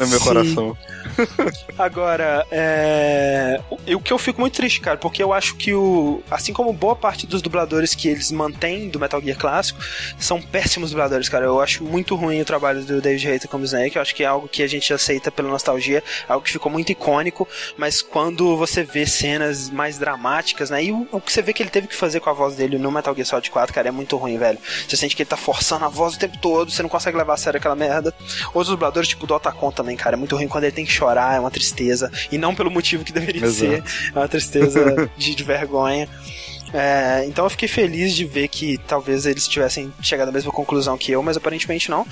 no 0.00 0.08
meu 0.08 0.18
Sim. 0.18 0.24
coração. 0.24 0.76
Agora, 1.78 2.44
é... 2.50 3.60
o- 3.70 3.96
o 3.96 4.00
que 4.00 4.12
eu 4.12 4.18
fico 4.18 4.40
muito 4.40 4.54
triste, 4.54 4.80
cara, 4.80 4.96
porque 4.96 5.22
eu 5.22 5.32
acho 5.32 5.54
que 5.54 5.72
o. 5.72 6.20
Assim 6.30 6.52
como 6.52 6.72
boa 6.72 6.96
parte 6.96 7.26
dos 7.28 7.40
dubladores 7.42 7.77
que 7.94 8.08
eles 8.08 8.30
mantêm 8.30 8.88
do 8.88 8.98
Metal 8.98 9.20
Gear 9.20 9.38
clássico, 9.38 9.80
são 10.18 10.40
péssimos 10.40 10.90
dubladores, 10.90 11.28
cara. 11.28 11.44
Eu 11.44 11.60
acho 11.60 11.84
muito 11.84 12.14
ruim 12.14 12.40
o 12.40 12.44
trabalho 12.44 12.82
do 12.84 13.00
David 13.00 13.28
Hayter 13.28 13.48
como 13.48 13.64
Snake. 13.64 13.96
Eu 13.96 14.02
acho 14.02 14.14
que 14.14 14.22
é 14.22 14.26
algo 14.26 14.48
que 14.48 14.62
a 14.62 14.66
gente 14.66 14.92
aceita 14.92 15.30
pela 15.30 15.48
nostalgia, 15.48 16.02
algo 16.28 16.44
que 16.44 16.52
ficou 16.52 16.70
muito 16.70 16.90
icônico, 16.90 17.46
mas 17.76 18.02
quando 18.02 18.56
você 18.56 18.82
vê 18.82 19.06
cenas 19.06 19.70
mais 19.70 19.98
dramáticas, 19.98 20.70
né? 20.70 20.84
E 20.84 20.92
o, 20.92 21.06
o 21.12 21.20
que 21.20 21.32
você 21.32 21.42
vê 21.42 21.52
que 21.52 21.62
ele 21.62 21.70
teve 21.70 21.86
que 21.86 21.94
fazer 21.94 22.20
com 22.20 22.30
a 22.30 22.32
voz 22.32 22.56
dele 22.56 22.78
no 22.78 22.90
Metal 22.90 23.14
Gear 23.14 23.26
Solid 23.26 23.50
4, 23.50 23.74
cara, 23.74 23.88
é 23.88 23.90
muito 23.90 24.16
ruim, 24.16 24.38
velho. 24.38 24.58
Você 24.88 24.96
sente 24.96 25.14
que 25.14 25.22
ele 25.22 25.30
tá 25.30 25.36
forçando 25.36 25.84
a 25.84 25.88
voz 25.88 26.14
o 26.14 26.18
tempo 26.18 26.38
todo, 26.38 26.70
você 26.70 26.82
não 26.82 26.88
consegue 26.88 27.16
levar 27.16 27.34
a 27.34 27.36
sério 27.36 27.58
aquela 27.58 27.76
merda. 27.76 28.14
Outros 28.48 28.68
dubladores, 28.68 29.08
tipo 29.08 29.24
o 29.24 29.26
do 29.26 29.34
Otacon 29.34 29.70
também, 29.70 29.96
cara, 29.96 30.16
é 30.16 30.18
muito 30.18 30.36
ruim 30.36 30.48
quando 30.48 30.64
ele 30.64 30.72
tem 30.72 30.84
que 30.84 30.92
chorar, 30.92 31.36
é 31.36 31.40
uma 31.40 31.50
tristeza. 31.50 32.10
E 32.30 32.38
não 32.38 32.54
pelo 32.54 32.70
motivo 32.70 33.04
que 33.04 33.12
deveria 33.12 33.44
Exato. 33.44 33.58
ser, 33.58 34.12
é 34.14 34.18
uma 34.18 34.28
tristeza 34.28 35.10
de, 35.16 35.34
de 35.34 35.44
vergonha. 35.44 36.08
É, 36.72 37.24
então 37.26 37.44
eu 37.46 37.50
fiquei 37.50 37.68
feliz 37.68 38.14
de 38.14 38.24
ver 38.24 38.48
que 38.48 38.78
talvez 38.86 39.24
eles 39.26 39.48
tivessem 39.48 39.92
chegado 40.02 40.28
à 40.28 40.32
mesma 40.32 40.52
conclusão 40.52 40.98
que 40.98 41.10
eu, 41.12 41.22
mas 41.22 41.36
aparentemente 41.36 41.90
não. 41.90 42.06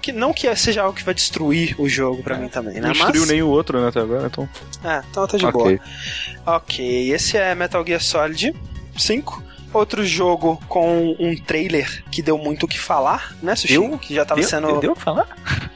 Que, 0.00 0.12
não 0.12 0.32
que 0.32 0.54
seja 0.54 0.82
algo 0.82 0.96
que 0.96 1.02
vai 1.02 1.14
destruir 1.14 1.74
o 1.78 1.88
jogo 1.88 2.22
pra 2.22 2.36
mim 2.36 2.48
também, 2.48 2.74
né? 2.74 2.82
Não 2.82 2.92
destruiu 2.92 3.22
mas, 3.22 3.30
nem 3.30 3.42
o 3.42 3.48
outro, 3.48 3.80
né, 3.80 3.88
até 3.88 4.00
agora, 4.00 4.26
então. 4.26 4.48
É, 4.84 5.02
então 5.10 5.26
tá 5.26 5.36
de 5.36 5.46
Ok. 5.46 5.52
boa. 5.60 6.56
Ok, 6.56 7.12
esse 7.12 7.36
é 7.36 7.54
Metal 7.54 7.84
Gear 7.84 8.00
Solid 8.00 8.54
5. 8.96 9.42
Outro 9.76 10.04
jogo 10.06 10.60
com 10.68 11.14
um 11.18 11.36
trailer 11.36 12.02
que 12.10 12.22
deu 12.22 12.38
muito 12.38 12.64
o 12.64 12.68
que 12.68 12.78
falar, 12.78 13.36
né, 13.42 13.54
Sushi? 13.54 13.74
Deu? 13.78 13.98
Que 13.98 14.14
já 14.14 14.24
tava 14.24 14.40
Deu, 14.40 14.48
sendo. 14.48 14.80
deu 14.80 14.94
pra 14.94 15.04
falar? 15.04 15.28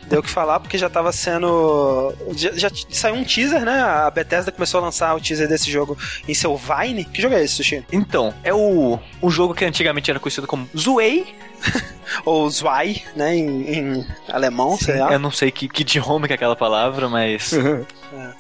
Deu 0.09 0.21
o 0.21 0.23
que 0.23 0.31
falar 0.31 0.59
porque 0.59 0.79
já 0.79 0.89
tava 0.89 1.13
sendo. 1.13 2.13
Já, 2.35 2.51
já 2.55 2.71
saiu 2.89 3.17
um 3.17 3.25
teaser, 3.25 3.65
né? 3.65 3.81
A 3.81 4.11
Bethesda 4.11 4.51
começou 4.51 4.81
a 4.81 4.85
lançar 4.85 5.15
o 5.15 5.21
teaser 5.21 5.47
desse 5.49 5.71
jogo 5.71 5.99
em 6.27 6.33
seu 6.35 6.57
Vine. 6.57 7.05
Que 7.05 7.21
jogo 7.21 7.35
é 7.35 7.45
esse, 7.45 7.57
Sushi? 7.57 7.85
Então, 7.93 8.33
é 8.43 8.53
o, 8.55 8.99
o 9.21 9.31
jogo 9.31 9.55
que 9.55 9.65
antigamente 9.65 10.11
era 10.11 10.19
conhecido 10.19 10.47
como 10.47 10.69
Zuei. 10.77 11.27
Ou 12.25 12.51
Zwei, 12.51 13.03
né? 13.15 13.37
Em, 13.37 13.73
em 13.73 14.07
alemão, 14.29 14.77
sei 14.77 14.97
lá. 14.99 15.13
Eu 15.13 15.19
não 15.19 15.31
sei 15.31 15.51
que, 15.51 15.69
que 15.69 15.83
idioma 15.83 16.27
que 16.27 16.33
é 16.33 16.37
aquela 16.37 16.57
palavra, 16.57 17.09
mas. 17.09 17.53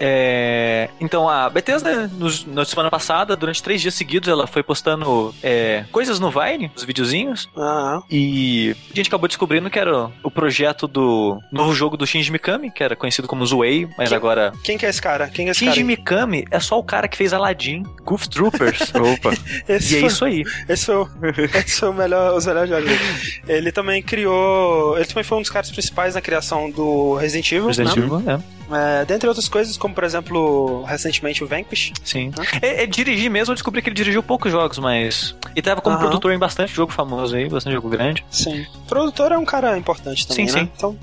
É, 0.01 0.89
então, 1.01 1.29
a 1.29 1.49
Bethesda, 1.49 2.09
nos, 2.09 2.45
na 2.45 2.65
semana 2.65 2.91
passada, 2.91 3.37
durante 3.37 3.63
três 3.63 3.81
dias 3.81 3.95
seguidos, 3.95 4.29
ela 4.29 4.47
foi 4.47 4.63
postando 4.65 5.33
é, 5.43 5.85
coisas 5.93 6.19
no 6.19 6.29
Vine, 6.31 6.73
os 6.75 6.83
videozinhos. 6.83 7.49
Ah, 7.57 8.01
E 8.11 8.75
a 8.93 8.97
gente 8.97 9.07
acabou 9.07 9.29
descobrindo 9.29 9.71
que 9.71 9.79
era 9.79 10.11
o 10.25 10.31
projeto 10.31 10.89
do 10.89 11.39
novo 11.53 11.73
jogo 11.73 11.97
do 11.97 12.05
Shinji 12.07 12.33
Mikami, 12.33 12.71
que 12.71 12.83
era 12.83 12.97
conhecido 12.97 13.29
como 13.29 13.47
Zuei, 13.47 13.89
mas 13.97 14.09
Que- 14.09 14.15
agora. 14.15 14.53
quem 14.65 14.77
que 14.77 14.87
é 14.87 14.89
esse 14.89 15.01
cara? 15.01 15.29
Quem 15.29 15.45
que 15.47 15.51
é 15.51 15.53
esse 15.53 15.61
Shinji 15.61 15.77
cara? 15.77 15.87
Mikami 15.87 16.45
é 16.51 16.59
só 16.59 16.77
o 16.79 16.83
cara 16.83 17.07
que 17.07 17.17
fez 17.17 17.33
Aladdin, 17.33 17.85
Goof 18.03 18.29
Troopers. 18.29 18.91
Opa. 18.97 19.33
Esse 19.69 19.95
e 19.95 19.97
é 19.99 20.01
foi- 20.01 20.09
isso 20.09 20.25
aí. 20.25 20.45
Esse 20.69 20.87
foi, 20.87 20.97
o- 20.97 21.09
esse 21.55 21.79
foi 21.81 21.89
o 21.91 21.95
melhor, 21.95 22.35
os 22.37 22.45
melhores 22.47 22.71
jogos. 22.71 22.91
Ele 23.49 23.73
também 23.73 24.03
criou. 24.03 24.97
Ele 24.97 25.07
também 25.07 25.25
foi 25.25 25.39
um 25.39 25.43
dos 25.43 25.51
caras 25.51 25.71
principais 25.71 26.15
na 26.15 26.21
criação 26.21 26.71
do 26.71 27.15
Resident 27.15 27.53
Evil. 27.53 27.67
Resident 27.69 27.97
né? 27.97 28.03
Evil, 28.03 28.31
é. 28.31 28.60
É, 28.73 29.05
dentre 29.05 29.29
outras 29.29 29.49
coisas, 29.49 29.77
como 29.77 29.95
por 29.95 30.05
exemplo, 30.05 30.83
recentemente 30.85 31.43
o 31.43 31.47
Vanquish. 31.47 31.93
Sim. 32.05 32.31
É, 32.63 32.85
é 32.85 32.87
dirigir 32.87 33.31
mesmo, 33.31 33.53
eu 33.53 33.57
descobri 33.57 33.83
que 33.83 33.89
ele 33.89 33.97
dirigiu 33.97 34.23
poucos 34.23 34.51
jogos, 34.53 34.79
mas. 34.79 35.35
E 35.57 35.63
tava 35.63 35.81
como 35.81 35.97
Aham. 35.97 36.05
produtor 36.07 36.33
em 36.33 36.39
bastante 36.39 36.73
jogo 36.73 36.93
famoso 36.93 37.35
aí, 37.37 37.49
bastante 37.49 37.75
jogo 37.75 37.89
grande. 37.89 38.25
Sim. 38.31 38.67
O 38.75 38.87
produtor 38.89 39.33
é 39.33 39.39
um 39.39 39.45
cara 39.45 39.77
importante 39.77 40.27
também, 40.27 40.47
Sim, 40.49 40.55
né? 40.55 40.61
sim. 40.63 40.71
Então. 40.77 40.97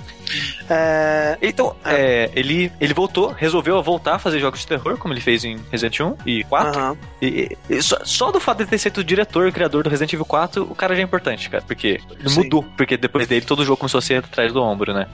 É, 0.70 1.38
Então, 1.42 1.76
é, 1.86 2.30
ele, 2.36 2.72
ele 2.80 2.94
voltou, 2.94 3.32
resolveu 3.32 3.82
voltar 3.82 4.16
a 4.16 4.20
fazer 4.20 4.40
jogos 4.40 4.60
de 4.62 4.68
terror, 4.68 4.98
como 4.98 5.14
ele 5.14 5.22
fez 5.22 5.44
em 5.44 5.58
Resident 5.72 6.00
1 6.00 6.16
e 6.26 6.44
4. 6.46 6.80
aham. 6.80 6.98
E, 7.22 7.58
e 7.70 7.82
só, 7.82 7.98
só 8.04 8.32
do 8.32 8.40
fato 8.40 8.60
de 8.60 8.66
ter 8.66 8.78
sido 8.78 9.00
o 9.00 9.04
diretor 9.04 9.48
e 9.48 9.52
criador 9.52 9.84
do 9.84 9.90
Resident 9.90 10.14
Evil 10.14 10.26
4, 10.26 10.64
o 10.64 10.76
cara 10.76 10.96
já 10.96 11.02
é 11.02 11.04
importante, 11.04 11.50
cara. 11.50 11.64
Porque 11.66 12.00
ele 12.20 12.30
Sim. 12.30 12.44
mudou. 12.44 12.64
Porque 12.76 12.96
depois 12.98 13.28
dele 13.28 13.46
todo 13.46 13.64
jogo 13.66 13.78
começou 13.78 14.00
a 14.00 14.02
ser 14.02 14.20
atrás 14.24 14.52
do 14.54 14.62
ombro, 14.62 14.94
né? 14.94 15.08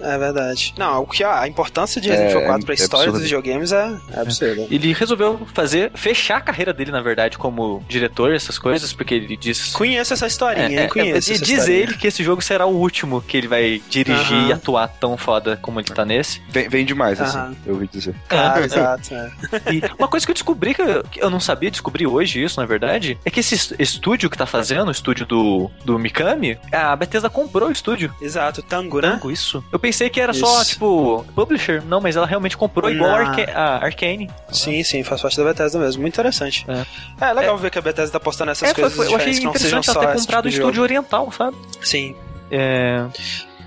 É 0.00 0.18
verdade. 0.18 0.74
Não, 0.76 1.02
o 1.02 1.06
que 1.06 1.22
a, 1.22 1.42
a 1.42 1.48
importância 1.80 2.00
de 2.00 2.08
Resident 2.10 2.30
Evil 2.32 2.42
É, 2.42 2.46
4 2.46 2.64
pra 2.66 2.74
é 2.74 2.76
história 2.76 3.04
absurdo. 3.10 3.18
dos 3.18 3.22
videogames 3.30 3.72
é, 3.72 3.96
é 4.14 4.20
absurda. 4.20 4.66
Ele 4.70 4.92
resolveu 4.92 5.46
fazer, 5.54 5.90
fechar 5.94 6.36
a 6.36 6.40
carreira 6.40 6.72
dele, 6.72 6.90
na 6.90 7.00
verdade, 7.00 7.38
como 7.38 7.82
diretor, 7.88 8.32
essas 8.34 8.58
coisas, 8.58 8.92
porque 8.92 9.14
ele 9.14 9.36
disse. 9.36 9.72
Conheço 9.72 10.12
essa 10.12 10.26
historinha, 10.26 10.80
É, 10.80 10.82
hein? 10.84 10.88
Conheço 10.88 11.30
é, 11.30 11.34
essa 11.34 11.44
diz 11.44 11.50
historinha. 11.58 11.78
ele 11.78 11.94
que 11.94 12.06
esse 12.06 12.22
jogo 12.22 12.42
será 12.42 12.66
o 12.66 12.74
último 12.76 13.20
que 13.22 13.36
ele 13.36 13.48
vai 13.48 13.82
dirigir 13.88 14.48
e 14.48 14.52
atuar 14.52 14.88
tão 14.88 15.16
foda 15.16 15.56
como 15.62 15.80
ele 15.80 15.88
tá 15.88 16.04
nesse. 16.04 16.40
Vem, 16.48 16.68
vem 16.68 16.84
demais, 16.84 17.20
assim, 17.20 17.56
eu 17.66 17.74
ouvi 17.74 17.86
dizer. 17.88 18.14
Claro, 18.28 18.64
exato. 18.64 19.14
é. 19.14 19.30
E 19.72 19.82
uma 19.98 20.08
coisa 20.08 20.26
que 20.26 20.30
eu 20.32 20.34
descobri, 20.34 20.74
que 20.74 20.82
eu, 20.82 21.04
que 21.04 21.22
eu 21.22 21.30
não 21.30 21.40
sabia, 21.40 21.70
descobri 21.70 22.06
hoje 22.06 22.42
isso, 22.42 22.60
na 22.60 22.66
verdade, 22.66 23.18
é 23.24 23.30
que 23.30 23.40
esse 23.40 23.54
est- 23.54 23.74
estúdio 23.78 24.28
que 24.30 24.36
tá 24.38 24.46
fazendo, 24.46 24.88
o 24.88 24.92
estúdio 24.92 25.26
do, 25.26 25.70
do 25.84 25.98
Mikami, 25.98 26.58
a 26.72 26.94
Bethesda 26.96 27.28
comprou 27.30 27.68
o 27.68 27.72
estúdio. 27.72 28.12
Exato, 28.20 28.62
Tango, 28.62 29.00
né? 29.00 29.12
Tango, 29.12 29.30
isso. 29.30 29.62
Eu 29.72 29.78
pensei 29.78 30.08
que 30.10 30.20
era 30.20 30.32
só, 30.32 30.60
Isso. 30.62 30.70
tipo, 30.72 31.24
publisher. 31.34 31.69
Não, 31.86 32.00
mas 32.00 32.16
ela 32.16 32.26
realmente 32.26 32.56
comprou 32.56 32.90
igual 32.90 33.10
a, 33.10 33.22
Não. 33.22 33.30
Arca 33.30 33.52
a 33.52 33.84
Arcane. 33.84 34.30
Sim, 34.50 34.82
sim, 34.82 35.02
faz 35.04 35.20
parte 35.22 35.36
da 35.36 35.44
Bethesda 35.44 35.78
mesmo. 35.78 36.02
Muito 36.02 36.14
interessante. 36.14 36.66
É. 36.68 37.26
É, 37.28 37.32
legal 37.32 37.56
ver 37.58 37.70
que 37.70 37.78
a 37.78 37.82
Bethesda 37.82 38.12
tá 38.12 38.20
postando 38.20 38.50
essas 38.50 38.70
É, 38.70 38.74
foi- 38.74 38.82
coisas 38.82 38.96
foi- 38.96 39.06
eu 39.06 39.16
achei 39.16 39.32
não 39.40 39.50
interessante 39.50 39.90
ela 39.90 40.06
ter 40.06 40.18
comprado 40.20 40.46
o 40.46 40.48
tipo 40.48 40.56
de 40.58 40.60
estúdio 40.66 40.82
oriental, 40.82 41.30
sabe? 41.32 41.56
Sim. 41.82 42.14
É... 42.50 43.04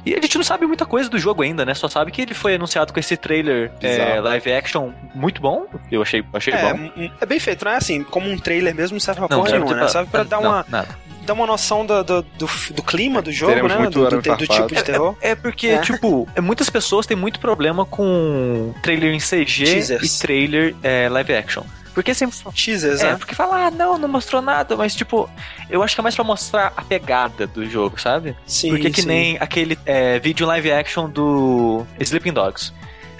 E 0.06 0.14
a 0.14 0.20
gente 0.22 0.36
não 0.36 0.44
sabe 0.44 0.66
muita 0.66 0.86
coisa 0.86 1.10
do 1.10 1.18
jogo 1.18 1.44
ainda, 1.44 1.64
né? 1.64 1.74
Só 1.74 1.88
sabe 1.88 2.12
que 2.12 2.22
ele 2.22 2.34
foi 2.34 2.56
anunciado 2.56 2.92
com 2.92 3.00
esse 3.00 3.16
trailer 3.16 3.72
é, 3.80 4.20
live 4.20 4.52
action 4.52 4.92
muito 5.16 5.42
bom. 5.42 5.66
Eu 5.90 6.02
achei, 6.02 6.22
achei 6.34 6.54
É, 6.54 6.74
bom. 6.74 7.10
é 7.22 7.26
bem 7.26 7.40
feito, 7.40 7.64
não 7.64 7.72
é 7.72 7.78
assim, 7.78 8.04
como 8.04 8.30
um 8.30 8.38
trailer 8.38 8.76
mesmo, 8.76 8.96
não 8.96 9.00
serve 9.00 9.22
pra 9.22 9.30
Não, 9.30 9.44
porra 9.44 9.58
nenhuma, 9.58 9.76
né? 9.76 9.88
Serve 9.88 10.10
pra 10.12 10.24
dar 10.24 10.42
não, 10.42 10.50
uma, 10.50 10.66
nada. 10.68 10.90
Dar 11.24 11.34
uma 11.34 11.48
noção 11.48 11.86
do, 11.86 12.04
do, 12.04 12.22
do, 12.22 12.50
do 12.76 12.84
clima 12.84 13.22
do 13.22 13.32
jogo, 13.32 13.52
Teremos 13.52 13.72
né? 13.74 13.78
muito 13.80 14.00
Do, 14.00 14.10
do, 14.22 14.38
do 14.38 14.48
tipo 14.48 14.68
de 14.76 14.84
terror. 14.84 15.16
É 15.22 15.36
porque, 15.36 15.68
É. 15.68 15.78
tipo, 15.82 16.28
é, 16.36 16.42
muitas 16.42 16.70
pessoas 16.70 17.06
têm 17.06 17.18
muito 17.18 17.40
problema 17.40 17.86
com 17.86 18.74
trailer 18.82 19.14
em 19.14 19.20
CG 19.20 19.66
Teasers. 19.66 20.18
e 20.18 20.20
trailer 20.22 20.76
é, 20.84 21.08
live 21.10 21.34
action. 21.36 21.64
Porque 21.94 22.12
sempre. 22.16 22.36
Teasers, 22.56 23.02
É, 23.02 23.12
né? 23.12 23.16
porque 23.18 23.36
fala, 23.36 23.68
ah, 23.68 23.72
não, 23.72 24.00
não 24.00 24.08
mostrou 24.10 24.42
nada, 24.42 24.76
mas 24.76 24.96
tipo, 24.96 25.30
eu 25.70 25.84
acho 25.84 25.94
que 25.94 26.02
é 26.02 26.04
mais 26.04 26.16
pra 26.16 26.24
mostrar 26.24 26.74
a 26.76 26.82
pegada 26.82 27.46
do 27.46 27.70
jogo, 27.70 28.02
sabe? 28.02 28.36
Sim, 28.48 28.70
Porque 28.70 28.90
que 28.90 29.02
sim. 29.04 29.08
nem 29.08 29.38
aquele 29.40 29.78
é, 29.86 30.18
vídeo 30.18 30.48
live 30.48 30.72
action 30.72 31.08
do 31.08 31.86
Sleeping 32.00 32.34
Dogs. 32.34 32.74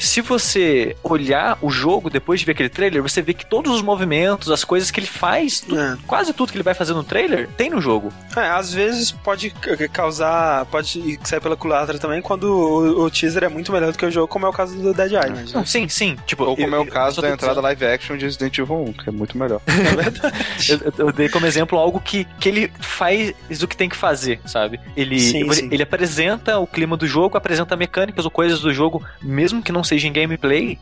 Se 0.04 0.20
você 0.22 0.96
olhar 1.04 1.58
o 1.62 1.70
jogo 1.70 2.10
depois 2.10 2.40
de 2.40 2.46
ver 2.46 2.52
aquele 2.52 2.70
trailer, 2.70 3.02
você 3.02 3.22
vê 3.22 3.34
que 3.34 3.46
todos 3.46 3.72
os 3.74 3.82
movimentos, 3.82 4.52
as 4.52 4.64
coisas 4.64 4.92
que 4.92 5.00
ele 5.00 5.08
faz, 5.08 5.62
tu- 5.62 5.78
É. 5.80 5.98
quase 6.06 6.34
tudo 6.34 6.52
que 6.52 6.58
ele 6.58 6.64
vai 6.64 6.74
fazer 6.74 6.94
no 6.94 7.04
trailer, 7.04 7.48
tem 7.56 7.70
no 7.70 7.80
jogo. 7.80 8.12
É, 8.36 8.50
às 8.50 8.74
vezes 8.74 9.12
pode 9.12 9.50
ca- 9.52 9.88
causar, 9.88 10.66
pode 10.66 11.20
sair 11.24 11.40
pela 11.40 11.56
culatra 11.56 11.98
também 11.98 12.22
quando 12.22 12.44
o, 12.44 13.04
o 13.06 13.10
teaser 13.10 13.46
é 13.46 13.48
muito 13.48 13.72
melhor 13.72 13.92
do 13.92 13.98
que 13.98 14.06
o 14.06 14.12
jogo, 14.12 14.28
como 14.28 14.46
é 14.46 14.50
o 14.50 14.54
caso 14.54 14.76
do 14.78 14.94
Dead 14.94 15.12
Island. 15.12 15.54
Não, 15.54 15.62
né? 15.62 15.66
sim, 15.66 15.88
sim. 15.88 16.18
Tipo, 16.26 16.44
Ou 16.44 16.56
como 16.58 16.76
é 16.76 16.78
eu- 16.78 16.82
o 16.84 16.88
caso 16.88 17.22
da 17.22 17.30
entrada 17.30 17.54
dizendo- 17.54 17.64
live 17.64 17.86
action 17.86 18.18
de 18.18 18.26
Resident 18.26 18.58
Evil 18.58 18.76
1, 18.90 18.94
que 18.94 19.10
é 19.10 19.12
muito 19.12 19.38
melhor. 19.38 19.62
É 19.94 19.96
verdade. 19.96 20.38
Eu, 20.70 20.78
eu- 20.80 20.94
eu 21.08 21.12
dei 21.14 21.30
como 21.30 21.46
exemplo 21.46 21.78
algo 21.80 22.00
que, 22.02 22.26
que 22.40 22.50
ele 22.50 22.72
faz 22.80 23.34
o 23.62 23.68
que 23.68 23.78
tem 23.78 23.88
que 23.88 23.96
fazer, 23.96 24.40
sabe? 24.46 24.80
Ele, 24.98 25.20
Sim, 25.20 25.38
ele, 25.42 25.54
sim. 25.54 25.70
ele 25.72 25.84
apresenta 25.84 26.58
o 26.60 26.68
clima 26.68 26.98
do 26.98 27.06
jogo, 27.08 27.38
apresenta 27.38 27.76
mecânicas 27.76 28.26
ou 28.26 28.32
coisas 28.32 28.60
do 28.60 28.74
jogo, 28.74 29.02
mesmo 29.22 29.62
que 29.62 29.72
não 29.72 29.84
seja 29.84 29.93
em 30.02 30.14
gameplay. 30.14 30.78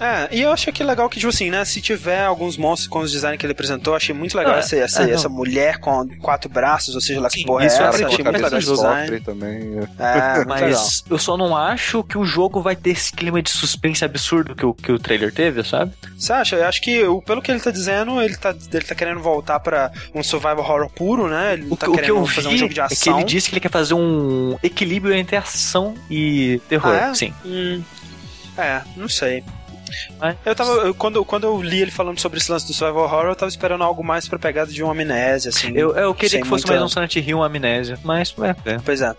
É, 0.00 0.28
e 0.32 0.40
eu 0.42 0.50
achei 0.50 0.72
que 0.72 0.82
legal 0.82 1.08
que, 1.08 1.20
tipo 1.20 1.28
assim, 1.30 1.50
né? 1.52 1.64
Se 1.64 1.80
tiver 1.80 2.24
alguns 2.24 2.56
monstros 2.56 2.88
com 2.88 2.98
os 2.98 3.12
designs 3.12 3.38
que 3.38 3.46
ele 3.46 3.52
apresentou, 3.52 3.94
achei 3.94 4.12
muito 4.12 4.36
legal 4.36 4.54
Ah, 4.56 4.58
essa, 4.58 4.74
essa, 4.74 5.02
ah, 5.02 5.06
não. 5.06 5.14
essa 5.14 5.28
mulher 5.28 5.78
com 5.78 6.08
quatro 6.18 6.50
braços, 6.50 6.96
ou 6.96 7.00
seja 7.00 7.20
lá 7.20 7.28
que 7.28 7.38
Sim, 7.38 7.46
porra 7.46 7.62
é 7.62 7.66
isso 7.68 7.76
essa, 7.76 7.84
é 7.84 7.88
achei 7.90 8.00
legal, 8.00 8.24
muito 8.24 8.34
legal 8.42 8.58
esse 8.58 8.66
de 8.68 8.74
design. 8.74 9.20
Também. 9.20 9.78
é. 10.00 10.02
É, 10.02 10.34
muito 10.44 10.48
legal. 10.50 10.68
Mas 10.82 11.04
eu 11.08 11.16
só 11.16 11.36
não 11.36 11.56
acho 11.56 12.02
que 12.02 12.18
o 12.18 12.24
jogo 12.24 12.60
vai 12.60 12.74
ter 12.74 12.90
esse 12.90 13.12
clima 13.12 13.40
de 13.40 13.50
suspense 13.50 14.04
absurdo 14.04 14.56
que 14.56 14.66
o, 14.66 14.74
que 14.74 14.90
o 14.90 14.98
trailer 14.98 15.32
teve, 15.32 15.62
sabe? 15.62 15.92
Você 16.18 16.32
acha? 16.32 16.56
Eu 16.56 16.66
acho 16.66 16.82
que, 16.82 17.04
o- 17.04 17.22
pelo 17.22 17.40
que 17.40 17.52
ele 17.52 17.60
tá 17.60 17.70
dizendo, 17.70 18.20
ele 18.20 18.36
tá, 18.36 18.52
ele 18.72 18.84
tá 18.84 18.96
querendo 18.96 19.20
voltar 19.20 19.60
pra 19.60 19.92
um 20.12 20.24
survival 20.24 20.58
horror 20.58 20.90
puro, 20.90 21.28
né? 21.28 21.52
Ele 21.52 21.66
não 21.66 21.72
O, 21.74 21.76
tá 21.76 21.86
que- 21.86 21.92
o 21.92 21.98
que 21.98 22.10
eu 22.10 22.26
fazer 22.26 22.48
vi 22.48 22.54
um 22.56 22.58
jogo 22.58 22.74
de 22.74 22.80
é 22.80 22.88
que 22.88 22.94
ação. 22.94 23.18
ele 23.20 23.24
disse 23.28 23.48
que 23.48 23.54
ele 23.54 23.60
quer 23.60 23.70
fazer 23.70 23.94
um 23.94 24.58
equilíbrio 24.60 25.14
entre 25.14 25.36
ação 25.36 25.94
e 26.10 26.60
terror. 26.68 26.92
Ah, 26.92 27.10
é? 27.10 27.14
Sim. 27.14 27.32
Hum, 27.46 27.80
é, 28.58 28.82
não 28.96 29.08
sei. 29.08 29.42
Mas- 30.18 30.36
Eu 30.44 30.54
tava. 30.54 30.70
eu- 30.72 30.94
quando, 30.94 31.24
quando 31.24 31.44
eu 31.44 31.60
li 31.62 31.82
ele 31.82 31.90
falando 31.90 32.18
sobre 32.18 32.38
esse 32.38 32.50
lance 32.50 32.66
do 32.66 32.72
survival 32.72 33.04
horror, 33.04 33.26
eu 33.26 33.36
tava 33.36 33.48
esperando 33.50 33.84
algo 33.84 34.02
mais 34.02 34.26
pra 34.26 34.38
pegada 34.38 34.72
de 34.72 34.82
uma 34.82 34.92
amnésia, 34.92 35.50
assim. 35.50 35.70
Eu, 35.76 35.94
eu 35.96 36.14
queria 36.14 36.40
que 36.40 36.48
fosse 36.48 36.64
muita- 36.66 36.80
mais 36.80 36.82
um 36.82 36.88
Silent 36.92 37.14
Hill, 37.16 37.38
uma 37.38 37.46
amnésia. 37.46 37.98
Mas, 38.02 38.34
é, 38.66 38.72
é. 38.72 38.78
Pois 38.84 39.00
é. 39.00 39.14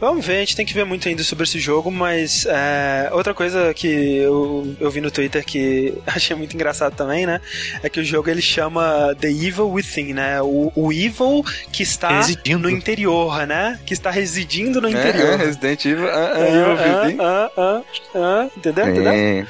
Vamos 0.00 0.24
ver, 0.24 0.36
a 0.36 0.40
gente 0.40 0.56
tem 0.56 0.64
que 0.64 0.72
ver 0.72 0.84
muito 0.84 1.06
ainda 1.08 1.22
sobre 1.22 1.44
esse 1.44 1.58
jogo, 1.58 1.90
mas 1.90 2.46
é, 2.46 3.10
outra 3.12 3.34
coisa 3.34 3.74
que 3.74 4.16
eu, 4.16 4.74
eu 4.80 4.90
vi 4.90 5.00
no 5.00 5.10
Twitter 5.10 5.44
que 5.44 5.92
achei 6.06 6.34
muito 6.34 6.54
engraçado 6.54 6.94
também, 6.96 7.26
né? 7.26 7.38
É 7.82 7.88
que 7.90 8.00
o 8.00 8.04
jogo 8.04 8.30
ele 8.30 8.40
chama 8.40 9.14
The 9.20 9.28
Evil 9.28 9.70
Within, 9.70 10.14
né? 10.14 10.40
O, 10.40 10.72
o 10.74 10.90
Evil 10.90 11.44
que 11.70 11.82
está 11.82 12.16
Residindo. 12.16 12.60
no 12.60 12.70
interior, 12.70 13.46
né? 13.46 13.78
Que 13.84 13.92
está 13.92 14.10
residindo 14.10 14.80
no 14.80 14.88
É, 14.88 14.90
interior. 14.90 15.32
é, 15.32 15.36
Resident 15.36 15.84
Evil, 15.84 16.08
ah, 16.08 16.12
ah, 16.14 16.34
Ah, 16.34 16.48
Evil 16.48 17.20
ah, 17.20 17.26
ah, 17.26 17.50
ah, 17.58 17.82
ah, 18.14 18.48
entendeu? 18.56 18.88
Entendeu? 18.88 19.46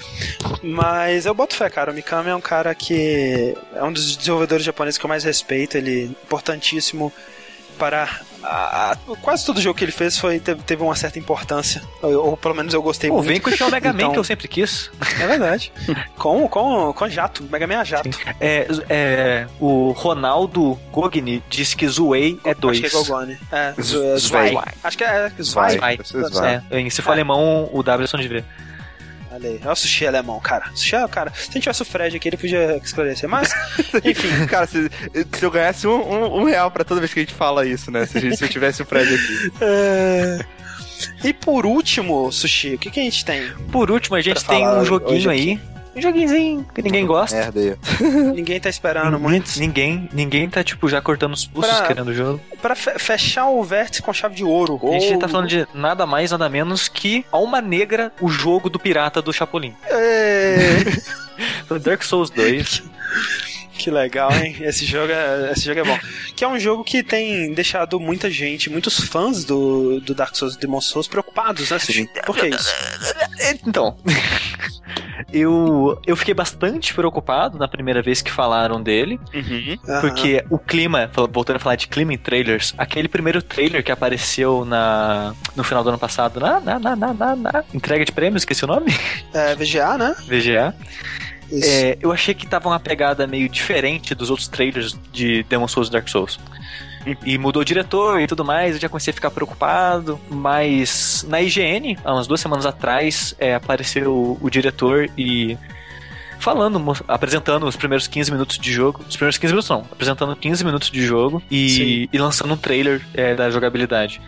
Mas 0.63 1.27
eu 1.27 1.35
boto 1.35 1.55
fé, 1.55 1.71
cara. 1.71 1.93
O 1.93 1.95
Mikami 1.95 2.29
é 2.31 2.35
um 2.35 2.41
cara 2.41 2.75
que 2.75 3.55
é 3.75 3.85
um 3.85 3.93
dos 3.93 4.17
desenvolvedores 4.17 4.65
japoneses 4.65 4.99
que 4.99 5.05
eu 5.05 5.09
mais 5.09 5.23
respeito. 5.23 5.77
Ele 5.79 6.03
é 6.03 6.05
importantíssimo 6.07 7.13
para. 7.79 8.09
A- 8.43 8.93
a- 8.93 8.97
quase 9.21 9.45
todo 9.45 9.61
jogo 9.61 9.79
que 9.79 9.85
ele 9.85 9.93
fez 9.93 10.19
foi, 10.19 10.39
teve, 10.41 10.63
teve 10.63 10.83
uma 10.83 10.95
certa 10.97 11.19
importância. 11.19 11.83
Ou, 12.03 12.31
ou 12.31 12.37
pelo 12.37 12.55
menos 12.55 12.73
eu 12.75 12.83
gostei 12.83 13.11
Pô, 13.11 13.17
muito. 13.17 13.29
vem 13.29 13.41
com 13.41 13.51
o 13.65 13.71
Mega 13.71 13.93
Man 13.93 13.99
Então- 13.99 14.13
que 14.13 14.19
eu 14.19 14.25
sempre 14.25 14.49
quis. 14.49 14.91
É 15.21 15.27
verdade. 15.27 15.73
com, 16.19 16.49
com, 16.49 16.93
com 16.93 17.09
jato. 17.09 17.43
Mega 17.51 17.67
Man 17.67 17.79
a 17.81 17.85
jato. 17.85 18.09
É, 18.41 18.67
é, 18.89 19.47
o 19.61 19.91
Ronaldo 19.93 20.79
Gogni 20.93 21.43
disse 21.49 21.77
que 21.77 21.87
Zuei 21.89 22.39
é 22.45 22.55
2. 22.55 22.79
Acho 22.79 22.91
que 22.91 22.97
é 22.97 22.99
Gogone. 23.01 23.39
É, 23.53 23.73
Z- 23.73 23.83
Zu- 23.83 24.03
é 24.05 24.17
Zwei. 24.19 24.49
Zwei. 24.51 24.65
Acho 24.85 24.97
que 24.97 25.05
é. 25.05 25.31
É, 26.71 26.81
em- 26.81 26.91
se 26.91 27.03
for 27.03 27.13
alemão, 27.13 27.69
o 27.73 27.83
W 27.83 28.05
é 28.05 28.07
som 28.07 28.19
de 28.19 28.29
ver. 28.29 28.45
Olha 29.33 29.49
aí. 29.49 29.61
É 29.65 29.71
o 29.71 29.75
sushi 29.77 30.07
alemão, 30.07 30.41
cara. 30.41 30.67
Sushi 30.75 30.97
é, 30.97 31.07
cara. 31.09 31.33
Se 31.35 31.51
a 31.51 31.53
gente 31.53 31.63
tivesse 31.63 31.83
o 31.83 31.85
Fred 31.85 32.17
aqui, 32.17 32.29
ele 32.29 32.37
podia 32.37 32.77
esclarecer. 32.83 33.29
Mas, 33.29 33.51
enfim. 34.05 34.47
Cara, 34.47 34.67
se, 34.67 34.91
se 35.39 35.45
eu 35.45 35.51
ganhasse 35.51 35.87
um, 35.87 35.93
um- 36.01 36.41
um 36.41 36.45
real 36.45 36.71
pra 36.71 36.83
toda 36.85 37.01
vez 37.01 37.13
que 37.15 37.21
a 37.21 37.23
gente 37.23 37.35
fala 37.35 37.65
isso, 37.67 37.91
né? 37.91 38.07
Se, 38.07 38.19
a 38.19 38.21
gente- 38.21 38.37
se 38.37 38.45
eu 38.45 38.49
tivesse 38.49 38.83
o 38.83 38.85
Fred 38.87 39.15
aqui. 39.15 39.53
É... 39.63 40.39
E 41.25 41.33
por 41.33 41.65
último, 41.65 42.31
Sushi, 42.31 42.75
o 42.75 42.79
que, 42.79 42.91
que 42.91 43.01
a 43.01 43.03
gente 43.03 43.25
tem? 43.25 43.51
Por 43.73 43.91
último, 43.91 44.17
a 44.17 44.21
gente 44.21 44.45
tem 44.45 44.67
um 44.69 44.85
joguinho 44.85 45.31
aqui. 45.31 45.41
aí. 45.51 45.61
Um 45.70 45.70
joguinhozinho 45.97 46.67
que 46.75 46.83
ninguém 46.83 47.05
gosta. 47.07 47.37
Merda 47.37 47.61
aí. 47.61 47.77
Ninguém 48.35 48.61
tá 48.61 48.69
esperando 48.69 49.19
muito. 49.19 49.59
Ninguém, 49.59 50.09
ninguém 50.13 50.49
tá, 50.49 50.63
tipo, 50.63 50.89
já 50.89 51.01
cortando 51.01 51.35
os 51.35 51.45
pulsos 51.47 51.73
Pra- 51.77 51.87
querendo 51.87 52.09
o 52.09 52.15
jogo. 52.15 52.41
Pra 52.63 52.75
fe- 52.75 52.99
fechar 52.99 53.47
o 53.49 53.63
vértice 53.65 54.03
com 54.03 54.13
chave 54.13 54.35
de 54.37 54.45
ouro. 54.45 54.79
A 54.85 54.93
gente 54.93 55.09
tá 55.11 55.15
Ouro. 55.15 55.29
falando 55.29 55.49
de 55.49 55.67
nada 55.75 56.07
mais, 56.07 56.31
nada 56.31 56.49
menos 56.49 56.89
que 56.89 57.25
Alma 57.33 57.61
Negra, 57.61 58.13
o 58.21 58.29
jogo 58.29 58.71
do 58.71 58.79
pirata 58.79 59.21
do 59.21 59.33
Chapolin. 59.33 59.75
É... 59.87 60.85
Dark 61.83 62.03
Souls 62.03 62.31
2. 62.31 62.83
que 63.81 63.91
legal, 63.91 64.31
hein? 64.33 64.57
Esse 64.61 64.85
jogo, 64.85 65.13
é, 65.13 65.53
esse 65.53 65.65
jogo 65.65 65.81
é 65.81 65.85
bom. 65.85 65.99
Que 66.37 66.45
é 66.45 66.49
um 66.49 66.59
jogo 66.59 66.85
que 66.85 67.03
tem 67.03 67.53
deixado 67.55 67.99
muita 67.99 68.31
gente, 68.31 68.69
muitos 68.69 69.01
fãs 69.01 69.45
do, 69.45 70.01
do 70.01 70.15
Dark 70.15 70.37
Souls 70.37 70.55
e 70.55 70.59
Demon 70.59 70.81
Souls 70.81 71.09
preocupados, 71.09 71.71
né, 71.71 71.79
Sushi? 71.79 72.09
Por 72.27 72.37
que 72.37 72.49
isso? 72.49 72.73
Então, 73.67 73.97
eu, 75.33 76.01
eu 76.07 76.15
fiquei 76.15 76.35
bastante 76.35 76.93
preocupado 76.93 77.59
na 77.59 77.67
primeira 77.67 78.03
vez 78.03 78.21
que 78.21 78.31
falaram 78.31 78.83
dele, 78.83 79.19
Aham. 79.35 80.01
porque 80.03 80.45
o 80.51 80.59
clima, 80.59 81.11
voltando 81.33 81.57
a 81.57 81.59
falar 81.59 81.77
de 81.77 81.89
clima 81.89 82.13
em 82.13 82.19
trailers, 82.19 82.75
aquele 82.77 83.09
primeiro 83.09 83.43
trailer 83.43 83.83
que 83.83 83.91
apareceu 83.91 84.65
na, 84.65 85.35
no 85.57 85.65
final 85.65 85.83
do 85.83 85.89
ano 85.89 85.99
passado, 85.99 86.39
na, 86.39 86.61
na, 86.61 86.79
na, 86.79 86.97
na, 86.97 87.15
na, 87.15 87.37
na 87.37 87.65
entrega 87.73 88.05
de 88.05 88.13
prêmios, 88.13 88.43
esqueci 88.43 88.65
o 88.65 88.69
nome? 88.69 88.93
É 89.33 89.55
VGA, 89.55 89.97
né? 89.97 90.15
VGA. 90.29 90.75
É, 91.53 91.99
eu 92.01 92.13
achei 92.13 92.35
que 92.35 92.47
tava 92.47 92.69
uma 92.69 92.81
pegada 92.81 93.27
meio 93.27 93.49
diferente 93.49 94.15
dos 94.15 94.31
outros 94.31 94.49
trailers 94.49 94.99
de 95.13 95.43
Demon 95.45 95.69
Souls 95.69 95.89
e 95.89 95.93
Dark 95.93 96.09
Souls. 96.09 96.39
E 97.25 97.39
mudou 97.39 97.63
o 97.63 97.65
diretor 97.65 98.21
e 98.21 98.27
tudo 98.27 98.45
mais, 98.45 98.75
eu 98.75 98.81
já 98.81 98.89
comecei 98.89 99.11
a 99.11 99.15
ficar 99.15 99.31
preocupado. 99.31 100.21
Mas 100.29 101.25
na 101.29 101.41
IGN, 101.41 101.97
há 102.05 102.13
umas 102.13 102.27
duas 102.27 102.41
semanas 102.41 102.67
atrás, 102.67 103.35
é, 103.39 103.55
apareceu 103.55 104.13
o, 104.13 104.39
o 104.41 104.51
diretor 104.51 105.09
e 105.17 105.57
falando, 106.39 106.83
apresentando 107.09 107.67
os 107.67 107.77
primeiros 107.77 108.07
15 108.07 108.31
minutos 108.31 108.59
de 108.59 108.73
jogo. 108.73 109.01
Os 109.09 109.17
primeiros 109.17 109.39
15 109.39 109.53
minutos 109.53 109.71
não, 109.71 109.81
apresentando 109.91 110.37
15 110.37 110.65
minutos 110.65 110.91
de 110.91 111.03
jogo 111.03 111.43
e, 111.51 112.09
e 112.13 112.19
lançando 112.19 112.53
um 112.53 112.57
trailer 112.57 113.01
é, 113.15 113.35
da 113.35 113.51
jogabilidade. 113.51 114.21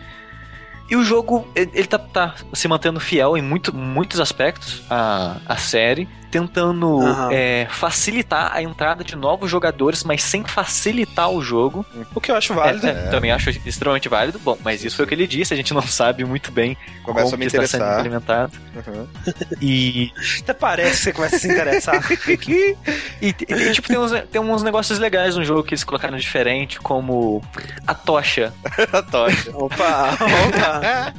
E 0.89 0.95
o 0.95 1.03
jogo, 1.03 1.47
ele 1.55 1.71
ele 1.73 1.87
tá, 1.87 1.97
tá 1.97 2.35
se 2.53 2.67
mantendo 2.67 2.99
fiel 2.99 3.37
em 3.37 3.41
muito, 3.41 3.75
muitos 3.75 4.19
aspectos 4.19 4.81
à, 4.89 5.37
à 5.45 5.57
série. 5.57 6.07
Tentando 6.33 6.99
Aham. 6.99 7.29
é, 7.31 7.67
facilitar 7.69 8.51
a 8.51 8.63
entrada 8.63 9.03
de 9.03 9.15
novos 9.15 9.51
jogadores, 9.51 10.03
mas 10.03 10.23
sem 10.23 10.43
facilitar 10.43 11.29
o 11.29 11.43
jogo. 11.43 11.85
O 12.15 12.19
que 12.19 12.31
eu 12.31 12.35
acho 12.35 12.55
válido. 12.55 12.87
É, 12.87 12.89
é, 12.89 13.09
Também 13.11 13.31
acho 13.31 13.51
extremamente 13.51 14.09
válido. 14.09 14.39
Bom, 14.39 14.57
mas 14.63 14.83
isso 14.83 14.95
foi 14.95 15.05
o 15.05 15.07
que 15.07 15.13
ele 15.13 15.27
disse, 15.27 15.53
a 15.53 15.57
gente 15.57 15.75
não 15.75 15.83
sabe 15.83 16.25
muito 16.25 16.51
bem 16.51 16.75
Começa 17.03 17.25
como 17.25 17.35
a 17.35 17.37
me 17.37 17.45
que 17.47 17.55
está 17.55 17.67
sendo 17.67 17.99
implementado. 17.99 18.51
Uhum. 18.75 19.07
E, 19.61 20.11
Até 20.41 20.53
parece 20.53 20.97
que 20.97 21.03
você 21.03 21.13
começa 21.13 21.35
a 21.35 21.39
se 21.39 21.47
interessar. 21.47 22.01
e, 22.49 22.75
e, 23.21 23.27
e, 23.27 23.71
tipo, 23.71 23.87
tem 23.87 23.99
uns, 23.99 24.11
tem 24.31 24.41
uns 24.41 24.63
negócios 24.63 24.97
legais 24.97 25.35
no 25.35 25.45
jogo 25.45 25.63
que 25.63 25.75
eles 25.75 25.83
colocaram 25.83 26.17
diferente, 26.17 26.79
como 26.79 27.43
a 27.85 27.93
tocha. 27.93 28.51
A 28.91 29.01
tocha. 29.03 29.51
opa, 29.53 30.17
opa. 30.17 31.13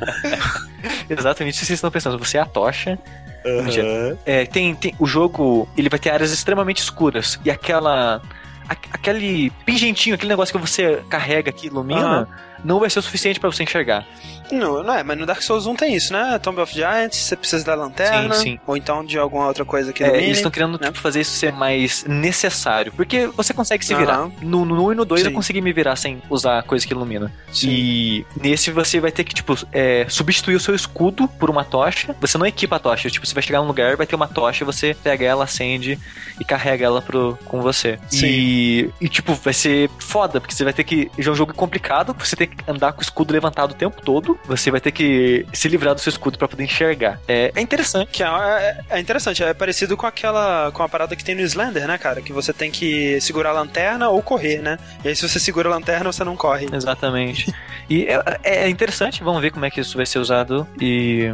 Exatamente 1.09 1.55
isso 1.55 1.61
que 1.61 1.67
vocês 1.67 1.79
estão 1.79 1.91
pensando. 1.91 2.19
Você 2.19 2.37
é 2.37 2.41
a 2.41 2.47
tocha. 2.47 2.99
Uhum. 3.45 4.17
É, 4.25 4.47
tem, 4.47 4.75
tem, 4.75 4.95
o 4.99 5.07
jogo 5.07 5.69
ele 5.77 5.89
vai 5.89 5.99
ter 5.99 6.11
áreas 6.11 6.33
extremamente 6.33 6.79
escuras. 6.79 7.39
E 7.45 7.51
aquela. 7.51 8.23
aquele 8.69 9.51
pingentinho, 9.67 10.15
aquele 10.15 10.31
negócio 10.31 10.55
que 10.55 10.67
você 10.67 11.03
carrega 11.09 11.53
que 11.53 11.67
ilumina, 11.67 12.29
não 12.65 12.81
vai 12.81 12.89
ser 12.91 12.99
o 12.99 13.03
suficiente 13.03 13.39
pra 13.39 13.51
você 13.51 13.63
enxergar. 13.63 14.07
Não, 14.53 14.83
não 14.83 14.95
é, 14.95 15.03
mas 15.03 15.17
no 15.19 15.25
Dark 15.25 15.41
Souls 15.43 15.67
1 15.67 15.75
tem 15.75 15.95
isso, 15.95 16.13
né? 16.13 16.39
Tomb 16.39 16.61
of 16.61 16.73
Giants, 16.73 17.17
você 17.17 17.35
precisa 17.35 17.65
da 17.65 17.75
lanterna, 17.75 18.35
Sim, 18.35 18.43
sim. 18.43 18.61
ou 18.67 18.77
então 18.77 19.03
de 19.05 19.19
alguma 19.19 19.47
outra 19.47 19.65
coisa 19.65 19.91
que 19.93 20.05
É, 20.05 20.23
eles 20.23 20.37
estão 20.37 20.51
querendo 20.51 20.79
né? 20.79 20.89
tipo, 20.89 20.99
fazer 20.99 21.23
isso 21.23 21.31
ser 21.33 21.51
mais 21.53 22.05
necessário. 22.05 22.93
Porque 22.93 23.27
você 23.29 23.55
consegue 23.55 23.85
se 23.85 23.95
virar. 23.95 24.17
Aham. 24.19 24.33
No, 24.43 24.65
no 24.67 24.87
1 24.89 24.93
e 24.93 24.95
no 24.97 25.05
2 25.05 25.23
eu 25.23 25.29
Sim. 25.31 25.35
consegui 25.35 25.61
me 25.63 25.73
virar 25.73 25.97
sem 25.97 26.23
usar 26.29 26.63
coisa 26.65 26.87
que 26.87 26.93
ilumina. 26.93 27.33
Sim. 27.53 27.69
E 27.71 28.27
nesse 28.37 28.71
você 28.71 29.01
vai 29.01 29.11
ter 29.11 29.25
que, 29.25 29.35
tipo, 29.35 29.57
é, 29.73 30.07
substituir 30.11 30.55
o 30.57 30.61
seu 30.61 30.75
escudo 30.75 31.27
por 31.27 31.49
uma 31.49 31.65
tocha. 31.65 32.15
Você 32.21 32.37
não 32.37 32.47
equipa 32.47 32.77
a 32.77 32.79
tocha. 32.79 33.09
Tipo, 33.09 33.27
você 33.27 33.33
vai 33.35 33.43
chegar 33.43 33.61
num 33.61 33.67
lugar, 33.67 33.97
vai 33.97 34.07
ter 34.07 34.15
uma 34.15 34.29
tocha, 34.29 34.65
você 34.65 34.95
pega 35.03 35.25
ela, 35.25 35.45
acende 35.45 35.99
e 36.39 36.45
carrega 36.45 36.85
ela 36.85 37.01
pro, 37.01 37.39
com 37.47 37.63
você. 37.63 37.99
Sim. 38.11 38.27
E, 38.27 38.91
e, 39.01 39.09
tipo, 39.09 39.33
vai 39.35 39.55
ser 39.55 39.89
foda, 39.99 40.39
porque 40.41 40.55
você 40.55 40.65
vai 40.65 40.73
ter 40.75 40.85
que. 40.85 41.11
Já 41.19 41.31
é 41.31 41.33
um 41.33 41.37
jogo 41.37 41.55
complicado, 41.55 42.15
você 42.19 42.37
tem 42.37 42.47
que 42.47 42.54
andar 42.67 42.93
com 42.93 43.01
o 43.01 43.03
escudo 43.03 43.33
levantado 43.33 43.73
o 43.73 43.75
tempo 43.75 44.01
todo. 44.03 44.39
Você 44.47 44.71
vai 44.71 44.81
ter 44.81 44.93
que 44.93 45.47
se 45.53 45.69
livrar 45.69 45.95
do 45.95 46.01
seu 46.01 46.11
escudo 46.11 46.39
pra 46.39 46.49
poder 46.49 46.65
enxergar. 46.65 47.21
É, 47.29 47.53
é 47.55 47.61
interessante. 47.61 48.23
É, 48.23 48.27
é- 48.27 48.81
é 48.91 49.01
interessante, 49.01 49.43
é 49.43 49.53
parecido 49.55 49.97
com 49.97 50.07
aquela 50.07 50.71
com 50.73 50.83
a 50.83 50.89
parada 50.89 51.15
que 51.17 51.25
tem 51.25 51.35
no 51.35 51.43
Slender, 51.43 51.87
né, 51.87 51.99
cara? 51.99 52.21
Que 52.23 52.33
você 52.33 52.53
tem 52.53 52.71
que 52.71 53.21
segurar 53.21 53.51
a 53.51 53.53
lanterna 53.53 54.09
ou 54.09 54.23
correr, 54.23 54.59
né? 54.63 54.79
E 55.05 55.09
aí 55.09 55.17
se 55.17 55.29
você 55.29 55.39
segura 55.39 55.69
a 55.69 55.73
lanterna, 55.73 56.11
você 56.13 56.25
não 56.25 56.37
corre. 56.37 56.67
Exatamente. 56.73 57.53
E 57.89 58.07
é, 58.07 58.65
é 58.65 58.69
interessante, 58.69 59.23
vamos 59.23 59.41
ver 59.43 59.51
como 59.51 59.65
é 59.65 59.71
que 59.71 59.81
isso 59.81 59.97
vai 59.97 60.07
ser 60.07 60.19
usado. 60.19 60.67
E. 60.81 61.33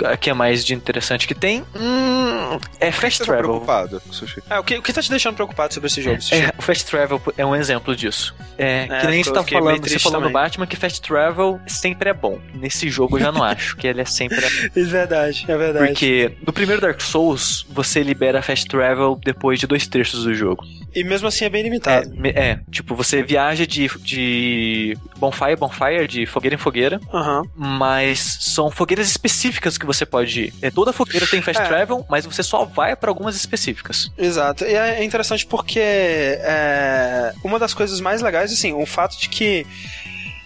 O 0.00 0.16
que 0.18 0.30
é 0.30 0.34
mais 0.34 0.64
de 0.64 0.74
interessante 0.74 1.26
que 1.28 1.34
tem? 1.34 1.64
Hum, 1.74 2.58
é 2.80 2.90
Fast 2.90 3.18
Você 3.18 3.24
tá 3.24 3.32
Travel. 3.32 3.50
preocupado, 3.50 4.02
Sushi? 4.10 4.42
É, 4.48 4.58
o, 4.58 4.64
que, 4.64 4.76
o 4.76 4.82
que 4.82 4.92
tá 4.92 5.02
te 5.02 5.10
deixando 5.10 5.34
preocupado 5.34 5.72
sobre 5.74 5.86
esse 5.88 6.00
jogo? 6.02 6.20
Sushi? 6.20 6.34
É, 6.42 6.52
o 6.58 6.62
Fast 6.62 6.86
Travel 6.86 7.20
é 7.36 7.44
um 7.46 7.54
exemplo 7.54 7.94
disso. 7.94 8.34
É, 8.58 8.86
que 9.00 9.06
nem 9.08 9.22
você 9.24 9.32
tá 9.32 9.42
falando, 9.42 9.88
você 9.88 9.98
falou 9.98 10.20
no. 10.20 10.30
Batman 10.30 10.66
que 10.66 10.76
Fast 10.76 11.00
Travel 11.02 11.60
sempre 11.66 12.10
é 12.10 12.14
bom. 12.14 12.40
Nesse 12.54 12.88
jogo 12.88 13.16
eu 13.18 13.22
já 13.22 13.32
não 13.32 13.42
acho 13.44 13.76
que 13.76 13.86
ele 13.86 14.00
é 14.00 14.04
sempre 14.04 14.38
É 14.74 14.82
verdade, 14.82 15.44
é 15.48 15.56
verdade. 15.56 15.86
Porque 15.88 16.32
no 16.46 16.52
primeiro 16.52 16.80
Dark 16.80 17.00
Souls, 17.00 17.66
você 17.70 18.02
libera 18.02 18.40
Fast 18.42 18.66
Travel 18.66 19.18
depois 19.22 19.58
de 19.60 19.66
dois 19.66 19.86
terços 19.86 20.24
do 20.24 20.34
jogo. 20.34 20.64
E 20.94 21.02
mesmo 21.04 21.26
assim 21.28 21.44
é 21.44 21.48
bem 21.48 21.60
É, 21.60 21.64
limitado. 21.64 22.10
me- 22.14 22.30
é, 22.30 22.60
tipo, 22.70 22.94
você 22.94 23.22
viaja 23.22 23.66
de, 23.66 23.88
de 24.00 24.96
bonfire, 25.16 25.56
bonfire, 25.56 26.06
de 26.06 26.26
fogueira 26.26 26.54
em 26.54 26.58
fogueira, 26.58 27.00
Aham. 27.12 27.42
mas 27.56 28.38
são 28.40 28.70
fogueiras 28.70 29.08
específicas 29.08 29.78
que 29.82 29.86
você 29.86 30.06
pode 30.06 30.40
ir. 30.44 30.54
É, 30.62 30.70
toda 30.70 30.92
fogueira 30.92 31.26
tem 31.26 31.42
fast 31.42 31.60
É. 31.60 31.66
travel, 31.66 32.06
mas 32.08 32.24
você 32.24 32.42
só 32.42 32.64
vai 32.64 32.96
pra 32.96 33.10
algumas 33.10 33.36
específicas. 33.36 34.10
Exato. 34.16 34.64
E 34.64 34.74
é 34.74 35.04
interessante 35.04 35.44
porque 35.44 35.78
é, 35.80 37.32
uma 37.44 37.58
das 37.58 37.74
coisas 37.74 38.00
mais 38.00 38.22
legais, 38.22 38.52
assim, 38.52 38.72
o 38.72 38.86
fato 38.86 39.18
de 39.20 39.28
que 39.28 39.66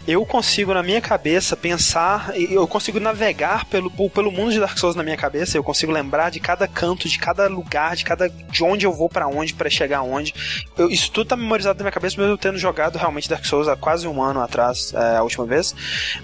eu 0.07 0.25
consigo 0.25 0.73
na 0.73 0.83
minha 0.83 1.01
cabeça 1.01 1.57
pensar, 1.57 2.33
eu 2.37 2.67
consigo 2.67 3.01
navegar 3.01 3.65
pelo, 3.65 3.91
pelo 4.11 4.31
mundo 4.31 4.53
de 4.53 4.61
Dark 4.61 4.79
Souls 4.79 4.95
na 4.97 5.03
minha 5.03 5.17
cabeça, 5.17 5.57
eu 5.57 5.65
consigo 5.65 5.91
lembrar 5.93 6.31
de 6.31 6.39
cada 6.41 6.69
canto, 6.69 7.09
de 7.09 7.19
cada 7.19 7.49
lugar, 7.49 7.97
de 7.97 8.05
cada 8.05 8.29
de 8.29 8.63
onde 8.65 8.87
eu 8.87 8.93
vou 8.93 9.09
pra 9.09 9.27
onde 9.27 9.53
pra 9.55 9.69
chegar 9.69 10.03
onde. 10.03 10.33
Eu- 10.79 10.89
isso 10.91 11.11
tudo 11.11 11.29
tá 11.29 11.37
memorizado 11.37 11.79
na 11.79 11.85
minha 11.85 11.93
cabeça, 11.93 12.17
mesmo 12.19 12.33
eu 12.33 12.39
tendo 12.39 12.59
jogado 12.59 12.97
realmente 12.97 13.29
Dark 13.29 13.45
Souls 13.45 13.69
há 13.69 13.77
quase 13.77 14.07
um 14.07 14.23
ano 14.23 14.41
atrás, 14.41 14.93
é, 14.95 15.17
a 15.17 15.23
última 15.23 15.45
vez. 15.45 15.75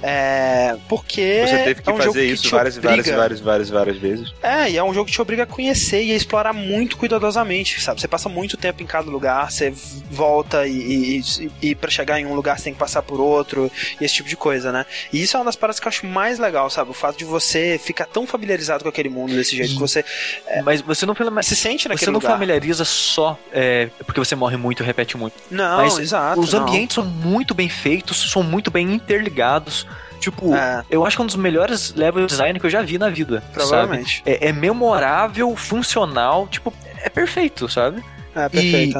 É, 0.02 0.76
porque 0.88 1.44
Você 1.46 1.59
teve 1.64 1.82
que 1.82 1.90
é 1.90 1.92
um 1.92 1.96
fazer 1.96 2.26
que 2.26 2.32
isso 2.32 2.42
te 2.44 2.50
várias, 2.50 2.76
várias, 2.76 3.09
várias, 3.09 3.40
várias, 3.40 3.70
várias 3.70 3.96
vezes. 3.98 4.32
é, 4.42 4.70
e 4.70 4.76
é 4.76 4.84
um 4.84 4.94
jogo 4.94 5.06
que 5.06 5.12
te 5.12 5.20
obriga 5.20 5.42
a 5.42 5.46
conhecer 5.46 6.02
e 6.04 6.12
a 6.12 6.16
explorar 6.16 6.52
muito 6.52 6.96
cuidadosamente, 6.96 7.80
sabe? 7.80 8.00
Você 8.00 8.09
passa 8.09 8.28
muito 8.28 8.56
tempo 8.56 8.82
em 8.82 8.86
cada 8.86 9.10
lugar, 9.10 9.50
você 9.50 9.72
volta 10.10 10.66
e, 10.66 10.72
e, 10.72 11.20
e, 11.20 11.70
e 11.70 11.74
para 11.74 11.90
chegar 11.90 12.20
em 12.20 12.26
um 12.26 12.34
lugar 12.34 12.59
você 12.59 12.64
tem 12.64 12.72
que 12.72 12.78
passar 12.78 13.02
por 13.02 13.20
outro, 13.20 13.70
e 14.00 14.04
esse 14.04 14.14
tipo 14.14 14.28
de 14.28 14.36
coisa, 14.36 14.70
né? 14.72 14.86
E 15.12 15.22
isso 15.22 15.36
é 15.36 15.40
uma 15.40 15.46
das 15.46 15.56
paradas 15.56 15.78
que 15.80 15.86
eu 15.86 15.88
acho 15.88 16.06
mais 16.06 16.38
legal, 16.38 16.68
sabe? 16.70 16.90
O 16.90 16.94
fato 16.94 17.16
de 17.18 17.24
você 17.24 17.80
ficar 17.82 18.06
tão 18.06 18.26
familiarizado 18.26 18.82
com 18.84 18.88
aquele 18.88 19.08
mundo 19.08 19.34
desse 19.34 19.56
jeito, 19.56 19.74
que 19.74 19.80
você 19.80 20.04
Mas 20.64 20.80
você 20.80 21.06
não, 21.06 21.14
se 21.42 21.56
sente 21.56 21.84
você 21.84 21.88
naquele 21.88 22.10
não 22.10 22.20
lugar. 22.20 22.32
familiariza 22.32 22.84
só 22.84 23.38
é, 23.52 23.88
porque 24.06 24.20
você 24.20 24.34
morre 24.34 24.56
muito 24.56 24.82
e 24.82 24.86
repete 24.86 25.16
muito. 25.16 25.34
Não, 25.50 25.78
Mas 25.78 25.98
exato. 25.98 26.40
Os 26.40 26.52
não. 26.52 26.62
ambientes 26.62 26.94
são 26.94 27.04
muito 27.04 27.54
bem 27.54 27.68
feitos, 27.68 28.30
são 28.30 28.42
muito 28.42 28.70
bem 28.70 28.92
interligados. 28.92 29.86
Tipo, 30.20 30.54
É. 30.54 30.84
eu 30.88 31.04
acho 31.04 31.16
que 31.16 31.20
é 31.20 31.24
um 31.24 31.26
dos 31.26 31.34
melhores 31.36 31.92
level 31.94 32.24
design 32.26 32.58
que 32.60 32.64
eu 32.66 32.70
já 32.70 32.80
vi 32.80 32.96
na 32.96 33.08
vida. 33.10 33.42
Provavelmente. 33.52 34.22
É, 34.24 34.48
é 34.48 34.52
memorável, 34.52 35.54
funcional, 35.56 36.46
tipo, 36.46 36.72
é 36.98 37.08
perfeito, 37.08 37.68
sabe? 37.68 38.02
É, 38.34 38.48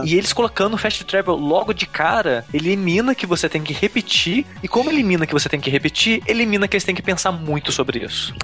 E, 0.05 0.15
e 0.15 0.19
eles 0.19 0.33
colocando 0.33 0.75
o 0.75 0.79
Fast 0.79 1.05
Travel 1.05 1.35
logo 1.37 1.73
de 1.73 1.87
cara, 1.87 2.45
elimina 2.53 3.15
que 3.15 3.27
você 3.27 3.49
tem 3.49 3.63
que 3.63 3.73
repetir. 3.73 4.47
E 4.63 4.69
como 4.69 4.91
elimina 4.91 5.27
que 5.27 5.33
você 5.33 5.49
tem 5.49 5.61
que 5.61 5.71
repetir, 5.71 6.23
elimina 6.27 6.69
que 6.69 6.77
eles 6.77 6.85
têm 6.85 6.95
que 6.95 7.03
pensar 7.03 7.33
muito 7.33 7.73
sobre 7.73 8.05
isso. 8.05 8.35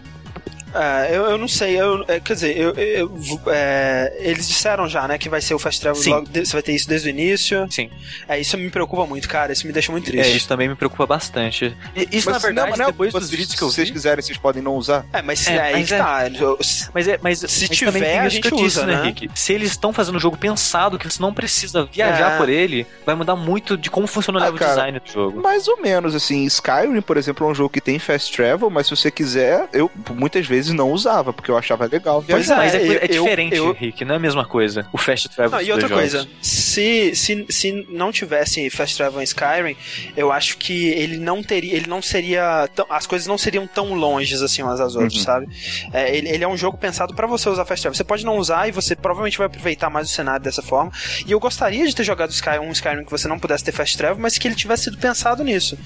É, 0.79 1.09
eu, 1.17 1.25
eu 1.31 1.39
não 1.39 1.49
sei, 1.49 1.81
eu, 1.81 2.05
é, 2.07 2.21
quer 2.21 2.35
dizer, 2.35 2.57
eu, 2.57 2.71
eu- 2.75 3.19
é, 3.49 4.17
eles 4.21 4.47
disseram 4.47 4.89
já, 4.89 5.07
né, 5.09 5.19
que 5.19 5.29
vai 5.29 5.41
ser 5.41 5.55
o 5.55 5.59
Fast 5.59 5.81
Travel 5.81 6.01
Sim. 6.03 6.11
logo, 6.11 6.29
de- 6.29 6.47
você 6.47 6.53
vai 6.53 6.63
ter 6.63 6.73
isso 6.73 6.89
desde 6.89 7.09
o 7.09 7.11
início. 7.11 7.67
Sim. 7.71 7.91
É, 8.29 8.39
isso 8.39 8.57
me 8.57 8.71
preocupa 8.71 9.07
muito, 9.07 9.29
cara, 9.29 9.53
isso 9.53 9.67
me 9.67 9.73
deixa 9.73 9.91
muito 9.93 10.09
É, 10.09 10.13
triste. 10.13 10.37
isso 10.37 10.49
também 10.49 10.69
me 10.69 10.75
preocupa 10.75 11.07
bastante. 11.07 11.77
E- 11.97 12.09
Isso, 12.13 12.27
na 12.29 12.35
Mas, 12.35 12.43
verdade, 12.43 12.71
não, 12.73 12.77
não, 12.79 12.87
depois 12.87 13.13
dos 13.13 13.23
vocês- 13.25 13.31
vídeos 13.31 13.55
que 13.59 13.63
eu 13.63 13.69
Se 13.69 13.75
vocês 13.77 13.89
né? 13.89 13.93
vi... 13.93 13.99
quiserem, 13.99 14.23
vocês 14.23 14.39
podem 14.39 14.63
não 14.63 14.75
usar. 14.77 15.05
É, 15.13 15.21
mas 15.23 15.47
É, 15.47 15.55
é, 15.57 15.61
aí 15.61 15.73
mas 15.75 15.93
é. 15.93 15.99
tá. 15.99 16.29
eu- 16.39 16.59
Mas 16.95 17.09
é, 17.09 17.19
mas, 17.23 17.39
Se 17.41 17.67
mas 17.69 17.77
tiver, 17.77 18.19
a 18.21 18.29
gente 18.29 18.49
que 18.49 18.55
eu 18.55 18.59
disse, 18.59 18.79
usa, 18.79 18.87
né, 18.87 18.97
né? 18.97 19.03
Rick? 19.05 19.29
Se 19.35 19.53
eles 19.53 19.71
estão 19.71 19.93
fazendo 19.93 20.17
um 20.17 20.21
jogo 20.21 20.37
pensado 20.37 20.99
que 20.99 21.09
você 21.11 21.21
não 21.21 21.33
precisa 21.35 21.85
viajar 21.85 22.33
É. 22.35 22.37
por 22.39 22.49
ele, 22.49 22.87
vai 23.05 23.15
mudar 23.15 23.37
muito 23.37 23.77
de 23.77 23.91
como 23.91 24.07
funciona 24.07 24.39
o 24.39 24.43
Ah, 24.43 24.45
level 24.47 24.59
cara. 24.59 24.71
design 24.73 25.01
do 25.01 25.11
jogo. 25.13 25.41
Mais 25.41 25.67
ou 25.69 25.81
menos, 25.81 26.15
assim, 26.15 26.45
Skyrim, 26.45 27.01
por 27.01 27.17
exemplo, 27.17 27.47
é 27.47 27.51
um 27.51 27.55
jogo 27.55 27.71
que 27.71 27.81
tem 27.81 27.99
fast 27.99 28.35
travel, 28.35 28.71
mas 28.71 28.87
se 28.87 28.97
você 28.97 29.11
quiser, 29.11 29.69
eu 29.73 29.91
muitas 30.11 30.47
vezes 30.47 30.68
não 30.73 30.91
usava, 30.93 31.33
porque 31.33 31.51
eu 31.51 31.57
achava 31.59 31.87
legal 31.87 32.23
Pois 32.27 32.47
viajar. 32.47 32.57
Mas 32.57 32.75
é, 32.75 32.83
eu- 32.87 32.93
é 33.01 33.07
diferente, 33.09 33.57
eu- 33.57 33.73
Rick, 33.73 34.05
não 34.05 34.15
é 34.15 34.17
a 34.17 34.21
mesma 34.21 34.45
coisa. 34.45 34.87
O 34.93 34.99
Fast 34.99 35.29
Travel 35.29 35.51
Não, 35.59 35.61
e 35.67 35.71
outra 35.73 35.89
coisa, 35.89 36.19
jogos. 36.19 36.33
se, 36.43 37.15
se, 37.15 37.47
se 37.49 37.87
não 37.91 38.11
tivesse 38.13 38.69
Fast 38.71 38.97
Travel 38.97 39.21
em 39.21 39.25
Skyrim, 39.25 39.77
eu 40.17 40.33
acho 40.33 40.57
que 40.59 40.89
ele 40.91 41.17
não 41.17 41.43
teria, 41.43 41.75
ele 41.75 41.87
não 41.89 42.01
seria, 42.03 42.69
tão- 42.75 42.87
as 42.91 43.07
coisas 43.07 43.27
não 43.27 43.39
seriam 43.39 43.67
tão 43.67 43.95
longes 43.95 44.43
assim 44.43 44.63
umas 44.63 44.79
das 44.79 44.95
outras, 44.95 45.15
Uhum. 45.17 45.23
sabe? 45.25 45.47
É, 45.93 46.17
ele, 46.17 46.29
ele 46.29 46.45
é 46.45 46.49
um 46.49 46.57
jogo 46.57 46.77
pensado 46.79 47.15
pra 47.15 47.27
você 47.27 47.49
usar 47.49 47.65
Fast 47.65 47.83
Travel. 47.83 47.97
Você 47.97 48.05
pode 48.05 48.25
não 48.25 48.37
usar 48.39 48.69
e 48.69 48.73
você 48.73 48.95
provavelmente 48.97 49.39
vai 49.39 49.47
aproveitar 49.47 49.91
mais 49.91 50.09
o 50.11 50.13
cenário 50.13 50.43
dessa 50.43 50.63
forma. 50.63 50.91
E 51.27 51.33
eu 51.33 51.41
gostaria 51.41 51.87
de 51.87 51.95
ter 51.95 52.05
jogado 52.05 52.31
Sky, 52.31 52.59
um 52.61 52.71
Skyrim 52.73 53.05
que 53.05 53.11
você 53.11 53.29
não 53.29 53.39
pudesse 53.39 53.65
ter 53.65 53.73
Fast 53.73 53.97
Travel, 53.97 54.19
mas 54.21 54.39
que 54.39 54.49
ele 54.49 54.55
tivesse 54.55 54.85
sido 54.85 54.99
pensado 54.99 55.43
nisso. 55.45 55.79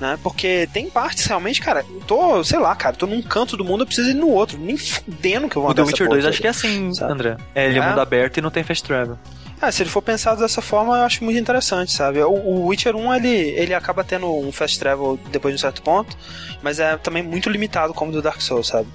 Né? 0.00 0.18
Porque 0.22 0.66
tem 0.72 0.88
partes 0.88 1.26
realmente, 1.26 1.60
cara, 1.60 1.84
eu 1.88 2.00
tô, 2.06 2.42
sei 2.42 2.58
lá, 2.58 2.74
cara, 2.74 2.96
tô 2.96 3.06
num 3.06 3.20
canto 3.20 3.54
do 3.56 3.64
mundo, 3.64 3.82
eu 3.82 3.86
preciso 3.86 4.08
ir 4.10 4.14
no 4.14 4.28
outro. 4.28 4.58
Nem 4.58 4.76
fudendo 4.76 5.48
que 5.48 5.56
eu 5.56 5.62
vou 5.62 5.70
O 5.70 5.74
The 5.74 5.82
andar 5.82 5.90
Witcher 5.90 6.06
porra 6.06 6.20
2 6.20 6.26
acho 6.26 6.40
que 6.40 6.46
é 6.46 6.50
assim, 6.50 6.94
Sabe? 6.94 7.12
André. 7.12 7.36
É, 7.54 7.66
ele 7.66 7.78
é 7.78 7.82
É? 7.82 7.88
mundo 7.90 8.00
aberto 8.00 8.38
e 8.38 8.40
não 8.40 8.50
tem 8.50 8.64
Fast 8.64 8.82
Travel. 8.84 9.18
Ah, 9.60 9.70
se 9.70 9.82
ele 9.82 9.90
for 9.90 10.02
pensado 10.02 10.40
dessa 10.40 10.62
forma, 10.62 10.96
eu 10.96 11.04
acho 11.04 11.22
muito 11.24 11.38
interessante, 11.38 11.92
sabe? 11.92 12.22
O, 12.22 12.30
o 12.30 12.66
Witcher 12.66 12.96
1, 12.96 13.14
ele, 13.14 13.28
ele 13.28 13.74
acaba 13.74 14.02
tendo 14.02 14.26
um 14.32 14.50
fast 14.50 14.78
travel 14.78 15.18
depois 15.30 15.54
de 15.54 15.56
um 15.56 15.60
certo 15.60 15.82
ponto, 15.82 16.16
mas 16.62 16.78
é 16.78 16.96
também 16.96 17.22
muito 17.22 17.50
limitado 17.50 17.92
como 17.92 18.10
o 18.10 18.14
do 18.14 18.22
Dark 18.22 18.40
Souls, 18.40 18.68
sabe? 18.68 18.88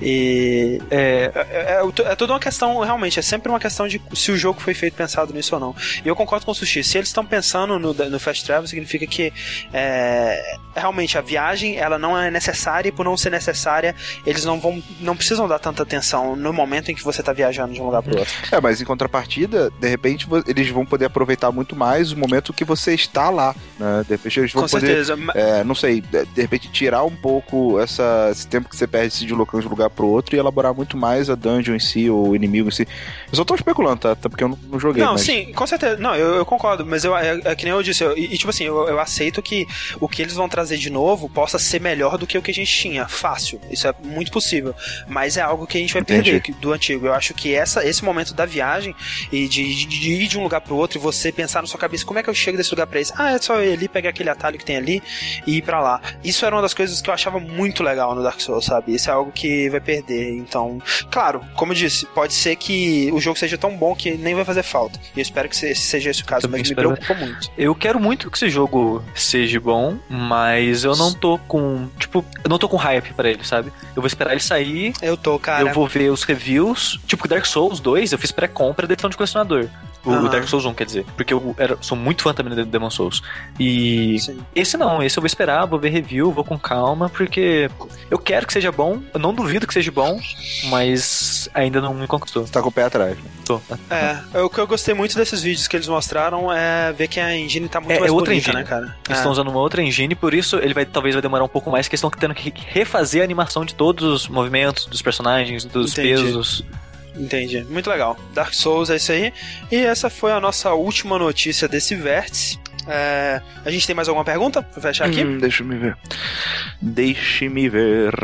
E... 0.00 0.80
É, 0.90 1.18
É, 1.34 1.80
é, 1.80 2.12
é 2.12 2.16
toda 2.16 2.32
uma 2.32 2.40
questão, 2.40 2.78
realmente, 2.80 3.18
é 3.18 3.22
sempre 3.22 3.48
uma 3.48 3.60
questão 3.60 3.86
de 3.86 4.00
se 4.14 4.30
o 4.30 4.36
jogo 4.36 4.60
foi 4.60 4.74
feito 4.74 4.94
pensado 4.94 5.32
nisso 5.32 5.54
ou 5.54 5.60
não. 5.60 5.76
E 6.04 6.08
eu 6.08 6.16
concordo 6.16 6.44
com 6.44 6.52
o 6.52 6.54
Sushi, 6.54 6.82
se 6.82 6.98
eles 6.98 7.08
estão 7.08 7.24
pensando 7.24 7.78
no, 7.78 7.92
no 7.92 8.20
Fast 8.20 8.44
Travel, 8.44 8.66
significa 8.66 9.06
que 9.06 9.32
é, 9.72 10.56
realmente 10.74 11.18
a 11.18 11.20
viagem, 11.20 11.76
ela 11.76 11.98
não 11.98 12.18
é 12.18 12.30
necessária 12.30 12.88
e 12.88 12.92
por 12.92 13.04
não 13.04 13.16
ser 13.16 13.30
necessária, 13.30 13.94
eles 14.24 14.44
não 14.44 14.58
vão, 14.60 14.82
não 15.00 15.16
precisam 15.16 15.46
dar 15.48 15.58
tanta 15.58 15.82
atenção 15.82 16.36
no 16.36 16.52
momento 16.52 16.90
em 16.90 16.94
que 16.94 17.04
você 17.04 17.22
tá 17.22 17.32
viajando 17.32 17.74
de 17.74 17.80
um 17.80 17.86
lugar 17.86 18.02
pro 18.02 18.18
outro. 18.18 18.34
É, 18.50 18.60
mas 18.60 18.80
em 18.80 18.84
contrapartida, 18.84 19.70
de 19.78 19.88
repente 19.88 20.07
repente 20.08 20.26
eles 20.46 20.68
vão 20.70 20.84
poder 20.86 21.06
aproveitar 21.06 21.50
muito 21.52 21.74
mais 21.76 22.12
o 22.12 22.16
momento 22.18 22.52
que 22.52 22.64
você 22.64 22.94
está 22.94 23.30
lá, 23.30 23.54
né? 23.78 24.02
De 24.04 24.10
repente 24.14 24.40
eles 24.40 24.52
vão 24.52 24.62
Com 24.64 24.68
poder, 24.68 25.04
certeza. 25.04 25.16
é, 25.34 25.64
não 25.64 25.74
sei, 25.74 26.00
de 26.00 26.40
repente 26.42 26.68
tirar 26.70 27.04
um 27.04 27.14
pouco 27.14 27.78
essa, 27.80 28.28
esse 28.30 28.46
tempo 28.46 28.68
que 28.68 28.76
você 28.76 28.86
perde 28.86 29.14
se 29.14 29.24
deslocando 29.24 29.62
de 29.62 29.66
um 29.66 29.70
lugar 29.70 29.90
pro 29.90 30.06
outro 30.06 30.34
e 30.34 30.38
elaborar 30.38 30.74
muito 30.74 30.96
mais 30.96 31.28
a 31.30 31.34
dungeon 31.34 31.74
em 31.74 31.78
si, 31.80 32.08
ou 32.10 32.28
o 32.30 32.36
inimigo 32.36 32.68
em 32.68 32.72
si. 32.72 32.86
Eu 33.30 33.36
só 33.36 33.44
tô 33.44 33.54
especulando, 33.54 33.98
tá? 34.00 34.12
Até 34.12 34.28
porque 34.28 34.44
eu 34.44 34.48
não, 34.48 34.58
não 34.70 34.80
joguei. 34.80 35.02
Não, 35.02 35.12
mas... 35.12 35.22
sim, 35.22 35.52
com 35.52 35.66
certeza. 35.66 35.96
Não, 35.96 36.14
eu, 36.14 36.34
eu 36.36 36.46
concordo, 36.46 36.84
mas 36.86 37.04
eu, 37.04 37.16
é, 37.16 37.40
é 37.44 37.54
que 37.54 37.64
nem 37.64 37.72
eu 37.72 37.82
disse, 37.82 38.02
eu- 38.04 38.16
e, 38.16 38.36
tipo 38.36 38.50
assim, 38.50 38.64
eu, 38.64 38.88
eu 38.88 38.98
aceito 39.00 39.40
que 39.42 39.66
o 40.00 40.08
que 40.08 40.22
eles 40.22 40.34
vão 40.34 40.48
trazer 40.48 40.76
de 40.76 40.90
novo 40.90 41.28
possa 41.28 41.58
ser 41.58 41.80
melhor 41.80 42.16
do 42.18 42.26
que 42.26 42.36
o 42.38 42.42
que 42.42 42.50
a 42.50 42.54
gente 42.54 42.70
tinha. 42.72 43.06
Fácil. 43.08 43.60
Isso 43.70 43.86
é 43.86 43.94
muito 44.02 44.30
possível. 44.30 44.74
Mas 45.06 45.36
é 45.36 45.40
algo 45.40 45.66
que 45.66 45.76
a 45.78 45.80
gente 45.80 45.92
vai 45.92 46.02
Entendi. 46.02 46.32
perder 46.32 46.54
do 46.60 46.72
antigo. 46.72 47.06
Eu 47.06 47.14
acho 47.14 47.34
que 47.34 47.54
essa, 47.54 47.84
esse 47.84 48.04
momento 48.04 48.34
da 48.34 48.44
viagem 48.46 48.94
e 49.32 49.48
de, 49.48 49.74
de- 49.74 49.86
de 50.00 50.12
ir 50.12 50.28
de 50.28 50.38
um 50.38 50.42
lugar 50.42 50.60
pro 50.60 50.76
outro 50.76 50.98
e 50.98 51.00
você 51.00 51.30
pensar 51.32 51.60
na 51.60 51.66
sua 51.68 51.78
cabeça, 51.78 52.04
como 52.04 52.18
é 52.18 52.22
que 52.22 52.30
eu 52.30 52.34
chego 52.34 52.56
desse 52.56 52.70
lugar 52.70 52.86
pra 52.86 53.00
esse? 53.00 53.12
Ah, 53.16 53.32
é 53.32 53.38
só 53.38 53.56
eu 53.56 53.70
ir 53.70 53.72
ali, 53.74 53.88
pegar 53.88 54.10
aquele 54.10 54.30
atalho 54.30 54.58
que 54.58 54.64
tem 54.64 54.76
ali 54.76 55.02
e 55.46 55.56
ir 55.58 55.62
pra 55.62 55.80
lá. 55.80 56.00
Isso 56.24 56.44
era 56.44 56.54
uma 56.54 56.62
das 56.62 56.74
coisas 56.74 57.00
que 57.00 57.08
eu 57.10 57.14
achava 57.14 57.38
muito 57.40 57.82
legal 57.82 58.14
no 58.14 58.22
Dark 58.22 58.40
Souls, 58.40 58.64
sabe? 58.64 58.94
Isso 58.94 59.10
é 59.10 59.12
algo 59.12 59.32
que 59.32 59.68
vai 59.70 59.80
perder. 59.80 60.36
Então, 60.36 60.80
claro, 61.10 61.42
como 61.54 61.72
eu 61.72 61.76
disse, 61.76 62.06
pode 62.06 62.32
ser 62.32 62.56
que 62.56 63.10
o 63.12 63.20
jogo 63.20 63.38
seja 63.38 63.56
tão 63.58 63.76
bom 63.76 63.94
que 63.94 64.12
nem 64.12 64.34
vai 64.34 64.44
fazer 64.44 64.62
falta. 64.62 64.98
E 65.14 65.18
eu 65.18 65.22
espero 65.22 65.48
que 65.48 65.56
se- 65.56 65.74
seja 65.74 66.10
esse 66.10 66.22
o 66.22 66.24
caso, 66.26 66.42
Também 66.42 66.60
mas 66.60 66.68
me 66.68 66.72
espero. 66.72 66.92
preocupa 66.92 67.14
muito. 67.14 67.50
Eu 67.56 67.74
quero 67.74 67.98
muito 68.00 68.30
que 68.30 68.36
esse 68.36 68.48
jogo 68.50 69.02
seja 69.14 69.58
bom, 69.60 69.98
mas 70.08 70.84
eu 70.84 70.94
não 70.96 71.12
tô 71.12 71.38
com. 71.38 71.88
Tipo, 71.98 72.24
eu 72.44 72.48
não 72.48 72.58
tô 72.58 72.68
com 72.68 72.76
hype 72.76 73.12
pra 73.14 73.28
ele, 73.28 73.44
sabe? 73.44 73.72
Eu 73.94 74.02
vou 74.02 74.06
esperar 74.06 74.32
ele 74.32 74.40
sair, 74.40 74.92
Eu 75.02 75.16
tô, 75.16 75.38
cara. 75.38 75.68
eu 75.68 75.72
vou 75.74 75.86
ver 75.86 76.10
os 76.10 76.22
reviews. 76.24 76.98
Tipo, 77.06 77.26
Dark 77.28 77.44
Souls 77.46 77.80
2, 77.80 78.12
eu 78.12 78.18
fiz 78.18 78.30
pré-compra 78.32 78.86
da 78.86 78.92
edição 78.92 79.10
de 79.10 79.16
colecionador. 79.16 79.68
O 80.08 80.12
Aham. 80.14 80.28
Dark 80.30 80.48
Souls 80.48 80.64
1, 80.64 80.74
quer 80.74 80.84
dizer. 80.86 81.04
Porque 81.16 81.32
eu 81.34 81.54
era, 81.58 81.76
sou 81.80 81.96
muito 81.96 82.22
fã 82.22 82.32
também 82.32 82.54
do 82.54 82.64
Demon 82.64 82.90
Souls. 82.90 83.22
E 83.58 84.18
Sim. 84.20 84.38
esse 84.54 84.76
não, 84.76 85.02
esse 85.02 85.18
eu 85.18 85.20
vou 85.20 85.26
esperar, 85.26 85.66
vou 85.66 85.78
ver 85.78 85.90
review, 85.90 86.32
vou 86.32 86.44
com 86.44 86.58
calma, 86.58 87.08
porque 87.08 87.70
eu 88.10 88.18
quero 88.18 88.46
que 88.46 88.52
seja 88.52 88.72
bom, 88.72 89.00
eu 89.12 89.20
não 89.20 89.34
duvido 89.34 89.66
que 89.66 89.74
seja 89.74 89.90
bom, 89.92 90.18
mas 90.64 91.48
ainda 91.54 91.80
não 91.80 91.94
me 91.94 92.06
conquistou. 92.06 92.46
Você 92.46 92.52
tá 92.52 92.62
com 92.62 92.68
o 92.68 92.72
pé 92.72 92.84
atrás. 92.84 93.16
Né? 93.18 93.24
Tô. 93.44 93.60
É, 93.90 94.40
o 94.42 94.48
que 94.50 94.58
eu 94.58 94.66
gostei 94.66 94.94
muito 94.94 95.16
desses 95.16 95.42
vídeos 95.42 95.66
que 95.68 95.76
eles 95.76 95.88
mostraram 95.88 96.52
é 96.52 96.92
ver 96.92 97.08
que 97.08 97.18
a 97.20 97.36
engine 97.36 97.68
tá 97.68 97.80
muito 97.80 97.92
É- 97.92 97.98
mais 98.00 98.10
é 98.10 98.14
outra 98.14 98.30
bonita, 98.32 98.50
engine. 98.50 98.62
né, 98.62 98.68
cara? 98.68 98.84
Eles 99.06 99.10
É. 99.10 99.12
estão 99.14 99.32
usando 99.32 99.48
uma 99.48 99.60
outra 99.60 99.82
engine, 99.82 100.14
por 100.14 100.34
isso 100.34 100.56
ele 100.56 100.74
vai 100.74 100.84
talvez 100.86 101.14
vai 101.14 101.22
demorar 101.22 101.44
um 101.44 101.48
pouco 101.48 101.70
mais, 101.70 101.88
que 101.88 101.94
eles 101.94 101.98
estão 102.02 102.10
tendo 102.10 102.34
que 102.34 102.52
refazer 102.68 103.20
a 103.22 103.24
animação 103.24 103.64
de 103.64 103.74
todos 103.74 104.04
os 104.04 104.28
movimentos 104.28 104.86
dos 104.86 105.02
personagens, 105.02 105.64
dos 105.64 105.92
Entendi. 105.92 106.22
pesos. 106.22 106.64
Entendi. 107.18 107.64
Muito 107.64 107.90
legal. 107.90 108.16
Dark 108.32 108.54
Souls 108.54 108.90
é 108.90 108.96
isso 108.96 109.12
aí. 109.12 109.32
E 109.70 109.76
essa 109.76 110.08
foi 110.08 110.32
a 110.32 110.40
nossa 110.40 110.72
última 110.72 111.18
notícia 111.18 111.68
desse 111.68 111.94
vértice. 111.94 112.58
É, 112.86 113.42
a 113.64 113.70
gente 113.70 113.86
tem 113.86 113.94
mais 113.94 114.08
alguma 114.08 114.24
pergunta 114.24 114.62
pra 114.62 114.80
fechar 114.80 115.06
aqui? 115.06 115.22
Hum, 115.22 115.38
deixa 115.38 115.62
me 115.62 115.76
ver. 115.76 115.96
Deixe-me 116.80 117.68
ver. 117.68 118.14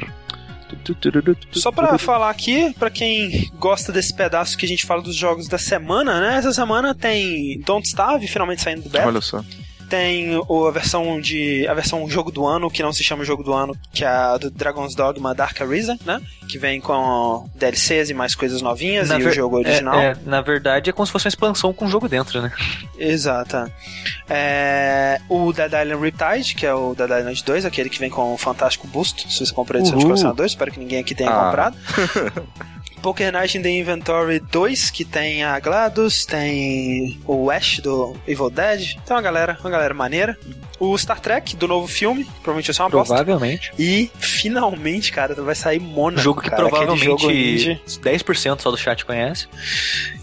Só 1.53 1.71
pra 1.71 1.99
falar 1.99 2.31
aqui, 2.31 2.75
pra 2.79 2.91
quem 2.91 3.51
gosta 3.59 3.93
desse 3.93 4.15
pedaço 4.15 4.57
que 4.57 4.65
a 4.65 4.69
gente 4.69 4.87
fala 4.87 5.03
dos 5.03 5.15
jogos 5.15 5.47
da 5.49 5.59
semana, 5.59 6.21
né? 6.21 6.37
Essa 6.39 6.53
semana 6.53 6.95
tem 6.95 7.61
Don't 7.61 7.87
Starve 7.87 8.27
finalmente 8.27 8.63
saindo 8.63 8.83
do 8.83 8.89
beta. 8.89 9.07
Olha 9.07 9.21
só. 9.21 9.45
Tem 9.95 10.37
o- 10.49 10.67
a 10.67 10.71
versão 10.73 11.21
de 11.21 11.67
a 11.69 11.75
versão 11.75 12.09
jogo 12.11 12.33
do 12.33 12.45
ano, 12.45 12.69
que 12.69 12.83
não 12.83 12.93
se 12.93 13.05
chama 13.05 13.25
jogo 13.25 13.45
do 13.45 13.53
ano, 13.53 13.77
que 13.93 14.05
é 14.05 14.09
a 14.09 14.37
do 14.37 14.51
Dragon's 14.51 14.95
Dogma 14.97 15.33
Dark 15.35 15.61
Arisen, 15.61 15.97
né? 16.05 16.21
Que 16.49 16.59
vem 16.59 16.81
com 16.81 17.49
DLCs 17.55 18.11
e 18.11 18.15
mais 18.15 18.35
coisas 18.35 18.61
novinhas 18.61 19.09
Na 19.09 19.19
e 19.19 19.23
o 19.23 19.25
ver- 19.27 19.35
jogo 19.35 19.57
original. 19.59 19.95
É, 19.99 20.07
é, 20.09 20.17
na 20.27 20.41
verdade 20.41 20.91
é 20.91 20.93
como 20.93 21.07
se 21.07 21.13
fosse 21.13 21.27
uma 21.27 21.31
expansão 21.31 21.73
com 21.73 21.85
um 21.85 21.89
jogo 21.89 22.09
dentro, 22.09 22.43
né? 22.43 22.51
Exato. 22.99 23.71
É, 24.29 25.21
o 25.29 25.53
Dead 25.53 25.73
Island 25.73 26.03
Riptide, 26.03 26.55
que 26.57 26.67
é 26.67 26.75
o 26.75 26.93
Dead 26.95 27.11
Island 27.11 27.45
2, 27.45 27.65
aquele 27.65 27.89
que 27.89 27.99
vem 28.01 28.11
com 28.11 28.35
o 28.35 28.37
fantástico 28.37 28.89
busto, 28.89 29.31
se 29.31 29.47
você 29.47 29.55
comprou 29.55 29.79
a 29.79 29.81
edição 29.81 29.97
de 29.97 30.05
Uhul. 30.05 30.11
colecionador, 30.11 30.45
espero 30.47 30.73
que 30.73 30.79
ninguém 30.81 30.99
aqui 31.01 31.15
tenha 31.15 31.31
Ah. 31.31 31.45
comprado. 31.47 31.77
Poker 33.05 33.31
Night 33.31 33.59
in 33.59 33.61
the 33.61 33.69
Inventory 33.69 34.41
2, 34.41 34.91
que 34.91 35.05
tem 35.05 35.45
a 35.45 35.61
GLaDOS, 35.61 36.25
tem 36.25 37.21
o 37.27 37.51
Ash 37.51 37.79
do 37.81 38.17
Evil 38.27 38.49
Dead, 38.49 38.95
tem 39.05 39.15
uma 39.15 39.21
galera, 39.21 39.59
uma 39.61 39.69
galera 39.69 39.93
maneira. 39.93 40.39
O 40.81 40.97
Star 40.97 41.21
Trek 41.21 41.55
do 41.55 41.69
novo 41.69 41.87
filme, 41.87 42.25
provavelmente 42.25 42.69
vai 42.69 42.75
ser 42.75 42.83
uma 42.83 42.89
bosta. 42.89 43.15
Provavelmente. 43.15 43.73
E 43.79 44.11
finalmente, 44.19 45.13
cara, 45.13 45.35
vai 45.35 45.55
sair 45.55 45.79
Monaco, 45.81 46.19
Um 46.19 46.23
jogo 46.23 46.41
que 46.41 46.49
cara, 46.49 46.67
aquele 46.67 46.97
jogo 46.97 47.19
provavelmente 47.19 47.73
indie 47.73 47.81
10% 47.87 48.63
só 48.63 48.71
do 48.71 48.79
chat 48.79 49.05
conhece. 49.05 49.49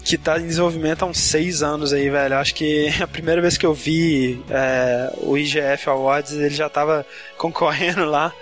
que 0.04 0.18
tá 0.18 0.40
em 0.40 0.46
desenvolvimento 0.48 1.04
há 1.04 1.06
uns 1.06 1.18
seis 1.18 1.62
anos 1.62 1.92
aí, 1.92 2.10
velho. 2.10 2.36
Acho 2.36 2.52
que 2.52 2.92
a 3.00 3.06
primeira 3.06 3.40
vez 3.40 3.56
que 3.56 3.64
eu 3.64 3.72
vi 3.72 4.42
é, 4.50 5.12
o 5.18 5.38
IGF 5.38 5.88
Awards, 5.88 6.32
ele 6.32 6.50
já 6.50 6.68
tava 6.68 7.06
concorrendo 7.38 8.04
lá. 8.06 8.32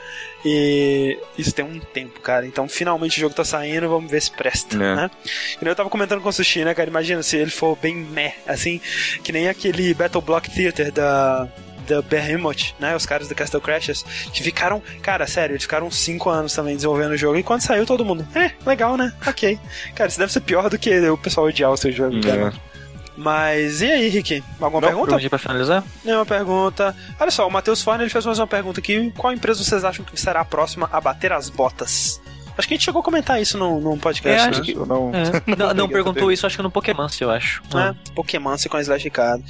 E 0.44 1.18
isso 1.36 1.52
tem 1.52 1.64
um 1.64 1.78
tempo, 1.78 2.20
cara. 2.20 2.46
Então 2.46 2.68
finalmente 2.68 3.18
o 3.18 3.20
jogo 3.20 3.34
tá 3.34 3.44
saindo, 3.44 3.88
vamos 3.88 4.10
ver 4.10 4.20
se 4.22 4.30
presta, 4.30 4.76
É. 4.76 4.78
né? 4.96 5.10
E 5.60 5.64
eu 5.66 5.74
tava 5.76 5.90
comentando 5.90 6.20
com 6.20 6.28
o 6.28 6.32
Sushi, 6.32 6.64
né, 6.64 6.74
cara? 6.74 6.88
Imagina 6.88 7.22
se 7.22 7.36
ele 7.36 7.50
for 7.50 7.76
bem 7.76 7.94
meh, 7.94 8.34
assim, 8.46 8.80
que 9.22 9.32
nem 9.32 9.48
aquele 9.48 9.92
Battle 9.94 10.22
Block 10.22 10.50
Theater 10.50 10.90
da. 10.92 11.48
Da 11.88 12.00
Behemoth, 12.02 12.72
né? 12.78 12.94
Os 12.94 13.04
caras 13.04 13.26
do 13.26 13.34
Castle 13.34 13.60
Crashers, 13.60 14.04
que 14.32 14.44
ficaram, 14.44 14.80
cara, 15.02 15.26
sério, 15.26 15.54
eles 15.54 15.64
ficaram 15.64 15.90
5 15.90 16.30
anos 16.30 16.54
também 16.54 16.76
desenvolvendo 16.76 17.12
o 17.12 17.16
jogo. 17.16 17.36
E 17.36 17.42
quando 17.42 17.62
saiu, 17.62 17.84
todo 17.84 18.04
mundo, 18.04 18.24
é, 18.32 18.52
legal, 18.64 18.96
né? 18.96 19.12
Ok. 19.26 19.58
Cara, 19.96 20.08
isso 20.08 20.18
deve 20.18 20.30
ser 20.32 20.40
pior 20.40 20.70
do 20.70 20.78
que 20.78 21.00
o 21.10 21.18
pessoal 21.18 21.46
odiar 21.48 21.72
o 21.72 21.76
seu 21.76 21.90
jogo, 21.90 22.20
cara. 22.20 22.52
Mas 23.20 23.82
e 23.82 23.90
aí, 23.90 24.08
Rick? 24.08 24.42
Alguma 24.58 24.80
Não, 24.80 24.88
pergunta? 24.88 25.08
Pronto 25.10 25.28
pra 25.28 25.38
finalizar? 25.38 25.84
Nenhuma 26.02 26.24
pergunta. 26.24 26.96
Olha 27.20 27.30
só, 27.30 27.46
o 27.46 27.50
Matheus 27.50 27.82
Forne 27.82 28.02
ele 28.04 28.10
fez 28.10 28.24
mais 28.24 28.38
uma 28.38 28.46
pergunta 28.46 28.80
aqui. 28.80 29.12
Qual 29.14 29.30
empresa 29.30 29.62
vocês 29.62 29.84
acham 29.84 30.02
que 30.04 30.18
será 30.18 30.40
a 30.40 30.44
próxima 30.44 30.88
a 30.90 30.98
bater 31.02 31.30
as 31.30 31.50
botas? 31.50 32.18
Acho 32.60 32.68
que 32.68 32.74
a 32.74 32.76
gente 32.76 32.84
chegou 32.84 33.00
a 33.00 33.02
comentar 33.04 33.40
isso 33.42 33.58
num, 33.58 33.80
num 33.80 33.98
podcast, 33.98 34.48
É, 34.48 34.50
né? 34.52 34.60
que- 34.60 34.74
não... 34.74 35.10
É. 35.14 35.24
Não, 35.56 35.66
não 35.74 35.88
peguei 35.88 36.02
perguntou 36.02 36.30
isso, 36.30 36.46
acho 36.46 36.56
que 36.56 36.62
no 36.62 36.70
Pokémon, 36.70 37.08
se 37.08 37.24
eu 37.24 37.30
acho. 37.30 37.62
É, 37.74 37.94
Pokémon 38.14 38.56
se 38.56 38.68
com 38.68 38.76
a 38.76 38.80
Slash 38.80 39.10
Card. 39.10 39.42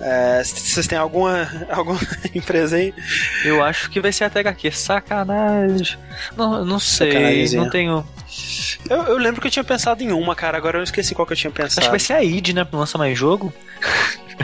É, 0.00 0.42
vocês 0.44 0.86
têm 0.86 0.98
alguma, 0.98 1.48
alguma 1.70 1.98
empresa 2.34 2.76
aí? 2.76 2.92
Eu 3.44 3.62
acho 3.64 3.90
que 3.90 4.00
vai 4.00 4.12
ser 4.12 4.24
a 4.24 4.30
THQ. 4.30 4.70
Sacanagem. 4.72 5.96
Não, 6.36 6.64
não 6.64 6.78
sei. 6.78 7.48
Não 7.56 7.70
tenho. 7.70 8.06
Eu, 8.90 9.02
eu 9.04 9.18
lembro 9.18 9.40
que 9.40 9.46
eu 9.46 9.50
tinha 9.50 9.64
pensado 9.64 10.02
em 10.02 10.12
uma, 10.12 10.34
cara. 10.34 10.56
Agora 10.58 10.78
eu 10.78 10.82
esqueci 10.82 11.14
qual 11.14 11.26
que 11.26 11.32
eu 11.32 11.36
tinha 11.36 11.50
pensado. 11.50 11.80
Acho 11.80 11.88
que 11.88 11.92
vai 11.92 12.00
ser 12.00 12.12
a 12.14 12.22
id, 12.22 12.50
né? 12.50 12.66
Não 12.70 12.80
lança 12.80 12.98
mais 12.98 13.16
jogo. 13.18 13.52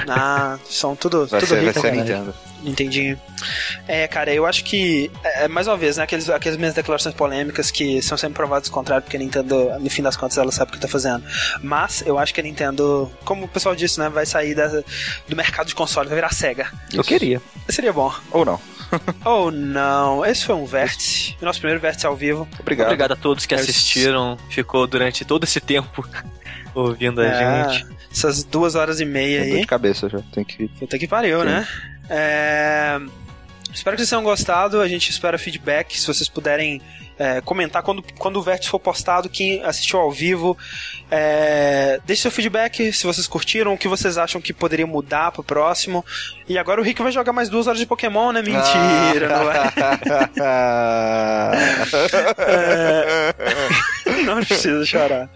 Ah, 0.09 0.59
são 0.69 0.97
tudo, 0.97 1.27
Vai 1.27 1.41
tudo 1.41 1.49
ser, 1.49 1.57
vai 1.57 1.65
rico, 1.67 1.81
ser 1.81 1.87
a 1.87 1.91
cara. 1.91 2.03
Nintendo. 2.03 2.35
Entendi. 2.65 3.17
É, 3.87 4.09
cara, 4.09 4.33
eu 4.33 4.47
acho 4.47 4.65
que, 4.65 5.11
é, 5.23 5.47
mais 5.49 5.67
uma 5.67 5.77
vez, 5.77 5.97
né, 5.99 6.05
aqueles, 6.05 6.31
aquelas 6.31 6.57
minhas 6.59 6.73
declarações 6.75 7.15
polêmicas 7.15 7.71
que 7.71 8.01
são 8.01 8.17
sempre 8.17 8.37
provadas 8.37 8.69
ao 8.69 8.75
contrário, 8.75 9.03
porque 9.03 9.17
a 9.17 9.21
Nintendo, 9.21 9.79
no 9.79 9.91
fim 9.91 10.03
das 10.03 10.17
contas, 10.17 10.39
ela 10.39 10.51
sabe 10.51 10.71
o 10.71 10.75
que 10.75 10.81
tá 10.81 10.89
fazendo. 10.89 11.23
Mas 11.63 12.03
eu 12.07 12.19
acho 12.19 12.33
que 12.33 12.41
a 12.41 12.43
Nintendo, 12.43 13.11
como 13.25 13.45
o 13.45 13.49
pessoal 13.49 13.75
disse, 13.77 13.99
né, 14.01 14.09
vai 14.09 14.25
sair 14.25 14.55
da- 14.55 14.69
do 15.29 15.37
mercado 15.37 15.67
de 15.67 15.75
console, 15.75 16.09
vai 16.09 16.17
virar 16.17 16.33
Sega. 16.33 16.69
Eu 16.93 17.05
queria. 17.05 17.41
Seria 17.69 17.93
bom. 17.93 18.13
Ou 18.31 18.45
não. 18.45 18.61
Oh, 19.25 19.51
não. 19.51 20.25
Esse 20.25 20.45
foi 20.45 20.55
um 20.55 20.67
vértice. 20.67 21.37
O 21.43 21.45
nosso 21.45 21.59
primeiro 21.59 21.81
vértice 21.81 22.07
ao 22.07 22.15
vivo. 22.15 22.47
Obrigado. 22.61 22.87
Obrigado 22.87 23.13
a 23.13 23.17
todos 23.17 23.45
que 23.45 23.53
É, 23.55 23.59
assistiram. 23.59 24.39
Ficou 24.49 24.87
durante 24.87 25.25
todo 25.25 25.43
esse 25.43 25.61
tempo 25.61 26.07
ouvindo 26.75 27.21
a 27.21 27.25
É, 27.27 27.69
gente. 27.71 27.87
Essas 28.13 28.45
duas 28.45 28.77
horas 28.77 29.01
e 29.01 29.05
meia 29.05 29.41
Tô 29.41 29.47
dor 29.49 29.55
aí. 29.57 29.61
de 29.63 29.67
cabeça 29.67 30.09
já. 30.09 30.21
Tem 30.33 30.45
que... 30.45 30.69
Puta 30.69 30.97
que 30.97 31.09
pariu, 31.09 31.41
Sim. 31.41 31.47
né? 31.47 31.69
É, 32.09 33.01
Espero 33.75 33.97
que 33.97 34.03
vocês 34.03 34.11
tenham 34.11 34.23
gostado. 34.23 34.81
A 34.81 34.87
gente 34.87 35.11
espera 35.11 35.37
feedback. 35.37 36.01
Se 36.01 36.07
vocês 36.07 36.29
puderem 36.29 36.81
é, 37.19 37.41
comentar 37.41 37.83
quando, 37.83 38.05
quando 38.17 38.37
o 38.37 38.43
vértice 38.43 38.71
for 38.71 38.79
postado, 38.79 39.29
quem 39.29 39.61
assistiu 39.65 39.99
ao 39.99 40.13
vivo, 40.13 40.57
é, 41.11 42.01
deixe 42.05 42.23
seu 42.23 42.31
feedback 42.31 42.93
se 42.93 43.05
vocês 43.05 43.27
curtiram, 43.27 43.75
o 43.75 43.79
que 43.79 43.89
vocês 43.89 44.17
acham 44.17 44.41
que 44.41 44.53
poderia 44.53 44.87
mudar 44.87 45.33
pro 45.33 45.43
próximo. 45.43 46.05
E 46.49 46.57
agora 46.57 46.81
o 46.81 46.85
Rick 46.85 47.03
vai 47.03 47.11
jogar 47.11 47.33
mais 47.33 47.49
duas 47.49 47.67
horas 47.67 47.81
de 47.81 47.87
Pokémon, 47.87 48.31
né? 48.31 48.43
Mentira, 48.43 49.29
não 49.29 49.51
é? 49.51 49.73
Não 54.25 54.45
precisa 54.45 54.87
chorar. 54.87 55.29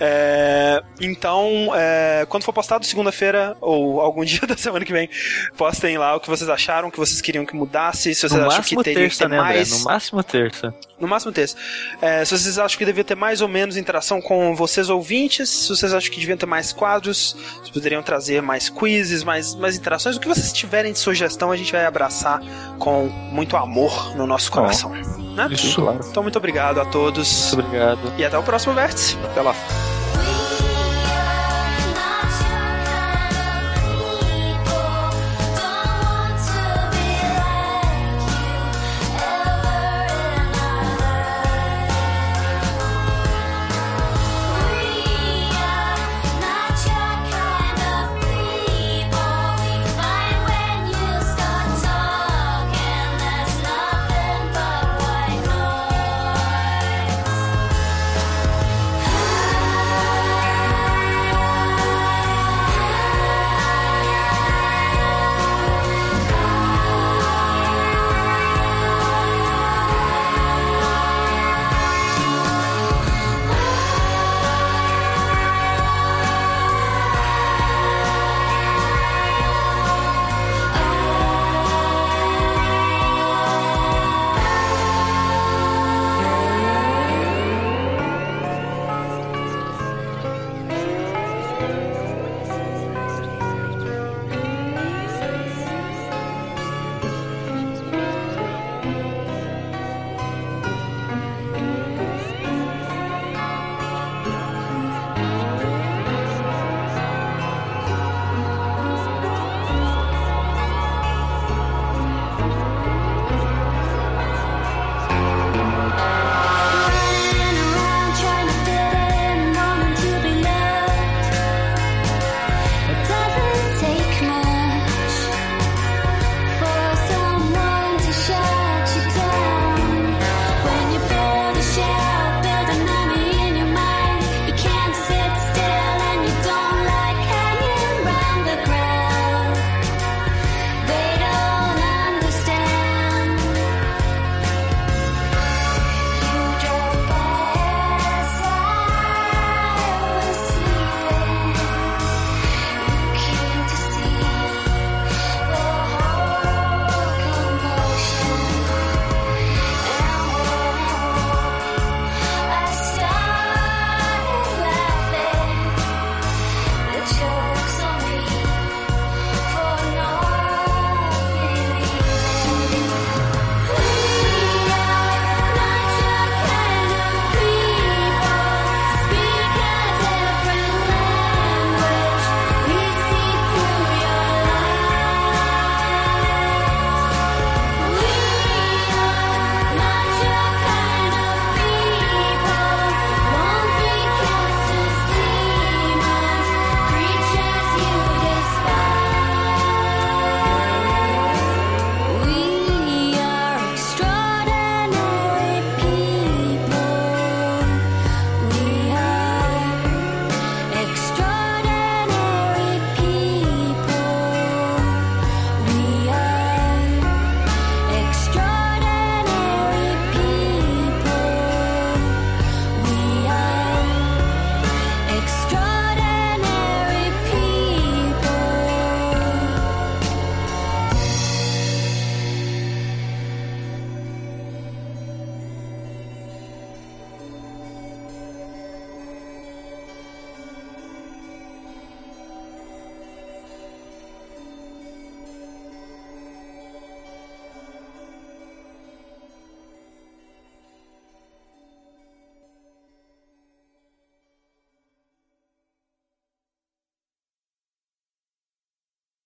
É, 0.00 0.82
então, 1.00 1.72
é, 1.74 2.26
quando 2.28 2.44
for 2.44 2.52
postado 2.52 2.84
segunda-feira 2.84 3.56
ou 3.60 4.00
algum 4.00 4.24
dia 4.24 4.40
da 4.46 4.56
semana 4.56 4.84
que 4.84 4.92
vem, 4.92 5.08
postem 5.56 5.98
lá 5.98 6.16
o 6.16 6.20
que 6.20 6.28
vocês 6.28 6.48
acharam, 6.48 6.88
o 6.88 6.90
que 6.90 6.98
vocês 6.98 7.20
queriam 7.20 7.44
que 7.44 7.54
mudasse, 7.54 8.14
se 8.14 8.20
vocês 8.28 8.32
No 8.32 8.48
acham 8.48 8.62
que 8.62 8.76
teria 8.76 8.94
que 8.94 9.00
terça, 9.00 9.24
ter 9.24 9.30
né, 9.30 9.38
André? 9.38 9.54
mais. 9.54 9.70
No 9.70 9.84
máximo 9.84 10.22
terça. 10.22 10.74
No 10.98 11.08
máximo 11.08 11.32
terça. 11.32 11.56
É, 12.00 12.24
se 12.24 12.36
vocês 12.36 12.58
acham 12.58 12.78
que 12.78 12.84
devia 12.84 13.04
ter 13.04 13.14
mais 13.16 13.40
ou 13.40 13.48
menos 13.48 13.76
interação 13.76 14.20
com 14.20 14.54
vocês 14.54 14.88
ouvintes, 14.88 15.48
se 15.48 15.68
vocês 15.68 15.92
acham 15.92 16.10
que 16.10 16.20
deviam 16.20 16.36
ter 16.36 16.46
mais 16.46 16.72
quadros, 16.72 17.36
se 17.64 17.72
poderiam 17.72 18.02
trazer 18.02 18.40
mais 18.42 18.68
quizzes, 18.68 19.24
mais, 19.24 19.54
mais 19.54 19.76
interações, 19.76 20.16
o 20.16 20.20
que 20.20 20.28
vocês 20.28 20.52
tiverem 20.52 20.92
de 20.92 20.98
sugestão, 20.98 21.50
a 21.50 21.56
gente 21.56 21.72
vai 21.72 21.84
abraçar 21.84 22.40
com 22.78 23.06
muito 23.30 23.56
amor 23.56 24.16
no 24.16 24.26
nosso 24.26 24.50
coração. 24.50 24.92
Né? 25.34 25.48
Isso. 25.50 25.80
Claro. 25.80 26.00
Então, 26.08 26.22
muito 26.22 26.36
obrigado 26.36 26.78
a 26.80 26.84
todos 26.84 27.52
Muito 27.54 27.66
obrigado. 27.66 28.12
e 28.18 28.24
até 28.24 28.36
o 28.38 28.42
próximo 28.42 28.74
vértice. 28.74 29.16
Até 29.24 29.40
lá. 29.42 29.54